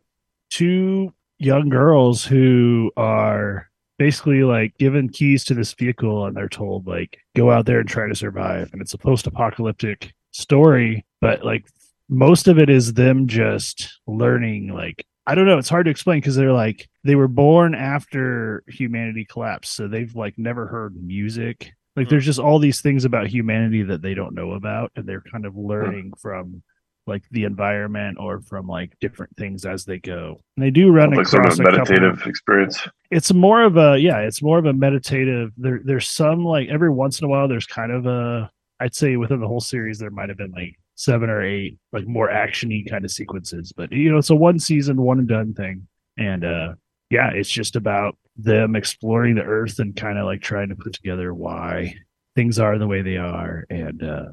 two 0.50 1.12
young 1.38 1.68
girls 1.70 2.24
who 2.24 2.92
are 2.96 3.68
basically 3.98 4.42
like 4.42 4.76
given 4.78 5.08
keys 5.08 5.44
to 5.44 5.54
this 5.54 5.72
vehicle, 5.74 6.26
and 6.26 6.36
they're 6.36 6.48
told 6.48 6.86
like 6.86 7.18
go 7.36 7.50
out 7.50 7.66
there 7.66 7.80
and 7.80 7.88
try 7.88 8.08
to 8.08 8.14
survive. 8.14 8.70
And 8.72 8.82
it's 8.82 8.94
a 8.94 8.98
post-apocalyptic 8.98 10.12
story, 10.32 11.04
but 11.20 11.44
like 11.44 11.66
most 12.08 12.48
of 12.48 12.58
it 12.58 12.68
is 12.68 12.94
them 12.94 13.26
just 13.26 13.98
learning 14.06 14.68
like 14.74 15.04
I 15.26 15.36
don't 15.36 15.46
know. 15.46 15.58
It's 15.58 15.68
hard 15.68 15.86
to 15.86 15.90
explain 15.90 16.18
because 16.18 16.34
they're 16.34 16.52
like 16.52 16.88
they 17.04 17.14
were 17.14 17.28
born 17.28 17.74
after 17.74 18.64
humanity 18.66 19.24
collapsed, 19.24 19.74
so 19.74 19.86
they've 19.86 20.14
like 20.14 20.36
never 20.36 20.66
heard 20.66 20.96
music. 20.96 21.72
Like 21.94 22.06
hmm. 22.06 22.10
there's 22.10 22.26
just 22.26 22.40
all 22.40 22.58
these 22.58 22.80
things 22.80 23.04
about 23.04 23.28
humanity 23.28 23.82
that 23.84 24.02
they 24.02 24.14
don't 24.14 24.34
know 24.34 24.52
about, 24.52 24.90
and 24.96 25.06
they're 25.06 25.22
kind 25.32 25.46
of 25.46 25.54
hmm. 25.54 25.66
learning 25.66 26.12
from 26.20 26.62
like 27.06 27.22
the 27.30 27.44
environment 27.44 28.16
or 28.20 28.40
from 28.40 28.66
like 28.66 28.96
different 29.00 29.36
things 29.36 29.64
as 29.64 29.84
they 29.84 29.98
go. 29.98 30.40
And 30.56 30.64
they 30.64 30.70
do 30.70 30.90
run 30.92 31.10
like 31.12 31.26
sort 31.26 31.42
across 31.44 31.58
of 31.58 31.66
a 31.66 31.68
a 31.68 31.76
couple- 31.78 31.94
meditative 31.94 32.26
experience. 32.26 32.86
it's 33.10 33.32
more 33.32 33.62
of 33.62 33.76
a 33.76 33.98
yeah 33.98 34.18
it's 34.18 34.40
more 34.42 34.58
of 34.58 34.66
a 34.66 34.72
meditative 34.72 35.50
there 35.56 35.80
there's 35.84 36.08
some 36.08 36.44
like 36.44 36.68
every 36.68 36.90
once 36.90 37.18
in 37.20 37.24
a 37.24 37.28
while 37.28 37.48
there's 37.48 37.66
kind 37.66 37.90
of 37.92 38.06
a 38.06 38.50
i'd 38.80 38.94
say 38.94 39.16
within 39.16 39.40
the 39.40 39.48
whole 39.48 39.60
series 39.60 39.98
there 39.98 40.10
might 40.10 40.28
have 40.28 40.38
been 40.38 40.52
like 40.52 40.76
seven 40.94 41.28
or 41.28 41.42
eight 41.42 41.76
like 41.92 42.06
more 42.06 42.28
actiony 42.28 42.88
kind 42.88 43.04
of 43.04 43.10
sequences 43.10 43.72
but 43.76 43.90
you 43.90 44.10
know 44.10 44.18
it's 44.18 44.30
a 44.30 44.34
one 44.34 44.58
season 44.58 45.00
one 45.02 45.18
and 45.18 45.28
done 45.28 45.52
thing 45.54 45.86
and 46.18 46.44
uh 46.44 46.72
yeah 47.10 47.30
it's 47.30 47.50
just 47.50 47.74
about 47.76 48.16
them 48.36 48.76
exploring 48.76 49.34
the 49.34 49.42
earth 49.42 49.78
and 49.80 49.96
kind 49.96 50.18
of 50.18 50.24
like 50.24 50.40
trying 50.40 50.68
to 50.68 50.76
put 50.76 50.92
together 50.92 51.34
why 51.34 51.92
things 52.36 52.58
are 52.58 52.78
the 52.78 52.86
way 52.86 53.02
they 53.02 53.16
are 53.16 53.64
and 53.70 54.02
uh 54.04 54.28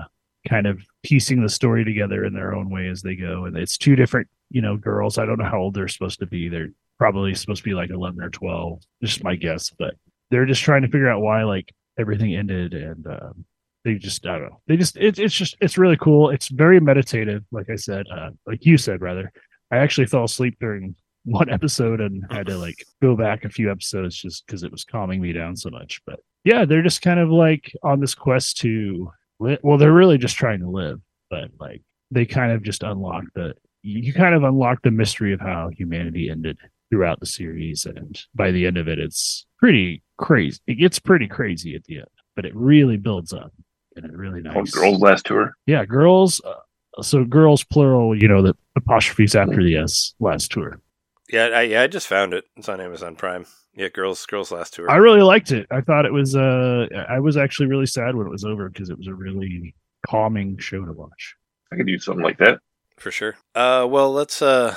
kind 0.49 0.67
of 0.67 0.81
piecing 1.03 1.41
the 1.41 1.49
story 1.49 1.85
together 1.85 2.25
in 2.25 2.33
their 2.33 2.55
own 2.55 2.69
way 2.69 2.87
as 2.87 3.01
they 3.01 3.15
go. 3.15 3.45
And 3.45 3.55
it's 3.55 3.77
two 3.77 3.95
different 3.95 4.27
you 4.49 4.61
know 4.61 4.75
girls. 4.75 5.17
I 5.17 5.25
don't 5.25 5.37
know 5.37 5.49
how 5.49 5.59
old 5.59 5.75
they're 5.75 5.87
supposed 5.87 6.19
to 6.19 6.25
be. 6.25 6.49
They're 6.49 6.69
probably 6.97 7.35
supposed 7.35 7.63
to 7.63 7.69
be 7.69 7.75
like 7.75 7.91
11 7.91 8.21
or 8.21 8.29
12 8.29 8.81
just 9.01 9.23
my 9.23 9.33
guess 9.33 9.69
but 9.79 9.93
they're 10.31 10.45
just 10.45 10.61
trying 10.61 10.81
to 10.81 10.89
figure 10.89 11.09
out 11.09 11.21
why 11.21 11.43
like 11.43 11.73
everything 11.97 12.35
ended. 12.35 12.73
And 12.73 13.05
um, 13.07 13.45
they 13.85 13.95
just 13.95 14.25
i 14.25 14.37
don't 14.37 14.49
know. 14.49 14.61
They 14.67 14.77
just 14.77 14.97
it, 14.97 15.19
it's 15.19 15.33
just 15.33 15.55
it's 15.61 15.77
really 15.77 15.97
cool. 15.97 16.29
It's 16.29 16.49
very 16.49 16.79
meditative 16.79 17.43
like 17.51 17.69
i 17.69 17.75
said 17.75 18.05
uh, 18.11 18.31
like 18.45 18.65
you 18.65 18.77
said 18.77 19.01
rather. 19.01 19.31
I 19.71 19.77
actually 19.77 20.07
fell 20.07 20.23
asleep 20.23 20.57
during 20.59 20.95
one 21.25 21.49
episode 21.49 22.01
and 22.01 22.23
had 22.31 22.47
to 22.47 22.57
like 22.57 22.83
go 23.01 23.15
back 23.15 23.45
a 23.45 23.49
few 23.49 23.69
episodes 23.69 24.15
just 24.15 24.45
because 24.45 24.63
it 24.63 24.71
was 24.71 24.83
calming 24.83 25.21
me 25.21 25.31
down 25.31 25.55
so 25.55 25.69
much. 25.69 26.01
But 26.05 26.19
yeah 26.43 26.65
they're 26.65 26.81
just 26.81 27.01
kind 27.01 27.19
of 27.19 27.29
like 27.29 27.71
on 27.83 27.99
this 27.99 28.15
quest 28.15 28.57
to 28.57 29.11
li- 29.39 29.57
well 29.63 29.77
they're 29.77 29.93
really 29.93 30.17
just 30.17 30.35
trying 30.37 30.59
to 30.59 30.69
live 30.69 30.99
but 31.29 31.49
like 31.59 31.81
they 32.11 32.25
kind 32.25 32.51
of 32.51 32.63
just 32.63 32.83
unlock 32.83 33.23
the 33.35 33.53
you 33.81 34.13
kind 34.13 34.35
of 34.35 34.43
unlock 34.43 34.81
the 34.81 34.91
mystery 34.91 35.31
of 35.33 35.39
how 35.39 35.69
humanity 35.69 36.29
ended 36.29 36.57
throughout 36.89 37.19
the 37.19 37.25
series 37.25 37.85
and 37.85 38.21
by 38.35 38.51
the 38.51 38.65
end 38.65 38.77
of 38.77 38.87
it 38.87 38.99
it's 38.99 39.45
pretty 39.57 40.01
crazy 40.17 40.59
it 40.67 40.75
gets 40.75 40.99
pretty 40.99 41.27
crazy 41.27 41.75
at 41.75 41.83
the 41.85 41.97
end 41.97 42.07
but 42.35 42.45
it 42.45 42.55
really 42.55 42.97
builds 42.97 43.31
up 43.33 43.53
and 43.95 44.05
it 44.05 44.11
really 44.13 44.41
Oh, 44.45 44.59
nice 44.61 44.71
Girls 44.71 44.99
Last 44.99 45.25
Tour. 45.25 45.55
yeah 45.65 45.85
girls 45.85 46.41
uh, 46.45 47.01
so 47.01 47.23
girls 47.23 47.63
plural 47.63 48.19
you 48.19 48.27
know 48.27 48.41
the 48.41 48.55
apostrophes 48.75 49.35
after 49.35 49.63
the 49.63 49.77
s 49.77 50.13
last 50.19 50.51
tour 50.51 50.81
Yeah, 51.31 51.45
I, 51.47 51.61
yeah, 51.63 51.81
I 51.83 51.87
just 51.87 52.07
found 52.07 52.33
it. 52.33 52.45
It's 52.57 52.69
on 52.69 52.81
Amazon 52.81 53.15
Prime. 53.15 53.45
Yeah, 53.75 53.89
girls, 53.89 54.25
girls 54.25 54.51
last 54.51 54.73
tour. 54.73 54.89
i 54.91 54.95
really 54.97 55.21
liked 55.21 55.51
it 55.51 55.65
i 55.71 55.79
thought 55.79 56.05
it 56.05 56.11
was 56.11 56.35
uh 56.35 56.87
i 57.07 57.19
was 57.19 57.37
actually 57.37 57.67
really 57.67 57.85
sad 57.85 58.15
when 58.15 58.25
it 58.27 58.31
was 58.31 58.43
over 58.43 58.67
because 58.67 58.89
it 58.89 58.97
was 58.97 59.07
a 59.07 59.13
really 59.13 59.73
calming 60.05 60.57
show 60.57 60.83
to 60.83 60.91
watch 60.91 61.35
I 61.71 61.75
could 61.77 61.87
use 61.87 62.03
something 62.03 62.23
like 62.23 62.39
that. 62.39 62.59
for 62.97 63.11
sure. 63.11 63.35
Uh, 63.53 63.85
well, 63.87 64.11
let's 64.11 64.41
uh, 64.41 64.75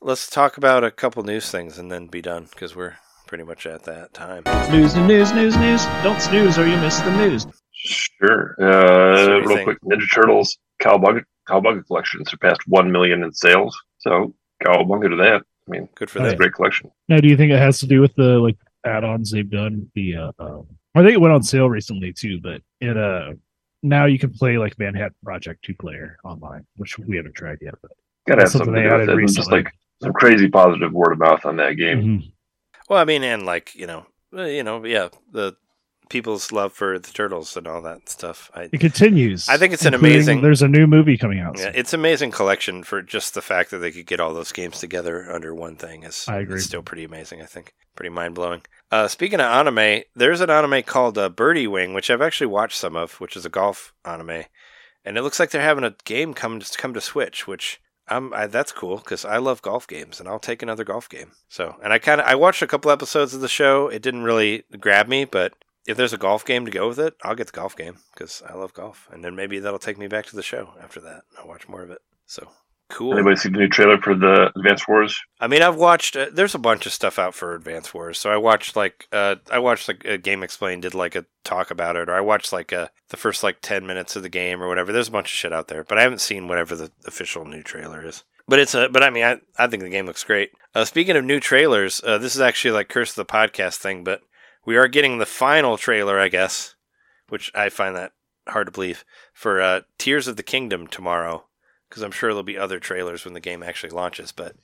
let's 0.00 0.30
talk 0.30 0.56
about 0.56 0.84
a 0.84 0.90
couple 0.92 1.22
news 1.24 1.50
things 1.50 1.76
and 1.78 1.90
then 1.90 2.06
be 2.06 2.22
done 2.22 2.46
because 2.48 2.76
we're 2.76 2.94
pretty 3.26 3.42
much 3.42 3.66
at 3.66 3.82
that 3.84 4.14
time. 4.14 4.44
news 4.70 4.94
news 4.94 5.32
news 5.32 5.56
news 5.56 5.84
don't 6.04 6.20
snooze 6.22 6.56
or 6.58 6.66
you 6.68 6.76
miss 6.76 7.00
the 7.00 7.10
news 7.16 7.44
Sure. 7.72 8.54
what 8.56 8.68
Uh, 8.68 9.40
real 9.46 9.64
quick, 9.64 9.78
Ninja 9.82 10.06
Turtles 10.14 10.56
Cowabunga 10.80 11.22
Cowabunga 11.48 11.84
collection 11.86 12.24
surpassed 12.24 12.60
one 12.68 12.90
million 12.92 13.24
in 13.24 13.32
sales. 13.32 13.76
So 13.98 14.32
Cowabunga 14.62 15.10
to 15.10 15.16
that. 15.16 15.42
I 15.68 15.70
mean, 15.70 15.88
Good 15.94 16.10
for 16.10 16.20
that's 16.20 16.30
them. 16.30 16.34
a 16.34 16.38
great 16.38 16.54
collection. 16.54 16.90
Now, 17.08 17.18
do 17.20 17.28
you 17.28 17.36
think 17.36 17.52
it 17.52 17.58
has 17.58 17.78
to 17.80 17.86
do 17.86 18.00
with 18.00 18.14
the 18.14 18.38
like 18.38 18.56
add-ons 18.84 19.30
they've 19.30 19.48
done? 19.48 19.90
The 19.94 20.16
uh, 20.16 20.32
um, 20.38 20.66
I 20.94 21.02
think 21.02 21.12
it 21.12 21.20
went 21.20 21.34
on 21.34 21.42
sale 21.42 21.68
recently 21.68 22.12
too, 22.12 22.40
but 22.42 22.62
it 22.80 22.96
uh 22.96 23.32
now 23.82 24.06
you 24.06 24.18
can 24.18 24.30
play 24.30 24.58
like 24.58 24.78
Manhattan 24.78 25.14
Project 25.24 25.64
two 25.64 25.74
player 25.74 26.16
online, 26.24 26.66
which 26.76 26.98
we 26.98 27.16
haven't 27.16 27.34
tried 27.34 27.58
yet. 27.60 27.74
But 27.82 27.92
Gotta 28.26 28.42
have 28.42 28.50
something 28.50 28.66
something 28.66 28.82
they 28.82 28.88
to 28.88 28.88
do 28.88 28.94
with 28.96 29.02
added 29.08 29.18
it. 29.18 29.22
And 29.22 29.34
Just 29.36 29.50
like 29.52 29.68
some 30.02 30.12
crazy 30.12 30.48
positive 30.48 30.92
word 30.92 31.12
of 31.12 31.18
mouth 31.18 31.44
on 31.44 31.56
that 31.56 31.72
game. 31.76 32.02
Mhm. 32.02 32.32
Well, 32.88 32.98
I 32.98 33.04
mean, 33.04 33.22
and 33.22 33.44
like 33.44 33.74
you 33.74 33.86
know, 33.86 34.06
uh, 34.36 34.42
you 34.44 34.62
know, 34.64 34.84
yeah, 34.84 35.08
the 35.32 35.54
people's 36.08 36.52
love 36.52 36.72
for 36.72 36.98
the 36.98 37.10
turtles 37.12 37.56
and 37.56 37.66
all 37.66 37.80
that 37.82 38.08
stuff. 38.08 38.50
I, 38.54 38.68
It 38.72 38.80
continues. 38.80 39.48
I 39.48 39.56
think 39.56 39.72
it's 39.72 39.84
an 39.84 39.94
amazing- 39.94 40.40
There's 40.42 40.62
a 40.62 40.68
new 40.68 40.86
movie 40.86 41.16
coming 41.18 41.40
out. 41.40 41.58
yeah, 41.58 41.70
it's 41.74 41.92
amazing 41.92 42.30
collection 42.30 42.82
for 42.82 43.02
just 43.02 43.34
the 43.34 43.42
fact 43.42 43.70
that 43.70 43.78
they 43.78 43.90
could 43.90 44.06
get 44.06 44.20
all 44.20 44.34
those 44.34 44.52
games 44.52 44.78
together 44.80 45.30
under 45.32 45.54
one 45.54 45.76
thing. 45.76 46.02
Is 46.04 46.26
I 46.28 46.38
agree. 46.40 46.56
It's 46.56 46.64
still 46.66 46.82
pretty 46.82 47.04
amazing. 47.04 47.42
I 47.42 47.46
think 47.46 47.74
pretty 47.96 48.10
mind 48.10 48.34
blowing. 48.34 48.62
Uh, 48.90 49.08
speaking 49.08 49.40
of 49.40 49.46
anime, 49.46 50.02
there's 50.14 50.40
an 50.40 50.50
anime 50.50 50.82
called 50.82 51.18
uh, 51.18 51.28
Birdie 51.28 51.66
Wing, 51.66 51.94
which 51.94 52.10
I've 52.10 52.22
actually 52.22 52.46
watched 52.46 52.78
some 52.78 52.96
of, 52.96 53.14
which 53.20 53.36
is 53.36 53.44
a 53.44 53.50
golf 53.50 53.92
anime, 54.04 54.44
and 55.04 55.18
it 55.18 55.22
looks 55.22 55.38
like 55.40 55.50
they're 55.50 55.60
having 55.62 55.84
a 55.84 55.94
game 56.04 56.32
come 56.34 56.60
to 56.60 56.78
come 56.78 56.94
to 56.94 57.00
Switch, 57.00 57.46
which. 57.46 57.80
I'm, 58.10 58.32
I, 58.32 58.46
that's 58.46 58.72
cool 58.72 58.96
because 58.96 59.26
I 59.26 59.36
love 59.36 59.60
golf 59.60 59.86
games 59.86 60.18
and 60.18 60.26
I'll 60.26 60.38
take 60.38 60.62
another 60.62 60.82
golf 60.82 61.10
game. 61.10 61.32
So, 61.50 61.76
and 61.84 61.92
I 61.92 61.98
kind 61.98 62.22
of 62.22 62.26
I 62.26 62.36
watched 62.36 62.62
a 62.62 62.66
couple 62.66 62.90
episodes 62.90 63.34
of 63.34 63.42
the 63.42 63.48
show. 63.48 63.88
It 63.88 64.00
didn't 64.00 64.22
really 64.22 64.62
grab 64.80 65.08
me, 65.08 65.26
but 65.26 65.52
if 65.88 65.96
there's 65.96 66.12
a 66.12 66.18
golf 66.18 66.44
game 66.44 66.66
to 66.66 66.70
go 66.70 66.86
with 66.86 66.98
it, 66.98 67.14
I'll 67.24 67.34
get 67.34 67.46
the 67.46 67.52
golf 67.52 67.74
game 67.74 67.96
because 68.12 68.42
I 68.46 68.54
love 68.54 68.74
golf, 68.74 69.08
and 69.10 69.24
then 69.24 69.34
maybe 69.34 69.58
that'll 69.58 69.78
take 69.78 69.98
me 69.98 70.06
back 70.06 70.26
to 70.26 70.36
the 70.36 70.42
show 70.42 70.74
after 70.80 71.00
that. 71.00 71.22
I'll 71.38 71.48
watch 71.48 71.66
more 71.66 71.82
of 71.82 71.90
it. 71.90 72.02
So 72.26 72.46
cool. 72.90 73.14
Anybody 73.14 73.36
see 73.36 73.48
the 73.48 73.56
new 73.56 73.68
trailer 73.68 73.98
for 73.98 74.14
the 74.14 74.52
Advance 74.54 74.86
Wars? 74.86 75.18
I 75.40 75.46
mean, 75.46 75.62
I've 75.62 75.76
watched. 75.76 76.14
Uh, 76.14 76.26
there's 76.30 76.54
a 76.54 76.58
bunch 76.58 76.84
of 76.84 76.92
stuff 76.92 77.18
out 77.18 77.34
for 77.34 77.54
Advance 77.54 77.94
Wars, 77.94 78.18
so 78.18 78.30
I 78.30 78.36
watched 78.36 78.76
like 78.76 79.08
uh, 79.12 79.36
I 79.50 79.58
watched 79.60 79.88
like 79.88 80.04
a 80.04 80.18
GameXplain 80.18 80.82
did 80.82 80.94
like 80.94 81.16
a 81.16 81.24
talk 81.42 81.70
about 81.70 81.96
it, 81.96 82.10
or 82.10 82.14
I 82.14 82.20
watched 82.20 82.52
like 82.52 82.70
uh, 82.70 82.88
the 83.08 83.16
first 83.16 83.42
like 83.42 83.62
ten 83.62 83.86
minutes 83.86 84.14
of 84.14 84.22
the 84.22 84.28
game 84.28 84.62
or 84.62 84.68
whatever. 84.68 84.92
There's 84.92 85.08
a 85.08 85.12
bunch 85.12 85.28
of 85.28 85.36
shit 85.36 85.54
out 85.54 85.68
there, 85.68 85.84
but 85.84 85.96
I 85.96 86.02
haven't 86.02 86.20
seen 86.20 86.48
whatever 86.48 86.76
the 86.76 86.92
official 87.06 87.46
new 87.46 87.62
trailer 87.62 88.06
is. 88.06 88.24
But 88.46 88.58
it's 88.58 88.74
a. 88.74 88.90
But 88.90 89.02
I 89.02 89.08
mean, 89.08 89.24
I 89.24 89.38
I 89.58 89.68
think 89.68 89.82
the 89.82 89.88
game 89.88 90.04
looks 90.04 90.24
great. 90.24 90.50
Uh, 90.74 90.84
speaking 90.84 91.16
of 91.16 91.24
new 91.24 91.40
trailers, 91.40 92.02
uh, 92.04 92.18
this 92.18 92.34
is 92.34 92.42
actually 92.42 92.72
like 92.72 92.90
curse 92.90 93.10
of 93.16 93.26
the 93.26 93.32
podcast 93.32 93.76
thing, 93.76 94.04
but 94.04 94.20
we 94.64 94.76
are 94.76 94.88
getting 94.88 95.18
the 95.18 95.26
final 95.26 95.76
trailer, 95.76 96.18
I 96.18 96.28
guess, 96.28 96.74
which 97.28 97.50
I 97.54 97.68
find 97.68 97.96
that 97.96 98.12
hard 98.48 98.66
to 98.66 98.72
believe 98.72 99.04
for 99.32 99.60
uh, 99.60 99.80
Tears 99.98 100.28
of 100.28 100.36
the 100.36 100.42
Kingdom 100.42 100.86
tomorrow, 100.86 101.44
because 101.88 102.02
I'm 102.02 102.10
sure 102.10 102.30
there'll 102.30 102.42
be 102.42 102.58
other 102.58 102.78
trailers 102.80 103.24
when 103.24 103.34
the 103.34 103.40
game 103.40 103.62
actually 103.62 103.90
launches, 103.90 104.32
but 104.32 104.56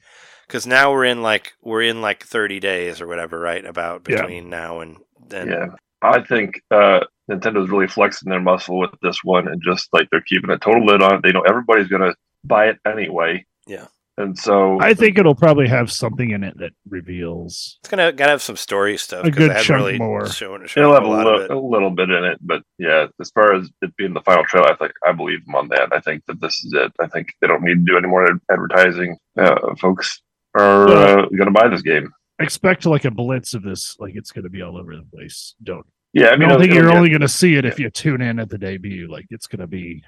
because 0.46 0.66
now 0.66 0.92
we're 0.92 1.04
in 1.04 1.22
like 1.22 1.52
we're 1.62 1.82
in 1.82 2.00
like 2.02 2.24
30 2.24 2.60
days 2.60 3.00
or 3.00 3.06
whatever, 3.06 3.38
right? 3.40 3.64
About 3.64 4.06
Yeah. 4.08 4.20
between 4.22 4.48
now 4.50 4.80
and 4.80 4.98
then. 5.26 5.48
Yeah, 5.48 5.66
I 6.02 6.20
think 6.22 6.60
uh, 6.70 7.00
Nintendo's 7.30 7.70
really 7.70 7.88
flexing 7.88 8.28
their 8.30 8.40
muscle 8.40 8.78
with 8.78 8.90
this 9.02 9.18
one, 9.24 9.48
and 9.48 9.62
just 9.62 9.88
like 9.92 10.08
they're 10.10 10.20
keeping 10.22 10.50
a 10.50 10.58
total 10.58 10.84
lid 10.84 11.02
on 11.02 11.14
it. 11.16 11.22
They 11.22 11.32
know 11.32 11.42
everybody's 11.42 11.88
gonna 11.88 12.14
buy 12.44 12.66
it 12.68 12.78
anyway. 12.86 13.44
Yeah. 13.66 13.86
And 14.16 14.38
so 14.38 14.78
I 14.80 14.94
think 14.94 15.18
it'll 15.18 15.34
probably 15.34 15.66
have 15.68 15.90
something 15.90 16.30
in 16.30 16.44
it 16.44 16.56
that 16.58 16.72
reveals. 16.88 17.78
It's 17.82 17.90
gonna 17.90 18.12
gotta 18.12 18.30
have 18.32 18.42
some 18.42 18.56
story 18.56 18.96
stuff. 18.96 19.24
A 19.24 19.30
'cause 19.30 19.38
good 19.38 19.50
they 19.50 19.62
chunk 19.62 19.78
really 19.86 19.98
more. 19.98 20.26
Shown, 20.30 20.66
shown 20.66 20.84
it'll 20.84 20.94
have 20.94 21.04
a, 21.04 21.06
a 21.06 21.08
lot 21.08 21.24
little, 21.26 21.38
of 21.40 21.44
it. 21.44 21.50
a 21.50 21.58
little 21.58 21.90
bit 21.90 22.10
in 22.10 22.24
it, 22.24 22.38
but 22.42 22.62
yeah, 22.78 23.06
as 23.20 23.30
far 23.30 23.54
as 23.54 23.68
it 23.82 23.96
being 23.96 24.14
the 24.14 24.20
final 24.22 24.44
trailer, 24.44 24.70
I 24.70 24.76
think 24.76 24.92
I 25.06 25.12
believe 25.12 25.44
them 25.44 25.54
on 25.54 25.68
that. 25.68 25.88
I 25.92 26.00
think 26.00 26.22
that 26.26 26.40
this 26.40 26.64
is 26.64 26.72
it. 26.74 26.92
I 27.00 27.06
think 27.08 27.32
they 27.40 27.46
don't 27.46 27.62
need 27.62 27.86
to 27.86 27.92
do 27.92 27.98
any 27.98 28.08
more 28.08 28.24
ad- 28.26 28.40
advertising. 28.50 29.16
Uh, 29.38 29.74
folks 29.80 30.22
are 30.54 30.88
uh, 30.88 31.22
going 31.26 31.46
to 31.46 31.50
buy 31.50 31.68
this 31.68 31.82
game. 31.82 32.10
Expect 32.40 32.86
like 32.86 33.04
a 33.04 33.10
blitz 33.10 33.54
of 33.54 33.62
this, 33.62 33.96
like 33.98 34.14
it's 34.16 34.30
going 34.32 34.44
to 34.44 34.50
be 34.50 34.62
all 34.62 34.76
over 34.76 34.94
the 34.96 35.06
place. 35.12 35.54
Don't. 35.62 35.86
Yeah, 36.12 36.28
I 36.28 36.30
mean, 36.32 36.34
I 36.34 36.36
mean, 36.36 36.48
don't 36.50 36.60
think 36.60 36.74
you're 36.74 36.86
get- 36.86 36.96
only 36.96 37.08
going 37.08 37.20
to 37.22 37.28
see 37.28 37.54
it 37.56 37.64
if 37.64 37.78
you 37.80 37.90
tune 37.90 38.20
in 38.22 38.38
at 38.38 38.48
the 38.48 38.58
debut. 38.58 39.10
Like 39.10 39.26
it's 39.30 39.46
going 39.48 39.60
to 39.60 39.66
be. 39.66 40.02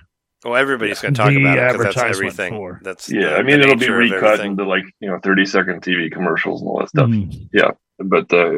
Well, 0.45 0.57
everybody's 0.57 1.01
gonna 1.01 1.15
talk 1.15 1.31
about 1.33 1.37
it 1.59 1.73
because 1.73 1.85
that's 1.85 1.97
advertisement 1.97 2.15
everything. 2.15 2.53
for- 2.55 2.81
That's 2.85 3.11
Yeah, 3.11 3.31
the- 3.31 3.37
I 3.39 3.43
mean, 3.43 3.61
it'll 3.61 3.75
be 3.75 3.81
nature 3.89 3.95
of 3.95 4.11
recut 4.13 4.41
into 4.41 4.65
like 4.65 4.85
you 5.01 5.09
know 5.09 5.19
thirty 5.23 5.47
second 5.47 5.83
TV 5.83 6.11
commercials 6.13 6.61
and 6.61 6.69
all 6.69 6.79
that 6.81 6.89
stuff. 6.91 7.11
Yeah, 7.53 7.71
But 7.99 8.33
uh, 8.33 8.51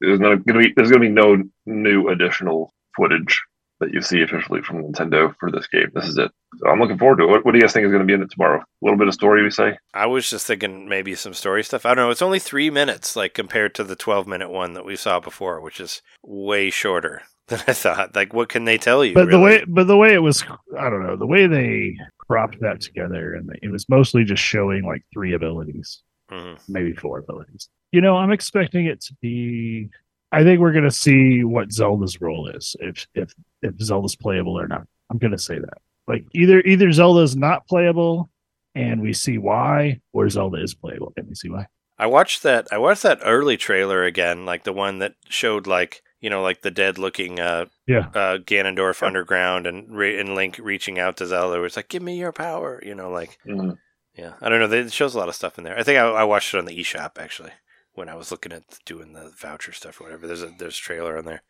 there's 0.00 0.20
not 0.20 0.44
going 0.46 0.58
to 0.62 0.68
be 0.68 0.72
there's 0.76 0.90
going 0.90 1.02
to 1.02 1.08
be 1.08 1.12
no 1.12 1.42
new 1.66 2.08
additional 2.08 2.72
footage 2.96 3.42
that 3.80 3.92
you 3.92 4.00
see 4.00 4.22
officially 4.22 4.62
from 4.62 4.84
Nintendo 4.84 5.34
for 5.40 5.50
this 5.50 5.66
game. 5.66 5.88
This 5.92 6.06
is 6.06 6.16
it. 6.16 6.30
So 6.58 6.68
I'm 6.68 6.78
looking 6.78 6.96
forward 6.96 7.16
to 7.18 7.24
it. 7.24 7.26
What, 7.26 7.44
what 7.44 7.50
do 7.52 7.58
you 7.58 7.62
guys 7.62 7.72
think 7.72 7.84
is 7.84 7.90
going 7.90 8.02
to 8.02 8.06
be 8.06 8.12
in 8.14 8.22
it 8.22 8.30
tomorrow? 8.30 8.60
A 8.60 8.64
little 8.80 8.96
bit 8.96 9.08
of 9.08 9.14
story, 9.14 9.42
we 9.42 9.50
say. 9.50 9.76
I 9.92 10.06
was 10.06 10.30
just 10.30 10.46
thinking 10.46 10.88
maybe 10.88 11.16
some 11.16 11.34
story 11.34 11.64
stuff. 11.64 11.84
I 11.84 11.88
don't 11.94 12.04
know. 12.04 12.10
It's 12.10 12.22
only 12.22 12.38
three 12.38 12.70
minutes, 12.70 13.16
like 13.16 13.34
compared 13.34 13.74
to 13.74 13.82
the 13.84 13.96
12 13.96 14.28
minute 14.28 14.48
one 14.50 14.74
that 14.74 14.84
we 14.84 14.94
saw 14.94 15.18
before, 15.18 15.60
which 15.60 15.80
is 15.80 16.02
way 16.22 16.70
shorter 16.70 17.22
than 17.48 17.60
I 17.66 17.72
thought. 17.72 18.14
Like, 18.14 18.32
what 18.32 18.48
can 18.48 18.64
they 18.64 18.78
tell 18.78 19.04
you? 19.04 19.14
But 19.14 19.30
the 19.30 19.40
way, 19.40 19.64
but 19.66 19.86
the 19.86 19.96
way 19.96 20.14
it 20.14 20.22
was, 20.22 20.42
I 20.78 20.88
don't 20.90 21.02
know, 21.02 21.16
the 21.16 21.26
way 21.26 21.46
they 21.46 21.96
cropped 22.18 22.60
that 22.60 22.80
together, 22.80 23.34
and 23.34 23.50
it 23.62 23.70
was 23.70 23.88
mostly 23.88 24.24
just 24.24 24.42
showing 24.42 24.84
like 24.84 25.02
three 25.12 25.34
abilities, 25.34 26.02
Mhm. 26.30 26.58
maybe 26.68 26.92
four 26.94 27.18
abilities. 27.18 27.68
You 27.92 28.00
know, 28.00 28.16
I'm 28.16 28.32
expecting 28.32 28.86
it 28.86 29.00
to 29.02 29.14
be. 29.20 29.88
I 30.32 30.42
think 30.42 30.58
we're 30.60 30.72
going 30.72 30.84
to 30.84 30.90
see 30.90 31.44
what 31.44 31.70
Zelda's 31.72 32.20
role 32.20 32.48
is, 32.48 32.74
if 32.80 33.06
if 33.14 33.32
if 33.62 33.74
Zelda's 33.80 34.16
playable 34.16 34.58
or 34.58 34.66
not. 34.66 34.86
I'm 35.10 35.18
going 35.18 35.30
to 35.32 35.38
say 35.38 35.58
that. 35.58 35.78
Like 36.08 36.24
either 36.32 36.60
either 36.62 36.90
Zelda's 36.92 37.36
not 37.36 37.66
playable, 37.68 38.30
and 38.74 39.00
we 39.00 39.12
see 39.12 39.38
why, 39.38 40.00
or 40.12 40.28
Zelda 40.28 40.62
is 40.62 40.74
playable 40.74 41.12
and 41.16 41.28
we 41.28 41.34
see 41.34 41.50
why. 41.50 41.66
I 41.98 42.06
watched 42.06 42.42
that. 42.42 42.66
I 42.72 42.78
watched 42.78 43.04
that 43.04 43.20
early 43.24 43.56
trailer 43.56 44.02
again, 44.02 44.44
like 44.44 44.64
the 44.64 44.72
one 44.72 44.98
that 44.98 45.14
showed 45.28 45.66
like 45.68 46.02
you 46.24 46.30
know 46.30 46.42
like 46.42 46.62
the 46.62 46.70
dead 46.70 46.98
looking 46.98 47.38
uh 47.38 47.66
Yeah. 47.86 48.08
uh 48.14 48.38
Ganondorf 48.38 49.02
underground 49.06 49.66
and 49.66 49.94
re- 49.94 50.18
and 50.18 50.34
Link 50.34 50.58
reaching 50.62 50.98
out 50.98 51.16
to 51.18 51.26
Zelda. 51.26 51.56
Where 51.58 51.66
it's 51.66 51.76
like, 51.76 51.88
give 51.88 52.02
me 52.02 52.18
your 52.18 52.32
power, 52.32 52.80
you 52.84 52.94
know, 52.94 53.10
like 53.10 53.38
Mhm. 53.46 53.76
yeah. 54.16 54.32
I 54.40 54.48
don't 54.48 54.58
know. 54.60 54.76
It 54.76 54.92
shows 54.92 55.14
a 55.14 55.18
lot 55.18 55.28
of 55.28 55.34
stuff 55.34 55.58
in 55.58 55.64
there. 55.64 55.78
I 55.78 55.82
think 55.82 55.98
I, 55.98 56.06
I 56.06 56.24
watched 56.24 56.54
it 56.54 56.58
on 56.58 56.64
the 56.64 56.78
eShop 56.80 57.18
actually 57.18 57.52
when 57.92 58.08
I 58.08 58.14
was 58.16 58.30
looking 58.32 58.52
at 58.52 58.62
doing 58.86 59.12
the 59.12 59.30
voucher 59.38 59.72
stuff 59.72 60.00
or 60.00 60.04
whatever. 60.04 60.26
There's 60.26 60.42
a 60.42 60.50
there's 60.58 60.78
a 60.78 60.82
trailer 60.82 61.16
on 61.18 61.24
there. 61.26 61.42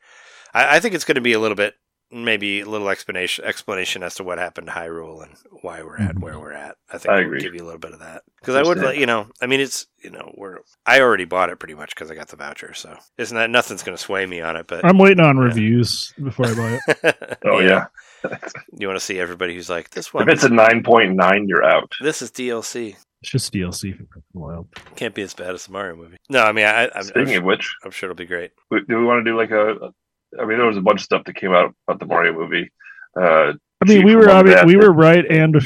I, 0.52 0.76
I 0.76 0.80
think 0.80 0.94
it's 0.94 1.04
going 1.04 1.14
to 1.22 1.30
be 1.30 1.32
a 1.34 1.40
little 1.40 1.56
bit 1.56 1.74
maybe 2.14 2.60
a 2.60 2.66
little 2.66 2.88
explanation 2.88 3.44
explanation 3.44 4.02
as 4.02 4.14
to 4.16 4.24
what 4.24 4.38
happened 4.38 4.68
to 4.68 4.72
Hyrule 4.72 5.22
and 5.22 5.32
why 5.62 5.82
we're 5.82 5.96
at 5.98 6.14
Mhm. 6.14 6.20
where 6.20 6.38
we're 6.38 6.52
at. 6.52 6.76
I 6.92 6.98
think 6.98 7.10
I 7.12 7.16
I'll 7.18 7.22
agree. 7.24 7.40
give 7.40 7.54
you 7.54 7.62
a 7.62 7.64
little 7.64 7.80
bit 7.80 7.92
of 7.92 7.98
that 8.00 8.22
because 8.40 8.54
I 8.54 8.58
would, 8.62 8.68
Understand. 8.78 8.86
like, 8.92 8.98
you 9.00 9.06
know, 9.06 9.26
I 9.42 9.46
mean, 9.46 9.60
it's 9.60 9.86
you 10.02 10.10
know, 10.10 10.32
we're 10.36 10.58
I 10.86 11.00
already 11.00 11.24
bought 11.24 11.50
it 11.50 11.58
pretty 11.58 11.74
much 11.74 11.90
because 11.94 12.10
I 12.10 12.14
got 12.14 12.28
the 12.28 12.36
voucher, 12.36 12.74
so 12.74 12.96
isn't 13.18 13.36
that 13.36 13.50
nothing's 13.50 13.82
going 13.82 13.96
to 13.96 14.02
sway 14.02 14.24
me 14.26 14.40
on 14.40 14.56
it. 14.56 14.66
But 14.68 14.84
I'm 14.84 14.98
waiting 14.98 15.20
on 15.24 15.36
Yeah. 15.38 15.42
reviews 15.44 16.12
before 16.22 16.46
I 16.46 16.54
buy 16.54 16.78
it. 17.02 17.38
Oh 17.44 17.58
yeah. 17.60 17.86
you 18.78 18.86
want 18.86 18.98
to 18.98 19.04
see 19.04 19.18
everybody 19.18 19.54
who's 19.54 19.68
like 19.68 19.90
this 19.90 20.14
one? 20.14 20.28
if 20.28 20.32
it's 20.34 20.44
a 20.44 20.48
nine 20.48 20.82
point 20.82 21.14
nine, 21.14 21.46
you're 21.48 21.64
out. 21.64 21.92
this 22.00 22.22
is 22.22 22.30
DLC. 22.30 22.96
It's 23.22 23.30
just 23.30 23.52
DLC 23.54 23.96
for 23.96 24.02
Breath 24.04 24.18
of 24.18 24.32
the 24.34 24.38
Wild. 24.38 24.68
Can't 24.96 25.14
be 25.14 25.22
as 25.22 25.32
bad 25.32 25.54
as 25.54 25.64
the 25.66 25.72
Mario 25.72 25.96
movie. 25.96 26.18
No, 26.28 26.42
I 26.42 26.52
mean, 26.52 26.66
I, 26.66 26.84
I'm, 26.84 26.90
I'm, 26.94 27.02
Speaking 27.04 27.36
of 27.36 27.44
which, 27.44 27.74
I'm 27.82 27.90
sure 27.90 28.10
it'll 28.10 28.18
be 28.18 28.26
great. 28.26 28.50
do 28.70 28.82
we 28.98 29.04
want 29.04 29.24
to 29.24 29.30
do 29.30 29.36
like 29.36 29.50
a? 29.50 29.92
I 30.40 30.44
mean, 30.44 30.58
there 30.58 30.66
was 30.66 30.76
a 30.76 30.82
bunch 30.82 31.00
of 31.00 31.04
stuff 31.04 31.24
that 31.24 31.36
came 31.36 31.52
out 31.52 31.74
about 31.86 32.00
the 32.00 32.06
Mario 32.06 32.32
movie. 32.32 32.70
Uh, 33.16 33.52
I 33.82 33.86
mean, 33.86 33.98
Chief 33.98 34.04
we 34.04 34.16
were 34.16 34.24
among 34.26 34.48
I 34.48 34.64
mean, 34.64 34.66
we 34.66 34.76
were 34.76 34.92
right, 34.92 35.24
and 35.30 35.56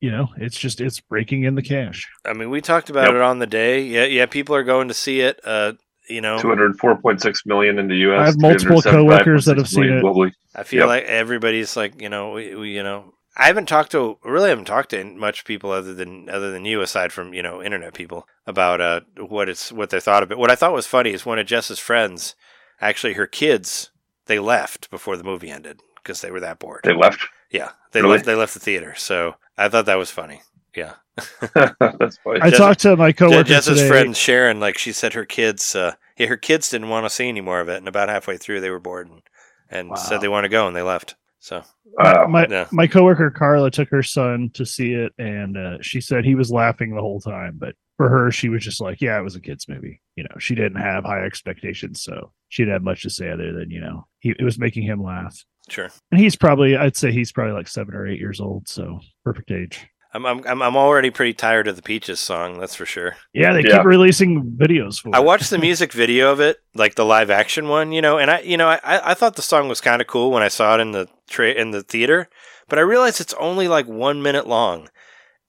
you 0.00 0.10
know, 0.10 0.28
it's 0.36 0.58
just 0.58 0.80
it's 0.80 1.00
breaking 1.00 1.44
in 1.44 1.54
the 1.54 1.62
cash. 1.62 2.08
I 2.24 2.32
mean, 2.32 2.50
we 2.50 2.60
talked 2.60 2.90
about 2.90 3.06
Yep. 3.06 3.14
it 3.14 3.20
on 3.22 3.38
the 3.38 3.46
day. 3.46 3.82
Yeah, 3.82 4.04
yeah, 4.04 4.26
people 4.26 4.54
are 4.54 4.64
going 4.64 4.88
to 4.88 4.94
see 4.94 5.20
it. 5.20 5.40
Uh, 5.44 5.74
you 6.08 6.20
know, 6.20 6.38
Two 6.38 6.48
hundred 6.48 6.76
four 6.78 6.96
point 7.00 7.20
six 7.20 7.46
million 7.46 7.78
in 7.78 7.86
the 7.88 7.96
U.S. 7.98 8.20
I 8.20 8.26
have 8.26 8.38
multiple 8.40 8.82
coworkers 8.82 9.44
that 9.44 9.56
have 9.58 9.68
seen 9.68 9.84
it. 9.84 10.02
globally. 10.02 10.32
I 10.54 10.64
feel 10.64 10.80
Yep. 10.80 10.88
like 10.88 11.04
everybody's 11.04 11.76
like, 11.76 12.00
you 12.02 12.08
know, 12.08 12.32
we, 12.32 12.54
we, 12.56 12.74
you 12.74 12.82
know, 12.82 13.14
I 13.36 13.46
haven't 13.46 13.68
talked 13.68 13.92
to, 13.92 14.18
really 14.24 14.48
haven't 14.48 14.64
talked 14.64 14.90
to 14.90 15.04
much 15.04 15.44
people 15.44 15.70
other 15.70 15.94
than 15.94 16.28
other 16.28 16.50
than 16.50 16.64
you, 16.64 16.80
aside 16.80 17.12
from 17.12 17.32
you 17.32 17.42
know, 17.42 17.62
internet 17.62 17.94
people 17.94 18.26
about 18.46 18.80
uh 18.80 19.00
what 19.28 19.48
it's 19.48 19.70
what 19.70 19.90
they 19.90 20.00
thought 20.00 20.24
of 20.24 20.32
it. 20.32 20.38
What 20.38 20.50
I 20.50 20.56
thought 20.56 20.72
was 20.72 20.86
funny 20.86 21.10
is 21.12 21.24
one 21.24 21.38
of 21.38 21.46
Jess's 21.46 21.78
friends, 21.78 22.34
actually, 22.80 23.12
her 23.12 23.28
kids, 23.28 23.89
they 24.30 24.38
left 24.38 24.88
before 24.90 25.16
the 25.16 25.24
movie 25.24 25.50
ended 25.50 25.80
because 25.96 26.20
they 26.20 26.30
were 26.30 26.40
that 26.40 26.58
bored. 26.60 26.82
They 26.84 26.94
left. 26.94 27.20
yeah, 27.50 27.70
they 27.92 28.00
Really? 28.00 28.14
left. 28.14 28.24
They 28.26 28.34
left 28.36 28.54
the 28.54 28.60
theater. 28.60 28.94
So 28.96 29.34
I 29.58 29.68
thought 29.68 29.86
that 29.86 29.98
was 29.98 30.10
funny. 30.10 30.42
Yeah. 30.74 30.94
That's 31.54 32.16
funny. 32.18 32.40
I 32.40 32.50
Jess- 32.50 32.58
talked 32.58 32.80
to 32.80 32.96
my 32.96 33.10
Je- 33.10 33.16
coworker 33.18 33.42
Jess's 33.44 33.78
today. 33.78 33.88
friend 33.88 34.16
Sharon, 34.16 34.60
like 34.60 34.78
she 34.78 34.92
said, 34.92 35.14
her 35.14 35.24
kids, 35.24 35.74
uh, 35.74 35.94
yeah, 36.16 36.28
her 36.28 36.36
kids 36.36 36.70
didn't 36.70 36.88
want 36.88 37.04
to 37.06 37.10
see 37.10 37.28
any 37.28 37.40
more 37.40 37.60
of 37.60 37.68
it, 37.68 37.76
and 37.78 37.88
about 37.88 38.08
halfway 38.08 38.36
through, 38.36 38.60
they 38.60 38.70
were 38.70 38.78
bored 38.78 39.08
and, 39.10 39.22
and 39.68 39.90
Wow. 39.90 39.96
said 39.96 40.20
they 40.20 40.28
want 40.28 40.44
to 40.44 40.48
go, 40.48 40.66
and 40.68 40.76
they 40.76 40.82
left. 40.82 41.16
So 41.40 41.62
Wow. 41.98 42.26
my 42.28 42.46
Yeah. 42.48 42.68
my 42.70 42.86
coworker 42.86 43.30
Carla 43.30 43.70
took 43.70 43.88
her 43.90 44.02
son 44.02 44.50
to 44.54 44.64
see 44.64 44.92
it, 44.92 45.12
and 45.18 45.56
uh, 45.58 45.78
she 45.82 46.00
said 46.00 46.24
he 46.24 46.36
was 46.36 46.52
laughing 46.52 46.94
the 46.94 47.00
whole 47.00 47.20
time. 47.20 47.56
But 47.58 47.74
for 48.00 48.08
her, 48.08 48.30
she 48.30 48.48
was 48.48 48.64
just 48.64 48.80
like, 48.80 49.02
"Yeah, 49.02 49.18
it 49.18 49.22
was 49.22 49.36
a 49.36 49.40
kids 49.40 49.68
movie." 49.68 50.00
You 50.16 50.24
know, 50.24 50.36
she 50.38 50.54
didn't 50.54 50.80
have 50.80 51.04
high 51.04 51.22
expectations, 51.26 52.02
so 52.02 52.32
she 52.48 52.62
didn't 52.62 52.72
have 52.74 52.82
much 52.82 53.02
to 53.02 53.10
say 53.10 53.30
other 53.30 53.52
than 53.52 53.70
you 53.70 53.80
know, 53.80 54.06
he 54.20 54.30
it 54.30 54.42
was 54.42 54.58
making 54.58 54.84
him 54.84 55.02
laugh. 55.02 55.36
sure. 55.68 55.90
And 56.10 56.18
he's 56.20 56.34
probably, 56.36 56.76
I'd 56.76 56.96
say 56.96 57.12
he's 57.12 57.30
probably 57.32 57.52
like 57.52 57.68
seven 57.68 57.94
or 57.94 58.06
eight 58.06 58.18
years 58.18 58.40
old, 58.40 58.68
so 58.68 59.00
perfect 59.24 59.50
age. 59.50 59.86
I'm, 60.14 60.24
I'm 60.26 60.42
I'm 60.46 60.62
I'm 60.62 60.76
already 60.76 61.10
pretty 61.10 61.34
tired 61.34 61.68
of 61.68 61.76
the 61.76 61.82
Peaches 61.82 62.18
song. 62.18 62.58
That's 62.58 62.74
for 62.74 62.86
sure. 62.86 63.16
Yeah, 63.34 63.52
they 63.52 63.62
Yeah. 63.62 63.76
keep 63.76 63.84
releasing 63.86 64.42
videos 64.58 65.00
for. 65.00 65.14
I 65.14 65.18
it. 65.20 65.24
watched 65.24 65.50
the 65.50 65.58
music 65.68 65.92
video 65.92 66.32
of 66.32 66.40
it, 66.40 66.56
like 66.74 66.94
the 66.96 67.04
live 67.04 67.30
action 67.30 67.68
one, 67.68 67.92
you 67.92 68.00
know, 68.02 68.18
and 68.18 68.30
I, 68.30 68.40
you 68.40 68.56
know, 68.56 68.68
I, 68.68 68.80
I 69.10 69.14
thought 69.14 69.36
the 69.36 69.42
song 69.42 69.68
was 69.68 69.80
kind 69.80 70.00
of 70.00 70.08
cool 70.08 70.30
when 70.32 70.42
I 70.42 70.48
saw 70.48 70.74
it 70.74 70.80
in 70.80 70.92
the 70.92 71.06
tra- 71.28 71.52
in 71.52 71.70
the 71.70 71.82
theater, 71.82 72.28
but 72.68 72.78
I 72.78 72.82
realized 72.82 73.20
it's 73.20 73.34
only 73.34 73.68
like 73.68 73.86
one 73.86 74.20
minute 74.20 74.48
long, 74.48 74.88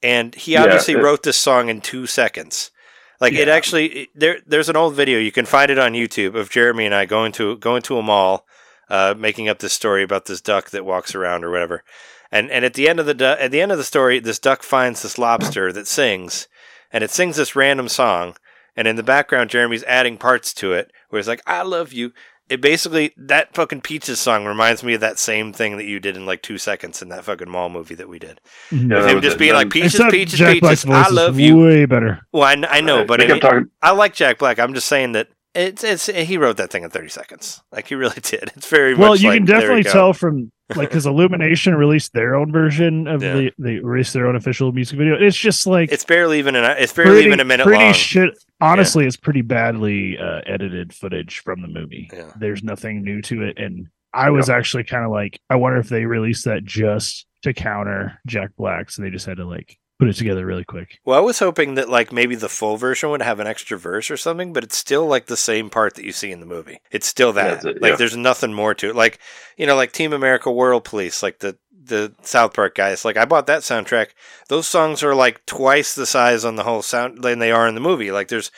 and 0.04 0.34
he 0.36 0.54
Yeah, 0.54 0.64
obviously 0.64 0.94
it- 0.96 1.02
wrote 1.04 1.24
this 1.24 1.38
song 1.38 1.70
in 1.70 1.82
two 1.82 2.08
seconds. 2.08 2.72
Like 3.20 3.34
it 3.34 3.48
actually 3.48 3.86
it- 3.88 4.10
there. 4.16 4.40
There's 4.48 4.70
an 4.70 4.76
old 4.76 4.96
video 4.96 5.20
you 5.20 5.32
can 5.32 5.46
find 5.46 5.70
it 5.70 5.78
on 5.78 5.94
YouTube 5.94 6.36
of 6.36 6.50
Jeremy 6.50 6.86
and 6.86 6.96
I 6.96 7.06
going 7.06 7.32
to 7.34 7.56
going 7.58 7.82
to 7.84 7.98
a 7.98 8.02
mall, 8.02 8.46
uh, 8.90 9.14
making 9.18 9.48
up 9.48 9.60
this 9.60 9.74
story 9.74 10.02
about 10.04 10.26
this 10.26 10.42
duck 10.42 10.72
that 10.72 10.86
walks 10.86 11.14
around 11.14 11.44
or 11.44 11.52
whatever. 11.52 11.84
And 12.32 12.50
and 12.50 12.66
at 12.66 12.74
the 12.74 12.90
end 12.90 13.00
of 13.00 13.06
the 13.06 13.14
du- 13.14 13.42
at 13.42 13.52
the 13.52 13.62
end 13.62 13.72
of 13.72 13.78
the 13.78 13.84
story, 13.84 14.20
this 14.20 14.40
duck 14.40 14.64
finds 14.64 15.02
this 15.04 15.18
lobster 15.20 15.72
that 15.72 15.88
sings, 15.88 16.48
and 16.92 17.04
it 17.04 17.12
sings 17.12 17.36
this 17.38 17.56
random 17.56 17.88
song. 17.90 18.38
And 18.76 18.88
in 18.88 18.96
the 18.96 19.04
background, 19.04 19.50
Jeremy's 19.50 19.84
adding 19.84 20.18
parts 20.18 20.54
to 20.56 20.72
it, 20.74 20.92
where 21.10 21.20
it's 21.20 21.28
like 21.28 21.44
"I 21.46 21.62
love 21.62 21.92
you." 21.94 22.14
It 22.52 22.60
basically 22.62 23.14
that 23.18 23.56
fucking 23.56 23.82
Peaches 23.82 24.20
song 24.20 24.46
reminds 24.46 24.84
me 24.84 24.94
of 24.94 25.02
that 25.02 25.18
same 25.18 25.54
thing 25.54 25.78
that 25.78 25.86
you 25.86 26.00
did 26.00 26.18
in 26.18 26.26
like 26.26 26.42
two 26.42 26.58
seconds 26.58 27.02
in 27.02 27.08
that 27.10 27.24
fucking 27.24 27.50
mall 27.50 27.70
movie 27.70 27.96
that 27.96 28.10
we 28.10 28.20
did. 28.20 28.42
Yeah, 28.72 28.98
Of 28.98 29.04
that 29.06 29.16
him 29.16 29.22
just 29.22 29.38
being 29.38 29.54
like 29.54 29.70
Peaches, 29.70 29.96
Except 29.96 30.12
Peaches, 30.12 30.38
Jack 30.38 30.60
Peaches. 30.60 30.86
I 30.86 31.08
love 31.10 31.40
you. 31.40 31.58
Way 31.58 31.86
better. 31.86 32.20
Well, 32.34 32.44
I, 32.44 32.62
I 32.70 32.82
know, 32.82 33.06
but 33.06 33.20
they 33.20 33.26
I, 33.26 33.28
kept 33.28 33.44
mean, 33.44 33.52
talking. 33.52 33.70
I 33.82 33.92
like 33.92 34.14
Jack 34.14 34.38
Black. 34.38 34.60
I'm 34.60 34.74
just 34.74 34.88
saying 34.88 35.14
that 35.14 35.30
it's 35.56 35.84
it's 35.84 36.06
he 36.08 36.38
wrote 36.38 36.58
that 36.58 36.72
thing 36.72 36.84
in 36.84 36.90
30 36.90 37.10
seconds. 37.10 37.62
Like 37.72 37.88
he 37.88 37.96
really 37.96 38.20
did. 38.22 38.52
It's 38.56 38.68
very 38.68 38.96
Well, 38.96 39.12
much 39.12 39.22
you 39.22 39.30
like, 39.30 39.38
can 39.38 39.46
definitely 39.46 39.84
go. 39.84 39.92
tell 39.92 40.14
from 40.14 40.52
like 40.76 40.90
because 40.90 41.06
Illumination 41.06 41.76
released 41.76 42.14
their 42.14 42.36
own 42.36 42.52
version 42.52 43.08
of 43.08 43.22
Yeah. 43.24 43.34
the 43.34 43.52
they 43.58 43.80
released 43.80 44.14
their 44.14 44.28
own 44.28 44.36
official 44.36 44.72
music 44.72 44.98
video. 44.98 45.16
It's 45.16 45.38
just 45.38 45.68
like 45.68 45.92
It's 45.92 46.06
barely 46.06 46.40
even 46.40 46.56
an 46.56 46.64
it's 46.78 46.94
barely 46.94 47.12
pretty, 47.12 47.28
even 47.28 47.40
a 47.40 47.46
minute 47.46 47.66
pretty 47.66 47.84
long. 47.84 47.94
shit. 47.94 48.44
Honestly, 48.60 49.06
it's 49.06 49.18
pretty 49.18 49.42
badly 49.42 50.18
uh, 50.18 50.42
edited 50.46 50.94
footage 50.94 51.40
from 51.40 51.62
the 51.62 51.68
movie. 51.68 52.10
Yeah. 52.14 52.32
There's 52.38 52.64
nothing 52.64 53.04
new 53.04 53.22
to 53.24 53.44
it, 53.44 53.58
and 53.58 53.88
I 54.14 54.30
was 54.30 54.50
actually 54.50 54.84
kind 54.84 55.04
of 55.06 55.12
like, 55.12 55.40
I 55.50 55.56
wonder 55.56 55.80
if 55.80 55.90
they 55.90 56.06
released 56.06 56.46
that 56.46 56.64
just 56.66 57.26
to 57.44 57.54
counter 57.54 58.20
Jack 58.28 58.52
Black, 58.58 58.92
so 58.92 59.02
they 59.02 59.10
just 59.10 59.26
had 59.26 59.38
to 59.38 59.46
like 59.46 59.78
put 60.02 60.10
it 60.10 60.16
together 60.16 60.48
really 60.48 60.64
quick. 60.64 61.00
well, 61.06 61.16
I 61.16 61.22
was 61.22 61.38
hoping 61.38 61.76
that 61.76 61.88
like 61.88 62.12
maybe 62.12 62.34
the 62.34 62.50
full 62.50 62.76
version 62.76 63.12
would 63.12 63.22
have 63.22 63.40
an 63.40 63.46
extra 63.46 63.78
verse 63.78 64.10
or 64.10 64.18
something, 64.18 64.52
but 64.52 64.64
it's 64.64 64.76
still 64.76 65.06
like 65.06 65.28
the 65.28 65.38
same 65.38 65.70
part 65.70 65.94
that 65.94 66.04
you 66.04 66.12
see 66.12 66.32
in 66.32 66.40
the 66.40 66.48
movie. 66.48 66.82
It's 66.90 67.06
still 67.06 67.32
that. 67.34 67.62
That's 67.62 67.66
it, 67.66 67.82
like 67.84 67.92
yeah. 67.92 67.96
there's 67.98 68.18
nothing 68.18 68.52
more 68.52 68.74
to 68.74 68.90
it. 68.90 68.96
Like 68.96 69.20
you 69.58 69.68
know, 69.68 69.76
like 69.76 69.92
Team 69.92 70.12
America 70.12 70.52
World 70.52 70.86
Police, 70.86 71.22
like 71.22 71.38
the 71.38 71.56
the 71.72 72.16
South 72.24 72.56
Park 72.56 72.74
guys. 72.74 73.06
Like 73.06 73.16
I 73.16 73.26
bought 73.26 73.46
that 73.46 73.62
soundtrack. 73.62 74.08
Those 74.48 74.68
songs 74.68 75.04
are 75.04 75.14
like 75.14 75.46
twice 75.46 75.94
the 75.94 76.08
size 76.08 76.44
on 76.44 76.56
the 76.56 76.64
whole 76.64 76.82
sound 76.82 77.22
than 77.22 77.38
they 77.38 77.52
are 77.52 77.68
in 77.68 77.76
the 77.76 77.80
movie. 77.82 78.12
Like 78.12 78.30
there's 78.30 78.50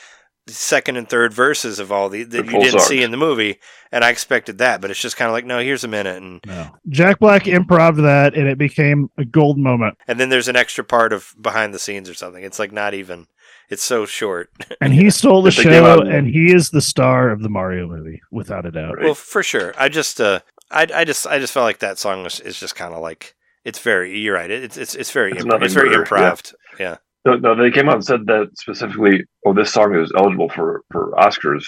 second 0.48 0.98
and 0.98 1.08
third 1.10 1.34
verses 1.34 1.80
of 1.80 1.92
all 1.92 2.10
the 2.10 2.24
that 2.24 2.30
They're 2.32 2.46
you 2.46 2.52
didn't 2.60 2.72
songs. 2.80 2.86
see 2.86 3.02
in 3.04 3.12
the 3.12 3.18
movie, 3.18 3.60
and 3.92 4.04
I 4.04 4.10
expected 4.10 4.58
that, 4.58 4.82
but 4.82 4.92
it's 4.92 5.00
just 5.00 5.16
kind 5.18 5.30
of 5.30 5.34
like 5.34 5.46
no, 5.46 5.60
here's 5.60 5.84
a 5.84 5.88
minute, 5.88 6.22
and 6.22 6.42
No, 6.46 6.70
Jack 6.90 7.20
Black 7.20 7.44
improv 7.44 7.98
that, 8.02 8.36
and 8.36 8.48
it 8.48 8.58
became 8.58 9.10
a 9.18 9.26
gold 9.26 9.58
moment. 9.58 9.98
and 10.08 10.20
then 10.20 10.30
there's 10.30 10.48
an 10.48 10.56
extra 10.56 10.84
part 10.84 11.14
of 11.14 11.34
behind 11.42 11.74
the 11.74 11.80
scenes 11.80 12.10
or 12.10 12.14
something. 12.14 12.44
It's 12.44 12.60
like 12.60 12.72
not 12.72 12.94
even. 12.94 13.28
It's 13.70 13.84
so 13.84 14.06
short. 14.06 14.50
And 14.82 14.94
he 14.94 15.10
stole 15.10 15.42
the 15.42 15.48
If 15.50 15.56
they 15.58 15.64
came 15.64 15.84
show, 15.84 16.02
and 16.02 16.28
he 16.28 16.54
is 16.54 16.70
the 16.72 16.82
star 16.82 17.30
of 17.30 17.42
the 17.42 17.50
Mario 17.50 17.88
movie, 17.88 18.22
without 18.32 18.66
a 18.66 18.72
doubt. 18.72 18.96
Right. 18.98 19.06
Well, 19.06 19.16
for 19.16 19.42
sure. 19.42 19.74
I 19.78 19.88
just, 19.90 20.20
uh, 20.20 20.42
I, 20.70 20.86
I 20.94 21.06
just, 21.06 21.26
I 21.26 21.40
just 21.40 21.54
felt 21.54 21.64
like 21.64 21.80
that 21.80 21.98
song 21.98 22.24
was, 22.24 22.40
is 22.42 22.60
just 22.60 22.76
kind 22.76 22.94
of 22.94 23.02
like 23.02 23.36
it's 23.64 23.80
very. 23.80 24.20
You're 24.20 24.36
right. 24.36 24.52
It's, 24.52 24.76
it's, 24.78 24.94
it's 24.94 25.12
very, 25.12 25.32
It's 25.32 25.44
imp- 25.46 25.62
it's 25.64 25.74
very 25.74 25.90
better, 25.90 26.06
yeah. 26.18 26.36
Yeah. 26.80 26.98
No, 27.26 27.36
no, 27.38 27.56
they 27.56 27.72
came 27.72 27.88
out 27.88 27.96
and 27.96 28.06
said 28.06 28.26
that 28.28 28.50
specifically. 28.58 29.24
Oh, 29.46 29.54
this 29.54 29.72
song 29.72 29.96
is 29.96 30.12
eligible 30.18 30.50
for 30.50 30.82
for 30.92 31.12
Oscars 31.18 31.64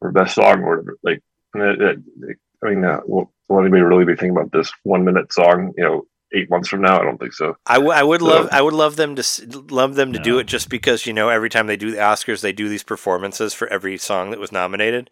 for 0.00 0.10
best 0.10 0.34
song 0.34 0.60
or 0.62 0.70
whatever. 0.76 0.98
Like, 1.02 1.22
and 1.54 1.62
it, 1.62 1.80
it, 1.80 2.36
I 2.64 2.70
mean, 2.70 2.84
uh, 2.84 3.00
will, 3.06 3.32
will 3.48 3.60
anybody 3.60 3.82
really 3.82 4.04
be 4.04 4.14
thinking 4.14 4.30
about 4.36 4.50
this 4.52 4.70
one 4.82 5.04
minute 5.04 5.32
song? 5.32 5.72
You 5.76 5.84
know, 5.84 6.02
eight 6.34 6.50
months 6.50 6.68
from 6.68 6.80
now? 6.82 7.00
I 7.00 7.04
don't 7.04 7.18
think 7.18 7.34
so. 7.34 7.56
I, 7.66 7.74
w- 7.74 7.92
I 7.92 8.02
would 8.02 8.20
So- 8.20 8.26
love, 8.26 8.48
I 8.50 8.60
would 8.62 8.74
love 8.74 8.96
them 8.96 9.14
to, 9.14 9.24
love 9.70 9.94
them 9.94 10.12
to 10.12 10.18
do 10.18 10.38
it 10.40 10.46
just 10.48 10.68
because 10.68 11.06
you 11.06 11.12
know 11.12 11.28
every 11.28 11.50
time 11.50 11.68
they 11.68 11.76
do 11.76 11.92
the 11.92 11.98
Oscars, 11.98 12.40
they 12.40 12.52
do 12.52 12.68
these 12.68 12.82
performances 12.82 13.54
for 13.54 13.68
every 13.68 13.96
song 13.98 14.30
that 14.30 14.40
was 14.40 14.50
nominated, 14.50 15.08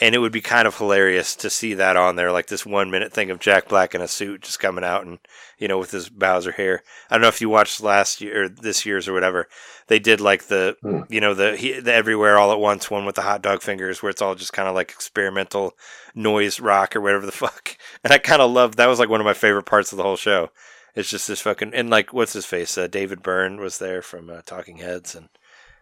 and 0.00 0.14
it 0.14 0.18
would 0.18 0.32
be 0.32 0.40
kind 0.40 0.68
of 0.68 0.76
hilarious 0.78 1.34
to 1.36 1.50
see 1.50 1.74
that 1.74 1.96
on 1.96 2.16
there, 2.16 2.30
like 2.30 2.46
this 2.46 2.64
one 2.64 2.90
minute 2.90 3.12
thing 3.12 3.30
of 3.30 3.40
Jack 3.40 3.68
Black 3.68 3.94
in 3.94 4.00
a 4.00 4.08
suit 4.08 4.42
just 4.42 4.60
coming 4.60 4.84
out 4.84 5.04
and 5.04 5.18
you 5.58 5.66
know 5.68 5.78
with 5.78 5.90
his 5.90 6.08
Bowser 6.08 6.52
hair. 6.52 6.82
I 7.10 7.14
don't 7.14 7.22
know 7.22 7.28
if 7.28 7.40
you 7.40 7.48
watched 7.48 7.80
last 7.82 8.20
year 8.20 8.44
or 8.44 8.48
this 8.48 8.86
year's 8.86 9.08
or 9.08 9.12
whatever. 9.12 9.48
They 9.88 9.98
did 9.98 10.20
like 10.20 10.44
the 10.44 10.76
Hmm. 10.82 11.00
you 11.08 11.20
know 11.20 11.34
the, 11.34 11.56
he, 11.56 11.80
the 11.80 11.92
everywhere 11.92 12.38
all 12.38 12.52
at 12.52 12.60
once 12.60 12.90
one 12.90 13.04
with 13.04 13.16
the 13.16 13.22
hot 13.22 13.42
dog 13.42 13.62
fingers 13.62 14.02
where 14.02 14.10
it's 14.10 14.22
all 14.22 14.34
just 14.34 14.52
kind 14.52 14.68
of 14.68 14.74
like 14.74 14.90
experimental 14.90 15.72
noise 16.14 16.60
rock 16.60 16.94
or 16.94 17.00
whatever 17.00 17.26
the 17.26 17.32
fuck. 17.44 17.76
And 18.04 18.12
I 18.12 18.18
kind 18.18 18.42
of 18.42 18.50
loved 18.50 18.76
that 18.76 18.86
was 18.86 18.98
like 18.98 19.08
one 19.08 19.20
of 19.20 19.24
my 19.26 19.34
favorite 19.34 19.66
parts 19.66 19.92
of 19.92 19.96
the 19.96 20.04
whole 20.04 20.16
show. 20.16 20.50
It's 20.94 21.10
just 21.10 21.28
this 21.28 21.40
fucking 21.42 21.74
and 21.74 21.90
like 21.90 22.12
what's 22.12 22.32
his 22.32 22.46
face? 22.46 22.76
Uh, 22.78 22.86
David 22.86 23.22
Byrne 23.22 23.58
was 23.60 23.78
there 23.78 24.02
from 24.02 24.30
uh, 24.30 24.42
Talking 24.46 24.78
Heads, 24.78 25.14
and 25.14 25.28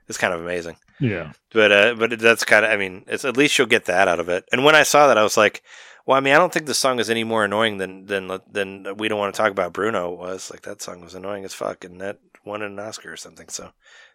it's 0.09 0.19
kind 0.19 0.33
of 0.35 0.41
amazing. 0.41 0.77
Yeah. 1.01 1.33
But 1.53 1.73
uh, 1.73 1.95
but 1.99 2.19
that's 2.19 2.45
kind 2.45 2.65
of 2.65 2.70
I 2.70 2.77
mean, 2.77 3.05
it's 3.07 3.24
at 3.24 3.37
least 3.37 3.59
you'll 3.59 3.66
get 3.66 3.85
that 3.87 4.09
out 4.09 4.20
of 4.20 4.28
it. 4.28 4.45
And 4.53 4.65
when 4.65 4.74
I 4.74 4.83
saw 4.83 5.07
that, 5.09 5.19
I 5.19 5.23
was 5.23 5.37
like, 5.37 5.62
well, 6.07 6.16
I 6.16 6.20
mean, 6.20 6.35
I 6.35 6.39
don't 6.39 6.53
think 6.53 6.66
the 6.66 6.74
song 6.74 7.01
is 7.01 7.11
any 7.11 7.24
more 7.24 7.45
annoying 7.45 7.78
than 7.78 8.07
than 8.07 8.31
than 8.51 8.97
we 8.97 9.09
don't 9.09 9.19
want 9.19 9.35
to 9.35 9.39
talk 9.41 9.51
about 9.51 9.73
Bruno 9.73 10.11
was. 10.15 10.51
Like 10.51 10.62
that 10.62 10.81
song 10.83 11.01
was 11.01 11.15
annoying 11.15 11.45
as 11.45 11.53
fuck, 11.55 11.85
and 11.85 12.01
that 12.01 12.19
won 12.45 12.62
an 12.62 12.78
Oscar 12.78 13.12
or 13.12 13.16
something. 13.16 13.49
So 13.49 13.70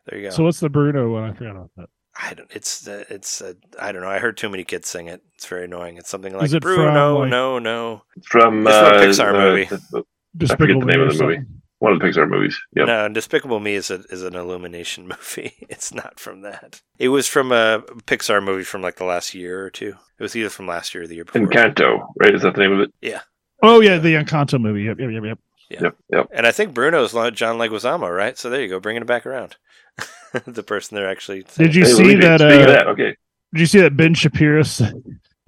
there 0.08 0.18
you 0.20 0.30
go. 0.30 0.36
So 0.36 0.44
what's 0.44 0.60
the 0.60 0.70
Bruno 0.70 1.12
one? 1.12 1.30
I 1.30 1.34
forgot 1.34 1.52
about 1.56 1.72
that. 1.78 1.90
I 2.22 2.34
don't. 2.34 2.50
It's 2.52 2.88
uh, 2.88 3.04
it's 3.10 3.42
uh, 3.42 3.54
I 3.80 3.92
don't 3.92 4.02
know. 4.02 4.10
I 4.10 4.20
heard 4.20 4.36
too 4.38 4.50
many 4.50 4.64
kids 4.64 4.90
sing 4.90 5.08
it. 5.08 5.22
It's 5.36 5.46
very 5.46 5.66
annoying. 5.66 5.98
It's 5.98 6.10
something 6.10 6.34
like 6.34 6.44
Is 6.46 6.54
it 6.54 6.64
from, 6.64 6.76
Bruno, 6.76 7.20
like- 7.20 7.30
no, 7.30 7.60
no. 7.60 8.04
It's 8.18 8.28
from, 8.28 8.68
It's 8.68 8.76
from 8.78 8.86
a 8.86 8.98
uh, 8.98 9.02
Pixar 9.02 9.32
the- 9.34 9.40
movie. 9.40 9.64
the- 9.66 9.82
the- 9.92 10.04
Despicable 10.38 10.80
the 10.82 10.86
name 10.88 11.02
of 11.02 11.16
the 11.18 11.24
movie. 11.24 11.36
something. 11.38 11.61
One 11.82 11.94
of 11.94 12.00
the 12.00 12.06
Pixar 12.06 12.30
movies. 12.30 12.60
Yep. 12.76 12.86
No, 12.86 13.10
Despicable 13.10 13.60
Me 13.60 13.74
is 13.74 13.90
a 13.90 14.04
is 14.12 14.22
an 14.22 14.36
Illumination 14.36 15.08
movie. 15.08 15.54
It's 15.68 15.92
not 15.92 16.20
from 16.20 16.42
that. 16.42 16.82
It 17.00 17.10
was 17.10 17.28
from 17.28 17.52
a 17.52 17.82
Pixar 18.06 18.44
movie 18.44 18.64
from 18.64 18.84
like 18.84 18.98
the 18.98 19.04
last 19.04 19.34
year 19.34 19.66
or 19.66 19.72
two. 19.72 19.96
It 20.20 20.24
was 20.24 20.36
either 20.36 20.52
from 20.52 20.68
last 20.68 20.94
year 20.94 21.04
or 21.04 21.08
the 21.08 21.16
year 21.16 21.26
before. 21.26 21.42
Encanto, 21.42 22.08
right? 22.20 22.36
Is 22.36 22.44
that 22.44 22.54
the 22.54 22.62
name 22.62 22.72
of 22.74 22.82
it? 22.82 22.94
Yeah. 23.02 23.22
Oh 23.64 23.82
yeah, 23.82 23.98
the 23.98 24.14
Encanto 24.14 24.62
movie. 24.62 24.84
Yep, 24.84 25.00
yep, 25.00 25.10
yep, 25.12 25.24
yep. 25.24 25.40
Yep. 25.72 25.96
Yep. 26.12 26.28
And 26.32 26.46
I 26.46 26.52
think 26.52 26.76
Bruno's 26.76 27.14
John 27.34 27.58
Leguizamo, 27.58 28.16
right? 28.16 28.38
So 28.38 28.50
there 28.52 28.62
you 28.62 28.68
go, 28.68 28.80
bringing 28.80 29.02
it 29.02 29.08
back 29.08 29.26
around. 29.26 29.56
the 30.46 30.64
person 30.64 30.96
they're 30.96 31.10
actually. 31.10 31.46
Did 31.58 31.74
you 31.74 31.84
Hey, 31.86 31.92
see 31.92 32.16
that? 32.16 32.42
Uh, 32.42 32.66
that, 32.68 32.88
okay. 32.90 33.16
did 33.54 33.60
you 33.60 33.66
see 33.66 33.82
that 33.82 33.98
Ben 33.98 34.14
Shapiro 34.14 34.62
said 34.64 34.94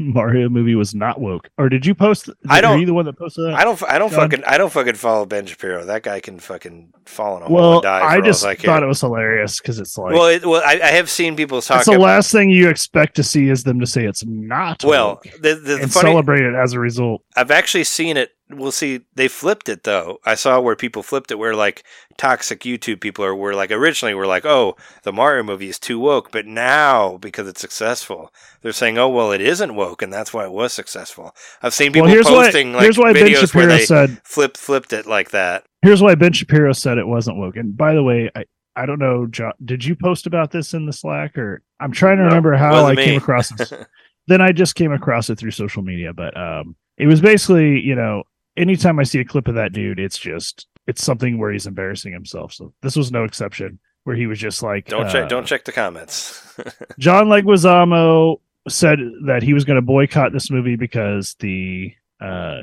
Mario 0.13 0.49
movie 0.49 0.75
was 0.75 0.93
not 0.95 1.19
woke? 1.21 1.49
Or 1.57 1.69
did 1.69 1.85
you 1.85 1.95
post? 1.95 2.29
I 2.49 2.61
don't- 2.61 2.77
Are 2.77 2.79
you 2.79 2.85
the 2.85 2.93
one 2.93 3.05
that 3.05 3.17
posted 3.17 3.45
that? 3.45 3.53
I 3.53 3.63
don't. 3.63 3.81
I 3.83 3.97
don't 3.99 4.11
John? 4.11 4.29
fucking. 4.29 4.43
I 4.45 4.57
don't 4.57 4.71
fucking 4.71 4.95
follow 4.95 5.25
Ben 5.25 5.45
Shapiro. 5.45 5.85
That 5.85 6.03
guy 6.03 6.19
can 6.19 6.39
fucking 6.39 6.93
fall 7.05 7.37
in 7.37 7.43
a 7.43 7.45
hole 7.45 7.73
and 7.75 7.83
die. 7.83 7.99
I 8.05 8.21
just 8.21 8.45
I 8.45 8.55
thought 8.55 8.83
it 8.83 8.87
was 8.87 9.01
hilarious 9.01 9.59
because 9.59 9.79
it's 9.79 9.97
like 9.97 10.13
well, 10.13 10.27
it, 10.27 10.45
well, 10.45 10.61
I, 10.65 10.79
I 10.83 10.91
have 10.91 11.09
seen 11.09 11.35
people 11.35 11.59
it's 11.59 11.67
talk. 11.67 11.85
the 11.85 11.93
ab- 11.93 11.99
last 12.01 12.31
thing 12.31 12.49
you 12.49 12.69
expect 12.69 13.15
to 13.17 13.23
see 13.23 13.49
is 13.49 13.63
them 13.63 13.79
to 13.79 13.85
say 13.87 14.05
it's 14.05 14.25
not 14.25 14.83
well, 14.83 15.09
woke 15.09 15.23
the, 15.41 15.55
the, 15.55 15.77
the 15.77 15.87
funny. 15.87 15.89
celebrate 16.11 16.41
it 16.43 16.55
as 16.55 16.73
a 16.73 16.79
result. 16.79 17.23
I've 17.35 17.51
actually 17.51 17.83
seen 17.85 18.17
it. 18.17 18.31
We'll 18.53 18.71
see. 18.71 19.01
They 19.15 19.27
flipped 19.27 19.69
it 19.69 19.83
though. 19.83 20.19
I 20.25 20.35
saw 20.35 20.59
where 20.59 20.75
people 20.75 21.03
flipped 21.03 21.31
it, 21.31 21.39
where 21.39 21.55
like 21.55 21.83
toxic 22.17 22.61
YouTube 22.61 23.01
people 23.01 23.25
are 23.25 23.35
were 23.35 23.53
like 23.55 23.71
originally 23.71 24.13
were 24.13 24.27
like, 24.27 24.45
oh, 24.45 24.75
the 25.03 25.11
Mario 25.13 25.43
movie 25.43 25.69
is 25.69 25.79
too 25.79 25.99
woke, 25.99 26.31
but 26.31 26.45
now 26.45 27.17
because 27.17 27.47
it's 27.47 27.61
successful, 27.61 28.31
they're 28.61 28.71
saying, 28.71 28.97
oh, 28.97 29.09
well, 29.09 29.31
it 29.31 29.41
isn't 29.41 29.75
woke, 29.75 30.01
and 30.01 30.11
that's 30.13 30.33
why 30.33 30.45
it 30.45 30.51
was 30.51 30.73
successful. 30.73 31.35
I've 31.61 31.73
seen 31.73 31.91
people 31.91 32.03
Well, 32.03 32.13
here's 32.13 32.25
why 32.25 32.43
posting 32.43 32.73
like 32.73 32.97
why 32.97 33.13
Ben 33.13 33.25
videos 33.27 33.53
where 33.53 33.65
Shapiro 33.65 33.67
they 33.67 33.85
said 33.85 34.21
flipped 34.23 34.57
flipped 34.57 34.93
it 34.93 35.05
like 35.05 35.31
that. 35.31 35.65
here's 35.81 36.01
why 36.01 36.15
Ben 36.15 36.33
Shapiro 36.33 36.73
said 36.73 36.97
it 36.97 37.07
wasn't 37.07 37.37
woke. 37.37 37.55
And 37.57 37.75
by 37.75 37.93
the 37.93 38.03
way, 38.03 38.29
I 38.35 38.45
I 38.75 38.85
don't 38.85 38.99
know, 38.99 39.27
John, 39.27 39.53
did 39.63 39.85
you 39.85 39.95
post 39.95 40.25
about 40.25 40.51
this 40.51 40.73
in 40.73 40.85
the 40.87 40.93
Slack 40.93 41.37
or 41.37 41.61
I'm 41.79 41.91
trying 41.91 42.17
to 42.17 42.23
No, 42.23 42.29
remember 42.29 42.55
how 42.55 42.85
I 42.85 42.95
came 42.95 43.17
across 43.17 43.49
this. 43.49 43.71
then 44.27 44.41
I 44.41 44.51
just 44.51 44.75
came 44.75 44.91
across 44.91 45.29
it 45.29 45.37
through 45.37 45.51
social 45.51 45.83
media, 45.83 46.13
but 46.13 46.35
um 46.37 46.75
it 46.97 47.07
was 47.07 47.21
basically, 47.21 47.79
you 47.81 47.95
know, 47.95 48.23
anytime 48.57 48.99
I 48.99 49.03
see 49.03 49.19
a 49.19 49.25
clip 49.25 49.47
of 49.47 49.55
that 49.55 49.73
dude, 49.73 49.99
it's 49.99 50.17
just 50.17 50.67
it's 50.87 51.03
something 51.03 51.37
where 51.37 51.51
he's 51.51 51.65
embarrassing 51.67 52.11
himself. 52.13 52.53
So 52.53 52.73
this 52.81 52.95
was 52.95 53.11
no 53.11 53.23
exception 53.23 53.79
where 54.03 54.15
he 54.15 54.27
was 54.27 54.37
just 54.39 54.61
like 54.63 54.87
Don't 54.87 55.05
uh, 55.07 55.11
check. 55.11 55.29
Don't 55.29 55.45
check 55.45 55.63
the 55.65 55.71
comments. 55.71 56.39
John 56.99 57.27
Leguizamo 57.27 58.39
said 58.69 58.99
that 59.25 59.43
he 59.43 59.53
was 59.53 59.65
going 59.65 59.75
to 59.75 59.81
boycott 59.81 60.31
this 60.33 60.49
movie 60.51 60.75
because 60.75 61.35
the 61.39 61.91
uh 62.21 62.61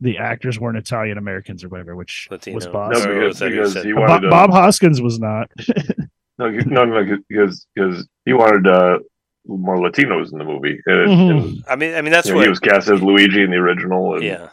the 0.00 0.18
actors 0.18 0.58
weren't 0.58 0.76
Italian 0.78 1.16
Americans 1.16 1.62
or 1.62 1.68
whatever, 1.68 1.94
which 1.94 2.26
Latino. 2.30 2.56
was 2.56 2.66
No, 2.66 2.72
Bob. 2.72 2.94
So 2.96 3.06
because, 3.14 3.22
was 3.28 3.38
that 3.38 3.48
who 3.50 3.56
because 3.56 3.72
said- 3.74 3.84
he 3.84 3.92
Bob, 3.92 4.08
wanted 4.08 4.20
to, 4.22 4.30
Bob 4.30 4.50
Hoskins 4.50 5.00
was 5.00 5.18
not. 5.20 5.48
no, 6.38 6.50
no, 6.50 6.84
no, 6.84 7.16
because 7.28 7.66
because 7.74 8.08
he 8.24 8.32
wanted 8.32 8.66
uh, 8.66 8.98
more 9.46 9.76
Latinos 9.76 10.32
in 10.32 10.38
the 10.38 10.44
movie. 10.44 10.80
And, 10.86 11.08
Mhm. 11.08 11.30
and, 11.30 11.64
I 11.68 11.76
mean, 11.76 11.94
I 11.94 12.02
mean 12.02 12.12
that's 12.12 12.26
you 12.28 12.32
know, 12.32 12.38
what. 12.38 12.44
he 12.46 12.50
was 12.50 12.58
cast 12.60 12.88
as 12.88 13.00
Luigi 13.02 13.42
in 13.42 13.50
the 13.50 13.56
original, 13.56 14.14
and 14.16 14.24
yeah, 14.24 14.48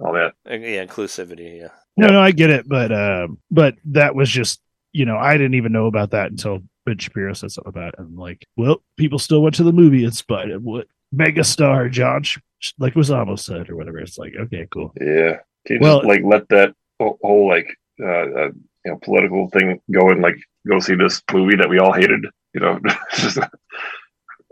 all 0.00 0.12
that. 0.14 0.34
Uh, 0.48 0.54
yeah, 0.54 0.84
inclusivity. 0.84 1.60
Yeah. 1.60 1.68
No, 1.96 2.08
no, 2.08 2.20
I 2.20 2.30
get 2.32 2.50
it, 2.50 2.68
but 2.68 2.92
um, 2.92 3.38
but 3.50 3.76
that 3.86 4.14
was 4.14 4.30
just 4.30 4.60
you 4.92 5.04
know 5.04 5.16
I 5.18 5.34
didn't 5.34 5.54
even 5.54 5.72
know 5.72 5.86
about 5.86 6.10
that 6.12 6.30
until 6.30 6.60
Ben 6.86 6.98
Shapiro 6.98 7.32
said 7.34 7.50
something 7.50 7.68
about 7.68 7.88
it. 7.94 7.94
And 7.98 8.08
I'm 8.08 8.16
like, 8.16 8.46
well, 8.56 8.82
people 8.96 9.18
still 9.18 9.42
went 9.42 9.54
to 9.56 9.64
the 9.64 9.72
movie 9.72 10.04
in 10.04 10.12
spite 10.12 10.50
of 10.50 10.62
what 10.62 10.86
megastar 11.14 11.90
John 11.90 12.22
Sh- 12.22 12.38
like 12.78 12.94
was 12.94 13.10
almost 13.10 13.44
said 13.44 13.68
or 13.68 13.76
whatever. 13.76 13.98
It's 13.98 14.18
like, 14.18 14.34
okay, 14.38 14.66
cool. 14.70 14.92
Yeah, 15.00 15.38
can 15.66 15.76
you 15.76 15.78
Well- 15.80 15.98
just 15.98 16.08
like 16.08 16.22
let 16.24 16.48
that 16.48 16.74
whole, 16.98 17.18
whole 17.22 17.48
like 17.48 17.68
uh, 18.02 18.06
uh, 18.06 18.50
you 18.84 18.92
know 18.92 18.98
political 19.02 19.48
thing 19.50 19.80
go 19.90 20.08
and 20.10 20.22
like 20.22 20.36
go 20.66 20.78
see 20.80 20.94
this 20.94 21.22
movie 21.32 21.56
that 21.56 21.68
we 21.68 21.78
all 21.78 21.92
hated? 21.92 22.24
You 22.54 22.60
know, 22.60 22.80
just, 23.14 23.38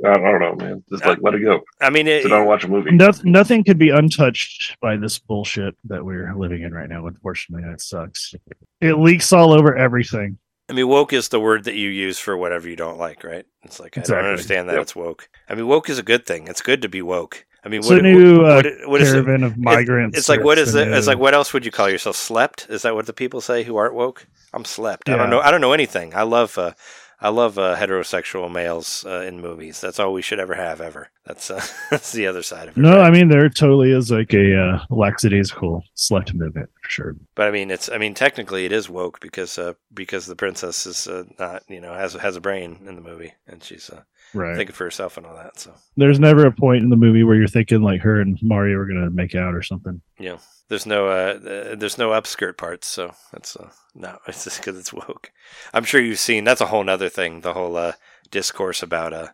I 0.07 0.12
don't 0.15 0.41
know, 0.41 0.55
man. 0.55 0.85
Just 0.91 1.05
like 1.05 1.19
let 1.23 1.35
it 1.35 1.41
go. 1.43 1.61
I 1.81 1.91
mean, 1.91 2.07
it, 2.07 2.23
Sit 2.23 2.29
down 2.29 2.41
and 2.41 2.49
watch 2.49 2.65
a 2.65 2.69
movie. 2.69 2.93
Nothing, 2.93 3.33
nothing 3.33 3.65
could 3.65 3.79
be 3.79 3.91
untouched 3.91 4.77
by 4.81 4.97
this 4.97 5.19
bullshit 5.19 5.75
that 5.85 6.05
we're 6.05 6.33
living 6.37 6.62
in 6.62 6.73
right 6.73 6.89
now. 6.89 7.07
Unfortunately, 7.07 7.69
that 7.69 7.81
sucks. 7.81 8.35
It 8.81 8.95
leaks 8.95 9.33
all 9.33 9.53
over 9.53 9.77
everything. 9.77 10.39
I 10.70 10.75
mean, 10.75 10.87
woke 10.87 11.12
is 11.12 11.29
the 11.31 11.41
word 11.41 11.65
that 11.65 11.75
you 11.75 11.89
use 11.89 12.19
for 12.19 12.37
whatever 12.37 12.69
you 12.69 12.77
don't 12.77 12.99
like, 12.99 13.25
right? 13.25 13.45
It's 13.62 13.81
like 13.81 13.97
I 13.99 14.03
don't 14.03 14.25
understand 14.25 14.69
that 14.69 14.75
Yep. 14.75 14.83
it's 14.83 14.95
woke. 14.97 15.29
I 15.49 15.55
mean, 15.55 15.66
woke 15.66 15.89
is 15.89 15.99
a 15.99 16.03
good 16.03 16.27
thing. 16.27 16.47
It's 16.47 16.61
good 16.61 16.83
to 16.83 16.89
be 16.89 17.03
woke. 17.03 17.45
I 17.65 17.69
mean, 17.69 17.81
It's 17.81 17.89
what, 17.89 17.99
a 17.99 18.03
new 18.03 18.43
what, 18.43 18.66
uh, 18.66 18.70
what 18.85 19.01
is 19.01 19.11
it? 19.11 19.25
caravan 19.25 19.43
of 19.43 19.57
migrants. 19.59 20.16
It's 20.16 20.29
like 20.29 20.45
what 20.45 20.59
is 20.59 20.75
a 20.77 20.83
it? 20.83 20.89
It's 20.89 21.07
like 21.09 21.19
what 21.19 21.35
else 21.35 21.53
would 21.53 21.65
you 21.65 21.73
call 21.73 21.89
yourself? 21.91 22.15
Slept? 22.16 22.66
Is 22.70 22.83
that 22.83 22.95
what 22.95 23.07
the 23.07 23.12
people 23.12 23.41
say 23.41 23.65
who 23.65 23.77
aren't 23.77 23.95
woke? 23.95 24.27
I'm 24.55 24.65
slept. 24.65 25.09
I 25.09 25.16
don't 25.16 25.31
know. 25.31 25.41
I 25.41 25.51
don't 25.51 25.61
know 25.61 25.73
anything. 25.73 26.15
I 26.15 26.23
love. 26.23 26.57
Uh, 26.57 26.73
I 27.20 27.31
love 27.31 27.59
uh, 27.59 27.77
heterosexual 27.77 28.51
males 28.51 29.05
uh, 29.07 29.20
in 29.20 29.40
movies. 29.40 29.81
That's 29.81 29.99
all 29.99 30.12
we 30.12 30.23
should 30.23 30.39
ever 30.39 30.55
have 30.55 30.81
ever. 30.81 31.11
That's 31.27 31.51
uh, 31.51 31.65
that's 31.90 32.12
the 32.12 32.27
other 32.27 32.43
side 32.43 32.69
of 32.69 32.77
it. 32.77 32.81
No, 32.81 32.97
right? 32.97 33.07
I 33.07 33.11
mean 33.11 33.28
there 33.28 33.49
totally 33.49 33.90
is 33.90 34.11
like 34.11 34.32
a 34.32 34.57
uh, 34.57 34.85
lackadaisical 34.90 35.82
select 35.95 36.32
movement 36.32 36.70
for 36.81 36.90
sure. 36.90 37.16
But 37.35 37.49
I 37.49 37.51
mean, 37.51 37.70
it's. 37.70 37.90
I 37.90 37.99
mean, 37.99 38.15
technically, 38.15 38.65
it 38.65 38.73
is 38.73 38.89
woke 38.89 39.20
because 39.20 39.59
uh, 39.59 39.74
because 39.93 40.27
the 40.27 40.36
princess 40.36 40.86
is 40.86 41.07
uh, 41.07 41.24
not. 41.39 41.65
You 41.69 41.81
know, 41.81 41.95
has 41.95 42.15
has 42.15 42.36
a 42.36 42.40
brain 42.40 42.78
in 42.86 42.95
the 42.95 43.03
movie, 43.03 43.35
and 43.47 43.62
she's 43.62 43.90
uh, 43.90 44.03
Right. 44.35 44.57
thinking 44.57 44.75
for 44.75 44.85
herself 44.85 45.17
and 45.17 45.27
all 45.27 45.35
that. 45.37 45.59
So 45.59 45.73
There's 45.97 46.21
never 46.21 46.47
a 46.47 46.53
point 46.53 46.83
in 46.83 46.91
the 46.91 46.97
movie 46.97 47.25
where 47.25 47.37
you're 47.37 47.47
thinking 47.49 47.83
like 47.83 48.01
her 48.03 48.21
and 48.21 48.39
Mario 48.43 48.79
are 48.79 48.87
gonna 48.87 49.11
make 49.11 49.35
out 49.35 49.55
or 49.55 49.63
something. 49.63 50.01
know, 50.19 50.39
there's 50.69 50.87
no 50.87 51.09
uh, 51.09 51.39
uh, 51.73 51.75
there's 51.77 51.99
no 51.99 52.11
upskirt 52.11 52.57
parts. 52.57 52.87
So 52.87 53.15
that's 53.33 53.57
uh, 53.57 53.71
no. 53.95 54.19
It's 54.29 54.45
just 54.45 54.59
because 54.59 54.79
it's 54.79 54.93
woke. 54.93 55.33
I'm 55.73 55.85
sure 55.85 56.01
you've 56.01 56.19
seen. 56.19 56.45
That's 56.45 56.61
a 56.61 56.67
whole 56.67 56.89
other 56.89 57.09
thing. 57.09 57.41
The 57.41 57.55
whole 57.55 57.77
uh, 57.77 57.93
discourse 58.31 58.83
about 58.83 59.13
uh, 59.13 59.29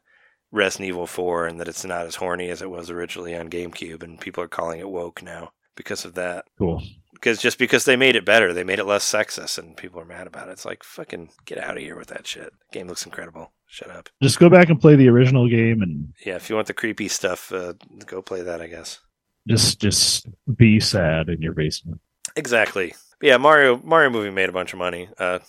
Resident 0.52 0.88
Evil 0.88 1.06
4 1.06 1.46
and 1.46 1.60
that 1.60 1.68
it's 1.68 1.84
not 1.84 2.06
as 2.06 2.16
horny 2.16 2.48
as 2.48 2.62
it 2.62 2.70
was 2.70 2.88
originally 2.90 3.34
on 3.36 3.50
GameCube, 3.50 4.02
and 4.02 4.20
people 4.20 4.42
are 4.44 4.48
calling 4.48 4.78
it 4.78 4.88
woke 4.88 5.22
now 5.22 5.52
because 5.74 6.04
of 6.04 6.14
that. 6.14 6.44
Cool. 6.58 6.82
Because 7.12 7.40
just 7.40 7.58
because 7.58 7.84
they 7.84 7.96
made 7.96 8.16
it 8.16 8.24
better, 8.24 8.52
they 8.52 8.64
made 8.64 8.78
it 8.78 8.84
less 8.84 9.10
sexist, 9.10 9.58
and 9.58 9.76
people 9.76 10.00
are 10.00 10.04
mad 10.04 10.26
about 10.26 10.48
it. 10.48 10.52
It's 10.52 10.64
like 10.64 10.84
fucking 10.84 11.30
get 11.44 11.58
out 11.58 11.76
of 11.76 11.82
here 11.82 11.96
with 11.96 12.08
that 12.08 12.26
shit. 12.26 12.52
game 12.72 12.86
looks 12.86 13.06
incredible. 13.06 13.52
Shut 13.74 13.90
up. 13.90 14.08
Just 14.22 14.38
go 14.38 14.48
back 14.48 14.68
and 14.68 14.80
play 14.80 14.94
the 14.94 15.08
original 15.08 15.48
game 15.48 15.82
and 15.82 16.14
Yeah, 16.24 16.36
if 16.36 16.48
you 16.48 16.54
want 16.54 16.68
the 16.68 16.74
creepy 16.74 17.08
stuff, 17.08 17.50
uh, 17.50 17.72
go 18.06 18.22
play 18.22 18.40
that. 18.40 18.60
I 18.62 18.68
guess. 18.68 19.00
just 19.48 19.80
just 19.80 20.28
be 20.56 20.78
sad 20.78 21.28
in 21.28 21.42
your 21.42 21.54
basement. 21.54 22.00
Exactly. 22.36 22.94
Yeah, 23.20 23.36
Mario 23.36 23.80
Mario 23.82 24.10
movie 24.10 24.30
made 24.30 24.48
a 24.48 24.52
bunch 24.52 24.72
of 24.74 24.78
money. 24.78 25.08
Uh, 25.18 25.40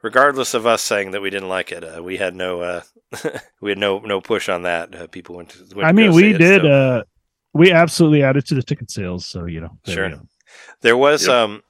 regardless 0.00 0.54
of 0.54 0.64
us 0.64 0.80
saying 0.80 1.10
that 1.10 1.22
we 1.22 1.30
didn't 1.30 1.48
like 1.48 1.72
it, 1.72 1.82
uh, 1.82 2.00
we 2.00 2.18
had 2.18 2.36
no 2.36 2.60
uh, 2.60 2.82
we 3.60 3.70
had 3.72 3.78
no 3.78 3.98
no 3.98 4.20
push 4.20 4.48
on 4.48 4.62
that. 4.62 4.94
Uh, 4.94 5.06
people 5.08 5.34
went 5.34 5.48
to. 5.48 5.74
Went 5.74 5.88
I 5.88 5.90
mean, 5.90 6.10
go 6.10 6.16
we 6.16 6.22
see 6.22 6.30
it 6.30 6.38
did. 6.38 6.64
uh 6.64 7.02
We 7.52 7.72
absolutely 7.72 8.22
added 8.22 8.46
to 8.46 8.54
the 8.54 8.62
ticket 8.62 8.92
sales, 8.92 9.26
so 9.26 9.46
you 9.46 9.60
know. 9.60 9.76
there 9.86 10.08
Sure. 10.10 10.20
There 10.82 10.96
was 10.96 11.26
Yep. 11.26 11.34
um 11.34 11.62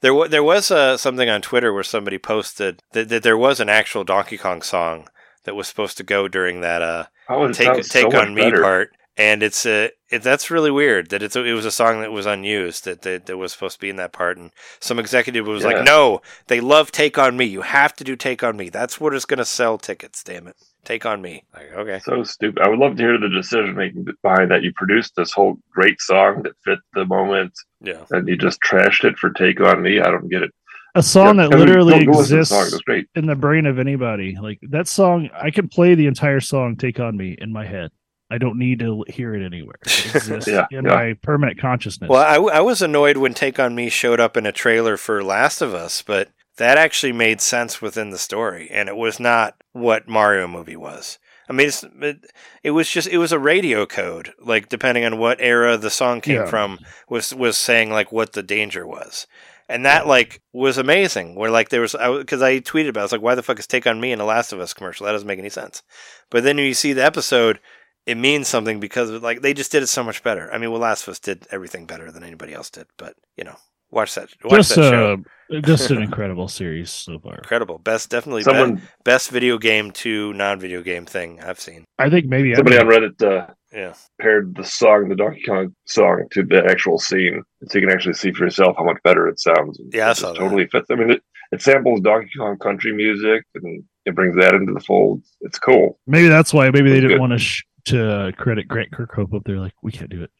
there 0.00 0.14
was 0.14 0.30
there 0.30 0.42
was 0.42 0.70
uh, 0.70 0.96
something 0.96 1.28
on 1.28 1.42
Twitter 1.42 1.70
where 1.74 1.82
somebody 1.82 2.16
posted 2.16 2.82
that, 2.92 3.10
that 3.10 3.22
there 3.22 3.36
was 3.36 3.60
an 3.60 3.68
actual 3.68 4.04
Donkey 4.04 4.38
Kong 4.38 4.62
song 4.62 5.06
that 5.44 5.54
was 5.54 5.68
supposed 5.68 5.96
to 5.96 6.02
go 6.02 6.28
during 6.28 6.60
that 6.60 6.82
uh 6.82 7.04
take 7.52 7.84
so 7.84 8.00
take 8.00 8.12
much 8.12 8.26
on 8.26 8.34
me 8.34 8.42
better. 8.42 8.62
part 8.62 8.90
and 9.16 9.42
it's 9.42 9.64
uh 9.66 9.88
it, 10.10 10.22
that's 10.22 10.50
really 10.50 10.70
weird 10.70 11.10
that 11.10 11.22
it's 11.22 11.36
a, 11.36 11.44
it 11.44 11.52
was 11.52 11.64
a 11.64 11.70
song 11.70 12.00
that 12.00 12.10
was 12.12 12.26
unused 12.26 12.84
that, 12.84 13.02
that 13.02 13.26
that 13.26 13.36
was 13.36 13.52
supposed 13.52 13.76
to 13.76 13.80
be 13.80 13.90
in 13.90 13.96
that 13.96 14.12
part 14.12 14.36
and 14.38 14.50
some 14.80 14.98
executive 14.98 15.46
was 15.46 15.62
Yeah. 15.62 15.68
like 15.70 15.84
no 15.84 16.20
they 16.48 16.60
love 16.60 16.90
take 16.92 17.18
on 17.18 17.36
me 17.36 17.44
you 17.44 17.62
have 17.62 17.94
to 17.96 18.04
do 18.04 18.16
take 18.16 18.42
on 18.42 18.56
me 18.56 18.68
that's 18.68 19.00
what 19.00 19.14
is 19.14 19.24
going 19.26 19.38
to 19.38 19.44
sell 19.44 19.78
tickets 19.78 20.22
damn 20.24 20.46
it 20.48 20.56
take 20.84 21.04
on 21.04 21.20
me 21.20 21.44
like 21.54 21.70
okay 21.74 21.98
So 22.00 22.22
stupid. 22.24 22.62
I 22.62 22.68
would 22.68 22.78
love 22.78 22.96
to 22.96 23.02
hear 23.02 23.18
the 23.18 23.28
decision 23.28 23.74
making 23.76 24.06
behind 24.22 24.50
that. 24.50 24.62
You 24.62 24.72
produced 24.74 25.14
this 25.14 25.30
whole 25.32 25.58
great 25.70 26.00
song 26.00 26.42
that 26.44 26.54
fit 26.64 26.78
the 26.94 27.04
moment, 27.04 27.52
yeah 27.82 28.04
and 28.10 28.26
you 28.26 28.36
just 28.36 28.60
trashed 28.62 29.04
it 29.04 29.18
for 29.18 29.28
"Take 29.30 29.60
on 29.60 29.82
Me." 29.82 30.00
I 30.00 30.10
don't 30.10 30.28
get 30.30 30.42
it. 30.42 30.52
A 30.94 31.02
song 31.02 31.38
Yeah, 31.38 31.48
that 31.48 31.58
literally 31.58 32.04
go- 32.04 32.12
go 32.12 32.18
listen 32.18 32.28
to 32.30 32.34
the 32.34 32.40
exists 32.40 32.84
song. 32.86 33.04
In 33.14 33.26
the 33.26 33.36
brain 33.36 33.66
of 33.66 33.78
anybody. 33.78 34.36
Like 34.40 34.58
that 34.70 34.88
song, 34.88 35.30
I 35.34 35.50
can 35.50 35.68
play 35.68 35.94
the 35.94 36.06
entire 36.06 36.40
song 36.40 36.76
"Take 36.76 36.98
on 37.00 37.16
Me" 37.16 37.36
in 37.38 37.52
my 37.52 37.64
head. 37.66 37.90
I 38.32 38.38
don't 38.38 38.58
need 38.58 38.78
to 38.80 39.04
hear 39.08 39.34
it 39.34 39.44
anywhere. 39.44 39.76
It 39.84 40.06
exists 40.14 40.48
Yeah, 40.48 40.66
in 40.70 40.84
yeah. 40.84 40.90
my 40.94 41.14
permanent 41.22 41.58
consciousness. 41.60 42.08
Well, 42.08 42.22
I, 42.22 42.34
w- 42.34 42.52
I 42.54 42.60
was 42.60 42.80
annoyed 42.80 43.16
when 43.16 43.34
Take 43.34 43.58
On 43.58 43.74
Me 43.74 43.88
showed 43.88 44.20
up 44.20 44.36
in 44.36 44.46
a 44.46 44.52
trailer 44.52 44.96
for 44.96 45.22
Last 45.24 45.60
of 45.60 45.74
Us, 45.74 46.02
but 46.02 46.28
that 46.56 46.78
actually 46.78 47.12
made 47.12 47.40
sense 47.40 47.80
within 47.82 48.10
the 48.10 48.18
story, 48.18 48.68
and 48.70 48.88
it 48.88 48.96
was 48.96 49.18
not 49.18 49.56
what 49.72 50.08
Mario 50.08 50.46
movie 50.46 50.76
was. 50.76 51.18
I 51.48 51.52
mean, 51.52 51.66
it's, 51.66 51.82
it, 52.00 52.24
it 52.62 52.70
was 52.70 52.88
just 52.88 53.08
it 53.08 53.18
was 53.18 53.32
a 53.32 53.38
radio 53.38 53.84
code, 53.84 54.32
like 54.40 54.68
depending 54.68 55.04
on 55.04 55.18
what 55.18 55.40
era 55.40 55.76
the 55.76 55.90
song 55.90 56.20
came 56.20 56.36
Yeah. 56.36 56.46
from, 56.46 56.78
was 57.08 57.34
was 57.34 57.58
saying 57.58 57.90
like 57.90 58.12
what 58.12 58.34
the 58.34 58.42
danger 58.44 58.86
was, 58.86 59.26
and 59.70 59.86
that 59.86 60.06
like 60.06 60.42
was 60.52 60.78
amazing. 60.78 61.36
Where 61.36 61.50
like 61.50 61.68
there 61.68 61.80
was 61.80 61.92
because 61.92 62.42
I, 62.42 62.58
tweeted 62.58 62.88
about 62.88 63.00
it, 63.00 63.02
I 63.02 63.04
was 63.04 63.12
like, 63.12 63.22
why 63.22 63.36
the 63.36 63.42
fuck 63.42 63.58
is 63.58 63.66
Take 63.66 63.86
On 63.86 64.00
Me 64.00 64.10
in 64.10 64.20
a 64.20 64.24
Last 64.24 64.52
of 64.52 64.58
Us 64.60 64.74
commercial? 64.74 65.06
That 65.06 65.12
doesn't 65.12 65.28
make 65.28 65.38
any 65.38 65.48
sense. 65.48 65.82
But 66.28 66.42
then 66.42 66.56
when 66.56 66.66
you 66.66 66.74
see 66.74 66.92
the 66.92 67.04
episode, 67.04 67.60
it 68.04 68.16
means 68.16 68.48
something 68.48 68.80
because 68.80 69.10
of, 69.10 69.22
like 69.22 69.42
they 69.42 69.54
just 69.54 69.70
did 69.70 69.84
it 69.84 69.86
so 69.86 70.02
much 70.02 70.24
better. 70.24 70.52
I 70.52 70.58
mean, 70.58 70.72
well, 70.72 70.80
Last 70.80 71.04
of 71.04 71.12
Us 71.12 71.20
did 71.20 71.46
everything 71.52 71.86
better 71.86 72.10
than 72.10 72.24
anybody 72.24 72.52
else 72.52 72.68
did, 72.68 72.86
but 72.96 73.14
you 73.36 73.44
know, 73.44 73.56
watch 73.92 74.16
that, 74.16 74.30
watch 74.42 74.58
just 74.58 74.74
that 74.74 74.90
show. 74.90 75.22
uh, 75.54 75.60
just 75.64 75.90
an 75.92 76.02
incredible 76.02 76.48
series 76.48 76.90
so 76.90 77.20
far. 77.20 77.36
Incredible, 77.36 77.78
best, 77.78 78.10
definitely 78.10 78.42
Someone, 78.42 78.82
best 79.04 79.30
video 79.30 79.56
game 79.56 79.92
to 79.92 80.32
non-video 80.32 80.82
game 80.82 81.06
thing 81.06 81.40
I've 81.40 81.60
seen. 81.60 81.84
I 81.96 82.10
think 82.10 82.26
maybe 82.26 82.52
somebody 82.56 82.76
I 82.76 82.80
on 82.80 82.86
Reddit 82.88 83.22
uh, 83.22 83.52
Yeah, 83.72 83.94
paired 84.20 84.56
the 84.56 84.64
song, 84.64 85.08
the 85.08 85.14
Donkey 85.16 85.42
Kong 85.46 85.74
song, 85.86 86.26
to 86.32 86.42
the 86.42 86.64
actual 86.64 86.98
scene, 86.98 87.42
so 87.68 87.78
you 87.78 87.86
can 87.86 87.94
actually 87.94 88.14
see 88.14 88.32
for 88.32 88.44
yourself 88.44 88.76
how 88.76 88.84
much 88.84 88.98
better 89.04 89.28
it 89.28 89.38
sounds. 89.38 89.80
Yeah, 89.92 90.08
I 90.08 90.10
it 90.10 90.16
saw 90.16 90.32
that. 90.32 90.38
totally 90.38 90.66
fits. 90.66 90.86
I 90.90 90.96
mean, 90.96 91.10
it, 91.10 91.22
it 91.52 91.62
samples 91.62 92.00
Donkey 92.00 92.30
Kong 92.36 92.58
country 92.58 92.92
music 92.92 93.44
and 93.54 93.84
it 94.06 94.14
brings 94.14 94.36
that 94.36 94.54
into 94.54 94.72
the 94.72 94.80
fold. 94.80 95.22
It's 95.42 95.58
cool. 95.58 95.98
maybe 96.06 96.28
that's 96.28 96.52
why 96.52 96.70
maybe 96.70 96.90
they 96.90 97.00
didn't 97.00 97.20
want 97.20 97.32
to 97.32 97.38
sh- 97.38 97.64
to 97.86 98.32
credit 98.36 98.66
Grant 98.68 98.90
Kirkhope 98.90 99.34
up 99.34 99.42
there. 99.44 99.58
Like 99.58 99.74
we 99.82 99.92
can't 99.92 100.10
do 100.10 100.22
it. 100.24 100.30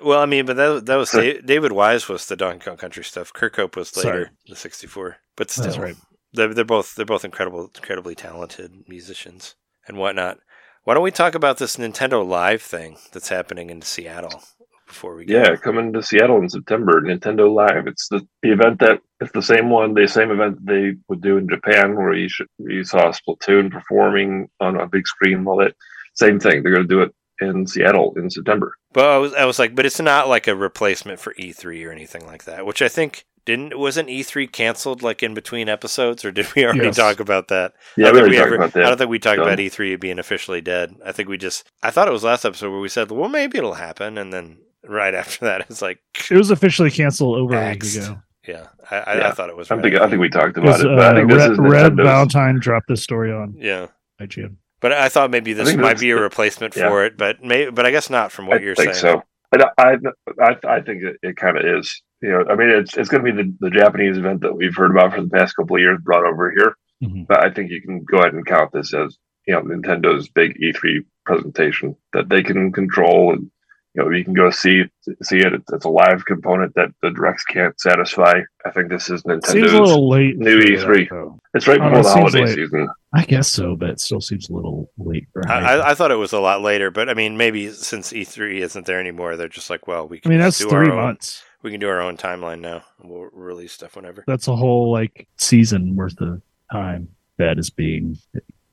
well, 0.04 0.20
I 0.20 0.26
mean, 0.26 0.44
but 0.46 0.56
that 0.56 0.86
that 0.86 0.96
was 0.96 1.10
David 1.12 1.72
Wise 1.72 2.08
was 2.08 2.26
the 2.26 2.36
Donkey 2.36 2.64
Kong 2.64 2.76
Country 2.76 3.04
stuff. 3.04 3.32
Kirkhope 3.32 3.76
was 3.76 3.96
later, 3.96 4.08
Sorry. 4.08 4.26
the 4.48 4.56
'64. 4.56 5.16
But 5.36 5.50
still, 5.50 5.64
That's 5.64 5.78
right. 5.78 5.96
they're 6.32 6.52
they're 6.52 6.64
both 6.64 6.94
they're 6.96 7.06
both 7.06 7.24
incredible, 7.24 7.70
incredibly 7.74 8.14
talented 8.14 8.72
musicians 8.88 9.54
and 9.88 9.96
whatnot. 9.96 10.38
Why 10.84 10.94
don't 10.94 11.02
we 11.02 11.10
talk 11.10 11.34
about 11.34 11.58
this 11.58 11.76
Nintendo 11.76 12.26
Live 12.26 12.62
thing 12.62 12.96
that's 13.12 13.28
happening 13.28 13.68
in 13.68 13.82
Seattle 13.82 14.42
before 14.86 15.14
we 15.14 15.26
go? 15.26 15.34
Yeah, 15.34 15.56
coming 15.56 15.92
to 15.92 16.02
Seattle 16.02 16.38
in 16.38 16.48
September, 16.48 17.02
Nintendo 17.02 17.52
Live. 17.52 17.86
It's 17.86 18.08
the, 18.08 18.26
the 18.42 18.52
event 18.52 18.78
that 18.80 19.00
it's 19.20 19.32
the 19.32 19.42
same 19.42 19.68
one, 19.68 19.92
the 19.92 20.08
same 20.08 20.30
event 20.30 20.64
they 20.64 20.94
would 21.08 21.20
do 21.20 21.36
in 21.36 21.48
Japan, 21.48 21.96
where 21.96 22.14
you 22.14 22.30
should, 22.30 22.46
you 22.58 22.82
saw 22.84 23.12
Splatoon 23.12 23.70
performing 23.70 24.48
on 24.58 24.80
a 24.80 24.88
big 24.88 25.06
screen. 25.06 25.44
Well, 25.44 25.58
that 25.58 25.74
same 26.14 26.40
thing. 26.40 26.62
They're 26.62 26.72
going 26.72 26.88
to 26.88 26.94
do 26.94 27.02
it 27.02 27.14
in 27.40 27.66
Seattle 27.66 28.14
in 28.16 28.30
September. 28.30 28.74
But 28.92 29.04
I 29.04 29.18
was, 29.18 29.34
I 29.34 29.44
was 29.44 29.58
like, 29.58 29.74
but 29.74 29.86
it's 29.86 30.00
not 30.00 30.28
like 30.28 30.48
a 30.48 30.56
replacement 30.56 31.20
for 31.20 31.34
E3 31.34 31.86
or 31.86 31.92
anything 31.92 32.26
like 32.26 32.44
that. 32.44 32.64
Which 32.64 32.80
I 32.80 32.88
think 32.88 33.26
didn't 33.44 33.78
wasn't 33.78 34.08
E3 34.08 34.50
canceled 34.50 35.02
like 35.02 35.22
in 35.22 35.34
between 35.34 35.68
episodes, 35.68 36.24
or 36.24 36.30
did 36.32 36.46
we 36.54 36.64
already 36.64 36.84
Yes. 36.84 36.96
talk 36.96 37.20
about 37.20 37.48
that? 37.48 37.72
Yeah, 37.96 38.08
I 38.08 38.10
we 38.10 38.18
don't 38.18 38.20
already 38.22 38.36
think 38.36 38.46
ever- 38.46 38.54
about 38.56 38.72
that. 38.74 38.84
I 38.84 38.88
don't 38.88 38.98
think 38.98 39.10
we 39.10 39.18
talked 39.18 39.38
Done. 39.38 39.46
about 39.46 39.58
E3 39.58 39.98
being 40.00 40.18
officially 40.18 40.60
dead. 40.60 40.94
I 41.04 41.12
think 41.12 41.28
we 41.28 41.36
just 41.38 41.68
I 41.82 41.90
thought 41.90 42.08
it 42.08 42.12
was 42.12 42.24
last 42.24 42.44
episode 42.44 42.70
where 42.70 42.80
we 42.80 42.88
said, 42.88 43.10
well, 43.10 43.28
maybe 43.28 43.58
it'll 43.58 43.74
happen, 43.74 44.18
and 44.18 44.32
then 44.32 44.58
right 44.86 45.14
after 45.22 45.44
that, 45.46 45.62
it's 45.70 45.82
like, 45.82 46.00
It 46.30 46.36
was 46.36 46.50
officially 46.50 46.90
canceled 46.90 47.36
over 47.38 47.54
a 47.54 47.70
week 47.70 47.84
ago. 47.84 48.18
yeah, 48.46 48.66
I, 48.90 48.96
I, 48.96 49.28
I 49.28 49.30
thought 49.32 49.48
it 49.48 49.56
was. 49.56 49.70
I 49.70 49.80
think 49.80 49.96
I 49.96 50.08
think 50.08 50.20
we 50.20 50.28
talked 50.28 50.56
about 50.56 50.80
it, 50.80 50.84
but 50.84 50.98
I 51.00 51.10
uh, 51.10 51.14
think 51.14 51.28
this 51.30 51.38
Red, 51.38 51.52
is 51.52 51.58
Red 51.58 51.96
Valentine 51.96 52.58
dropped 52.60 52.88
this 52.88 53.02
story 53.02 53.32
on 53.32 53.54
yeah. 53.58 53.86
IGN. 54.20 54.56
But 54.80 54.92
I 54.92 55.10
thought 55.10 55.30
maybe 55.30 55.52
this 55.52 55.76
might 55.76 55.98
be 56.00 56.10
a 56.10 56.16
replacement 56.18 56.74
yeah. 56.74 56.88
for 56.88 57.04
it, 57.04 57.18
but 57.18 57.44
may, 57.44 57.68
but 57.68 57.84
I 57.84 57.90
guess 57.90 58.08
not 58.08 58.32
from 58.32 58.46
what 58.46 58.62
I 58.62 58.64
you're 58.64 58.74
think 58.74 58.94
saying. 58.94 59.20
so. 59.20 59.22
I, 59.52 59.64
I, 59.78 59.96
I, 60.40 60.56
I 60.76 60.80
think 60.80 61.02
it, 61.02 61.16
it 61.22 61.36
kind 61.36 61.58
of 61.58 61.64
is. 61.66 62.00
You 62.22 62.30
know, 62.30 62.44
I 62.50 62.54
mean, 62.54 62.68
it's 62.68 62.96
it's 62.96 63.08
going 63.08 63.24
to 63.24 63.32
be 63.32 63.42
the, 63.42 63.54
the 63.60 63.70
Japanese 63.70 64.18
event 64.18 64.42
that 64.42 64.54
we've 64.54 64.74
heard 64.76 64.90
about 64.90 65.14
for 65.14 65.22
the 65.22 65.28
past 65.30 65.56
couple 65.56 65.76
of 65.76 65.80
years 65.82 65.98
brought 66.02 66.24
over 66.24 66.50
here. 66.50 66.74
Mhm. 67.02 67.26
But 67.26 67.42
I 67.44 67.50
think 67.50 67.70
you 67.70 67.80
can 67.80 68.04
go 68.04 68.18
ahead 68.18 68.34
and 68.34 68.44
count 68.44 68.72
this 68.72 68.92
as 68.92 69.16
you 69.46 69.54
know 69.54 69.62
Nintendo's 69.62 70.28
big 70.28 70.58
E3 70.62 70.98
presentation 71.24 71.96
that 72.12 72.28
they 72.28 72.42
can 72.42 72.72
control, 72.72 73.32
and 73.32 73.50
you 73.94 74.02
know 74.02 74.10
you 74.10 74.22
can 74.22 74.34
go 74.34 74.50
see 74.50 74.82
see 75.22 75.38
it. 75.38 75.54
It's, 75.54 75.72
it's 75.72 75.84
a 75.86 75.88
live 75.88 76.26
component 76.26 76.74
that 76.74 76.90
the 77.00 77.10
directs 77.10 77.44
can't 77.44 77.78
satisfy. 77.80 78.40
I 78.66 78.70
think 78.70 78.90
this 78.90 79.08
is 79.08 79.22
Seems 79.22 79.48
a 79.48 79.52
Nintendo's. 79.54 79.72
little 79.72 80.10
late. 80.10 80.36
new 80.36 80.60
E3. 80.60 81.08
that. 81.08 81.38
It's 81.54 81.66
right 81.66 81.78
before 81.80 82.00
it 82.00 82.02
the 82.02 82.08
holiday 82.10 82.44
late. 82.44 82.54
season. 82.54 82.88
I 83.14 83.24
guess 83.24 83.48
so, 83.50 83.76
but 83.76 83.88
it 83.90 84.00
still 84.00 84.20
seems 84.20 84.50
a 84.50 84.52
little 84.52 84.90
late. 84.98 85.26
For 85.32 85.48
I. 85.50 85.76
I, 85.76 85.90
I 85.90 85.94
thought 85.94 86.10
it 86.10 86.16
was 86.16 86.34
a 86.34 86.38
lot 86.38 86.60
later, 86.60 86.90
but 86.90 87.08
I 87.08 87.14
mean, 87.14 87.38
maybe 87.38 87.70
since 87.72 88.12
E3 88.12 88.60
isn't 88.60 88.84
there 88.84 89.00
anymore, 89.00 89.36
they're 89.36 89.48
just 89.48 89.70
like, 89.70 89.88
well, 89.88 90.06
we 90.06 90.18
I 90.18 90.20
can. 90.20 90.28
mean, 90.28 90.38
that's 90.38 90.58
do 90.58 90.68
our 90.68 90.84
three 90.84 90.92
own- 90.92 90.96
months. 91.00 91.42
We 91.62 91.70
can 91.70 91.80
do 91.80 91.88
our 91.88 92.00
own 92.00 92.16
timeline 92.16 92.60
now. 92.60 92.84
We'll 93.02 93.28
release 93.32 93.72
stuff 93.72 93.96
whenever. 93.96 94.24
That's 94.26 94.48
a 94.48 94.56
whole 94.56 94.90
like 94.92 95.28
season 95.36 95.94
worth 95.96 96.20
of 96.20 96.40
time 96.72 97.08
that 97.36 97.58
is 97.58 97.70
being 97.70 98.18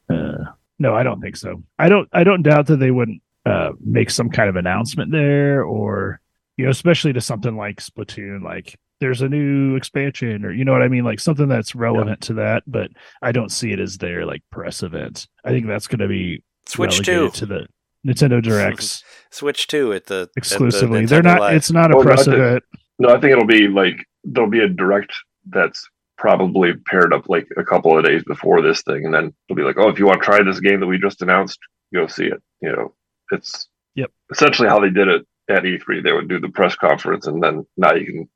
uh, 0.09 0.45
No, 0.79 0.95
I 0.95 1.03
don't 1.03 1.21
think 1.21 1.35
so. 1.37 1.63
I 1.79 1.89
don't. 1.89 2.07
I 2.13 2.23
don't 2.23 2.43
doubt 2.43 2.67
that 2.67 2.77
they 2.77 2.91
wouldn't 2.91 3.21
uh, 3.45 3.71
make 3.83 4.09
some 4.09 4.29
kind 4.29 4.49
of 4.49 4.55
announcement 4.55 5.11
there, 5.11 5.63
or 5.63 6.21
you 6.57 6.65
know, 6.65 6.71
especially 6.71 7.13
to 7.13 7.21
something 7.21 7.55
like 7.55 7.81
Splatoon, 7.81 8.43
like 8.43 8.77
there's 8.99 9.21
a 9.21 9.29
new 9.29 9.75
expansion, 9.75 10.45
or 10.45 10.51
you 10.51 10.65
know 10.65 10.71
what 10.71 10.81
I 10.81 10.87
mean, 10.87 11.03
like 11.03 11.19
something 11.19 11.47
that's 11.47 11.75
relevant 11.75 12.21
to 12.21 12.35
that. 12.35 12.63
But 12.67 12.91
I 13.21 13.31
don't 13.31 13.51
see 13.51 13.71
it 13.71 13.79
as 13.79 13.97
their 13.97 14.25
like 14.25 14.43
press 14.51 14.83
event. 14.83 15.27
I 15.43 15.49
think 15.49 15.67
that's 15.67 15.87
going 15.87 15.99
to 15.99 16.07
be 16.07 16.43
Switch 16.65 17.01
two. 17.01 17.29
to 17.31 17.45
the 17.45 17.67
Nintendo 18.05 18.41
Directs 18.41 19.03
Switch 19.31 19.67
two 19.67 19.93
at 19.93 20.05
the 20.05 20.21
at 20.21 20.33
the 20.33 20.37
exclusively. 20.37 21.05
They're 21.05 21.21
not. 21.23 21.39
Live. 21.39 21.55
It's 21.55 21.71
not 21.71 21.91
a 21.91 21.95
Well, 21.97 22.05
no, 22.05 22.11
I 22.11 22.15
press 22.15 22.27
event. 22.27 22.63
No, 22.99 23.09
I 23.09 23.19
think 23.19 23.31
it'll 23.31 23.45
be 23.45 23.67
like 23.67 24.05
there'll 24.23 24.49
be 24.49 24.61
a 24.61 24.69
direct 24.69 25.13
that's 25.49 25.87
probably 26.17 26.73
paired 26.87 27.13
up 27.13 27.29
like 27.29 27.47
a 27.57 27.63
couple 27.63 27.97
of 27.97 28.03
days 28.03 28.23
before 28.25 28.61
this 28.61 28.81
thing, 28.81 29.05
and 29.05 29.13
then 29.13 29.33
it'll 29.47 29.55
be 29.57 29.63
like, 29.63 29.77
oh, 29.77 29.89
if 29.89 29.99
you 29.99 30.05
want 30.05 30.19
to 30.21 30.25
try 30.25 30.41
this 30.43 30.59
game 30.59 30.79
that 30.79 30.87
we 30.87 30.97
just 30.97 31.21
announced, 31.21 31.59
go 31.93 32.07
see 32.07 32.25
it. 32.25 32.41
You 32.61 32.71
know, 32.71 32.93
it's 33.31 33.67
Yep. 33.95 34.11
essentially 34.31 34.67
how 34.67 34.79
they 34.79 34.89
did 34.89 35.07
it 35.07 35.25
at 35.49 35.63
E3. 35.63 36.03
They 36.03 36.11
would 36.13 36.27
do 36.27 36.39
the 36.39 36.49
press 36.49 36.75
conference, 36.75 37.27
and 37.27 37.41
then 37.41 37.65
now 37.77 37.93
you 37.93 38.05
can 38.05 38.29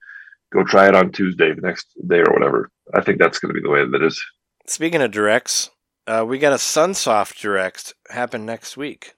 go 0.53 0.63
try 0.63 0.87
it 0.87 0.95
on 0.95 1.11
Tuesday, 1.11 1.53
the 1.53 1.61
next 1.61 1.87
day 2.07 2.19
or 2.19 2.33
whatever. 2.33 2.69
I 2.93 3.01
think 3.01 3.19
that's 3.19 3.39
going 3.39 3.53
to 3.53 3.59
be 3.59 3.63
the 3.63 3.69
way 3.71 3.85
that 3.87 4.03
is. 4.03 4.21
Speaking 4.67 5.01
of 5.01 5.11
directs, 5.11 5.71
uh, 6.07 6.25
we 6.27 6.37
got 6.39 6.53
a 6.53 6.57
Sunsoft 6.57 7.39
direct 7.39 7.93
happen 8.09 8.45
next 8.45 8.75
week. 8.77 9.15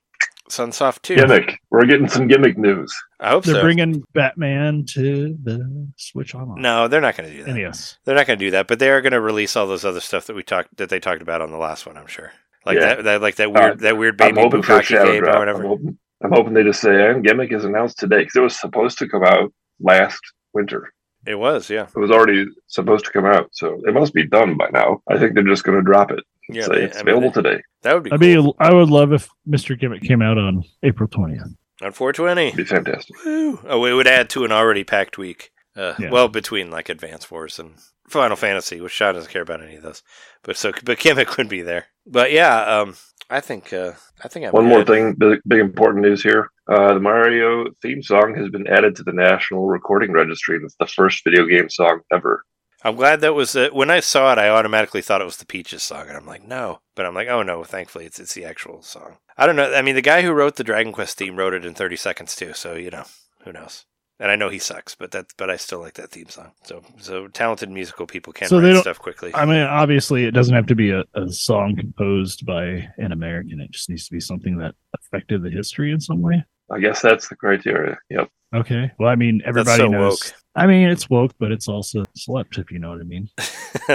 Sunsoft 0.58 1.02
two. 1.02 1.16
Gimmick. 1.16 1.60
We're 1.72 1.86
getting 1.86 2.08
some 2.08 2.28
gimmick 2.28 2.58
news. 2.58 2.94
I 3.20 3.30
hope 3.30 3.44
They're 3.44 3.56
so. 3.56 3.62
bringing 3.62 4.04
Batman 4.14 4.86
to 4.94 5.38
the 5.44 5.90
Switch 5.98 6.36
Online. 6.36 6.62
no, 6.62 6.88
they're 6.88 7.02
not 7.02 7.16
going 7.18 7.30
to 7.30 7.36
do 7.38 7.44
that. 7.44 7.54
NES. 7.54 7.98
They're 8.06 8.16
not 8.16 8.28
going 8.28 8.38
to 8.40 8.46
do 8.46 8.52
that, 8.52 8.68
but 8.68 8.80
they 8.80 8.90
are 8.90 9.02
going 9.02 9.14
to 9.14 9.22
release 9.22 9.56
all 9.56 9.68
those 9.68 9.86
other 9.86 10.00
stuff 10.00 10.28
that 10.28 10.36
we 10.36 10.44
talked 10.44 10.78
that 10.78 10.90
they 10.90 11.00
talked 11.00 11.22
about 11.22 11.42
on 11.42 11.52
the 11.52 11.58
last 11.58 11.86
one. 11.86 11.98
I'm 11.98 12.08
sure, 12.08 12.32
like 12.66 12.76
Yeah. 12.80 12.96
that, 12.96 13.04
that, 13.06 13.22
like 13.22 13.36
that 13.36 13.52
weird, 13.52 13.72
Uh, 13.72 13.76
that 13.84 13.98
weird 13.98 14.22
I'm 14.22 14.30
baby 14.36 14.42
hoping 14.42 14.62
for 14.62 14.80
a 14.80 14.84
shadow 14.84 15.12
game 15.12 15.22
or 15.22 15.26
drop. 15.26 15.36
I'm 15.36 15.40
whatever. 15.42 15.64
hoping, 15.68 15.98
I'm 16.24 16.32
hoping 16.32 16.54
they 16.54 16.64
just 16.64 16.82
say, 16.82 17.10
and 17.10 17.24
gimmick 17.24 17.52
is 17.52 17.66
announced 17.66 17.98
today 18.00 18.20
because 18.20 18.36
it 18.36 18.42
was 18.42 18.60
supposed 18.60 18.98
to 19.00 19.08
come 19.10 19.24
out 19.24 19.52
last 19.80 20.20
winter. 20.54 20.94
It 21.26 21.36
was, 21.36 21.70
yeah, 21.70 21.88
It 21.96 22.00
was 22.00 22.12
already 22.12 22.46
supposed 22.68 23.06
to 23.06 23.12
come 23.12 23.26
out, 23.26 23.50
so 23.54 23.80
it 23.86 23.94
must 23.94 24.14
be 24.14 24.28
done 24.28 24.58
by 24.58 24.70
now. 24.74 25.02
I 25.10 25.18
think 25.18 25.34
they're 25.36 25.44
just 25.44 25.64
going 25.64 25.78
to 25.78 25.84
drop 25.84 26.12
it. 26.12 26.20
and 26.50 26.58
Yeah, 26.58 26.64
say 26.66 26.76
they- 26.76 26.84
it's 26.84 26.98
I 26.98 27.04
mean, 27.04 27.16
available 27.16 27.42
they- 27.42 27.50
today. 27.52 27.64
that 27.84 27.94
would 27.94 28.04
be. 28.04 28.12
I 28.12 28.18
cool. 28.18 28.28
mean, 28.44 28.52
I 28.60 28.74
would 28.74 28.90
love 28.90 29.14
if 29.14 29.30
Mr. 29.48 29.80
Gimmick 29.80 30.02
came 30.04 30.22
out 30.22 30.38
on 30.38 30.64
April 30.84 31.08
20th. 31.08 31.56
on 31.82 31.92
420. 31.94 32.48
It'd 32.48 32.58
be 32.58 32.64
fantastic. 32.66 33.16
Woo. 33.26 33.60
Oh, 33.68 33.86
it 33.86 33.94
would 33.94 34.08
add 34.08 34.30
to 34.32 34.44
an 34.46 34.52
already 34.52 34.84
packed 34.84 35.18
week. 35.18 35.52
Uh, 35.76 35.94
Yeah. 35.98 36.10
Well, 36.12 36.28
between 36.28 36.70
like 36.70 36.88
Advance 36.90 37.32
Wars 37.32 37.58
and 37.60 37.76
Final 38.10 38.36
Fantasy, 38.36 38.80
which 38.82 38.92
Sean 38.92 39.16
doesn't 39.16 39.32
care 39.32 39.42
about 39.42 39.62
any 39.64 39.76
of 39.78 39.84
those, 39.84 40.04
but 40.44 40.56
so 40.58 40.72
but 40.84 41.00
Gimmick 41.00 41.36
would 41.38 41.50
be 41.50 41.62
there. 41.62 41.88
But 42.06 42.32
yeah, 42.32 42.62
um, 42.64 42.96
I 43.30 43.40
think 43.40 43.74
uh, 43.74 43.94
I 44.24 44.28
think 44.28 44.46
I'm 44.46 44.52
One 44.52 44.66
more 44.68 44.84
thing, 44.86 45.14
big, 45.16 45.40
big 45.48 45.60
important 45.60 46.04
news 46.04 46.22
here. 46.22 46.52
Uh, 46.68 46.94
the 46.94 47.00
Mario 47.00 47.66
theme 47.82 48.02
song 48.02 48.36
has 48.36 48.50
been 48.50 48.68
added 48.68 48.96
to 48.96 49.04
the 49.04 49.12
National 49.12 49.68
Recording 49.68 50.12
Registry. 50.12 50.56
and 50.56 50.66
It's 50.66 50.76
the 50.80 50.88
first 50.88 51.24
video 51.24 51.46
game 51.46 51.70
song 51.70 52.02
ever. 52.12 52.44
I'm 52.86 52.96
glad 52.96 53.22
that 53.22 53.34
was 53.34 53.56
uh, 53.56 53.70
when 53.72 53.90
I 53.90 54.00
saw 54.02 54.32
it. 54.34 54.38
I 54.38 54.50
automatically 54.50 55.02
thought 55.02 55.22
it 55.22 55.26
was 55.26 55.38
the 55.38 55.46
Peaches 55.46 55.84
song, 55.84 56.08
and 56.10 56.18
I'm 56.18 56.26
like, 56.26 56.46
no. 56.46 56.80
But 56.96 57.06
I'm 57.06 57.16
like, 57.16 57.30
oh 57.30 57.42
no. 57.42 57.64
Thankfully, 57.64 58.06
it's 58.06 58.20
it's 58.20 58.34
the 58.34 58.44
actual 58.46 58.82
song. 58.82 59.18
I 59.38 59.46
don't 59.46 59.56
know. 59.56 59.74
I 59.74 59.82
mean, 59.82 59.96
the 59.96 60.02
guy 60.02 60.22
who 60.22 60.32
wrote 60.34 60.58
the 60.58 60.64
Dragon 60.66 60.92
Quest 60.92 61.18
theme 61.18 61.38
wrote 61.38 61.54
it 61.54 61.66
in 61.66 61.74
30 61.74 61.96
seconds 61.96 62.36
too. 62.36 62.54
So 62.54 62.74
you 62.76 62.90
know, 62.92 63.06
who 63.46 63.54
knows? 63.54 63.86
And 64.20 64.30
I 64.32 64.36
know 64.36 64.50
he 64.50 64.60
sucks, 64.60 64.96
but 64.96 65.12
that 65.12 65.28
but 65.38 65.50
I 65.50 65.56
still 65.56 65.80
like 65.80 65.94
that 65.96 66.12
theme 66.12 66.28
song. 66.30 66.52
So 66.64 66.84
so 67.00 67.28
talented 67.30 67.70
musical 67.70 68.06
people 68.06 68.32
can 68.34 68.48
So 68.50 68.60
write 68.60 68.74
don't- 68.74 68.82
stuff 68.82 69.00
quickly. 69.00 69.34
I 69.34 69.46
mean, 69.46 69.62
obviously, 69.64 70.26
it 70.26 70.32
doesn't 70.32 70.54
have 70.56 70.68
to 70.68 70.76
be 70.76 70.92
a, 70.92 71.04
a 71.14 71.30
song 71.30 71.76
composed 71.78 72.46
by 72.46 72.90
an 72.98 73.12
American. 73.14 73.62
It 73.62 73.72
just 73.72 73.90
needs 73.90 74.06
to 74.08 74.12
be 74.14 74.20
something 74.20 74.58
that 74.58 74.76
affected 74.94 75.42
the 75.42 75.50
history 75.50 75.92
in 75.92 76.00
some 76.02 76.22
way. 76.22 76.44
I 76.74 76.80
guess 76.80 77.02
that's 77.02 77.28
the 77.28 77.36
criteria. 77.36 77.98
Yep. 78.10 78.30
Okay. 78.54 78.92
Well, 79.00 79.10
I 79.10 79.16
mean, 79.16 79.42
everybody 79.46 79.78
so 79.78 79.88
knows. 79.88 80.12
woke. 80.24 80.34
I 80.56 80.68
mean, 80.68 80.90
it's 80.90 81.10
woke, 81.10 81.34
but 81.40 81.52
it's 81.52 81.68
also 81.68 82.04
slept, 82.16 82.58
if 82.58 82.72
you 82.72 82.80
know 82.80 82.90
what 82.92 83.02
I 83.02 83.04
mean. 83.04 83.30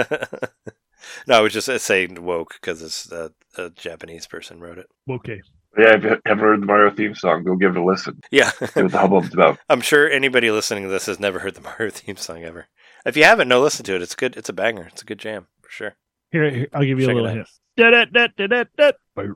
no, 1.27 1.37
I 1.37 1.41
was 1.41 1.53
just 1.53 1.69
saying 1.85 2.23
woke 2.23 2.55
because 2.59 2.81
it's 2.81 3.11
a, 3.11 3.31
a 3.57 3.69
Japanese 3.71 4.27
person 4.27 4.59
wrote 4.59 4.77
it. 4.77 4.87
Okay. 5.09 5.41
Yeah, 5.77 5.95
if 5.95 6.03
you 6.03 6.09
haven't 6.25 6.43
heard 6.43 6.61
the 6.61 6.65
Mario 6.65 6.91
theme 6.93 7.15
song, 7.15 7.43
go 7.43 7.55
give 7.55 7.75
it 7.75 7.79
a 7.79 7.83
listen. 7.83 8.19
Yeah, 8.31 8.49
See 8.49 8.81
what 8.81 8.91
the 8.91 8.97
hubbub's 8.97 9.33
about. 9.33 9.59
I'm 9.69 9.81
sure 9.81 10.09
anybody 10.09 10.49
listening 10.49 10.83
to 10.83 10.89
this 10.89 11.05
has 11.05 11.19
never 11.19 11.39
heard 11.39 11.55
the 11.55 11.61
Mario 11.61 11.91
theme 11.91 12.17
song 12.17 12.43
ever. 12.43 12.67
If 13.05 13.15
you 13.15 13.23
haven't, 13.23 13.47
no, 13.47 13.61
listen 13.61 13.85
to 13.85 13.95
it. 13.95 14.01
It's 14.01 14.15
good. 14.15 14.35
It's 14.35 14.49
a 14.49 14.53
banger. 14.53 14.87
It's 14.91 15.03
a 15.03 15.05
good 15.05 15.19
jam 15.19 15.47
for 15.61 15.69
sure. 15.69 15.95
Here, 16.31 16.49
here, 16.49 16.67
I'll 16.73 16.83
give 16.83 16.99
you 16.99 17.05
Check 17.05 17.15
a 17.15 17.17
it 17.17 17.21
little 17.21 17.29
out. 17.29 17.35
hint. 17.35 17.47
Boop. 19.17 19.35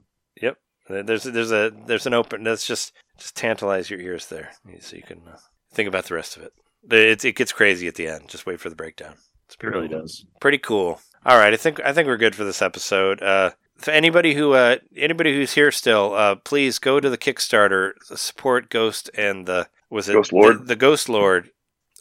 There's 0.88 1.24
there's 1.24 1.52
a 1.52 1.72
there's 1.86 2.06
an 2.06 2.14
open. 2.14 2.44
That's 2.44 2.68
just 2.68 2.94
just 3.18 3.36
tantalize 3.36 3.90
your 3.90 4.00
ears 4.00 4.28
there, 4.28 4.52
so 4.80 4.96
you 4.96 5.04
can 5.04 5.22
uh, 5.28 5.38
think 5.72 5.88
about 5.88 6.06
the 6.06 6.16
rest 6.16 6.38
of 6.38 6.44
it. 6.44 6.54
It 6.90 7.24
it 7.26 7.36
gets 7.36 7.52
crazy 7.54 7.88
at 7.88 7.96
the 7.96 8.08
end. 8.08 8.28
Just 8.30 8.46
wait 8.46 8.60
for 8.60 8.70
the 8.70 8.76
breakdown. 8.76 9.16
It's 9.46 9.56
It 9.60 9.64
really 9.68 9.88
does. 9.88 10.26
pretty 10.40 10.58
cool. 10.58 11.00
All 11.26 11.38
right, 11.38 11.54
I 11.54 11.58
think 11.58 11.80
I 11.84 11.94
think 11.94 12.08
we're 12.08 12.18
good 12.18 12.36
for 12.36 12.44
this 12.44 12.62
episode. 12.62 13.22
Uh, 13.22 13.52
for 13.78 13.92
anybody 13.92 14.34
who 14.34 14.54
uh, 14.54 14.78
anybody 14.96 15.34
who's 15.34 15.54
here 15.54 15.72
still, 15.72 16.14
uh, 16.14 16.36
please 16.36 16.80
go 16.80 17.00
to 17.00 17.10
the 17.10 17.18
Kickstarter, 17.18 17.94
support 18.04 18.70
Ghost 18.70 19.10
and 19.16 19.46
the 19.46 19.68
was 19.90 20.10
it 20.10 20.16
Ghostlord? 20.16 20.60
the, 20.68 20.76
the 20.76 20.86
Ghostlord 20.86 21.50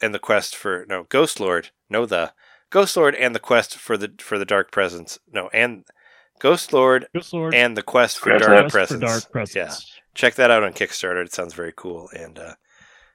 and 0.03 0.13
the 0.15 0.19
quest 0.19 0.57
for 0.57 0.85
no 0.89 1.05
Ghostlord 1.05 1.71
no 1.89 2.07
the 2.07 2.33
Ghostlord 2.73 3.15
and 3.19 3.35
the 3.35 3.39
quest 3.41 3.77
for 3.77 3.97
the 3.97 4.13
for 4.19 4.39
the 4.39 4.45
Dark 4.45 4.71
Presence 4.73 5.19
no 5.33 5.49
and 5.53 5.85
Ghostlord 6.41 7.05
Ghost 7.15 7.33
Lord. 7.33 7.55
and 7.55 7.77
the 7.77 7.83
quest 7.83 8.19
for 8.19 8.37
Scratch 8.37 8.41
Dark 8.43 8.51
that. 8.65 8.71
Quest 8.73 8.93
for 8.93 8.99
Presence. 8.99 9.23
Dark 9.25 9.33
Presence. 9.33 9.55
Yeah, 9.55 10.02
check 10.15 10.35
that 10.35 10.51
out 10.51 10.63
on 10.63 10.73
Kickstarter. 10.73 11.25
It 11.25 11.33
sounds 11.33 11.55
very 11.55 11.73
cool. 11.75 12.09
And 12.17 12.39
uh, 12.39 12.55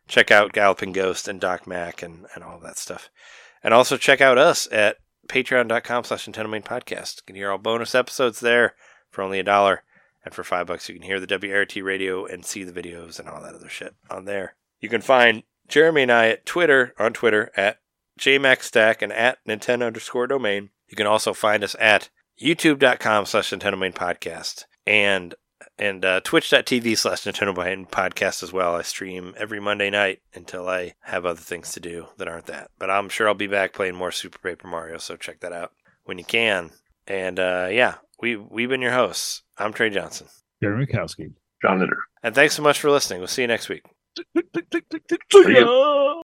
check 0.08 0.32
out 0.32 0.54
Galloping 0.54 0.92
Ghost 0.92 1.28
and 1.28 1.40
Doc 1.40 1.68
Mack 1.68 2.02
and, 2.02 2.26
and 2.34 2.44
all 2.44 2.60
that 2.60 2.78
stuff. 2.78 3.10
And 3.64 3.74
also 3.74 3.98
check 3.98 4.22
out 4.22 4.38
us 4.38 4.68
at 4.72 4.98
patreon.com 5.28 6.04
slash 6.04 6.26
NintenDomain 6.26 6.64
Podcast. 6.64 7.18
You 7.18 7.24
can 7.26 7.36
hear 7.36 7.52
all 7.52 7.58
bonus 7.58 7.96
episodes 7.96 8.40
there 8.40 8.76
for 9.10 9.22
only 9.22 9.40
a 9.40 9.44
dollar. 9.44 9.84
And 10.24 10.34
for 10.34 10.44
five 10.44 10.68
bucks, 10.68 10.90
you 10.90 10.96
can 10.96 11.04
hear 11.04 11.20
the 11.20 11.28
WRT 11.28 11.84
radio 11.84 12.26
and 12.26 12.46
see 12.46 12.64
the 12.64 12.82
videos 12.82 13.20
and 13.20 13.30
all 13.30 13.42
that 13.42 13.56
other 13.56 13.70
shit 13.70 13.96
on 14.10 14.26
there. 14.26 14.56
You 14.80 14.90
can 14.90 15.02
find 15.02 15.44
Jeremy 15.68 16.04
and 16.04 16.12
I 16.12 16.28
at 16.30 16.46
Twitter, 16.46 16.94
on 17.00 17.14
Twitter, 17.14 17.52
at 17.56 17.80
JMaxStack 18.20 19.02
and 19.02 19.14
at 19.14 19.38
Nintendo 19.48 19.88
underscore 19.88 20.28
domain. 20.28 20.70
You 20.88 20.96
can 20.96 21.08
also 21.08 21.34
find 21.34 21.64
us 21.64 21.76
at 21.80 22.10
youtube.com 22.42 23.26
slash 23.26 23.52
NintenDomain 23.52 23.94
Podcast 23.94 24.66
and 24.86 25.36
and 25.80 26.04
uh, 26.04 26.20
twitch.tv 26.22 26.98
slash 26.98 27.24
NintenDomain 27.24 27.90
Podcast 27.90 28.44
as 28.44 28.52
well. 28.52 28.76
I 28.76 28.82
stream 28.82 29.34
every 29.38 29.60
Monday 29.60 29.90
night 29.90 30.22
until 30.34 30.68
I 30.68 30.94
have 31.02 31.26
other 31.26 31.40
things 31.40 31.72
to 31.74 31.80
do 31.80 32.08
that 32.18 32.28
aren't 32.28 32.48
that. 32.48 32.72
But 32.80 32.90
I'm 32.90 33.10
sure 33.10 33.28
I'll 33.28 33.34
be 33.34 33.48
back 33.48 33.74
playing 33.74 33.96
more 33.96 34.12
Super 34.12 34.40
Paper 34.40 34.68
Mario, 34.68 34.98
so 34.98 35.16
check 35.16 35.40
that 35.42 35.54
out 35.54 35.72
when 36.06 36.18
you 36.18 36.26
can. 36.26 36.72
And 37.06 37.40
uh, 37.40 37.68
yeah, 37.72 37.96
we, 38.22 38.36
we've 38.36 38.70
been 38.70 38.82
your 38.82 38.92
hosts. 38.92 39.44
I'm 39.58 39.74
Trey 39.74 39.90
Johnson. 39.90 40.28
Jeremy 40.62 40.86
Mikowski. 40.86 41.32
John 41.62 41.80
Litter. 41.80 41.98
And 42.24 42.36
thanks 42.36 42.56
so 42.56 42.64
much 42.64 42.80
for 42.80 42.92
listening. 42.92 43.20
We'll 43.20 43.28
see 43.28 43.44
you 43.44 43.48
next 43.48 43.70
week. 43.70 43.84
you. 45.50 46.24